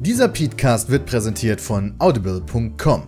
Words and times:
Dieser 0.00 0.28
Podcast 0.28 0.88
wird 0.88 1.04
präsentiert 1.04 1.60
von 1.60 1.94
audible.com. 1.98 3.02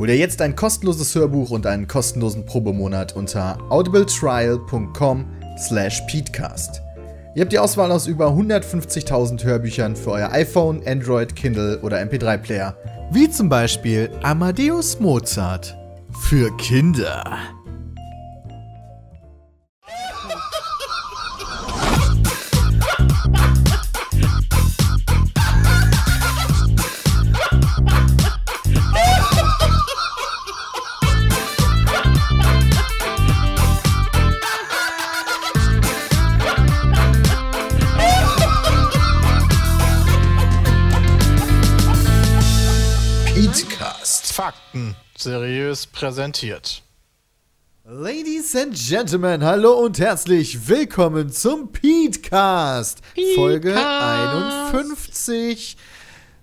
Hol 0.00 0.06
dir 0.08 0.16
jetzt 0.16 0.42
ein 0.42 0.56
kostenloses 0.56 1.14
Hörbuch 1.14 1.50
und 1.52 1.64
einen 1.64 1.86
kostenlosen 1.86 2.44
Probemonat 2.44 3.14
unter 3.14 3.56
audibletrial.com 3.70 5.26
slash 5.56 6.02
peatcast. 6.10 6.82
Ihr 7.36 7.42
habt 7.42 7.52
die 7.52 7.58
Auswahl 7.60 7.92
aus 7.92 8.08
über 8.08 8.30
150.000 8.30 9.44
Hörbüchern 9.44 9.94
für 9.94 10.10
euer 10.10 10.32
iPhone, 10.32 10.82
Android, 10.84 11.36
Kindle 11.36 11.78
oder 11.82 12.02
MP3-Player. 12.02 12.76
Wie 13.12 13.30
zum 13.30 13.48
Beispiel 13.48 14.10
Amadeus 14.24 14.98
Mozart. 14.98 15.76
Für 16.18 16.56
Kinder. 16.56 17.53
Seriös 45.24 45.86
präsentiert. 45.86 46.82
Ladies 47.86 48.54
and 48.54 48.74
Gentlemen, 48.74 49.42
hallo 49.42 49.72
und 49.72 49.98
herzlich 49.98 50.68
willkommen 50.68 51.32
zum 51.32 51.72
Petecast, 51.72 53.00
Folge 53.34 53.74
51. 53.74 55.78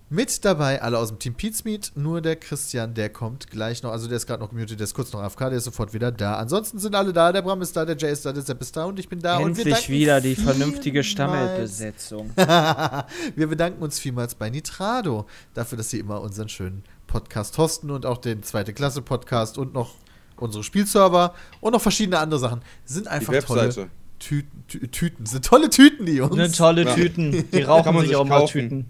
Mit 0.10 0.44
dabei 0.44 0.82
alle 0.82 0.98
aus 0.98 1.10
dem 1.10 1.20
Team 1.20 1.36
Pizmeet, 1.36 1.92
nur 1.96 2.22
der 2.22 2.36
Christian, 2.36 2.96
der 2.96 3.10
kommt 3.10 3.52
gleich 3.52 3.84
noch, 3.84 3.92
also 3.92 4.08
der 4.08 4.18
ist 4.18 4.26
gerade 4.26 4.42
noch 4.42 4.50
gemutet, 4.50 4.80
der 4.80 4.86
ist 4.86 4.96
kurz 4.96 5.14
noch 5.14 5.22
AFK, 5.22 5.40
der 5.40 5.54
ist 5.54 5.64
sofort 5.64 5.94
wieder 5.94 6.12
da. 6.12 6.38
Ansonsten 6.38 6.80
sind 6.80 6.96
alle 6.96 7.14
da, 7.14 7.32
der 7.32 7.44
Bram 7.44 7.62
ist 7.62 7.78
da, 7.78 7.86
der 7.86 7.96
Jay 7.96 8.12
ist 8.12 8.26
da, 8.26 8.34
der 8.34 8.44
Sepp 8.44 8.62
ist 8.62 8.76
da 8.76 8.86
und 8.86 9.00
ich 9.00 9.08
bin 9.08 9.20
da. 9.20 9.38
und 9.38 9.56
wir 9.56 9.64
Endlich 9.64 9.76
danken 9.76 9.94
wieder 9.94 10.22
die 10.22 10.36
vernünftige 10.36 11.04
Stammelbesetzung. 11.04 12.32
wir 12.36 13.48
bedanken 13.48 13.82
uns 13.82 14.00
vielmals 14.00 14.34
bei 14.34 14.50
Nitrado 14.50 15.28
dafür, 15.54 15.78
dass 15.78 15.92
sie 15.92 16.00
immer 16.00 16.20
unseren 16.20 16.50
schönen 16.50 16.84
Podcast 17.12 17.58
hosten 17.58 17.92
und 17.92 18.06
auch 18.06 18.18
den 18.18 18.42
zweite 18.42 18.74
Klasse 18.74 19.02
Podcast 19.02 19.58
und 19.58 19.74
noch 19.74 19.96
unsere 20.38 20.64
Spielserver 20.64 21.34
und 21.60 21.74
noch 21.74 21.82
verschiedene 21.82 22.20
andere 22.20 22.40
Sachen. 22.40 22.62
Sind 22.86 23.08
einfach 23.08 23.34
tolle. 23.44 23.90
Tüten, 24.20 24.64
Tü 24.68 24.88
Tüten. 24.88 25.26
Sind 25.26 25.44
tolle 25.46 25.70
Tüten, 25.70 26.06
die 26.06 26.14
Jungs. 26.14 26.34
Eine 26.34 26.52
tolle 26.52 26.86
Ja. 26.86 26.94
Tüten. 26.94 27.32
Die 27.32 27.44
Kann 27.52 27.64
rauchen 27.64 27.94
man 27.94 28.02
sich 28.02 28.10
sich 28.10 28.16
auch 28.16 28.26
mal. 28.26 28.46
Tüten. 28.46 28.90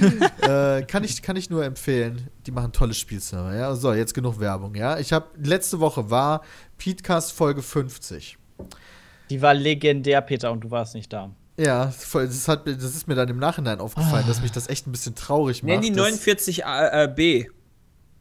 äh, 0.40 0.82
kann, 0.82 1.04
ich, 1.04 1.22
kann 1.22 1.36
ich 1.36 1.50
nur 1.50 1.64
empfehlen. 1.64 2.28
Die 2.46 2.50
machen 2.50 2.72
tolle 2.72 2.94
Spielserver. 2.94 3.54
Ja? 3.54 3.74
So, 3.76 3.92
jetzt 3.92 4.14
genug 4.14 4.40
Werbung. 4.40 4.74
Ja, 4.74 4.98
ich 4.98 5.12
habe 5.12 5.26
letzte 5.40 5.78
Woche 5.78 6.10
war 6.10 6.42
Petecast 6.78 7.32
Folge 7.32 7.62
50. 7.62 8.38
Die 9.30 9.40
war 9.40 9.54
legendär, 9.54 10.20
Peter, 10.20 10.50
und 10.50 10.64
du 10.64 10.70
warst 10.70 10.94
nicht 10.94 11.12
da. 11.12 11.30
Ja, 11.64 11.88
voll- 11.90 12.26
das, 12.26 12.48
hat, 12.48 12.66
das 12.66 12.82
ist 12.96 13.06
mir 13.08 13.14
dann 13.14 13.28
im 13.28 13.38
Nachhinein 13.38 13.80
aufgefallen, 13.80 14.24
dass 14.26 14.40
mich 14.42 14.50
das 14.52 14.68
echt 14.68 14.86
ein 14.86 14.92
bisschen 14.92 15.14
traurig 15.14 15.62
macht. 15.62 15.68
Nenn 15.70 15.80
die 15.82 15.90
dass- 15.92 15.98
49 16.10 16.62
äh, 16.64 17.12
B. 17.14 17.46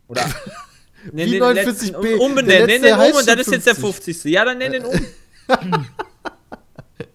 Oder. 0.08 0.24
Nenn 1.12 1.32
den 1.32 1.42
49B? 1.42 1.54
letzten- 1.54 2.02
Der 2.04 2.22
Umbenennen. 2.22 2.68
Nenn 2.68 2.82
den 2.84 2.94
um 2.94 3.16
und 3.18 3.28
dann 3.28 3.40
ist 3.40 3.52
jetzt 3.52 3.66
der 3.68 3.76
50. 3.76 4.16
50. 4.18 4.32
Ja, 4.32 4.46
dann 4.46 4.58
nenn 4.60 4.72
den 4.74 4.86
um. 4.86 4.94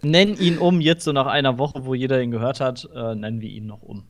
Nenn 0.03 0.37
ihn 0.37 0.59
um, 0.59 0.81
jetzt 0.81 1.05
so 1.05 1.13
nach 1.13 1.27
einer 1.27 1.59
Woche, 1.59 1.85
wo 1.85 1.95
jeder 1.95 2.21
ihn 2.21 2.31
gehört 2.31 2.61
hat, 2.61 2.89
äh, 2.95 3.15
nennen 3.15 3.41
wir 3.41 3.49
ihn 3.49 3.67
noch 3.67 3.83
um. 3.83 4.05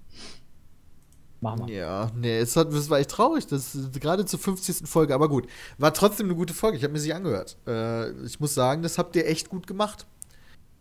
Machen 1.41 1.69
wir. 1.69 1.75
Ja, 1.75 2.11
nee, 2.17 2.39
es, 2.39 2.57
hat, 2.57 2.73
es 2.73 2.89
war 2.89 2.99
echt 2.99 3.11
traurig, 3.11 3.47
das 3.47 3.75
ist 3.75 4.01
gerade 4.01 4.25
zur 4.25 4.39
50. 4.39 4.89
Folge, 4.89 5.15
aber 5.15 5.29
gut. 5.29 5.47
War 5.79 5.93
trotzdem 5.93 6.27
eine 6.27 6.35
gute 6.35 6.55
Folge, 6.55 6.79
ich 6.79 6.83
habe 6.83 6.93
mir 6.95 6.99
sie 6.99 7.13
angehört. 7.13 7.57
Äh, 7.67 8.11
ich 8.25 8.41
muss 8.41 8.55
sagen, 8.55 8.83
das 8.83 8.97
habt 8.99 9.15
ihr 9.17 9.27
echt 9.27 9.51
gut 9.51 9.67
gemacht. 9.67 10.07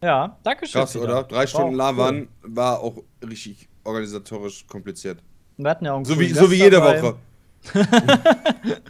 Ja, 0.05 0.37
danke 0.43 0.67
schön. 0.67 0.81
Krass, 0.81 0.93
Peter. 0.93 1.05
oder? 1.05 1.23
Drei 1.23 1.47
Stunden 1.47 1.71
Wow, 1.71 1.77
labern 1.77 2.27
war 2.43 2.79
auch 2.79 3.01
richtig 3.27 3.67
organisatorisch 3.83 4.67
kompliziert. 4.67 5.17
Wir 5.57 5.69
hatten 5.71 5.85
ja 5.85 5.93
auch 5.93 5.97
einen 5.97 6.05
So 6.05 6.19
wie, 6.19 6.29
so 6.29 6.51
wie 6.51 6.55
jede 6.55 6.77
dabei. 6.77 7.01
Woche. 7.01 7.15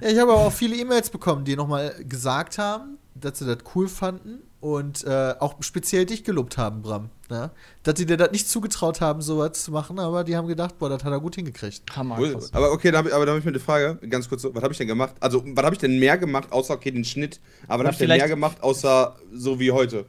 Ja, 0.01 0.09
ich 0.09 0.19
habe 0.19 0.33
aber 0.33 0.41
auch 0.41 0.51
viele 0.51 0.75
E-Mails 0.75 1.09
bekommen, 1.09 1.45
die 1.45 1.55
nochmal 1.55 1.95
gesagt 2.03 2.57
haben, 2.57 2.97
dass 3.13 3.39
sie 3.39 3.45
das 3.45 3.59
cool 3.73 3.87
fanden 3.87 4.39
und 4.59 5.05
äh, 5.05 5.35
auch 5.39 5.55
speziell 5.61 6.05
dich 6.05 6.25
gelobt 6.25 6.57
haben, 6.57 6.81
Bram. 6.81 7.09
Ja? 7.29 7.51
Dass 7.83 7.97
sie 7.97 8.05
dir 8.05 8.17
das 8.17 8.31
nicht 8.31 8.49
zugetraut 8.49 8.99
haben, 8.99 9.21
sowas 9.21 9.63
zu 9.63 9.71
machen, 9.71 9.97
aber 9.99 10.25
die 10.25 10.35
haben 10.35 10.47
gedacht, 10.47 10.77
boah, 10.77 10.89
das 10.89 11.05
hat 11.05 11.11
er 11.13 11.21
gut 11.21 11.35
hingekriegt. 11.35 11.83
Hammer. 11.95 12.17
Krass. 12.17 12.53
Aber 12.53 12.71
okay, 12.73 12.91
da 12.91 12.97
hab 12.97 13.05
ich, 13.05 13.13
aber 13.13 13.25
da 13.25 13.31
habe 13.31 13.39
ich 13.39 13.45
mir 13.45 13.51
eine 13.51 13.59
Frage, 13.61 13.97
ganz 14.09 14.27
kurz, 14.27 14.41
so, 14.41 14.53
was 14.53 14.61
habe 14.63 14.73
ich 14.73 14.77
denn 14.77 14.87
gemacht? 14.87 15.15
Also, 15.21 15.41
was 15.45 15.63
habe 15.63 15.75
ich 15.75 15.79
denn 15.79 15.97
mehr 15.97 16.17
gemacht, 16.17 16.51
außer, 16.51 16.73
okay, 16.73 16.91
den 16.91 17.05
Schnitt, 17.05 17.39
aber 17.69 17.83
was 17.83 17.87
habe 17.87 18.03
ich 18.03 18.09
denn 18.09 18.17
mehr 18.17 18.27
gemacht, 18.27 18.61
außer 18.61 19.15
so 19.33 19.59
wie 19.59 19.71
heute? 19.71 20.05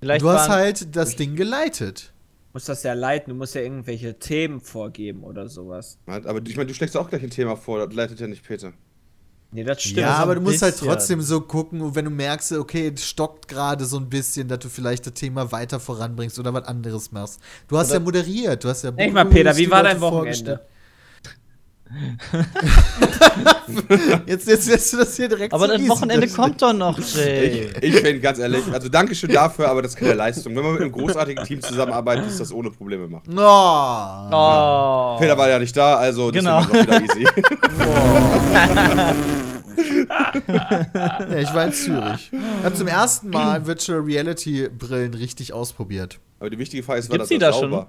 Vielleicht 0.00 0.22
du 0.22 0.28
hast 0.28 0.48
halt 0.48 0.94
das 0.94 1.16
Ding 1.16 1.36
geleitet. 1.36 2.12
Du 2.52 2.58
musst 2.58 2.68
das 2.68 2.82
ja 2.82 2.94
leiten, 2.94 3.30
du 3.30 3.36
musst 3.36 3.54
ja 3.54 3.60
irgendwelche 3.60 4.18
Themen 4.18 4.60
vorgeben 4.60 5.24
oder 5.24 5.48
sowas. 5.48 5.98
Aber 6.06 6.40
ich 6.46 6.56
meine, 6.56 6.66
du 6.66 6.74
schlägst 6.74 6.96
auch 6.96 7.08
gleich 7.08 7.22
ein 7.22 7.30
Thema 7.30 7.56
vor, 7.56 7.84
das 7.84 7.94
leitet 7.94 8.20
ja 8.20 8.26
nicht 8.26 8.46
Peter. 8.46 8.72
Nee, 9.52 9.64
das 9.64 9.80
stimmt. 9.82 9.98
ja, 9.98 10.16
aber 10.16 10.34
du 10.34 10.40
musst 10.40 10.60
halt 10.60 10.76
trotzdem 10.76 11.20
so 11.22 11.40
gucken, 11.40 11.94
wenn 11.94 12.04
du 12.04 12.10
merkst, 12.10 12.52
okay, 12.52 12.92
es 12.94 13.06
stockt 13.06 13.48
gerade 13.48 13.84
so 13.84 13.96
ein 13.98 14.08
bisschen, 14.08 14.48
dass 14.48 14.58
du 14.58 14.68
vielleicht 14.68 15.06
das 15.06 15.14
Thema 15.14 15.50
weiter 15.52 15.80
voranbringst 15.80 16.38
oder 16.38 16.52
was 16.52 16.64
anderes 16.64 17.12
machst. 17.12 17.40
Du 17.68 17.78
hast 17.78 17.88
Oder- 17.88 17.94
ja 17.94 18.00
moderiert, 18.00 18.64
du 18.64 18.68
hast 18.68 18.84
ja. 18.84 18.90
Denk 18.90 19.14
mal, 19.14 19.24
Peter, 19.24 19.56
wie 19.56 19.70
war 19.70 19.82
dein 19.82 20.00
Wochenende? 20.00 20.66
Jetzt, 24.26 24.48
jetzt 24.48 24.68
lässt 24.68 24.92
du 24.92 24.96
das 24.98 25.16
hier 25.16 25.28
direkt 25.28 25.52
Aber 25.54 25.66
so 25.68 25.76
das. 25.76 25.88
Wochenende 25.88 26.26
Das- 26.26 26.34
kommt 26.36 26.60
doch 26.62 26.72
noch, 26.72 26.98
Jay. 27.14 27.70
Ich, 27.80 27.82
ich 27.82 27.94
finde, 27.96 28.20
ganz 28.20 28.38
ehrlich, 28.38 28.62
also 28.72 28.88
Dankeschön 28.88 29.30
dafür, 29.32 29.68
aber 29.68 29.82
das 29.82 29.92
ist 29.92 29.98
keine 29.98 30.14
Leistung. 30.14 30.54
Wenn 30.56 30.62
man 30.64 30.72
mit 30.72 30.82
einem 30.82 30.92
großartigen 30.92 31.44
Team 31.44 31.60
zusammenarbeitet, 31.60 32.26
ist 32.26 32.40
das 32.40 32.52
ohne 32.52 32.70
Probleme 32.70 33.06
machen. 33.08 33.36
Oh. 33.36 34.28
Oh. 34.32 35.16
Peter 35.18 35.36
war 35.38 35.48
ja 35.48 35.58
nicht 35.58 35.76
da, 35.76 35.96
also 35.96 36.30
Genau. 36.32 36.56
war 36.56 36.62
es 36.62 36.68
auch 36.70 36.82
wieder 36.82 37.02
easy. 37.02 37.26
Ja, 40.48 41.38
ich 41.38 41.54
war 41.54 41.66
in 41.66 41.72
Zürich. 41.72 42.30
Ich 42.32 42.64
habe 42.64 42.74
zum 42.74 42.88
ersten 42.88 43.30
Mal 43.30 43.66
Virtual 43.66 44.00
Reality 44.00 44.68
Brillen 44.68 45.14
richtig 45.14 45.52
ausprobiert. 45.52 46.18
Aber 46.40 46.50
die 46.50 46.58
wichtige 46.58 46.82
Frage 46.82 47.00
ist, 47.00 47.10
war 47.10 47.18
Gibt's 47.18 47.28
das 47.28 47.34
die 47.34 47.38
da 47.38 47.50
auch 47.50 47.60
schon? 47.60 47.86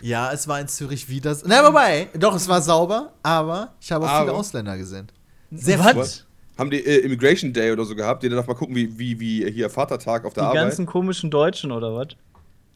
Ja, 0.00 0.32
es 0.32 0.48
war 0.48 0.60
in 0.60 0.68
Zürich 0.68 1.08
wie 1.08 1.20
das. 1.20 1.44
Na, 1.44 1.64
wobei, 1.66 2.08
doch, 2.18 2.34
es 2.34 2.48
war 2.48 2.62
sauber, 2.62 3.12
aber 3.22 3.74
ich 3.80 3.90
habe 3.92 4.04
auch 4.06 4.18
viele 4.20 4.30
Aber? 4.30 4.38
Ausländer 4.38 4.76
gesehen. 4.78 5.08
Sehr 5.50 5.78
Was? 5.84 6.24
Haben 6.58 6.70
die 6.70 6.84
äh, 6.84 6.98
Immigration 7.04 7.52
Day 7.52 7.72
oder 7.72 7.84
so 7.84 7.94
gehabt? 7.94 8.22
Die 8.22 8.28
darf 8.28 8.46
mal 8.46 8.54
gucken, 8.54 8.74
wie, 8.76 8.98
wie, 8.98 9.18
wie 9.20 9.50
hier 9.50 9.68
Vatertag 9.70 10.24
auf 10.24 10.34
der 10.34 10.44
Die 10.44 10.46
Arbeit. 10.48 10.62
ganzen 10.64 10.86
komischen 10.86 11.30
Deutschen 11.30 11.72
oder 11.72 11.94
was? 11.94 12.08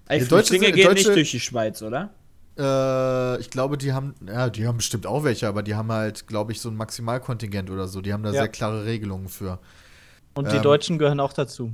Ey, 0.09 0.19
Die 0.21 0.27
Deutsche 0.27 0.49
Flüchtlinge 0.49 0.67
sind- 0.67 0.75
gehen 0.77 0.85
Deutsche- 0.89 1.09
nicht 1.09 1.17
durch 1.17 1.31
die 1.31 1.41
Schweiz, 1.41 1.83
oder? 1.83 2.11
Äh, 2.59 3.39
ich 3.41 3.51
glaube, 3.51 3.77
die 3.77 3.93
haben, 3.93 4.15
ja, 4.27 4.49
die 4.49 4.67
haben 4.67 4.79
bestimmt 4.79 5.07
auch 5.07 5.25
welche, 5.25 5.47
aber 5.47 5.63
die 5.63 5.75
haben 5.75 5.93
halt, 5.93 6.27
glaube 6.27 6.53
ich, 6.53 6.61
so 6.61 6.71
ein 6.71 6.77
Maximalkontingent 6.77 7.71
oder 7.71 7.87
so. 7.87 8.01
Die 8.01 8.13
haben 8.13 8.23
da 8.23 8.31
Ja. 8.31 8.43
sehr 8.43 8.49
klare 8.49 8.85
Regelungen 8.87 9.29
für. 9.29 9.59
Und 10.35 10.51
die 10.53 10.57
Ähm, 10.57 10.63
Deutschen 10.63 10.99
gehören 10.99 11.21
auch 11.21 11.33
dazu. 11.35 11.71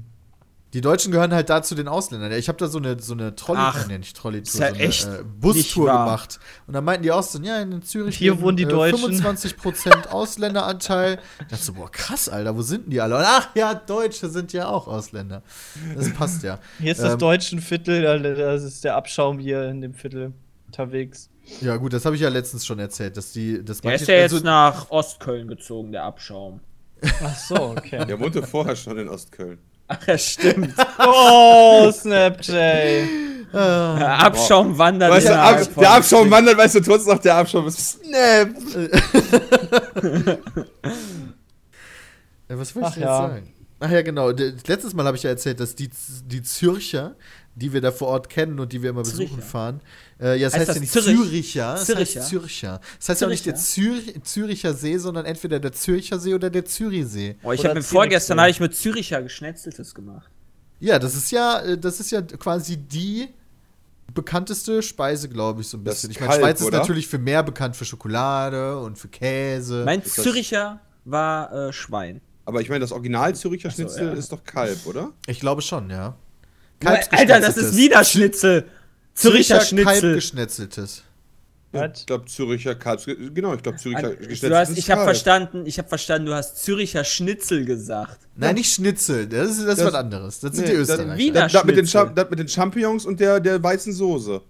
Die 0.75 0.81
Deutschen 0.81 1.12
gehören 1.12 1.34
halt 1.34 1.50
dazu 1.50 1.75
den 1.75 1.87
Ausländern. 1.87 2.33
Ich 2.33 2.49
habe 2.49 2.56
da 2.56 2.66
so 2.66 2.78
eine, 2.78 2.99
so 2.99 3.12
eine 3.12 3.34
Trolley, 3.37 3.60
Ach, 3.62 3.84
äh, 3.84 3.88
nee, 3.88 3.99
nicht 3.99 4.16
Trolley-Tour, 4.16 4.43
ist 4.55 4.59
ja 4.59 4.69
so 4.71 4.75
eine 4.75 4.83
echt 4.84 5.05
äh, 5.06 5.22
Bustour 5.22 5.55
nicht 5.55 5.77
wahr. 5.78 6.05
gemacht. 6.06 6.41
Und 6.66 6.72
dann 6.75 6.84
meinten 6.84 7.03
die 7.03 7.10
Ausländer, 7.12 7.49
ja, 7.56 7.60
in 7.62 7.83
Zürich 7.83 8.16
Hier 8.16 8.41
wohnen 8.41 8.56
die 8.56 8.62
äh, 8.62 8.69
Deutschen. 8.69 9.12
25% 9.22 10.06
Ausländeranteil. 10.11 11.19
Ich 11.41 11.47
dachte 11.49 11.62
so, 11.62 11.72
boah, 11.75 11.91
krass, 11.91 12.28
Alter, 12.31 12.56
wo 12.56 12.62
sind 12.62 12.84
denn 12.84 12.91
die 12.91 13.00
alle? 13.03 13.16
Und 13.19 13.25
ach 13.27 13.50
ja, 13.55 13.75
Deutsche 13.75 14.28
sind 14.31 14.53
ja 14.55 14.69
auch 14.69 14.87
Ausländer. 14.88 15.43
Das 15.94 16.11
passt 16.15 16.43
ja. 16.43 16.59
Hier 16.81 16.93
ist 16.93 17.03
das 17.03 17.12
Ähm, 17.15 17.19
deutsche 17.19 17.59
Viertel, 17.61 18.03
da- 18.03 18.19
das 18.19 18.62
ist 18.62 18.82
der 18.84 18.97
Abschaum 18.97 19.38
hier 19.38 19.69
in 19.69 19.81
dem 19.82 19.93
Viertel 19.94 20.32
unterwegs. 20.66 21.28
Ja, 21.61 21.77
gut, 21.77 21.93
das 21.93 22.05
habe 22.06 22.16
ich 22.16 22.22
ja 22.22 22.28
letztens 22.31 22.64
schon 22.64 22.79
erzählt, 22.79 23.17
dass 23.19 23.32
die, 23.32 23.62
dass 23.62 23.82
Der 23.82 23.94
ist 23.94 24.08
ja 24.08 24.14
jetzt 24.14 24.32
also- 24.32 24.44
nach 24.44 24.91
Ostköln 24.91 25.49
gezogen, 25.49 25.93
der 25.93 26.05
Abschaum. 26.05 26.61
Ach 27.23 27.37
so, 27.37 27.56
okay. 27.76 28.06
Der 28.06 28.19
wohnte 28.20 28.43
vorher 28.43 28.76
schon 28.76 28.96
in 28.96 29.08
Ostköln. 29.08 29.58
Ach, 29.93 30.06
ja, 30.06 30.19
stimmt. 30.19 30.75
oh, 30.99 31.91
Snapchat. 31.91 33.09
Der 33.53 34.19
Abschaum 34.21 34.79
wandert 34.79 35.11
Weißt 35.11 35.29
du, 35.29 35.39
Ab, 35.39 35.61
der 35.79 35.91
Abschaum 35.91 36.31
wandert, 36.31 36.56
weißt 36.56 36.77
du, 36.77 36.81
trotzdem 36.81 37.12
noch 37.12 37.21
der 37.21 37.37
Abschaum 37.37 37.67
ist 37.67 38.00
Snap. 38.00 38.49
Ja, 42.49 42.59
was 42.59 42.77
wollte 42.77 42.89
ich 42.89 42.93
Ach 42.93 42.94
denn 42.94 43.03
ja. 43.03 43.23
jetzt 43.23 43.33
sagen? 43.33 43.55
Ach 43.81 43.91
ja, 43.91 44.03
genau. 44.03 44.29
Letztes 44.29 44.93
Mal 44.93 45.06
habe 45.06 45.17
ich 45.17 45.23
ja 45.23 45.31
erzählt, 45.31 45.59
dass 45.59 45.75
die, 45.75 45.89
die 46.27 46.43
Zürcher, 46.43 47.17
die 47.54 47.72
wir 47.72 47.81
da 47.81 47.93
vor 47.93 48.08
Ort 48.08 48.28
kennen 48.31 48.58
und 48.60 48.72
die 48.72 48.82
wir 48.82 48.90
immer 48.90 49.02
besuchen 49.02 49.28
Zürcher. 49.28 49.43
fahren, 49.43 49.81
äh, 50.20 50.38
ja, 50.38 50.46
das 50.49 50.54
heißt, 50.54 50.60
Heißt 50.60 50.69
ja 50.69 50.75
das 50.75 50.81
nicht 50.81 50.93
Zürich? 50.93 51.52
Züricher, 51.52 51.72
das 51.72 51.87
Züricher? 51.87 52.20
heißt 52.20 52.28
Zürcher. 52.28 52.81
Das 52.99 53.08
heißt 53.08 53.20
ja 53.20 53.26
auch 53.26 53.31
nicht 53.31 53.46
der 53.46 53.54
Zür 53.56 53.94
Züricher 54.22 54.75
See, 54.75 54.96
sondern 54.99 55.26
entweder 55.26 55.60
der 55.60 55.72
Zürcher 55.72 56.19
See 56.19 56.34
oder 56.34 56.49
der 56.50 56.64
Zürichsee. 56.64 57.37
Oh, 57.43 57.52
ich 57.52 57.64
habe 57.64 57.75
mir 57.75 57.82
vorgestern 57.82 58.40
habe 58.40 58.50
ich 58.50 58.60
mit 58.60 58.75
Züricher 58.75 59.22
Geschnetzeltes 59.22 59.94
gemacht. 59.94 60.31
Ja, 60.81 60.99
das 60.99 61.14
ist 61.14 61.31
ja, 61.31 61.60
äh, 61.60 61.78
das 61.78 62.00
ist 62.00 62.10
ja 62.10 62.22
quasi 62.22 62.76
die 62.76 63.28
bekannteste 64.14 64.82
Speise, 64.82 65.28
glaube 65.28 65.60
ich, 65.62 65.69
so 65.69 65.76
ein 65.78 65.84
bisschen. 65.84 66.10
ist 66.10 66.16
Ich 66.16 66.20
meine, 66.20 66.40
Schweiz 66.40 66.60
ist 66.60 66.66
oder? 66.66 66.78
natürlich 66.78 67.06
für 67.06 67.19
mehr 67.19 67.43
bekannt 67.43 67.76
für 67.76 67.84
Schokolade 67.84 68.78
und 68.78 68.98
für 68.98 69.08
Käse. 69.08 69.82
Mein 69.84 70.00
Ist 70.00 70.14
Züricher 70.16 70.81
war 71.05 71.52
äh, 71.69 71.72
Schwein. 71.72 72.20
Aber 72.44 72.60
ich 72.60 72.69
meine, 72.69 72.81
das 72.81 72.93
Original 72.93 73.34
Züricher 73.34 73.69
Ach 73.70 73.75
so, 73.75 73.82
Schnitzel 73.82 74.06
ja. 74.08 74.12
ist 74.14 74.32
doch 74.32 74.43
Kalb, 74.44 74.87
oder? 74.87 75.12
ich 75.26 75.40
glaube 75.40 75.62
schon, 75.62 75.88
ja. 75.90 76.16
Alter, 76.87 77.40
das 77.40 77.56
ist 77.56 77.76
Wiener 77.76 78.05
Schnitzel. 78.05 78.64
Züricher 79.14 79.61
Schnitzel. 79.61 80.20
Was? 81.75 82.00
Ich 82.00 82.06
glaube, 82.06 82.26
Züricher 82.26 82.75
Kalb. 82.75 83.00
Genau, 83.34 83.55
ich 83.55 83.62
glaube, 83.62 83.79
Züricher 83.79 84.08
Also, 84.29 84.55
hast, 84.55 84.76
ich 84.76 84.90
habe 84.90 85.05
verstanden, 85.05 85.64
ich 85.64 85.79
habe 85.79 85.88
verstanden, 85.88 86.26
du 86.26 86.34
hast 86.34 86.62
Züricher 86.62 87.02
Schnitzel 87.02 87.64
gesagt. 87.64 88.19
Nein, 88.37 88.56
nicht 88.56 88.75
Schnitzel. 88.75 89.26
Das 89.26 89.50
ist, 89.50 89.61
das 89.61 89.69
ist 89.69 89.79
Das- 89.79 89.87
was 89.87 89.94
anderes. 89.94 90.40
Das 90.40 90.55
sind 90.55 90.67
Nee, 90.67 90.73
die 90.73 90.79
das- 90.79 90.90
Österreicher. 90.90 91.17
Wiener 91.19 91.40
Das, 91.43 91.52
das, 91.52 91.64
mit 91.64 91.76
den 91.79 91.87
das 91.87 92.31
mit 92.31 92.38
den 92.38 92.49
Champignons 92.49 93.06
und 93.06 93.20
der, 93.20 93.40
der 93.40 93.62
weißen 93.62 93.93
Soße. 93.93 94.43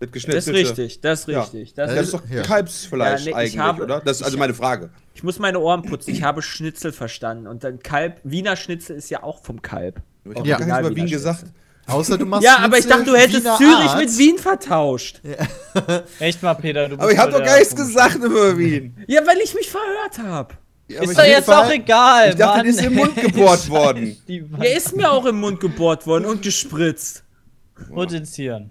Das 0.00 0.10
Das 0.10 0.24
ist 0.24 0.48
richtig, 0.48 1.00
das 1.00 1.20
ist 1.20 1.28
Ja. 1.28 1.42
richtig. 1.42 1.74
Das 1.74 1.88
Das 1.90 1.98
Äh, 1.98 2.02
ist 2.02 2.14
doch 2.14 2.22
Ja. 2.30 2.42
Kalbsfleisch 2.42 3.20
Ja, 3.20 3.24
nee, 3.24 3.30
ich 3.30 3.36
eigentlich, 3.36 3.58
habe- 3.58 3.82
oder? 3.84 4.00
Das 4.00 4.18
ist 4.18 4.22
also 4.26 4.36
meine 4.38 4.52
Frage. 4.54 4.90
Ich 5.14 5.22
muss 5.22 5.38
meine 5.38 5.58
Ohren 5.60 5.82
putzen. 5.82 6.10
Ich 6.10 6.22
habe 6.22 6.42
Schnitzel 6.42 6.92
verstanden. 6.92 7.46
Und 7.46 7.62
dann 7.64 7.78
Kalb, 7.78 8.20
Wiener 8.24 8.56
Schnitzel 8.56 8.96
ist 8.96 9.08
ja 9.10 9.22
auch 9.22 9.42
vom 9.42 9.62
Kalb. 9.62 10.02
Ich 10.24 10.36
habe 10.38 10.48
Ja. 10.48 10.58
gar 10.58 10.66
nichts 10.66 10.80
über 10.88 10.96
Wien 10.96 11.06
gesagt. 11.06 11.44
Außer 11.86 12.16
du 12.16 12.24
machst 12.24 12.44
Ja, 12.44 12.58
aber 12.60 12.78
ich 12.78 12.86
dachte, 12.86 13.04
du 13.04 13.14
hättest 13.14 13.44
Wiener 13.44 13.56
Zürich 13.58 13.90
Art. 13.90 13.98
mit 13.98 14.16
Wien 14.18 14.38
vertauscht. 14.38 15.20
Echt 16.18 16.42
mal, 16.42 16.54
Peter, 16.54 16.84
du 16.84 16.96
bist 16.96 17.02
Aber 17.02 17.12
ich 17.12 17.18
habe 17.18 17.32
doch 17.32 17.44
gar 17.44 17.58
nichts 17.58 17.76
gesagt 17.76 18.16
über 18.16 18.56
Wien. 18.56 18.96
Ja, 19.06 19.20
weil 19.26 19.36
ich 19.44 19.54
mich 19.54 19.68
verhört 19.70 20.18
habe. 20.18 20.54
Ja, 20.88 21.02
Ist 21.02 21.18
doch 21.18 21.24
jetzt 21.24 21.44
Fall- 21.46 21.66
auch 21.66 21.70
egal, 21.70 22.30
Ich 22.30 22.36
dachte, 22.36 22.56
Mann. 22.58 22.66
das 22.66 22.76
ist 22.76 22.84
im 22.84 22.94
Mund 22.94 23.14
gebohrt 23.16 23.68
worden. 23.68 24.16
Der 24.28 24.76
ist 24.76 24.96
mir 24.96 25.10
auch 25.12 25.26
im 25.26 25.40
Mund 25.40 25.60
gebohrt 25.60 26.06
worden 26.06 26.24
und 26.24 26.40
gespritzt. 26.42 27.22
potenzieren. 27.92 28.70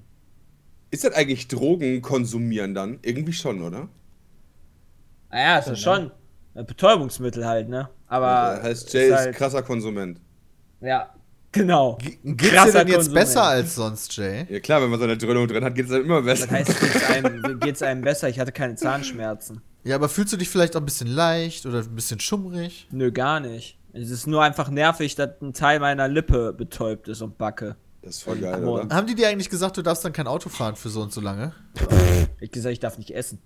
Ist 0.89 1.03
das 1.03 1.13
eigentlich 1.13 1.47
Drogen 1.47 2.01
konsumieren 2.01 2.73
dann? 2.73 2.99
Irgendwie 3.03 3.33
schon, 3.33 3.61
oder? 3.61 3.89
Naja, 5.31 5.59
ist 5.59 5.67
ja 5.67 5.75
schon 5.75 6.11
Betäubungsmittel 6.53 7.45
halt, 7.45 7.69
ne? 7.69 7.89
Aber. 8.07 8.55
Das 8.57 8.63
heißt, 8.63 8.93
Jay 8.93 9.07
ist 9.09 9.15
halt- 9.15 9.35
krasser 9.35 9.63
Konsument. 9.63 10.19
Ja, 10.81 11.13
genau. 11.53 11.97
Geht's 12.23 12.51
dir 12.51 12.71
denn 12.71 12.87
jetzt 12.87 12.95
Konsument. 12.95 13.13
besser 13.13 13.43
als 13.43 13.75
sonst, 13.75 14.15
Jay? 14.17 14.45
Ja 14.49 14.59
klar, 14.59 14.81
wenn 14.81 14.89
man 14.89 14.99
so 14.99 15.05
eine 15.05 15.17
Dröhnung 15.17 15.47
drin 15.47 15.63
hat, 15.63 15.73
geht 15.75 15.85
es 15.85 15.91
dann 15.91 16.03
immer 16.03 16.21
besser. 16.21 16.47
Das 16.47 16.67
heißt, 16.67 16.79
geht's 16.81 17.09
einem, 17.09 17.59
geht's 17.61 17.81
einem 17.81 18.01
besser? 18.01 18.27
Ich 18.27 18.39
hatte 18.39 18.51
keine 18.51 18.75
Zahnschmerzen. 18.75 19.61
Ja, 19.85 19.95
aber 19.95 20.09
fühlst 20.09 20.33
du 20.33 20.37
dich 20.37 20.49
vielleicht 20.49 20.75
auch 20.75 20.81
ein 20.81 20.85
bisschen 20.85 21.07
leicht 21.07 21.65
oder 21.65 21.79
ein 21.79 21.95
bisschen 21.95 22.19
schummrig? 22.19 22.87
Nö, 22.91 23.11
gar 23.11 23.39
nicht. 23.39 23.77
Es 23.93 24.09
ist 24.09 24.27
nur 24.27 24.41
einfach 24.43 24.69
nervig, 24.69 25.15
dass 25.15 25.29
ein 25.41 25.53
Teil 25.53 25.79
meiner 25.79 26.07
Lippe 26.07 26.51
betäubt 26.53 27.07
ist 27.07 27.21
und 27.21 27.37
Backe. 27.37 27.75
Das 28.01 28.17
ist 28.17 28.23
voll 28.23 28.37
geil, 28.37 28.55
Am 28.55 28.67
oder? 28.67 28.93
Haben 28.95 29.07
die 29.07 29.15
dir 29.15 29.29
eigentlich 29.29 29.49
gesagt, 29.49 29.77
du 29.77 29.81
darfst 29.81 30.03
dann 30.03 30.11
kein 30.11 30.27
Auto 30.27 30.49
fahren 30.49 30.75
für 30.75 30.89
so 30.89 31.01
und 31.01 31.13
so 31.13 31.21
lange? 31.21 31.53
Ich 32.41 32.51
gesagt, 32.51 32.73
ich 32.73 32.79
darf 32.79 32.97
nicht 32.97 33.11
essen. 33.11 33.39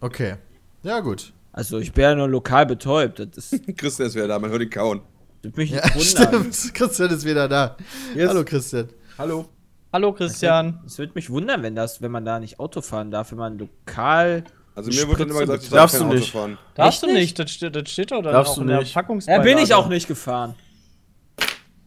Okay. 0.00 0.36
Ja, 0.82 1.00
gut. 1.00 1.32
Also 1.52 1.78
ich 1.78 1.92
bin 1.92 2.02
ja 2.02 2.14
nur 2.14 2.28
lokal 2.28 2.66
betäubt. 2.66 3.20
Das, 3.20 3.52
ist, 3.52 3.64
Christian 3.76 4.08
ist 4.08 4.14
wieder 4.14 4.28
da, 4.28 4.38
man 4.38 4.50
hört 4.50 4.62
ihn 4.62 4.70
kauen. 4.70 5.02
Das 5.42 5.54
mich 5.56 5.70
Ja, 5.70 5.82
wundern. 5.94 6.52
stimmt. 6.52 6.74
Christian 6.74 7.10
ist 7.10 7.24
wieder 7.24 7.48
da. 7.48 7.76
Yes. 8.14 8.28
Hallo, 8.28 8.44
Christian. 8.44 8.88
Hallo. 9.18 9.46
Hallo 9.92 10.12
Christian. 10.12 10.80
Es 10.86 10.98
würde 10.98 11.12
mich 11.14 11.28
wundern, 11.28 11.62
wenn 11.62 11.74
das, 11.74 12.00
wenn 12.00 12.10
man 12.10 12.24
da 12.24 12.38
nicht 12.40 12.58
Auto 12.58 12.80
fahren 12.80 13.10
darf, 13.10 13.30
wenn 13.32 13.38
man 13.38 13.58
lokal. 13.58 14.44
Also 14.74 14.90
mir 14.90 15.06
wird 15.06 15.20
dann 15.20 15.28
immer 15.28 15.40
gesagt, 15.40 15.64
ich 15.64 15.68
Darfst 15.68 15.94
darf 15.96 16.00
kein 16.00 16.08
du 16.08 16.14
Auto 16.14 16.20
nicht. 16.20 16.32
fahren. 16.32 16.58
Darfst 16.74 17.02
du 17.02 17.06
nicht? 17.12 17.38
Das 17.38 17.50
steht, 17.50 17.76
das 17.76 17.90
steht 17.90 18.10
doch 18.10 18.22
dann 18.22 18.32
Darfst 18.32 18.52
auch 18.52 18.56
du 18.56 18.60
in 18.62 18.68
der 18.68 18.78
nicht. 18.78 18.94
Ja, 18.94 19.02
Packungsbeilage. 19.02 19.44
bin 19.44 19.58
ich 19.58 19.74
auch 19.74 19.88
nicht 19.88 20.08
gefahren. 20.08 20.54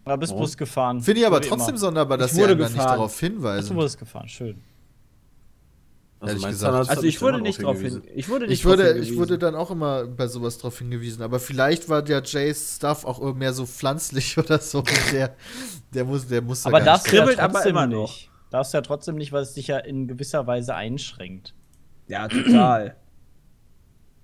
Da 0.04 0.16
bist 0.18 0.38
Bus 0.38 0.56
gefahren. 0.56 1.02
Finde 1.02 1.22
ich 1.22 1.26
aber 1.26 1.42
trotzdem 1.42 1.70
immer. 1.70 1.78
sonderbar, 1.80 2.20
dass 2.20 2.32
sie 2.36 2.42
wurde 2.42 2.56
da 2.56 2.70
nicht 2.70 2.78
darauf 2.78 3.20
Du 3.20 3.26
hinweisen. 3.26 3.76
wurdest 3.76 3.98
gefahren, 3.98 4.28
schön. 4.30 4.62
Mein 6.26 6.52
gesagt. 6.52 6.90
Also 6.90 7.04
ich 7.04 7.16
da 7.16 7.22
wurde 7.22 7.38
immer 7.38 7.44
nicht 7.48 7.64
drauf 7.64 7.78
hin. 7.78 7.92
hingewiesen. 7.92 8.18
Ich 8.18 8.30
wurde 8.30 8.48
nicht 8.48 8.60
Ich 8.60 8.66
wurde, 8.66 8.94
drauf 8.94 9.04
ich 9.04 9.18
wurde 9.18 9.38
dann 9.38 9.56
auch 9.56 9.72
immer 9.72 10.06
bei 10.06 10.28
sowas 10.28 10.58
drauf 10.58 10.78
hingewiesen, 10.80 11.22
aber 11.22 11.40
vielleicht 11.40 11.90
war 11.90 12.02
der 12.02 12.22
Jays 12.24 12.76
Stuff 12.78 13.06
auch 13.06 13.34
mehr 13.34 13.54
so 13.54 13.66
pflanzlich 13.66 14.38
oder 14.40 14.60
so. 14.60 14.84
Der, 15.12 15.36
der 15.94 16.06
muss, 16.06 16.28
der 16.28 16.42
muss 16.42 16.64
da 16.64 16.70
Aber 16.70 16.80
gar 16.80 16.86
darfst 16.86 17.06
nicht 17.06 17.14
du 17.14 17.18
ja 17.18 17.24
kribbelt 17.24 17.40
aber 17.40 17.54
trotzdem 17.54 17.70
immer 17.72 17.88
nicht. 17.88 17.96
noch. 17.96 18.52
Darfst 18.52 18.74
ja 18.74 18.82
trotzdem 18.82 19.16
nicht, 19.16 19.32
weil 19.32 19.44
es 19.44 19.54
dich 19.54 19.68
ja 19.68 19.78
in 19.80 20.08
gewisser 20.08 20.48
Weise 20.48 20.76
einschränkt. 20.76 21.54
Ja, 22.08 22.28
total. 22.28 22.96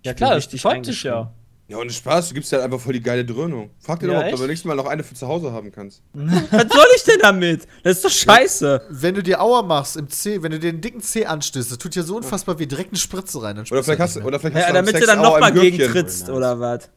Ja 0.03 0.13
klar, 0.13 0.36
das 0.36 0.48
betäubt 0.48 0.88
dich 0.88 1.03
ja. 1.03 1.33
Ja, 1.71 1.77
ohne 1.77 1.89
Spaß, 1.89 2.27
du 2.29 2.33
gibst 2.35 2.51
ja 2.51 2.59
einfach 2.62 2.79
voll 2.81 2.94
die 2.94 3.01
geile 3.01 3.23
Dröhnung. 3.23 3.69
Frag 3.79 4.00
dir 4.01 4.07
Ja, 4.07 4.13
doch, 4.13 4.19
ob 4.19 4.25
du 4.25 4.31
echt? 4.33 4.39
beim 4.39 4.47
nächsten 4.50 4.68
Mal 4.68 4.75
noch 4.75 4.85
eine 4.88 5.03
für 5.06 5.15
zu 5.15 5.27
Hause 5.27 5.53
haben 5.53 5.71
kannst. 5.71 6.01
Was 6.13 6.27
soll 6.73 6.85
ich 6.97 7.03
denn 7.03 7.19
damit? 7.21 7.68
Das 7.83 7.97
ist 7.97 8.06
doch 8.06 8.09
scheiße. 8.12 8.81
Wenn 8.89 9.15
du 9.15 9.23
dir 9.23 9.39
Aua 9.41 9.62
machst 9.62 9.95
im 9.95 10.09
C, 10.09 10.44
wenn 10.44 10.51
du 10.51 10.59
dir 10.59 10.71
den 10.73 10.81
dicken 10.81 11.00
C 11.01 11.25
anstößt, 11.25 11.71
das 11.71 11.77
tut 11.77 11.95
ja 11.95 12.03
so 12.03 12.18
unfassbar 12.18 12.59
wie 12.59 12.68
direkt 12.68 12.89
eine 12.91 12.97
Spritze 13.00 13.41
rein. 13.41 13.56
dann 13.56 13.65
Oder 13.71 13.83
vielleicht 13.83 14.00
du 14.00 14.03
hast 14.03 14.15
du, 14.18 14.21
oder 14.21 14.39
vielleicht 14.39 14.56
hast 14.57 14.62
Ja, 14.63 14.68
du 14.69 14.73
damit 14.73 14.95
du 15.01 15.06
dann 15.06 15.21
nochmal 15.21 15.44
ein 15.44 15.53
gegen 15.56 15.77
Gürkchen. 15.77 15.94
trittst, 15.94 16.29
oder 16.29 16.59
was? 16.59 16.89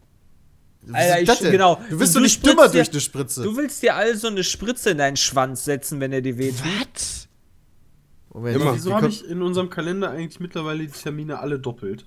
Alter, 0.92 1.20
ich- 1.22 1.38
denn? 1.38 1.52
genau. 1.52 1.80
Du 1.88 1.98
wirst 2.00 2.14
Du 2.14 2.18
doch 2.18 2.24
nicht 2.24 2.44
dümmer 2.44 2.66
dir- 2.68 2.82
durch 2.82 2.90
eine 2.90 3.00
Spritze. 3.00 3.42
Du 3.42 3.56
willst 3.56 3.82
dir 3.82 3.94
also 3.94 4.26
eine 4.26 4.44
Spritze 4.44 4.90
in 4.90 4.98
deinen 4.98 5.16
Schwanz 5.16 5.64
setzen, 5.64 6.00
wenn 6.00 6.12
er 6.12 6.20
dir 6.20 6.36
wehtut. 6.36 6.60
Was? 6.92 7.28
Moment, 8.34 8.56
Immer. 8.56 8.72
wie 8.72 8.76
Wieso 8.78 8.92
habe 8.94 9.08
ich 9.08 9.24
in 9.26 9.40
unserem 9.40 9.70
Kalender 9.70 10.10
eigentlich 10.10 10.40
mittlerweile 10.40 10.80
die 10.80 10.88
Termine 10.90 11.38
alle 11.38 11.60
doppelt? 11.60 12.04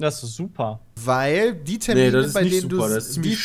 Das 0.00 0.22
ist 0.22 0.34
super. 0.34 0.80
Weil 0.96 1.54
die 1.54 1.78
Termine, 1.78 2.06
Nee, 2.06 2.12
das 2.12 2.26
ist 2.28 2.32
bei 2.32 2.42
nicht 2.42 2.54
denen 2.54 2.70
super, 2.70 2.88
du 2.88 2.94
das 2.94 3.08
ist 3.10 3.24
die, 3.24 3.36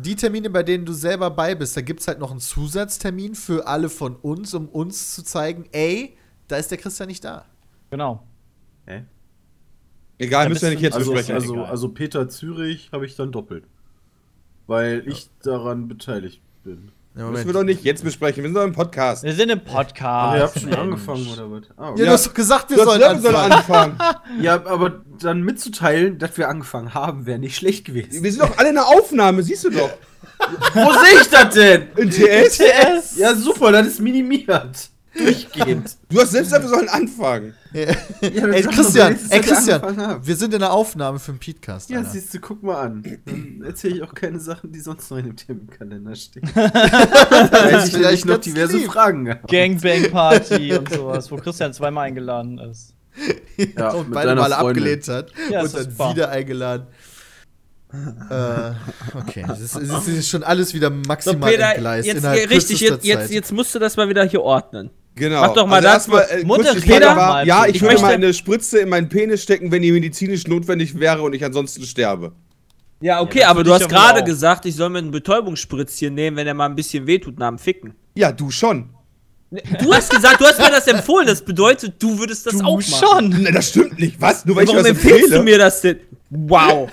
die 0.00 0.16
Termine, 0.16 0.48
bei 0.48 0.62
denen 0.62 0.86
du 0.86 0.92
selber 0.92 1.30
bei 1.30 1.54
bist, 1.54 1.76
da 1.76 1.80
gibt 1.80 2.00
es 2.00 2.06
halt 2.08 2.20
noch 2.20 2.30
einen 2.30 2.38
Zusatztermin 2.40 3.34
für 3.34 3.66
alle 3.66 3.88
von 3.88 4.14
uns, 4.16 4.54
um 4.54 4.68
uns 4.68 5.14
zu 5.14 5.24
zeigen, 5.24 5.66
ey, 5.72 6.16
da 6.46 6.56
ist 6.56 6.70
der 6.70 6.78
Christian 6.78 7.08
nicht 7.08 7.24
da. 7.24 7.44
Genau. 7.90 8.22
Hä? 8.86 9.04
Egal, 10.18 10.44
Da 10.44 10.48
müssen 10.50 10.62
wir 10.62 10.70
nicht 10.70 10.82
jetzt 10.82 10.94
Also, 10.94 11.12
besprechen. 11.12 11.34
also, 11.34 11.54
egal. 11.54 11.66
also 11.66 11.88
Peter 11.88 12.28
Zürich 12.28 12.90
habe 12.92 13.04
ich 13.06 13.16
dann 13.16 13.32
doppelt. 13.32 13.64
Weil 14.66 15.02
ich 15.08 15.28
daran 15.42 15.88
beteiligt 15.88 16.40
bin. 16.62 16.92
Ja, 17.20 17.30
müssen 17.30 17.46
wir 17.46 17.52
doch 17.52 17.64
nicht 17.64 17.84
jetzt 17.84 18.02
besprechen, 18.02 18.42
wir 18.42 18.48
sind 18.48 18.54
doch 18.54 18.64
im 18.64 18.72
Podcast. 18.72 19.24
Wir 19.24 19.32
sind 19.34 19.50
im 19.50 19.60
Aber 19.60 19.70
Podcast. 19.84 20.36
ihr 20.36 20.42
habt 20.42 20.60
schon 20.60 20.74
angefangen, 20.74 21.28
oder 21.32 21.50
was? 21.50 21.62
Ah, 21.76 21.82
Ja, 21.84 21.90
okay. 21.90 22.04
du 22.04 22.10
hast 22.10 22.26
doch 22.26 22.34
gesagt, 22.34 22.70
wir 22.70 22.76
Du 22.78 22.84
sollen 22.84 23.02
anfangen. 23.02 23.52
anfangen. 23.52 23.98
ja, 24.40 24.54
aber 24.66 25.00
dann 25.20 25.42
mitzuteilen, 25.42 26.18
dass 26.18 26.38
wir 26.38 26.48
angefangen 26.48 26.94
haben, 26.94 27.26
wäre 27.26 27.38
nicht 27.38 27.56
schlecht 27.56 27.84
gewesen. 27.84 28.22
wir 28.22 28.30
sind 28.32 28.42
doch 28.42 28.56
alle 28.58 28.70
in 28.70 28.74
der 28.76 28.86
Aufnahme, 28.86 29.42
siehst 29.42 29.64
du 29.64 29.70
doch. 29.70 29.90
Wo 30.74 30.92
sehe 30.92 31.20
ich 31.20 31.28
das 31.28 31.54
denn? 31.54 31.88
In 31.96 32.10
TS? 32.10 32.56
TS. 32.58 33.16
Ja, 33.18 33.34
super, 33.34 33.72
das 33.72 33.86
ist 33.86 34.00
minimiert. 34.00 34.89
Durchgehend. 35.16 35.96
Du 36.08 36.20
hast 36.20 36.30
selbst 36.32 36.52
einfach 36.54 36.68
sollen 36.68 36.88
anfangen. 36.88 37.54
Ja, 37.72 37.86
dann 38.20 38.32
Ey, 38.52 38.62
Christian, 38.62 39.08
wenigstens, 39.10 39.30
ey, 39.30 39.40
Christian, 39.40 40.26
wir 40.26 40.36
sind 40.36 40.54
in 40.54 40.60
der 40.60 40.72
Aufnahme 40.72 41.18
für 41.20 41.32
den 41.32 41.38
Podcast. 41.38 41.88
Ja, 41.90 41.98
Alter. 41.98 42.10
siehst 42.10 42.34
du, 42.34 42.40
guck 42.40 42.62
mal 42.62 42.80
an. 42.82 43.20
Dann 43.26 43.62
erzähle 43.64 43.96
ich 43.96 44.02
auch 44.02 44.12
keine 44.14 44.40
Sachen, 44.40 44.72
die 44.72 44.80
sonst 44.80 45.08
noch 45.10 45.18
in 45.18 45.26
dem 45.26 45.36
Terminkalender 45.36 46.14
stehen. 46.16 46.48
Das 46.54 46.72
Hätte 46.74 47.76
ist 47.76 47.88
ich 47.88 47.94
vielleicht 47.94 48.26
noch 48.26 48.38
diverse 48.38 48.76
lieb. 48.76 48.86
Fragen 48.90 49.24
gehabt. 49.24 49.48
Gangbang-Party 49.50 50.74
und 50.74 50.92
sowas, 50.92 51.30
wo 51.30 51.36
Christian 51.36 51.72
zweimal 51.72 52.08
eingeladen 52.08 52.58
ist. 52.58 52.94
Ja, 53.76 53.90
und 53.90 54.10
beide 54.12 54.28
deiner 54.28 54.40
Mal 54.42 54.50
Freundin. 54.52 54.82
abgelehnt 54.84 55.08
hat 55.08 55.32
Ja, 55.50 55.62
und 55.62 55.74
dann 55.74 55.90
super. 55.90 56.10
wieder 56.10 56.28
eingeladen. 56.30 56.86
Äh, 58.30 58.70
okay, 59.18 59.44
das 59.46 59.60
ist, 59.60 59.76
ist 59.76 60.28
schon 60.28 60.42
alles 60.42 60.74
wieder 60.74 60.88
So, 60.88 61.02
maximal 61.08 61.50
Peter, 61.50 61.70
entgleist 61.70 62.06
jetzt, 62.06 62.18
innerhalb 62.18 62.50
richtig, 62.50 62.80
jetzt, 62.80 63.04
jetzt, 63.04 63.30
jetzt 63.30 63.52
musst 63.52 63.74
du 63.74 63.78
das 63.78 63.96
mal 63.96 64.08
wieder 64.08 64.24
hier 64.24 64.42
ordnen. 64.42 64.90
Genau. 65.16 65.40
Mach 65.40 65.54
doch 65.54 65.66
mal 65.66 65.82
das, 65.82 65.94
erstmal, 66.08 66.26
äh, 66.30 66.44
Mutter, 66.44 66.74
war, 67.16 67.44
ja, 67.44 67.66
ich, 67.66 67.74
ich 67.76 67.82
würde 67.82 67.94
möchte- 67.94 68.06
mal 68.06 68.14
eine 68.14 68.32
Spritze 68.32 68.78
in 68.78 68.88
meinen 68.88 69.08
Penis 69.08 69.42
stecken, 69.42 69.70
wenn 69.72 69.82
die 69.82 69.92
medizinisch 69.92 70.46
notwendig 70.46 70.98
wäre 70.98 71.22
und 71.22 71.34
ich 71.34 71.44
ansonsten 71.44 71.82
sterbe. 71.82 72.32
Ja, 73.02 73.20
okay, 73.20 73.40
das 73.40 73.48
aber 73.48 73.64
du 73.64 73.72
hast 73.72 73.80
ja 73.82 73.86
gerade 73.88 74.22
gesagt, 74.22 74.66
ich 74.66 74.76
soll 74.76 74.90
mir 74.90 74.98
ein 74.98 75.10
Betäubungsspritzchen 75.10 76.14
nehmen, 76.14 76.36
wenn 76.36 76.46
er 76.46 76.54
mal 76.54 76.66
ein 76.66 76.76
bisschen 76.76 77.06
wehtut 77.06 77.38
nach 77.38 77.48
dem 77.48 77.58
Ficken. 77.58 77.94
Ja, 78.14 78.30
du 78.30 78.50
schon. 78.50 78.90
Du 79.50 79.92
hast 79.92 80.10
gesagt, 80.10 80.40
du 80.40 80.44
hast 80.44 80.58
mir 80.60 80.70
das 80.70 80.86
empfohlen, 80.86 81.26
das 81.26 81.42
bedeutet, 81.42 81.94
du 82.00 82.18
würdest 82.18 82.46
das 82.46 82.54
Du 82.56 82.64
auch 82.64 82.76
machen. 82.76 83.30
schon. 83.32 83.42
Ne, 83.42 83.50
das 83.50 83.70
stimmt 83.70 83.98
nicht. 83.98 84.20
Was? 84.20 84.44
Nur 84.44 84.54
weil 84.54 84.66
Warum 84.68 84.80
ich 84.82 84.86
empfiehlst 84.90 85.22
empfehle? 85.22 85.38
du 85.38 85.42
mir 85.42 85.58
das 85.58 85.80
denn? 85.80 85.98
Wow. 86.30 86.90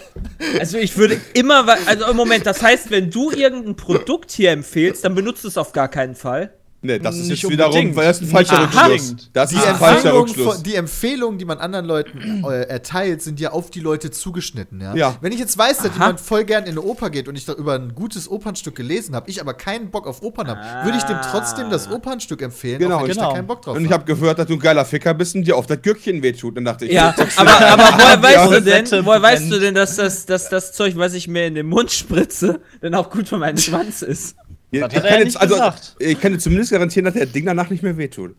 Also 0.60 0.80
ich 0.80 0.98
würde 0.98 1.22
immer, 1.34 1.68
also 1.86 2.08
im 2.08 2.18
Moment, 2.18 2.48
das 2.48 2.62
heißt, 2.62 2.90
wenn 2.90 3.12
du 3.12 3.32
irgendein 3.32 3.76
Produkt 3.76 4.32
hier 4.32 4.52
empfehlst, 4.52 5.06
dann 5.06 5.14
benutzt 5.14 5.46
es 5.46 5.58
auf 5.58 5.74
gar 5.74 5.88
keinen 5.90 6.16
Fall. 6.16 6.54
Ne, 6.80 7.00
das 7.00 7.18
ist 7.18 7.28
Nicht 7.30 7.42
jetzt 7.42 7.52
wiederum, 7.52 7.72
unbedingt. 7.74 7.96
weil 7.96 8.06
das 8.06 8.18
ist 8.22 8.28
ein 8.28 8.30
falscher 8.32 8.60
Nicht 8.68 8.76
Rückschluss. 8.78 9.30
Das 9.34 9.50
die, 9.50 9.56
ist 9.56 9.66
ein 9.66 9.76
falscher 9.78 10.14
Rückschluss. 10.14 10.56
von, 10.58 10.64
die 10.64 10.76
Empfehlungen, 10.76 11.40
die 11.40 11.46
man 11.46 11.58
anderen 11.58 11.88
Leuten 11.88 12.44
äh, 12.48 12.62
erteilt, 12.68 13.24
sind 13.24 13.40
ja 13.40 13.52
auf 13.52 13.72
die 13.72 13.80
Leute 13.80 14.12
zugeschnitten. 14.12 14.80
Ja? 14.80 14.94
Ja. 14.96 15.16
Wenn 15.22 15.32
ich 15.32 15.40
jetzt 15.40 15.58
weiß, 15.58 15.78
dass 15.78 15.88
Aha. 15.88 15.94
jemand 15.96 16.20
voll 16.20 16.44
gern 16.46 16.66
in 16.66 16.72
eine 16.72 16.82
Oper 16.84 17.10
geht 17.10 17.28
und 17.28 17.36
ich 17.36 17.46
da 17.46 17.54
über 17.54 17.74
ein 17.74 17.96
gutes 17.96 18.30
Opernstück 18.30 18.76
gelesen 18.76 19.16
habe, 19.16 19.28
ich 19.28 19.42
aber 19.42 19.56
keinen 19.56 19.90
Bock 19.90 20.06
auf 20.06 20.22
Opern 20.22 20.48
habe, 20.50 20.86
würde 20.86 21.00
ich 21.00 21.04
dem 21.06 21.18
trotzdem 21.32 21.72
das 21.72 21.90
Opernstück 21.92 22.44
empfehlen, 22.44 22.78
Genau, 22.78 22.98
auch 22.98 23.04
wenn 23.04 23.10
ich 23.10 23.16
genau. 23.18 23.30
da 23.30 23.36
keinen 23.36 23.48
Bock 23.48 23.64
drauf 23.64 23.76
Und 23.76 23.84
ich 23.84 23.92
habe. 23.92 24.04
habe 24.04 24.14
gehört, 24.14 24.38
dass 24.38 24.46
du 24.46 24.54
ein 24.54 24.60
geiler 24.60 24.86
Ficker 24.86 25.16
bist 25.16 25.34
und 25.36 25.46
dir 25.48 25.58
auf 25.58 25.66
das 25.66 25.82
Gürkchen 25.82 26.22
wehtut. 26.22 26.58
Dann 26.58 26.66
dachte 26.66 26.86
ich, 26.86 26.92
Ja, 26.92 27.16
aber, 27.38 27.60
aber 27.60 27.84
woher 27.98 28.22
weißt 28.22 28.52
du 28.54 28.62
denn, 28.62 29.06
woher 29.06 29.22
weißt 29.24 29.52
du 29.52 29.60
denn, 29.60 29.74
dass 29.74 29.96
das, 29.96 30.28
dass 30.28 30.48
das 30.50 30.74
Zeug, 30.74 30.96
was 30.96 31.16
ich 31.16 31.28
mir 31.28 31.48
in 31.48 31.56
den 31.56 31.66
Mund 31.68 31.92
spritze, 31.92 32.62
dann 32.82 32.94
auch 32.94 33.10
gut 33.10 33.28
für 33.28 33.38
meinen 33.40 33.58
Schwanz 33.58 34.04
ist? 34.04 34.36
Ja, 34.72 34.88
Das 34.88 34.94
ich, 34.94 34.98
hat 34.98 35.04
er 35.06 35.10
kann 35.10 35.12
ja 35.12 35.18
jetzt, 35.20 35.26
nicht 35.26 35.42
also, 35.42 35.54
gesagt. 35.56 35.96
ich 36.00 36.20
kann 36.22 36.32
dir 36.34 36.40
zumindest 36.40 36.72
garantieren, 36.72 37.06
dass 37.06 37.14
der 37.14 37.26
Ding 37.26 37.46
danach 37.46 37.70
nicht 37.70 37.84
mehr 37.84 37.98
wehtut. 37.98 38.36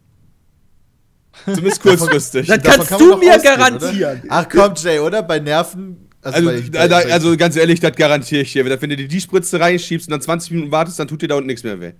Zumindest 1.44 1.80
kurzfristig. 1.82 2.46
Das 2.48 2.62
kannst 2.62 2.88
kann 2.88 2.98
du 2.98 3.16
mir 3.16 3.34
ausgehen, 3.36 3.42
garantieren. 3.56 4.22
Ach 4.28 4.46
komm, 4.50 4.74
Jay, 4.76 4.98
oder? 4.98 5.22
Bei 5.22 5.38
Nerven. 5.38 6.08
Also, 6.20 6.44
bei- 6.46 6.60
da, 6.60 6.88
da, 6.88 6.98
bei- 7.00 7.12
also 7.12 7.36
ganz 7.36 7.54
ehrlich, 7.56 7.80
das 7.80 7.92
garantiere 7.94 8.42
ich 8.42 8.52
dir. 8.52 8.64
Wenn 8.64 8.90
du 8.90 8.96
dir 8.96 9.06
die 9.08 9.20
Spritze 9.20 9.60
reinschiebst 9.60 10.08
und 10.08 10.12
dann 10.12 10.20
20 10.20 10.50
Minuten 10.50 10.72
wartest, 10.72 10.98
dann 10.98 11.06
tut 11.08 11.22
dir 11.22 11.28
da 11.28 11.36
unten 11.36 11.46
nichts 11.46 11.62
mehr 11.62 11.80
weh. 11.80 11.92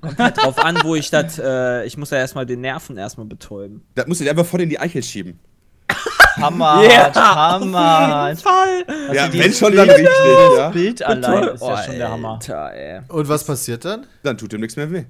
Drauf 0.00 0.58
an, 0.58 0.78
wo 0.84 0.94
ich 0.94 1.10
das, 1.10 1.40
äh, 1.42 1.84
ich 1.86 1.96
muss 1.96 2.10
ja 2.10 2.18
erstmal 2.18 2.46
den 2.46 2.60
Nerven 2.60 2.96
erstmal 2.96 3.26
betäuben. 3.26 3.82
Das 3.96 4.06
musst 4.06 4.20
du 4.20 4.24
dir 4.24 4.30
einfach 4.30 4.46
voll 4.46 4.60
in 4.60 4.68
die 4.68 4.78
Eichel 4.78 5.02
schieben. 5.02 5.40
Hammer, 6.40 6.82
Hammer. 7.14 8.36
Fall. 8.36 8.84
ja, 9.12 9.28
die- 9.28 9.38
wenn 9.40 9.52
schon, 9.52 9.74
dann 9.76 9.88
richtig, 9.90 10.08
ja. 10.56 10.68
Bild 10.70 11.02
allein 11.02 11.44
ist 11.44 11.62
ja 11.62 11.82
schon 11.84 11.96
der 11.96 12.10
Hammer. 12.10 12.32
Alter, 12.34 12.72
ey. 12.74 13.00
Und 13.08 13.28
was 13.28 13.44
passiert 13.44 13.84
dann? 13.84 14.06
Dann 14.22 14.36
tut 14.38 14.52
ihm 14.52 14.60
nichts 14.60 14.76
mehr 14.76 14.90
weh. 14.90 15.04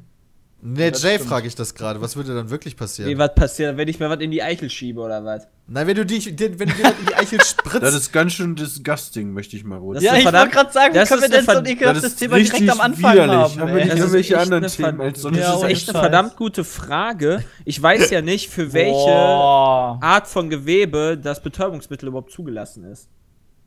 Ne, 0.60 0.90
Jay 0.92 1.20
frage 1.20 1.46
ich 1.46 1.54
das 1.54 1.72
gerade. 1.74 2.00
Was 2.00 2.16
würde 2.16 2.34
dann 2.34 2.50
wirklich 2.50 2.76
passieren? 2.76 3.08
Wie, 3.08 3.16
was 3.16 3.32
passiert, 3.32 3.76
wenn 3.76 3.86
ich 3.86 4.00
mir 4.00 4.10
was 4.10 4.18
in 4.18 4.32
die 4.32 4.42
Eichel 4.42 4.68
schiebe 4.68 5.00
oder 5.00 5.24
was? 5.24 5.46
Nein, 5.68 5.86
wenn 5.86 5.94
du 5.94 6.04
dich, 6.04 6.34
dir- 6.34 6.58
wenn 6.58 6.68
du 6.68 6.74
dir 6.74 6.82
das 6.82 6.98
in 6.98 7.06
die 7.06 7.14
Eichel 7.14 7.40
spritzt. 7.44 7.82
Das 7.82 7.94
ist 7.94 8.12
ganz 8.12 8.32
schön 8.32 8.56
disgusting, 8.56 9.32
möchte 9.32 9.56
ich 9.56 9.62
mal 9.62 9.78
ruhig 9.78 9.96
Das 9.96 10.02
Ja, 10.04 10.16
ich 10.16 10.24
wollte 10.24 10.48
gerade 10.50 10.72
sagen, 10.72 10.94
wie 10.94 10.98
das 10.98 11.08
können 11.10 11.22
wir 11.22 11.28
denn 11.28 11.44
so 11.44 11.52
ein 11.52 11.64
ekelhaftes 11.66 12.02
das 12.02 12.12
ist 12.12 12.18
Thema 12.18 12.36
direkt 12.38 12.70
am 12.70 12.80
Anfang 12.80 13.12
widerlich. 13.12 13.36
haben? 13.36 13.60
Haben 13.60 13.68
wir 13.68 13.74
ey? 13.74 13.74
nicht 13.74 13.88
Das 13.90 13.94
ist 13.94 14.00
irgendwelche 14.00 14.34
echt 14.34 14.42
anderen 14.42 14.64
eine 14.64 14.72
Themen 14.72 15.00
als 15.00 15.20
so 15.22 15.28
eine 15.28 15.38
Ja, 15.38 15.52
Das 15.52 15.62
ist 15.62 15.68
echt 15.68 15.88
eine 15.90 15.98
verdammt 16.00 16.36
gute 16.36 16.64
Frage. 16.64 17.44
Ich 17.64 17.80
weiß 17.80 18.10
ja 18.10 18.20
nicht, 18.20 18.50
für 18.50 18.72
welche. 18.72 19.10
Art 19.12 20.26
von 20.26 20.50
Gewebe 20.50 21.16
das 21.22 21.40
Betäubungsmittel 21.40 22.08
überhaupt 22.08 22.32
zugelassen 22.32 22.82
ist. 22.84 23.08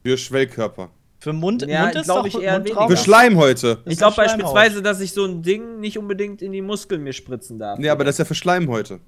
Für 0.04 0.18
Schwellkörper. 0.18 0.90
Für 1.22 1.34
Mund, 1.34 1.62
Ja, 1.68 1.84
Mund 1.84 1.96
ist 1.96 2.06
glaub 2.06 2.18
doch 2.18 2.26
ich 2.26 2.42
eher 2.42 2.60
Mundraum. 2.60 2.90
Für 2.90 2.98
Schleimhäute. 2.98 3.78
Ich 3.86 3.92
ist 3.94 3.98
glaube 4.00 4.16
beispielsweise, 4.16 4.82
dass 4.82 5.00
ich 5.00 5.14
so 5.14 5.24
ein 5.24 5.44
Ding 5.44 5.80
nicht 5.80 6.00
unbedingt 6.00 6.42
in 6.42 6.52
die 6.52 6.64
Muskeln 6.64 7.04
mir 7.04 7.14
spritzen 7.14 7.60
darf. 7.60 7.78
Nee, 7.78 7.90
aber 7.90 8.04
das 8.04 8.16
ist 8.16 8.20
ja 8.20 8.26
für. 8.26 9.00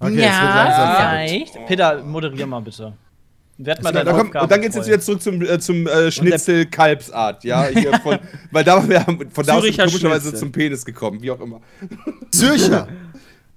Okay, 0.00 0.14
jetzt 0.14 0.40
wird 0.42 0.54
langsam 0.54 0.96
verrückt. 0.96 1.50
vielleicht. 1.52 1.66
Peter, 1.68 2.02
moderier 2.02 2.46
mal 2.48 2.58
bitte. 2.58 2.92
Werd 3.58 3.82
mal 3.84 3.92
Da 3.92 4.02
deine 4.02 4.18
komm, 4.18 4.42
und 4.42 4.50
dann 4.50 4.60
geht's 4.60 4.74
jetzt 4.74 4.86
voll. 4.86 4.94
wieder 4.94 5.00
zurück 5.00 5.22
zum, 5.22 5.42
äh, 5.42 5.60
zum 5.60 5.86
äh, 5.86 6.10
Schnitzel 6.10 6.66
Kalbsart, 6.66 7.44
ja, 7.44 7.66
hier 7.66 8.00
von, 8.00 8.18
weil 8.50 8.64
da 8.64 8.88
wir 8.88 9.06
haben 9.06 9.30
von 9.30 9.46
da 9.46 9.54
aus 9.54 9.62
sind 9.62 9.76
wir 9.78 9.84
Züricher 9.84 9.84
komischerweise 9.84 10.34
zum 10.34 10.50
Penis 10.50 10.84
gekommen, 10.84 11.22
wie 11.22 11.30
auch 11.30 11.40
immer. 11.40 11.60
Zürcher. 12.32 12.88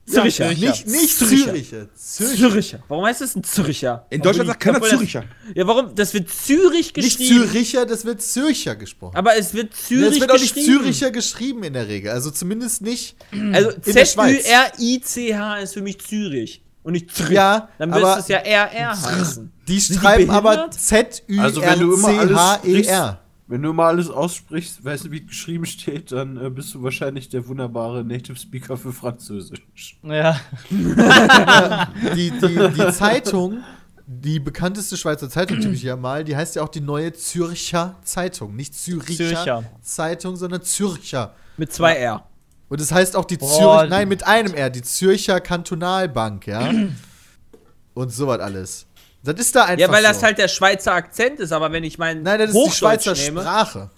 Zürcher. 0.08 0.50
Nicht, 0.50 0.86
nicht 0.88 1.18
Zürcher. 1.18 1.46
Züriche. 1.46 1.90
Zürcher. 1.96 2.50
Zürcher. 2.52 2.80
Warum 2.88 3.06
heißt 3.06 3.22
es 3.22 3.36
ein 3.36 3.44
Zürcher? 3.44 4.06
In 4.12 4.22
Deutschland 4.22 4.48
sagt 4.48 4.60
keiner 4.60 4.80
das- 4.80 4.90
Züricher. 4.90 5.24
Ja, 5.56 5.66
warum? 5.66 5.96
Das 5.96 6.14
wird 6.14 6.30
Zürich 6.30 6.94
Nicht 6.96 7.18
geschrieben. 7.18 7.48
Züricher, 7.50 7.86
das 7.88 8.06
wird 8.06 8.22
Zürcher 8.22 8.76
gesprochen. 8.76 9.16
Aber 9.18 9.36
es 9.36 9.54
wird 9.56 9.74
Zürich 9.76 10.14
es 10.16 10.20
wird 10.20 10.32
auch 10.32 10.36
nicht 10.40 10.54
geschrieben. 10.54 10.80
Züricher 10.84 11.10
geschrieben 11.12 11.64
in 11.64 11.74
der 11.74 11.88
Regel. 11.88 12.12
Also 12.12 12.30
zumindest 12.32 12.82
nicht. 12.84 13.16
Also 13.54 13.72
der 13.72 14.06
Schweiz. 14.06 14.44
Z-Ü-R-I-C-H 14.44 15.58
ist 15.60 15.74
für 15.74 15.82
mich 15.82 16.00
Zürich. 16.02 16.62
Und 16.84 16.94
nicht 16.94 17.12
Zürich. 17.16 17.32
Ja, 17.34 17.70
Dann 17.80 17.92
aber- 17.92 18.16
müsste 18.18 18.22
es 18.22 18.28
ja 18.28 18.38
R-R 18.38 19.02
heißen. 19.02 19.52
Die 19.68 19.82
schreiben 19.82 20.30
aber? 20.30 20.70
Z-Ü-R-C-H-E-R. 20.70 23.20
Wenn 23.48 23.62
du 23.62 23.70
immer 23.70 23.84
alles 23.84 24.10
aussprichst, 24.10 24.84
weißt 24.84 25.06
du, 25.06 25.12
wie 25.12 25.20
es 25.22 25.28
geschrieben 25.28 25.66
steht, 25.68 26.12
dann 26.12 26.44
äh, 26.44 26.50
bist 26.50 26.74
du 26.74 26.82
wahrscheinlich 26.82 27.30
der 27.30 27.48
wunderbare 27.48 28.04
Native 28.04 28.36
Speaker 28.38 28.76
für 28.76 28.92
Französisch. 28.92 29.62
Ja. 30.02 30.40
die, 30.72 32.32
die, 32.32 32.70
die 32.76 32.92
Zeitung, 32.92 33.64
die 34.08 34.40
bekannteste 34.40 34.98
Schweizer 34.98 35.30
Zeitung, 35.30 35.60
tippe 35.60 35.76
ich 35.76 35.84
ja 35.84 35.96
mal, 35.96 36.24
die 36.24 36.36
heißt 36.36 36.56
ja 36.56 36.64
auch 36.64 36.70
die 36.70 36.82
neue 36.82 37.14
Zürcher 37.14 37.96
Zeitung. 38.04 38.56
Nicht 38.56 38.74
Züricher, 38.74 39.16
Zürcher. 39.28 39.64
Zeitung, 39.82 40.36
sondern 40.38 40.64
Zürcher. 40.64 41.36
Mit 41.58 41.72
zwei 41.72 41.96
R. 41.98 42.24
Und 42.68 42.82
es 42.82 42.92
heißt 42.92 43.16
auch 43.16 43.26
die 43.26 43.38
die- 43.38 43.90
nein, 43.90 44.08
mit 44.08 44.26
einem 44.26 44.56
R, 44.56 44.72
die 44.72 44.82
Zürcher 44.82 45.40
Kantonalbank, 45.40 46.48
ja. 46.48 46.72
Und 47.94 48.12
sowas 48.12 48.40
alles. 48.40 48.88
Das 49.26 49.40
ist 49.40 49.56
da 49.56 49.66
einfach 49.66 49.80
Ja, 49.80 49.92
weil 49.92 50.04
so. 50.04 50.08
das 50.10 50.24
halt 50.24 50.38
der 50.38 50.48
Schweizer 50.48 50.94
Akzent 50.94 51.40
ist, 51.40 51.52
aber 51.52 51.72
wenn 51.72 51.84
ich 51.84 51.98
meinen 51.98 52.24
Nein, 52.24 52.40
das 52.40 52.52
ist 52.52 52.66
die 52.66 52.72
Schweizer 52.72 53.14
nehme, 53.14 53.42
Sprache. 53.42 53.90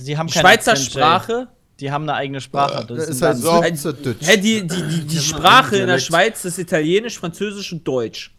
Sie 0.00 0.16
haben 0.18 0.26
die 0.26 0.32
keinen 0.34 0.42
Schweizer 0.42 0.72
Akzent, 0.72 0.94
Jay. 0.94 1.00
Sprache, 1.00 1.48
Die 1.80 1.90
haben 1.90 2.02
eine 2.04 2.14
eigene 2.14 2.40
Sprache. 2.40 2.84
Das 2.86 2.96
Das 2.98 3.08
ist 3.08 3.22
halt 3.22 3.36
ein 3.36 3.40
so. 3.42 3.50
Schweizerdeutsch. 3.58 4.16
hä, 4.20 4.36
die, 4.36 4.66
die, 4.66 4.82
die, 4.82 5.00
die 5.06 5.16
Ja, 5.16 5.22
Sprache 5.22 5.76
in 5.76 5.86
der. 5.86 5.98
Schweiz 5.98 6.44
ist 6.44 6.58
Italienisch, 6.58 7.18
Französisch 7.18 7.72
und 7.72 7.86
Deutsch. 7.86 8.34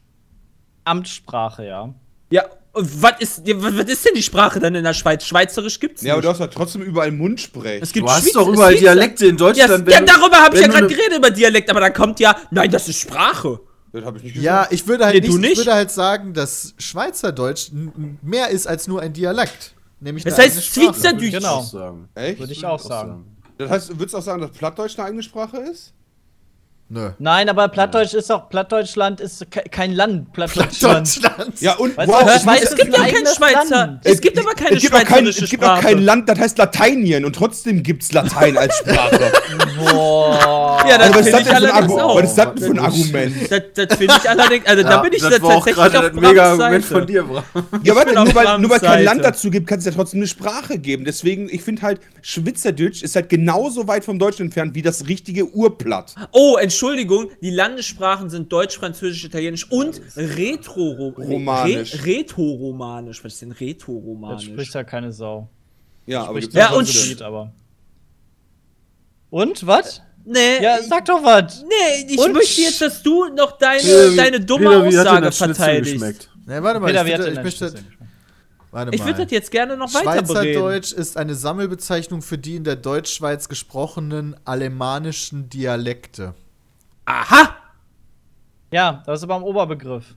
Amtssprache, 0.86 1.66
ja. 1.66 1.94
Ja, 2.30 2.46
und 2.74 3.02
was 3.02 3.14
ist, 3.20 3.48
ja, 3.48 3.56
was 3.58 3.86
ist 3.86 4.06
denn 4.06 4.14
die 4.16 4.24
Sprache 4.24 4.60
dann 4.60 4.76
in 4.76 4.84
der 4.84 4.94
Schweiz? 4.94 5.26
Schweizerisch 5.26 5.80
gibt's 5.80 6.02
Ja, 6.02 6.14
aber 6.14 6.22
nicht. 6.22 6.26
du 6.26 6.30
hast 6.32 6.40
ja 6.40 6.48
trotzdem 6.48 6.82
überall 6.82 7.12
Mundsprech. 7.12 7.82
es 7.82 7.92
gibt 7.92 8.06
Du 8.08 8.12
hast 8.12 8.24
Schweiz- 8.24 8.34
doch 8.34 8.48
überall 8.48 8.76
Dialekte 8.76 9.26
in 9.28 9.38
Ja, 9.38 9.38
Deutschland. 9.38 9.90
ja 9.92 10.00
du- 10.00 10.06
darüber 10.06 10.38
habe 10.38 10.56
ich 10.56 10.62
ja 10.62 10.68
gerade 10.68 10.88
geredet, 10.88 11.18
über 11.18 11.30
Dialekt, 11.32 11.70
aber 11.70 11.80
dann 11.82 11.94
kommt 11.94 12.20
ja, 12.20 12.36
nein, 12.52 12.72
das 12.72 12.88
ist 12.90 13.00
Sprache. 13.00 13.60
Das 13.94 14.04
habe 14.06 14.18
ich 14.18 14.24
nicht 14.24 14.34
gesagt. 14.34 14.46
Ja, 14.46 14.68
ich 14.72 14.88
würde 14.88 15.06
halt 15.06 15.16
Nee, 15.16 15.28
nicht, 15.30 15.38
nicht? 15.40 15.52
ich 15.54 15.58
würde 15.60 15.74
halt 15.74 15.92
sagen, 15.92 16.34
dass 16.34 16.74
Schweizerdeutsch 16.80 17.72
mehr 18.22 18.50
ist 18.50 18.68
als 18.68 18.88
nur 18.88 19.02
ein 19.02 19.14
Dialekt. 19.14 19.74
Nämlich 20.00 20.24
Das 20.26 20.34
eine 20.34 20.44
heißt. 20.46 20.66
Schweizerdeutsch. 20.66 21.32
Genau. 21.32 21.56
auch 21.58 21.64
sagen. 21.72 22.10
Echt? 22.16 22.40
Würde 22.40 22.52
ich 22.54 22.66
auch 22.66 22.80
sagen. 22.80 23.26
Das 23.58 23.70
heißt, 23.70 23.90
würdest 24.00 24.14
du 24.14 24.18
auch 24.18 24.22
sagen, 24.24 24.42
dass 24.42 24.52
Plattdeutsch 24.52 24.98
eine 24.98 25.08
eigene 25.08 25.24
Sprache 25.24 25.58
ist? 25.58 25.94
Nö. 26.90 27.10
Nein, 27.18 27.50
aber 27.50 27.70
Plattdeutsch 27.70 28.14
ist 28.14 28.32
auch, 28.32 28.50
Plattdeutschland 28.50 29.20
ist 29.20 29.50
ke- 29.50 29.64
kein 29.72 29.94
Land. 29.94 30.32
Plattdeutschland. 30.34 31.08
Deutschland. 31.24 31.60
Ja, 31.62 31.74
und 31.78 31.98
Weißt 31.98 32.08
du, 32.10 32.14
wow, 32.14 32.42
Schweiz 32.42 32.62
es 32.64 32.70
Es 32.72 32.76
gibt 32.76 32.96
ja 32.96 33.04
kein 33.06 33.26
Schweizer. 33.26 33.76
Land. 33.78 34.02
Es 34.04 34.22
gibt 34.22 34.38
aber 34.38 34.52
keine 34.54 34.76
es 34.76 34.82
gibt 34.84 34.94
auch 34.96 35.04
kein, 35.04 35.26
es 35.28 35.50
gibt 35.50 35.64
auch 35.64 35.80
kein 35.80 36.04
Land, 36.04 36.30
das 36.30 36.38
heißt 36.38 36.58
Lateinien 36.60 37.26
und 37.26 37.36
trotzdem 37.36 37.82
gibt's 37.82 38.12
Latein 38.12 38.58
als 38.58 38.78
Sprache. 38.78 39.32
Boah. 39.80 40.86
Ja, 40.88 40.98
das 40.98 41.08
Also, 41.08 41.20
was, 41.20 41.28
ist 41.28 41.32
finde 41.32 41.32
das 41.32 41.40
ich 41.42 41.48
denn 41.48 41.70
für 41.70 41.74
ein 41.74 41.90
was 41.90 42.24
ist 42.30 42.38
das 42.38 42.54
denn 42.54 42.64
für 42.64 42.72
ein 42.72 42.80
Argument? 42.80 43.36
Das, 43.50 43.62
das 43.88 43.98
finde 43.98 44.14
ich 44.22 44.30
allerdings, 44.30 44.66
also 44.68 44.84
da 44.84 44.90
Ja, 44.90 44.98
bin 45.02 45.14
ich 45.14 45.22
das 45.22 45.30
da 45.32 45.42
war 45.42 45.50
auch 45.50 45.66
tatsächlich 45.66 45.76
gerade 45.76 46.00
auf 46.00 46.06
das 46.14 46.22
mega 46.22 46.52
Argument 46.52 46.86
von 46.86 47.08
dir, 47.08 47.24
Bram. 47.24 47.44
Ja, 47.84 47.96
warte, 47.96 48.14
nur 48.14 48.36
weil, 48.36 48.60
nur 48.60 48.70
weil 48.70 48.80
kein. 48.80 49.04
Land 49.06 49.24
dazu 49.24 49.50
gibt, 49.50 49.68
kann 49.68 49.80
es 49.80 49.86
ja 49.86 49.92
trotzdem 49.92 50.20
eine 50.20 50.28
Sprache 50.28 50.78
geben. 50.78 51.06
Deswegen, 51.06 51.50
ich 51.50 51.64
finde 51.64 51.82
halt, 51.82 52.02
Schweizerdeutsch 52.22 53.02
ist 53.04 53.16
halt 53.16 53.30
genauso 53.30 53.88
weit 53.88 54.06
vom 54.06 54.20
Deutschen 54.20 54.46
entfernt 54.48 54.76
wie 54.76 54.82
das 54.82 55.08
richtige 55.08 55.46
Urplatt. 55.46 56.14
Oh, 56.32 56.58
Entschuldigung, 56.74 57.30
die 57.42 57.52
Landessprachen 57.52 58.30
sind 58.30 58.52
Deutsch, 58.52 58.78
Französisch, 58.78 59.24
Italienisch 59.24 59.70
und 59.72 60.02
Retro 60.16 61.14
Romanisch. 61.18 61.94
Re 61.96 62.06
Retro-Romanisch. 62.06 63.24
Was 63.24 63.34
ist 63.34 63.42
denn 63.42 63.50
Das 63.50 63.60
Retro-Romanisch? 63.62 64.46
spricht 64.46 64.74
ja 64.74 64.84
keine 64.84 65.12
Sau. 65.12 65.50
Ja, 66.06 66.24
aber 66.26 66.40
Ja, 66.40 66.72
und. 66.74 66.92
Lied, 67.08 67.22
aber. 67.22 67.52
Und, 69.30 69.66
was? 69.66 70.02
Nee, 70.26 70.62
Ja, 70.62 70.82
sag 70.82 71.06
doch 71.06 71.24
was. 71.24 71.64
nee, 71.64 72.08
ich 72.14 72.20
Und? 72.20 72.34
möchte 72.34 72.62
jetzt, 72.62 72.82
dass 72.82 73.04
du 73.04 73.26
noch 73.36 73.58
deine, 73.58 73.82
wie- 73.84 74.16
deine 74.16 74.40
dumme 74.40 74.66
Peter, 74.70 74.84
wie 74.84 74.86
hat 74.86 74.92
dir 74.94 75.00
Aussage 75.10 75.22
das 75.26 75.38
Schnitzel 75.38 75.56
verteidigst. 75.56 75.92
geschmeckt? 75.94 76.30
Nee, 76.46 76.62
warte 76.62 76.80
mal, 76.80 76.88
Peter, 76.88 77.02
ich, 77.02 77.08
wie 77.08 77.14
hat 77.14 77.20
würde, 77.20 77.32
ich 77.32 77.44
möchte. 77.44 77.74
Warte 78.72 78.96
Ich 78.96 79.06
würde 79.06 79.24
das 79.24 79.32
jetzt 79.32 79.52
gerne 79.52 79.78
noch 79.78 79.94
weiter 79.94 80.22
bereden. 80.24 80.28
Schweizerdeutsch 80.28 80.94
ist 80.94 81.16
eine 81.18 81.36
Sammelbezeichnung 81.36 82.22
für 82.22 82.38
die 82.38 82.56
in 82.56 82.64
der 82.64 82.76
Deutschschweiz 82.76 83.48
gesprochenen 83.50 84.36
alemannischen 84.46 85.50
Dialekte. 85.50 86.34
Aha! 87.06 87.56
Ja, 88.72 89.04
das 89.06 89.20
ist 89.20 89.24
aber 89.24 89.36
ein 89.36 89.44
Oberbegriff. 89.44 90.16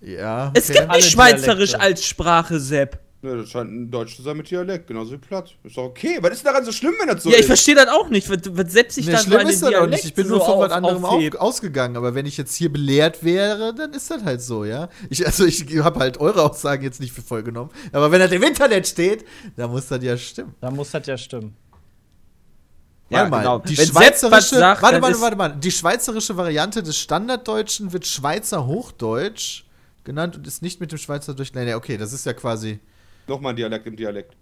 Ja. 0.00 0.52
Es 0.54 0.70
okay. 0.70 0.78
gibt 0.78 0.90
Alle 0.90 0.98
nicht 0.98 1.10
Schweizerisch 1.10 1.70
Dialekte. 1.70 1.80
als 1.80 2.04
Sprache, 2.04 2.60
Sepp. 2.60 3.00
Ja, 3.20 3.34
das 3.34 3.50
scheint 3.50 3.72
ein 3.72 3.90
Deutsch 3.90 4.14
zu 4.14 4.22
sein 4.22 4.36
mit 4.36 4.48
Dialekt, 4.48 4.86
genauso 4.86 5.10
wie 5.12 5.16
platt. 5.16 5.52
Ist 5.64 5.76
doch 5.76 5.82
okay. 5.82 6.18
Was 6.20 6.34
ist 6.34 6.46
daran 6.46 6.64
so 6.64 6.70
schlimm, 6.70 6.94
wenn 7.00 7.08
das 7.08 7.24
so 7.24 7.30
ja, 7.30 7.34
ich 7.34 7.40
ist? 7.40 7.46
verstehe 7.46 7.74
das 7.74 7.88
auch 7.88 8.08
nicht. 8.08 8.30
Was, 8.30 8.38
was 8.56 8.72
setzt 8.72 8.94
sich 8.94 9.06
Nee, 9.06 9.12
da 9.12 9.18
so 9.18 9.24
schlimm 9.24 9.48
ist 9.48 9.60
das 9.60 9.74
auch 9.74 9.88
nicht. 9.88 10.04
Ich 10.04 10.14
bin 10.14 10.28
nur 10.28 10.38
so 10.38 10.44
von 10.44 10.60
was 10.60 10.70
anderem 10.70 11.04
auf, 11.04 11.34
ausgegangen. 11.34 11.96
Aber 11.96 12.14
wenn 12.14 12.26
ich 12.26 12.36
jetzt 12.36 12.54
hier 12.54 12.72
belehrt 12.72 13.24
wäre, 13.24 13.74
dann 13.74 13.92
ist 13.92 14.08
das 14.08 14.22
halt 14.22 14.40
so, 14.40 14.64
ja. 14.64 14.88
Ich, 15.10 15.26
also 15.26 15.44
ich 15.46 15.66
habe 15.78 15.98
halt 15.98 16.20
eure 16.20 16.48
Aussagen 16.48 16.84
jetzt 16.84 17.00
nicht 17.00 17.12
für 17.12 17.22
voll 17.22 17.42
genommen. 17.42 17.70
Aber 17.92 18.12
wenn 18.12 18.20
das 18.20 18.30
im 18.30 18.42
Internet 18.44 18.86
steht, 18.86 19.24
dann 19.56 19.70
muss 19.72 19.88
das 19.88 20.04
ja 20.04 20.16
stimmen. 20.16 20.54
Da 20.60 20.70
muss 20.70 20.92
das 20.92 21.04
ja 21.08 21.18
stimmen. 21.18 21.56
Ja, 23.10 23.18
Warte 23.20 23.30
mal, 23.30 23.38
genau. 23.38 23.58
die 23.60 23.78
Wenn 23.78 23.86
schweizerische, 23.86 24.56
sagt, 24.56 24.82
warte, 24.82 25.00
warte, 25.00 25.20
warte, 25.20 25.38
warte, 25.38 25.58
die 25.58 25.70
schweizerische 25.70 26.36
Variante 26.36 26.82
des 26.82 26.98
Standarddeutschen 26.98 27.92
wird 27.92 28.06
Schweizer 28.06 28.66
Hochdeutsch 28.66 29.64
genannt 30.04 30.36
und 30.36 30.46
ist 30.46 30.60
nicht 30.60 30.80
mit 30.80 30.92
dem 30.92 30.98
Schweizerdeutsch. 30.98 31.52
Nein, 31.54 31.66
nee, 31.66 31.74
okay, 31.74 31.96
das 31.96 32.12
ist 32.12 32.26
ja 32.26 32.34
quasi. 32.34 32.80
Nochmal 33.26 33.52
ein 33.52 33.56
Dialekt 33.56 33.86
im 33.86 33.96
Dialekt. 33.96 34.36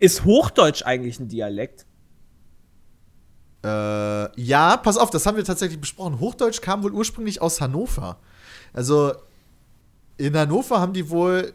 Ist 0.00 0.24
Hochdeutsch 0.24 0.82
eigentlich 0.84 1.18
ein 1.18 1.28
Dialekt? 1.28 1.86
Äh, 3.64 4.40
ja, 4.40 4.76
pass 4.76 4.96
auf, 4.96 5.10
das 5.10 5.26
haben 5.26 5.36
wir 5.36 5.44
tatsächlich 5.44 5.80
besprochen. 5.80 6.20
Hochdeutsch 6.20 6.60
kam 6.60 6.82
wohl 6.82 6.92
ursprünglich 6.92 7.42
aus 7.42 7.60
Hannover. 7.60 8.18
Also 8.72 9.12
in 10.18 10.36
Hannover 10.36 10.80
haben 10.80 10.92
die 10.92 11.10
wohl 11.10 11.54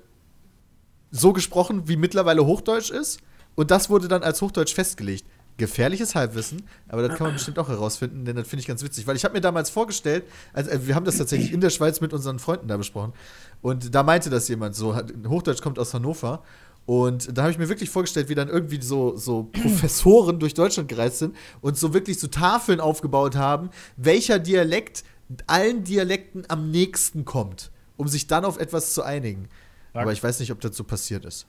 so 1.12 1.34
gesprochen, 1.34 1.88
wie 1.88 1.96
mittlerweile 1.96 2.46
Hochdeutsch 2.46 2.92
ist. 2.92 3.20
Und 3.56 3.72
das 3.72 3.90
wurde 3.90 4.08
dann 4.08 4.24
als 4.24 4.42
Hochdeutsch 4.42 4.74
festgelegt. 4.74 5.26
Gefährliches 5.60 6.16
Halbwissen, 6.16 6.64
aber 6.88 7.08
das 7.08 7.18
kann 7.18 7.28
man 7.28 7.34
bestimmt 7.36 7.60
auch 7.60 7.70
herausfinden, 7.70 8.26
denn 8.26 8.36
das 8.36 8.48
finde 8.48 8.62
ich 8.62 8.68
ganz 8.68 8.84
witzig, 8.84 9.06
weil 9.06 9.16
ich 9.16 9.24
habe 9.24 9.36
mir 9.36 9.42
damals 9.42 9.70
vorgestellt, 9.70 10.24
also 10.54 10.88
wir 10.88 10.96
haben 10.96 11.06
das 11.06 11.18
tatsächlich 11.18 11.54
in 11.54 11.62
der 11.62 11.70
Schweiz 11.70 12.02
mit 12.02 12.14
unseren 12.14 12.40
Freunden 12.40 12.68
da 12.68 12.78
besprochen 12.78 13.14
und 13.62 13.94
da 13.94 14.02
meinte 14.02 14.32
das 14.32 14.48
jemand 14.48 14.76
so, 14.76 14.96
Hochdeutsch 15.28 15.62
kommt 15.62 15.78
aus 15.78 15.94
Hannover 15.94 16.42
und 16.88 17.38
da 17.38 17.44
habe 17.44 17.52
ich 17.52 17.60
mir 17.60 17.70
wirklich 17.70 17.92
vorgestellt, 17.92 18.30
wie 18.30 18.36
dann 18.36 18.50
irgendwie 18.50 18.82
so, 18.82 19.16
so 19.16 19.44
Professoren 19.52 20.40
durch 20.40 20.56
Deutschland 20.56 20.90
gereist 20.90 21.20
sind 21.20 21.36
und 21.62 21.78
so 21.78 21.94
wirklich 21.94 22.20
so 22.20 22.26
Tafeln 22.28 22.80
aufgebaut 22.80 23.36
haben, 23.36 23.70
welcher 23.96 24.40
Dialekt 24.40 25.04
allen 25.46 25.84
Dialekten 25.84 26.46
am 26.48 26.72
nächsten 26.72 27.26
kommt, 27.26 27.70
um 27.98 28.08
sich 28.08 28.26
dann 28.26 28.44
auf 28.44 28.58
etwas 28.58 28.96
zu 28.96 29.04
einigen. 29.04 29.48
Aber 29.94 30.14
ich 30.14 30.24
weiß 30.24 30.40
nicht, 30.40 30.52
ob 30.52 30.62
das 30.62 30.76
so 30.76 30.84
passiert 30.84 31.26
ist. 31.26 31.46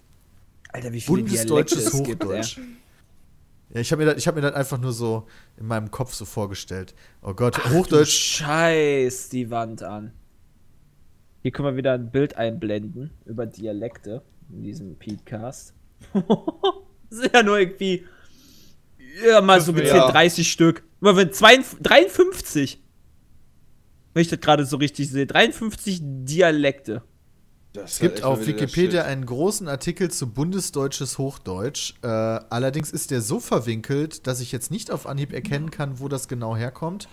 Alter, 0.73 0.93
wie 0.93 1.01
viele 1.01 1.23
Dialekte 1.23 1.55
Bundesdeutsches 1.55 1.95
es 1.95 2.03
gibt, 2.03 2.25
ey. 2.25 2.43
Ja, 3.73 3.81
ich 3.81 3.93
habe 3.93 4.03
mir, 4.05 4.11
das- 4.11 4.19
ich 4.19 4.27
hab 4.29 4.35
mir 4.35 4.41
das 4.41 4.55
einfach 4.55 4.79
nur 4.79 4.93
so 4.93 5.27
in 5.57 5.67
meinem 5.67 5.91
Kopf 5.91 6.13
so 6.15 6.25
vorgestellt. 6.25 6.95
Oh 7.23 7.35
Gott, 7.35 7.57
Du 7.57 7.71
Hochdeutsch. 7.71 8.11
Scheiß 8.11 9.29
die 9.29 9.51
Wand 9.51 9.83
an. 9.83 10.13
Hier 11.43 11.53
können 11.53 11.69
wir 11.69 11.77
wieder 11.77 11.93
ein 11.95 12.11
Bild 12.11 12.37
einblenden 12.37 13.11
über 13.25 13.47
Dialekte 13.47 14.23
in 14.53 14.63
diesem 14.63 14.99
Podcast. 14.99 15.75
das 16.13 16.23
ist 17.21 17.35
ja 17.35 17.43
nur 17.43 17.59
irgendwie. 17.59 18.05
Ja, 19.27 19.41
mal 19.41 19.61
so 19.61 19.73
gezählt 19.73 19.95
Ja. 19.95 20.11
30 20.11 20.51
Stück. 20.51 20.83
Immer 21.01 21.17
wenn 21.17 21.33
52, 21.33 21.83
53. 21.83 22.83
Wenn 24.13 24.21
ich 24.23 24.29
das 24.29 24.41
gerade 24.41 24.65
so 24.67 24.77
richtig 24.77 25.09
sehe. 25.11 25.27
53 25.27 26.01
Dialekte. 26.03 27.03
Es 27.73 28.01
gibt 28.01 28.25
auf 28.25 28.47
Wikipedia 28.47 29.03
einen 29.05 29.25
großen 29.25 29.69
Artikel 29.69 30.11
zu 30.11 30.29
bundesdeutsches 30.29 31.19
Hochdeutsch. 31.19 31.95
Äh, 32.03 32.09
allerdings 32.09 32.91
ist 32.91 33.11
der 33.13 33.21
so 33.21 33.39
verwinkelt, 33.39 34.27
dass 34.27 34.41
ich 34.41 34.51
jetzt 34.51 34.71
nicht 34.73 34.91
auf 34.91 35.07
Anhieb 35.07 35.33
erkennen 35.33 35.71
kann, 35.71 36.01
wo 36.01 36.09
das 36.09 36.27
genau 36.27 36.57
herkommt. 36.57 37.09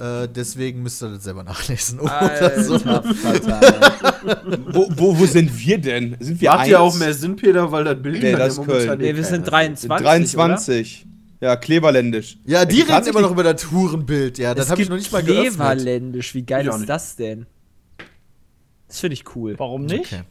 Äh, 0.00 0.28
deswegen 0.28 0.82
müsst 0.82 1.02
ihr 1.02 1.08
das 1.08 1.24
selber 1.24 1.42
nachlesen. 1.42 1.98
Oder 2.00 2.62
so. 2.62 2.74
Alter, 2.84 3.02
Vater. 3.14 4.42
Wo, 4.72 4.88
wo, 4.94 5.18
wo 5.18 5.26
sind 5.26 5.58
wir 5.58 5.78
denn? 5.78 6.16
Sind 6.20 6.40
wir 6.40 6.50
Macht 6.50 6.68
ja 6.68 6.84
eins? 6.84 6.94
auch 6.94 6.98
mehr 6.98 7.14
Sinn, 7.14 7.34
Peter, 7.36 7.72
weil 7.72 7.84
das 7.84 8.00
Bild 8.00 8.22
Nee, 8.22 8.32
das 8.32 8.56
ja 8.56 8.62
ist 8.62 8.68
Köln. 8.68 8.98
Nee, 9.00 9.16
wir 9.16 9.24
sind 9.24 9.46
keiner. 9.46 9.74
23. 9.74 10.04
23. 10.06 11.06
Ja, 11.40 11.56
kleberländisch. 11.56 12.38
Ja, 12.44 12.64
die 12.64 12.76
reden 12.76 12.88
tatsächlich- 12.88 13.14
immer 13.18 13.22
noch 13.26 13.32
über 13.32 13.42
das 13.42 13.70
Hurenbild. 13.70 14.38
Ja, 14.38 14.50
Oder? 14.50 14.60
das 14.60 14.70
habe 14.70 14.82
ich 14.82 14.88
noch 14.88 14.96
nicht 14.96 15.10
mal 15.12 15.22
geöffnet. 15.22 15.54
Kleverländisch. 15.56 16.34
Wie 16.34 16.42
geil 16.42 16.66
ist 16.68 16.86
das 16.88 17.16
denn? 17.16 17.46
Das 18.88 19.00
finde 19.00 19.14
ich 19.14 19.36
cool. 19.36 19.54
Warum 19.58 19.86
nicht? 19.86 20.12
Okay. 20.12 20.22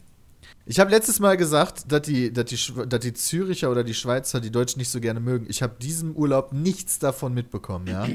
Ich 0.65 0.79
habe 0.79 0.89
letztes 0.89 1.19
Mal 1.19 1.37
gesagt, 1.37 1.91
dass 1.91 2.01
die, 2.03 2.33
dass, 2.33 2.45
die, 2.45 2.57
dass 2.87 2.99
die 2.99 3.13
Züricher 3.13 3.69
oder 3.69 3.83
die 3.83 3.93
Schweizer 3.93 4.41
die 4.41 4.51
Deutschen 4.51 4.79
nicht 4.79 4.89
so 4.89 4.99
gerne 4.99 5.19
mögen. 5.19 5.45
Ich 5.49 5.61
habe 5.61 5.75
diesem 5.79 6.15
Urlaub 6.15 6.53
nichts 6.53 6.97
davon 6.97 7.33
mitbekommen, 7.33 7.87
ja. 7.87 8.07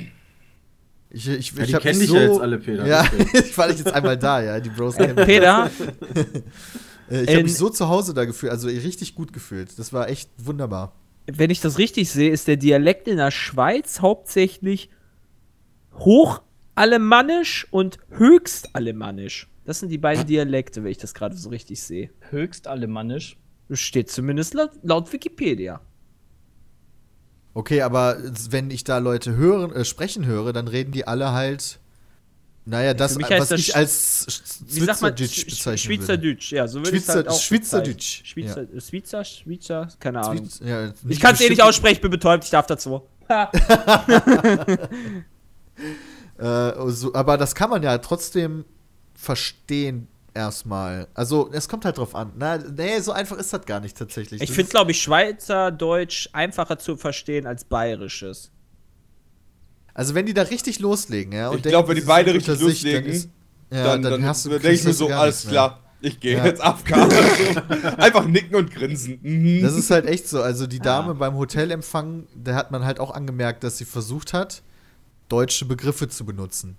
Ich, 1.11 1.29
ich, 1.29 1.53
Ja, 1.53 1.63
ich 1.63 1.73
die 1.73 1.75
kennen 1.75 2.01
dich 2.01 2.11
ja 2.11 2.23
jetzt 2.23 2.41
alle, 2.41 2.59
Peter. 2.59 2.87
Ja, 2.87 3.03
deswegen. 3.03 3.31
ich 3.47 3.59
war 3.59 3.69
jetzt 3.69 3.87
einmal 3.87 4.17
da, 4.17 4.43
ja. 4.43 4.61
Die 4.61 4.71
Bros 4.71 4.97
kennen 4.97 5.15
mich. 5.15 5.27
Peter, 5.27 5.71
Äh, 7.11 7.25
Ich 7.25 7.31
habe 7.31 7.43
mich 7.43 7.57
so 7.57 7.69
zu 7.69 7.89
Hause 7.89 8.15
da 8.15 8.25
gefühlt, 8.25 8.53
also 8.53 8.69
richtig 8.69 9.15
gut 9.15 9.33
gefühlt. 9.33 9.79
Das 9.79 9.93
war 9.93 10.09
echt 10.09 10.31
wunderbar. 10.39 10.93
wenn 11.27 11.51
ich 11.51 11.61
das 11.61 11.79
richtig 11.79 12.11
sehe, 12.11 12.31
ist 12.31 12.47
der 12.49 12.57
Dialekt 12.57 13.09
in 13.09 13.17
der 13.17 13.33
Schweiz 13.33 14.01
hauptsächlich 14.01 14.91
hochalemannisch 15.99 17.67
und 17.71 17.99
höchstalemannisch. 18.11 19.49
Das 19.65 19.79
sind 19.81 19.89
die 19.91 19.99
beiden 19.99 20.27
Dialekte, 20.27 20.83
wenn 20.83 20.91
ich 20.91 20.99
das 20.99 21.15
gerade 21.15 21.37
so 21.37 21.49
richtig 21.51 21.83
sehe. 21.83 22.11
Höchst 22.31 22.67
alemannisch. 22.67 23.37
Steht 23.73 24.11
zumindest 24.11 24.55
laut, 24.55 24.71
laut 24.83 25.13
Wikipedia. 25.13 25.81
Okay, 27.55 27.83
aber 27.83 28.17
wenn 28.51 28.71
ich 28.71 28.85
da 28.85 28.99
Leute 28.99 29.37
hören, 29.37 29.73
äh, 29.73 29.85
sprechen 29.85 30.25
höre, 30.27 30.53
dann 30.53 30.67
reden 30.69 30.93
die 30.93 31.07
alle 31.07 31.33
halt. 31.33 31.79
Naja, 32.65 32.95
das, 32.95 33.19
was 33.21 33.49
das 33.49 33.61
ich 33.61 33.75
als? 33.77 34.27
Schweizerdeutsch 34.69 35.23
Sch- 35.39 35.45
bezeichnen 35.47 35.65
würde. 35.67 35.79
Schweizerdeutsch, 35.79 36.53
ja, 36.53 36.69
so 36.69 36.79
würde 36.81 36.91
ich 36.97 37.05
Schweizer- 37.05 37.15
halt 37.15 37.29
auch 37.29 37.41
Schweizerdeutsch. 37.41 38.23
Schweizer, 38.25 38.63
äh, 38.63 38.81
Schweizer, 38.81 39.25
Schweizer, 39.25 39.89
keine 39.99 40.21
Ahnung. 40.21 40.45
Schweiz- 40.47 40.61
ja, 40.65 40.93
Ich 41.09 41.21
kann 41.21 41.35
es 41.35 41.41
eh 41.41 41.49
nicht 41.49 41.63
aussprechen, 41.63 41.95
ich 41.97 42.01
bin 42.01 42.11
betäubt, 42.11 42.45
ich 42.45 42.51
darf 42.51 42.67
dazu. 42.67 43.03
Äh, 46.39 46.73
so, 46.91 47.15
aber 47.15 47.37
das 47.37 47.55
kann 47.55 47.69
man 47.71 47.83
ja 47.83 47.99
trotzdem 47.99 48.65
verstehen 49.21 50.09
erstmal. 50.35 51.09
Also, 51.15 51.51
es 51.53 51.69
kommt 51.69 51.85
halt 51.85 51.99
drauf 51.99 52.15
an. 52.15 52.33
Na, 52.37 52.57
nee, 52.59 52.99
so 53.01 53.13
einfach 53.13 53.37
ist 53.37 53.53
das 53.53 53.65
gar 53.67 53.81
nicht 53.81 53.97
tatsächlich. 53.97 54.41
Ich 54.41 54.51
finde, 54.53 54.71
glaube 54.71 54.93
ich, 54.93 55.03
Schweizerdeutsch 55.03 56.31
einfacher 56.33 56.79
zu 56.79 56.97
verstehen 56.97 57.47
als 57.47 57.65
Bayerisches. 57.65 58.51
Also, 59.93 60.15
wenn 60.15 60.27
die 60.27 60.35
da 60.35 60.43
richtig 60.43 60.79
loslegen, 60.79 61.33
ja. 61.33 61.49
und 61.49 61.57
Ich 61.57 61.63
denken, 61.63 61.75
glaub, 61.75 61.89
wenn 61.89 61.97
die 61.97 62.03
beide 62.03 62.31
sind 62.31 62.37
richtig 62.39 62.55
sich, 62.59 62.67
loslegen, 62.69 63.05
dann, 63.05 63.13
ist, 63.13 63.29
ja, 63.73 63.85
dann, 63.85 64.03
dann, 64.03 64.25
hast 64.25 64.47
du 64.47 64.51
denke 64.51 64.71
ich 64.71 64.85
mir 64.85 64.93
so, 64.95 65.09
alles 65.09 65.47
klar, 65.47 65.81
ich 66.01 66.19
gehe 66.19 66.39
Ja. 66.39 66.47
jetzt 66.47 66.63
AFK. 66.63 66.93
Einfach 67.99 68.25
nicken 68.27 68.55
und 68.57 68.71
grinsen. 68.71 69.19
Mhm. 69.23 69.63
Das 69.63 69.75
ist 69.75 69.91
halt 69.91 70.07
echt 70.07 70.29
so. 70.29 70.41
Also 70.43 70.67
die 70.67 70.79
Dame 70.79 71.15
beim 71.15 71.37
Hotelempfang, 71.37 72.27
da 72.35 72.55
hat 72.55 72.71
man 72.71 72.85
halt 72.85 73.01
auch 73.01 73.11
angemerkt, 73.11 73.65
dass 73.65 73.77
sie 73.77 73.85
versucht 73.85 74.33
hat, 74.33 74.63
deutsche 75.29 75.67
Begriffe 75.67 76.09
zu 76.09 76.25
benutzen. 76.25 76.79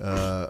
Äh, 0.00 0.48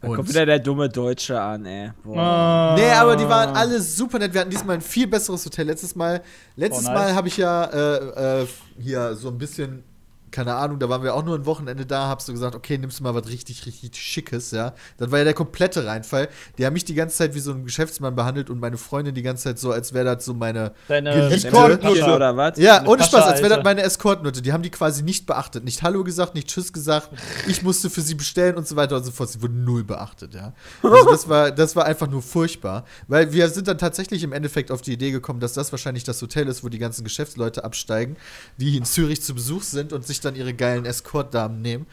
Da 0.00 0.08
kommt 0.08 0.28
wieder 0.28 0.46
der 0.46 0.60
dumme 0.60 0.88
Deutsche 0.88 1.40
an, 1.40 1.66
ey. 1.66 1.90
Boah. 2.04 2.18
Ah. 2.18 2.74
nee, 2.76 2.88
aber 2.90 3.16
die 3.16 3.28
waren 3.28 3.56
alle 3.56 3.80
super 3.80 4.18
nett. 4.20 4.32
Wir 4.32 4.42
hatten 4.42 4.50
diesmal 4.50 4.76
ein 4.76 4.80
viel 4.80 5.08
besseres 5.08 5.44
Hotel. 5.44 5.66
Letztes 5.66 5.96
Mal, 5.96 6.22
letztes 6.54 6.86
Oh, 6.86 6.92
nice. 6.92 7.00
Mal 7.00 7.14
habe 7.14 7.28
ich 7.28 7.36
ja 7.36 7.64
äh, 7.64 8.42
äh, 8.42 8.46
hier 8.78 9.16
so 9.16 9.28
ein 9.28 9.38
bisschen, 9.38 9.82
keine 10.30 10.54
Ahnung, 10.54 10.78
da 10.78 10.88
waren 10.88 11.02
wir 11.02 11.14
auch 11.14 11.24
nur 11.24 11.34
ein 11.34 11.46
Wochenende 11.46 11.86
da, 11.86 12.08
habst 12.08 12.28
du 12.28 12.32
gesagt, 12.32 12.54
okay, 12.54 12.78
nimmst 12.78 13.00
du 13.00 13.04
mal 13.04 13.14
was 13.14 13.28
richtig, 13.28 13.66
richtig 13.66 13.96
Schickes, 13.96 14.50
ja. 14.50 14.74
Dann 14.96 15.10
war 15.10 15.18
ja 15.18 15.24
der 15.24 15.34
komplette 15.34 15.86
Reinfall. 15.86 16.28
Die 16.56 16.66
haben 16.66 16.72
mich 16.72 16.84
die 16.84 16.94
ganze 16.94 17.16
Zeit 17.16 17.34
wie 17.34 17.40
so 17.40 17.52
ein 17.52 17.64
Geschäftsmann 17.64 18.14
behandelt 18.14 18.50
und 18.50 18.60
meine 18.60 18.76
Freundin 18.76 19.14
die 19.14 19.22
ganze 19.22 19.44
Zeit 19.44 19.58
so, 19.58 19.72
als 19.72 19.92
wäre 19.92 20.16
das 20.16 20.24
so 20.24 20.34
meine. 20.34 20.72
Escortnutte 20.88 22.14
oder 22.14 22.36
was? 22.36 22.58
Ja, 22.58 22.84
ohne 22.86 22.98
Pascha, 22.98 23.18
Spaß, 23.18 23.24
als 23.24 23.42
wäre 23.42 23.56
das 23.56 23.64
meine 23.64 23.82
Escortnote. 23.82 24.42
Die 24.42 24.52
haben 24.52 24.62
die 24.62 24.70
quasi 24.70 25.02
nicht 25.02 25.26
beachtet. 25.26 25.64
Nicht 25.64 25.82
Hallo 25.82 26.04
gesagt, 26.04 26.34
nicht 26.34 26.48
Tschüss 26.48 26.72
gesagt. 26.72 27.10
Ich 27.46 27.62
musste 27.62 27.90
für 27.90 28.00
sie 28.00 28.14
bestellen 28.14 28.56
und 28.56 28.66
so 28.66 28.76
weiter 28.76 28.96
und 28.96 29.04
so 29.04 29.10
fort. 29.10 29.30
Sie 29.30 29.42
wurden 29.42 29.64
null 29.64 29.84
beachtet, 29.84 30.34
ja. 30.34 30.52
Also 30.82 31.10
das 31.10 31.28
war, 31.28 31.50
das 31.50 31.76
war 31.76 31.84
einfach 31.84 32.08
nur 32.08 32.22
furchtbar. 32.22 32.84
Weil 33.06 33.32
wir 33.32 33.48
sind 33.48 33.68
dann 33.68 33.78
tatsächlich 33.78 34.22
im 34.22 34.32
Endeffekt 34.32 34.70
auf 34.70 34.82
die 34.82 34.92
Idee 34.92 35.10
gekommen, 35.10 35.40
dass 35.40 35.52
das 35.52 35.72
wahrscheinlich 35.72 36.04
das 36.04 36.20
Hotel 36.22 36.48
ist, 36.48 36.64
wo 36.64 36.68
die 36.68 36.78
ganzen 36.78 37.04
Geschäftsleute 37.04 37.64
absteigen, 37.64 38.16
die 38.56 38.76
in 38.76 38.84
Zürich 38.84 39.22
zu 39.22 39.34
Besuch 39.34 39.62
sind 39.62 39.92
und 39.92 40.06
sich 40.06 40.20
dann 40.20 40.27
ihre 40.36 40.54
geilen 40.54 40.84
Escort-Damen 40.84 41.62
nehmen. 41.62 41.86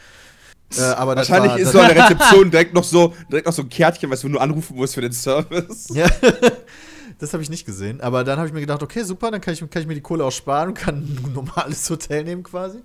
Äh, 0.77 0.81
aber 0.81 1.15
Wahrscheinlich 1.15 1.51
war, 1.51 1.59
ist 1.59 1.71
so 1.71 1.79
an 1.79 1.93
der 1.93 2.03
Rezeption 2.09 2.51
direkt 2.51 2.73
noch 2.73 2.83
so, 2.83 3.13
direkt 3.29 3.45
noch 3.45 3.53
so 3.53 3.61
ein 3.61 3.69
Kärtchen, 3.69 4.09
was 4.09 4.21
du 4.21 4.29
nur 4.29 4.41
anrufen 4.41 4.75
musst 4.75 4.95
für 4.95 5.01
den 5.01 5.13
Service. 5.13 5.89
Ja, 5.93 6.07
das 7.19 7.33
habe 7.33 7.43
ich 7.43 7.49
nicht 7.49 7.65
gesehen. 7.65 8.01
Aber 8.01 8.23
dann 8.23 8.37
habe 8.37 8.47
ich 8.47 8.53
mir 8.53 8.59
gedacht, 8.59 8.83
okay, 8.83 9.03
super, 9.03 9.31
dann 9.31 9.41
kann 9.41 9.53
ich, 9.53 9.59
kann 9.69 9.81
ich 9.81 9.87
mir 9.87 9.93
die 9.93 10.01
Kohle 10.01 10.25
auch 10.25 10.31
sparen 10.31 10.69
und 10.69 10.73
kann 10.75 10.95
ein 10.95 11.33
normales 11.33 11.89
Hotel 11.89 12.23
nehmen 12.23 12.43
quasi. 12.43 12.79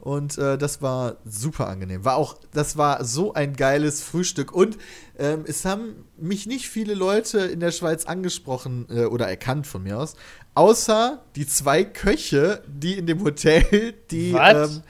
Und 0.00 0.38
äh, 0.38 0.58
das 0.58 0.82
war 0.82 1.16
super 1.24 1.68
angenehm. 1.68 2.04
War 2.04 2.16
auch, 2.16 2.36
das 2.52 2.76
war 2.76 3.04
so 3.04 3.34
ein 3.34 3.54
geiles 3.56 4.02
Frühstück. 4.02 4.52
Und 4.52 4.78
ähm, 5.18 5.44
es 5.46 5.64
haben 5.64 6.04
mich 6.18 6.46
nicht 6.46 6.68
viele 6.68 6.94
Leute 6.94 7.38
in 7.38 7.60
der 7.60 7.72
Schweiz 7.72 8.04
angesprochen 8.04 8.86
äh, 8.90 9.04
oder 9.04 9.28
erkannt 9.28 9.66
von 9.66 9.82
mir 9.82 9.98
aus. 9.98 10.14
Außer 10.54 11.22
die 11.34 11.46
zwei 11.46 11.84
Köche, 11.84 12.62
die 12.66 12.98
in 12.98 13.06
dem 13.06 13.22
Hotel 13.24 13.94
die, 14.10 14.32
ähm, 14.32 14.82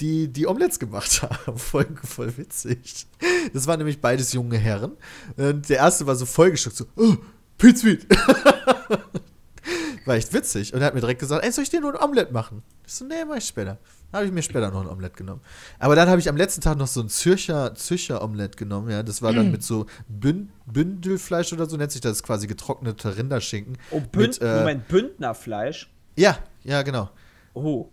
die, 0.00 0.28
die 0.28 0.46
Omelettes 0.46 0.78
gemacht 0.78 1.22
haben. 1.22 1.56
Voll, 1.58 1.86
voll 2.02 2.36
witzig. 2.36 3.06
Das 3.52 3.66
waren 3.66 3.78
nämlich 3.78 4.00
beides 4.00 4.32
junge 4.32 4.58
Herren. 4.58 4.92
Und 5.36 5.68
der 5.68 5.76
erste 5.78 6.06
war 6.06 6.16
so 6.16 6.26
vollgeschockt, 6.26 6.76
so, 6.76 6.86
oh, 6.96 7.14
Pizmeat. 7.58 8.00
war 10.04 10.16
echt 10.16 10.32
witzig. 10.32 10.74
Und 10.74 10.80
er 10.80 10.86
hat 10.86 10.94
mir 10.94 11.00
direkt 11.00 11.20
gesagt, 11.20 11.44
ey, 11.44 11.52
soll 11.52 11.62
ich 11.62 11.70
dir 11.70 11.80
nur 11.80 11.94
ein 11.94 12.02
Omelett 12.02 12.32
machen? 12.32 12.62
Ich 12.86 12.94
so, 12.94 13.04
nee, 13.04 13.24
mach 13.26 13.36
ich 13.36 13.46
später. 13.46 13.78
Habe 14.14 14.26
ich 14.26 14.32
mir 14.32 14.42
später 14.42 14.70
noch 14.70 14.82
ein 14.82 14.86
Omelett 14.86 15.16
genommen. 15.16 15.40
Aber 15.80 15.96
dann 15.96 16.08
habe 16.08 16.20
ich 16.20 16.28
am 16.28 16.36
letzten 16.36 16.60
Tag 16.60 16.78
noch 16.78 16.86
so 16.86 17.00
ein 17.00 17.08
Zürcher, 17.08 17.74
Zürcher 17.74 18.22
Omelett 18.22 18.56
genommen, 18.56 18.88
ja. 18.88 19.02
Das 19.02 19.22
war 19.22 19.32
dann 19.32 19.50
mit 19.50 19.64
so 19.64 19.86
Bün 20.06 20.50
Bündelfleisch 20.66 21.52
oder 21.52 21.66
so 21.66 21.76
nennt 21.76 21.90
sich 21.90 22.00
das, 22.00 22.12
ist 22.18 22.22
quasi 22.22 22.46
getrockneter 22.46 23.16
Rinderschinken. 23.16 23.76
Oh, 23.90 23.98
Bünd 23.98 24.40
Mit, 24.40 24.40
äh, 24.40 24.58
Moment, 24.60 24.86
Bündnerfleisch. 24.86 25.90
Ja, 26.14 26.38
ja, 26.62 26.82
genau. 26.82 27.10
Oh. 27.54 27.88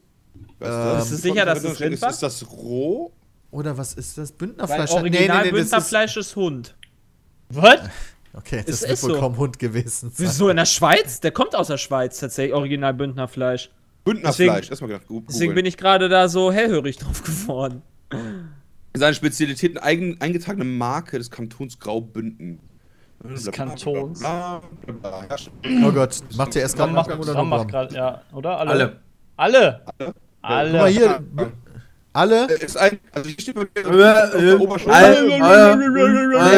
Was 0.60 1.10
Bist 1.10 1.12
du 1.12 1.30
sicher, 1.30 1.44
dass 1.44 1.64
das 1.64 1.80
Rind 1.80 1.96
ist, 1.96 2.04
ist 2.04 2.22
das 2.22 2.48
roh? 2.52 3.12
Oder 3.50 3.76
was 3.76 3.96
ist 3.96 4.20
das? 4.20 4.30
Weil 4.30 4.38
Bündnerfleisch? 4.38 4.92
original 4.92 5.38
das 5.38 5.46
ist, 5.48 5.52
Bündnerfleisch 5.54 6.18
ist 6.18 6.36
Hund. 6.36 6.76
Was? 7.50 7.80
Okay, 8.34 8.64
das 8.66 8.76
Es 8.76 8.82
wird 8.84 8.92
ist 8.92 9.04
wohl 9.04 9.14
so. 9.16 9.20
kaum 9.20 9.38
Hund 9.38 9.60
gewesen 9.60 10.10
sein. 10.10 10.14
Wieso 10.16 10.48
in 10.48 10.56
der 10.56 10.66
Schweiz? 10.66 11.20
Der 11.20 11.32
kommt 11.32 11.54
aus 11.54 11.68
der 11.68 11.78
Schweiz 11.78 12.18
tatsächlich, 12.18 12.54
original 12.56 12.94
Bündnerfleisch. 12.94 13.70
Bündnerfleisch, 14.04 14.38
Deswegen- 14.38 14.70
erstmal 14.72 14.88
gedacht. 14.90 15.08
gu- 15.08 15.22
Deswegen 15.28 15.40
googeln. 15.52 15.56
bin 15.56 15.66
ich 15.66 15.78
gerade 15.78 16.10
da 16.10 16.28
so 16.28 16.52
hellhörig 16.52 16.98
drauf 17.00 17.24
geworden. 17.24 17.82
Seine 18.94 19.14
Spezialität, 19.16 19.78
eine 19.78 19.84
eigen, 19.84 20.20
eingetragene 20.20 20.66
Marke 20.66 21.18
des 21.18 21.30
Kantons 21.32 21.80
Graubünden. 21.80 22.60
Des 23.24 23.50
Kantons. 23.52 24.22
Oh 24.24 25.92
Gott, 25.92 26.20
macht 26.36 26.56
ihr 26.56 26.62
erst 26.62 26.76
gerade 26.76 26.92
macht, 26.92 27.10
oder 27.12 27.36
Ram 27.36 27.48
nur 27.50 27.58
macht 27.60 27.68
Bram? 27.70 27.88
gerade, 27.88 27.96
ja, 27.96 28.22
oder? 28.34 28.58
Alle. 28.60 28.72
Alle. 28.72 29.02
Alle. 29.38 29.82
Alle? 30.00 30.12
Alle. 30.42 30.72
Guck 30.72 30.80
mal 30.80 30.90
hier. 30.90 31.24
Alle? 32.14 32.48
Äh, 32.50 32.66
Ist 32.66 32.76
ein, 32.78 33.00
also 33.14 33.30
hier 33.30 33.40
steht 33.40 33.56
Äh, 33.56 33.62
äh, 33.82 34.58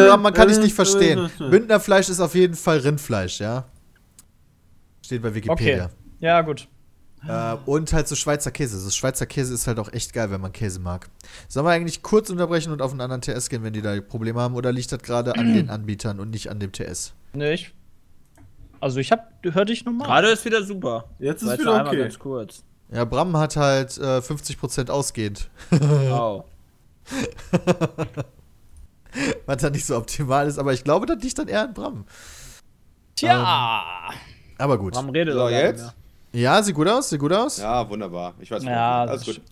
Bram, 0.08 0.22
man 0.22 0.34
kann 0.34 0.48
dich 0.48 0.58
nicht 0.60 0.74
verstehen. 0.74 1.30
Bündnerfleisch 1.38 2.10
ist 2.10 2.20
auf 2.20 2.34
jeden 2.34 2.56
Fall 2.56 2.78
Rindfleisch, 2.80 3.40
ja? 3.40 3.66
Steht 5.06 5.22
bei 5.22 5.36
Wikipedia. 5.36 5.90
Ja, 6.20 6.42
gut. 6.42 6.68
Äh, 7.28 7.56
und 7.66 7.94
halt 7.94 8.08
so 8.08 8.16
Schweizer 8.16 8.52
Käse. 8.52 8.84
Das 8.84 8.96
Schweizer 8.96 9.26
Käse 9.26 9.54
ist 9.54 9.68
halt 9.68 9.80
auch 9.80 9.92
echt 9.94 10.14
geil, 10.14 10.32
wenn 10.32 10.42
man 10.42 10.52
Käse 10.52 10.80
mag. 10.80 11.10
Sollen 11.48 11.66
wir 11.66 11.72
eigentlich 11.72 12.02
kurz 12.02 12.30
unterbrechen 12.30 12.72
und 12.72 12.82
auf 12.82 12.92
einen 12.92 13.02
anderen 13.02 13.22
TS 13.22 13.50
gehen, 13.50 13.64
wenn 13.64 13.74
die 13.74 13.82
da 13.82 14.00
Probleme 14.02 14.42
haben? 14.42 14.56
Oder 14.56 14.72
liegt 14.72 14.92
das 14.92 15.00
gerade 15.00 15.36
an 15.36 15.54
den 15.54 15.70
Anbietern 15.70 16.20
und 16.20 16.30
nicht 16.30 16.50
an 16.50 16.60
dem 16.60 16.72
TS? 16.72 17.14
Nee, 17.34 17.54
ich. 17.54 17.74
Also 18.80 19.00
ich 19.00 19.12
hab, 19.12 19.32
hör 19.44 19.66
dich 19.66 19.86
nochmal. 19.86 20.08
Gerade 20.08 20.30
ist 20.30 20.44
wieder 20.44 20.64
super. 20.64 21.06
Jetzt 21.20 21.42
ist 21.42 21.50
jetzt 21.50 21.62
wieder 21.62 21.76
einmal 21.76 21.94
okay. 21.94 22.04
ganz 22.04 22.20
kurz. 22.20 22.64
Ja, 22.92 23.06
Bram 23.06 23.36
hat 23.38 23.56
halt 23.56 23.98
äh, 23.98 24.20
50% 24.20 24.90
ausgehend. 24.90 25.50
Au. 26.12 26.46
Was 29.46 29.62
dann 29.62 29.72
nicht 29.72 29.86
so 29.86 29.96
optimal 29.96 30.48
ist, 30.48 30.58
aber 30.58 30.74
ich 30.74 30.84
glaube, 30.84 31.06
das 31.06 31.22
liegt 31.22 31.40
dann 31.40 31.48
eher 31.48 31.64
an 31.64 31.74
Bram. 31.74 32.06
Tja. 33.16 34.10
Aber 34.58 34.78
gut. 34.78 34.96
Warum 34.96 35.10
redet 35.10 35.34
So, 35.34 35.50
jetzt? 35.50 35.94
Nicht 36.34 36.42
Ja, 36.42 36.62
sieht 36.64 36.76
gut 36.76 36.88
aus, 36.88 37.10
sieht 37.10 37.20
gut 37.20 37.32
aus. 37.34 37.58
Ja, 37.60 37.88
wunderbar. 37.90 38.34
Ich 38.40 38.50
weiß 38.52 38.64
Ja, 38.64 39.04
Alles 39.04 39.24
das 39.26 39.36
gut. 39.36 39.44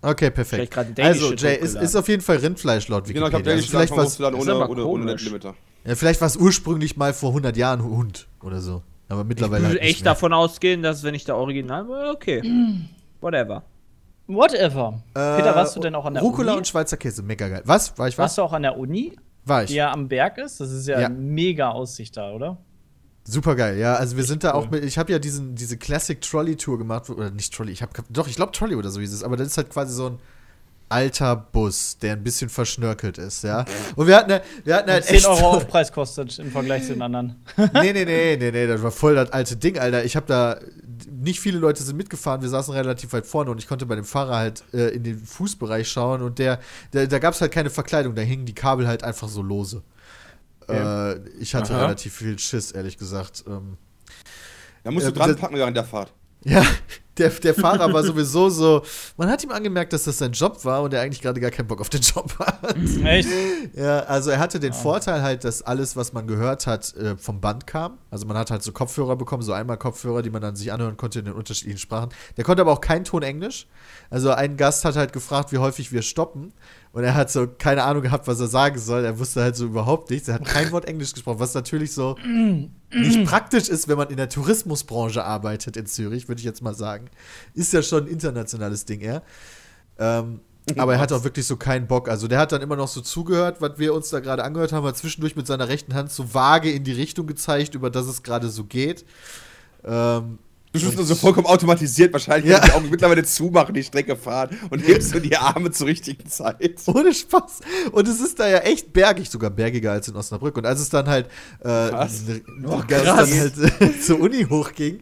Okay, 0.00 0.30
perfekt. 0.30 0.76
Also, 1.00 1.30
Shit 1.30 1.40
Jay, 1.42 1.56
ist, 1.56 1.74
ist 1.74 1.96
auf 1.96 2.06
jeden 2.08 2.22
Fall 2.22 2.36
Rindfleisch 2.36 2.86
laut 2.88 3.04
Genau, 3.08 3.26
Wikipedia. 3.26 3.28
ich 3.28 3.34
habe 3.34 3.42
Daily 3.44 3.56
also 3.58 3.68
vielleicht 3.68 3.96
was, 3.96 4.20
ohne, 4.20 4.68
ohne, 4.68 4.84
ohne. 4.86 5.14
Limiter. 5.14 5.54
ja, 5.84 5.94
vielleicht 5.96 6.20
war 6.20 6.26
es 6.28 6.36
ursprünglich 6.36 6.96
mal 6.96 7.12
vor 7.12 7.30
100 7.30 7.56
Jahren 7.56 7.82
Hund 7.82 8.28
oder 8.42 8.60
so. 8.60 8.82
Aber 9.08 9.22
Ich 9.22 9.26
mittlerweile 9.26 9.62
würde 9.62 9.68
halt 9.74 9.80
nicht 9.82 9.90
echt 9.90 10.04
mehr. 10.04 10.12
davon 10.14 10.32
ausgehen, 10.34 10.82
dass 10.82 11.02
wenn 11.02 11.14
ich 11.14 11.24
da 11.24 11.34
original 11.34 11.88
war, 11.88 12.12
okay. 12.12 12.42
Whatever. 13.20 13.64
Whatever. 14.28 15.02
Peter, 15.14 15.54
warst 15.56 15.74
du 15.74 15.80
denn 15.80 15.94
auch 15.94 16.04
an 16.04 16.14
der 16.14 16.22
Rucola 16.22 16.52
Uni? 16.52 16.58
und 16.58 16.66
Schweizer 16.68 16.96
Käse, 16.98 17.22
mega 17.22 17.48
geil. 17.48 17.62
Was? 17.64 17.98
War 17.98 18.06
ich 18.06 18.16
was? 18.18 18.22
Warst 18.24 18.38
du 18.38 18.42
auch 18.42 18.52
an 18.52 18.62
der 18.62 18.78
Uni, 18.78 19.16
War 19.46 19.62
ich. 19.64 19.70
die 19.70 19.76
ja 19.76 19.90
am 19.90 20.06
Berg 20.08 20.36
ist? 20.38 20.60
Das 20.60 20.70
ist 20.70 20.86
ja, 20.86 21.00
Ja. 21.00 21.08
mega 21.08 21.70
Aussicht 21.70 22.16
da, 22.18 22.30
oder? 22.32 22.58
Super 23.30 23.56
geil, 23.56 23.76
ja. 23.76 23.94
Also 23.96 24.16
wir 24.16 24.24
sind 24.24 24.42
da 24.42 24.54
auch 24.54 24.70
mit, 24.70 24.82
ich 24.82 24.96
habe 24.96 25.12
ja 25.12 25.18
diesen, 25.18 25.54
diese 25.54 25.76
Classic 25.76 26.18
Trolley 26.18 26.56
Tour 26.56 26.78
gemacht, 26.78 27.10
oder 27.10 27.30
nicht 27.30 27.52
Trolley, 27.52 27.72
ich 27.72 27.82
habe, 27.82 27.92
doch, 28.08 28.26
ich 28.26 28.36
glaube 28.36 28.52
Trolley 28.52 28.74
oder 28.74 28.88
so 28.88 29.00
hieß 29.00 29.12
es, 29.12 29.22
aber 29.22 29.36
das 29.36 29.48
ist 29.48 29.58
halt 29.58 29.68
quasi 29.68 29.92
so 29.92 30.06
ein 30.06 30.18
alter 30.88 31.36
Bus, 31.36 31.98
der 32.00 32.14
ein 32.14 32.24
bisschen 32.24 32.48
verschnörkelt 32.48 33.18
ist, 33.18 33.44
ja. 33.44 33.66
Und 33.96 34.06
wir 34.06 34.16
hatten, 34.16 34.40
wir 34.64 34.74
hatten 34.74 34.90
halt 34.90 35.04
10 35.04 35.16
echt 35.16 35.26
Euro 35.26 35.50
Aufpreis 35.50 35.92
kostet 35.92 36.38
im 36.38 36.50
Vergleich 36.50 36.84
zu 36.84 36.94
den 36.94 37.02
anderen. 37.02 37.36
nee, 37.74 37.92
nee, 37.92 38.06
nee, 38.06 38.38
nee, 38.40 38.50
nee, 38.50 38.66
das 38.66 38.82
war 38.82 38.92
voll 38.92 39.14
das 39.14 39.30
alte 39.30 39.56
Ding, 39.56 39.78
Alter. 39.78 40.06
Ich 40.06 40.16
habe 40.16 40.24
da, 40.26 40.58
nicht 41.10 41.40
viele 41.40 41.58
Leute 41.58 41.82
sind 41.82 41.98
mitgefahren, 41.98 42.40
wir 42.40 42.48
saßen 42.48 42.72
relativ 42.72 43.12
weit 43.12 43.26
vorne 43.26 43.50
und 43.50 43.58
ich 43.58 43.68
konnte 43.68 43.84
bei 43.84 43.94
dem 43.94 44.06
Fahrer 44.06 44.36
halt 44.36 44.64
äh, 44.72 44.94
in 44.94 45.04
den 45.04 45.18
Fußbereich 45.18 45.86
schauen 45.86 46.22
und 46.22 46.38
der, 46.38 46.60
der 46.94 47.06
da 47.06 47.18
gab 47.18 47.34
es 47.34 47.42
halt 47.42 47.52
keine 47.52 47.68
Verkleidung, 47.68 48.14
da 48.14 48.22
hingen 48.22 48.46
die 48.46 48.54
Kabel 48.54 48.88
halt 48.88 49.04
einfach 49.04 49.28
so 49.28 49.42
lose. 49.42 49.82
Äh, 50.68 51.18
ich 51.40 51.54
hatte 51.54 51.74
Aha. 51.74 51.82
relativ 51.82 52.14
viel 52.14 52.38
Schiss, 52.38 52.72
ehrlich 52.72 52.98
gesagt. 52.98 53.44
Ähm, 53.46 53.76
Da 54.84 54.90
musst 54.90 55.04
Ja, 55.06 55.10
du 55.12 55.18
dran 55.18 55.30
das- 55.30 55.40
packen 55.40 55.56
während 55.56 55.76
der 55.76 55.84
Fahrt. 55.84 56.12
Ja, 56.44 56.62
der, 57.18 57.30
der 57.30 57.52
Fahrer 57.52 57.92
war 57.92 58.04
sowieso 58.04 58.48
so. 58.48 58.82
Man 59.16 59.28
hat 59.28 59.42
ihm 59.42 59.50
angemerkt, 59.50 59.92
dass 59.92 60.04
das 60.04 60.18
sein 60.18 60.30
Job 60.30 60.64
war 60.64 60.82
und 60.82 60.94
er 60.94 61.00
eigentlich 61.02 61.20
gerade 61.20 61.40
gar 61.40 61.50
keinen 61.50 61.66
Bock 61.66 61.80
auf 61.80 61.88
den 61.88 62.00
Job 62.00 62.32
hat. 62.38 62.76
Echt? 63.04 63.28
Ja, 63.74 64.00
also 64.04 64.30
er 64.30 64.38
hatte 64.38 64.60
den 64.60 64.72
Vorteil 64.72 65.20
halt, 65.20 65.42
dass 65.42 65.62
alles, 65.62 65.96
was 65.96 66.12
man 66.12 66.28
gehört 66.28 66.68
hat, 66.68 66.94
äh, 66.94 67.16
vom 67.16 67.40
Band 67.40 67.66
kam. 67.66 67.98
Also 68.12 68.24
man 68.24 68.36
hat 68.36 68.52
halt 68.52 68.62
so 68.62 68.70
Kopfhörer 68.70 69.16
bekommen, 69.16 69.42
so 69.42 69.52
einmal 69.52 69.78
Kopfhörer, 69.78 70.22
die 70.22 70.30
man 70.30 70.40
dann 70.40 70.54
sich 70.54 70.72
anhören 70.72 70.96
konnte 70.96 71.18
in 71.18 71.24
den 71.24 71.34
unterschiedlichen 71.34 71.78
Sprachen. 71.80 72.10
Der 72.36 72.44
konnte 72.44 72.62
aber 72.62 72.70
auch 72.72 72.80
keinen 72.80 73.04
Ton 73.04 73.24
Englisch. 73.24 73.66
Also 74.10 74.30
ein 74.30 74.56
Gast 74.56 74.84
hat 74.84 74.94
halt 74.94 75.12
gefragt, 75.12 75.50
wie 75.50 75.58
häufig 75.58 75.90
wir 75.90 76.02
stoppen. 76.02 76.52
Und 76.98 77.04
er 77.04 77.14
hat 77.14 77.30
so 77.30 77.46
keine 77.46 77.84
Ahnung 77.84 78.02
gehabt, 78.02 78.26
was 78.26 78.40
er 78.40 78.48
sagen 78.48 78.76
soll. 78.76 79.04
Er 79.04 79.20
wusste 79.20 79.40
halt 79.40 79.54
so 79.54 79.66
überhaupt 79.66 80.10
nichts. 80.10 80.26
Er 80.26 80.34
hat 80.34 80.44
kein 80.44 80.72
Wort 80.72 80.84
Englisch 80.86 81.12
gesprochen, 81.12 81.38
was 81.38 81.54
natürlich 81.54 81.92
so 81.92 82.16
nicht 82.90 83.24
praktisch 83.24 83.68
ist, 83.68 83.86
wenn 83.86 83.96
man 83.96 84.10
in 84.10 84.16
der 84.16 84.28
Tourismusbranche 84.28 85.22
arbeitet 85.22 85.76
in 85.76 85.86
Zürich, 85.86 86.26
würde 86.26 86.40
ich 86.40 86.44
jetzt 86.44 86.60
mal 86.60 86.74
sagen. 86.74 87.08
Ist 87.54 87.72
ja 87.72 87.82
schon 87.82 88.06
ein 88.06 88.08
internationales 88.08 88.84
Ding 88.84 89.00
eher. 89.00 89.22
Ähm, 89.96 90.40
aber 90.76 90.94
er 90.94 90.98
hat 90.98 91.12
auch 91.12 91.22
wirklich 91.22 91.46
so 91.46 91.56
keinen 91.56 91.86
Bock. 91.86 92.08
Also 92.08 92.26
der 92.26 92.40
hat 92.40 92.50
dann 92.50 92.62
immer 92.62 92.74
noch 92.74 92.88
so 92.88 93.00
zugehört, 93.00 93.60
was 93.60 93.78
wir 93.78 93.94
uns 93.94 94.10
da 94.10 94.18
gerade 94.18 94.42
angehört 94.42 94.72
haben, 94.72 94.84
hat 94.84 94.96
zwischendurch 94.96 95.36
mit 95.36 95.46
seiner 95.46 95.68
rechten 95.68 95.94
Hand 95.94 96.10
so 96.10 96.34
vage 96.34 96.72
in 96.72 96.82
die 96.82 96.90
Richtung 96.90 97.28
gezeigt, 97.28 97.76
über 97.76 97.90
das 97.90 98.08
es 98.08 98.24
gerade 98.24 98.48
so 98.48 98.64
geht. 98.64 99.04
Ähm, 99.84 100.40
Du 100.72 100.80
bist 100.80 100.98
so 100.98 101.14
vollkommen 101.14 101.46
automatisiert 101.46 102.12
wahrscheinlich, 102.12 102.50
Ja. 102.52 102.60
die 102.60 102.72
Augen 102.72 102.90
mittlerweile 102.90 103.24
zumachen, 103.24 103.74
die 103.74 103.82
Strecke 103.82 104.16
fahren 104.16 104.50
und 104.70 104.80
hebst 104.86 105.10
so 105.10 105.18
die 105.18 105.36
Arme 105.36 105.70
zur 105.70 105.86
richtigen 105.86 106.28
Zeit. 106.28 106.58
ohne 106.86 107.14
Spaß. 107.14 107.60
Und 107.92 108.06
es 108.06 108.20
ist 108.20 108.38
da 108.38 108.48
ja 108.48 108.58
echt 108.58 108.92
bergig, 108.92 109.30
sogar 109.30 109.50
bergiger 109.50 109.92
als 109.92 110.08
in 110.08 110.16
Osnabrück. 110.16 110.56
Und 110.58 110.66
als 110.66 110.80
es 110.80 110.90
dann 110.90 111.08
halt, 111.08 111.26
äh, 111.64 111.90
Oh, 112.66 112.82
dann 112.86 113.06
halt 113.16 113.54
zur 114.04 114.20
Uni 114.20 114.44
hochging, 114.44 115.00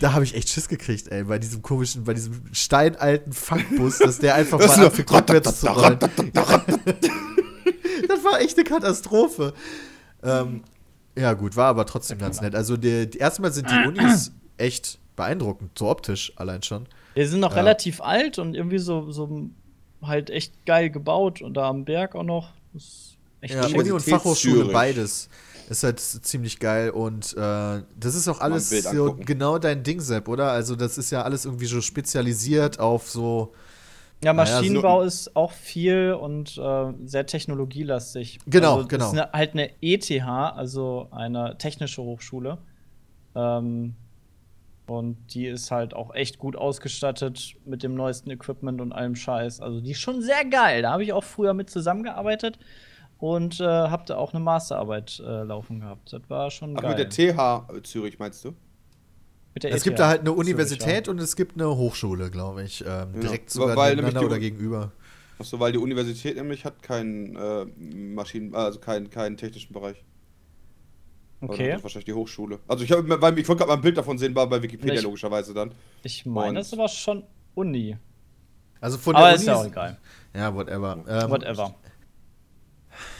da 0.00 0.12
habe 0.12 0.24
ich 0.24 0.34
echt 0.34 0.48
Schiss 0.50 0.68
gekriegt, 0.68 1.08
ey, 1.08 1.24
bei 1.24 1.38
diesem 1.38 1.62
komischen, 1.62 2.04
bei 2.04 2.12
diesem 2.12 2.42
steinalten 2.52 3.32
Funkbus, 3.32 3.98
dass 3.98 4.18
der 4.18 4.34
einfach 4.34 4.58
Das 4.66 4.72
mal 4.76 4.78
nur- 4.78 4.86
anfängt, 4.90 5.12
rückwärts 5.12 5.60
zu 5.60 5.66
rollen. 5.68 5.98
das 8.08 8.24
war 8.24 8.40
echt 8.40 8.56
eine 8.58 8.64
Katastrophe. 8.64 9.54
Ähm, 10.22 10.62
ja, 11.16 11.32
gut, 11.32 11.56
war 11.56 11.66
aber 11.68 11.86
trotzdem 11.86 12.18
ganz 12.18 12.40
nett. 12.40 12.54
Also, 12.54 12.76
die, 12.76 13.08
erstmal 13.16 13.52
sind 13.52 13.70
die 13.70 13.88
Unis 13.88 14.32
echt 14.58 14.98
beeindruckend, 15.16 15.78
so 15.78 15.88
optisch 15.88 16.32
allein 16.36 16.62
schon. 16.62 16.86
Wir 17.14 17.26
sind 17.28 17.40
noch 17.40 17.52
Ja. 17.52 17.58
relativ 17.58 18.00
alt 18.00 18.38
und 18.38 18.54
irgendwie 18.54 18.78
so, 18.78 19.10
so 19.10 19.48
halt 20.02 20.30
echt 20.30 20.66
geil 20.66 20.90
gebaut 20.90 21.40
und 21.42 21.54
da 21.54 21.68
am 21.68 21.84
Berg 21.84 22.14
auch 22.14 22.22
noch. 22.22 22.50
Das 22.74 22.82
ist 22.82 23.16
echt 23.40 23.54
Ja. 23.54 23.66
Uni 23.66 23.90
und 23.92 24.02
Fachhochschule, 24.02 24.56
Zürich. 24.60 24.72
beides. 24.72 25.28
Ist 25.68 25.82
halt 25.82 25.98
ziemlich 25.98 26.60
geil 26.60 26.90
und 26.90 27.32
äh, 27.36 27.82
das 27.98 28.14
ist 28.14 28.28
auch 28.28 28.40
alles 28.40 28.70
so 28.70 29.14
genau 29.14 29.58
dein 29.58 29.82
Ding, 29.82 30.00
Sepp, 30.00 30.28
oder? 30.28 30.52
Also, 30.52 30.76
das 30.76 30.96
ist 30.96 31.10
ja 31.10 31.22
alles 31.22 31.44
irgendwie 31.44 31.66
so 31.66 31.80
spezialisiert 31.80 32.78
auf 32.78 33.08
so. 33.10 33.52
Ja, 34.22 34.32
Naja, 34.32 34.46
so- 34.46 34.52
Maschinenbau 34.58 35.02
ist 35.02 35.34
auch 35.34 35.50
viel 35.52 36.12
und 36.12 36.56
äh, 36.56 36.92
sehr 37.04 37.26
technologielastig. 37.26 38.38
Genau, 38.46 38.76
also, 38.76 38.88
genau. 38.88 39.04
Das 39.06 39.12
ist 39.14 39.18
eine, 39.20 39.32
halt 39.32 39.52
eine 39.54 39.70
ETH, 39.82 40.10
also 40.22 41.08
eine 41.10 41.58
technische 41.58 42.00
Hochschule. 42.02 42.58
Ähm, 43.34 43.94
und 44.86 45.16
die 45.34 45.46
ist 45.46 45.70
halt 45.70 45.94
auch 45.94 46.14
echt 46.14 46.38
gut 46.38 46.56
ausgestattet 46.56 47.54
mit 47.64 47.82
dem 47.82 47.94
neuesten 47.94 48.30
Equipment 48.30 48.80
und 48.80 48.92
allem 48.92 49.14
Scheiß. 49.16 49.60
Also 49.60 49.80
die 49.80 49.90
ist 49.92 50.00
schon 50.00 50.22
sehr 50.22 50.44
geil. 50.44 50.82
Da 50.82 50.92
habe 50.92 51.02
ich 51.02 51.12
auch 51.12 51.24
früher 51.24 51.54
mit 51.54 51.70
zusammengearbeitet 51.70 52.58
und 53.18 53.60
äh, 53.60 53.64
habe 53.64 54.04
da 54.06 54.16
auch 54.16 54.32
eine 54.32 54.42
Masterarbeit 54.42 55.20
äh, 55.24 55.42
laufen 55.42 55.80
gehabt. 55.80 56.12
Das 56.12 56.22
war 56.28 56.50
schon 56.50 56.76
Ach, 56.76 56.82
geil. 56.82 56.96
mit 56.96 56.98
der 56.98 57.08
TH 57.10 57.82
Zürich 57.84 58.18
meinst 58.18 58.44
du? 58.44 58.52
Mit 59.54 59.64
der 59.64 59.72
Es 59.72 59.82
gibt 59.84 59.94
ETH 59.94 60.00
da 60.00 60.08
halt 60.08 60.20
eine 60.20 60.30
Zürich, 60.30 60.40
Universität 60.40 61.08
und 61.08 61.20
es 61.20 61.34
gibt 61.34 61.54
eine 61.56 61.74
Hochschule, 61.76 62.30
glaube 62.30 62.62
ich. 62.62 62.82
Ähm, 62.82 62.88
Ja, 62.88 63.04
direkt 63.20 63.50
sogar 63.50 63.76
weil 63.76 63.96
nebeneinander 63.96 64.20
die- 64.20 64.26
oder 64.26 64.38
gegenüber. 64.38 64.92
Achso, 65.38 65.58
weil 65.60 65.72
die 65.72 65.78
Universität 65.78 66.36
nämlich 66.36 66.64
hat 66.64 66.82
keinen 66.82 67.36
äh, 67.36 67.64
Maschinen, 67.64 68.54
also 68.54 68.78
keinen, 68.78 69.10
keinen 69.10 69.36
technischen 69.36 69.72
Bereich. 69.72 70.02
Okay. 71.40 71.68
Das 71.68 71.76
ist 71.78 71.82
wahrscheinlich 71.84 72.04
die 72.06 72.12
Hochschule. 72.14 72.58
Also 72.66 72.82
ich, 72.84 72.90
hab, 72.92 72.98
weil 73.06 73.38
ich 73.38 73.46
wollte 73.48 73.58
gerade 73.60 73.68
mal 73.70 73.74
ein 73.76 73.82
Bild 73.82 73.96
davon 73.98 74.16
sehen, 74.18 74.34
war 74.34 74.46
bei 74.48 74.62
Wikipedia 74.62 74.94
Ich- 74.94 75.02
logischerweise 75.02 75.52
dann. 75.54 75.72
Ich 76.02 76.24
meine, 76.26 76.60
ist 76.60 76.72
aber 76.72 76.88
schon 76.88 77.24
Uni. 77.54 77.96
Also 78.80 78.96
von 78.98 79.14
Aber 79.16 79.26
der 79.26 79.34
ist 79.36 79.42
Uni. 79.42 79.50
ja 79.50 79.56
auch 79.56 79.66
egal. 79.66 79.98
Ja, 80.34 80.54
whatever. 80.54 80.98
Ähm, 81.08 81.30
Whatever. 81.30 81.74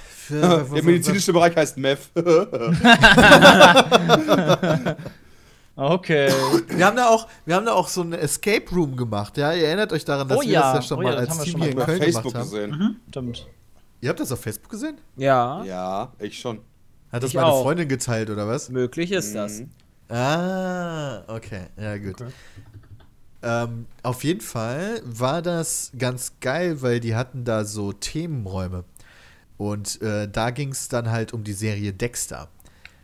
Für, 0.09 0.64
Der 0.74 0.83
medizinische 0.83 1.33
Bereich 1.33 1.55
heißt 1.57 1.76
MEF. 1.79 2.11
Okay. 5.79 6.31
wir 6.68 6.87
haben 6.87 6.96
da 6.96 7.09
auch, 7.11 7.29
wir 7.44 7.55
haben 7.55 7.66
da 7.66 7.74
auch 7.74 7.88
so 7.88 8.00
eine 8.00 8.16
Escape 8.16 8.64
Room 8.74 8.96
gemacht, 8.96 9.37
ja? 9.37 9.52
Ihr 9.52 9.66
erinnert 9.66 9.92
euch 9.92 10.07
daran, 10.07 10.26
dass 10.26 10.38
Oh 10.38 10.40
wir 10.40 10.48
ja, 10.48 10.72
das 10.72 10.85
ja 10.85 10.88
schon 10.88 10.98
oh 11.00 11.02
mal 11.02 11.12
ja, 11.12 11.18
als 11.18 11.29
haben 11.31 11.38
wir 11.38 11.44
Team 11.44 11.52
schon 11.52 11.61
hier 11.61 11.70
in 11.70 11.76
mal 11.76 11.83
Auf 11.83 11.87
Köln 11.88 12.00
Facebook 12.02 12.33
gemacht 12.33 12.46
haben. 12.46 12.50
gesehen. 12.70 13.00
Stimmt. 13.11 13.46
Ihr 14.00 14.09
habt 14.09 14.20
das 14.20 14.33
auf 14.33 14.40
Facebook 14.40 14.70
gesehen? 14.70 14.96
Ja, 15.16 15.62
Ja, 15.64 16.12
ich 16.18 16.38
schon. 16.38 16.61
Hat 17.12 17.23
das 17.23 17.31
Ich 17.31 17.35
meine 17.37 17.47
auch. 17.47 17.62
Freundin 17.62 17.88
geteilt 17.88 18.31
oder 18.31 18.47
was? 18.49 18.69
möglich 18.69 19.12
ist 19.12 19.35
das. 19.35 19.61
Mhm. 19.61 19.71
Ah, 20.09 21.23
okay. 21.29 21.66
Ja, 21.81 21.97
gut. 21.99 22.16
Ähm, 23.42 23.87
auf 24.03 24.25
jeden 24.25 24.40
Fall 24.40 25.01
war 25.05 25.42
das 25.42 25.92
ganz 25.99 26.33
geil, 26.40 26.83
weil 26.83 27.01
die 27.01 27.14
hatten 27.14 27.45
da 27.45 27.64
so 27.64 27.92
Themenräume. 27.92 28.85
Und 29.57 30.01
äh, 30.03 30.29
da 30.29 30.51
ging 30.51 30.71
es 30.73 30.88
dann 30.88 31.11
halt 31.11 31.33
um 31.33 31.45
die 31.45 31.53
Serie 31.53 31.92
Dexter. 31.92 32.49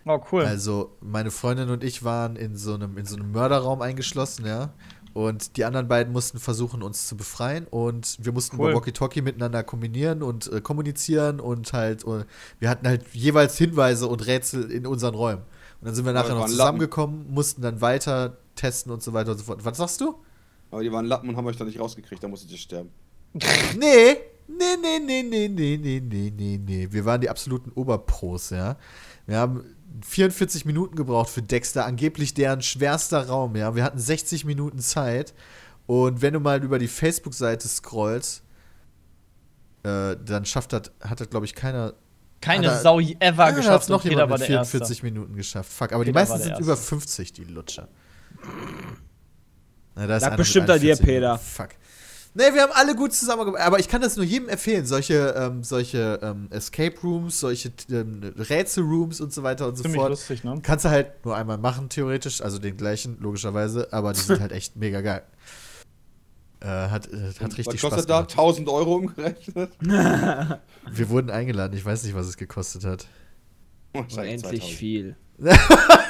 Oh, 0.05 0.21
cool. 0.33 0.45
Also 0.45 0.97
meine 1.01 1.31
Freundin 1.31 1.71
und 1.71 1.85
ich 1.85 2.03
waren 2.03 2.37
in 2.37 2.57
so 2.57 2.75
einem, 2.75 2.99
in 2.99 3.07
so 3.07 3.17
einem 3.17 3.31
Mörderraum 3.33 3.83
eingeschlossen, 3.83 4.47
ja. 4.47 4.73
Und 5.15 5.57
die 5.57 5.65
anderen 5.65 5.89
beiden 5.89 6.13
mussten 6.13 6.39
versuchen, 6.39 6.83
uns 6.83 7.07
zu 7.07 7.17
befreien. 7.17 7.67
Und 7.67 8.17
wir 8.21 8.33
mussten 8.33 8.57
Cool. 8.57 8.71
über 8.71 8.77
Walkie-Talkie 8.77 9.23
miteinander 9.23 9.63
kombinieren 9.63 10.23
und 10.23 10.51
äh, 10.53 10.61
kommunizieren. 10.61 11.41
Und 11.41 11.73
halt, 11.73 12.05
äh, 12.05 12.25
wir 12.59 12.71
hatten 12.71 12.87
halt 12.87 13.07
jeweils 13.13 13.59
Hinweise 13.59 14.07
und 14.07 14.27
Rätsel 14.27 14.71
in 14.71 14.87
unseren 14.87 15.15
Räumen. 15.15 15.43
Und 15.81 15.87
dann 15.87 15.95
sind 15.95 16.05
wir 16.07 16.13
nachher 16.13 16.35
noch 16.35 16.47
zusammengekommen, 16.47 17.33
mussten 17.33 17.61
dann 17.61 17.81
weiter 17.81 18.39
testen 18.55 18.93
und 18.93 19.03
so 19.03 19.13
weiter 19.13 19.33
und 19.33 19.39
so 19.39 19.45
fort. 19.45 19.65
Was 19.65 19.77
sagst 19.77 20.01
du? 20.01 20.15
Aber 20.71 20.83
die 20.83 20.93
waren 20.93 21.05
Lappen 21.05 21.29
und 21.29 21.37
haben 21.37 21.47
euch 21.47 21.57
da 21.57 21.65
nicht 21.65 21.79
rausgekriegt, 21.79 22.23
da 22.23 22.29
musstet 22.29 22.51
ihr 22.51 22.59
sterben. 22.59 22.91
Nee, 23.79 24.17
nee, 24.47 24.77
nee, 24.81 24.99
nee, 25.01 25.23
nee, 25.23 25.49
nee, 25.49 25.77
nee, 25.77 26.01
nee, 26.01 26.33
nee, 26.37 26.61
nee. 26.65 26.89
Wir 26.91 27.05
waren 27.05 27.21
die 27.21 27.31
absoluten 27.31 27.73
Oberpros, 27.75 28.51
ja. 28.51 28.77
Wir 29.27 29.39
haben 29.39 29.65
44 30.05 30.65
Minuten 30.65 30.97
gebraucht 30.97 31.29
für 31.31 31.43
Dexter, 31.43 31.85
angeblich 31.85 32.35
deren 32.35 32.63
schwerster 32.63 33.27
Raum, 33.29 33.57
ja. 33.57 33.75
Wir 33.77 33.85
hatten 33.85 33.99
60 33.99 34.45
Minuten 34.45 34.79
Zeit. 34.79 35.35
Und 35.87 36.23
wenn 36.23 36.33
du 36.33 36.41
mal 36.41 36.63
über 36.63 36.79
die 36.79 36.89
Facebook-Seite 36.89 37.69
scrollst, 37.69 38.43
äh, 39.83 40.17
dann 40.25 40.45
schafft 40.45 40.73
das, 40.73 40.83
hat 41.01 41.21
das, 41.21 41.29
glaube 41.29 41.45
ich, 41.47 41.55
keiner. 41.55 41.95
Keine 42.41 42.69
Hat 42.69 42.77
er- 42.77 42.81
Sau 42.81 42.99
ever 43.01 43.17
da 43.37 43.51
geschafft 43.51 43.69
hat's 43.71 43.89
noch 43.89 44.03
jemand 44.05 44.31
war 44.31 44.39
mit 44.39 44.49
der 44.49 44.65
44 44.65 44.91
Erste. 44.99 45.05
Minuten 45.05 45.37
geschafft. 45.37 45.71
Fuck, 45.73 45.93
aber 45.93 46.05
die 46.05 46.11
Peter 46.11 46.21
meisten 46.21 46.31
war 46.33 46.39
der 46.39 46.45
sind 46.45 46.53
Erste. 46.53 46.65
über 46.65 46.77
50, 46.77 47.33
die 47.33 47.45
Lutscher. 47.45 47.89
Na, 49.95 50.07
da 50.07 50.17
ist 50.17 50.23
Lag 50.23 50.37
bestimmt 50.37 50.71
an 50.71 50.81
dir, 50.81 50.93
41 50.95 51.07
Peter. 51.07 51.39
Fuck. 51.39 51.69
Nee, 52.35 52.55
wir 52.55 52.63
haben 52.63 52.73
alle 52.73 52.95
gut 52.95 53.13
zusammengearbeitet. 53.13 53.67
Aber 53.67 53.79
ich 53.79 53.89
kann 53.89 54.01
das 54.01 54.17
nur 54.17 54.25
jedem 54.25 54.49
empfehlen. 54.49 54.87
Solche, 54.87 55.35
ähm, 55.37 55.63
solche 55.63 56.19
ähm, 56.23 56.49
Escape 56.51 56.99
Rooms, 57.03 57.41
solche 57.41 57.71
ähm, 57.91 58.33
Rätsel-Rooms 58.39 59.21
und 59.21 59.35
so 59.35 59.43
weiter 59.43 59.69
und 59.69 59.77
so 59.77 59.83
Ziemlich 59.83 60.01
fort. 60.01 60.11
lustig, 60.11 60.43
ne? 60.43 60.59
Kannst 60.63 60.87
du 60.87 60.89
halt 60.91 61.25
nur 61.25 61.37
einmal 61.37 61.59
machen, 61.59 61.91
theoretisch. 61.91 62.41
Also 62.41 62.59
den 62.59 62.77
gleichen, 62.79 63.19
logischerweise. 63.21 63.93
Aber 63.93 64.15
die 64.15 64.21
sind 64.21 64.41
halt 64.41 64.53
echt 64.53 64.77
mega 64.77 65.03
geil. 65.03 65.23
Äh, 66.61 66.67
hat, 66.67 67.09
äh, 67.13 67.33
hat 67.41 67.59
richtig 67.59 67.67
Was 67.67 67.79
Spaß 67.81 67.91
kostet 67.91 68.11
da? 68.11 68.17
gemacht. 68.21 68.31
1000 68.33 68.69
Euro 68.69 68.95
umgerechnet? 68.97 69.73
Wir 70.91 71.09
wurden 71.11 71.31
eingeladen. 71.31 71.77
Ich 71.77 71.85
weiß 71.85 72.05
nicht, 72.05 72.15
was 72.15 72.27
es 72.29 72.37
gekostet 72.39 72.85
hat. 72.85 73.07
Unendlich 73.93 74.41
2000. 74.63 74.63
viel. 74.63 75.17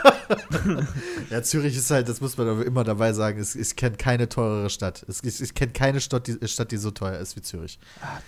Ja, 1.31 1.43
Zürich 1.43 1.77
ist 1.77 1.91
halt, 1.91 2.09
das 2.09 2.21
muss 2.21 2.37
man 2.37 2.49
aber 2.49 2.65
immer 2.67 2.85
dabei 2.85 3.12
sagen, 3.12 3.41
es, 3.41 3.55
ich 3.55 3.75
kenne 3.77 3.97
keine 3.97 4.29
teurere 4.29 4.71
Stadt. 4.71 5.05
Es, 5.09 5.23
ich, 5.23 5.41
ich 5.41 5.55
kenne 5.55 5.73
keine 5.73 6.01
Stadt 6.01 6.27
die, 6.27 6.49
Stadt, 6.49 6.73
die 6.73 6.77
so 6.77 6.91
teuer 6.91 7.19
ist 7.19 7.37
wie 7.37 7.43
Zürich. 7.43 7.79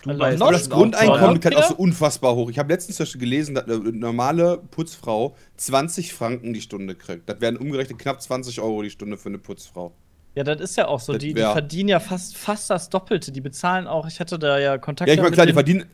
London 0.05 0.23
Aber 0.23 0.31
bestimmt 0.31 0.53
das 0.53 0.71
Grundeinkommen 0.71 1.41
kann 1.41 1.55
auch 1.55 1.69
so 1.69 1.75
unfassbar 1.77 2.35
hoch. 2.35 2.51
Ich 2.51 2.59
habe 2.59 2.73
letztens 2.73 2.97
zum 2.97 3.05
Beispiel 3.05 3.21
gelesen, 3.21 3.55
dass 3.55 3.65
eine 3.65 3.79
normale 3.93 4.59
Putzfrau 4.71 5.37
20 5.57 6.15
Franken 6.15 6.53
die 6.53 6.61
Stunde 6.61 6.95
kriegt. 6.95 7.29
Das 7.29 7.41
wären 7.41 7.57
umgerechnet 7.57 7.99
knapp 7.99 8.23
20 8.23 8.61
Euro 8.61 8.83
die 8.83 8.91
Stunde 8.91 9.17
für 9.17 9.29
eine 9.29 9.39
Putzfrau. 9.39 9.93
Ja, 10.35 10.43
das 10.43 10.61
ist 10.61 10.77
ja 10.77 10.89
auch 10.89 11.01
so. 11.01 11.17
Die, 11.17 11.33
die 11.33 11.41
verdienen 11.41 11.91
ja 11.91 12.01
fast, 12.01 12.37
fast 12.37 12.71
das 12.71 12.89
Doppelte. 12.91 13.31
Die 13.31 13.41
bezahlen 13.41 13.87
auch, 13.87 14.07
ich 14.07 14.19
hatte 14.19 14.39
da 14.39 14.59
ja 14.59 14.79
Kontakt 14.79 15.09
Ja, 15.09 15.15
ich 15.15 15.21
meine, 15.21 15.33
klar, 15.33 15.47
die 15.47 15.53
verdienen. 15.53 15.85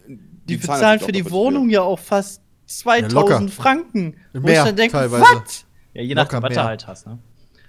Die 0.45 0.59
zahlen 0.59 0.79
bezahlen 0.79 1.01
für 1.01 1.13
die 1.13 1.31
Wohnung 1.31 1.69
ja 1.69 1.83
auch 1.83 1.99
fast 1.99 2.43
2000 2.67 3.13
locker. 3.13 3.49
Franken. 3.49 4.17
Wo 4.33 4.41
Mehr, 4.41 4.61
ich 4.61 4.67
dann 4.67 4.77
denke, 4.77 4.93
teilweise. 4.93 5.23
was? 5.23 5.67
Ja, 5.95 6.03
je 6.03 6.15
nachdem, 6.15 6.43
was 6.43 6.55
du 6.55 6.65
halt 6.65 6.87
hast, 6.87 7.07
ne? 7.07 7.19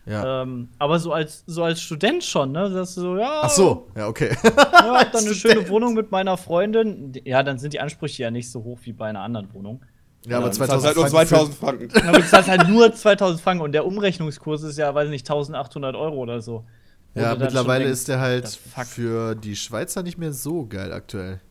Ja. 0.05 0.41
Ähm, 0.41 0.69
aber 0.79 0.97
so 0.97 1.13
als, 1.13 1.43
so 1.45 1.63
als 1.63 1.79
Student 1.81 2.23
schon, 2.23 2.51
ne? 2.51 2.69
Dass 2.69 2.95
du 2.95 3.01
so, 3.01 3.17
ja, 3.17 3.41
Ach 3.43 3.49
so, 3.49 3.87
ja, 3.95 4.07
okay. 4.07 4.35
ja, 4.43 4.99
hab 4.99 5.11
dann 5.11 5.25
eine 5.25 5.35
schöne 5.35 5.67
Wohnung 5.69 5.93
mit 5.93 6.11
meiner 6.11 6.37
Freundin. 6.37 7.13
Ja, 7.23 7.43
dann 7.43 7.59
sind 7.59 7.73
die 7.73 7.79
Ansprüche 7.79 8.23
ja 8.23 8.31
nicht 8.31 8.49
so 8.49 8.63
hoch 8.63 8.79
wie 8.83 8.93
bei 8.93 9.07
einer 9.07 9.21
anderen 9.21 9.53
Wohnung. 9.53 9.83
ja, 10.25 10.37
aber 10.37 10.47
Das 10.47 10.59
heißt 10.59 10.71
2000 10.71 10.87
halt 10.87 10.95
nur 10.95 11.07
Franken 11.07 11.27
2000 11.27 11.55
Franken. 11.55 12.07
Aber 12.07 12.17
du 12.19 12.27
zahlst 12.27 12.49
halt 12.49 12.67
nur 12.67 12.93
2000 12.93 13.41
Franken 13.41 13.63
und 13.63 13.71
der 13.73 13.85
Umrechnungskurs 13.85 14.63
ist 14.63 14.77
ja, 14.77 14.93
weiß 14.93 15.09
nicht, 15.09 15.29
1800 15.29 15.95
Euro 15.95 16.17
oder 16.17 16.41
so. 16.41 16.65
Ja, 17.13 17.35
mittlerweile 17.35 17.83
denkst, 17.83 17.99
ist 17.99 18.07
der 18.07 18.21
halt 18.21 18.47
für 18.47 19.35
die 19.35 19.55
Schweizer 19.55 20.01
nicht 20.01 20.17
mehr 20.17 20.33
so 20.33 20.65
geil 20.65 20.93
aktuell. 20.93 21.41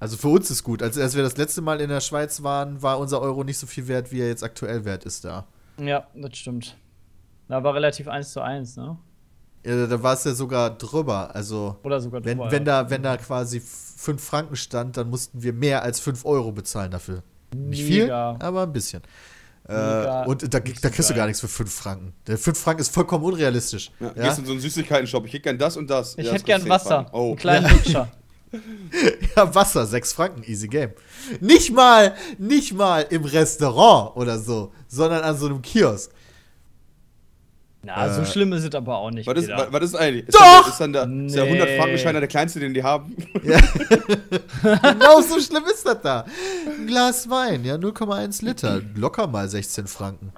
Also 0.00 0.16
für 0.16 0.28
uns 0.28 0.50
ist 0.50 0.62
gut. 0.64 0.82
Als, 0.82 0.98
als 0.98 1.14
wir 1.14 1.22
das 1.22 1.36
letzte 1.36 1.62
Mal 1.62 1.80
in 1.80 1.88
der 1.88 2.00
Schweiz 2.00 2.42
waren, 2.42 2.82
war 2.82 2.98
unser 2.98 3.20
Euro 3.20 3.44
nicht 3.44 3.58
so 3.58 3.66
viel 3.66 3.88
wert, 3.88 4.12
wie 4.12 4.20
er 4.20 4.28
jetzt 4.28 4.42
aktuell 4.42 4.84
wert 4.84 5.04
ist 5.04 5.24
da. 5.24 5.46
Ja, 5.78 6.06
das 6.14 6.36
stimmt. 6.36 6.76
Da 7.48 7.62
war 7.62 7.74
relativ 7.74 8.08
eins 8.08 8.32
zu 8.32 8.40
eins, 8.40 8.76
ne? 8.76 8.96
Ja, 9.66 9.86
da 9.86 10.02
war 10.02 10.12
es 10.14 10.24
ja 10.24 10.34
sogar 10.34 10.70
drüber. 10.76 11.34
Also, 11.34 11.76
Oder 11.84 12.00
sogar 12.00 12.24
wenn, 12.24 12.36
drüber, 12.38 12.50
wenn, 12.50 12.66
ja. 12.66 12.82
da, 12.82 12.90
wenn 12.90 13.02
da 13.02 13.16
quasi 13.16 13.60
5 13.60 14.22
Franken 14.22 14.56
stand, 14.56 14.96
dann 14.96 15.08
mussten 15.08 15.42
wir 15.42 15.52
mehr 15.54 15.82
als 15.82 16.00
5 16.00 16.24
Euro 16.26 16.52
bezahlen 16.52 16.90
dafür. 16.90 17.22
Nicht 17.54 17.88
Mega. 17.88 18.34
viel, 18.34 18.46
aber 18.46 18.62
ein 18.64 18.72
bisschen. 18.72 19.02
Mega 19.66 20.24
Äh, 20.24 20.28
und 20.28 20.42
da, 20.42 20.60
da 20.60 20.90
kriegst 20.90 21.08
du 21.08 21.14
gar 21.14 21.26
nichts 21.26 21.40
für 21.40 21.48
5 21.48 21.72
Franken. 21.72 22.12
Der 22.26 22.36
5 22.36 22.58
Franken 22.58 22.82
ist 22.82 22.92
vollkommen 22.92 23.24
unrealistisch. 23.24 23.90
Ja, 24.00 24.12
Ja? 24.14 24.24
Gehst 24.24 24.40
in 24.40 24.44
so 24.46 24.52
einen 24.52 24.60
Süßigkeiten-Shop, 24.60 25.24
ich 25.24 25.32
hätte 25.32 25.42
gern 25.44 25.58
das 25.58 25.78
und 25.78 25.88
das. 25.88 26.12
Ich 26.18 26.26
Ja, 26.26 26.32
hätte 26.32 26.44
das 26.44 26.44
gern 26.44 26.68
kostet 26.68 26.88
10 26.88 26.96
Wasser. 26.98 27.14
Oh. 27.14 27.28
Einen 27.28 27.36
kleinen 27.36 27.70
Lutscher. 27.76 28.08
Ja, 29.36 29.54
Wasser, 29.54 29.86
6 29.86 30.12
Franken, 30.12 30.42
easy 30.44 30.68
game. 30.68 30.90
Nicht 31.40 31.72
mal, 31.72 32.14
nicht 32.38 32.72
mal 32.74 33.06
im 33.10 33.24
Restaurant 33.24 34.16
oder 34.16 34.38
so, 34.38 34.72
sondern 34.88 35.22
an 35.22 35.36
so 35.36 35.46
einem 35.46 35.62
Kiosk. 35.62 36.10
Na, 37.86 38.12
so 38.14 38.22
Äh, 38.22 38.26
schlimm 38.26 38.52
ist 38.54 38.64
es 38.64 38.74
aber 38.74 38.96
auch 38.96 39.10
nicht. 39.10 39.26
Was 39.26 39.36
ist, 39.38 39.50
was, 39.50 39.70
was 39.72 39.82
ist 39.82 39.94
eigentlich? 39.94 40.26
Ist 40.28 40.34
Doch! 40.34 40.78
Dann 40.78 40.92
der, 40.94 41.02
ist 41.02 41.06
dann 41.06 41.18
der, 41.18 41.26
ist 41.26 41.34
der 41.36 41.44
Nee. 41.44 41.60
100-Franken-Scheiner 41.62 42.20
der 42.20 42.28
kleinste, 42.28 42.60
den 42.60 42.72
die 42.74 42.82
haben? 42.82 43.14
Ja. 43.42 43.60
genau 44.92 45.20
so 45.20 45.38
schlimm 45.40 45.64
ist 45.70 45.84
das 45.86 46.00
da. 46.02 46.24
Ein 46.66 46.86
Glas 46.86 47.28
Wein, 47.28 47.62
ja, 47.64 47.74
0,1 47.74 48.42
Liter. 48.44 48.80
Locker 48.94 49.26
mal 49.26 49.48
16 49.48 49.86
Franken. 49.86 50.32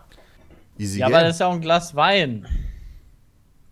Easy 0.78 0.98
ja, 0.98 1.06
game. 1.06 1.14
aber 1.14 1.24
das 1.24 1.34
ist 1.36 1.40
ja 1.40 1.46
auch 1.46 1.52
ein 1.52 1.60
Glas 1.60 1.94
Wein. 1.94 2.46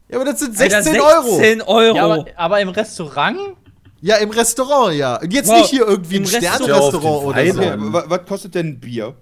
ja, 0.08 0.16
aber 0.16 0.24
das 0.26 0.38
sind 0.38 0.58
Alter, 0.60 0.82
16 0.82 1.00
Euro. 1.02 1.36
16 1.36 1.62
Euro. 1.62 1.96
Ja, 1.96 2.04
aber, 2.04 2.26
aber 2.36 2.60
im 2.60 2.68
Restaurant? 2.68 3.38
Ja, 4.04 4.16
im 4.16 4.28
Restaurant, 4.28 4.94
ja. 4.94 5.18
Und 5.18 5.32
jetzt 5.32 5.48
Wow, 5.48 5.60
nicht 5.62 5.70
hier 5.70 5.86
irgendwie 5.86 6.16
ein 6.16 6.24
im 6.24 6.28
Restaurant 6.28 6.64
Sternrestaurant 6.66 7.24
oder 7.24 7.46
so. 7.54 7.58
Okay, 7.60 7.74
wa- 7.78 8.04
was 8.06 8.26
kostet 8.26 8.54
denn 8.54 8.66
ein 8.66 8.78
Bier? 8.80 9.14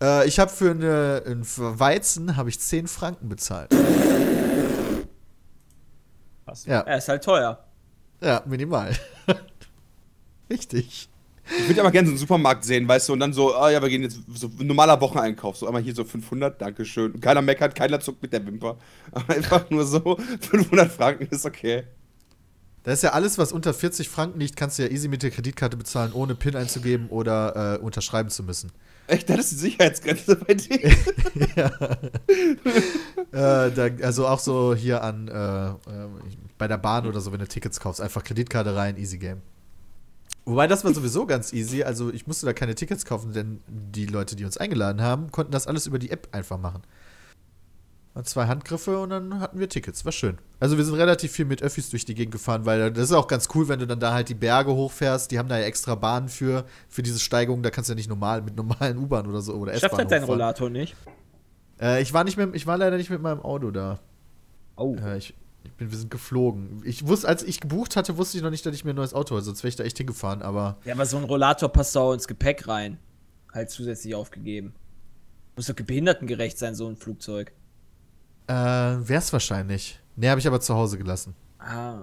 Äh, 0.00 0.28
ich 0.28 0.38
habe 0.38 0.52
für 0.52 0.70
eine, 0.70 1.24
ein 1.26 1.42
Weizen 1.44 2.36
habe 2.36 2.48
ich 2.48 2.60
10 2.60 2.86
Franken 2.86 3.28
bezahlt. 3.28 3.72
Was? 6.44 6.64
Ja, 6.64 6.80
Er 6.82 6.98
ist 6.98 7.08
halt 7.08 7.24
teuer. 7.24 7.58
ja, 8.22 8.40
minimal. 8.46 8.96
Richtig. 10.50 11.08
Ich 11.58 11.68
würde 11.68 11.80
aber 11.80 11.90
gerne 11.90 12.06
so 12.06 12.12
einen 12.12 12.18
Supermarkt 12.18 12.64
sehen, 12.64 12.86
weißt 12.86 13.08
du, 13.08 13.14
und 13.14 13.18
dann 13.18 13.32
so, 13.32 13.56
ah 13.56 13.68
ja, 13.70 13.82
wir 13.82 13.88
gehen 13.88 14.02
jetzt 14.02 14.20
so 14.32 14.46
ein 14.46 14.66
normaler 14.68 15.00
Wocheneinkauf, 15.00 15.56
so 15.56 15.66
einmal 15.66 15.82
hier 15.82 15.96
so 15.96 16.04
500, 16.04 16.62
Dankeschön. 16.62 17.20
Keiner 17.20 17.42
meckert, 17.42 17.74
keiner 17.74 17.98
zuckt 17.98 18.22
mit 18.22 18.32
der 18.32 18.46
Wimper. 18.46 18.76
Aber 19.10 19.34
einfach 19.34 19.68
nur 19.70 19.84
so, 19.84 20.16
500 20.40 20.92
Franken 20.92 21.26
ist 21.32 21.44
okay. 21.44 21.82
Da 22.82 22.92
ist 22.92 23.02
ja 23.02 23.10
alles, 23.10 23.36
was 23.36 23.52
unter 23.52 23.74
40 23.74 24.08
Franken 24.08 24.40
liegt, 24.40 24.56
kannst 24.56 24.78
du 24.78 24.82
ja 24.84 24.88
easy 24.88 25.08
mit 25.08 25.22
der 25.22 25.30
Kreditkarte 25.30 25.76
bezahlen, 25.76 26.12
ohne 26.12 26.34
PIN 26.34 26.56
einzugeben 26.56 27.08
oder 27.08 27.76
äh, 27.76 27.78
unterschreiben 27.78 28.30
zu 28.30 28.42
müssen. 28.42 28.72
Echt, 29.06 29.28
das 29.28 29.38
ist 29.38 29.52
die 29.52 29.56
Sicherheitsgrenze 29.56 30.36
bei 30.36 30.54
dir. 30.54 30.90
Äh, 33.32 33.70
da, 33.70 33.88
also 34.02 34.26
auch 34.26 34.40
so 34.40 34.74
hier 34.74 35.04
an 35.04 35.28
äh, 35.28 35.68
äh, 35.68 35.74
bei 36.58 36.66
der 36.66 36.78
Bahn 36.78 37.06
oder 37.06 37.20
so, 37.20 37.30
wenn 37.30 37.38
du 37.38 37.46
Tickets 37.46 37.78
kaufst, 37.78 38.00
einfach 38.00 38.24
Kreditkarte 38.24 38.74
rein, 38.74 38.96
easy 38.96 39.18
game. 39.18 39.40
Wobei 40.44 40.66
das 40.66 40.84
war 40.84 40.92
sowieso 40.92 41.26
ganz 41.26 41.52
easy. 41.52 41.84
Also 41.84 42.12
ich 42.12 42.26
musste 42.26 42.46
da 42.46 42.52
keine 42.52 42.74
Tickets 42.74 43.04
kaufen, 43.04 43.32
denn 43.32 43.60
die 43.68 44.06
Leute, 44.06 44.34
die 44.34 44.44
uns 44.44 44.56
eingeladen 44.56 45.00
haben, 45.00 45.30
konnten 45.30 45.52
das 45.52 45.68
alles 45.68 45.86
über 45.86 46.00
die 46.00 46.10
App 46.10 46.26
einfach 46.32 46.58
machen. 46.58 46.82
War 48.14 48.24
Zwei 48.24 48.46
Handgriffe 48.46 48.98
und 48.98 49.10
dann 49.10 49.38
hatten 49.38 49.60
wir 49.60 49.68
Tickets. 49.68 50.04
War 50.04 50.10
schön. 50.12 50.38
Also 50.58 50.76
wir 50.76 50.84
sind 50.84 50.94
relativ 50.94 51.30
viel 51.30 51.44
mit 51.44 51.62
Öffis 51.62 51.90
durch 51.90 52.04
die 52.04 52.14
Gegend 52.14 52.32
gefahren, 52.32 52.66
weil 52.66 52.92
das 52.92 53.04
ist 53.04 53.12
auch 53.12 53.28
ganz 53.28 53.48
cool, 53.54 53.68
wenn 53.68 53.78
du 53.78 53.86
dann 53.86 54.00
da 54.00 54.12
halt 54.12 54.28
die 54.28 54.34
Berge 54.34 54.72
hochfährst. 54.72 55.30
Die 55.30 55.38
haben 55.38 55.48
da 55.48 55.58
ja 55.58 55.64
extra 55.64 55.94
Bahnen 55.94 56.28
für, 56.28 56.64
für 56.88 57.02
diese 57.02 57.20
Steigung. 57.20 57.62
Da 57.62 57.70
kannst 57.70 57.88
du 57.88 57.92
ja 57.92 57.96
nicht 57.96 58.08
normal 58.08 58.42
mit 58.42 58.56
normalen 58.56 58.98
U-Bahn 58.98 59.26
oder 59.28 59.40
so 59.40 59.54
oder 59.54 59.72
Schafft 59.72 59.84
S-Bahn 59.84 59.98
halt 60.00 60.10
dein. 60.10 60.24
Rollator 60.24 60.70
nicht. 60.70 60.96
Äh, 61.80 62.02
ich 62.02 62.12
war 62.12 62.24
nicht 62.24 62.36
mit, 62.36 62.54
ich 62.54 62.66
war 62.66 62.76
leider 62.76 62.96
nicht 62.96 63.10
mit 63.10 63.22
meinem 63.22 63.40
Auto 63.40 63.70
da. 63.70 64.00
Oh. 64.76 64.96
Äh, 64.96 65.18
ich, 65.18 65.34
ich 65.62 65.72
bin, 65.74 65.92
wir 65.92 65.98
sind 65.98 66.10
geflogen. 66.10 66.82
Ich 66.84 67.06
wusste, 67.06 67.28
als 67.28 67.44
ich 67.44 67.60
gebucht 67.60 67.94
hatte, 67.94 68.16
wusste 68.18 68.36
ich 68.36 68.42
noch 68.42 68.50
nicht, 68.50 68.66
dass 68.66 68.74
ich 68.74 68.84
mir 68.84 68.90
ein 68.90 68.96
neues 68.96 69.14
Auto 69.14 69.34
hole, 69.34 69.42
sonst 69.42 69.62
wäre 69.62 69.68
ich 69.68 69.76
da 69.76 69.84
echt 69.84 69.98
hingefahren, 69.98 70.42
aber. 70.42 70.78
Ja, 70.84 70.94
aber 70.94 71.06
so 71.06 71.16
ein 71.16 71.24
Rollator 71.24 71.68
passt 71.68 71.96
auch 71.96 72.12
ins 72.12 72.26
Gepäck 72.26 72.66
rein. 72.66 72.98
Halt 73.52 73.70
zusätzlich 73.70 74.14
aufgegeben. 74.14 74.74
Muss 75.56 75.66
doch 75.66 75.74
behindertengerecht 75.74 76.58
sein, 76.58 76.74
so 76.74 76.88
ein 76.88 76.96
Flugzeug. 76.96 77.52
Äh, 78.46 78.52
wär's 78.54 79.32
wahrscheinlich. 79.32 79.98
Nee, 80.16 80.28
habe 80.28 80.40
ich 80.40 80.46
aber 80.46 80.60
zu 80.60 80.74
Hause 80.74 80.98
gelassen. 80.98 81.34
Ah. 81.58 81.98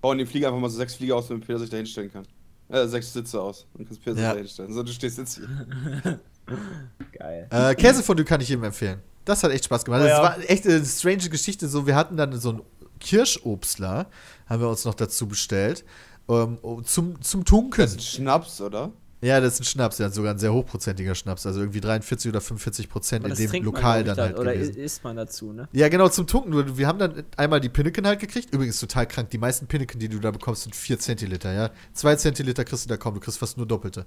Bauen 0.00 0.18
den 0.18 0.26
Flieger 0.26 0.48
einfach 0.48 0.60
mal 0.60 0.68
so 0.70 0.76
sechs 0.76 0.94
Flieger 0.94 1.16
aus, 1.16 1.28
damit 1.28 1.46
Peter 1.46 1.58
sich 1.58 1.70
da 1.70 1.76
hinstellen 1.76 2.12
kann. 2.12 2.26
Äh, 2.68 2.86
sechs 2.86 3.12
Sitze 3.12 3.40
aus. 3.40 3.66
Dann 3.74 3.86
kannst 3.86 4.02
Peter 4.02 4.16
Ja. 4.20 4.22
sich 4.28 4.32
da 4.32 4.38
hinstellen. 4.38 4.72
So, 4.72 4.82
du 4.82 4.92
stehst 4.92 5.18
jetzt 5.18 5.36
hier. 5.36 6.20
Geil. 7.18 7.48
Äh, 7.50 7.74
Käsefondue 7.74 8.24
kann 8.24 8.40
ich 8.40 8.48
jedem 8.48 8.64
empfehlen. 8.64 9.00
Das 9.24 9.42
hat 9.42 9.50
echt 9.50 9.64
Spaß 9.64 9.84
gemacht. 9.84 10.00
Oh 10.02 10.04
Das 10.04 10.18
ja. 10.18 10.22
war 10.22 10.38
echt 10.48 10.66
eine 10.66 10.84
strange 10.84 11.28
Geschichte. 11.28 11.68
So, 11.68 11.86
wir 11.86 11.96
hatten 11.96 12.16
dann 12.16 12.38
so 12.38 12.50
einen 12.50 12.62
Kirschobstler, 13.00 14.06
haben 14.48 14.60
wir 14.62 14.68
uns 14.68 14.84
noch 14.84 14.94
dazu 14.94 15.26
bestellt. 15.26 15.84
Ähm, 16.28 16.58
zum, 16.84 17.20
zum 17.22 17.44
Tunken. 17.44 17.88
Schnaps, 18.00 18.60
oder? 18.60 18.92
Ja, 19.22 19.40
das 19.40 19.54
ist 19.54 19.60
ein 19.60 19.64
Schnaps, 19.64 19.98
ja, 19.98 20.10
sogar 20.10 20.34
ein 20.34 20.38
sehr 20.38 20.52
hochprozentiger 20.52 21.14
Schnaps. 21.14 21.46
Also 21.46 21.60
irgendwie 21.60 21.80
43 21.80 22.28
oder 22.28 22.40
45 22.42 22.88
Prozent 22.88 23.26
in 23.26 23.34
dem 23.34 23.64
Lokal 23.64 24.00
ich, 24.00 24.06
dann 24.06 24.18
halt 24.18 24.38
Oder 24.38 24.52
gewesen. 24.52 24.76
isst 24.76 25.04
man 25.04 25.16
dazu, 25.16 25.52
ne? 25.52 25.68
Ja, 25.72 25.88
genau, 25.88 26.08
zum 26.08 26.26
Tunken. 26.26 26.76
Wir 26.76 26.86
haben 26.86 26.98
dann 26.98 27.24
einmal 27.36 27.60
die 27.60 27.70
Pinneken 27.70 28.06
halt 28.06 28.20
gekriegt. 28.20 28.52
Übrigens 28.52 28.78
total 28.78 29.06
krank. 29.06 29.30
Die 29.30 29.38
meisten 29.38 29.66
Pinneken, 29.66 29.98
die 29.98 30.08
du 30.08 30.18
da 30.18 30.30
bekommst, 30.30 30.64
sind 30.64 30.76
4 30.76 30.98
Zentiliter, 30.98 31.52
ja. 31.52 31.70
2 31.94 32.16
Zentiliter 32.16 32.64
kriegst 32.64 32.84
du 32.84 32.88
da 32.88 32.98
kaum. 32.98 33.14
Du 33.14 33.20
kriegst 33.20 33.38
fast 33.38 33.56
nur 33.56 33.66
Doppelte. 33.66 34.04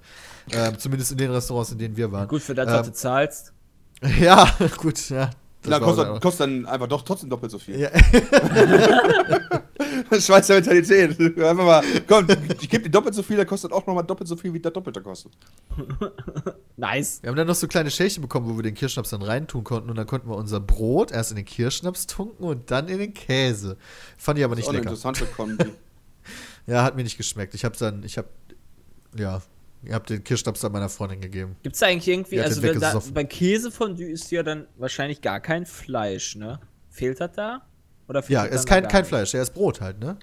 Ähm, 0.52 0.78
zumindest 0.78 1.10
in 1.12 1.18
den 1.18 1.32
Restaurants, 1.32 1.72
in 1.72 1.78
denen 1.78 1.96
wir 1.96 2.12
waren. 2.12 2.28
Gut, 2.28 2.42
für 2.42 2.54
das, 2.54 2.68
was 2.68 2.86
Ähm, 2.86 2.92
du 2.92 2.98
zahlst. 2.98 3.52
Ja, 4.20 4.48
gut, 4.78 5.10
ja. 5.10 5.30
Na, 5.64 5.72
war 5.72 5.80
kostet, 5.80 6.22
kostet 6.22 6.40
dann 6.40 6.64
einfach 6.66 6.86
doch 6.86 7.02
trotzdem 7.02 7.28
doppelt 7.28 7.52
so 7.52 7.58
viel. 7.58 7.80
Ja. 7.80 7.90
Schweizer 10.20 10.54
Mentalität. 10.54 11.18
Einfach 11.20 11.64
mal, 11.64 11.82
komm, 12.06 12.26
ich 12.60 12.68
gebe 12.68 12.84
dir 12.84 12.90
doppelt 12.90 13.14
so 13.14 13.22
viel, 13.22 13.36
der 13.36 13.46
kostet 13.46 13.72
auch 13.72 13.86
nochmal 13.86 14.04
doppelt 14.04 14.28
so 14.28 14.36
viel, 14.36 14.52
wie 14.54 14.60
der 14.60 14.70
Doppelte 14.70 15.00
kostet. 15.02 15.32
Nice. 16.76 17.18
Wir 17.22 17.28
haben 17.28 17.36
dann 17.36 17.46
noch 17.46 17.54
so 17.54 17.68
kleine 17.68 17.90
Schälchen 17.90 18.22
bekommen, 18.22 18.48
wo 18.48 18.56
wir 18.56 18.62
den 18.62 18.74
Kirschschnaps 18.74 19.10
dann 19.10 19.20
reintun 19.20 19.64
konnten 19.64 19.90
und 19.90 19.96
dann 19.96 20.06
konnten 20.06 20.30
wir 20.30 20.36
unser 20.36 20.60
Brot 20.60 21.12
erst 21.12 21.30
in 21.30 21.36
den 21.36 21.44
Kirschschnaps 21.44 22.06
tunken 22.06 22.42
und 22.44 22.70
dann 22.70 22.88
in 22.88 22.98
den 22.98 23.12
Käse. 23.12 23.76
Fand 24.16 24.38
ich 24.38 24.44
aber 24.46 24.56
Das 24.56 24.64
ist 24.64 24.72
nicht 24.72 24.80
auch 24.80 24.86
eine 24.86 24.94
lecker. 24.96 25.16
interessante 25.16 25.26
Kombi. 25.26 25.72
Ja, 26.66 26.84
hat 26.84 26.94
mir 26.94 27.02
nicht 27.02 27.16
geschmeckt. 27.16 27.54
Ich 27.54 27.64
habe 27.64 27.76
dann, 27.78 28.04
ich 28.04 28.16
habe, 28.16 28.28
ja, 29.16 29.40
ich 29.82 29.92
habe 29.92 30.06
den 30.06 30.22
Kirschschnaps 30.22 30.60
dann 30.60 30.72
meiner 30.72 30.88
Freundin 30.88 31.20
gegeben. 31.20 31.56
Gibt's 31.62 31.78
da 31.78 31.86
eigentlich 31.86 32.08
irgendwie, 32.08 32.40
also 32.40 32.62
wenn 32.62 32.78
da, 32.78 33.00
bei 33.14 33.24
Käsefondue 33.24 34.10
ist 34.10 34.30
ja 34.30 34.42
dann 34.42 34.66
wahrscheinlich 34.76 35.20
gar 35.22 35.40
kein 35.40 35.64
Fleisch, 35.66 36.36
ne? 36.36 36.60
Fehlt 36.90 37.20
das 37.20 37.32
da? 37.32 37.62
Oder 38.08 38.22
fehlt 38.22 38.38
Ja, 38.38 38.46
es 38.46 38.60
ist 38.60 38.66
kein, 38.66 38.86
kein? 38.88 39.04
Fleisch, 39.04 39.32
ja, 39.32 39.40
ist 39.40 39.54
Brot 39.54 39.80
halt, 39.80 40.00
ne? 40.00 40.18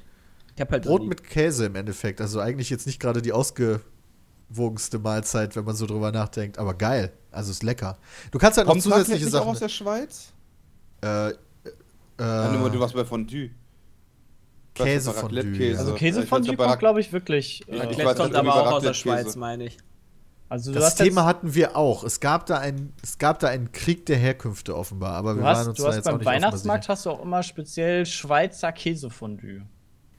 Ich 0.55 0.61
hab 0.61 0.71
halt 0.71 0.83
Brot 0.85 1.01
noch 1.01 1.07
mit 1.09 1.23
Käse 1.23 1.67
im 1.67 1.75
Endeffekt. 1.75 2.19
Also 2.21 2.39
eigentlich 2.39 2.69
jetzt 2.69 2.85
nicht 2.87 2.99
gerade 2.99 3.21
die 3.21 3.31
ausgewogenste 3.31 4.99
Mahlzeit, 4.99 5.55
wenn 5.55 5.65
man 5.65 5.75
so 5.75 5.85
drüber 5.85 6.11
nachdenkt. 6.11 6.57
Aber 6.57 6.73
geil. 6.73 7.11
Also 7.31 7.51
ist 7.51 7.63
lecker. 7.63 7.97
Du 8.31 8.39
kannst 8.39 8.57
halt 8.57 8.67
noch 8.67 8.73
Kommt 8.73 8.85
Raclette 8.85 9.05
zusätzliche 9.05 9.25
nicht 9.25 9.35
auch 9.35 9.39
Sachen. 9.41 9.51
aus 9.51 9.59
der 9.59 9.69
Schweiz? 9.69 10.33
Äh, 11.03 11.29
äh, 11.29 11.33
Ja, 12.19 12.51
nur 12.51 12.61
mal, 12.61 12.71
du 12.71 12.79
warst 12.79 12.95
bei 12.95 13.05
Fondue. 13.05 13.51
Käse 14.77 15.11
von. 15.13 15.35
Also 15.37 15.95
weiß, 15.95 16.29
bei 16.57 16.65
kommt, 16.65 16.79
glaube 16.79 16.99
ich, 17.01 17.11
wirklich. 17.13 17.63
Ja, 17.67 17.73
Äh, 17.73 17.77
ich 17.77 17.81
Raclette 17.83 18.05
weiß, 18.05 18.17
kommt 18.17 18.35
aber 18.35 18.55
auch 18.55 18.71
aus 18.73 18.83
der. 18.83 18.93
Schweiz, 18.93 19.35
meine 19.35 19.65
ich. 19.65 19.77
also 20.49 20.71
du 20.71 20.79
Das 20.79 20.87
hast 20.87 20.97
Thema 20.97 21.25
hatten 21.25 21.53
wir 21.53 21.75
auch. 21.75 22.03
Es 22.03 22.19
gab 22.19 22.45
da 22.45 22.57
einen, 22.57 22.93
es 23.03 23.17
gab 23.17 23.39
da 23.39 23.47
einen 23.47 23.71
Krieg 23.71 24.05
der 24.05 24.17
Herkünfte 24.17 24.75
offenbar, 24.75 25.13
aber 25.13 25.35
wir 25.35 25.41
du 25.41 25.43
waren 25.43 25.57
hast, 25.57 25.67
uns 25.67 25.77
du 25.77 25.83
da 25.83 25.89
hast 25.89 25.95
jetzt 25.95 26.07
auch 26.07 26.11
beim 26.11 26.19
nicht 26.19 26.27
offenbar 26.27 26.41
Weihnachtsmarkt 26.49 26.89
hast 26.89 27.05
du 27.05 27.09
auch 27.11 27.21
immer 27.23 27.43
speziell 27.43 28.05
Schweizer 28.05 28.71
Käsefondue. 28.71 29.63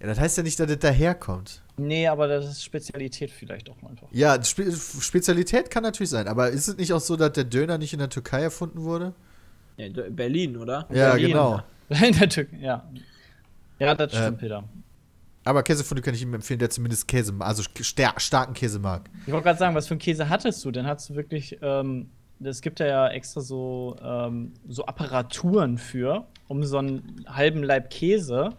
Ja, 0.00 0.06
das 0.06 0.20
heißt 0.20 0.36
ja 0.36 0.42
nicht, 0.44 0.60
dass 0.60 0.68
das 0.68 0.78
daherkommt. 0.78 1.62
Nee, 1.76 2.06
aber 2.06 2.28
das 2.28 2.46
ist 2.46 2.64
Spezialität 2.64 3.30
vielleicht 3.30 3.68
auch 3.68 3.82
einfach. 3.82 4.06
Ja, 4.12 4.42
Spe 4.44 4.70
Spezialität 4.72 5.70
kann 5.70 5.82
natürlich 5.82 6.10
sein, 6.10 6.28
aber 6.28 6.50
ist 6.50 6.68
es 6.68 6.76
nicht 6.76 6.92
auch 6.92 7.00
so, 7.00 7.16
dass 7.16 7.32
der 7.32 7.44
Döner 7.44 7.78
nicht 7.78 7.92
in 7.92 7.98
der 7.98 8.08
Türkei 8.08 8.42
erfunden 8.42 8.82
wurde? 8.82 9.14
Ja, 9.76 9.86
in 9.86 10.14
Berlin, 10.16 10.56
oder? 10.56 10.86
Ja, 10.92 11.10
Berlin. 11.12 11.28
genau. 11.28 11.62
In 11.88 12.18
der 12.18 12.28
Türkei, 12.28 12.58
ja. 12.58 12.86
Ja, 13.78 13.94
das 13.94 14.12
stimmt, 14.12 14.26
Ähm, 14.28 14.36
Peter. 14.38 14.64
Aber 15.44 15.62
Käsefondue 15.62 16.02
kann 16.02 16.14
ich 16.14 16.22
ihm 16.22 16.34
empfehlen, 16.34 16.58
der 16.58 16.68
zumindest 16.68 17.08
Käse, 17.08 17.32
also 17.38 17.62
star 17.80 18.18
starken 18.18 18.52
Käse 18.52 18.78
mag. 18.78 19.08
Ich 19.26 19.32
wollte 19.32 19.44
gerade 19.44 19.58
sagen, 19.58 19.74
was 19.74 19.86
für 19.86 19.92
einen 19.94 20.00
Käse 20.00 20.28
hattest 20.28 20.62
du? 20.64 20.70
Denn 20.70 20.86
hattest 20.86 21.10
du 21.10 21.14
wirklich, 21.14 21.58
ähm, 21.62 22.10
es 22.42 22.60
gibt 22.60 22.80
ja 22.80 23.08
extra 23.08 23.40
so, 23.40 23.96
ähm, 24.02 24.52
so 24.68 24.84
Apparaturen 24.84 25.78
für, 25.78 26.26
um 26.48 26.64
so 26.64 26.78
einen 26.78 27.24
halben 27.26 27.62
Leib 27.62 27.88
Käse, 27.90 28.50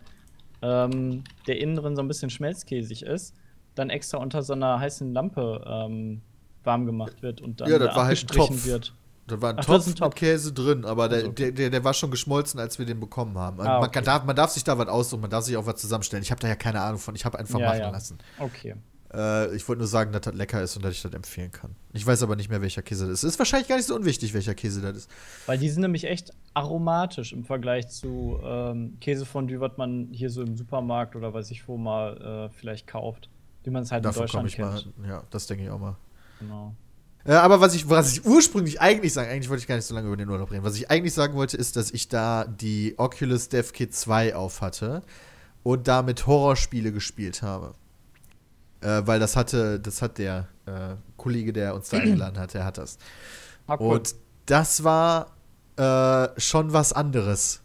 ähm, 0.62 1.24
der 1.48 1.60
innen 1.60 1.76
drin 1.76 1.96
so 1.96 2.02
ein 2.02 2.08
bisschen 2.08 2.30
schmelzkäsig 2.30 3.04
ist, 3.04 3.36
dann 3.76 3.90
extra 3.90 4.18
unter 4.18 4.42
so 4.42 4.54
einer 4.54 4.80
heißen 4.80 5.14
Lampe 5.14 5.64
ähm, 5.68 6.22
warm 6.64 6.86
gemacht 6.86 7.22
wird 7.22 7.40
und 7.42 7.62
dann 7.62 7.70
Ja, 7.70 7.78
da 7.78 7.86
halt 7.94 7.98
abgestrichen 7.98 8.56
Topf. 8.56 8.66
wird. 8.66 8.94
Da 9.30 9.42
war 9.42 9.52
ein 9.52 9.56
Ach, 9.60 9.65
Topf 9.65 9.86
ein 9.86 9.89
mit 9.89 9.98
Topf. 10.00 10.15
Käse 10.15 10.52
drin, 10.54 10.86
aber 10.86 11.08
der, 11.10 11.20
Also. 11.20 11.32
der, 11.32 11.52
der, 11.52 11.70
der 11.70 11.84
war 11.84 11.94
schon 11.94 12.12
geschmolzen, 12.12 12.60
als 12.60 12.78
wir 12.80 12.86
den 12.86 13.00
bekommen 13.00 13.38
haben. 13.38 13.60
Ah, 13.62 13.80
man, 13.80 13.92
kann, 13.92 14.04
darf, 14.04 14.26
man 14.26 14.36
darf 14.36 14.52
sich 14.52 14.63
da 14.63 14.78
was 14.78 14.88
aussuchen, 14.88 15.22
man 15.22 15.30
darf 15.30 15.44
sich 15.46 15.56
auch 15.58 15.65
was 15.65 15.76
zusammenstellen. 15.80 16.24
Ich 16.24 16.32
habe 16.32 16.42
da 16.42 16.48
ja 16.48 16.56
keine 16.56 16.82
Ahnung 16.82 17.00
von, 17.00 17.15
ich 17.15 17.26
habe 17.26 17.38
einfach 17.39 17.60
Ja, 17.60 17.68
machen 17.68 17.80
ja. 17.80 17.89
lassen. 17.89 18.18
Okay. 18.39 18.76
Äh, 19.12 19.56
ich 19.56 19.68
wollte 19.68 19.80
nur 19.80 19.88
sagen, 19.88 20.12
dass 20.12 20.22
das 20.22 20.36
lecker 20.36 20.62
ist 20.62 20.76
und 20.76 20.86
dass 20.86 20.94
ich 20.94 21.02
das 21.02 21.13
empfehlen 21.13 21.52
kann. 21.52 21.76
Ich 21.94 22.06
weiß 22.06 22.22
aber 22.22 22.36
nicht 22.36 22.50
mehr, 22.50 22.62
welcher 22.62 22.84
Käse 22.84 23.08
das 23.08 23.24
ist. 23.24 23.34
Ist 23.34 23.39
wahrscheinlich 23.39 23.68
gar 23.68 23.78
nicht 23.78 23.88
so 23.88 23.96
unwichtig, 23.96 24.34
welcher 24.36 24.54
Käse 24.54 24.82
das 24.82 24.98
ist. 24.98 25.10
Weil 25.48 25.58
die 25.58 25.70
sind 25.70 25.82
nämlich 25.82 26.04
echt 26.04 26.32
aromatisch 26.54 27.34
im 27.34 27.44
Vergleich 27.44 27.88
zu 27.89 28.39
ähm, 28.44 28.98
Käsefondue, 29.02 29.60
was 29.60 29.78
man 29.78 30.10
hier 30.12 30.30
so 30.30 30.44
im 30.44 30.56
Supermarkt 30.56 31.15
oder 31.15 31.34
weiß 31.34 31.50
ich 31.52 31.68
wo 31.68 31.78
mal 31.78 32.50
äh, 32.52 32.56
vielleicht 32.56 32.86
kauft. 32.86 33.30
Wie 33.63 33.72
man 33.72 33.82
es 33.84 33.92
halt 33.92 34.06
Davon 34.06 34.22
in 34.22 34.26
Deutschland 34.26 34.48
ich 34.48 34.56
kennt. 34.56 34.98
mal. 35.00 35.08
Ja, 35.08 35.24
das 35.32 35.48
denke 35.48 35.63
ich 35.63 35.70
auch 35.72 35.80
mal. 35.80 35.96
Genau. 36.39 36.76
Äh, 37.26 37.34
aber 37.34 37.60
was 37.62 37.76
ich, 37.76 37.90
was 37.90 38.14
ich 38.14 38.26
ursprünglich 38.26 38.82
eigentlich 38.82 39.14
sagen, 39.14 39.30
eigentlich 39.30 39.50
wollte 39.50 39.62
ich 39.62 39.68
gar 39.68 39.76
nicht 39.76 39.86
so 39.86 39.94
lange 39.94 40.08
über 40.08 40.18
den 40.18 40.30
Urlaub 40.30 40.52
reden. 40.52 40.64
Was 40.64 40.76
ich 40.76 40.90
eigentlich 40.90 41.14
sagen 41.14 41.36
wollte, 41.36 41.58
ist, 41.58 41.76
dass 41.76 41.92
ich 41.92 42.08
da 42.08 42.46
die 42.46 42.96
Oculus 42.98 43.50
Dev 43.50 43.72
Kit 43.74 43.94
2 43.94 44.36
auf 44.36 44.62
hatte 44.62 45.04
und 45.64 45.88
damit 45.88 46.28
Horrorspiele 46.28 46.92
gespielt 46.92 47.42
habe. 47.42 47.74
Äh, 48.82 49.02
weil 49.06 49.20
das 49.20 49.36
hatte, 49.36 49.80
das 49.80 50.02
hat 50.02 50.18
der 50.18 50.48
äh, 50.66 50.96
Kollege, 51.18 51.52
der 51.52 51.76
uns 51.76 51.90
da 51.90 51.98
eingeladen 52.00 52.40
hat, 52.40 52.54
der 52.54 52.66
hat 52.66 52.78
das. 52.78 52.98
Cool. 53.68 53.78
Und 53.98 54.16
das 54.46 54.84
war 54.84 55.36
äh, 55.76 56.30
schon 56.40 56.74
was 56.74 56.94
anderes. 56.94 57.62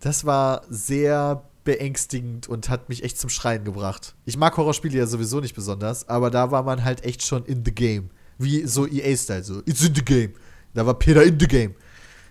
Das 0.00 0.24
war 0.24 0.62
sehr 0.68 1.44
beängstigend 1.64 2.48
und 2.48 2.68
hat 2.68 2.88
mich 2.88 3.04
echt 3.04 3.18
zum 3.18 3.28
Schreien 3.28 3.64
gebracht. 3.64 4.14
Ich 4.24 4.36
mag 4.36 4.56
Horrorspiele 4.56 4.96
ja 4.98 5.06
sowieso 5.06 5.40
nicht 5.40 5.54
besonders, 5.54 6.08
aber 6.08 6.30
da 6.30 6.50
war 6.50 6.62
man 6.62 6.84
halt 6.84 7.04
echt 7.04 7.22
schon 7.22 7.44
in 7.44 7.64
the 7.64 7.74
game. 7.74 8.10
Wie 8.38 8.66
so 8.66 8.86
EA-Style, 8.86 9.42
so, 9.44 9.60
it's 9.66 9.82
in 9.84 9.94
the 9.94 10.04
game. 10.04 10.32
Da 10.74 10.84
war 10.86 10.94
Peter 10.94 11.22
in 11.22 11.38
the 11.40 11.46
game. 11.46 11.74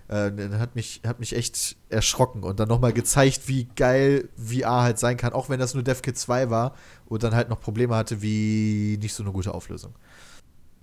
Äh, 0.08 0.32
das 0.32 0.60
hat 0.60 0.76
mich, 0.76 1.02
hat 1.06 1.20
mich 1.20 1.36
echt 1.36 1.78
erschrocken 1.90 2.44
und 2.44 2.60
dann 2.60 2.68
nochmal 2.68 2.94
gezeigt, 2.94 3.48
wie 3.48 3.66
geil 3.76 4.30
VR 4.38 4.84
halt 4.84 5.00
sein 5.00 5.18
kann, 5.18 5.34
auch 5.34 5.50
wenn 5.50 5.60
das 5.60 5.74
nur 5.74 5.82
DevKit 5.84 6.18
2 6.18 6.50
war 6.52 6.76
und 7.08 7.24
dann 7.24 7.34
halt 7.34 7.50
noch 7.50 7.60
Probleme 7.60 7.96
hatte, 7.96 8.22
wie 8.22 9.00
nicht 9.02 9.14
so 9.16 9.24
eine 9.24 9.32
gute 9.32 9.54
Auflösung. 9.54 9.96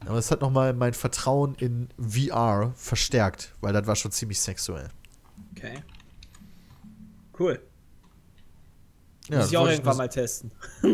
Aber 0.05 0.19
es 0.19 0.33
hat 0.33 0.41
nochmal 0.41 0.73
mein 0.73 0.95
Vertrauen 0.95 1.55
in 1.55 1.89
VR 1.97 2.73
verstärkt, 2.75 3.55
weil 3.61 3.73
das 3.73 3.87
war 3.87 3.95
schon 3.95 4.11
ziemlich 4.11 4.41
sexuell. 4.41 4.89
Okay. 5.57 5.79
Cool. 7.39 7.61
Ja, 9.29 9.39
Muss 9.39 9.51
ich 9.53 9.57
auch 9.57 9.69
irgendwann 9.69 9.97
mal 9.97 10.09
testen. 10.09 10.51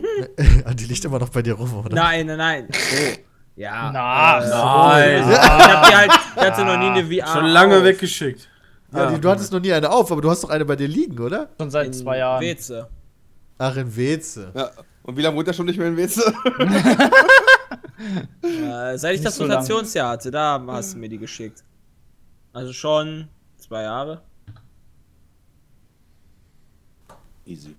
Ah, 0.65 0.75
Die 0.75 0.85
liegt 0.85 1.03
immer 1.07 1.19
noch 1.19 1.31
bei 1.31 1.41
dir 1.41 1.55
rum, 1.55 1.73
oder? 1.75 1.95
Nein, 1.95 2.27
nein, 2.27 2.37
nein. 2.37 2.69
So. 2.71 3.23
Ja. 3.59 3.91
Na, 3.93 4.39
äh, 4.39 5.21
nein. 5.21 5.31
Ich 5.31 5.37
hab 5.37 5.89
die 5.89 5.97
halt, 5.97 6.11
ich 6.37 6.43
hatte 6.43 6.65
noch 6.65 6.77
nie 6.77 6.87
eine 6.87 7.05
VR. 7.05 7.33
Schon 7.33 7.47
lange 7.47 7.79
auf. 7.79 7.85
weggeschickt. 7.85 8.49
Ja, 8.93 9.11
die, 9.11 9.21
du 9.21 9.29
hattest 9.29 9.53
noch 9.53 9.61
nie 9.61 9.73
eine 9.73 9.91
auf, 9.91 10.11
aber 10.13 10.21
du 10.23 10.31
hast 10.31 10.45
doch 10.45 10.51
eine 10.51 10.65
bei 10.65 10.77
dir 10.77 10.87
liegen, 10.87 11.19
oder? 11.19 11.49
Schon 11.61 11.71
seit 11.71 11.87
In 11.89 11.93
zwei 11.93 12.19
Jahren. 12.19 12.41
Weze. 12.41 12.89
Ach, 13.59 13.77
in 13.77 13.95
Weze. 13.97 14.53
Ja. 14.55 14.71
Und 15.03 15.17
wie 15.17 15.23
lange 15.23 15.37
wohnt 15.37 15.49
er 15.49 15.55
schon 15.55 15.67
nicht 15.67 15.79
mehr 15.79 15.89
in 15.89 15.97
Weze? 15.97 16.23
Äh, 18.43 18.97
seit 18.97 19.15
ich 19.15 19.21
Nicht 19.21 19.27
das 19.27 19.37
so 19.37 19.45
lang. 19.45 19.57
Rotationsjahr 19.57 20.11
hatte, 20.11 20.31
da 20.31 20.63
hast 20.69 20.95
du 20.95 20.99
mir 20.99 21.09
die 21.09 21.19
geschickt. 21.19 21.65
Also 22.53 22.73
schon 22.73 23.27
zwei 23.57 23.83
Jahre. 23.83 24.23
Easy. 27.45 27.75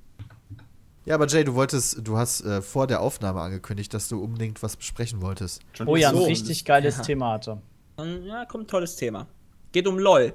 Ja, 1.10 1.16
aber 1.16 1.26
Jay, 1.26 1.44
du 1.44 1.56
wolltest, 1.56 2.08
du 2.08 2.18
hast 2.18 2.42
äh, 2.42 2.62
vor 2.62 2.86
der 2.86 3.02
Aufnahme 3.02 3.42
angekündigt, 3.42 3.92
dass 3.96 4.10
du 4.10 4.24
unbedingt 4.24 4.62
was 4.62 4.78
besprechen 4.78 5.24
wolltest. 5.24 5.64
Oh 5.88 5.96
ja, 5.96 6.10
ein 6.10 6.16
So. 6.16 6.26
richtig 6.26 6.66
geiles 6.66 6.98
Ja. 6.98 7.04
Thema 7.04 7.34
hatte. 7.34 7.60
Und, 7.96 8.26
ja, 8.26 8.46
kommt 8.46 8.66
ein 8.66 8.68
tolles 8.68 8.96
Thema. 8.96 9.26
Geht 9.72 9.88
um 9.88 9.98
LOL. 9.98 10.34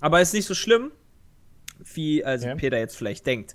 Aber 0.00 0.20
ist 0.20 0.34
nicht 0.34 0.46
so 0.46 0.54
schlimm, 0.54 0.90
wie 1.94 2.24
also 2.24 2.46
Okay. 2.48 2.56
Peter 2.56 2.76
jetzt 2.78 2.96
vielleicht 2.96 3.24
denkt. 3.24 3.54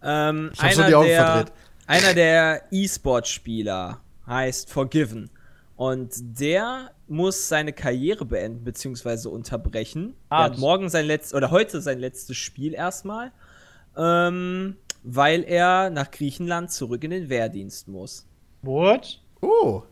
Ähm, 0.00 0.50
Ich 0.54 0.62
hab 0.62 0.72
schon 0.72 0.86
die 0.86 0.94
Augen 0.94 1.08
der, 1.08 1.24
verdreht. 1.26 1.52
Einer 1.88 2.14
der 2.14 2.62
E-Sport-Spieler 2.70 4.00
heißt 4.24 4.70
Forgiven. 4.70 5.28
Und 5.74 6.12
der 6.38 6.92
muss 7.08 7.48
seine 7.48 7.72
Karriere 7.72 8.24
beenden 8.24 8.62
bzw. 8.62 9.26
unterbrechen. 9.28 10.14
Ah, 10.28 10.44
der 10.44 10.52
hat 10.52 10.58
morgen 10.60 10.88
sein 10.88 11.06
letztes 11.06 11.34
oder 11.34 11.50
heute 11.50 11.80
sein 11.80 11.98
letztes 11.98 12.36
Spiel 12.36 12.74
erstmal, 12.74 13.32
ähm, 13.96 14.76
weil 15.02 15.42
er 15.44 15.90
nach 15.90 16.10
Griechenland 16.10 16.70
zurück 16.70 17.02
in 17.04 17.10
den 17.10 17.28
Wehrdienst 17.28 17.88
muss. 17.88 18.26
What? 18.62 19.20
Oh. 19.40 19.82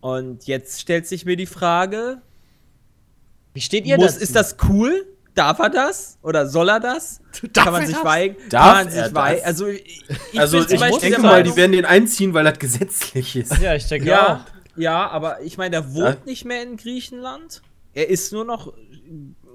Und 0.00 0.46
jetzt 0.46 0.80
stellt 0.80 1.06
sich 1.06 1.24
mir 1.24 1.36
die 1.36 1.46
Frage, 1.46 2.20
Wie 3.54 3.60
steht 3.60 3.86
ihr 3.86 3.96
muss, 3.96 4.12
dazu? 4.14 4.22
ist 4.24 4.36
das 4.36 4.56
cool? 4.68 5.06
Darf 5.34 5.58
er 5.58 5.68
das? 5.70 6.18
Oder 6.22 6.46
soll 6.46 6.68
er 6.70 6.80
das? 6.80 7.20
Darf 7.52 7.64
Kann 7.64 7.72
man 7.74 7.82
er 7.82 7.86
sich 7.88 7.96
das? 7.96 8.04
weigern? 8.04 8.36
Darf 8.48 8.64
Kann 8.76 8.86
man 8.86 8.94
er 8.94 9.04
sich 9.04 9.14
wei- 9.14 9.34
das? 9.36 9.44
Also, 9.44 9.66
ich, 9.68 10.04
ich 10.32 10.40
Also 10.40 10.58
ich 10.60 10.66
denke 10.98 11.20
mal, 11.20 11.42
die 11.42 11.54
werden 11.56 11.72
den 11.72 11.84
einziehen, 11.84 12.32
weil 12.34 12.44
das 12.44 12.58
gesetzlich 12.58 13.36
ist. 13.36 13.58
Ja, 13.58 13.74
ich 13.74 13.86
denke 13.86 14.08
Ja, 14.08 14.46
auch. 14.46 14.78
ja, 14.80 15.06
aber 15.08 15.42
ich 15.42 15.58
meine, 15.58 15.70
der 15.72 15.94
wohnt 15.94 16.04
Ja. 16.20 16.24
nicht 16.24 16.44
mehr 16.46 16.62
in 16.62 16.76
Griechenland. 16.78 17.60
Er 17.92 18.08
ist 18.08 18.32
nur 18.32 18.44
noch 18.44 18.72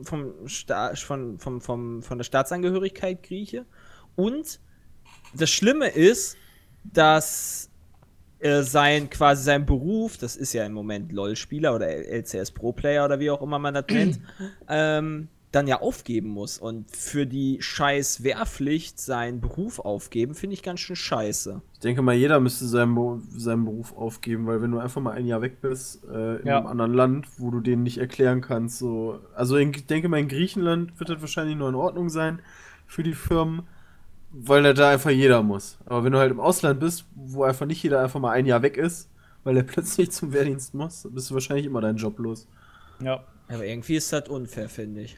vom 0.04 0.48
Sta 0.48 0.94
von, 0.96 1.40
vom, 1.40 1.62
vom, 1.62 2.04
von 2.04 2.18
der 2.18 2.26
Staatsangehörigkeit 2.26 3.24
Grieche. 3.24 3.66
Und 4.16 4.60
das 5.34 5.50
Schlimme 5.50 5.88
ist, 5.88 6.38
dass 6.84 7.70
äh, 8.40 8.64
sein 8.64 9.10
quasi 9.10 9.44
sein 9.44 9.66
Beruf, 9.66 10.18
das 10.18 10.36
ist 10.36 10.54
ja 10.54 10.66
im 10.66 10.74
Moment 10.74 11.12
LOL-Spieler 11.12 11.76
oder 11.76 11.88
LCS 11.88 12.52
Pro-Player 12.52 13.06
oder 13.06 13.20
wie 13.20 13.30
auch 13.30 13.42
immer 13.42 13.60
man 13.60 13.74
das 13.76 13.86
nennt, 13.90 14.20
ähm, 14.68 15.28
dann 15.52 15.68
ja 15.68 15.82
aufgeben 15.82 16.30
muss. 16.30 16.58
Und 16.58 16.90
für 16.96 17.26
die 17.28 17.58
scheiß 17.62 18.24
Wehrpflicht 18.24 19.00
seinen 19.00 19.42
Beruf 19.42 19.80
aufgeben, 19.80 20.34
finde 20.34 20.54
ich 20.54 20.64
ganz 20.64 20.80
schön 20.80 20.96
scheiße. 20.96 21.62
Ich 21.74 21.80
denke 21.80 22.02
mal, 22.02 22.16
jeder 22.16 22.40
müsste 22.40 22.66
seinen, 22.66 23.22
seinen 23.38 23.66
Beruf 23.66 23.96
aufgeben, 23.96 24.48
weil 24.48 24.62
wenn 24.62 24.72
du 24.72 24.80
einfach 24.80 25.02
mal 25.02 25.12
ein 25.12 25.28
Jahr 25.28 25.42
weg 25.42 25.62
bist, 25.62 26.04
äh, 26.06 26.38
in 26.38 26.48
Ja. 26.48 26.58
einem 26.60 26.68
anderen 26.68 26.94
Land, 26.94 27.28
wo 27.38 27.52
du 27.52 27.60
denen 27.60 27.84
nicht 27.84 27.98
erklären 27.98 28.42
kannst, 28.42 28.80
so. 28.80 29.20
Also 29.36 29.58
ich 29.58 29.86
denke 29.86 30.08
mal, 30.10 30.20
in 30.20 30.30
Griechenland 30.30 30.98
wird 31.00 31.10
das 31.10 31.22
wahrscheinlich 31.22 31.58
noch 31.58 31.70
in 31.70 31.76
Ordnung 31.76 32.10
sein 32.10 32.40
für 32.88 33.04
die 33.04 33.14
Firmen, 33.14 33.64
weil 34.32 34.74
da 34.74 34.90
einfach 34.90 35.10
jeder 35.10 35.44
muss. 35.44 35.78
Aber 35.86 36.04
wenn 36.04 36.12
du 36.14 36.20
halt 36.20 36.32
im 36.32 36.40
Ausland 36.40 36.80
bist, 36.80 37.06
wo 37.16 37.44
einfach 37.44 37.66
nicht 37.66 37.84
jeder 37.84 38.02
einfach 38.02 38.20
mal 38.20 38.32
ein 38.32 38.46
Jahr 38.46 38.62
weg 38.62 38.78
ist, 38.78 39.10
weil 39.44 39.58
er 39.58 39.64
plötzlich 39.64 40.12
zum 40.12 40.34
Wehrdienst 40.34 40.74
muss, 40.74 41.08
bist 41.12 41.30
du 41.30 41.34
wahrscheinlich 41.34 41.66
immer 41.66 41.82
deinen 41.82 41.98
Job 41.98 42.18
los. 42.20 42.48
Ja. 43.02 43.24
Aber 43.50 43.66
irgendwie 43.66 43.96
ist 43.96 44.12
das 44.14 44.30
unfair, 44.30 44.70
finde 44.70 45.02
ich. 45.02 45.18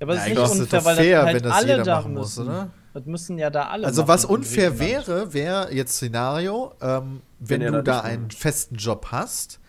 Aber 0.00 0.14
es 0.14 0.26
ist 0.26 0.28
nicht 0.28 0.38
unfair, 0.38 0.84
weil 0.84 0.96
fair, 0.96 1.22
halt 1.24 1.36
wenn 1.36 1.42
das 1.42 1.52
alle 1.52 1.68
jeder 1.68 1.82
da 1.82 1.96
machen 1.96 2.14
muss, 2.14 2.36
müssen. 2.36 2.48
oder? 2.50 2.70
Das 2.92 3.04
müssen 3.06 3.38
ja 3.38 3.50
da 3.50 3.68
alle 3.68 3.86
Also 3.86 4.08
was 4.08 4.24
unfair 4.24 4.78
wäre, 4.78 5.32
wäre 5.32 5.72
jetzt 5.72 5.96
Szenario, 5.96 6.72
ähm, 6.80 7.22
wenn 7.38 7.60
Wenn 7.60 7.72
du 7.72 7.82
da 7.82 8.00
einen 8.00 8.30
festen 8.30 8.76
Job 8.76 9.08
hast 9.10 9.60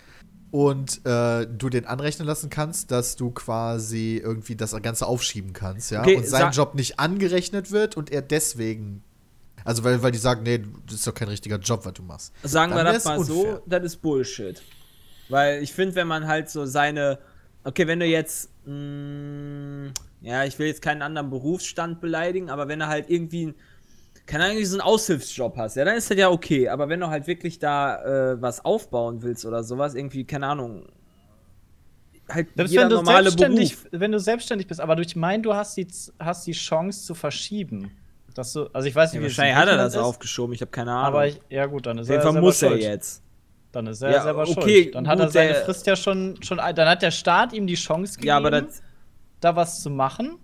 und 0.51 1.05
äh, 1.05 1.45
du 1.45 1.69
den 1.69 1.85
anrechnen 1.85 2.27
lassen 2.27 2.49
kannst, 2.49 2.91
dass 2.91 3.15
du 3.15 3.31
quasi 3.31 4.21
irgendwie 4.23 4.55
das 4.55 4.71
Ganze 4.81 5.05
aufschieben 5.05 5.53
kannst, 5.53 5.91
ja, 5.91 6.01
Okay, 6.01 6.17
und 6.17 6.27
sein 6.27 6.51
Job 6.51 6.75
nicht 6.75 6.99
angerechnet 6.99 7.71
wird 7.71 7.97
und 7.97 8.11
er 8.11 8.21
deswegen, 8.21 9.03
also 9.65 9.83
weil, 9.83 10.01
weil 10.01 10.11
die 10.11 10.17
sagen, 10.17 10.43
nee, 10.43 10.63
das 10.85 10.95
ist 10.95 11.07
doch 11.07 11.13
kein 11.13 11.27
richtiger 11.27 11.57
Job, 11.57 11.85
was 11.85 11.93
du 11.93 12.03
machst. 12.03 12.33
Sagen 12.43 12.71
Dann 12.73 12.85
wir 12.85 12.93
das 12.93 13.05
mal 13.05 13.23
so, 13.23 13.41
unfair. 13.41 13.61
das 13.65 13.83
ist 13.83 13.97
Bullshit. 13.97 14.61
Weil 15.29 15.61
ich 15.61 15.73
finde, 15.73 15.95
wenn 15.95 16.07
man 16.07 16.27
halt 16.27 16.49
so 16.49 16.65
seine. 16.65 17.19
Okay, 17.63 17.85
wenn 17.87 17.99
du 17.99 18.05
jetzt. 18.05 18.49
Mh, 18.65 19.91
ja, 20.21 20.45
ich 20.45 20.57
will 20.57 20.67
jetzt 20.67 20.81
keinen 20.81 21.01
anderen 21.01 21.29
Berufsstand 21.29 21.99
beleidigen, 21.99 22.49
aber 22.49 22.67
wenn 22.67 22.79
du 22.79 22.87
halt 22.87 23.09
irgendwie. 23.09 23.53
Keine 24.27 24.43
Ahnung, 24.45 24.63
so 24.63 24.75
einen 24.75 24.81
Aushilfsjob 24.81 25.57
hast, 25.57 25.75
ja, 25.77 25.85
dann 25.85 25.95
ist 25.97 26.11
das 26.11 26.17
ja 26.17 26.29
okay. 26.29 26.69
Aber 26.69 26.89
wenn 26.89 26.99
du 26.99 27.07
halt 27.07 27.25
wirklich 27.27 27.57
da 27.59 28.33
äh, 28.33 28.41
was 28.41 28.63
aufbauen 28.63 29.23
willst 29.23 29.45
oder 29.45 29.63
sowas, 29.63 29.95
irgendwie, 29.95 30.25
keine 30.25 30.47
Ahnung. 30.47 30.85
Halt 32.29 32.49
Selbst 32.55 32.71
jeder 32.71 32.83
wenn 32.83 32.89
du, 32.89 32.95
normale 32.97 33.23
selbstständig, 33.31 33.77
Beruf. 33.77 33.87
wenn 34.01 34.11
du 34.11 34.19
selbstständig 34.19 34.67
bist, 34.67 34.81
aber 34.81 34.95
durch 34.97 35.15
mein, 35.15 35.41
du 35.41 35.53
hast 35.53 35.77
die, 35.77 35.87
hast 36.19 36.45
die 36.45 36.51
Chance 36.51 37.05
zu 37.05 37.15
verschieben. 37.15 37.91
Dass 38.35 38.51
du, 38.53 38.67
also 38.73 38.87
ich 38.87 38.93
weiß 38.93 39.13
Ja, 39.13 39.19
nicht, 39.19 39.27
wie 39.29 39.31
es 39.31 39.37
wahrscheinlich 39.37 39.55
in 39.55 39.61
hat 39.61 39.69
er 39.69 39.77
das 39.77 39.93
ist, 39.95 39.99
aufgeschoben, 40.01 40.53
ich 40.53 40.61
habe 40.61 40.69
keine 40.71 40.91
Ahnung. 40.91 41.05
Aber 41.05 41.27
ich, 41.27 41.39
ja 41.49 41.65
gut, 41.65 41.85
dann 41.85 41.97
ist 41.97 42.07
Auf 42.07 42.09
jeden 42.09 42.19
er 42.19 42.23
Fall 42.23 42.33
selber 42.33 42.45
muss 42.47 42.61
er 42.61 42.69
schuld. 42.69 42.81
jetzt. 42.83 43.23
Dann 43.71 43.87
ist 43.87 44.01
er 44.01 44.11
Ja, 44.11 44.21
selber 44.23 44.41
okay, 44.41 44.83
schuld. 44.83 44.95
Dann 44.95 45.07
hat 45.07 45.19
er 45.19 45.25
gut, 45.25 45.33
seine 45.33 45.53
der- 45.53 45.63
Frist 45.65 45.87
ja 45.87 45.95
schon, 45.95 46.37
schon, 46.43 46.57
dann 46.57 46.87
hat 46.89 47.01
der 47.01 47.11
Staat 47.11 47.53
ihm 47.53 47.65
die 47.65 47.75
Chance 47.75 48.15
gegeben, 48.15 48.27
Ja, 48.27 48.37
aber 48.37 48.51
das. 48.51 48.81
da 49.39 49.55
was 49.55 49.81
zu 49.81 49.89
machen. 49.89 50.37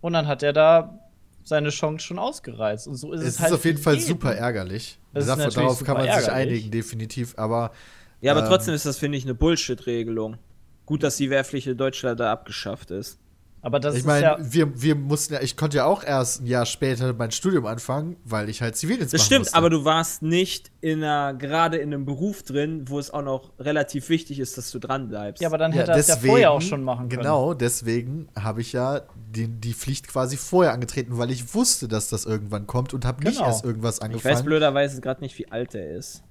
Und 0.00 0.12
dann 0.14 0.26
hat 0.26 0.42
er 0.42 0.52
da 0.52 0.98
seine 1.44 1.70
Chance 1.70 2.04
schon 2.04 2.18
ausgereizt. 2.18 2.86
Und 2.88 2.94
so 2.96 3.12
ist 3.12 3.20
Es 3.22 3.26
es, 3.28 3.34
ist 3.34 3.40
halt 3.40 3.52
auf 3.52 3.64
jeden 3.64 3.78
Fall 3.78 3.94
jeden. 3.94 4.06
super 4.06 4.34
ärgerlich. 4.34 4.98
Das 5.12 5.26
natürlich 5.26 5.54
darauf 5.54 5.84
kann 5.84 5.94
man 5.96 6.04
sich 6.04 6.12
ärgerlich. 6.12 6.32
einigen, 6.34 6.70
definitiv, 6.70 7.34
aber 7.36 7.72
Ja, 8.20 8.32
aber 8.32 8.42
Ähm, 8.42 8.48
trotzdem 8.48 8.74
ist 8.74 8.86
das, 8.86 8.98
finde 8.98 9.18
ich, 9.18 9.24
eine 9.24 9.34
Bullshit-Regelung. 9.34 10.38
Gut, 10.86 11.02
dass 11.02 11.16
die 11.16 11.30
Wehrpflicht 11.30 11.66
in 11.66 11.76
Deutschland 11.76 12.18
da 12.20 12.32
abgeschafft 12.32 12.90
ist. 12.90 13.18
Aber 13.64 13.78
das 13.78 13.94
ich 13.94 14.00
ist 14.00 14.06
meine, 14.06 14.22
ja. 14.22 14.36
wir, 14.40 14.82
wir 14.82 14.96
mussten 14.96 15.34
ja, 15.34 15.40
ich 15.40 15.56
konnte 15.56 15.76
ja 15.76 15.84
auch 15.84 16.02
erst 16.02 16.42
ein 16.42 16.46
Jahr 16.46 16.66
später 16.66 17.12
mein 17.12 17.30
Studium 17.30 17.64
anfangen, 17.66 18.16
weil 18.24 18.48
ich 18.48 18.60
halt 18.60 18.74
Zivildienst 18.76 19.14
Das 19.14 19.20
machen 19.20 19.26
stimmt, 19.26 19.40
musste. 19.42 19.56
aber 19.56 19.70
du 19.70 19.84
warst 19.84 20.20
nicht 20.22 20.72
in 20.80 21.04
einer, 21.04 21.32
gerade 21.34 21.76
in 21.76 21.94
einem 21.94 22.04
Beruf 22.04 22.42
drin, 22.42 22.88
wo 22.88 22.98
es 22.98 23.12
auch 23.12 23.22
noch 23.22 23.52
relativ 23.60 24.08
wichtig 24.08 24.40
ist, 24.40 24.58
dass 24.58 24.72
du 24.72 24.80
dran 24.80 25.06
bleibst. 25.06 25.40
Ja, 25.40 25.48
aber 25.48 25.58
dann 25.58 25.70
hätte 25.70 25.92
er 25.92 25.96
es 25.96 26.08
ja 26.08 26.16
vorher 26.16 26.50
auch 26.50 26.60
schon 26.60 26.82
machen 26.82 27.08
können. 27.08 27.22
Genau, 27.22 27.54
deswegen 27.54 28.26
habe 28.36 28.60
ich 28.62 28.72
ja 28.72 29.02
die, 29.30 29.46
die 29.46 29.74
Pflicht 29.74 30.08
quasi 30.08 30.36
vorher 30.36 30.72
angetreten, 30.72 31.16
weil 31.16 31.30
ich 31.30 31.54
wusste, 31.54 31.86
dass 31.86 32.08
das 32.08 32.24
irgendwann 32.24 32.66
kommt 32.66 32.92
und 32.94 33.04
habe 33.04 33.22
nicht 33.22 33.36
Genau. 33.36 33.46
erst 33.46 33.64
irgendwas 33.64 33.98
ich 33.98 34.02
angefangen. 34.02 34.34
weiß 34.34 34.42
blöderweise 34.42 35.00
gerade 35.00 35.20
nicht, 35.20 35.38
wie 35.38 35.52
alt 35.52 35.72
er 35.76 35.88
ist. 35.96 36.24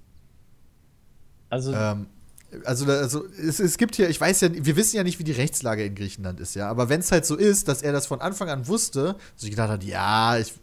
Also, 1.50 1.74
Ähm, 1.74 2.08
also, 2.66 2.86
also 2.86 3.26
es, 3.38 3.60
es 3.60 3.78
gibt 3.78 3.96
hier, 3.96 4.10
ich 4.10 4.20
weiß 4.20 4.42
ja, 4.42 4.50
wir 4.54 4.76
wissen 4.76 4.98
ja 4.98 5.04
nicht, 5.04 5.20
wie 5.20 5.24
die 5.24 5.32
Rechtslage 5.32 5.86
in 5.86 5.96
Griechenland 5.96 6.40
ist, 6.40 6.56
ja. 6.56 6.68
Aber 6.70 6.90
wenn 6.90 7.00
es 7.00 7.12
halt 7.12 7.26
so 7.26 7.36
ist, 7.36 7.68
dass 7.68 7.82
er 7.82 7.92
das 7.94 8.08
von 8.08 8.22
Anfang 8.22 8.50
an 8.50 8.68
wusste, 8.68 9.16
dass 9.36 9.44
ich 9.44 9.50
gedacht 9.52 9.70
hat, 9.70 9.84
ja, 9.84 10.38
ich 10.38 10.54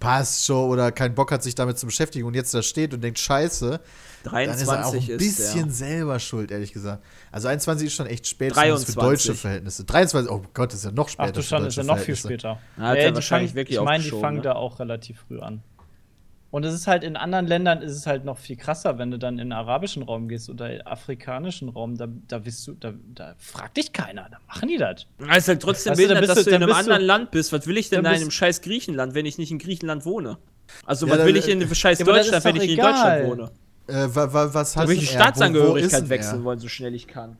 passt 0.00 0.44
schon 0.44 0.68
oder 0.70 0.92
keinen 0.92 1.14
Bock 1.14 1.32
hat, 1.32 1.42
sich 1.42 1.54
damit 1.54 1.78
zu 1.78 1.86
beschäftigen 1.86 2.26
und 2.26 2.34
jetzt 2.34 2.52
da 2.52 2.62
steht 2.62 2.92
und 2.92 3.00
denkt, 3.02 3.18
scheiße, 3.18 3.80
dann 4.24 4.48
ist 4.50 4.62
er 4.62 4.86
auch 4.86 4.92
23 4.92 5.04
ein 5.04 5.10
ist, 5.12 5.18
bisschen 5.18 5.64
der. 5.66 5.72
selber 5.74 6.18
schuld, 6.18 6.50
ehrlich 6.50 6.72
gesagt. 6.72 7.02
Also 7.32 7.48
21 7.48 7.86
ist 7.86 7.94
schon 7.94 8.06
echt 8.06 8.26
spät 8.26 8.52
zumindest 8.54 8.86
für 8.86 8.92
23. 8.92 8.94
deutsche 8.96 9.34
Verhältnisse. 9.40 9.84
23, 9.84 10.30
oh 10.30 10.42
Gott, 10.52 10.74
ist 10.74 10.84
ja 10.84 10.90
noch 10.90 11.08
später. 11.08 11.28
ach 11.28 11.32
du 11.32 11.42
schon, 11.42 11.64
ist 11.66 11.76
ja 11.76 11.84
noch 11.84 11.98
viel 11.98 12.16
später. 12.16 12.58
Na, 12.76 12.88
hat 12.88 12.96
Ja, 12.96 13.02
er 13.04 13.08
die 13.10 13.14
wahrscheinlich 13.14 13.52
fangen- 13.52 13.56
wirklich 13.56 13.78
Ich 13.78 13.84
meine, 13.84 14.04
die 14.04 14.10
fangen 14.10 14.36
ne? 14.38 14.42
da 14.42 14.52
auch 14.54 14.78
relativ 14.78 15.20
früh 15.26 15.40
an. 15.40 15.62
Und 16.54 16.62
es 16.64 16.72
ist 16.72 16.86
halt 16.86 17.02
in 17.02 17.16
anderen 17.16 17.48
Ländern 17.48 17.82
ist 17.82 17.90
es 17.96 18.06
halt 18.06 18.24
noch 18.24 18.38
viel 18.38 18.54
krasser, 18.54 18.96
wenn 18.96 19.10
du 19.10 19.18
dann 19.18 19.40
in 19.40 19.46
den 19.48 19.52
arabischen 19.52 20.04
Raum 20.04 20.28
gehst 20.28 20.48
oder 20.48 20.70
in 20.70 20.78
den 20.78 20.86
afrikanischen 20.86 21.68
Raum, 21.68 21.96
da, 21.96 22.06
da 22.28 22.38
bist 22.38 22.64
du, 22.68 22.74
da, 22.74 22.92
da 23.12 23.34
fragt 23.38 23.76
dich 23.76 23.92
keiner, 23.92 24.28
da 24.30 24.36
machen 24.46 24.68
die 24.68 24.76
das. 24.76 25.04
Es 25.30 25.36
ist 25.38 25.48
halt 25.48 25.62
trotzdem 25.62 25.90
Weißt 25.90 26.00
du, 26.00 26.06
dann 26.06 26.14
behindert, 26.14 26.20
bist 26.20 26.30
dass 26.36 26.44
du- 26.44 26.50
du 26.50 26.56
in 26.56 26.62
einem 26.62 26.66
bist 26.68 26.78
du- 26.78 26.84
anderen 26.92 27.02
Land 27.08 27.30
bist. 27.32 27.52
Was 27.52 27.66
will 27.66 27.76
ich 27.76 27.88
denn 27.88 28.04
dann 28.04 28.12
da 28.12 28.16
in 28.16 28.20
einem 28.22 28.30
scheiß 28.30 28.60
Griechenland, 28.60 29.14
wenn 29.14 29.26
ich 29.26 29.36
nicht 29.36 29.50
in 29.50 29.58
Griechenland 29.58 30.04
wohne? 30.04 30.38
Also, 30.86 31.08
Ja, 31.08 31.18
was 31.18 31.26
will 31.26 31.36
ich 31.36 31.48
in 31.48 31.74
scheiß 31.74 31.98
Ja, 31.98 32.04
Deutschland, 32.04 32.44
wenn 32.44 32.54
ich 32.54 32.62
in 32.62 32.70
egal. 32.70 32.92
Deutschland 32.92 33.26
wohne? 33.26 33.50
Äh, 33.88 34.14
wa, 34.14 34.32
wa, 34.32 34.54
was 34.54 34.74
Da 34.74 34.80
hat 34.82 34.88
will 34.88 34.96
ich 34.96 35.00
die 35.00 35.06
er? 35.06 35.10
Wo- 35.10 35.18
wo 35.18 35.22
Staatsangehörigkeit 35.24 36.08
wechseln 36.08 36.42
er? 36.42 36.44
wollen, 36.44 36.60
so 36.60 36.68
schnell 36.68 36.94
ich 36.94 37.08
kann. 37.08 37.36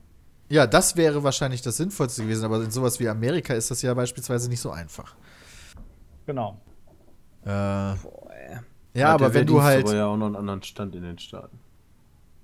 Ja, 0.49 0.67
das 0.67 0.97
wäre 0.97 1.23
wahrscheinlich 1.23 1.63
das 1.63 1.77
Sinnvollste 1.77 2.23
gewesen, 2.23 2.45
aber 2.47 2.57
in 2.65 2.73
sowas 2.73 2.99
wie 2.99 3.09
Amerika 3.09 3.55
ist 3.55 3.71
das 3.71 3.81
ja 3.81 3.95
beispielsweise 3.95 4.49
nicht 4.51 4.61
so 4.61 4.73
einfach. 4.73 5.15
Genau. 6.27 6.61
Äh, 7.45 7.47
Boah. 7.47 8.24
Ja, 8.95 9.09
Hat 9.09 9.15
aber 9.15 9.35
wenn 9.35 9.47
du 9.47 9.63
halt. 9.63 9.87
Aber 9.87 9.95
ja 9.97 10.07
auch 10.07 10.17
noch 10.17 10.27
einen 10.27 10.37
anderen 10.37 10.63
Stand 10.63 10.95
in 10.95 11.03
den 11.03 11.19
Staaten. 11.19 11.59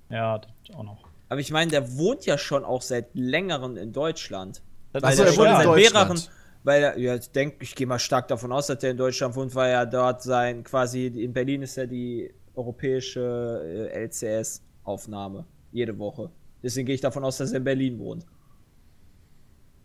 Ja, 0.09 0.39
das 0.39 0.75
auch 0.75 0.83
noch. 0.83 1.03
Aber 1.29 1.39
ich 1.39 1.51
meine, 1.51 1.71
der 1.71 1.97
wohnt 1.97 2.25
ja 2.25 2.37
schon 2.37 2.65
auch 2.65 2.81
seit 2.81 3.09
längerem 3.15 3.77
in 3.77 3.93
Deutschland. 3.93 4.61
Das 4.91 5.01
Weil 5.03 5.15
der 5.15 5.25
er 5.27 5.31
schon 5.31 5.45
wohnt 5.45 5.49
in 5.51 5.55
seit 5.57 5.65
Deutschland. 5.65 6.09
mehreren, 6.09 6.21
weil 6.63 6.83
er, 6.83 6.97
ja, 6.99 7.15
ich 7.15 7.31
denke, 7.31 7.57
ich 7.63 7.73
gehe 7.75 7.87
mal 7.87 7.99
stark 7.99 8.27
davon 8.27 8.51
aus, 8.51 8.67
dass 8.67 8.83
er 8.83 8.91
in 8.91 8.97
Deutschland 8.97 9.35
wohnt, 9.35 9.55
weil 9.55 9.71
er 9.71 9.85
dort 9.85 10.21
sein, 10.21 10.63
quasi, 10.63 11.07
in 11.07 11.31
Berlin 11.33 11.61
ist 11.61 11.77
ja 11.77 11.85
die 11.85 12.33
europäische 12.53 13.89
äh, 13.93 14.03
LCS-Aufnahme 14.05 15.45
jede 15.71 15.97
Woche. 15.97 16.29
Deswegen 16.61 16.85
gehe 16.85 16.95
ich 16.95 17.01
davon 17.01 17.23
aus, 17.23 17.37
dass 17.37 17.51
er 17.51 17.57
in 17.59 17.63
Berlin 17.63 17.97
wohnt. 17.97 18.25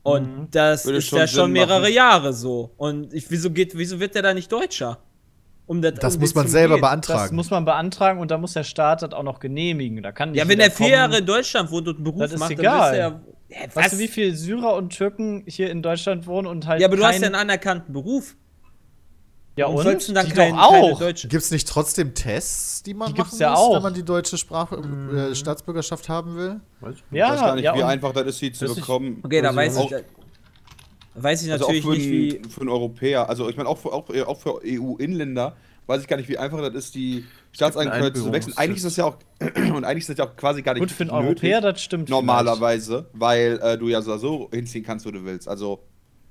Und 0.02 0.36
Mhm. 0.38 0.50
das 0.50 0.84
Würde 0.84 0.98
ist 0.98 1.06
schon 1.08 1.18
ja 1.20 1.26
schon 1.26 1.52
mehrere 1.52 1.80
machen. 1.80 1.92
Jahre 1.94 2.32
so. 2.32 2.72
Und 2.76 3.12
ich, 3.14 3.30
wieso 3.30 3.50
geht, 3.50 3.76
wieso 3.76 3.98
wird 4.00 4.14
der 4.14 4.22
da 4.22 4.34
nicht 4.34 4.50
Deutscher? 4.50 4.98
Um 5.66 5.82
das, 5.82 5.94
Das 5.94 6.14
um 6.14 6.20
muss 6.20 6.34
man 6.34 6.46
selber 6.46 6.74
gehen. 6.76 6.82
Das 6.82 6.90
beantragen. 6.90 7.36
muss 7.36 7.50
man 7.50 7.64
beantragen 7.64 8.20
und 8.20 8.30
da 8.30 8.38
muss 8.38 8.52
der 8.52 8.62
Staat 8.64 9.02
das 9.02 9.12
auch 9.12 9.24
noch 9.24 9.40
genehmigen. 9.40 10.02
Da 10.02 10.12
kann 10.12 10.30
nicht 10.30 10.38
Ja, 10.38 10.48
wenn 10.48 10.60
er 10.60 10.70
vier. 10.70 10.90
Jahre 10.90 11.18
in 11.18 11.26
Deutschland 11.26 11.70
wohnt 11.72 11.88
und 11.88 11.96
einen 11.96 12.04
Beruf 12.04 12.20
Das 12.20 12.32
ist 12.32 12.38
macht, 12.38 12.52
egal. 12.52 12.96
dann 12.96 13.14
ist 13.16 13.20
er. 13.50 13.60
Ja, 13.66 13.74
Weißt 13.76 13.92
du, 13.94 13.98
wie 13.98 14.08
viele 14.08 14.34
Syrer 14.34 14.74
und 14.74 14.90
Türken 14.90 15.44
hier 15.46 15.70
in 15.70 15.82
Deutschland 15.82 16.26
wohnen 16.26 16.46
und 16.46 16.66
halt. 16.66 16.80
Ja, 16.80 16.86
aber 16.88 16.96
du 16.96 17.04
hast 17.04 17.20
ja 17.20 17.26
einen 17.26 17.34
anerkannten 17.34 17.92
Beruf. 17.92 18.36
Ja, 19.56 19.64
Warum 19.66 19.76
und? 19.78 19.82
sollst 19.84 20.08
du 20.08 20.12
dann 20.12 20.26
die 20.26 20.32
kein, 20.32 20.52
doch 20.52 20.62
auch. 20.62 20.72
keine 20.72 20.94
deutsche 20.98 21.28
Gibt 21.28 21.42
es 21.42 21.50
nicht 21.50 21.66
trotzdem 21.66 22.12
Tests, 22.14 22.82
die 22.82 22.92
man 22.92 23.14
Die 23.14 23.20
machen 23.20 23.38
ja 23.38 23.50
muss, 23.52 23.58
auch. 23.58 23.74
wenn 23.76 23.82
man 23.84 23.94
die 23.94 24.02
deutsche 24.04 24.36
Sprache, 24.36 24.76
äh, 24.76 25.34
Staatsbürgerschaft 25.34 26.08
haben 26.10 26.36
will? 26.36 26.60
Weiß 26.80 26.96
ich 26.96 27.02
Ja, 27.16 27.30
weiß 27.32 27.40
gar 27.40 27.54
nicht, 27.54 27.64
ja, 27.64 27.74
wie 27.74 27.78
und- 27.82 27.88
einfach 27.88 28.12
das 28.12 28.26
ist, 28.26 28.38
sie 28.38 28.52
zu 28.52 28.64
Das 28.66 28.72
ist- 28.72 28.80
bekommen. 28.80 29.20
Okay, 29.24 29.40
da 29.40 29.48
Also 29.48 29.56
weiß 29.58 29.76
ich, 29.78 29.90
weiß 31.16 31.42
ich 31.44 31.52
Also 31.52 31.64
auch 31.66 31.68
natürlich 31.68 31.84
für, 31.84 31.90
nicht, 31.92 32.10
wie. 32.10 32.36
einen, 32.36 32.50
für 32.50 32.60
einen 32.60 32.70
Europäer, 32.70 33.28
also 33.28 33.48
ich 33.48 33.56
meine 33.56 33.68
auch 33.68 33.78
für, 33.78 33.92
auch, 33.92 34.08
auch 34.08 34.40
für 34.40 34.60
EU-Inländer, 34.64 35.56
weiß 35.86 36.02
ich 36.02 36.08
gar 36.08 36.16
nicht, 36.16 36.28
wie 36.28 36.38
einfach 36.38 36.60
das 36.60 36.74
ist, 36.74 36.94
die 36.94 37.24
Staatsangehörigkeit 37.52 38.16
zu 38.16 38.32
wechseln. 38.32 38.56
Eigentlich 38.56 38.78
ist 38.78 38.86
das 38.86 38.96
ja 38.96 39.04
auch, 39.04 39.16
und 39.40 39.84
eigentlich 39.84 40.02
ist 40.02 40.10
das 40.10 40.18
ja 40.18 40.26
auch 40.26 40.36
quasi 40.36 40.62
gar 40.62 40.74
nicht 40.74 40.80
Gut, 40.80 40.90
für 40.90 41.04
einen 41.04 41.10
nötig, 41.10 41.44
Europäer, 41.44 41.60
das 41.60 41.82
stimmt. 41.82 42.08
Normalerweise, 42.08 43.08
weil 43.12 43.58
äh, 43.62 43.78
du 43.78 43.88
ja 43.88 44.02
so, 44.02 44.16
so 44.16 44.48
hinziehen 44.52 44.84
kannst, 44.84 45.06
wo 45.06 45.10
du 45.10 45.24
willst. 45.24 45.48
Also, 45.48 45.80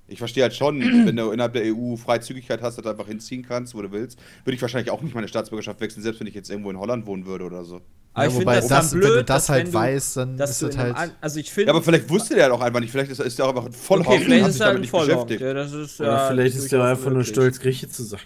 ich 0.08 0.20
verstehe 0.20 0.44
halt 0.44 0.54
schon, 0.54 0.80
wenn 1.06 1.16
du 1.16 1.32
innerhalb 1.32 1.54
der 1.54 1.64
EU 1.66 1.96
Freizügigkeit 1.96 2.62
hast, 2.62 2.78
dass 2.78 2.84
du 2.84 2.90
einfach 2.90 3.08
hinziehen 3.08 3.44
kannst, 3.44 3.76
wo 3.76 3.82
du 3.82 3.92
willst, 3.92 4.20
würde 4.44 4.56
ich 4.56 4.62
wahrscheinlich 4.62 4.92
auch 4.92 5.02
nicht 5.02 5.16
meine 5.16 5.28
Staatsbürgerschaft 5.28 5.80
wechseln, 5.82 6.04
selbst 6.04 6.20
wenn 6.20 6.28
ich 6.28 6.36
jetzt 6.36 6.50
irgendwo 6.50 6.70
in 6.72 6.78
Holland 6.80 7.06
wohnen 7.06 7.26
würde 7.26 7.46
oder 7.46 7.64
so. 7.64 7.82
Aber 8.14 8.24
ja, 8.24 8.30
ich 8.30 8.34
finde 8.34 8.46
wobei 8.46 8.56
das, 8.62 8.68
das, 8.70 8.90
dann 8.92 9.02
wenn 9.02 9.08
blöd, 9.08 9.20
du 9.20 9.24
das 9.26 9.50
halt 9.50 9.66
wenn 9.66 9.72
du, 9.72 9.78
weißt, 9.78 10.18
dann 10.18 10.40
ist 10.40 10.62
das 10.62 10.78
halt. 10.78 10.96
An- 10.96 11.12
Also 11.20 11.40
ich 11.40 11.52
finde. 11.52 11.68
Ja, 11.68 11.74
aber 11.76 11.84
vielleicht 11.84 12.10
wusste 12.10 12.36
der 12.36 12.48
doch 12.50 12.62
einfach 12.62 12.80
nicht, 12.80 12.92
vielleicht 12.92 13.12
ist, 13.12 13.20
ist 13.20 13.38
der 13.38 13.46
auch 13.46 13.50
einfach 13.50 13.66
ein 13.66 13.74
Vollhonk 13.74 14.08
Okay, 14.08 14.18
und 14.18 14.24
vielleicht 14.24 14.44
hat 14.44 14.50
ist 14.50 14.54
sich 14.54 14.62
er 14.62 14.74
damit 14.74 14.94
ein 14.94 15.00
beschäftigt. 15.00 15.42
Ja, 15.42 15.54
das 15.54 15.74
ist, 15.74 16.00
Oder 16.00 16.12
ja, 16.12 16.28
vielleicht 16.30 16.56
ist 16.56 16.72
der 16.72 16.84
einfach 16.84 17.12
nur 17.12 17.24
stolz, 17.26 17.60
Grieche 17.60 17.90
zu 17.90 18.04
sein. 18.04 18.22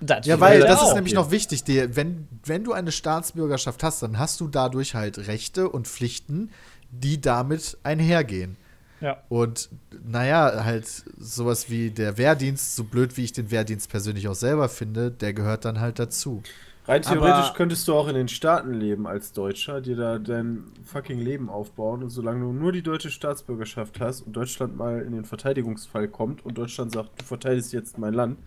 Das 0.00 0.26
Ja, 0.26 0.40
weil 0.40 0.60
das 0.60 0.80
ist 0.80 0.88
auch. 0.88 0.94
nämlich 0.94 1.14
noch 1.14 1.30
wichtig. 1.30 1.64
Die, 1.64 1.94
wenn, 1.96 2.26
wenn 2.44 2.64
du 2.64 2.72
eine 2.72 2.92
Staatsbürgerschaft 2.92 3.82
hast, 3.82 4.02
dann 4.02 4.18
hast 4.18 4.40
du 4.40 4.48
dadurch 4.48 4.94
halt 4.94 5.18
Rechte 5.26 5.68
und 5.68 5.88
Pflichten, 5.88 6.50
die 6.90 7.20
damit 7.20 7.78
einhergehen. 7.82 8.56
Ja. 9.00 9.22
Und 9.28 9.70
naja, 10.04 10.64
halt 10.64 10.86
sowas 11.18 11.70
wie 11.70 11.90
der 11.90 12.18
Wehrdienst, 12.18 12.76
so 12.76 12.84
blöd 12.84 13.16
wie 13.16 13.24
ich 13.24 13.32
den 13.32 13.50
Wehrdienst 13.50 13.90
persönlich 13.90 14.28
auch 14.28 14.34
selber 14.34 14.68
finde, 14.68 15.10
der 15.10 15.32
gehört 15.32 15.64
dann 15.64 15.80
halt 15.80 15.98
dazu. 15.98 16.42
Rein 16.86 17.02
theoretisch 17.02 17.46
Aber- 17.48 17.54
könntest 17.56 17.86
du 17.86 17.94
auch 17.94 18.08
in 18.08 18.14
den 18.14 18.28
Staaten 18.28 18.72
leben 18.72 19.06
als 19.06 19.32
Deutscher, 19.32 19.80
dir 19.80 19.96
da 19.96 20.18
dein 20.18 20.64
fucking 20.84 21.18
Leben 21.20 21.48
aufbauen 21.48 22.02
und 22.02 22.10
solange 22.10 22.40
du 22.40 22.52
nur 22.52 22.72
die 22.72 22.82
deutsche 22.82 23.10
Staatsbürgerschaft 23.10 24.00
hast 24.00 24.22
und 24.22 24.32
Deutschland 24.32 24.76
mal 24.76 25.00
in 25.02 25.12
den 25.12 25.24
Verteidigungsfall 25.24 26.08
kommt 26.08 26.44
und 26.44 26.56
Deutschland 26.58 26.92
sagt, 26.92 27.20
du 27.20 27.24
verteidigst 27.24 27.72
jetzt 27.72 27.98
mein 27.98 28.14
Land, 28.14 28.38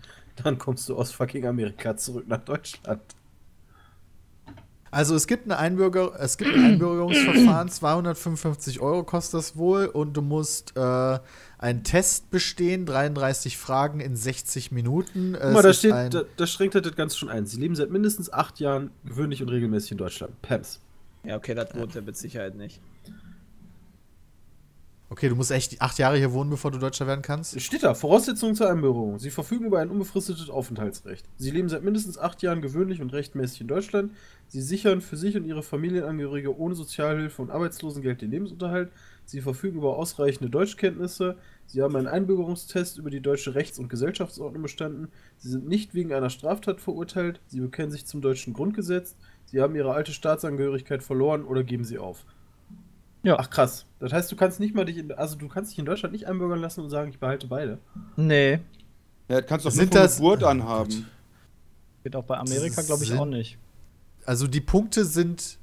dann 0.42 0.58
kommst 0.58 0.88
du 0.88 0.96
aus 0.96 1.12
fucking 1.12 1.46
Amerika 1.46 1.96
zurück 1.96 2.24
nach 2.26 2.40
Deutschland. 2.44 3.00
Also 4.94 5.14
es 5.16 5.26
gibt, 5.26 5.44
eine 5.44 5.58
Einbürger 5.58 6.12
es 6.20 6.38
gibt 6.38 6.54
ein 6.54 6.64
Einbürgerungsverfahren, 6.72 7.68
255 7.68 8.80
Euro 8.80 9.02
kostet 9.02 9.38
das 9.38 9.56
wohl 9.56 9.86
und 9.86 10.16
du 10.16 10.22
musst 10.22 10.76
äh, 10.76 11.18
einen 11.58 11.82
Test 11.82 12.30
bestehen, 12.30 12.86
33 12.86 13.58
Fragen 13.58 14.00
in 14.00 14.16
60 14.16 14.70
Minuten. 14.72 15.36
Guck 15.40 15.52
mal, 15.52 15.62
da 15.62 15.72
steht, 15.72 15.92
ein- 15.92 16.10
da, 16.10 16.22
da 16.36 16.46
schränkt 16.46 16.74
das 16.74 16.94
Ganze 16.94 17.16
schon 17.18 17.28
ein. 17.28 17.46
Sie 17.46 17.58
leben 17.58 17.74
seit 17.74 17.90
mindestens 17.90 18.32
acht 18.32 18.60
Jahren 18.60 18.90
gewöhnlich 19.04 19.42
und 19.42 19.48
regelmäßig 19.48 19.92
in 19.92 19.98
Deutschland. 19.98 20.40
Pams. 20.42 20.80
Ja, 21.24 21.36
okay, 21.36 21.54
das 21.54 21.74
wohnt 21.74 21.96
er 21.96 22.02
mit 22.02 22.16
Sicherheit 22.16 22.54
nicht. 22.54 22.80
Okay, 25.14 25.28
du 25.28 25.36
musst 25.36 25.52
echt 25.52 25.80
acht 25.80 25.96
Jahre 26.00 26.16
hier 26.16 26.32
wohnen, 26.32 26.50
bevor 26.50 26.72
du 26.72 26.78
Deutscher 26.78 27.06
werden 27.06 27.22
kannst? 27.22 27.60
Steht 27.60 27.84
da, 27.84 27.94
Voraussetzungen 27.94 28.56
zur 28.56 28.68
Einbürgerung. 28.68 29.20
Sie 29.20 29.30
verfügen 29.30 29.66
über 29.66 29.78
ein 29.78 29.88
unbefristetes 29.88 30.50
Aufenthaltsrecht. 30.50 31.24
Sie 31.36 31.52
leben 31.52 31.68
seit 31.68 31.84
mindestens 31.84 32.18
acht 32.18 32.42
Jahren 32.42 32.60
gewöhnlich 32.60 33.00
und 33.00 33.12
rechtmäßig 33.12 33.60
in 33.60 33.68
Deutschland. 33.68 34.10
Sie 34.48 34.60
sichern 34.60 35.00
für 35.00 35.16
sich 35.16 35.36
und 35.36 35.44
ihre 35.44 35.62
Familienangehörige 35.62 36.58
ohne 36.58 36.74
Sozialhilfe 36.74 37.42
und 37.42 37.52
Arbeitslosengeld 37.52 38.22
den 38.22 38.32
Lebensunterhalt. 38.32 38.90
Sie 39.24 39.40
verfügen 39.40 39.78
über 39.78 39.96
ausreichende 39.96 40.50
Deutschkenntnisse. 40.50 41.36
Sie 41.66 41.80
haben 41.80 41.94
einen 41.94 42.08
Einbürgerungstest 42.08 42.98
über 42.98 43.10
die 43.10 43.20
deutsche 43.20 43.54
Rechts- 43.54 43.78
und 43.78 43.88
Gesellschaftsordnung 43.88 44.62
bestanden. 44.62 45.06
Sie 45.38 45.48
sind 45.48 45.68
nicht 45.68 45.94
wegen 45.94 46.12
einer 46.12 46.28
Straftat 46.28 46.80
verurteilt. 46.80 47.40
Sie 47.46 47.60
bekennen 47.60 47.92
sich 47.92 48.04
zum 48.04 48.20
deutschen 48.20 48.52
Grundgesetz. 48.52 49.14
Sie 49.44 49.60
haben 49.60 49.76
ihre 49.76 49.92
alte 49.94 50.10
Staatsangehörigkeit 50.10 51.04
verloren 51.04 51.44
oder 51.44 51.62
geben 51.62 51.84
sie 51.84 51.98
auf. 51.98 52.26
Ja. 53.24 53.36
Ach 53.38 53.50
krass. 53.50 53.86
Das 53.98 54.12
heißt, 54.12 54.30
du 54.30 54.36
kannst 54.36 54.60
nicht 54.60 54.74
mal 54.74 54.84
dich 54.84 54.98
in, 54.98 55.10
also 55.12 55.34
du 55.36 55.48
kannst 55.48 55.72
dich 55.72 55.78
in 55.80 55.86
Deutschland 55.86 56.12
nicht 56.12 56.26
einbürgern 56.28 56.60
lassen 56.60 56.80
und 56.82 56.90
sagen, 56.90 57.10
ich 57.10 57.18
behalte 57.18 57.46
beide. 57.48 57.78
Nee. 58.16 58.60
Ja, 59.28 59.40
das 59.40 59.46
kannst 59.46 59.64
du 59.64 59.70
doch 59.70 59.74
Sind 59.74 59.92
nur 59.92 60.00
von 60.00 60.06
das- 60.06 60.16
Geburt 60.16 60.42
Oh 60.42 60.46
anhaben. 60.46 61.06
Geht 62.04 62.14
auch 62.14 62.24
bei 62.24 62.36
Amerika, 62.38 62.82
glaube 62.82 63.02
ich, 63.02 63.12
auch 63.14 63.24
nicht. 63.24 63.56
Also 64.26 64.46
die 64.46 64.60
Punkte 64.60 65.04
sind 65.06 65.56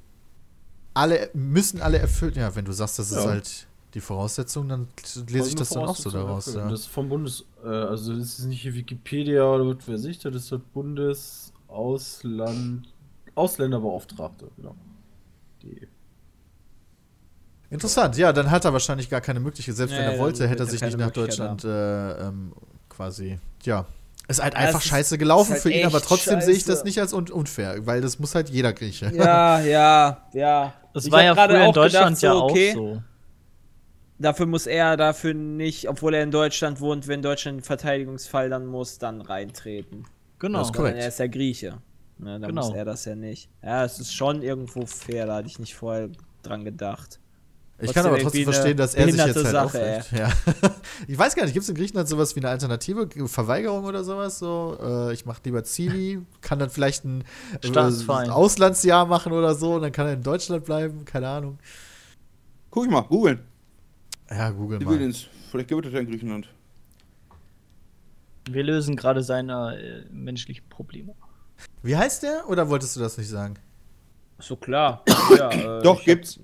alle, 0.94 1.30
müssen 1.34 1.80
alle 1.80 1.98
erfüllt. 1.98 2.36
Ja, 2.36 2.54
wenn 2.56 2.64
du 2.64 2.72
sagst, 2.72 2.98
das 2.98 3.12
ist 3.12 3.24
Ja. 3.24 3.30
halt 3.30 3.66
die 3.94 4.00
Voraussetzung, 4.00 4.68
dann 4.68 4.88
lese 5.28 5.48
ich 5.50 5.54
das 5.54 5.68
dann 5.70 5.84
auch 5.84 5.94
so 5.96 6.10
daraus. 6.10 6.52
Ja. 6.54 6.62
Ja. 6.62 6.68
Das 6.70 6.80
ist 6.80 6.86
vom 6.86 7.08
Bundes, 7.08 7.44
äh, 7.64 7.68
also 7.68 8.16
das 8.16 8.40
ist 8.40 8.46
nicht 8.46 8.62
hier 8.62 8.74
Wikipedia 8.74 9.44
oder 9.44 9.64
was 9.68 9.86
weiß 9.86 10.04
ich, 10.06 10.18
das 10.18 10.34
ist 10.34 10.50
das 10.50 10.60
Bundesausland, 10.74 12.88
Ausländerbeauftragte, 13.34 14.50
genau. 14.56 14.74
Die. 15.62 15.86
Interessant, 17.72 18.16
ja, 18.18 18.32
dann 18.32 18.50
hat 18.50 18.64
er 18.64 18.72
wahrscheinlich 18.72 19.08
gar 19.08 19.20
keine 19.20 19.40
Möglichkeit. 19.40 19.74
Selbst 19.76 19.92
wenn 19.96 20.06
Nee, 20.06 20.12
er 20.14 20.18
wollte, 20.18 20.46
hätte 20.46 20.62
er 20.64 20.66
sich 20.66 20.80
nicht 20.82 20.98
nach 20.98 21.10
Deutschland 21.10 21.64
äh, 21.64 22.28
ähm, 22.28 22.52
quasi. 22.88 23.38
Ja. 23.64 23.86
Ist 24.28 24.42
halt 24.42 24.54
Ja, 24.54 24.60
einfach 24.60 24.80
ist- 24.80 24.86
scheiße 24.88 25.18
gelaufen 25.18 25.52
halt 25.52 25.62
für 25.62 25.70
ihn, 25.70 25.86
aber 25.86 26.00
trotzdem 26.00 26.40
sehe 26.40 26.54
ich 26.54 26.64
das 26.64 26.76
scheiße. 26.76 26.84
nicht 26.86 27.00
als 27.00 27.12
un 27.12 27.28
unfair, 27.30 27.84
weil 27.86 28.00
das 28.00 28.18
muss 28.18 28.34
halt 28.34 28.50
jeder 28.50 28.72
Grieche. 28.72 29.10
Ja, 29.14 29.60
ja, 29.60 30.28
ja. 30.32 30.74
Das 30.94 31.06
Ich 31.06 31.10
war 31.12 31.22
ja 31.24 31.32
gerade 31.34 31.54
früher 31.54 31.62
in 31.64 31.68
auch 31.70 31.74
gedacht, 31.74 31.94
Deutschland 31.94 32.22
ja 32.22 32.32
so, 32.32 32.42
okay, 32.44 32.70
auch 32.70 32.74
so. 32.74 33.02
Dafür 34.18 34.46
muss 34.46 34.66
er 34.66 34.96
dafür 34.96 35.34
nicht, 35.34 35.88
obwohl 35.88 36.14
er 36.14 36.22
in 36.22 36.30
Deutschland 36.30 36.80
wohnt, 36.80 37.08
wenn 37.08 37.22
Deutschland 37.22 37.56
einen 37.56 37.64
Verteidigungsfall 37.64 38.48
dann 38.50 38.66
muss, 38.66 38.98
dann 38.98 39.20
reintreten. 39.20 40.04
Genau. 40.38 40.58
Das 40.60 40.68
ist 40.68 40.74
korrekt. 40.74 40.98
er 40.98 41.08
ist 41.08 41.18
ja 41.18 41.26
Grieche. 41.26 41.78
Ne, 42.18 42.38
dann 42.38 42.42
Genau. 42.50 42.66
muss 42.66 42.74
er 42.76 42.84
das 42.84 43.04
ja 43.04 43.16
nicht. 43.16 43.48
Ja, 43.64 43.84
es 43.84 43.98
ist 43.98 44.14
schon 44.14 44.42
irgendwo 44.42 44.86
fair, 44.86 45.26
da 45.26 45.36
hatte 45.36 45.48
ich 45.48 45.58
nicht 45.58 45.74
vorher 45.74 46.10
dran 46.44 46.64
gedacht. 46.64 47.18
Ich 47.82 47.92
kann 47.92 48.06
aber 48.06 48.18
trotzdem 48.18 48.44
verstehen, 48.44 48.76
dass 48.76 48.94
er 48.94 49.06
sich 49.06 49.16
jetzt 49.16 49.36
halt 49.36 49.46
Sache, 49.46 49.64
aufregt. 49.64 50.12
Ja. 50.12 50.30
Ich 51.08 51.18
weiß 51.18 51.34
gar 51.34 51.44
nicht, 51.44 51.52
gibt 51.52 51.64
es 51.64 51.68
in 51.68 51.74
Griechenland 51.74 52.08
sowas 52.08 52.36
wie 52.36 52.40
eine 52.40 52.48
Alternative, 52.48 53.08
Verweigerung 53.26 53.84
oder 53.84 54.04
sowas? 54.04 54.38
So, 54.38 54.78
äh, 54.80 55.12
ich 55.12 55.26
mache 55.26 55.40
lieber 55.44 55.64
Zivi, 55.64 56.20
kann 56.40 56.58
dann 56.58 56.70
vielleicht 56.70 57.04
ein 57.04 57.24
äh. 57.62 57.78
Auslandsjahr 58.28 59.06
machen 59.06 59.32
oder 59.32 59.54
so 59.54 59.74
und 59.74 59.82
dann 59.82 59.92
kann 59.92 60.06
er 60.06 60.14
in 60.14 60.22
Deutschland 60.22 60.64
bleiben, 60.64 61.04
keine 61.04 61.28
Ahnung. 61.28 61.58
Guck 62.70 62.84
ich 62.84 62.90
mal, 62.90 63.02
googeln. 63.02 63.40
Ja, 64.30 64.50
google 64.50 64.78
mal. 64.78 64.84
Zivildienst. 64.84 65.28
Vielleicht 65.50 65.68
gibt 65.68 65.86
es 65.86 65.92
ja 65.92 65.98
in 66.00 66.06
Griechenland. 66.06 66.48
Wir 68.50 68.62
lösen 68.62 68.96
gerade 68.96 69.22
seine 69.22 69.76
äh, 69.76 70.04
menschlichen 70.12 70.68
Probleme. 70.68 71.14
Wie 71.82 71.96
heißt 71.96 72.22
der? 72.22 72.48
Oder 72.48 72.68
wolltest 72.68 72.96
du 72.96 73.00
das 73.00 73.18
nicht 73.18 73.28
sagen? 73.28 73.54
So 74.38 74.56
klar. 74.56 75.04
ja, 75.36 75.50
äh, 75.50 75.82
Doch, 75.82 76.02
gibt's. 76.04 76.38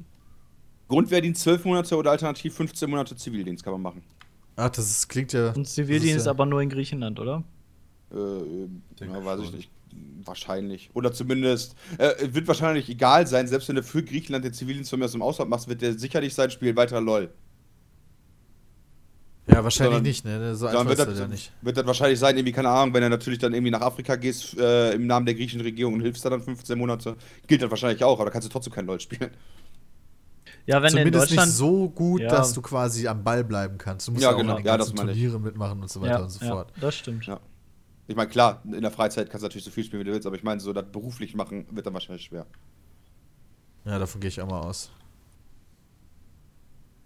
Grundwehrdienst 0.88 1.42
12 1.42 1.64
Monate 1.64 1.96
oder 1.96 2.10
alternativ 2.10 2.54
15 2.54 2.88
Monate 2.90 3.14
Zivildienst 3.16 3.62
kann 3.62 3.72
man 3.74 3.82
machen. 3.82 4.02
Ach, 4.56 4.70
das 4.70 4.90
ist, 4.90 5.08
klingt 5.08 5.32
ja. 5.32 5.52
Und 5.52 5.68
Zivildienst 5.68 6.16
ist 6.16 6.24
ja- 6.24 6.30
aber 6.30 6.46
nur 6.46 6.60
in 6.62 6.68
Griechenland, 6.70 7.20
oder? 7.20 7.44
Äh, 8.10 8.16
äh, 8.16 8.68
Denke 8.98 9.18
ja, 9.18 9.24
weiß 9.24 9.40
ich 9.40 9.52
nicht. 9.52 9.70
Wahrscheinlich. 10.24 10.90
Oder 10.94 11.12
zumindest, 11.12 11.74
äh, 11.98 12.14
wird 12.32 12.46
wahrscheinlich 12.48 12.88
egal 12.88 13.26
sein, 13.26 13.46
selbst 13.48 13.68
wenn 13.68 13.76
du 13.76 13.82
für 13.82 14.02
Griechenland 14.02 14.44
den 14.44 14.52
Zivildienst 14.52 14.90
von 14.90 14.98
mir 14.98 15.04
aus 15.06 15.12
dem 15.12 15.22
Ausland 15.22 15.50
machst, 15.50 15.68
wird 15.68 15.80
der 15.82 15.98
sicherlich 15.98 16.34
sein 16.34 16.50
Spiel 16.50 16.74
weiter 16.76 17.00
LOL. 17.00 17.30
Ja, 19.50 19.64
wahrscheinlich 19.64 19.94
Sondern- 19.94 20.02
nicht, 20.02 20.24
ne? 20.26 20.54
So 20.56 20.66
Dann 20.66 20.76
einfach 20.76 20.88
wird 20.90 20.98
ist 20.98 21.06
das, 21.06 21.14
das 21.14 21.18
ja 21.20 21.26
nicht. 21.28 21.52
wird 21.62 21.76
das 21.78 21.86
wahrscheinlich 21.86 22.18
sein, 22.18 22.36
irgendwie, 22.36 22.52
keine 22.52 22.68
Ahnung, 22.68 22.92
wenn 22.92 23.00
du 23.02 23.08
natürlich 23.08 23.38
dann 23.38 23.54
irgendwie 23.54 23.70
nach 23.70 23.80
Afrika 23.80 24.16
gehst, 24.16 24.58
äh, 24.58 24.92
im 24.92 25.06
Namen 25.06 25.24
der 25.24 25.34
griechischen 25.34 25.62
Regierung 25.62 25.94
und 25.94 26.00
hilfst 26.02 26.22
da 26.24 26.28
dann 26.30 26.42
15 26.42 26.76
Monate, 26.78 27.16
gilt 27.46 27.62
das 27.62 27.70
wahrscheinlich 27.70 28.04
auch, 28.04 28.16
aber 28.20 28.26
da 28.26 28.30
kannst 28.30 28.46
du 28.46 28.52
trotzdem 28.52 28.74
kein 28.74 28.84
LOL 28.86 29.00
spielen. 29.00 29.30
Ja, 30.68 30.82
wenn 30.82 30.90
in 30.92 30.98
Zumindest 30.98 31.30
Deutschland. 31.30 31.48
nicht 31.48 31.56
so 31.56 31.88
gut, 31.88 32.20
Ja. 32.20 32.28
dass 32.28 32.52
du 32.52 32.60
quasi 32.60 33.08
am 33.08 33.24
Ball 33.24 33.42
bleiben 33.42 33.78
kannst. 33.78 34.06
Du 34.06 34.12
musst 34.12 34.22
Ja, 34.22 34.30
ja, 34.30 34.34
auch 34.36 34.40
genau. 34.40 34.52
an 34.56 34.58
den 34.58 34.66
Ja, 34.66 34.76
ganzen 34.76 34.94
das 34.94 34.98
meine 35.02 35.12
ich. 35.12 35.18
Turniere 35.18 35.40
mitmachen 35.40 35.80
und 35.80 35.90
so 35.90 36.00
weiter 36.02 36.12
ja, 36.12 36.18
und 36.22 36.30
so 36.30 36.44
ja, 36.44 36.50
fort. 36.52 36.72
das 36.80 36.94
stimmt. 36.94 37.24
Ja. 37.26 37.40
Ich 38.06 38.14
meine, 38.16 38.28
klar, 38.28 38.62
in 38.64 38.80
der 38.82 38.90
Freizeit 38.90 39.30
kannst 39.30 39.42
du 39.42 39.46
natürlich 39.46 39.64
so 39.64 39.70
viel 39.70 39.84
spielen, 39.84 40.00
wie 40.00 40.04
du 40.04 40.12
willst, 40.12 40.26
aber 40.26 40.36
ich 40.36 40.42
meine, 40.42 40.60
so 40.60 40.72
das 40.72 40.84
beruflich 40.92 41.34
machen 41.34 41.66
wird 41.70 41.86
dann 41.86 41.94
wahrscheinlich 41.94 42.24
schwer. 42.26 42.46
Ja, 43.84 43.98
davon 43.98 44.20
gehe 44.20 44.28
ich 44.28 44.40
auch 44.42 44.46
mal 44.48 44.60
aus. 44.60 44.90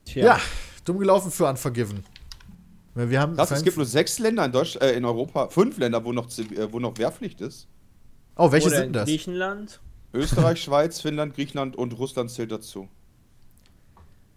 Tja. 0.05 0.25
Ja, 0.25 0.41
dumm 0.85 0.99
gelaufen 0.99 1.31
für 1.31 1.47
Unforgiven. 1.49 2.05
Ja, 2.97 3.09
Wir 3.11 3.21
haben 3.21 3.37
Krass, 3.37 3.53
es 3.53 3.63
gibt 3.63 3.77
nur 3.77 3.87
sechs 3.87 4.19
Länder 4.19 4.45
in, 4.45 4.53
Deutsch, 4.53 4.77
äh, 4.77 4.93
in 4.97 5.05
Europa, 5.05 5.49
fünf 5.49 5.79
Länder, 5.79 6.05
wo 6.05 6.13
noch, 6.13 6.27
äh, 6.39 6.73
wo 6.73 6.79
noch 6.81 6.97
Wehrpflicht 6.99 7.41
ist. 7.41 7.69
Oh, 8.37 8.51
welche 8.51 8.67
Oder 8.69 8.77
sind 8.79 8.87
in 8.89 8.93
das? 8.93 9.05
Griechenland. 9.09 9.81
Österreich, 10.15 10.61
Schweiz, 10.63 11.01
Finnland, 11.01 11.35
Griechenland 11.35 11.77
und 11.77 11.93
Russland 11.99 12.31
zählt 12.31 12.53
dazu. 12.53 12.89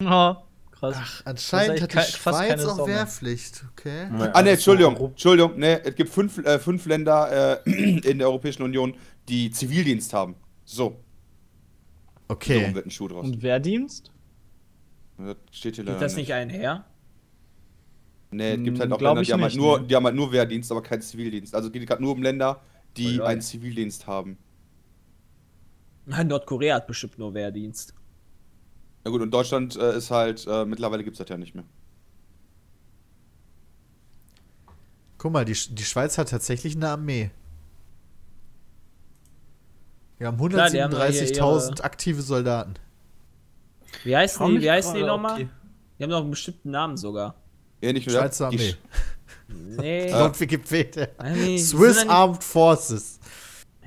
Ja, 0.02 0.44
krass. 0.72 0.96
Ach, 1.00 1.22
anscheinend 1.26 1.82
hat 1.82 1.94
die 1.94 2.02
Schweiz 2.02 2.48
keine 2.48 2.70
auch 2.72 2.76
Sau 2.76 2.88
mehr. 2.88 2.98
Wehrpflicht. 2.98 3.64
Okay. 3.72 4.08
Ah, 4.34 4.42
ne, 4.42 4.52
Entschuldigung, 4.52 4.98
Entschuldigung, 4.98 5.58
ne, 5.58 5.84
es 5.84 5.96
gibt 5.96 6.10
fünf, 6.10 6.38
äh, 6.40 6.60
fünf 6.60 6.86
Länder 6.86 7.64
äh, 7.66 7.70
in 8.00 8.20
der 8.20 8.28
Europäischen 8.28 8.64
Union, 8.64 8.96
die 9.30 9.52
Zivildienst 9.52 10.14
haben. 10.14 10.36
So, 10.64 11.04
so 12.28 12.30
Okay. 12.30 12.74
wird 12.74 12.86
ein 12.88 12.92
Schuh 12.92 13.08
draus. 13.08 13.26
Und 13.26 13.42
Wehrdienst? 13.42 14.12
Das 15.18 15.36
steht 15.52 15.76
hier 15.76 15.84
Geht 15.84 15.86
leider 15.86 16.00
das 16.00 16.16
nicht 16.16 16.32
einher? 16.34 16.86
Nee, 18.32 18.54
es 18.56 18.64
gibt 18.64 18.80
halt 18.80 18.90
Hm, 18.90 18.94
auch 18.94 18.98
glaub 18.98 19.02
Länder, 19.02 19.24
die 19.24 19.34
haben, 19.34 19.42
halt 19.44 19.56
nur, 19.56 19.80
ne. 19.80 19.88
die 19.88 19.96
haben 19.96 20.06
halt 20.06 20.16
nur 20.16 20.32
Wehrdienst, 20.32 20.72
aber 20.72 20.82
keinen 20.84 21.02
Zivildienst. 21.02 21.56
Also 21.56 21.72
geht 21.72 21.88
gerade 21.88 22.02
nur 22.04 22.12
um 22.14 22.22
Länder, 22.24 22.62
die 22.98 23.22
Oh, 23.22 23.24
einen 23.24 23.42
Zivildienst 23.42 24.08
haben. 24.08 24.38
Nordkorea 26.08 26.76
hat 26.78 26.88
bestimmt 26.88 27.20
nur 27.20 27.34
Wehrdienst. 27.36 27.94
Na 29.06 29.12
gut, 29.12 29.22
und 29.22 29.30
Deutschland 29.32 29.76
äh, 29.76 29.96
ist 29.98 30.10
halt, 30.12 30.46
äh, 30.48 30.66
mittlerweile 30.66 31.04
gibt 31.04 31.14
es 31.14 31.20
das 31.20 31.30
ja 31.30 31.38
nicht 31.38 31.54
mehr. 31.54 31.64
Guck 35.20 35.32
mal, 35.32 35.46
die, 35.46 35.54
die 35.54 35.84
Schweiz 35.84 36.18
hat 36.18 36.30
tatsächlich 36.30 36.76
eine 36.76 36.90
Armee. 36.90 37.30
Wir 40.18 40.28
haben 40.28 40.38
Klar, 40.50 40.70
die 40.70 40.82
haben 40.82 40.92
ja 40.94 41.06
hier 41.06 41.22
137.000 41.28 41.72
ihre- 41.76 41.84
aktive 41.84 42.22
Soldaten. 42.22 42.74
Wie 44.04 44.16
heißen 44.16 44.38
Komm 44.40 44.56
die, 44.56 44.62
wie 44.62 44.72
heißen 44.72 44.96
die 44.96 45.04
nochmal? 45.04 45.38
die- 45.40 45.50
Die 46.00 46.04
haben 46.04 46.12
noch 46.12 46.22
einen 46.22 46.32
bestimmten 46.32 46.72
Namen 46.72 46.98
sogar. 46.98 47.36
Ja, 47.82 47.94
nicht 47.94 48.08
nur 48.08 48.18
Schweizer 48.18 48.48
Armee. 48.48 48.58
Sch- 48.58 48.76
Nee. 49.48 50.10
Laut 50.12 50.40
Wikipedia. 50.40 51.08
Nee, 51.24 51.60
Swiss 51.60 52.06
Armed 52.08 52.44
Forces. 52.44 53.20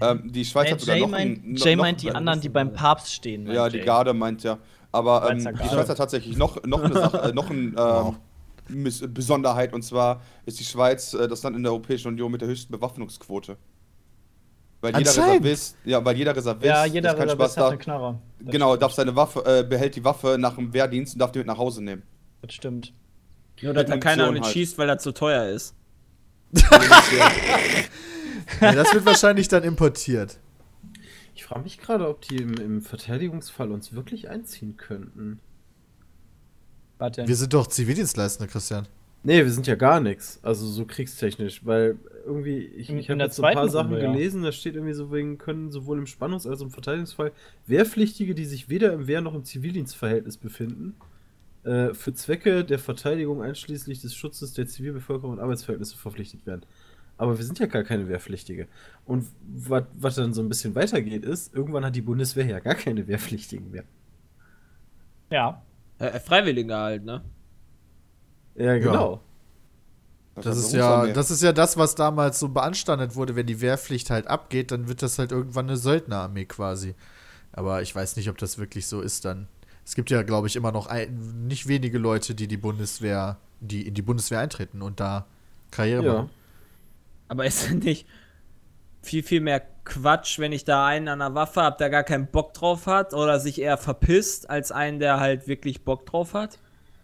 Ähm, 0.01 0.31
die 0.33 0.45
Schweiz 0.45 0.69
Äh, 0.69 0.73
hat 0.73 0.81
sogar 0.81 0.95
Jay 0.95 1.03
noch 1.03 1.11
meint, 1.11 1.45
einen- 1.45 1.57
Jay 1.57 1.75
noch- 1.77 1.83
meint 1.83 2.03
die 2.03 2.13
anderen, 2.13 2.41
die 2.41 2.49
beim 2.49 2.73
Papst 2.73 3.13
stehen. 3.13 3.47
Ja, 3.51 3.69
die 3.69 3.79
Jay. 3.79 3.85
Garde 3.85 4.15
meint 4.15 4.45
ja. 4.45 4.59
Aber 4.93 5.31
ähm, 5.31 5.45
Garde. 5.45 5.65
Schweiz 5.65 5.89
hat 5.89 5.99
tatsächlich 5.99 6.37
noch, 6.37 6.63
noch 6.65 6.83
eine 6.83 6.95
Sache, 6.95 7.19
äh, 7.19 7.33
noch 7.33 7.51
ein, 7.51 7.77
ähm, 7.79 8.17
Miss- 8.69 9.05
Besonderheit 9.07 9.73
und 9.73 9.83
zwar 9.83 10.23
ist 10.47 10.59
die 10.61 10.65
Schweiz 10.65 11.15
äh, 11.15 11.29
das 11.29 11.43
Land 11.43 11.57
in 11.57 11.63
der 11.63 11.73
Europäischen 11.73 12.09
Union 12.09 12.31
mit 12.33 12.41
der 12.41 12.49
höchsten 12.49 12.73
Bewaffnungsquote. 12.73 13.57
Weil 14.81 14.97
jeder. 14.97 15.11
Reservist, 15.11 15.77
ja, 15.85 16.05
weil 16.05 16.17
jeder 16.17 16.37
Reservist, 16.37 16.67
Ja, 16.67 16.85
jeder 16.85 17.13
das 17.15 17.21
Reservist 17.23 17.35
Spaß, 17.53 17.57
hat 17.57 17.63
darf, 17.65 17.71
eine 17.73 17.79
Knarre. 17.79 18.19
Das 18.41 18.53
genau, 18.53 18.69
stimmt. 18.71 18.83
darf 18.83 18.93
seine 18.93 19.17
Waffe, 19.17 19.45
äh, 19.45 19.65
behält 19.65 19.97
die 19.97 20.05
Waffe 20.05 20.37
nach 20.39 20.55
dem 20.55 20.73
Wehrdienst 20.73 21.15
und 21.15 21.19
darf 21.19 21.33
die 21.33 21.39
mit 21.39 21.47
nach 21.49 21.59
Hause 21.59 21.83
nehmen. 21.83 22.03
Das 22.43 22.55
stimmt. 22.55 22.93
Nur, 23.61 23.75
dass 23.75 23.87
da 23.87 23.97
keiner 23.99 24.31
mit 24.31 24.45
halt. 24.45 24.53
schießt, 24.53 24.79
weil 24.79 24.89
er 24.89 24.99
zu 24.99 25.13
teuer 25.13 25.49
ist. 25.49 25.75
Ja, 28.61 28.73
das 28.73 28.93
wird 28.95 29.05
wahrscheinlich 29.07 29.49
dann 29.49 29.63
importiert. 29.63 30.39
Ich 31.39 31.45
frage 31.45 31.63
mich 31.63 31.79
gerade, 31.79 32.09
ob 32.09 32.21
die 32.23 32.39
im, 32.39 32.55
im 32.55 32.83
Verteidigungsfall 32.83 33.71
uns 33.71 33.93
wirklich 33.93 34.29
einziehen 34.29 34.77
könnten. 34.77 35.39
Warte. 36.99 37.29
Wir 37.29 37.37
sind 37.37 37.55
doch 37.55 37.69
Zivildienstleistende, 37.69 38.51
Christian. 38.51 38.89
Nee, 39.23 39.45
wir 39.45 39.53
sind 39.53 39.69
ja 39.69 39.77
gar 39.77 40.01
nichts. 40.01 40.41
Also 40.43 40.67
so 40.67 40.85
kriegstechnisch, 40.85 41.65
weil 41.65 41.97
irgendwie, 42.27 42.59
ich, 42.59 42.91
In- 42.91 42.99
ich 42.99 43.09
habe 43.09 43.21
jetzt 43.21 43.37
so 43.37 43.45
ein 43.45 43.55
paar 43.55 43.63
zweiten 43.63 43.73
Sachen 43.73 43.91
Runde, 43.93 44.05
ja. 44.05 44.13
gelesen, 44.13 44.43
da 44.43 44.51
steht 44.51 44.75
irgendwie 44.75 44.95
so, 44.95 45.13
wegen 45.13 45.39
können 45.39 45.71
sowohl 45.71 45.99
im 45.99 46.07
Spannungs- 46.07 46.49
als 46.49 46.59
auch 46.61 46.65
im 46.65 46.71
Verteidigungsfall 46.73 47.31
Wehrpflichtige, 47.69 48.35
die 48.35 48.45
sich 48.45 48.69
weder 48.69 48.93
im 48.93 49.07
Wehr- 49.07 49.21
noch 49.21 49.35
im 49.37 49.45
Zivildienstverhältnis 49.45 50.39
befinden, 50.39 50.97
äh, 51.63 51.95
für 51.95 52.15
Zwecke 52.15 52.65
der 52.65 52.81
Verteidigung 52.81 53.43
einschließlich 53.43 54.01
des 54.01 54.13
Schutzes 54.17 54.55
der 54.55 54.67
Zivilbevölkerung 54.67 55.35
und 55.35 55.39
Arbeitsverhältnisse 55.39 55.97
verpflichtet 55.97 56.47
werden. 56.47 56.63
Aber 57.19 57.37
wir 57.37 57.45
sind 57.45 57.59
ja 57.59 57.67
gar 57.67 57.83
keine 57.85 58.09
Wehrpflichtige. 58.09 58.69
Und 59.05 59.27
was 59.43 59.85
was 59.95 60.15
dann 60.15 60.33
so 60.33 60.41
ein 60.41 60.49
bisschen 60.49 60.75
weitergeht, 60.75 61.25
ist, 61.25 61.53
irgendwann 61.55 61.85
hat 61.85 61.97
die 61.97 62.01
Bundeswehr 62.01 62.47
ja 62.47 62.61
gar 62.61 62.77
keine 62.77 63.07
Wehrpflichtigen 63.09 63.71
mehr. 63.71 63.85
Ja. 65.31 65.63
Äh, 65.99 66.21
Freiwillige 66.21 66.75
halt, 66.77 67.05
ne? 67.05 67.23
Ja, 68.55 68.79
genau. 68.79 69.21
Das 70.37 70.57
ist 70.57 70.73
ja, 70.73 71.09
das 71.09 71.33
ist 71.33 71.43
ja 71.43 71.53
das, 71.53 71.77
was 71.77 71.97
damals 71.97 72.39
so 72.39 72.49
beanstandet 72.49 73.17
wurde, 73.17 73.35
wenn 73.35 73.47
die 73.47 73.61
Wehrpflicht 73.61 74.11
halt 74.11 74.29
abgeht, 74.29 74.71
dann 74.71 74.87
wird 74.89 75.03
das 75.03 75.19
halt 75.19 75.33
irgendwann 75.33 75.67
eine 75.67 75.77
Söldnerarmee 75.77 76.45
quasi. 76.45 76.95
Aber 77.53 77.83
ich 77.83 77.93
weiß 77.95 78.15
nicht, 78.17 78.31
ob 78.31 78.39
das 78.39 78.57
wirklich 78.59 78.87
so 78.87 79.01
ist 79.01 79.25
dann. 79.25 79.49
Es 79.85 79.97
gibt 79.97 80.11
ja, 80.11 80.23
glaube 80.23 80.47
ich, 80.47 80.55
immer 80.55 80.71
noch 80.71 80.87
ein, 80.87 81.47
nicht 81.49 81.67
wenige 81.67 81.99
Leute, 81.99 82.37
die 82.37 82.47
die 82.47 82.57
Bundeswehr, 82.57 83.39
die 83.61 83.89
in 83.89 83.95
die 83.95 84.03
Bundeswehr 84.03 84.39
eintreten 84.39 84.81
und 84.83 85.01
da 85.01 85.27
Karriere 85.73 86.05
Ja. 86.05 86.15
machen. 86.15 86.31
Aber 87.29 87.45
ist 87.47 87.71
nicht 87.73 88.07
viel, 89.03 89.23
viel 89.23 89.41
mehr 89.41 89.63
Quatsch, 89.85 90.39
wenn 90.39 90.53
ich 90.53 90.65
da 90.65 90.87
einen 90.87 91.09
an 91.09 91.21
der 91.21 91.35
Waffe 91.35 91.63
habe, 91.63 91.77
der 91.79 91.89
gar 91.91 92.03
keinen 92.05 92.27
Bock 92.27 92.53
drauf 92.53 92.87
hat 92.87 93.15
oder 93.15 93.41
sich 93.41 93.61
eher 93.61 93.79
verpisst, 93.79 94.51
als 94.51 94.73
einen, 94.73 94.99
der 94.99 95.21
halt 95.21 95.49
wirklich 95.49 95.83
Bock 95.85 96.05
drauf 96.07 96.35
hat? 96.35 96.59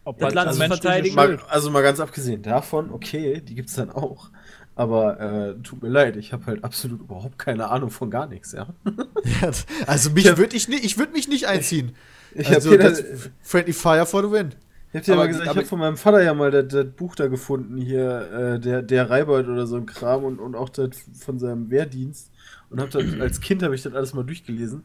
Ob 0.05 0.19
Das 0.19 0.35
Land 0.35 0.53
zu 0.53 0.59
verteidigen? 0.61 1.15
Mal, 1.15 1.39
also 1.49 1.71
mal 1.71 1.83
ganz 1.83 1.99
abgesehen 2.01 2.43
davon, 2.43 2.91
okay, 2.91 3.41
die 3.41 3.55
gibt's 3.55 3.75
dann 3.75 3.91
auch. 3.91 4.29
Aber 4.77 5.21
äh, 5.21 5.63
tut 5.63 5.83
mir 5.83 5.89
leid, 5.89 6.17
ich 6.17 6.33
habe 6.33 6.47
halt 6.47 6.65
absolut 6.65 7.01
überhaupt 7.01 7.39
keine 7.39 7.71
Ahnung 7.71 7.91
von 7.91 8.11
gar 8.11 8.27
nichts, 8.27 8.53
ja. 8.53 8.67
Also 9.87 10.11
mich 10.11 10.25
Ich 10.25 10.31
hab- 10.33 10.39
würde 10.39 10.57
ich, 10.57 10.69
ni- 10.69 10.77
ich 10.77 10.99
würd 10.99 11.13
mich 11.13 11.29
nicht 11.29 11.47
einziehen. 11.47 11.95
Ich 12.35 12.49
also 12.49 12.77
das, 12.77 13.03
Friendly 13.43 13.73
Fire 13.73 14.05
for 14.05 14.23
the 14.25 14.31
win. 14.33 14.55
Ich 14.95 14.99
hab 14.99 15.05
dir 15.07 15.13
Aber- 15.15 15.23
mal 15.23 15.27
gesagt, 15.27 15.51
ich 15.51 15.57
habe 15.57 15.67
von 15.67 15.79
meinem 15.81 15.97
Vater 15.97 16.23
ja 16.23 16.35
mal 16.35 16.53
das, 16.53 16.69
das 16.69 16.87
Buch 16.87 17.17
da 17.17 17.27
gefunden, 17.27 17.77
hier, 17.77 18.31
äh, 18.55 18.61
der, 18.61 18.81
der 18.81 19.11
Reibold 19.11 19.49
oder 19.49 19.67
so 19.67 19.75
ein 19.75 19.87
Kram 19.87 20.23
und, 20.23 20.39
und 20.39 20.55
auch 20.55 20.69
das 20.69 20.91
von 21.19 21.41
seinem 21.41 21.69
Wehrdienst. 21.69 22.31
Und 22.71 22.81
hab 22.81 22.91
das, 22.91 23.03
als 23.21 23.41
Kind 23.41 23.65
habe 23.65 23.75
ich 23.75 23.83
das 23.83 23.93
alles 23.93 24.15
mal 24.15 24.23
durchgelesen. 24.23 24.85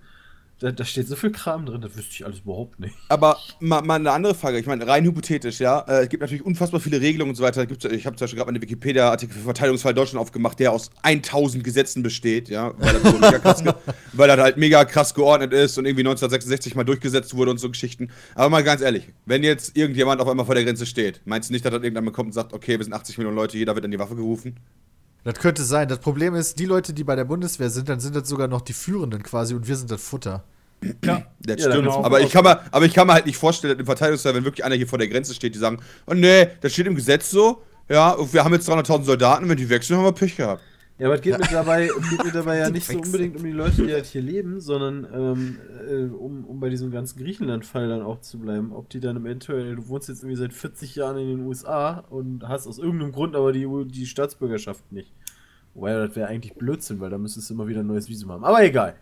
Da, 0.60 0.74
da 0.74 0.84
steht 0.84 1.08
so 1.08 1.16
viel 1.16 1.32
Kram 1.32 1.66
drin, 1.66 1.80
das 1.80 1.96
wüsste 1.96 2.12
ich 2.12 2.26
alles 2.26 2.40
überhaupt 2.40 2.82
nicht. 2.82 2.94
Aber 3.08 3.38
mal, 3.62 3.82
mal 3.82 3.96
eine 3.96 4.12
andere 4.12 4.36
Frage. 4.36 4.60
Ich 4.60 4.66
meine, 4.66 4.86
rein 4.86 5.06
hypothetisch, 5.06 5.60
ja. 5.62 5.80
Äh, 5.88 6.04
es 6.04 6.10
gibt 6.10 6.20
natürlich 6.20 6.44
unfassbar 6.46 6.82
viele 6.82 7.00
Regelungen 7.00 7.30
und 7.30 7.36
so 7.36 7.44
weiter. 7.44 7.66
Gibt's, 7.66 7.86
ich 7.86 8.06
habe 8.06 8.18
zum 8.18 8.26
Beispiel 8.26 8.38
gerade 8.40 8.50
einen 8.50 8.62
Wikipedia-Artikel 8.62 9.36
für 9.36 9.40
Verteidigungsfall 9.46 9.94
Deutschland 9.94 10.22
aufgemacht, 10.22 10.60
der 10.60 10.74
aus 10.74 10.92
1000 11.04 11.64
Gesetzen 11.64 12.04
besteht, 12.04 12.50
ja. 12.50 12.74
Weil 12.78 12.96
er, 12.96 13.00
so 13.10 13.18
mega 13.18 13.40
krass 13.40 13.64
ge- 13.64 13.74
weil 14.14 14.30
er 14.30 14.38
halt 14.38 14.58
mega 14.58 14.84
krass 14.84 15.14
geordnet 15.14 15.54
ist 15.54 15.78
und 15.78 15.86
irgendwie 15.86 16.02
1966 16.02 16.76
mal 16.76 16.84
durchgesetzt 16.84 17.34
wurde 17.36 17.52
und 17.52 17.58
so 17.60 17.70
Geschichten. 17.70 18.10
Aber 18.36 18.50
mal 18.50 18.64
ganz 18.64 18.82
ehrlich, 18.82 19.08
wenn 19.26 19.44
jetzt 19.44 19.78
irgendjemand 19.78 20.20
auf 20.20 20.28
einmal 20.28 20.46
vor 20.46 20.56
der 20.56 20.66
Grenze 20.66 20.86
steht, 20.86 21.22
meinst 21.24 21.50
du 21.50 21.54
nicht, 21.54 21.64
dass 21.64 21.72
dann 21.72 21.84
irgendjemand 21.84 22.14
kommt 22.14 22.28
und 22.28 22.34
sagt, 22.34 22.52
okay, 22.52 22.78
wir 22.78 22.84
sind 22.84 22.92
80 22.94 23.18
Millionen 23.18 23.38
Leute, 23.38 23.58
jeder 23.58 23.76
wird 23.76 23.86
an 23.86 23.92
die 23.92 24.00
Waffe 24.00 24.18
gerufen? 24.18 24.58
Das 25.24 25.36
könnte 25.36 25.64
sein. 25.64 25.88
Das 25.88 26.00
Problem 26.00 26.34
ist, 26.36 26.60
die 26.60 26.66
Leute, 26.66 26.94
die 26.94 27.04
bei 27.04 27.16
der 27.16 27.26
Bundeswehr 27.26 27.70
sind, 27.70 27.90
dann 27.90 28.00
sind 28.00 28.16
das 28.16 28.28
sogar 28.28 28.48
noch 28.48 28.62
die 28.62 28.74
Führenden 28.74 29.22
quasi 29.24 29.54
und 29.54 29.68
wir 29.68 29.76
sind 29.76 29.92
das 29.92 30.02
Futter. 30.02 30.44
Das 30.82 30.94
Ja, 31.04 31.72
stimmt. 31.72 31.90
aber, 31.90 32.22
ich 32.22 32.32
kann 32.32 32.44
mir, 32.46 32.62
aber 32.72 32.86
ich 32.86 32.94
kann 32.94 33.06
mir 33.06 33.14
halt 33.14 33.26
nicht 33.26 33.38
vorstellen, 33.38 33.74
dass 33.74 33.80
im 33.82 33.86
Verteidigungsfall, 33.86 34.34
wenn 34.34 34.46
wirklich 34.46 34.64
einer 34.64 34.76
hier 34.76 34.88
vor 34.88 34.98
der 34.98 35.10
Grenze 35.10 35.34
steht, 35.34 35.54
die 35.56 35.60
sagen, 35.60 35.80
oh 36.08 36.14
nee, 36.14 36.48
das 36.62 36.72
steht 36.72 36.88
im 36.88 36.96
Gesetz 36.96 37.30
so, 37.30 37.62
ja, 37.90 38.16
wir 38.32 38.44
haben 38.46 38.54
jetzt 38.54 38.70
300.000 38.70 39.04
Soldaten, 39.04 39.50
wenn 39.50 39.58
die 39.58 39.68
wechseln, 39.70 39.98
haben 39.98 40.06
wir 40.06 40.14
Pech 40.14 40.38
gehabt. 40.38 40.62
Ja, 41.00 41.08
aber 41.08 41.16
es 41.16 41.22
geht, 41.22 41.38
mir 41.40 41.48
dabei, 41.50 41.86
es 41.86 42.10
geht 42.10 42.26
mir 42.26 42.32
dabei 42.32 42.58
ja 42.60 42.70
nicht 42.70 42.86
so 42.86 43.00
unbedingt 43.00 43.38
um 43.38 43.44
die 43.44 43.54
Leute, 43.54 43.86
die 43.86 43.94
halt 43.94 44.06
hier 44.06 44.22
leben, 44.22 44.60
sondern 44.60 45.08
ähm, 45.14 45.60
äh, 45.88 46.14
um, 46.14 46.44
um 46.44 46.60
bei 46.60 46.68
diesem 46.68 46.92
ganzen 46.92 47.20
Griechenland-Fall 47.20 47.88
dann 47.88 48.02
auch 48.02 48.20
zu 48.20 48.38
bleiben. 48.38 48.74
Ob 48.74 48.90
die 48.90 49.00
dann 49.00 49.16
eventuell, 49.16 49.78
du 49.78 49.88
wohnst 49.88 50.10
jetzt 50.10 50.24
irgendwie 50.24 50.36
seit 50.36 50.54
40 50.54 50.96
Jahren 50.96 51.18
in 51.18 51.30
den 51.30 51.48
USA 51.48 52.00
und 52.10 52.46
hast 52.46 52.68
aus 52.68 52.80
irgendeinem 52.80 53.14
Grund 53.14 53.38
aber 53.38 53.54
die, 53.54 53.66
die 53.88 54.06
Staatsbürgerschaft 54.06 54.92
nicht. 54.92 55.14
Wobei, 55.74 55.94
das 55.94 56.18
wäre 56.18 56.28
eigentlich 56.28 56.56
Blödsinn, 56.56 57.00
weil 57.00 57.10
da 57.10 57.18
müsstest 57.18 57.50
du 57.50 57.54
immer 57.54 57.68
wieder 57.68 57.80
ein 57.80 57.88
neues 57.88 58.10
Visum 58.10 58.32
haben. 58.32 58.44
Aber 58.44 58.62
egal. 58.62 58.96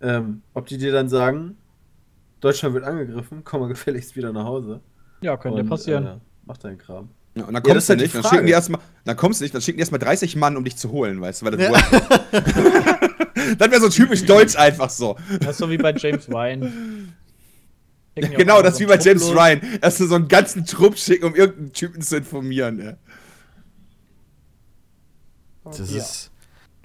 Ähm, 0.00 0.42
ob 0.54 0.66
die 0.66 0.76
dir 0.76 0.90
dann 0.90 1.08
sagen, 1.08 1.56
Deutschland 2.40 2.74
wird 2.74 2.84
angegriffen, 2.84 3.42
komm 3.44 3.60
mal 3.60 3.68
gefälligst 3.68 4.16
wieder 4.16 4.32
nach 4.32 4.44
Hause. 4.44 4.80
Ja, 5.20 5.36
könnte 5.36 5.60
Und, 5.60 5.68
passieren. 5.68 6.06
Äh, 6.06 6.16
mach 6.46 6.56
deinen 6.56 6.78
Kram. 6.78 7.10
Ja, 7.38 7.44
und 7.44 7.54
dann 7.54 7.62
Ja, 7.64 7.74
das 7.74 7.74
kommst 7.74 7.76
ist 7.78 7.88
du 7.88 7.90
halt 7.92 8.00
die 8.00 8.04
nicht, 8.04 8.14
dann 8.14 8.22
schicken 8.32 8.46
die 8.46 8.52
erstmal, 8.52 8.80
dann 9.04 9.16
kommst 9.16 9.40
du 9.40 9.44
nicht, 9.44 9.54
dann 9.54 9.62
schicken 9.62 9.76
die 9.78 9.80
erstmal 9.80 9.98
30 10.00 10.36
Mann, 10.36 10.56
um 10.56 10.64
dich 10.64 10.76
zu 10.76 10.90
holen, 10.90 11.20
weißt 11.20 11.42
du, 11.42 11.46
weil 11.46 11.56
das 11.56 11.70
Ja. 11.70 12.98
Das 13.58 13.70
wäre 13.70 13.80
so 13.80 13.88
typisch 13.88 14.24
deutsch 14.26 14.56
einfach 14.56 14.90
so. 14.90 15.16
Das 15.40 15.50
ist 15.52 15.58
so 15.58 15.70
wie 15.70 15.78
bei 15.78 15.94
James 15.94 16.28
Ryan. 16.28 17.14
Die 18.16 18.22
genau, 18.22 18.60
das 18.62 18.74
ist 18.74 18.80
wie 18.80 18.84
immer 18.84 18.96
bei 18.96 19.00
so 19.00 19.08
James 19.08 19.22
los. 19.22 19.36
Ryan. 19.36 19.60
Erst 19.80 19.98
so 19.98 20.14
einen 20.14 20.28
ganzen 20.28 20.66
Trupp 20.66 20.98
schicken, 20.98 21.24
um 21.26 21.34
irgendeinen 21.36 21.72
Typen 21.72 22.02
zu 22.02 22.16
informieren, 22.16 22.80
ja. 22.84 22.96
Das 25.64 25.78
Ja. 25.92 25.98
ist. 25.98 26.30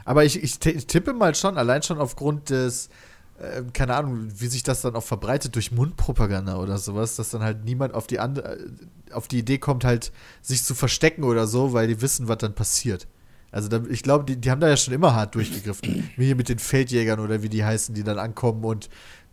Aber 0.05 0.25
ich, 0.25 0.41
ich 0.43 0.59
tippe 0.59 1.13
mal 1.13 1.33
schon, 1.33 1.57
allein 1.57 1.81
schon 1.81 1.97
aufgrund 1.97 2.49
des, 2.49 2.89
äh, 3.43 3.63
keine 3.73 3.95
Ahnung, 3.95 4.29
wie 4.37 4.47
sich 4.47 4.63
das 4.63 4.81
dann 4.81 4.95
auch 4.95 5.03
verbreitet 5.03 5.55
durch 5.55 5.71
Mundpropaganda 5.71 6.57
oder 6.57 6.77
sowas, 6.77 7.15
dass 7.15 7.29
dann 7.29 7.43
halt 7.43 7.65
niemand 7.65 7.93
auf 7.93 8.07
die, 8.07 8.19
andere, 8.19 8.57
äh, 8.57 8.69
auf 9.11 9.27
die 9.27 9.39
Idee 9.39 9.57
kommt, 9.57 9.83
halt 9.83 10.11
sich 10.41 10.63
zu 10.63 10.75
verstecken 10.75 11.23
oder 11.23 11.47
so, 11.47 11.73
weil 11.73 11.87
die 11.87 12.01
wissen, 12.01 12.27
was 12.27 12.37
dann 12.37 12.55
passiert. 12.55 13.07
Also 13.51 13.69
da, 13.69 13.81
ich 13.89 14.01
glaube, 14.01 14.25
die, 14.25 14.37
die 14.37 14.49
haben 14.49 14.61
da 14.61 14.69
ja 14.69 14.77
schon 14.77 14.93
immer 14.93 15.13
hart 15.13 15.35
durchgegriffen. 15.35 16.09
wie 16.17 16.25
hier 16.25 16.35
mit 16.35 16.49
den 16.49 16.59
Feldjägern 16.59 17.19
oder 17.19 17.43
wie 17.43 17.49
die 17.49 17.63
heißen, 17.63 17.93
die 17.93 18.03
dann 18.03 18.17
ankommen 18.17 18.63
und 18.63 18.89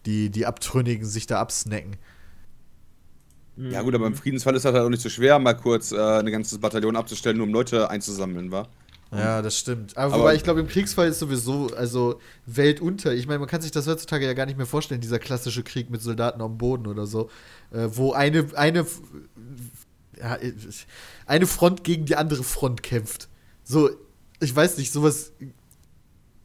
die, 0.06 0.30
die 0.30 0.46
Abtrünnigen 0.46 1.06
sich 1.06 1.26
da 1.26 1.40
absnacken. 1.40 1.96
Ja 3.56 3.82
gut, 3.82 3.94
aber 3.94 4.06
im 4.06 4.14
Friedensfall 4.14 4.56
ist 4.56 4.64
das 4.64 4.72
halt 4.72 4.84
auch 4.84 4.88
nicht 4.88 5.02
so 5.02 5.10
schwer, 5.10 5.38
mal 5.38 5.54
kurz 5.54 5.92
äh, 5.92 5.98
ein 5.98 6.30
ganzes 6.30 6.58
Bataillon 6.58 6.96
abzustellen, 6.96 7.36
nur 7.36 7.46
um 7.46 7.52
Leute 7.52 7.90
einzusammeln, 7.90 8.50
wa? 8.50 8.66
Ja, 9.12 9.42
das 9.42 9.58
stimmt. 9.58 9.96
Aber, 9.96 10.14
Aber- 10.14 10.22
wobei 10.22 10.34
ich 10.36 10.44
glaube, 10.44 10.60
im 10.60 10.68
Kriegsfall 10.68 11.08
ist 11.08 11.18
sowieso, 11.18 11.68
also 11.76 12.20
Welt 12.46 12.80
unter. 12.80 13.12
Ich 13.12 13.26
meine, 13.26 13.40
man 13.40 13.48
kann 13.48 13.60
sich 13.60 13.72
das 13.72 13.86
heutzutage 13.86 14.24
ja 14.24 14.34
gar 14.34 14.46
nicht 14.46 14.56
mehr 14.56 14.66
vorstellen, 14.66 15.00
dieser 15.00 15.18
klassische 15.18 15.62
Krieg 15.64 15.90
mit 15.90 16.00
Soldaten 16.00 16.40
am 16.40 16.58
Boden 16.58 16.86
oder 16.86 17.06
so, 17.06 17.28
äh, 17.72 17.88
wo 17.90 18.12
eine, 18.12 18.46
eine, 18.54 18.86
ja, 20.18 20.38
eine 21.26 21.46
Front 21.46 21.82
gegen 21.82 22.04
die 22.04 22.14
andere 22.16 22.44
Front 22.44 22.82
kämpft. 22.82 23.28
So, 23.64 23.90
ich 24.40 24.54
weiß 24.54 24.78
nicht, 24.78 24.92
sowas 24.92 25.32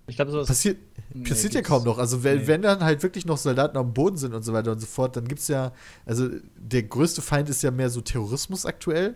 Ich 0.07 0.15
glaube, 0.15 0.31
sowas 0.31 0.47
passiert, 0.47 0.77
Nee, 1.13 1.29
passiert 1.29 1.53
ja 1.53 1.61
kaum 1.61 1.83
noch. 1.83 1.97
Also, 1.97 2.23
wenn, 2.23 2.39
nee. 2.39 2.47
wenn 2.47 2.61
dann 2.61 2.83
halt 2.83 3.03
wirklich 3.03 3.25
noch 3.25 3.37
Soldaten 3.37 3.77
am 3.77 3.93
Boden 3.93 4.17
sind 4.17 4.33
und 4.33 4.43
so 4.43 4.53
weiter 4.53 4.71
und 4.71 4.79
so 4.79 4.85
fort, 4.87 5.15
dann 5.15 5.27
gibt 5.27 5.39
es 5.41 5.47
ja, 5.47 5.71
also 6.05 6.29
der 6.57 6.83
größte 6.83 7.21
Feind 7.21 7.47
ist 7.49 7.63
ja 7.63 7.71
mehr 7.71 7.89
so 7.89 8.01
Terrorismus 8.01 8.65
aktuell. 8.65 9.15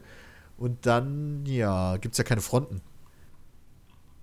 Und 0.58 0.86
dann, 0.86 1.46
ja, 1.46 1.98
gibt 1.98 2.14
es 2.14 2.18
ja 2.18 2.24
keine 2.24 2.42
Fronten. 2.42 2.82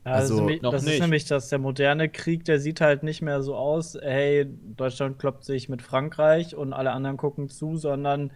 Ja, 0.06 0.12
das, 0.12 0.20
Also- 0.20 0.34
ist 0.34 0.40
nämlich, 0.40 0.62
Noch 0.62 0.70
das 0.70 0.84
ist 0.84 1.00
nämlich, 1.00 1.24
dass 1.24 1.48
der 1.48 1.58
moderne 1.58 2.08
Krieg, 2.08 2.44
der 2.44 2.60
sieht 2.60 2.80
halt 2.80 3.02
nicht 3.02 3.22
mehr 3.22 3.42
so 3.42 3.56
aus, 3.56 3.98
hey, 4.00 4.46
Deutschland 4.76 5.18
kloppt 5.18 5.44
sich 5.44 5.68
mit 5.68 5.82
Frankreich 5.82 6.54
und 6.54 6.72
alle 6.72 6.92
anderen 6.92 7.16
gucken 7.16 7.48
zu, 7.48 7.76
sondern 7.76 8.30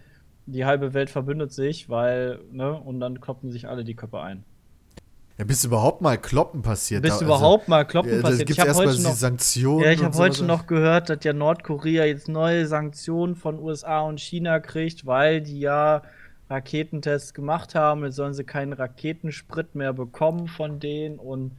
die 0.47 0.65
halbe 0.65 0.93
Welt 0.93 1.09
verbündet 1.09 1.53
sich, 1.53 1.87
weil, 1.87 2.39
ne, 2.51 2.73
und 2.73 2.99
dann 2.99 3.21
kloppen 3.21 3.51
sich 3.51 3.69
alle 3.69 3.85
die 3.85 3.95
Köpfe 3.95 4.19
ein. 4.19 4.43
Ja, 5.37 5.45
bis 5.45 5.63
überhaupt 5.63 6.01
mal 6.01 6.17
Kloppen 6.17 6.61
passiert. 6.61 7.03
Bis 7.03 7.19
da- 7.19 7.25
überhaupt 7.25 7.69
mal 7.69 7.85
kloppen 7.85 8.11
ja, 8.15 8.21
passiert. 8.21 8.39
gibt's 8.47 8.51
Ich 8.53 8.59
habe 8.59 8.67
erstmal 8.67 8.87
heute 8.87 8.97
die 8.97 9.03
noch 9.03 9.13
Sanktionen. 9.13 9.83
Ja, 9.85 9.91
ich 9.91 10.03
habe 10.03 10.13
so 10.13 10.19
heute 10.23 10.33
weiter. 10.35 10.45
noch 10.45 10.67
gehört, 10.67 11.09
dass 11.09 11.23
ja 11.23 11.31
Nordkorea 11.31 12.03
jetzt 12.03 12.27
neue 12.27 12.67
Sanktionen 12.67 13.35
von 13.35 13.59
USA 13.59 14.01
und 14.01 14.19
China 14.19 14.59
kriegt, 14.59 15.05
weil 15.05 15.39
die 15.41 15.61
ja 15.61 16.01
Raketentests 16.49 17.33
gemacht 17.33 17.75
haben. 17.75 18.03
Jetzt 18.03 18.17
sollen 18.17 18.33
sie 18.33 18.43
keinen 18.43 18.73
Raketensprit 18.73 19.73
mehr 19.73 19.93
bekommen 19.93 20.47
von 20.47 20.79
denen 20.81 21.17
und 21.17 21.53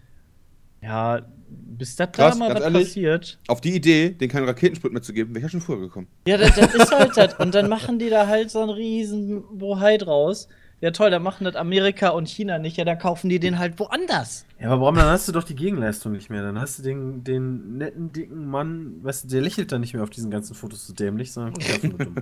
ja, 0.83 1.21
bis 1.49 1.97
das 1.97 2.11
da 2.13 2.25
Krass, 2.29 2.39
mal 2.39 2.49
ganz 2.49 2.61
was 2.61 2.65
ehrlich. 2.67 2.83
passiert. 2.89 3.39
Auf 3.49 3.61
die 3.61 3.75
Idee, 3.75 4.11
den 4.11 4.29
keinen 4.29 4.47
Raketensprit 4.47 4.93
mehr 4.93 5.03
zu 5.03 5.13
geben, 5.13 5.31
wäre 5.31 5.39
ich 5.39 5.45
ja 5.45 5.49
schon 5.49 5.61
früher 5.61 5.81
gekommen. 5.81 6.07
Ja, 6.27 6.37
das, 6.37 6.55
das 6.55 6.75
ist 6.75 6.93
halt 6.93 7.17
das. 7.17 7.35
Und 7.39 7.55
dann 7.55 7.69
machen 7.69 7.99
die 7.99 8.11
da 8.11 8.27
halt 8.27 8.51
so 8.51 8.61
einen 8.61 8.71
riesen 8.71 9.43
Bohai 9.59 9.97
draus. 9.99 10.49
Ja, 10.81 10.91
toll, 10.91 11.11
dann 11.11 11.23
machen 11.23 11.45
das 11.45 11.55
Amerika 11.55 12.09
und 12.09 12.29
China 12.29 12.59
nicht. 12.59 12.77
Ja, 12.77 12.85
dann 12.85 12.99
kaufen 12.99 13.29
die 13.31 13.39
den 13.39 13.61
halt 13.61 13.79
woanders. 13.79 14.47
Ja, 14.59 14.67
aber 14.71 14.81
warum, 14.81 14.97
dann 14.97 15.07
hast 15.07 15.29
du 15.29 15.33
doch 15.33 15.45
die 15.45 15.55
Gegenleistung 15.55 16.11
nicht 16.11 16.29
mehr. 16.29 16.43
Dann 16.43 16.59
hast 16.61 16.81
du 16.81 16.83
den, 16.83 17.23
den 17.23 17.79
netten, 17.79 18.13
dicken 18.13 18.47
Mann, 18.51 18.97
weißt 19.05 19.23
du, 19.23 19.29
der 19.29 19.43
lächelt 19.43 19.71
dann 19.71 19.81
nicht 19.81 19.95
mehr 19.95 20.03
auf 20.03 20.11
diesen 20.11 20.33
ganzen 20.33 20.55
Fotos 20.57 20.85
so 20.85 20.93
dämlich, 20.93 21.33
sondern 21.33 21.53
guckt 21.53 21.71
einfach 21.73 21.89
nur 21.89 21.99
dumm. 21.99 22.15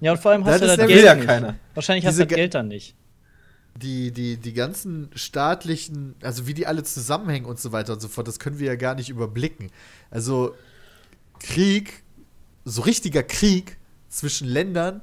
Ja, 0.00 0.12
und 0.12 0.18
vor 0.18 0.30
allem 0.30 0.44
hast 0.44 0.52
Das 0.52 0.60
du 0.60 0.66
das 0.68 0.76
der- 0.76 0.86
Will 0.88 0.94
Geld 0.94 1.06
ja 1.06 1.14
nicht. 1.16 1.26
keiner. 1.26 1.54
Wahrscheinlich 1.74 2.06
hast 2.06 2.12
Diese 2.14 2.22
du 2.22 2.28
das 2.28 2.36
Ge- 2.36 2.42
Geld 2.44 2.54
dann 2.54 2.68
nicht. 2.68 2.94
Die, 3.78 4.12
die, 4.12 4.36
die 4.36 4.52
ganzen 4.52 5.10
staatlichen, 5.14 6.14
also 6.22 6.46
wie 6.46 6.54
die 6.54 6.66
alle 6.66 6.82
zusammenhängen 6.82 7.46
und 7.46 7.58
so 7.58 7.72
weiter 7.72 7.92
und 7.92 8.00
so 8.00 8.08
fort, 8.08 8.28
das 8.28 8.38
können 8.38 8.58
wir 8.58 8.66
ja 8.66 8.76
gar 8.76 8.94
nicht 8.94 9.08
überblicken. 9.08 9.70
Also, 10.10 10.54
Krieg, 11.38 12.02
so 12.64 12.82
richtiger 12.82 13.22
Krieg 13.22 13.78
zwischen 14.08 14.48
Ländern, 14.48 15.00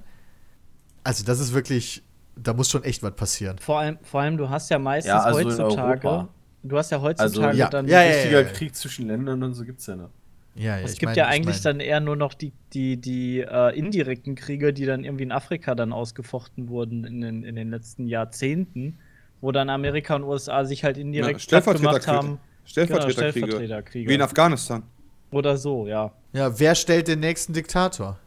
also 1.03 1.23
das 1.23 1.39
ist 1.39 1.53
wirklich, 1.53 2.03
da 2.35 2.53
muss 2.53 2.69
schon 2.69 2.83
echt 2.83 3.03
was 3.03 3.15
passieren. 3.15 3.57
Vor 3.59 3.79
allem, 3.79 3.97
vor 4.03 4.21
allem, 4.21 4.37
du 4.37 4.49
hast 4.49 4.69
ja 4.69 4.79
meistens 4.79 5.09
Ja, 5.09 5.19
also 5.19 5.39
heutzutage. 5.39 6.27
Du 6.63 6.77
hast 6.77 6.89
ja 6.91 6.99
heutzutage 6.99 7.47
Also, 7.47 7.59
ja. 7.59 7.69
dann. 7.69 7.87
Ja, 7.87 8.01
ja, 8.01 8.09
ja. 8.09 8.15
Richtiger 8.15 8.43
Krieg 8.45 8.75
zwischen 8.75 9.07
Ländern 9.07 9.43
und 9.43 9.53
so 9.53 9.63
gibt's 9.63 9.85
ja 9.85 9.95
noch. 9.95 10.09
Ja, 10.57 10.77
ja, 10.77 10.83
Es 10.85 10.93
ich 10.93 10.99
gibt 10.99 11.09
mein- 11.09 11.15
ja 11.17 11.25
ich 11.29 11.35
eigentlich 11.35 11.55
mein- 11.57 11.63
dann 11.63 11.79
eher 11.81 11.99
nur 11.99 12.15
noch 12.15 12.33
die, 12.33 12.53
die, 12.73 12.95
die 12.97 13.41
äh, 13.41 13.77
indirekten 13.77 14.35
Kriege, 14.35 14.71
die 14.73 14.85
dann 14.85 15.03
irgendwie 15.03 15.23
in 15.23 15.31
Afrika 15.33 15.75
dann 15.75 15.91
ausgefochten 15.91 16.69
wurden 16.69 17.03
in 17.03 17.19
den, 17.21 17.43
in 17.43 17.55
den 17.55 17.69
letzten 17.69 18.07
Jahrzehnten, 18.07 18.97
wo 19.41 19.51
dann 19.51 19.69
Amerika 19.69 20.15
und 20.15 20.23
USA 20.23 20.63
sich 20.63 20.83
halt 20.85 20.97
indirekt 20.97 21.51
Ja, 21.51 21.59
gemacht 21.59 22.07
haben. 22.07 22.39
Stellvertreterkriege. 22.65 22.87
Genau, 22.87 23.09
Stellvertreterkriege. 23.31 24.09
Wie 24.09 24.13
in 24.15 24.21
Afghanistan. 24.21 24.83
Oder 25.31 25.57
so, 25.57 25.87
ja. 25.87 26.13
Ja, 26.33 26.57
wer 26.57 26.73
stellt 26.75 27.09
den 27.09 27.19
nächsten 27.19 27.51
Diktator? 27.53 28.17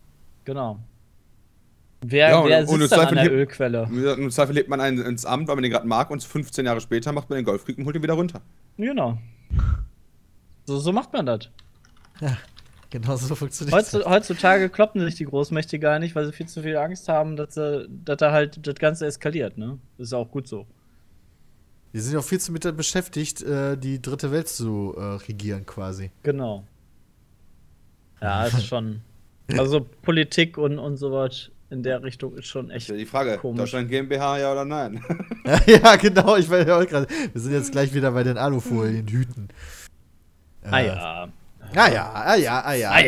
Genau. 0.44 0.78
Wer, 2.02 2.28
Ja, 2.30 2.38
und- 2.40 2.48
wer 2.50 2.60
und 2.60 2.66
sitzt 2.80 2.92
im 2.92 2.98
dann 2.98 3.08
an 3.08 3.14
der 3.14 3.24
hebt- 3.24 3.32
Ölquelle? 3.34 3.88
Im 4.18 4.30
Zweifel 4.30 4.54
lebt 4.54 4.68
man 4.68 4.80
einen 4.80 4.98
ins 5.04 5.24
Amt, 5.24 5.48
weil 5.48 5.56
man 5.56 5.62
den 5.62 5.72
gerade 5.72 5.86
mag 5.88 6.10
und 6.10 6.22
15 6.22 6.66
Jahre 6.66 6.80
später 6.80 7.10
macht 7.12 7.28
man 7.30 7.38
den 7.38 7.44
Golfkrieg 7.46 7.78
und 7.78 7.86
holt 7.86 7.96
ihn 7.96 8.02
wieder 8.02 8.14
runter. 8.14 8.40
Genau. 8.76 9.18
So, 10.66 10.78
so 10.78 10.92
macht 10.92 11.12
man 11.12 11.26
das. 11.26 11.50
Genau 12.90 13.16
so 13.16 13.34
funktioniert 13.34 13.76
Heutzu, 13.76 14.04
heutzutage 14.06 14.70
kloppen 14.70 15.02
sich 15.02 15.14
die 15.16 15.26
Großmächte 15.26 15.78
gar 15.78 15.98
nicht, 15.98 16.14
weil 16.14 16.24
sie 16.24 16.32
viel 16.32 16.46
zu 16.46 16.62
viel 16.62 16.76
Angst 16.76 17.08
haben, 17.08 17.36
dass, 17.36 17.54
sie, 17.54 17.86
dass 17.88 18.16
da 18.16 18.32
halt 18.32 18.66
das 18.66 18.76
Ganze 18.76 19.06
eskaliert, 19.06 19.58
ne? 19.58 19.78
Das 19.98 20.08
ist 20.08 20.12
auch 20.14 20.30
gut 20.30 20.48
so. 20.48 20.66
Die 21.92 22.00
sind 22.00 22.14
ja 22.14 22.18
auch 22.20 22.24
viel 22.24 22.40
zu 22.40 22.50
mit 22.52 22.76
beschäftigt, 22.76 23.42
äh, 23.42 23.76
die 23.76 24.00
dritte 24.00 24.30
Welt 24.30 24.48
zu 24.48 24.94
äh, 24.96 25.02
regieren 25.28 25.66
quasi. 25.66 26.10
Genau. 26.22 26.64
Ja, 28.22 28.44
ist 28.46 28.66
schon. 28.66 29.02
Also 29.56 29.86
Politik 30.02 30.56
und, 30.58 30.78
und 30.78 30.96
sowas 30.96 31.50
in 31.70 31.82
der 31.82 32.02
Richtung 32.02 32.36
ist 32.36 32.46
schon 32.46 32.70
echt. 32.70 32.88
Ja, 32.88 32.96
die 32.96 33.06
Frage, 33.06 33.36
Komisch. 33.36 33.58
Deutschland 33.58 33.90
GmbH, 33.90 34.38
ja 34.38 34.52
oder 34.52 34.64
nein? 34.64 35.02
ja, 35.66 35.96
genau, 35.96 36.36
ich 36.36 36.48
weiß 36.48 36.66
ja 36.66 36.78
auch 36.78 36.86
gerade. 36.86 37.06
Wir 37.32 37.40
sind 37.40 37.52
jetzt 37.52 37.72
gleich 37.72 37.92
wieder 37.92 38.12
bei 38.12 38.22
den 38.22 38.38
Alufolien-Hüten. 38.38 39.48
Ah 40.62 40.80
ja. 40.80 41.28
Ah 41.74 41.88
ja, 41.88 42.12
ah 42.12 42.34
ja, 42.34 42.60
ah 42.60 42.74
ja. 42.74 42.90
Ah 42.90 43.00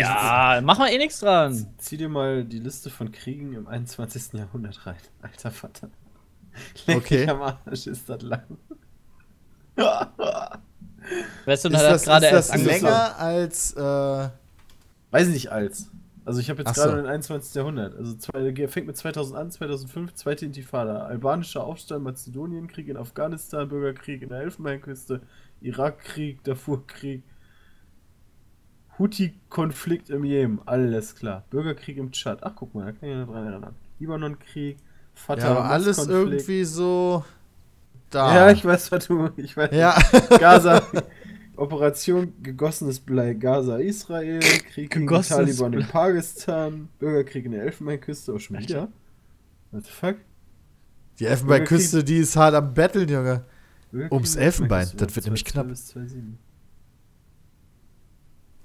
ja, 0.55 0.61
mach 0.63 0.79
mal 0.79 0.89
eh 0.93 0.99
nichts 0.99 1.21
dran. 1.21 1.67
Zieh 1.79 1.97
dir 1.97 2.09
mal 2.09 2.45
die 2.45 2.59
Liste 2.59 2.91
von 2.91 3.11
Kriegen 3.11 3.55
im 3.55 3.67
21. 3.67 4.35
Jahrhundert 4.35 4.87
rein. 4.87 4.97
Alter 5.23 5.51
Vater. 5.51 5.89
Okay. 6.87 7.29
Am 7.29 7.43
Arsch 7.43 7.87
ist 7.87 8.09
das 8.09 8.23
lang. 8.23 8.43
Weißt 11.47 11.65
du, 11.65 11.69
Ist 11.69 11.81
das, 11.81 12.05
gerade 12.05 12.27
ist 12.27 12.33
erst 12.33 12.55
das 12.55 12.65
länger 12.65 13.19
als. 13.19 13.73
Äh, 13.75 14.29
Weiß 15.11 15.27
ich 15.29 15.35
nicht 15.35 15.51
als. 15.53 15.91
Also 16.25 16.41
ich 16.41 16.51
habe 16.51 16.61
jetzt 16.61 16.71
Ach 16.71 16.75
so. 16.75 16.83
gerade 16.83 17.03
den 17.03 17.07
21. 17.11 17.55
Jahrhundert. 17.55 17.97
Also 17.97 18.15
zwei, 18.15 18.69
fängt 18.69 18.87
mit 18.87 18.97
2000 18.97 19.37
an, 19.39 19.51
2005, 19.51 20.15
zweite 20.15 20.45
Intifada. 20.45 21.07
Albanischer 21.07 21.65
Aufstand, 21.65 22.05
Mazedonienkrieg 22.05 22.89
in 22.89 22.97
Afghanistan, 22.97 23.69
Bürgerkrieg 23.69 24.23
in 24.23 24.29
der 24.29 24.41
Elfenbeinküste, 24.41 25.23
Irakkrieg, 25.61 26.45
Darfurkrieg, 26.45 27.25
Houthi-Konflikt 29.01 30.11
im 30.11 30.25
Jemen, 30.25 30.61
alles 30.67 31.17
klar. 31.17 31.45
Bürgerkrieg 31.51 31.97
im 31.97 32.13
Tschad. 32.13 32.43
Ach, 32.43 32.53
guck 32.55 32.75
mal, 32.75 32.85
da 32.85 32.93
kann 32.93 33.09
ich 33.09 33.17
ja 33.17 33.25
dran 33.25 33.47
erinnern. 33.47 33.75
Libanon-Krieg, 33.99 34.77
Fatah, 35.15 35.43
ja, 35.43 35.51
aber 35.51 35.65
alles 35.65 36.07
irgendwie 36.07 36.65
so. 36.65 37.25
Da. 38.11 38.35
Ja, 38.35 38.51
ich 38.51 38.65
weiß, 38.65 38.93
was 38.93 39.07
du. 39.07 39.31
Ich 39.37 39.57
weiß. 39.57 39.71
Ja. 39.73 39.99
Gaza. 40.39 40.83
Operation 41.57 42.33
gegossenes 42.43 43.01
Blei 43.01 43.35
Gaza 43.35 43.77
Israel, 43.79 44.41
Krieg 44.41 44.91
gegen 44.91 45.07
die 45.07 45.21
Taliban 45.21 45.73
in. 45.75 45.87
Pakistan, 45.87 46.89
Bürgerkrieg 46.99 47.45
in 47.45 47.53
der 47.53 47.65
Elfenbeinküste, 47.65 48.33
oh 48.33 48.39
schon 48.39 48.59
wieder. 48.59 48.89
What 49.71 49.85
the 49.85 49.91
fuck? 49.91 50.17
Die 51.19 51.27
Elfenbeinküste, 51.27 52.03
die 52.03 52.19
ist 52.19 52.35
hart 52.37 52.55
am 52.55 52.73
Betteln, 52.73 53.09
Junge. 53.09 53.45
Ums 54.11 54.37
Elfenbein, 54.37 54.89
das 54.97 55.15
wird 55.15 55.27
nämlich 55.27 55.43
2-2 55.43 55.53
knapp. 55.53 55.67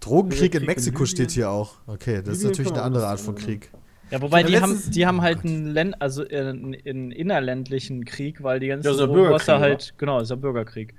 Bis 0.06 0.40
2-7. 0.40 0.50
Drogenkrieg 0.50 0.56
in 0.56 0.62
in 0.62 0.68
Mexiko 0.68 0.92
Libyen. 1.00 1.08
steht 1.08 1.32
hier 1.32 1.50
auch. 1.50 1.76
Okay, 1.88 2.22
das 2.22 2.38
ist 2.38 2.44
Libyen 2.44 2.48
natürlich 2.52 2.72
kann 2.72 2.78
eine 2.80 2.84
andere 2.86 3.08
Art 3.08 3.20
von 3.20 3.36
Krieg. 3.36 3.72
Ja, 4.12 4.22
wobei 4.22 4.44
die 4.44 4.60
haben, 4.60 4.80
die 4.92 5.06
haben 5.08 5.20
Oh 5.20 5.24
halt 5.24 5.38
Gott. 5.38 5.46
einen 5.46 5.66
Län 5.74 5.94
also 5.96 6.24
in, 6.24 6.74
in 6.74 7.12
innerländlichen 7.12 8.06
Krieg, 8.06 8.44
weil 8.44 8.60
die 8.60 8.68
ganzen 8.68 8.86
Ja, 8.86 8.92
ist 8.94 9.00
ja 9.00 9.08
Drogenbosse 9.08 9.46
Bürgerkrieg, 9.46 9.62
halt, 9.62 9.94
genau, 9.98 10.20
ist 10.20 10.30
ja 10.30 10.36
Bürgerkrieg. 10.36 10.94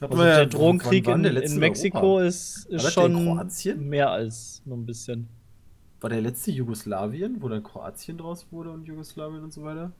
Also 0.00 0.18
ja- 0.24 0.36
der 0.38 0.46
Drogenkrieg 0.46 1.06
in, 1.08 1.24
in 1.24 1.58
Mexiko 1.58 1.98
Europa? 2.16 2.24
ist, 2.24 2.66
War 2.68 2.76
ist 2.76 2.84
in 2.84 2.90
schon 2.90 3.14
Kroatien? 3.24 3.88
mehr 3.88 4.10
als 4.10 4.62
nur 4.64 4.76
ein 4.76 4.86
bisschen. 4.86 5.28
War 6.00 6.10
der 6.10 6.20
letzte 6.20 6.50
Jugoslawien, 6.50 7.40
wo 7.40 7.48
dann 7.48 7.62
Kroatien 7.62 8.18
draus 8.18 8.46
wurde 8.50 8.70
und 8.70 8.86
Jugoslawien 8.86 9.42
und 9.44 9.52
so 9.52 9.62
weiter? 9.62 9.92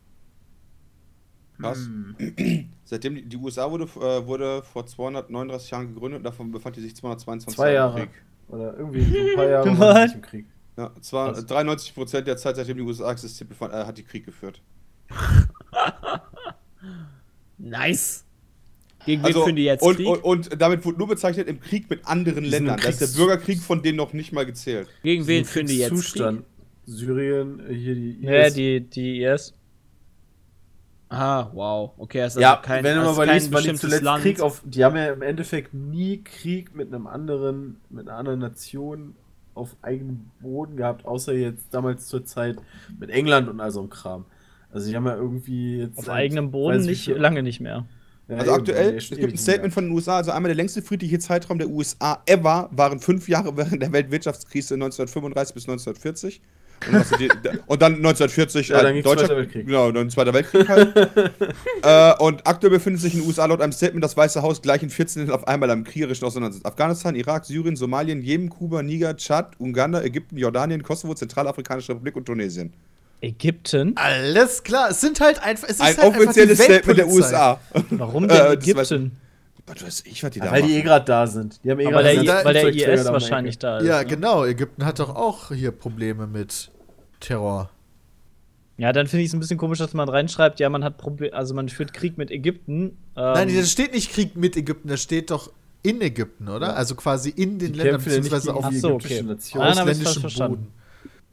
Krass. 1.60 1.78
Hm. 1.86 2.68
Seitdem 2.84 3.14
die, 3.14 3.22
die 3.22 3.36
USA 3.36 3.70
wurde, 3.70 3.84
äh, 3.84 4.26
wurde 4.26 4.62
vor 4.62 4.86
239 4.86 5.70
Jahren 5.70 5.94
gegründet 5.94 6.18
und 6.18 6.24
davon 6.24 6.50
befand 6.50 6.76
die 6.76 6.80
sich 6.80 6.96
222 6.96 7.56
Zwei 7.56 7.72
Jahre 7.72 8.00
im. 8.00 8.06
Krieg. 8.06 8.22
Oder 8.48 8.76
irgendwie 8.76 9.02
so 9.04 9.18
ein 9.18 9.34
paar 9.36 9.48
Jahre 9.48 10.10
im 10.14 10.20
Krieg. 10.22 10.46
Ja, 10.76 10.90
zwar 11.00 11.32
Krass. 11.32 11.46
93 11.46 11.94
Prozent 11.94 12.26
der 12.26 12.36
Zeit, 12.36 12.56
seitdem 12.56 12.76
die 12.76 12.82
USA 12.82 13.12
existiert, 13.12 13.48
befand, 13.48 13.72
äh, 13.72 13.84
hat 13.84 13.96
die 13.96 14.02
Krieg 14.02 14.24
geführt. 14.24 14.60
Nice. 17.58 18.24
Gegen 19.06 19.22
wen 19.22 19.26
Also, 19.26 19.44
führen 19.44 19.56
die 19.56 19.64
jetzt 19.64 19.82
und, 19.82 19.96
Krieg? 19.96 20.06
und, 20.08 20.22
und 20.24 20.60
damit 20.60 20.84
wurde 20.84 20.98
nur 20.98 21.08
bezeichnet 21.08 21.46
im 21.48 21.60
Krieg 21.60 21.88
mit 21.90 22.06
anderen 22.06 22.44
Ländern. 22.44 22.78
im 22.78 22.82
Da 22.82 22.88
ist 22.88 23.00
der 23.00 23.06
Bürgerkrieg 23.06 23.60
von 23.60 23.82
denen 23.82 23.96
noch 23.96 24.12
nicht 24.12 24.32
mal 24.32 24.46
gezählt. 24.46 24.88
Gegen 25.02 25.26
wen 25.26 25.44
führen 25.44 25.66
die 25.66 25.78
jetzt 25.78 25.90
Krieg? 25.90 25.98
Zustand. 25.98 26.44
Syrien, 26.86 27.60
äh, 27.68 27.74
hier 27.74 27.94
die 27.94 28.18
Ja, 28.20 28.46
IS. 28.46 28.54
die, 28.54 28.80
die 28.80 29.22
IS. 29.22 29.54
Ah, 31.08 31.48
wow. 31.52 31.92
Okay, 31.98 32.18
das 32.18 32.36
ist 32.36 32.42
Ja, 32.42 32.54
also 32.56 32.62
kein, 32.66 32.84
wenn 32.84 32.96
du 32.96 33.04
das 33.04 33.16
mal 33.16 33.24
überlegst, 33.24 33.52
wann 33.52 33.62
die 33.62 33.74
zuletzt 33.74 34.02
Land. 34.02 34.22
Krieg 34.22 34.40
auf. 34.40 34.62
Die 34.64 34.84
haben 34.84 34.96
ja 34.96 35.12
im 35.12 35.22
Endeffekt 35.22 35.74
nie 35.74 36.22
Krieg 36.22 36.74
mit 36.74 36.88
einem 36.88 37.06
anderen, 37.06 37.80
mit 37.90 38.08
einer 38.08 38.18
anderen 38.18 38.40
Nation 38.40 39.14
auf 39.54 39.76
eigenem 39.82 40.30
Boden 40.40 40.76
gehabt, 40.76 41.04
außer 41.04 41.32
jetzt 41.34 41.72
damals 41.72 42.06
zur 42.06 42.24
Zeit 42.24 42.56
mit 42.98 43.10
England 43.10 43.48
und 43.48 43.60
all 43.60 43.70
so 43.70 43.80
einem 43.80 43.90
Kram. 43.90 44.24
Also 44.72 44.90
die 44.90 44.96
haben 44.96 45.06
ja 45.06 45.14
irgendwie 45.14 45.78
jetzt. 45.78 45.98
Auf 45.98 46.08
eigenem 46.08 46.50
Boden 46.50 46.84
nicht 46.84 47.06
lange 47.06 47.42
nicht 47.42 47.60
mehr. 47.60 47.86
Ja, 48.26 48.36
Also 48.36 48.50
eben, 48.50 48.60
aktuell, 48.60 48.96
es 48.96 49.10
gibt 49.10 49.22
ein 49.22 49.36
Statement 49.38 49.72
von 49.74 49.84
den 49.84 49.92
USA, 49.92 50.16
also 50.16 50.30
einmal 50.30 50.48
der 50.48 50.56
längste 50.56 50.82
friedliche 50.82 51.18
Zeitraum 51.18 51.58
der 51.58 51.68
USA 51.68 52.22
ever 52.26 52.70
waren 52.72 52.98
fünf 52.98 53.28
Jahre 53.28 53.56
während 53.56 53.82
der 53.82 53.92
Weltwirtschaftskrise 53.92 54.74
1935 54.74 55.54
bis 55.54 55.64
1940. 55.64 56.40
Und, 56.86 56.92
was 56.94 57.10
die, 57.18 57.28
und 57.66 57.80
dann 57.82 57.94
1940 57.94 58.68
Ja, 58.68 58.82
dann 58.82 58.96
äh, 58.96 59.02
Deutscher 59.02 59.20
Zweiter 59.26 59.36
Weltkrieg. 59.38 59.66
Genau, 59.66 59.90
dann 59.90 60.10
Zweiter 60.10 60.34
Weltkrieg 60.34 60.68
halt. 60.68 60.94
äh, 61.82 62.12
und 62.22 62.46
aktuell 62.46 62.70
befindet 62.72 63.00
sich 63.00 63.14
in 63.14 63.20
den 63.20 63.28
USA 63.28 63.46
laut 63.46 63.60
einem 63.62 63.72
Statement 63.72 64.04
das 64.04 64.16
Weiße 64.16 64.42
Haus 64.42 64.60
gleich 64.60 64.82
in 64.82 64.90
14 64.90 65.20
Ländern 65.22 65.36
auf 65.36 65.48
einmal 65.48 65.70
am 65.70 65.84
kriegerischen 65.84 66.26
Auseinandersetzung. 66.26 66.70
Afghanistan, 66.70 67.14
Irak, 67.14 67.46
Syrien, 67.46 67.76
Somalien, 67.76 68.20
Jemen, 68.22 68.50
Kuba, 68.50 68.82
Niger, 68.82 69.16
Tschad, 69.16 69.52
Uganda, 69.58 70.02
Ägypten, 70.02 70.36
Jordanien, 70.36 70.82
Kosovo, 70.82 71.14
Zentralafrikanische 71.14 71.92
Republik 71.92 72.16
und 72.16 72.26
Tunesien. 72.26 72.72
Ägypten? 73.22 73.92
Alles 73.96 74.62
klar, 74.62 74.90
es 74.90 75.00
sind 75.00 75.20
halt 75.20 75.42
einfach. 75.42 75.68
Es 75.68 75.76
ist 75.76 75.80
Ein 75.80 75.86
halt 75.86 75.98
einfach 76.00 76.20
offizielles 76.20 76.58
die 76.58 76.64
Statement 76.64 76.98
der. 76.98 77.08
USA. 77.08 77.60
Warum 77.90 78.24
Äh, 78.28 78.28
denn 78.28 78.38
das 78.38 78.90
weiß- 78.90 78.92
Ägypten? 78.94 79.16
Was 79.66 79.82
weiß 79.82 80.02
ich, 80.06 80.22
was 80.22 80.30
die 80.30 80.40
da 80.40 80.50
weil 80.52 80.62
die 80.62 80.72
eh 80.72 80.76
machen. 80.78 80.84
gerade 80.86 81.04
da 81.06 81.26
sind. 81.26 81.64
Die 81.64 81.70
haben 81.70 81.80
eh 81.80 81.84
gerade 81.84 82.04
der, 82.04 82.16
so 82.16 82.24
da- 82.24 82.44
weil 82.44 82.54
der 82.54 82.68
IS 82.68 83.06
wahrscheinlich 83.06 83.58
da 83.58 83.78
ist. 83.78 83.86
Ja, 83.86 84.00
ne? 84.00 84.06
genau. 84.06 84.44
Ägypten 84.44 84.84
hat 84.84 84.98
doch 84.98 85.14
auch 85.14 85.50
hier 85.52 85.70
Probleme 85.72 86.26
mit 86.26 86.70
Terror. 87.20 87.70
Ja, 88.76 88.92
dann 88.92 89.06
finde 89.06 89.22
ich 89.22 89.28
es 89.28 89.34
ein 89.34 89.40
bisschen 89.40 89.56
komisch, 89.56 89.78
dass 89.78 89.94
man 89.94 90.08
reinschreibt, 90.08 90.58
ja, 90.60 90.68
man 90.68 90.82
hat 90.82 90.98
Proble 90.98 91.32
also 91.32 91.54
man 91.54 91.68
führt 91.68 91.92
Krieg 91.94 92.18
mit 92.18 92.30
Ägypten. 92.30 92.96
Ähm, 93.16 93.32
Nein, 93.34 93.56
da 93.56 93.62
steht 93.64 93.94
nicht 93.94 94.10
Krieg 94.10 94.36
mit 94.36 94.56
Ägypten, 94.56 94.88
da 94.88 94.96
steht 94.96 95.30
doch 95.30 95.52
in 95.82 96.00
Ägypten, 96.00 96.48
oder? 96.48 96.68
Ja. 96.68 96.72
Also 96.74 96.94
quasi 96.96 97.30
in 97.30 97.58
den 97.58 97.72
Die 97.72 97.78
Ländern, 97.78 98.02
beziehungsweise 98.02 98.52
auf 98.52 98.68
die 98.68 98.78
so, 98.78 98.94
okay. 98.94 99.22
Nation. 99.22 99.62
Ah, 99.62 99.70
ausländischem 99.70 100.20
verstanden. 100.22 100.56
Boden. 100.56 100.72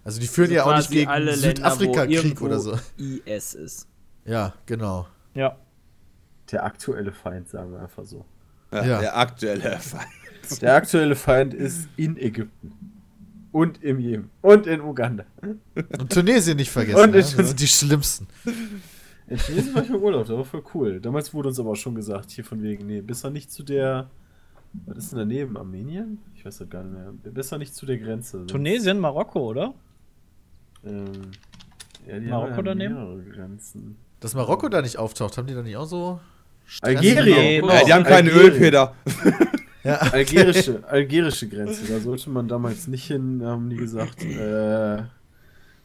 Also 0.04 0.20
die 0.20 0.28
führen 0.28 0.46
Also 0.46 0.56
ja 0.56 0.66
auch 0.66 0.78
nicht 0.78 0.92
gegen 0.92 1.12
Länder, 1.12 1.34
Südafrika-Krieg 1.36 2.42
oder 2.42 2.60
so. 2.60 2.78
IS 2.98 3.54
ist. 3.56 3.88
Ja, 4.26 4.54
genau. 4.66 5.08
ja. 5.34 5.58
Der 6.52 6.64
aktuelle 6.66 7.12
Feind, 7.12 7.47
sagen 7.49 7.72
wir 7.72 7.80
einfach 7.82 8.04
so. 8.06 8.26
Ja, 8.72 8.84
Ja. 8.86 8.99
Der 8.99 9.18
aktuelle 9.18 9.80
Feind. 9.80 10.62
Der 10.62 10.76
aktuelle 10.76 11.16
Feind 11.16 11.54
ist 11.54 11.88
in 11.97 12.18
Ägypten. 12.18 12.74
Und 13.52 13.84
im 13.84 13.99
Jemen. 13.99 14.30
Und 14.41 14.66
in 14.66 14.82
Uganda. 14.82 15.26
Und 15.76 16.12
Tunesien 16.12 16.56
nicht 16.58 16.72
vergessen. 16.72 16.99
Und 17.02 17.12
ne? 17.12 17.20
ich- 17.20 17.36
Das 17.36 17.47
sind 17.49 17.60
die 17.60 17.68
schlimmsten. 17.68 18.28
In 19.28 19.38
Tunesien 19.38 19.76
war 19.76 19.84
ich 19.84 19.89
im 19.89 19.95
Urlaub, 19.97 20.26
das 20.28 20.36
war 20.38 20.45
voll 20.45 20.64
cool. 20.74 20.99
Damals 21.02 21.34
wurde 21.34 21.49
uns 21.49 21.60
aber 21.60 21.72
auch 21.72 21.76
schon 21.76 21.95
gesagt, 21.95 22.32
hier 22.32 22.43
von 22.45 22.62
wegen, 22.64 22.86
nee, 22.88 23.02
besser 23.02 23.30
nicht 23.30 23.52
zu 23.52 23.64
der. 23.64 24.10
Was 24.86 24.97
ist 24.99 25.12
denn 25.12 25.20
daneben? 25.20 25.58
Armenien? 25.58 26.20
Ich 26.36 26.45
weiß 26.45 26.60
das 26.60 26.70
gar 26.70 26.84
nicht 26.84 26.93
mehr. 26.93 27.12
Besser 27.34 27.58
nicht 27.58 27.76
zu 27.76 27.86
der 27.86 27.97
Grenze. 27.97 28.38
sonst- 28.39 28.52
Tunesien, 28.52 28.99
Marokko, 28.99 29.39
oder? 29.49 29.74
Ähm, 30.86 31.12
ja, 32.08 32.20
die 32.20 32.28
Marokko 32.28 32.56
haben 32.58 32.66
ja 32.66 32.74
daneben? 32.74 33.32
Grenzen. 33.32 33.97
Dass 34.22 34.34
Marokko 34.34 34.70
da 34.70 34.82
nicht 34.82 34.97
auftaucht, 34.97 35.38
haben 35.38 35.47
die 35.47 35.54
da 35.54 35.62
nicht 35.62 35.78
auch 35.78 35.86
so 35.88 36.20
Stress? 36.72 36.95
Algerien. 36.95 37.61
Genau. 37.61 37.74
Ja, 37.74 37.84
die 37.84 37.93
haben 37.93 38.03
keine 38.05 38.32
Algerien. 38.32 38.53
Ölfeder. 38.53 38.95
Ja, 39.84 39.95
Algerische, 39.95 40.84
algerische 40.88 41.49
Grenze, 41.49 41.91
da 41.91 41.99
sollte 41.99 42.30
man 42.30 42.47
damals 42.47 42.86
nicht 42.86 43.07
hin, 43.07 43.41
haben 43.43 43.67
die 43.72 43.78
gesagt. 43.78 44.24
Äh, 44.24 45.05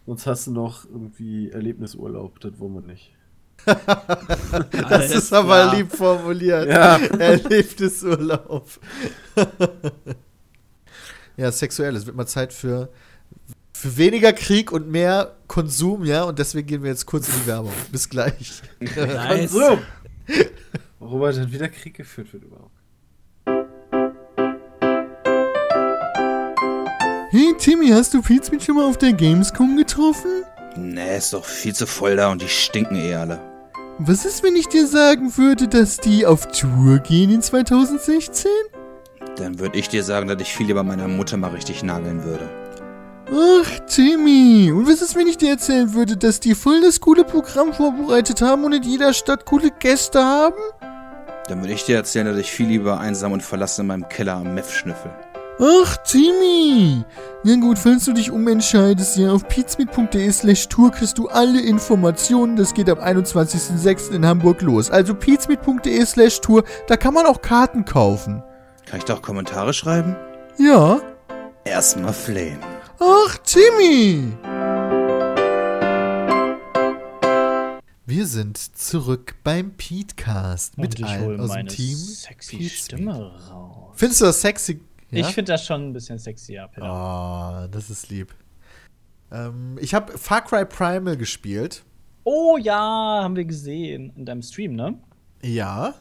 sonst 0.05 0.27
hast 0.27 0.49
du 0.49 0.51
noch 0.51 0.85
irgendwie 0.85 1.49
Erlebnisurlaub, 1.51 2.39
das 2.41 2.53
wollen 2.59 2.75
wir 2.75 2.83
nicht. 2.83 3.15
das 4.91 5.13
ist 5.13 5.33
aber 5.33 5.75
lieb 5.75 5.91
formuliert. 5.91 6.69
Ja. 6.69 6.99
Erlebnisurlaub. 7.19 8.69
ja, 11.39 11.51
sexuell. 11.51 11.97
Es 11.97 12.05
wird 12.05 12.17
mal 12.17 12.27
Zeit 12.27 12.53
für, 12.53 12.91
für 13.73 13.97
weniger 13.97 14.35
Krieg 14.35 14.73
und 14.73 14.91
mehr 14.91 15.37
Konsum, 15.47 16.05
ja. 16.05 16.25
Und 16.25 16.39
deswegen 16.39 16.67
gehen 16.67 16.83
wir 16.83 16.91
jetzt 16.91 17.07
kurz 17.07 17.29
in 17.29 17.35
die 17.41 17.47
Werbung. 17.47 17.73
Bis 17.91 18.11
gleich. 18.11 18.61
Nice. 18.79 19.53
So. 19.53 19.79
Worüber 20.99 21.33
dann 21.33 21.53
wieder 21.53 21.69
Krieg 21.69 21.95
geführt 21.95 22.33
wird 22.33 22.45
überhaupt. 22.45 22.73
Hey 27.31 27.55
Timmy, 27.59 27.89
hast 27.89 28.15
du 28.15 28.23
Pizmeet 28.23 28.63
schon 28.63 28.77
mal 28.77 28.85
auf 28.85 28.99
der 28.99 29.13
Gamescom 29.13 29.77
getroffen? 29.77 30.45
Nee, 30.77 31.19
ist 31.19 31.33
doch 31.33 31.45
viel 31.45 31.75
zu 31.75 31.87
voll 31.87 32.17
da 32.17 32.31
und 32.31 32.41
die 32.41 32.49
stinken 32.49 32.97
eh 32.97 33.15
alle. 33.15 33.41
Was 33.99 34.25
ist, 34.25 34.43
wenn 34.43 34.57
ich 34.57 34.67
dir 34.69 34.87
sagen 34.87 35.37
würde, 35.37 35.69
dass 35.69 35.97
die 35.97 36.27
auf 36.27 36.47
Tour 36.49 36.99
gehen 36.99 37.31
in 37.31 37.43
2016? 37.43 38.51
Dann 39.37 39.59
würde 39.59 39.79
ich 39.79 39.89
dir 39.89 40.03
sagen, 40.03 40.29
dass 40.29 40.41
ich 40.41 40.55
viel 40.55 40.67
lieber 40.67 40.83
meiner 40.83 41.09
Mutter 41.09 41.37
mal 41.37 41.51
richtig 41.51 41.83
nageln 41.83 42.25
würde. 42.25 42.66
Ach, 43.29 43.79
Timmy. 43.87 44.71
Und 44.71 44.89
was 44.89 45.03
ist, 45.03 45.17
wenn 45.17 45.27
ich 45.27 45.37
dir 45.37 45.51
erzählen 45.51 45.95
würde, 45.95 46.17
dass 46.17 46.39
die 46.39 46.55
voll 46.55 46.81
das 46.81 47.01
coole 47.01 47.25
Programm 47.25 47.73
vorbereitet 47.73 48.41
haben 48.41 48.65
und 48.65 48.73
in 48.73 48.83
jeder 48.85 49.13
Stadt 49.13 49.45
coole 49.47 49.71
Gäste 49.71 50.23
haben? 50.23 50.55
Dann 51.49 51.61
würde 51.61 51.75
ich 51.75 51.85
dir 51.85 51.97
erzählen, 51.97 52.27
dass 52.27 52.39
ich 52.39 52.51
viel 52.51 52.69
lieber 52.69 53.01
einsam 53.01 53.33
und 53.33 53.43
verlassen 53.43 53.83
in 53.83 53.87
meinem 53.89 54.09
Keller 54.09 54.35
am 54.35 54.55
Meth 54.55 54.71
schnüffel. 54.71 55.11
Ach, 55.59 55.97
Timmy. 55.99 57.03
Na 57.43 57.57
gut, 57.57 57.79
falls 57.79 58.05
du 58.05 58.13
dich 58.13 58.31
umentscheidest, 58.31 59.17
ja, 59.17 59.33
auf 59.33 59.49
pizmeet.de 59.49 60.31
slash 60.31 60.69
tour 60.69 60.91
kriegst 60.91 61.17
du 61.19 61.29
alle 61.29 61.61
Informationen. 61.63 62.57
Das 62.57 62.75
geht 62.75 62.91
am 62.91 62.99
21.06. 62.99 64.13
in 64.13 64.27
Hamburg 64.27 64.61
los. 64.61 64.91
Also 64.91 65.15
pizmeet.de 65.15 66.05
slash 66.05 66.41
tour, 66.43 66.63
da 66.89 66.97
kann 66.97 67.15
man 67.15 67.27
auch 67.27 67.41
Karten 67.41 67.85
kaufen. 67.85 68.43
Kann 68.85 68.99
ich 68.99 69.05
da 69.05 69.15
auch 69.15 69.23
Kommentare 69.23 69.73
schreiben? 69.73 70.15
Ja. 70.59 71.01
Erstmal 71.65 72.13
flehen. 72.13 72.59
Ach, 72.99 73.37
Timmy! 73.45 74.33
Wir 78.07 78.27
sind 78.27 78.57
zurück 78.57 79.35
beim 79.45 79.73
Petecast 79.73 80.79
mit 80.79 81.03
allen 81.03 81.41
aus 81.41 81.53
dem 81.53 81.67
Team. 81.67 81.97
sexy 81.97 82.57
Pete 82.57 82.71
Stimme 82.71 83.33
raus. 83.51 83.93
Findest 83.97 84.21
du 84.23 84.25
das 84.27 84.41
sexy? 84.41 84.81
Ja? 85.11 85.21
Ich 85.21 85.35
finde 85.35 85.53
das 85.53 85.67
schon 85.67 85.89
ein 85.89 85.93
bisschen 85.93 86.19
sexy, 86.19 86.55
ja, 86.55 86.69
Peter. 86.69 86.87
Oh, 86.87 87.69
das 87.71 87.91
ist 87.91 88.09
lieb. 88.09 88.35
Ähm, 89.31 89.77
ich 89.81 89.93
habe 89.95 90.17
Far 90.17 90.43
Cry 90.43 90.65
Primal 90.65 91.17
gespielt. 91.17 91.85
Oh 92.25 92.57
ja, 92.57 93.21
haben 93.23 93.37
wir 93.37 93.45
gesehen 93.45 94.13
in 94.17 94.25
deinem 94.25 94.43
Stream, 94.43 94.75
ne? 94.75 94.99
Ja. 95.43 95.95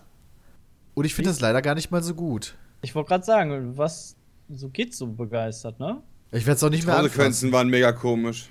Und 0.93 1.05
ich 1.05 1.13
finde 1.13 1.29
das 1.29 1.41
leider 1.41 1.61
gar 1.61 1.75
nicht 1.75 1.91
mal 1.91 2.01
so 2.01 2.15
gut. 2.15 2.55
Ich 2.81 2.95
wollte 2.95 3.09
gerade 3.09 3.25
sagen, 3.25 3.77
was 3.77 4.15
so 4.49 4.69
geht 4.69 4.95
so 4.95 5.07
begeistert, 5.07 5.79
ne? 5.79 6.01
Ich 6.35 6.45
werde 6.45 6.57
es 6.57 6.63
auch 6.63 6.69
nicht 6.69 6.83
Die 6.83 6.87
mehr 6.87 6.95
Konsequenzen 6.95 7.51
waren 7.51 7.69
mega 7.69 7.91
komisch. 7.91 8.49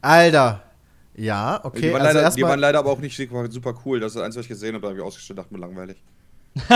Alter. 0.00 0.62
Ja, 1.14 1.60
okay. 1.64 1.80
die, 1.80 1.92
waren 1.92 2.02
also 2.02 2.18
leider, 2.18 2.30
die 2.34 2.42
waren 2.42 2.60
leider 2.60 2.78
aber 2.78 2.90
auch 2.90 2.98
nicht 3.00 3.16
super, 3.16 3.50
super 3.50 3.74
cool. 3.84 3.98
Das 4.00 4.12
ist 4.12 4.16
das 4.16 4.24
Einzige, 4.24 4.40
was 4.40 4.44
ich 4.44 4.48
gesehen 4.50 4.74
habe, 4.74 4.82
da 4.82 4.88
habe 4.88 4.98
ich 4.98 5.04
ausgestellt, 5.04 5.38
dachte 5.38 5.52
mir 5.52 5.60
langweilig. 5.60 5.96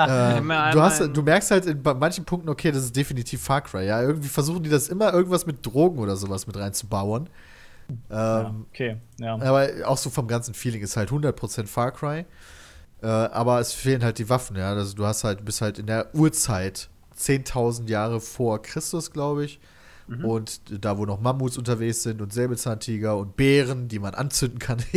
Ähm, 0.00 0.48
du, 0.72 0.80
hast, 0.80 1.00
du 1.00 1.22
merkst 1.22 1.50
halt 1.50 1.66
in 1.66 1.82
manchen 1.82 2.24
Punkten, 2.24 2.48
okay, 2.48 2.70
das 2.70 2.84
ist 2.84 2.96
definitiv 2.96 3.42
Far 3.42 3.60
Cry. 3.60 3.86
Ja, 3.86 4.00
irgendwie 4.02 4.28
versuchen 4.28 4.62
die 4.62 4.70
das 4.70 4.88
immer 4.88 5.12
irgendwas 5.12 5.46
mit 5.46 5.64
Drogen 5.64 5.98
oder 5.98 6.16
sowas 6.16 6.46
mit 6.46 6.56
reinzubauen. 6.56 7.28
Ja, 8.10 8.48
Ähm, 8.48 8.66
okay, 8.70 8.96
ja. 9.18 9.34
Aber 9.34 9.68
auch 9.86 9.98
so 9.98 10.10
vom 10.10 10.26
ganzen 10.28 10.54
Feeling 10.54 10.82
ist 10.82 10.96
halt 10.96 11.10
100% 11.10 11.66
Far 11.66 11.92
Cry. 11.92 12.24
Äh, 13.02 13.06
aber 13.06 13.60
es 13.60 13.72
fehlen 13.72 14.02
halt 14.02 14.18
die 14.18 14.28
Waffen, 14.28 14.56
ja. 14.56 14.72
Also 14.72 14.94
du 14.94 15.04
hast 15.06 15.24
halt, 15.24 15.44
bist 15.44 15.60
halt 15.60 15.78
in 15.78 15.86
der 15.86 16.14
Urzeit, 16.14 16.88
10.000 17.18 17.88
Jahre 17.88 18.20
vor 18.20 18.62
Christus, 18.62 19.10
glaube 19.10 19.44
ich. 19.44 19.60
Und 20.22 20.62
da, 20.82 20.96
wo 20.96 21.04
noch 21.04 21.20
Mammuts 21.20 21.58
unterwegs 21.58 22.02
sind 22.02 22.22
und 22.22 22.32
Säbelzahntiger 22.32 23.18
und 23.18 23.36
Bären, 23.36 23.88
die 23.88 23.98
man 23.98 24.14
anzünden 24.14 24.58
kann. 24.58 24.78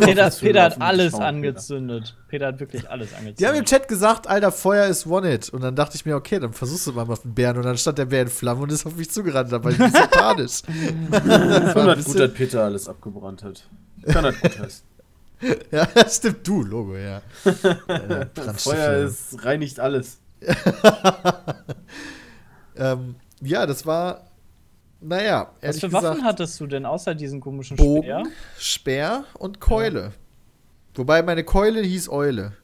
Peter, 0.00 0.30
Peter 0.30 0.62
hat 0.62 0.80
alles 0.80 1.12
schauen, 1.12 1.22
angezündet. 1.22 2.16
Peter 2.28 2.46
hat 2.46 2.60
wirklich 2.60 2.88
alles 2.88 3.10
angezündet. 3.12 3.40
Die 3.40 3.46
haben 3.46 3.56
im 3.56 3.64
Chat 3.66 3.88
gesagt, 3.88 4.26
Alter, 4.26 4.50
Feuer 4.50 4.86
ist 4.86 5.06
One-Hit. 5.06 5.50
Und 5.50 5.60
dann 5.60 5.76
dachte 5.76 5.96
ich 5.96 6.06
mir, 6.06 6.16
okay, 6.16 6.40
dann 6.40 6.54
versuchst 6.54 6.86
du 6.86 6.92
mal 6.92 7.08
auf 7.10 7.22
den 7.22 7.34
Bären. 7.34 7.58
Und 7.58 7.64
dann 7.64 7.76
stand 7.76 7.98
der 7.98 8.06
Bär 8.06 8.22
in 8.22 8.28
Flammen 8.28 8.62
und 8.62 8.72
ist 8.72 8.86
auf 8.86 8.96
mich 8.96 9.10
zugerannt. 9.10 9.52
Da 9.52 9.62
war 9.62 9.70
ich 9.70 9.76
bisschen 9.76 10.10
panisch. 10.10 10.62
Peter. 10.62 10.92
Das 11.10 11.74
war 11.74 11.82
ein 11.82 11.90
100 11.90 11.96
bisschen- 11.96 12.12
gut, 12.12 12.20
dass 12.22 12.32
Peter 12.32 12.64
alles 12.64 12.88
abgebrannt 12.88 13.44
hat. 13.44 13.68
Kann 14.04 14.24
das 14.24 14.40
gut 14.40 14.58
heißen. 14.58 14.84
Ja, 15.70 15.86
das 15.94 16.16
stimmt, 16.16 16.48
du, 16.48 16.62
Logo, 16.62 16.96
ja. 16.96 17.20
äh, 17.44 18.26
Feuer 18.56 19.04
ist, 19.04 19.44
reinigt 19.44 19.78
alles. 19.78 20.16
ähm, 22.76 23.16
ja, 23.40 23.66
das 23.66 23.86
war, 23.86 24.30
naja, 25.00 25.52
Was 25.60 25.80
für 25.80 25.86
gesagt, 25.86 26.04
Waffen 26.04 26.24
hattest 26.24 26.60
du 26.60 26.66
denn 26.66 26.86
außer 26.86 27.14
diesen 27.14 27.40
komischen 27.40 27.76
Speer? 27.76 27.86
Bogen, 28.18 28.32
Speer 28.58 29.24
und 29.34 29.60
Keule. 29.60 30.12
Wobei 30.94 31.22
meine 31.22 31.44
Keule 31.44 31.82
hieß 31.82 32.08
Eule. 32.08 32.54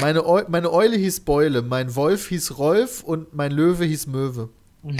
Meine, 0.00 0.24
Eu 0.24 0.44
meine 0.48 0.72
Eule 0.72 0.96
hieß 0.96 1.20
Beule, 1.20 1.62
mein 1.62 1.94
Wolf 1.96 2.28
hieß 2.28 2.58
Rolf 2.58 3.02
und 3.02 3.34
mein 3.34 3.50
Löwe 3.50 3.84
hieß 3.84 4.06
Möwe. 4.06 4.50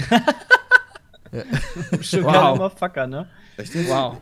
Schon 2.01 2.23
Wow. 2.23 2.33
wow. 2.33 2.57
Motherfucker, 2.57 3.07
ne? 3.07 3.27
Echt 3.57 3.73
jetzt? 3.73 3.89
Wow. 3.89 4.17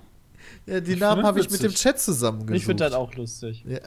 Ja, 0.71 0.79
die 0.79 0.93
Ich 0.93 0.99
Namen 0.99 1.23
habe 1.23 1.39
ich 1.41 1.49
mit 1.49 1.61
dem. 1.61 1.71
Chat 1.73 1.99
zusammengesucht. 1.99 2.55
Ich 2.55 2.65
finde 2.65 2.85
das 2.85 2.93
auch 2.93 3.13
lustig. 3.15 3.65
Ja. 3.67 3.79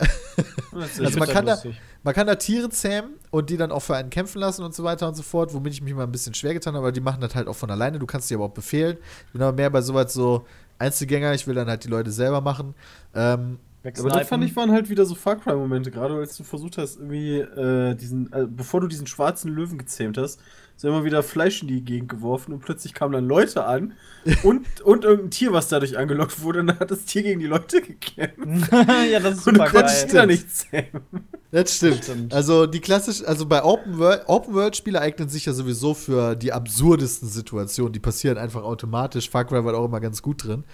Also 0.75 1.19
man 1.19 1.29
kann 1.29 1.47
da, 1.47 1.57
man 2.03 2.15
kann 2.15 2.27
da 2.27 2.35
Tiere 2.35 2.69
zähmen 2.69 3.15
und 3.31 3.49
die 3.49 3.57
dann 3.57 3.71
auch 3.71 3.81
für 3.81 3.97
einen 3.97 4.11
kämpfen 4.11 4.41
lassen 4.41 4.65
und 4.65 4.75
so 4.75 4.85
weiter 4.85 5.09
und 5.09 5.15
so 5.15 5.23
fort, 5.23 5.55
womit 5.55 5.73
ich 5.73 5.81
mich 5.83 5.95
mal 5.95 6.03
ein 6.03 6.13
bisschen 6.13 6.35
schwer 6.35 6.53
getan 6.53 6.75
habe, 6.75 6.87
aber 6.87 6.93
die 6.93 7.01
machen 7.01 7.21
das 7.21 7.35
halt 7.35 7.49
auch 7.49 7.57
von 7.57 7.71
alleine. 7.71 7.99
Du 7.99 8.07
kannst 8.07 8.29
die 8.29 8.35
aber 8.35 8.45
auch 8.45 8.51
befehlen. 8.51 8.99
Ich 9.27 9.33
bin 9.33 9.41
aber 9.41 9.57
mehr 9.57 9.71
bei 9.71 9.81
sowas 9.81 10.13
so 10.13 10.45
Einzelgänger, 10.79 11.33
ich 11.33 11.47
will 11.47 11.55
dann 11.55 11.69
halt 11.69 11.85
die 11.85 11.89
Leute 11.89 12.11
selber 12.11 12.41
machen. 12.41 12.75
Ähm, 13.15 13.59
Aber 13.99 14.11
das 14.11 14.29
fand 14.29 14.45
ich 14.45 14.55
waren 14.57 14.73
halt 14.73 14.91
wieder 14.91 15.07
so 15.07 15.15
Far 15.15 15.37
Cry-Momente, 15.37 15.91
gerade 15.91 16.15
als 16.15 16.37
du 16.37 16.43
versucht 16.45 16.77
hast, 16.79 16.97
irgendwie 16.97 17.39
äh, 17.39 17.95
diesen, 17.95 18.33
äh, 18.33 18.47
bevor 18.49 18.81
du 18.81 18.89
diesen 18.89 19.07
schwarzen 19.07 19.53
Löwen 19.55 19.79
gezähmt 19.79 20.19
hast, 20.19 20.41
ist 20.77 20.85
immer 20.85 21.05
wieder 21.05 21.23
Fleisch 21.23 21.63
in 21.63 21.69
die 21.69 21.83
Gegend 21.83 22.09
geworfen 22.09 22.53
und 22.53 22.61
plötzlich 22.61 22.95
kamen 22.95 23.13
dann 23.13 23.27
Leute 23.27 23.65
an 23.65 23.95
und, 24.43 24.81
und 24.81 25.05
irgendein 25.05 25.31
Tier, 25.31 25.53
was 25.53 25.69
dadurch 25.69 25.97
angelockt 25.97 26.41
wurde, 26.43 26.61
und 26.61 26.67
dann 26.69 26.79
hat 26.81 26.91
das 26.91 27.05
Tier 27.05 27.23
gegen 27.23 27.41
die 27.41 27.47
Leute 27.47 27.81
gekämpft. 27.81 28.73
ja, 28.73 29.21
das 29.21 29.39
ist 29.39 29.47
Und 29.47 29.59
du 29.59 29.61
super 29.61 29.71
konntest 29.71 30.03
geil. 30.03 30.11
wieder 30.11 30.27
nicht 30.27 30.51
zähmen. 30.51 31.03
das 31.51 31.77
stimmt. 31.77 32.05
Stimmt. 32.05 32.35
Also 32.35 32.67
die 32.67 32.81
klassisch, 32.81 33.25
also 33.25 33.47
bei 33.47 33.63
Open 33.63 33.99
World, 33.99 34.23
Open 34.27 34.55
World 34.55 34.77
Spiele 34.77 35.01
eignen 35.01 35.29
sich 35.29 35.47
ja 35.47 35.53
sowieso 35.53 35.95
für 35.95 36.35
die 36.35 36.53
absurdesten 36.53 37.29
Situationen. 37.29 37.93
Die 37.93 38.01
passieren 38.01 38.39
einfach 38.39 38.65
automatisch. 38.65 39.31
Far 39.31 39.45
Cry 39.45 39.65
war 39.65 39.75
auch 39.75 39.85
immer 39.85 40.01
ganz 40.01 40.23
gut 40.23 40.45
drin. 40.45 40.65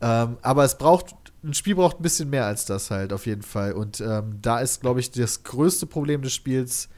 Ähm, 0.00 0.38
aber 0.42 0.64
es 0.64 0.78
braucht, 0.78 1.14
ein 1.44 1.54
Spiel 1.54 1.74
braucht 1.74 2.00
ein 2.00 2.02
bisschen 2.02 2.30
mehr 2.30 2.46
als 2.46 2.64
das 2.64 2.90
halt, 2.90 3.12
auf 3.12 3.26
jeden 3.26 3.42
Fall. 3.42 3.72
Und 3.72 4.00
ähm, 4.00 4.38
da 4.40 4.60
ist, 4.60 4.80
glaube 4.80 5.00
ich, 5.00 5.10
das 5.10 5.42
größte 5.42 5.86
Problem 5.86 6.22
des 6.22 6.32
Spiels 6.32 6.88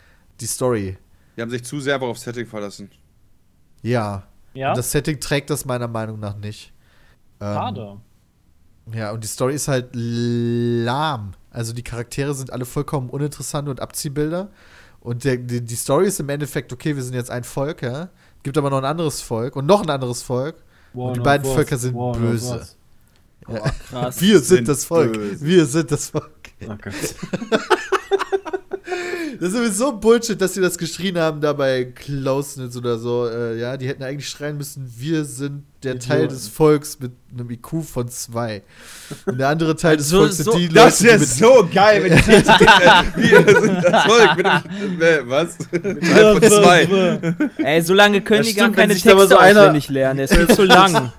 die 0.41 0.47
Story. 0.47 0.99
Die 1.39 1.43
haben 1.43 1.51
sich 1.51 1.64
zu 1.64 1.78
sehr 1.78 1.95
aber 1.95 2.09
auf 2.09 2.18
Setting 2.18 2.47
verlassen. 2.47 2.91
Ja. 3.80 4.24
Ja, 4.55 4.70
Und 4.70 4.78
das 4.78 4.91
Setting 4.91 5.20
trägt 5.20 5.51
das 5.51 5.64
meiner 5.64 5.86
Meinung 5.86 6.18
nach 6.18 6.36
nicht. 6.36 6.72
Ähm, 7.41 7.55
schade. 7.55 7.97
Ja, 8.93 9.12
und 9.12 9.22
die 9.22 9.28
Story 9.28 9.55
ist 9.55 9.68
halt 9.68 9.91
lahm. 9.93 11.34
Also 11.51 11.72
die 11.72 11.84
Charaktere 11.84 12.34
sind 12.34 12.53
alle 12.53 12.64
vollkommen 12.64 13.09
uninteressante 13.09 13.70
und 13.70 13.80
Abziehbilder. 13.80 14.51
Und 14.99 15.22
der, 15.22 15.36
die, 15.36 15.61
die 15.64 15.74
Story 15.76 16.09
ist 16.09 16.18
im 16.18 16.28
Endeffekt, 16.28 16.72
okay, 16.72 16.97
wir 16.97 17.05
sind 17.05 17.14
jetzt 17.14 17.30
ein 17.30 17.45
Volk, 17.45 17.82
ja. 17.82 18.09
Gibt 18.43 18.59
aber 18.59 18.68
noch 18.70 18.78
ein 18.78 18.84
anderes 18.84 19.20
Volk 19.20 19.55
und 19.55 19.64
noch 19.64 19.82
ein 19.82 19.91
anderes 19.91 20.24
Volk. 20.24 20.57
Und 20.93 21.18
die 21.18 21.20
beiden 21.20 21.47
Völker 21.49 21.78
sind 21.78 21.95
böse. 21.95 22.66
Ja. 23.49 23.70
Krass. 23.91 24.20
Wir 24.20 24.41
sind, 24.41 24.57
Sind 24.57 24.68
das 24.68 24.84
Volk. 24.84 25.12
böse. 25.12 25.45
Wir 25.45 25.66
sind 25.66 25.93
das 25.93 26.11
Volk. 26.11 26.30
Oh 26.62 26.66
Gott. 26.82 26.95
Das 29.41 29.51
ist 29.51 29.55
sowieso 29.57 29.93
Bullshit, 29.93 30.41
dass 30.41 30.55
sie 30.55 30.61
das 30.61 30.78
geschrien 30.78 31.18
haben 31.18 31.41
da 31.41 31.53
bei 31.53 31.84
Closeness 31.84 32.76
oder 32.76 32.99
so. 32.99 33.26
Äh, 33.28 33.59
ja, 33.61 33.76
die 33.76 33.86
hätten 33.86 34.03
eigentlich 34.03 34.28
schreien 34.28 34.57
müssen, 34.57 34.91
wir 34.97 35.24
sind 35.24 35.64
der 35.82 35.95
Idioten. 35.95 36.09
Teil 36.09 36.28
des 36.28 36.49
Volks 36.49 36.99
mit 36.99 37.12
einem 37.32 37.51
IQ 37.51 37.84
von 37.84 38.09
zwei. 38.09 38.62
Und 39.26 39.39
der 39.39 39.49
andere 39.49 39.76
Teil 39.76 39.97
des 39.99 40.09
So- 40.09 40.20
Volks 40.20 40.36
sind 40.39 40.45
so- 40.47 40.57
die 40.59 40.68
Das 40.68 41.01
Leute, 41.01 41.05
wäre 41.05 41.14
die 41.18 41.20
mit 41.20 41.28
so 41.30 41.68
geil, 41.72 42.03
wenn 42.05 42.16
die 42.18 42.26
Wir 43.30 43.61
sind 43.61 43.84
das 43.84 44.05
Volk 44.05 44.36
mit 44.36 44.47
dem. 44.47 45.03
äh, 45.03 45.28
Was? 45.28 45.57
Mit 45.70 45.84
einem 45.84 46.41
von 46.41 46.51
zwei. 46.51 47.34
Ey, 47.59 47.82
so 47.82 47.95
lange 47.95 48.20
können 48.22 48.41
Das 48.41 48.49
die 48.49 48.55
gar 48.55 48.70
keine 48.72 48.93
Texte 48.95 49.11
so 49.28 49.36
einer- 49.36 49.61
auswendig 49.61 49.89
lernen. 49.89 50.16
Der 50.16 50.24
ist 50.24 50.34
viel 50.34 50.49
zu 50.49 50.64
lang. 50.64 51.12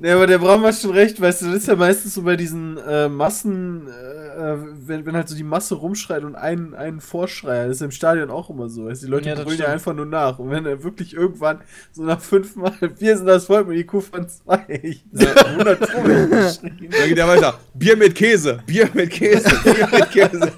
Ja, 0.00 0.14
aber 0.14 0.26
der 0.26 0.40
hat 0.40 0.74
schon 0.76 0.90
recht, 0.92 1.20
weißt 1.20 1.42
du, 1.42 1.46
das 1.46 1.56
ist 1.56 1.68
ja 1.68 1.76
meistens 1.76 2.14
so 2.14 2.22
bei 2.22 2.36
diesen 2.36 2.78
äh, 2.78 3.08
Massen, 3.08 3.86
äh, 3.88 4.56
wenn, 4.86 5.06
wenn 5.06 5.14
halt 5.14 5.28
so 5.28 5.34
die 5.36 5.42
Masse 5.42 5.74
rumschreit 5.74 6.24
und 6.24 6.34
einen, 6.34 6.74
einen 6.74 7.00
Vorschreier, 7.00 7.66
das 7.68 7.76
ist 7.76 7.82
im 7.82 7.90
Stadion 7.90 8.30
auch 8.30 8.50
immer 8.50 8.68
so, 8.68 8.86
weißt 8.86 9.02
du, 9.02 9.06
die 9.06 9.10
Leute 9.12 9.28
Ja, 9.28 9.34
brüllen 9.34 9.58
ja 9.58 9.66
einfach 9.66 9.94
nur 9.94 10.06
nach. 10.06 10.38
Und 10.38 10.50
wenn 10.50 10.66
er 10.66 10.82
wirklich 10.82 11.14
irgendwann 11.14 11.60
so 11.92 12.02
nach 12.02 12.20
fünfmal, 12.20 12.72
wir 12.98 13.16
sind 13.16 13.26
das 13.26 13.46
Volk 13.46 13.68
mit 13.68 13.78
IQ 13.78 14.02
von 14.02 14.28
zwei, 14.28 14.64
ich 14.82 15.04
sag 15.12 15.46
100 15.46 15.80
Pro 15.80 16.02
geschrien. 16.02 16.88
Dann 16.90 17.08
geht 17.08 17.18
er 17.18 17.28
weiter. 17.28 17.58
Bier 17.74 17.96
mit 17.96 18.14
Käse, 18.14 18.60
Bier 18.66 18.88
mit 18.94 19.10
Käse, 19.10 19.50
Bier 19.64 19.88
mit 19.90 20.10
Käse. 20.10 20.52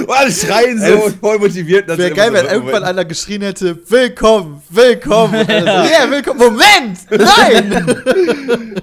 und 0.00 0.10
alle 0.10 0.30
schreien 0.30 0.78
so 0.78 1.04
und 1.04 1.16
voll 1.20 1.38
motiviert. 1.38 1.88
Das 1.88 1.98
Wäre 1.98 2.12
geil, 2.12 2.32
wenn 2.32 2.46
so 2.46 2.52
irgendwann 2.52 2.84
einer 2.84 3.04
geschrien 3.04 3.42
hätte, 3.42 3.78
willkommen, 3.88 4.62
willkommen. 4.70 5.40
Und 5.40 5.50
alle 5.50 5.60
so, 5.60 5.92
yeah, 5.92 6.10
willkommen. 6.10 6.38
Moment, 6.38 6.98
nein. 7.10 7.75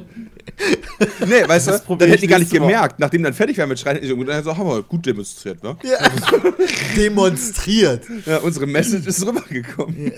Nee, 1.26 1.48
weißt 1.48 1.68
Das 1.68 1.86
du, 1.86 1.96
dann 1.96 2.08
ich 2.08 2.14
hätten 2.14 2.22
die 2.22 2.28
gar 2.28 2.40
nicht 2.40 2.52
gemerkt, 2.52 3.00
nachdem 3.00 3.24
dann 3.24 3.34
fertig 3.34 3.58
war 3.58 3.66
mit 3.68 3.80
Schreien, 3.80 4.12
und 4.14 4.28
dann 4.28 4.44
so, 4.44 4.56
haben 4.56 4.68
wir 4.68 4.84
gut 4.84 5.06
demonstriert, 5.06 5.64
ne? 5.64 5.76
Ja. 5.84 5.98
Demonstriert. 6.96 8.06
Ja, 8.26 8.38
unsere 8.38 8.68
Message 8.68 9.08
ist 9.08 9.26
rübergekommen. 9.26 10.12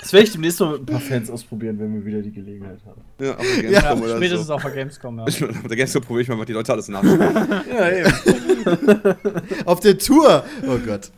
Das 0.00 0.12
werde 0.12 0.26
ich 0.26 0.32
demnächst 0.32 0.60
mal 0.60 0.72
mit 0.72 0.80
ein 0.82 0.86
paar 0.86 1.00
Fans 1.00 1.30
ausprobieren, 1.30 1.78
wenn 1.78 1.94
wir 1.94 2.04
wieder 2.04 2.22
die 2.22 2.32
Gelegenheit 2.32 2.78
haben. 2.86 3.02
Ja, 3.20 3.36
auf 3.36 3.46
der 3.60 3.70
Ja, 3.70 3.80
Gamescom 3.80 4.02
oder 4.02 4.16
spätestens 4.16 4.46
so. 4.46 4.54
auf 4.54 4.62
der 4.62 4.70
Gamescom, 4.72 5.18
ja. 5.18 5.26
Ich, 5.28 5.44
auf 5.44 5.68
der 5.68 5.76
Gamescom 5.76 6.02
probiere 6.02 6.22
ich 6.22 6.28
mal, 6.28 6.38
was 6.38 6.46
die 6.46 6.52
Leute 6.54 6.72
alles 6.72 6.88
nach. 6.88 7.04
Ja, 7.04 7.90
eben. 7.90 8.12
Auf 9.66 9.80
der 9.80 9.98
Tour. 9.98 10.44
Oh 10.66 10.78
Gott. 10.78 11.10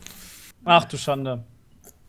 Ach 0.65 0.85
du 0.85 0.97
Schande. 0.97 1.45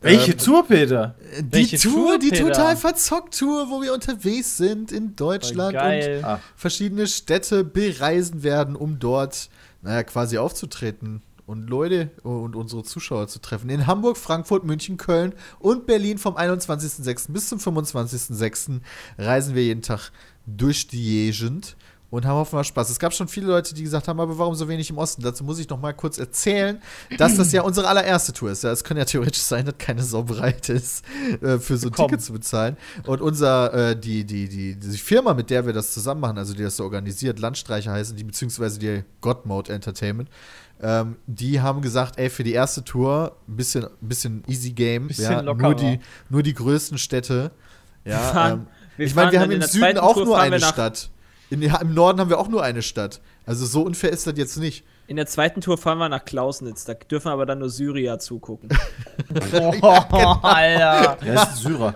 Welche 0.02 0.36
Tour, 0.36 0.68
Peter? 0.68 1.16
Die 1.39 1.52
Welche 1.52 1.78
Tour, 1.78 1.93
Tour, 1.93 2.20
die 2.20 2.30
Peter? 2.30 2.47
total 2.47 2.76
verzockt 2.76 3.38
Tour, 3.38 3.70
wo 3.70 3.82
wir 3.82 3.93
unterwegs 3.93 4.58
sind 4.58 4.91
in 4.91 5.16
Deutschland 5.16 5.74
Geil. 5.74 6.22
Ah. 6.24 6.34
und 6.36 6.41
verschiedene 6.56 7.08
Städte 7.08 7.64
bereisen 7.64 8.43
werden, 8.43 8.76
um 8.76 8.99
dort, 8.99 9.49
naja, 9.82 10.04
quasi 10.04 10.38
aufzutreten 10.38 11.22
und 11.45 11.70
Leute 11.70 12.10
und 12.24 12.56
unsere 12.56 12.84
Zuschauer 12.84 13.28
zu 13.28 13.39
treffen. 13.39 13.70
In 13.70 13.86
Hamburg, 13.86 14.18
Frankfurt, 14.18 14.64
München, 14.64 14.97
Köln 14.97 15.34
und 15.60 15.86
Berlin 15.86 16.18
vom 16.18 16.36
21.06. 16.36 17.32
bis 17.32 17.49
zum 17.49 17.60
25.06. 17.60 18.80
reisen 19.18 19.54
wir 19.54 19.64
jeden 19.64 19.82
Tag 19.82 20.12
durch 20.45 20.88
die 20.88 21.32
Gegend 21.32 21.76
und 22.12 22.26
haben 22.26 22.36
hoffentlich 22.36 22.68
Spaß. 22.68 22.89
Es 22.89 22.99
gab 22.99 23.14
schon 23.14 23.28
viele 23.28 23.47
Leute, 23.47 23.74
die 23.74 23.84
gesagt 23.84 24.07
haben, 24.07 24.20
aber 24.20 24.38
warum 24.38 24.53
so 24.53 24.68
wenig 24.68 24.89
im 24.89 24.97
Osten? 24.97 25.24
Dazu 25.24 25.43
muss 25.43 25.57
ich 25.59 25.70
noch 25.70 25.80
mal 25.80 25.93
kurz 25.93 26.18
erzählen, 26.18 26.80
dass 27.18 27.38
das 27.38 27.51
ja 27.53 27.62
unsere 27.64 27.88
allererste 27.88 28.34
Tour 28.34 28.51
ist. 28.51 28.64
Ja, 28.64 28.72
es 28.72 28.84
kann 28.84 28.97
ja 28.97 29.05
theoretisch 29.05 29.41
sein, 29.41 29.66
dass 29.66 29.78
keine 29.78 30.03
Sau 30.03 30.22
bereit 30.24 30.68
ist, 30.70 31.05
äh, 31.41 31.57
für 31.57 31.78
so 31.78 31.88
ein 31.88 31.93
Komm. 31.93 32.09
Ticket 32.09 32.22
zu 32.22 32.34
bezahlen. 32.34 32.76
Und 33.07 33.22
unser, 33.22 33.74
äh, 33.91 33.99
die, 33.99 34.26
die, 34.26 34.49
die, 34.49 34.76
die 34.76 34.97
Firma, 34.97 35.34
mit 35.34 35.49
der 35.49 35.66
wir 35.66 35.72
das 35.72 35.93
zusammen 35.93 36.20
machen, 36.20 36.38
also 36.38 36.53
die 36.53 36.64
das 36.64 36.76
so 36.76 36.84
organisiert, 36.84 37.39
Landstreicher 37.39 37.93
heißen 37.93 38.18
die, 38.18 38.26
beziehungsweise 38.26 38.78
die 38.78 39.03
God 39.22 39.45
Mode 39.45 39.72
Entertainment, 39.72 40.30
ähm, 40.82 41.16
die 41.28 41.62
haben 41.62 41.82
gesagt, 41.82 42.18
ey, 42.18 42.30
für 42.30 42.43
die 42.43 42.53
erste 42.53 42.84
Tour 42.84 43.38
ein 43.47 43.55
bisschen, 43.55 43.88
bisschen 44.01 44.43
easy 44.47 44.72
game, 44.72 45.07
Bisschen 45.07 45.32
ja, 45.32 45.41
nur 45.41 45.76
die, 45.76 45.99
nur 46.30 46.43
die 46.43 46.53
größten 46.53 46.97
Städte. 46.97 47.51
Ja, 48.03 48.53
ähm, 48.53 48.68
ich 48.97 49.16
meine, 49.16 49.32
wir 49.32 49.39
haben 49.39 49.51
im 49.51 49.62
Süden 49.62 49.97
auch 49.97 50.18
nur 50.18 50.38
eine 50.38 50.59
Stadt. 50.59 51.11
In, 51.52 51.62
Im 51.62 51.93
Norden 51.93 52.20
haben 52.20 52.30
wir 52.30 52.39
auch 52.39 52.47
nur 52.47 52.64
eine 52.64 52.82
Stadt. 52.82 53.20
Also 53.45 53.66
so 53.66 53.82
unfair 53.84 54.10
ist 54.12 54.26
das 54.26 54.34
jetzt 54.38 54.58
nicht. 54.58 54.84
In 55.08 55.18
der 55.18 55.28
zweiten 55.28 55.60
Tour 55.62 55.78
fahren 55.78 55.97
wir 55.97 56.08
nach 56.10 56.24
Klausnitz. 56.24 56.86
Da 56.86 56.93
dürfen 56.93 57.28
aber 57.28 57.45
dann 57.45 57.60
nur 57.60 57.70
Syrier 57.70 58.18
zugucken. 58.20 58.70
Boah, 59.82 60.39
Alter. 60.43 61.18
Ja, 61.26 61.43
ist 61.43 61.58
Syrer. 61.58 61.95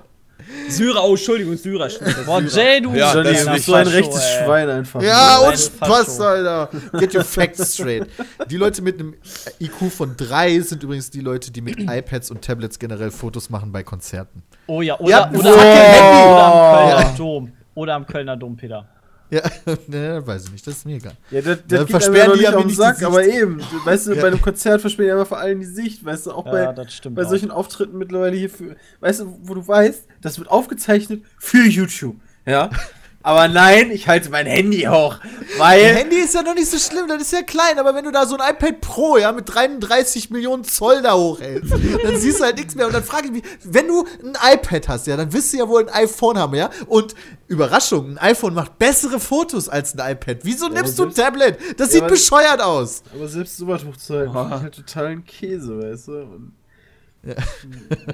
Syrer, 0.68 1.03
oh, 1.06 1.12
Entschuldigung, 1.12 1.56
Syrer. 1.58 1.89
Boah, 2.26 2.41
Jay, 2.41 2.82
du 2.82 2.93
Ja, 2.93 3.14
das 3.24 3.41
ist 3.41 3.51
bist 3.51 3.66
so 3.66 3.74
ein 3.74 3.88
rechtes 3.88 4.22
ey. 4.22 4.43
Schwein 4.43 4.70
einfach. 4.70 5.01
Ja, 5.01 5.39
und. 5.39 5.58
Spaß, 5.58 6.20
Alter. 6.20 6.70
Get 6.99 7.16
your 7.16 7.24
facts 7.24 7.74
straight. 7.74 8.08
Die 8.49 8.58
Leute 8.58 8.82
mit 8.82 8.99
einem 8.99 9.16
IQ 9.60 9.89
von 9.91 10.16
3 10.18 10.60
sind 10.60 10.84
übrigens 10.84 11.10
die 11.10 11.22
Leute, 11.22 11.51
die 11.51 11.62
mit 11.62 11.80
iPads 11.80 12.30
und 12.32 12.41
Tablets 12.43 12.78
generell 12.78 13.12
Fotos 13.12 13.49
machen 13.49 13.72
bei 13.72 13.84
Konzerten. 13.84 14.43
Oh 14.68 14.82
ja, 14.82 14.99
oder, 14.99 15.10
Ja, 15.10 15.30
oder, 15.30 15.39
oder, 15.39 15.62
Handy. 15.62 16.41
am 16.41 16.51
Kölner 16.51 16.99
Ja. 17.01 17.14
Dom. 17.18 17.51
Oder 17.74 17.93
am 17.95 18.06
Kölner 18.06 18.38
Dom, 18.38 18.56
Peter. 18.58 18.88
Ja, 19.32 19.41
ne, 19.88 20.21
weiß 20.26 20.45
ich 20.45 20.51
nicht, 20.51 20.67
das 20.67 20.76
ist 20.78 20.86
mir 20.86 20.97
egal. 20.97 21.13
Ja, 21.32 21.41
das, 21.41 21.59
das 21.67 21.89
versperren 21.89 22.30
ja 22.30 22.34
die 22.34 22.39
nicht 22.39 22.51
ja 22.51 22.57
nicht 22.57 22.69
die 22.69 22.73
Sack, 22.76 23.01
aber 23.03 23.26
eben, 23.26 23.59
weißt 23.84 24.07
du, 24.07 24.13
Ja. 24.13 24.21
bei 24.21 24.28
einem 24.28 24.41
Konzert 24.41 24.82
versperren 24.82 25.07
die 25.07 25.11
aber 25.13 25.26
vor 25.26 25.39
allem 25.39 25.59
die 25.59 25.65
Sicht, 25.65 26.05
weißt 26.05 26.28
du, 26.28 26.32
auch 26.32 26.45
Ja, 26.45 26.71
bei, 26.71 26.86
bei 27.09 27.23
auch. 27.23 27.30
solchen 27.30 27.49
Auftritten 27.51 27.97
mittlerweile 27.97 28.38
hier 28.38 28.49
für, 28.49 28.76
weißt 28.99 29.21
du, 29.21 29.38
wo 29.41 29.55
du 29.55 29.67
weißt, 29.67 30.03
das 30.21 30.38
wird 30.38 30.49
aufgezeichnet 30.49 31.23
für 31.39 31.65
YouTube, 31.67 32.15
ja? 32.45 32.69
Aber 33.26 33.47
nein, 33.47 33.89
ich 33.89 34.07
halte 34.07 34.30
mein 34.30 34.45
Handy 34.45 34.82
hoch, 34.82 35.17
weil... 35.57 35.82
Dein 35.82 35.95
Handy 35.95 36.17
ist 36.17 36.36
ja 36.36 36.43
noch 36.43 36.53
nicht 36.53 36.69
so 36.69 36.78
schlimm, 36.78 37.07
das 37.07 37.23
ist 37.23 37.34
ja 37.34 37.41
klein, 37.41 37.80
aber 37.80 37.95
wenn 37.95 38.05
du 38.05 38.11
da 38.11 38.28
so 38.28 38.38
ein 38.38 38.53
iPad 38.53 38.82
Pro, 38.82 39.17
ja, 39.17 39.32
mit 39.32 39.51
33 39.51 40.30
Millionen 40.30 40.63
Zoll 40.63 41.01
da 41.01 41.15
hochhältst, 41.15 41.73
dann 42.03 42.17
siehst 42.17 42.39
du 42.39 42.43
halt 42.43 42.57
nichts 42.57 42.76
mehr. 42.76 42.86
Und 42.86 42.93
dann 42.93 43.03
frage 43.03 43.26
ich 43.26 43.32
mich, 43.32 43.43
wenn 43.63 43.88
du 43.88 44.05
ein 44.23 44.38
iPad 44.53 44.89
hast, 44.89 45.07
ja, 45.07 45.17
dann 45.17 45.34
wirst 45.34 45.51
du 45.51 45.57
ja 45.57 45.67
wohl 45.67 45.82
ein 45.82 45.89
iPhone 45.89 46.38
haben, 46.38 46.53
ja? 46.53 46.69
Und 46.86 47.15
Überraschung, 47.47 48.11
ein 48.11 48.17
iPhone 48.19 48.53
macht 48.53 48.78
bessere 48.78 49.19
Fotos 49.19 49.69
als 49.69 49.97
ein 49.97 50.11
iPad. 50.11 50.41
Wieso 50.43 50.67
nimmst 50.67 50.99
du 50.99 51.05
ein 51.05 51.13
Tablet? 51.15 51.57
Das 51.80 51.95
Ja, 51.95 52.01
sieht 52.01 52.07
bescheuert 52.07 52.61
aus. 52.61 53.01
Aber 53.11 53.28
selbst 53.28 53.57
sowas 53.57 53.84
hochzuhalten, 53.84 54.36
ist 54.36 54.61
halt 54.61 54.76
total 54.76 55.05
ein 55.07 55.26
Käse, 55.26 55.80
weißt 55.82 56.09
du? 56.09 56.11
Und 56.11 56.53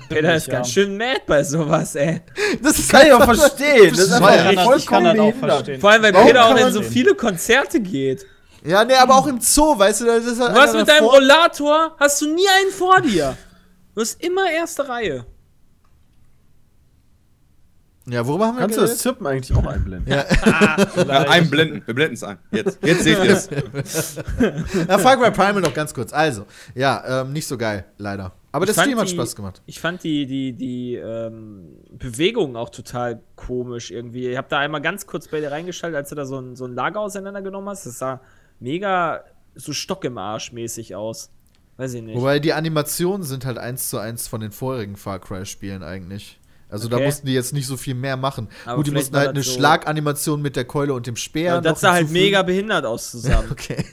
Peter 0.10 0.36
ist 0.36 0.48
Ja. 0.48 0.54
ganz 0.54 0.70
schön 0.70 0.98
mad 0.98 1.22
bei 1.28 1.44
sowas, 1.44 1.96
ey. 1.96 2.22
Das 2.62 2.80
ist 2.80 2.90
kann 2.92 3.06
ich 3.08 3.14
auch 3.14 3.24
verstehen, 3.24 3.90
das 3.90 4.00
ist 4.00 4.10
bescheuert. 4.12 4.40
einfach 4.48 4.72
das- 4.72 4.82
ich 4.82 4.86
kann 4.88 5.04
vollkommen 5.04 5.18
das 5.18 5.20
auch 5.20 5.40
verstehen. 5.40 5.82
Vor 5.82 5.90
allem, 5.92 6.04
weil 6.04 6.14
Warum 6.14 6.28
Peter 6.28 6.46
auch 6.46 6.56
in 6.58 6.72
so 6.74 6.82
viele 6.82 7.16
Konzerte 7.16 7.80
geht. 7.82 8.26
Ja, 8.64 8.86
nee, 8.86 8.94
aber 8.96 9.16
auch 9.16 9.28
im 9.28 9.42
Zoo, 9.42 9.78
weißt 9.78 10.02
du, 10.02 10.06
das 10.06 10.26
ist 10.26 10.40
halt 10.40 10.56
einer 10.58 10.74
mit 10.74 10.88
deinem 10.88 11.06
Rollator, 11.06 11.96
hast 12.00 12.22
du 12.22 12.34
nie 12.34 12.48
einen 12.62 12.72
vor 12.72 13.02
dir. 13.02 13.36
Du 13.96 14.02
hast 14.02 14.24
immer 14.24 14.50
erste 14.52 14.88
Reihe. 14.88 15.26
Ja, 18.08 18.26
worüber 18.26 18.48
haben 18.48 18.56
wir 18.58 18.62
Kannst 18.62 18.78
du 18.78 18.82
das? 18.82 18.98
Zirpen 18.98 19.28
eigentlich 19.28 19.56
auch 19.56 19.66
einblenden? 19.66 20.12
Ja, 20.12 20.26
Ja, 21.08 21.30
einblenden. 21.30 21.84
Wir 21.86 21.94
blenden 21.94 22.16
es 22.16 22.24
ein. 22.24 22.40
Jetzt. 22.52 22.80
Jetzt 22.84 23.04
seht 23.04 23.24
ihr 23.24 23.32
es. 23.84 24.16
ja, 24.88 24.98
Far 24.98 25.18
Cry 25.18 25.30
Primal 25.32 25.62
noch 25.62 25.74
ganz 25.74 25.94
kurz. 25.94 26.12
Also, 26.12 26.46
ja, 26.74 27.22
ähm, 27.22 27.32
nicht 27.34 27.48
so 27.48 27.58
geil, 27.58 27.86
leider. 27.98 28.32
Aber 28.54 28.66
das 28.66 28.76
fand 28.76 28.88
Stream 28.88 29.00
hat 29.00 29.08
die- 29.08 29.14
Spaß 29.14 29.36
gemacht. 29.36 29.62
Ich 29.66 29.80
fand 29.80 30.04
die, 30.04 30.26
die, 30.26 30.54
die 30.54 30.96
ähm, 30.96 31.78
Bewegung 31.92 32.56
auch 32.58 32.70
total 32.70 33.22
komisch 33.36 33.92
irgendwie. 33.92 34.28
Ich 34.30 34.38
habe 34.38 34.48
da 34.50 34.60
einmal 34.60 34.82
ganz 34.82 35.06
kurz 35.08 35.28
bei 35.30 35.40
dir 35.40 35.52
reingeschaltet, 35.52 35.96
als 35.98 36.10
du 36.10 36.16
da 36.16 36.26
so 36.26 36.40
ein, 36.40 36.56
so 36.56 36.66
ein 36.66 36.74
Lager 36.76 37.00
auseinandergenommen 37.00 37.70
hast. 37.70 37.86
Das 37.86 37.98
sah 38.00 38.22
mega 38.60 39.24
so 39.56 39.72
Stock 39.74 40.04
im 40.06 40.18
Arsch 40.18 40.52
mäßig 40.52 40.96
aus. 40.96 41.30
Weiß 41.78 41.94
ich 41.94 42.02
nicht. 42.04 42.16
Wobei 42.18 42.40
die 42.40 42.54
Animationen 42.54 43.24
sind 43.24 43.46
halt 43.46 43.58
eins 43.58 43.90
zu 43.90 43.98
eins 43.98 44.28
von 44.28 44.42
den 44.42 44.52
vorherigen 44.52 44.98
Far 44.98 45.20
Cry-Spielen 45.20 45.82
eigentlich. 45.84 46.38
Also 46.70 46.88
da 46.88 46.98
Okay. 46.98 47.06
mussten 47.06 47.28
die 47.28 47.34
jetzt 47.34 47.54
nicht 47.54 47.68
so 47.68 47.76
viel 47.76 47.96
mehr 47.96 48.16
machen. 48.18 48.48
Aber 48.66 48.78
Gut, 48.78 48.88
die 48.88 48.92
mussten 48.92 49.16
halt 49.16 49.30
eine 49.30 49.40
das 49.40 49.48
so- 49.48 49.54
Schlaganimation 49.54 50.42
mit 50.42 50.56
der 50.56 50.64
Keule 50.66 50.94
und 50.94 51.08
dem 51.08 51.16
Speer. 51.18 51.56
ja, 51.56 51.62
das 51.62 51.82
sah 51.82 51.94
halt 51.94 52.10
mega 52.12 52.44
behindert 52.44 52.86
aus 52.86 53.12
zusammen, 53.12 53.50
Okay. 53.52 53.84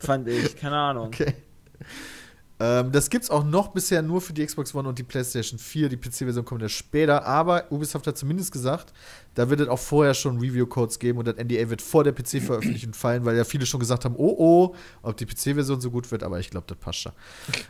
fand 0.00 0.28
ich. 0.28 0.56
Keine 0.56 0.76
Ahnung. 0.76 1.06
okay. 1.08 1.34
Ähm, 2.64 2.92
das 2.92 3.10
gibt's 3.10 3.30
auch 3.30 3.44
noch 3.44 3.68
bisher 3.68 4.00
nur 4.02 4.20
für 4.20 4.32
die 4.32 4.44
Xbox 4.44 4.74
One 4.74 4.88
und 4.88 4.98
die 4.98 5.02
PlayStation 5.02 5.58
4. 5.58 5.88
Die 5.88 5.96
PC-Version 5.96 6.44
kommt 6.44 6.62
ja 6.62 6.68
später. 6.68 7.26
Aber 7.26 7.70
Ubisoft 7.70 8.06
hat 8.06 8.16
zumindest 8.16 8.52
gesagt, 8.52 8.92
da 9.34 9.50
wird 9.50 9.60
es 9.60 9.68
auch 9.68 9.78
vorher 9.78 10.14
schon 10.14 10.38
Review-Codes 10.38 10.98
geben 10.98 11.18
und 11.18 11.26
das 11.26 11.36
NDA 11.36 11.68
wird 11.68 11.82
vor 11.82 12.04
der 12.04 12.12
PC-Veröffentlichung 12.12 12.94
fallen, 12.94 13.24
weil 13.24 13.36
ja 13.36 13.44
viele 13.44 13.66
schon 13.66 13.80
gesagt 13.80 14.04
haben, 14.04 14.14
oh 14.16 14.34
oh, 14.38 14.74
ob 15.02 15.16
die 15.16 15.26
PC-Version 15.26 15.80
so 15.80 15.90
gut 15.90 16.10
wird. 16.10 16.22
Aber 16.22 16.38
ich 16.40 16.50
glaube, 16.50 16.66
das 16.68 16.78
passt 16.78 17.00
schon. 17.00 17.12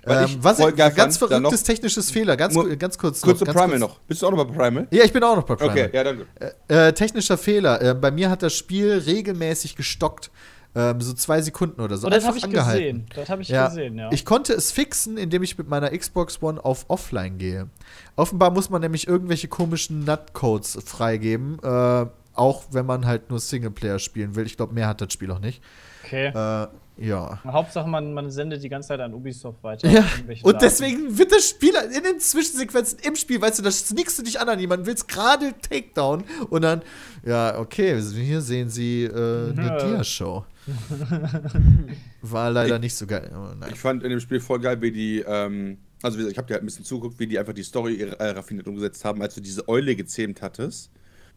Ähm, 0.07 0.37
was 0.41 0.59
ich, 0.59 0.77
ganz 0.77 1.17
fand, 1.17 1.33
verrücktes 1.33 1.63
technisches 1.63 2.11
Fehler. 2.11 2.37
Ganz, 2.37 2.57
ganz 2.79 2.99
kurz. 2.99 3.21
Kurz 3.21 3.39
zu 3.39 3.45
Primal 3.45 3.71
kurz. 3.71 3.81
noch. 3.81 3.99
Bist 4.01 4.23
du 4.23 4.27
auch 4.27 4.31
noch 4.31 4.45
bei 4.45 4.53
Primal? 4.53 4.87
Ja, 4.91 5.05
ich 5.05 5.13
bin 5.13 5.23
auch 5.25 5.37
noch 5.37 5.45
bei 5.45 5.57
Primal. 5.57 5.73
Okay, 5.73 5.91
ja, 5.93 6.05
danke. 6.05 6.27
Äh, 6.69 6.93
technischer 6.93 7.39
Fehler. 7.39 7.81
Äh, 7.83 7.95
bei 7.95 8.11
mir 8.11 8.31
hat 8.31 8.43
das 8.43 8.55
Spiel 8.55 8.93
regelmäßig 8.93 9.77
gestockt. 9.77 10.31
Ähm, 10.77 11.01
so 11.01 11.12
zwei 11.12 11.41
Sekunden 11.41 11.81
oder 11.81 11.97
so. 11.97 12.07
Oh, 12.07 12.11
das 12.11 12.27
habe 12.27 12.37
ich 12.37 12.45
angehalten. 12.45 13.07
gesehen. 13.07 13.07
Das 13.14 13.29
habe 13.29 13.43
ich 13.43 13.49
Ja. 13.49 13.68
gesehen, 13.68 13.97
ja. 13.99 14.11
Ich 14.12 14.25
konnte 14.25 14.53
es 14.55 14.72
fixen, 14.72 15.16
indem 15.16 15.43
ich 15.45 15.57
mit 15.57 15.68
meiner 15.68 15.91
Xbox 15.97 16.43
One 16.43 16.64
auf 16.64 16.87
Offline 16.89 17.39
gehe. 17.39 17.68
Offenbar 18.16 18.51
muss 18.51 18.70
man 18.70 18.81
nämlich 18.81 19.07
irgendwelche 19.07 19.47
komischen 19.49 20.05
Nutcodes 20.05 20.79
freigeben. 20.85 21.59
Äh, 21.62 22.07
auch 22.35 22.64
wenn 22.72 22.87
man 22.87 23.07
halt 23.07 23.31
nur 23.31 23.39
Singleplayer 23.39 24.01
spielen 24.01 24.35
will. 24.35 24.47
Ich 24.47 24.57
glaube, 24.57 24.75
mehr 24.75 24.89
hat 24.89 25.01
das 25.01 25.12
Spiel 25.12 25.31
auch 25.31 25.39
nicht. 25.39 25.62
okay. 26.05 26.27
Äh, 26.35 26.66
ja. 26.97 27.41
Hauptsache, 27.45 27.89
man, 27.89 28.14
man 28.14 28.31
sendet 28.31 28.62
die 28.62 28.68
ganze 28.68 28.89
Zeit 28.89 29.01
an 29.01 29.14
Ubisoft 29.14 29.62
weiter. 29.64 29.89
Ja, 29.89 30.05
und 30.43 30.62
deswegen 30.62 31.18
wird 31.18 31.33
das 31.33 31.49
Spiel 31.49 31.75
in 31.93 32.05
den 32.05 32.20
Zwischensequenzen 32.20 33.01
im 33.03 33.16
Spiel, 33.16 33.41
weißt 33.41 33.59
du, 33.59 33.62
da 33.64 33.70
sneakst 33.72 34.16
du 34.18 34.22
dich 34.22 34.39
an 34.41 34.49
an 34.49 34.61
jemanden, 34.61 34.87
willst 34.87 35.09
gerade 35.09 35.55
Takedown 35.61 36.22
und 36.51 36.62
dann, 36.62 36.83
ja, 37.25 37.59
okay, 37.59 38.01
hier 38.01 38.41
sehen 38.41 38.68
Sie 38.70 39.05
äh, 39.05 39.51
eine 39.51 39.66
Ja. 39.66 39.77
Dia-Show. 39.79 40.45
War 42.23 42.51
leider 42.51 42.79
nicht 42.79 42.95
so 42.95 43.07
geil. 43.07 43.31
nein. 43.59 43.71
Ich 43.73 43.79
fand 43.79 44.03
in 44.03 44.11
dem 44.11 44.21
Spiel 44.21 44.41
voll 44.41 44.61
geil, 44.61 44.81
wie 44.81 44.93
die, 44.93 45.21
ähm, 45.27 45.79
also 46.03 46.17
wie 46.17 46.21
gesagt, 46.23 46.33
ich 46.33 46.39
habe 46.39 46.47
dir 46.49 46.55
halt 46.55 46.62
ein 46.62 46.67
bisschen 46.67 46.85
zugeguckt, 46.85 47.19
wie 47.19 47.27
die 47.27 47.39
einfach 47.39 47.53
die 47.53 47.62
Story 47.62 48.01
äh, 48.01 48.25
raffiniert 48.31 48.67
umgesetzt 48.69 49.05
haben, 49.05 49.21
als 49.23 49.35
du 49.35 49.41
diese 49.41 49.69
Eule 49.69 49.95
gezähmt 49.97 50.43
hattest. 50.43 50.91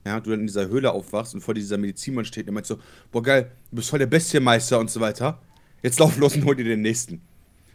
ja, 0.06 0.20
du 0.20 0.30
dann 0.32 0.42
in 0.42 0.48
dieser 0.48 0.68
Höhle 0.70 0.92
aufwachst 0.92 1.34
und 1.34 1.42
vor 1.42 1.54
dir 1.54 1.60
dieser 1.62 1.78
Medizinmann 1.78 2.26
steht 2.26 2.48
und 2.48 2.54
meint 2.54 2.66
so, 2.66 2.78
boah 3.12 3.24
geil, 3.24 3.52
du 3.72 3.76
bist 3.78 3.90
voll 3.90 4.00
der 4.00 4.06
Bestienmeister 4.08 4.80
und 4.80 4.90
so 4.90 5.00
weiter. 5.02 5.42
Jetzt 5.84 6.00
lauf 6.00 6.18
los 6.18 6.36
und 6.36 6.46
hol 6.46 6.56
dir 6.56 6.64
den 6.64 6.82
nächsten. 6.82 7.22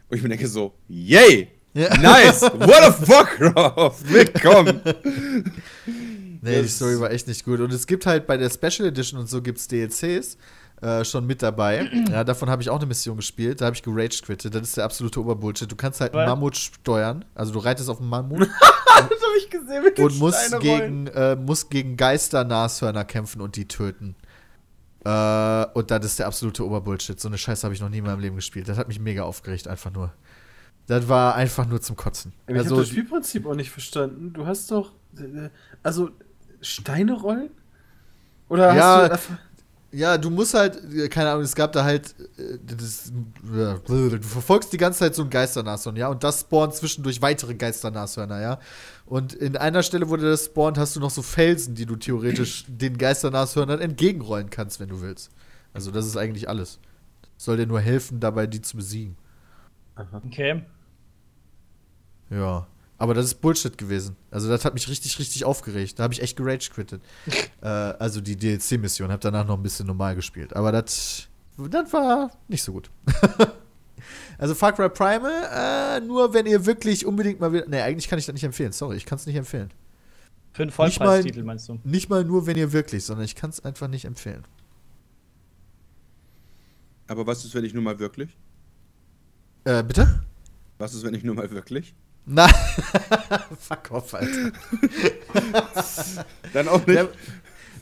Und 0.09 0.17
ich 0.17 0.23
mir 0.23 0.29
denke 0.31 0.49
so, 0.49 0.75
yay! 0.89 1.49
Ja. 1.75 1.95
Nice! 1.97 2.43
What 2.43 2.99
the 2.99 3.07
fuck, 3.07 3.41
Rolf? 3.57 4.03
Willkommen! 4.11 4.81
Nee, 6.45 6.57
die 6.57 6.63
Das- 6.63 6.77
Story 6.77 6.99
war 7.01 7.11
echt 7.11 7.29
nicht 7.29 7.45
gut. 7.45 7.61
Und 7.61 7.73
es 7.73 7.87
gibt 7.87 8.05
halt 8.05 8.27
bei 8.27 8.37
der 8.37 8.51
Special 8.51 8.89
Edition 8.89 9.19
und 9.21 9.29
so 9.29 9.41
gibt's 9.41 9.69
DLCs 9.69 10.37
äh, 10.83 11.05
schon 11.05 11.27
mit 11.27 11.43
dabei. 11.43 11.89
Ja, 12.11 12.25
davon 12.25 12.51
habe 12.51 12.61
ich 12.61 12.69
auch 12.69 12.77
eine 12.77 12.87
Mission 12.87 13.17
gespielt. 13.17 13.61
Da 13.61 13.67
habe 13.67 13.77
ich 13.77 13.83
gerage 13.83 14.21
quittet. 14.23 14.55
Das 14.55 14.63
ist 14.63 14.77
der 14.77 14.85
absolute 14.85 15.21
Oberbullshit. 15.21 15.71
Du 15.71 15.77
kannst 15.77 16.01
halt 16.01 16.15
einen 16.15 16.29
Mammut 16.29 16.57
steuern. 16.57 17.25
Also 17.35 17.53
du 17.53 17.61
reitest 17.61 17.89
auf 17.89 18.01
einen 18.01 18.09
Mammut 18.09 18.41
Das 18.95 19.05
hab 19.05 19.37
ich 19.39 19.49
gesehen 19.49 19.85
mit 19.85 19.97
den 19.97 20.05
und 20.07 20.19
musst 20.19 20.61
gegen, 20.61 21.07
äh, 21.07 21.35
musst 21.37 21.71
gegen 21.71 21.97
Geister-Nashörner 21.97 23.05
kämpfen 23.05 23.41
und 23.41 23.57
die 23.57 23.67
töten. 23.67 24.17
Äh, 25.05 25.65
und 25.75 25.91
das 25.91 26.05
ist 26.05 26.19
der 26.19 26.27
absolute 26.27 26.65
Oberbullshit. 26.67 27.19
So 27.19 27.29
eine 27.29 27.39
Scheiße 27.39 27.65
habe 27.65 27.75
ich 27.75 27.81
noch 27.81 27.89
nie 27.89 27.99
in 27.99 28.05
meinem 28.05 28.21
Leben 28.21 28.37
gespielt. 28.37 28.69
Das 28.69 28.77
hat 28.77 28.89
mich 28.89 29.01
mega 29.01 29.23
aufgeregt, 29.23 29.67
einfach 29.69 29.91
nur. 29.93 30.13
Das 30.89 31.09
war 31.09 31.37
einfach 31.37 31.67
nur 31.67 31.81
zum 31.81 31.97
Kotzen. 31.97 32.33
Ich 32.47 32.55
Also, 32.57 32.71
habe 32.73 32.83
das 32.83 32.91
Spielprinzip 32.91 33.47
auch 33.47 33.55
nicht 33.55 33.71
verstanden. 33.71 34.33
Du 34.33 34.47
hast 34.47 34.71
doch. 34.71 34.93
äh, 35.17 35.49
Also, 35.83 36.11
Steine 36.61 37.13
rollen? 37.15 37.51
Oder 38.49 38.75
Ja, 38.75 39.09
hast 39.11 39.31
du. 39.31 39.35
Ja, 39.93 40.17
du 40.17 40.31
musst 40.31 40.55
halt, 40.55 40.83
äh, 40.95 41.09
keine 41.09 41.31
Ahnung, 41.31 41.45
es 41.45 41.55
gab 41.55 41.73
da 41.73 41.85
halt, 41.85 42.15
äh, 42.39 42.59
das, 42.65 43.13
du 43.45 44.23
verfolgst 44.23 44.73
die 44.73 44.79
ganze 44.79 45.01
Zeit 45.01 45.15
so 45.15 45.23
ein 45.23 45.29
Geisternashorn, 45.29 45.97
ja, 45.97 46.09
und 46.09 46.25
das 46.25 46.41
spawnt 46.41 46.75
zwischendurch 46.75 47.21
weitere 47.21 47.55
Geisternashörner, 47.55 48.41
ja. 48.41 48.59
Und 49.05 49.35
in 49.35 49.57
einer 49.57 49.83
Stelle, 49.83 50.09
wo 50.09 50.17
du 50.17 50.23
das 50.23 50.47
spawnt, 50.47 50.79
hast 50.79 50.97
du 50.97 51.01
noch 51.01 51.11
so 51.11 51.21
Felsen, 51.21 51.75
die 51.75 51.85
du 51.85 51.97
theoretisch 51.97 52.65
den 52.69 52.97
Geisternashörnern 52.97 53.81
entgegenrollen 53.81 54.49
kannst, 54.49 54.81
wenn 54.81 54.89
du 54.89 55.03
willst. 55.03 55.31
Also 55.75 55.91
das 55.91 56.07
ist 56.07 56.17
eigentlich 56.17 56.49
alles. 56.49 56.79
Soll 57.37 57.59
dir 57.59 57.67
nur 57.67 57.81
helfen, 57.81 58.19
dabei 58.19 58.47
die 58.47 58.63
zu 58.63 58.79
besiegen. 58.79 59.17
Okay. 60.25 60.63
Ja. 62.31 62.67
Aber 63.03 63.15
das 63.15 63.25
ist 63.25 63.41
Bullshit 63.41 63.77
gewesen. 63.77 64.15
Also 64.31 64.49
das 64.49 64.65
hat 64.65 64.75
mich 64.75 64.89
richtig, 64.89 65.19
richtig 65.19 65.45
aufgeregt. 65.45 65.99
Da 65.99 66.05
habe 66.05 66.15
ich 66.15 66.23
echt 66.23 66.37
gerage 66.37 66.71
quittet. 66.73 67.03
äh, 67.61 67.67
also 67.67 68.21
die 68.21 68.37
DLC-Mission. 68.37 69.11
Habe 69.11 69.19
danach 69.19 69.45
noch 69.45 69.57
ein 69.57 69.63
bisschen 69.65 69.89
normal 69.89 70.15
gespielt. 70.15 70.55
Aber 70.55 70.71
das, 70.71 71.27
das 71.59 71.93
war 71.93 72.31
nicht 72.47 72.63
so 72.63 72.71
gut. 72.71 72.93
also 74.39 74.55
Far 74.55 74.73
Cry 74.73 74.89
Primal, 74.89 75.33
äh, 75.53 76.01
nur 76.07 76.33
wenn 76.33 76.47
ihr 76.47 76.65
wirklich 76.65 77.05
unbedingt 77.05 77.41
mal 77.41 77.53
wieder. 77.53 77.67
Ne, 77.67 77.83
eigentlich 77.83 78.07
kann 78.07 78.21
ich 78.21 78.27
das 78.27 78.35
nicht 78.35 78.45
empfehlen. 78.45 78.71
Sorry, 78.71 78.99
ich 78.99 79.05
kann 79.05 79.19
es 79.19 79.27
nicht 79.27 79.35
empfehlen. 79.35 79.73
Für 80.53 80.63
einen 80.63 80.71
Vollpreistitel 80.71 81.43
meinst 81.43 81.69
du? 81.69 81.81
Nicht 81.83 82.09
mal 82.09 82.23
nur, 82.23 82.47
wenn 82.47 82.57
ihr 82.57 82.73
wirklich, 82.73 83.05
sondern 83.05 83.25
ich 83.25 83.35
kann 83.35 83.51
es 83.51 83.65
einfach 83.65 83.89
nicht 83.89 84.05
empfehlen. 84.05 84.45
Aber 87.09 87.27
was 87.27 87.45
ist, 87.45 87.53
wenn 87.53 87.65
ich 87.65 87.75
nur 87.75 87.83
mal 87.83 87.99
wirklich? 87.99 88.39
Äh, 89.65 89.83
bitte? 89.83 90.23
Was 90.79 90.95
ist, 90.95 91.03
wenn 91.03 91.15
ich 91.15 91.25
nur 91.25 91.35
mal 91.35 91.51
wirklich? 91.51 91.97
Na, 92.25 92.47
fuck 93.61 93.91
off, 93.91 94.15
Alter. 94.15 94.53
Dann 96.53 96.69
auch 96.69 96.87
Wir 96.87 96.95
nicht. 96.95 96.99
haben, 97.01 97.09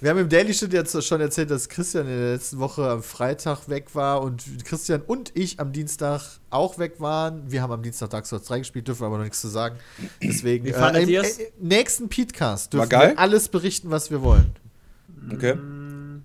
wir 0.01 0.11
haben 0.11 0.19
im 0.19 0.29
Daily 0.31 0.55
Shit 0.55 0.73
jetzt 0.73 1.05
schon 1.05 1.21
erzählt, 1.21 1.51
dass 1.51 1.69
Christian 1.69 2.07
in 2.07 2.19
der 2.19 2.33
letzten 2.33 2.59
Woche 2.59 2.89
am 2.89 3.03
Freitag 3.03 3.69
weg 3.69 3.95
war 3.95 4.23
und 4.23 4.43
Christian 4.65 5.03
und 5.03 5.31
ich 5.35 5.61
am 5.61 5.73
Dienstag 5.73 6.23
auch 6.49 6.79
weg 6.79 6.95
waren. 7.01 7.51
Wir 7.51 7.61
haben 7.61 7.73
am 7.73 7.83
Dienstag 7.83 8.09
Dark 8.09 8.25
Souls 8.27 8.45
3 8.47 8.61
gespielt, 8.61 8.89
dürfen 8.89 9.05
aber 9.05 9.19
noch 9.19 9.25
nichts 9.25 9.43
zu 9.43 9.49
sagen. 9.49 9.77
Deswegen, 10.23 10.65
Wie 10.65 10.73
fandet 10.73 11.03
im 11.03 11.11
äh, 11.11 11.23
nächsten 11.61 12.09
War 12.73 12.87
dürfen 12.87 12.89
geil? 12.89 13.11
wir 13.11 13.19
alles 13.19 13.51
berichten, 13.51 13.91
was 13.91 14.11
wir 14.11 14.23
wollen. 14.23 14.57
Okay. 15.35 15.59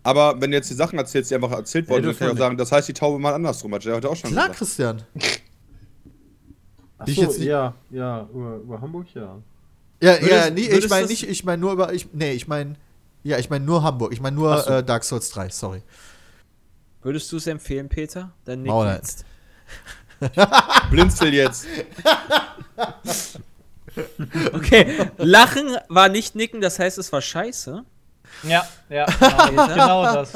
Aber 0.04 0.40
wenn 0.40 0.52
du 0.52 0.58
jetzt 0.58 0.70
die 0.70 0.76
Sachen 0.76 0.98
erzählst, 1.00 1.32
die 1.32 1.36
einfach 1.36 1.52
erzählt 1.52 1.90
worden 1.90 2.04
Ja, 2.06 2.10
sind, 2.12 2.20
kann 2.20 2.28
ich 2.28 2.32
auch 2.32 2.36
dürfen 2.36 2.38
wir 2.38 2.46
sagen, 2.46 2.58
das 2.58 2.72
heißt 2.72 2.88
die 2.88 2.94
Taube 2.94 3.20
mal 3.20 3.34
andersrum, 3.34 3.74
hat 3.74 3.84
der 3.84 3.96
heute 3.96 4.10
auch 4.10 4.16
schon 4.16 4.32
Klar, 4.32 4.50
gesagt. 4.50 4.60
Christian. 4.60 5.02
Ach 7.10 7.16
so, 7.16 7.22
jetzt 7.22 7.40
ja, 7.40 7.74
ja, 7.90 8.28
über, 8.34 8.56
über 8.58 8.82
Hamburg, 8.82 9.08
ja. 9.14 9.38
Ja, 10.02 10.12
Würdest- 10.14 10.30
ja, 10.30 10.50
nee, 10.50 10.62
ich 10.68 10.90
meine 10.90 11.08
nicht, 11.08 11.28
ich 11.28 11.44
meine 11.46 11.60
nur 11.62 11.72
über, 11.74 11.94
ich, 11.94 12.12
nee, 12.14 12.32
ich 12.34 12.48
meine, 12.48 12.76
ja, 13.24 13.38
ich 13.38 13.50
meine 13.50 13.64
nur 13.66 13.82
Hamburg, 13.84 14.12
ich 14.14 14.22
meine 14.22 14.36
nur 14.36 14.58
so. 14.62 14.70
äh, 14.70 14.84
Dark 14.84 15.04
Souls 15.04 15.30
3, 15.30 15.50
sorry. 15.50 15.82
Würdest 17.02 17.32
du 17.32 17.38
es 17.38 17.48
empfehlen, 17.48 17.88
Peter? 17.90 18.32
Dann 18.46 18.62
nick 18.64 18.72
Maul 18.72 18.88
jetzt. 18.88 19.26
Blinzel 20.92 21.34
jetzt. 21.34 21.66
Okay, 24.52 25.10
Lachen 25.18 25.78
war 25.88 26.10
nicht 26.10 26.36
nicken, 26.36 26.60
das 26.60 26.80
heißt, 26.80 26.98
es 26.98 27.14
war 27.14 27.22
scheiße. 27.22 27.86
Ja, 28.44 28.68
ja, 28.90 29.06
genau, 29.06 29.68
genau 29.68 30.04
das. 30.14 30.34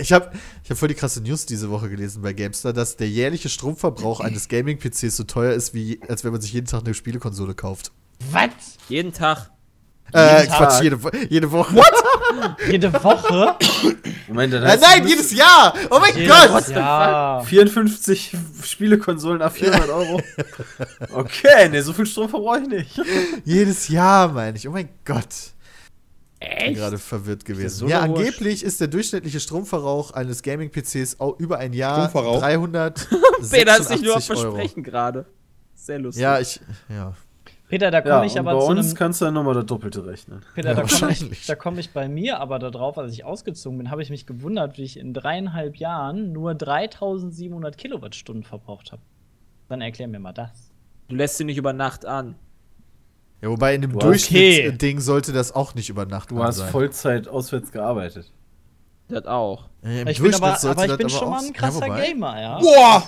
Ich 0.00 0.12
habe 0.12 0.30
ich 0.62 0.70
hab 0.70 0.78
voll 0.78 0.88
die 0.88 0.94
krasse 0.94 1.20
News 1.22 1.46
diese 1.46 1.70
Woche 1.70 1.88
gelesen 1.88 2.22
bei 2.22 2.32
GameStar, 2.32 2.72
dass 2.72 2.96
der 2.96 3.08
jährliche 3.08 3.48
Stromverbrauch 3.48 4.20
eines 4.24 4.48
Gaming-PCs 4.48 5.16
so 5.16 5.24
teuer 5.24 5.52
ist, 5.54 5.74
wie 5.74 6.00
als 6.08 6.24
wenn 6.24 6.32
man 6.32 6.40
sich 6.40 6.52
jeden 6.52 6.66
Tag 6.66 6.82
eine 6.84 6.94
Spielekonsole 6.94 7.54
kauft. 7.54 7.92
Was? 8.30 8.50
Jeden 8.88 9.12
Tag. 9.12 9.50
Äh, 10.12 10.46
Tag? 10.46 10.56
Quatsch, 10.58 10.82
jede, 10.82 11.02
Wo- 11.02 11.10
jede 11.28 11.50
Woche. 11.50 11.74
What? 11.74 11.92
Jede 12.68 12.92
Woche? 12.92 13.54
Moment, 14.28 14.52
dann 14.52 14.62
Äh, 14.64 14.68
heißt, 14.68 14.82
nein, 14.82 15.02
du 15.02 15.08
jedes 15.08 15.32
Jahr! 15.32 15.72
Oh 15.90 15.98
mein 16.00 16.12
Gott! 16.26 16.68
Ja. 16.68 17.42
54 17.46 18.36
Spielekonsolen 18.64 19.40
auf 19.40 19.52
400 19.54 19.88
Euro. 19.90 20.20
Okay, 21.12 21.68
ne, 21.68 21.82
so 21.82 21.92
viel 21.92 22.06
Strom 22.06 22.28
verbrauche 22.28 22.60
ich 22.62 22.68
nicht. 22.68 23.00
Jedes 23.44 23.88
Jahr, 23.88 24.28
meine 24.32 24.56
ich. 24.56 24.66
Oh 24.68 24.72
mein 24.72 24.88
Gott. 25.04 25.53
Ich 26.40 26.48
bin 26.48 26.58
Echt? 26.58 26.74
gerade 26.76 26.98
verwirrt 26.98 27.44
gewesen. 27.44 27.70
so 27.70 27.86
ja, 27.88 28.00
angeblich 28.00 28.62
ist 28.64 28.80
der 28.80 28.88
durchschnittliche 28.88 29.40
Stromverbrauch 29.40 30.10
eines 30.10 30.42
Gaming-PCs 30.42 31.16
über 31.38 31.58
ein 31.58 31.72
Jahr 31.72 32.08
Stromverbrauch? 32.10 32.40
386 32.40 33.50
Peter 33.50 33.78
ist 33.78 33.88
sich 33.88 34.02
nur 34.02 34.10
Euro. 34.12 34.20
Versprechen 34.20 34.82
gerade. 34.82 35.26
Sehr 35.74 35.98
lustig. 36.00 36.22
Ja, 36.22 36.38
ich. 36.40 36.60
Ja. 36.88 37.14
Peter, 37.68 37.90
da 37.90 37.98
Ja, 37.98 38.14
komme 38.16 38.26
ich 38.26 38.32
und 38.32 38.38
aber 38.40 38.54
bei 38.54 38.60
zu 38.64 38.70
uns 38.70 38.86
einem, 38.88 38.94
kannst 38.94 39.20
du 39.20 39.24
dann 39.24 39.34
nochmal 39.34 39.54
das 39.54 39.64
Doppelte 39.66 40.04
rechnen. 40.04 40.42
Peter, 40.54 40.68
Ja, 40.70 40.74
da 40.74 40.82
komme 40.82 41.12
ich, 41.12 41.46
da 41.46 41.54
komm 41.54 41.78
ich 41.78 41.92
bei 41.92 42.08
mir 42.08 42.38
aber 42.40 42.58
darauf, 42.58 42.98
als 42.98 43.12
ich 43.12 43.24
ausgezogen 43.24 43.78
bin, 43.78 43.90
habe 43.90 44.02
ich 44.02 44.10
mich 44.10 44.26
gewundert, 44.26 44.76
wie 44.76 44.82
ich 44.82 44.98
in 44.98 45.14
dreieinhalb 45.14 45.76
Jahren 45.76 46.32
nur 46.32 46.54
3700 46.54 47.78
Kilowattstunden 47.78 48.44
verbraucht 48.44 48.92
habe. 48.92 49.02
Dann 49.68 49.80
erklär 49.80 50.08
mir 50.08 50.18
mal 50.20 50.32
das. 50.32 50.70
Du 51.08 51.16
lässt 51.16 51.38
sie 51.38 51.44
nicht 51.44 51.56
über 51.56 51.72
Nacht 51.72 52.04
an. 52.04 52.34
Ja, 53.44 53.50
wobei 53.50 53.74
in 53.74 53.82
dem 53.82 53.92
Du 53.92 53.98
Durchschnittsding 53.98 55.00
sollte 55.00 55.32
das 55.32 55.52
auch 55.54 55.74
nicht 55.74 55.90
über 55.90 56.06
Nacht 56.06 56.30
Du 56.30 56.40
an 56.40 56.46
hast 56.46 56.56
sein. 56.56 56.70
Vollzeit 56.70 57.28
auswärts 57.28 57.70
gearbeitet. 57.72 58.32
Das 59.08 59.26
auch. 59.26 59.68
Ja, 59.82 59.90
Im 59.90 60.08
ich 60.08 60.16
bin 60.16 60.30
Durchschnitt 60.30 60.42
aber, 60.42 60.56
sollte 60.56 60.76
aber 60.78 60.84
ich 60.84 60.90
das 60.92 60.98
bin 60.98 61.08
schon 61.10 61.24
auch- 61.24 61.30
mal 61.30 61.44
ein 61.44 61.52
krasser 61.52 61.86
ja, 61.86 62.00
Gamer, 62.00 62.40
ja. 62.40 62.58
Boah! 62.58 63.02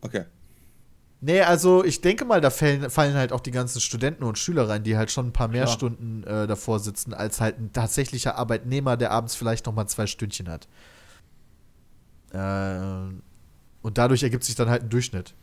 Okay. 0.00 0.24
Nee, 1.20 1.40
also 1.42 1.84
ich 1.84 2.00
denke 2.00 2.24
mal, 2.24 2.40
da 2.40 2.50
fallen, 2.50 2.90
fallen 2.90 3.14
halt 3.14 3.32
auch 3.32 3.38
die 3.38 3.52
ganzen 3.52 3.80
Studenten 3.80 4.24
und 4.24 4.36
Schüler 4.36 4.68
rein, 4.68 4.82
die 4.82 4.96
halt 4.96 5.12
schon 5.12 5.28
ein 5.28 5.32
paar 5.32 5.46
mehr 5.46 5.62
Klar. 5.66 5.74
Stunden 5.76 6.24
äh, 6.24 6.48
davor 6.48 6.80
sitzen, 6.80 7.14
als 7.14 7.40
halt 7.40 7.60
ein 7.60 7.72
tatsächlicher 7.72 8.34
Arbeitnehmer, 8.36 8.96
der 8.96 9.12
abends 9.12 9.36
vielleicht 9.36 9.66
noch 9.66 9.72
mal 9.74 9.86
zwei 9.86 10.08
Stündchen 10.08 10.48
hat. 10.48 10.66
Äh, 12.32 13.14
und 13.82 13.98
dadurch 13.98 14.24
ergibt 14.24 14.42
sich 14.42 14.56
dann 14.56 14.68
halt 14.68 14.82
ein 14.82 14.88
Durchschnitt. 14.88 15.34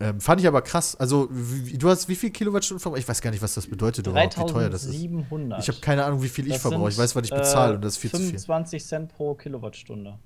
Ähm, 0.00 0.20
fand 0.20 0.40
ich 0.40 0.46
aber 0.46 0.62
krass. 0.62 0.94
Also, 0.94 1.28
wie, 1.30 1.76
du 1.76 1.88
hast 1.88 2.08
wie 2.08 2.14
viel 2.14 2.30
Kilowattstunden 2.30 2.80
verbraucht? 2.80 3.00
Ich 3.00 3.08
weiß 3.08 3.20
gar 3.20 3.30
nicht, 3.30 3.42
was 3.42 3.54
das 3.54 3.66
bedeutet 3.66 4.06
überhaupt, 4.06 4.38
wie 4.38 4.46
teuer 4.46 4.70
das 4.70 4.84
ist. 4.84 4.92
3700. 4.92 5.60
Ich 5.60 5.68
habe 5.68 5.80
keine 5.80 6.04
Ahnung, 6.04 6.22
wie 6.22 6.28
viel 6.28 6.46
ich 6.46 6.52
Das 6.52 6.62
verbrauche. 6.62 6.90
Ich 6.90 6.98
weiß, 6.98 7.16
was 7.16 7.24
ich 7.24 7.32
äh, 7.32 7.36
bezahle 7.36 7.74
und 7.74 7.84
das 7.84 7.94
ist 7.94 7.98
viel 7.98 8.10
zu 8.10 8.18
viel. 8.18 8.26
25 8.28 8.84
Cent 8.84 9.12
pro 9.12 9.34
Kilowattstunde. 9.34 10.18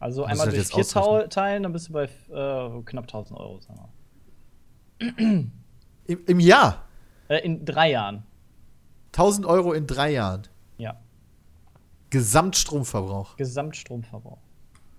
Also 0.00 0.22
Muss 0.22 0.30
einmal 0.30 0.48
ich 0.48 0.54
das 0.60 0.68
durch 0.68 0.86
vier 0.86 1.00
ausrechnen? 1.00 1.30
Teilen, 1.30 1.62
dann 1.62 1.72
bist 1.72 1.88
du 1.88 1.92
bei 1.94 2.04
äh, 2.04 2.82
knapp 2.84 3.04
1000 3.04 3.40
Euro. 3.40 3.60
Sagen 3.60 3.80
wir. 4.98 5.18
Im, 6.06 6.24
Im 6.26 6.40
Jahr. 6.40 6.84
Äh, 7.28 7.38
in 7.38 7.64
drei 7.64 7.90
Jahren. 7.90 8.24
1000 9.12 9.46
Euro 9.46 9.72
in 9.72 9.86
drei 9.86 10.12
Jahren. 10.12 10.42
Ja. 10.76 11.00
Gesamtstromverbrauch. 12.10 13.36
Gesamtstromverbrauch. 13.36 14.38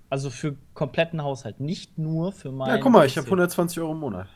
Also 0.09 0.29
für 0.29 0.55
kompletten 0.73 1.21
Haushalt, 1.23 1.59
nicht 1.59 1.97
nur 1.97 2.31
für 2.31 2.51
meinen. 2.51 2.75
Ja, 2.77 2.81
guck 2.81 2.91
mal, 2.91 3.05
ich 3.05 3.17
habe 3.17 3.25
120 3.27 3.79
Euro 3.79 3.91
im 3.91 3.99
Monat. 3.99 4.27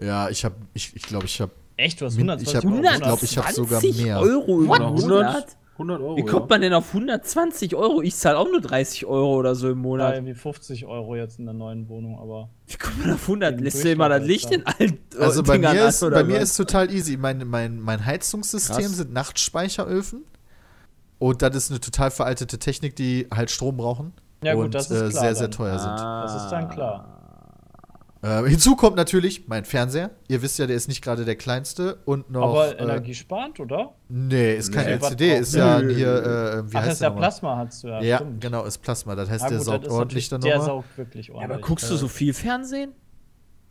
Ja, 0.00 0.28
ich 0.28 0.44
habe, 0.44 0.54
ich, 0.74 0.94
ich 0.94 1.02
glaube, 1.02 1.26
ich 1.26 1.40
habe 1.40 1.50
Echt, 1.76 2.00
du 2.00 2.06
hast 2.06 2.16
Min- 2.16 2.28
120 2.30 2.48
ich 2.48 2.56
hab- 2.56 2.64
Euro. 2.64 2.82
ich 2.94 3.00
glaub, 3.02 3.22
ich 3.22 3.38
hab 3.38 3.50
sogar 3.52 3.80
120 3.80 4.04
mehr. 4.04 4.20
Euro 4.20 4.60
im 4.60 4.66
Monat? 4.66 5.56
100 5.74 6.00
Euro. 6.00 6.16
Wie 6.16 6.24
kommt 6.24 6.50
man 6.50 6.60
denn 6.60 6.72
auf 6.74 6.88
120 6.92 7.76
Euro? 7.76 8.02
Ich 8.02 8.16
zahle 8.16 8.36
auch 8.36 8.48
nur 8.50 8.60
30 8.60 9.06
Euro 9.06 9.36
oder 9.36 9.54
so 9.54 9.70
im 9.70 9.78
Monat. 9.78 10.14
irgendwie 10.14 10.34
50 10.34 10.86
Euro 10.86 11.14
jetzt 11.14 11.38
in 11.38 11.44
der 11.44 11.54
neuen 11.54 11.88
Wohnung, 11.88 12.18
aber. 12.18 12.48
Wie 12.66 12.76
kommt 12.76 12.98
man 13.04 13.14
auf 13.14 13.22
100? 13.22 13.58
Im 13.58 13.64
Lässt 13.64 13.84
du 13.84 13.90
immer 13.92 14.08
das 14.08 14.24
Licht 14.24 14.50
in 14.50 14.66
allen 14.66 14.98
Also 15.20 15.44
bei 15.44 15.52
Dingern 15.54 15.76
mir, 15.76 15.86
ist, 15.86 16.00
bei 16.00 16.24
mir 16.24 16.36
was? 16.36 16.42
ist 16.50 16.56
total 16.56 16.92
easy. 16.92 17.16
Mein, 17.16 17.46
mein, 17.46 17.80
mein 17.80 18.04
Heizungssystem 18.04 18.76
Krass. 18.76 18.96
sind 18.96 19.12
Nachtspeicheröfen. 19.12 20.24
Und 21.20 21.42
das 21.42 21.54
ist 21.54 21.70
eine 21.70 21.80
total 21.80 22.10
veraltete 22.10 22.58
Technik, 22.58 22.96
die 22.96 23.28
halt 23.32 23.50
Strom 23.52 23.76
brauchen. 23.76 24.12
Ja, 24.42 24.54
gut, 24.54 24.66
und 24.66 24.74
das 24.74 24.90
ist 24.90 25.00
äh, 25.00 25.08
klar 25.10 25.22
sehr, 25.24 25.34
sehr 25.34 25.48
dann. 25.48 25.56
teuer 25.56 25.78
sind. 25.78 25.88
Ah. 25.90 26.22
Das 26.22 26.42
ist 26.44 26.48
dann 26.50 26.68
klar. 26.68 27.14
Äh, 28.20 28.48
hinzu 28.48 28.74
kommt 28.74 28.96
natürlich 28.96 29.46
mein 29.46 29.64
Fernseher. 29.64 30.10
Ihr 30.26 30.42
wisst 30.42 30.58
ja, 30.58 30.66
der 30.66 30.74
ist 30.74 30.88
nicht 30.88 31.02
gerade 31.02 31.24
der 31.24 31.36
kleinste 31.36 31.98
und 32.04 32.30
noch. 32.30 32.50
Aber 32.50 32.76
äh, 32.78 32.82
energiesparend, 32.82 33.60
oder? 33.60 33.94
Nee, 34.08 34.56
ist 34.56 34.72
kein 34.72 34.86
Nee. 34.86 34.92
LCD, 34.94 35.38
ist 35.38 35.54
ja 35.54 35.78
hier, 35.78 35.86
äh, 36.64 36.72
wie 36.72 36.76
Ach, 36.76 36.80
heißt 36.80 36.86
das 36.88 36.94
ist 36.94 37.00
ja 37.00 37.08
nochmal? 37.10 37.22
Plasma, 37.22 37.56
hast 37.58 37.84
du 37.84 37.88
ja. 37.88 38.00
Ja, 38.02 38.16
stimmt. 38.16 38.40
genau, 38.40 38.64
ist 38.64 38.78
Plasma. 38.78 39.14
Das 39.14 39.30
heißt, 39.30 39.44
Ja, 39.44 39.48
der 39.50 39.58
gut, 39.58 39.66
saugt 39.66 39.88
ordentlich 39.88 40.28
dann 40.28 40.40
natürlich- 40.40 40.52
Der 40.54 40.58
nochmal. 40.66 40.82
saugt 40.84 40.98
wirklich 40.98 41.26
Ja, 41.28 41.34
ordentlich. 41.34 41.54
aber 41.58 41.66
guckst 41.66 41.90
du 41.90 41.96
so 41.96 42.08
viel 42.08 42.34
Fernsehen? 42.34 42.92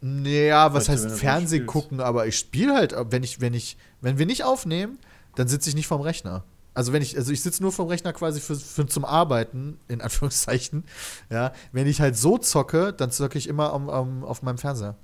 Ja, 0.02 0.74
was 0.74 0.88
heißt 0.90 1.12
Fernsehen 1.12 1.66
gucken, 1.66 2.00
aber 2.00 2.28
ich 2.28 2.38
spiele 2.38 2.74
halt, 2.76 2.96
wenn 3.10 3.24
ich, 3.24 3.42
wenn 3.42 3.54
ich, 3.54 3.78
wenn 4.00 4.18
wir 4.20 4.28
nicht 4.28 4.44
aufnehmen, 4.46 5.00
dann 5.36 5.48
sitze 5.48 5.70
ich 5.70 5.76
nicht 5.76 5.88
vorm 5.88 6.02
Rechner. 6.02 6.44
Also 6.78 6.94
wenn 6.94 7.02
ich, 7.02 7.18
also 7.18 7.32
ich 7.32 7.42
sitze 7.42 7.64
nur 7.64 7.72
vorm 7.72 7.88
Rechner 7.88 8.14
quasi 8.14 8.40
für, 8.40 8.56
für 8.56 8.86
zum 8.86 9.04
Arbeiten, 9.04 9.80
in 9.88 10.00
Anführungszeichen. 10.00 10.84
Ja, 11.32 11.52
wenn 11.72 11.88
ich 11.88 12.00
halt 12.02 12.16
so 12.16 12.38
zocke, 12.38 12.94
dann 12.94 13.10
zocke 13.10 13.40
ich 13.40 13.48
immer 13.50 13.74
am, 13.74 13.90
am, 13.90 14.24
auf 14.24 14.44
meinem 14.44 14.60
Fernseher. 14.60 14.96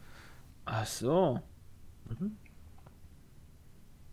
Ach 0.66 0.86
so. 0.86 1.40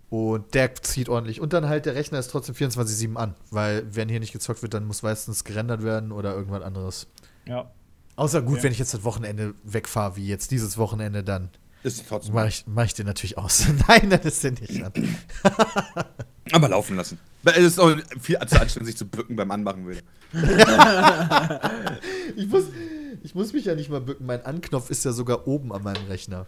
Und 0.09 0.55
der 0.55 0.75
zieht 0.75 1.11
ordentlich. 1.11 1.41
Und 1.43 1.53
dann 1.53 1.69
halt 1.69 1.85
der 1.85 1.95
Rechner 1.95 2.19
ist 2.19 2.31
trotzdem 2.31 2.55
24-7 2.55 3.15
an, 3.17 3.35
weil 3.51 3.95
wenn 3.95 4.09
hier 4.09 4.21
nicht 4.21 4.33
gezockt 4.33 4.63
wird, 4.63 4.73
dann 4.73 4.87
muss 4.87 5.03
meistens 5.03 5.45
gerendert 5.45 5.85
werden 5.85 6.13
oder 6.13 6.35
irgendwas 6.35 6.63
anderes. 6.63 7.09
Ja. 7.47 7.71
Außer 8.17 8.41
gut, 8.41 8.57
Ja. 8.59 8.63
wenn 8.65 8.73
ich 8.73 8.79
jetzt 8.79 8.95
das 8.95 9.05
Wochenende 9.05 9.55
wegfahre, 9.65 10.17
wie 10.17 10.27
jetzt 10.27 10.51
dieses 10.51 10.79
Wochenende, 10.79 11.23
dann 11.23 11.51
Ist 11.83 12.05
trotzdem. 12.09 12.35
mache 12.35 12.49
ich, 12.49 12.65
mach 12.67 12.85
ich 12.85 12.95
den 12.95 13.07
natürlich 13.07 13.39
aus. 13.39 13.67
Nein, 13.89 14.11
das 14.11 14.25
ist 14.25 14.45
der 14.45 14.53
nicht 14.53 14.83
an. 14.85 14.93
Aber 16.53 16.69
laufen 16.69 16.97
lassen. 16.97 17.19
Weil 17.43 17.55
Es 17.55 17.65
ist 17.65 17.79
auch 17.79 17.97
viel 18.21 18.39
zu 18.47 18.61
anstrengend, 18.61 18.87
sich 18.87 18.97
zu 18.97 19.07
bücken 19.07 19.37
beim 19.37 19.51
Anmachen 19.51 19.87
will. 19.87 20.01
Ich 22.37 22.47
muss, 22.49 22.65
ich 23.23 23.35
muss 23.35 23.53
mich 23.53 23.65
ja 23.65 23.75
nicht 23.75 23.91
mal 23.91 24.01
bücken. 24.01 24.25
Mein 24.27 24.45
Anknopf 24.45 24.91
ist 24.91 25.05
ja 25.05 25.13
sogar 25.13 25.47
oben 25.49 25.73
an 25.73 25.83
meinem 25.83 26.07
Rechner. 26.07 26.47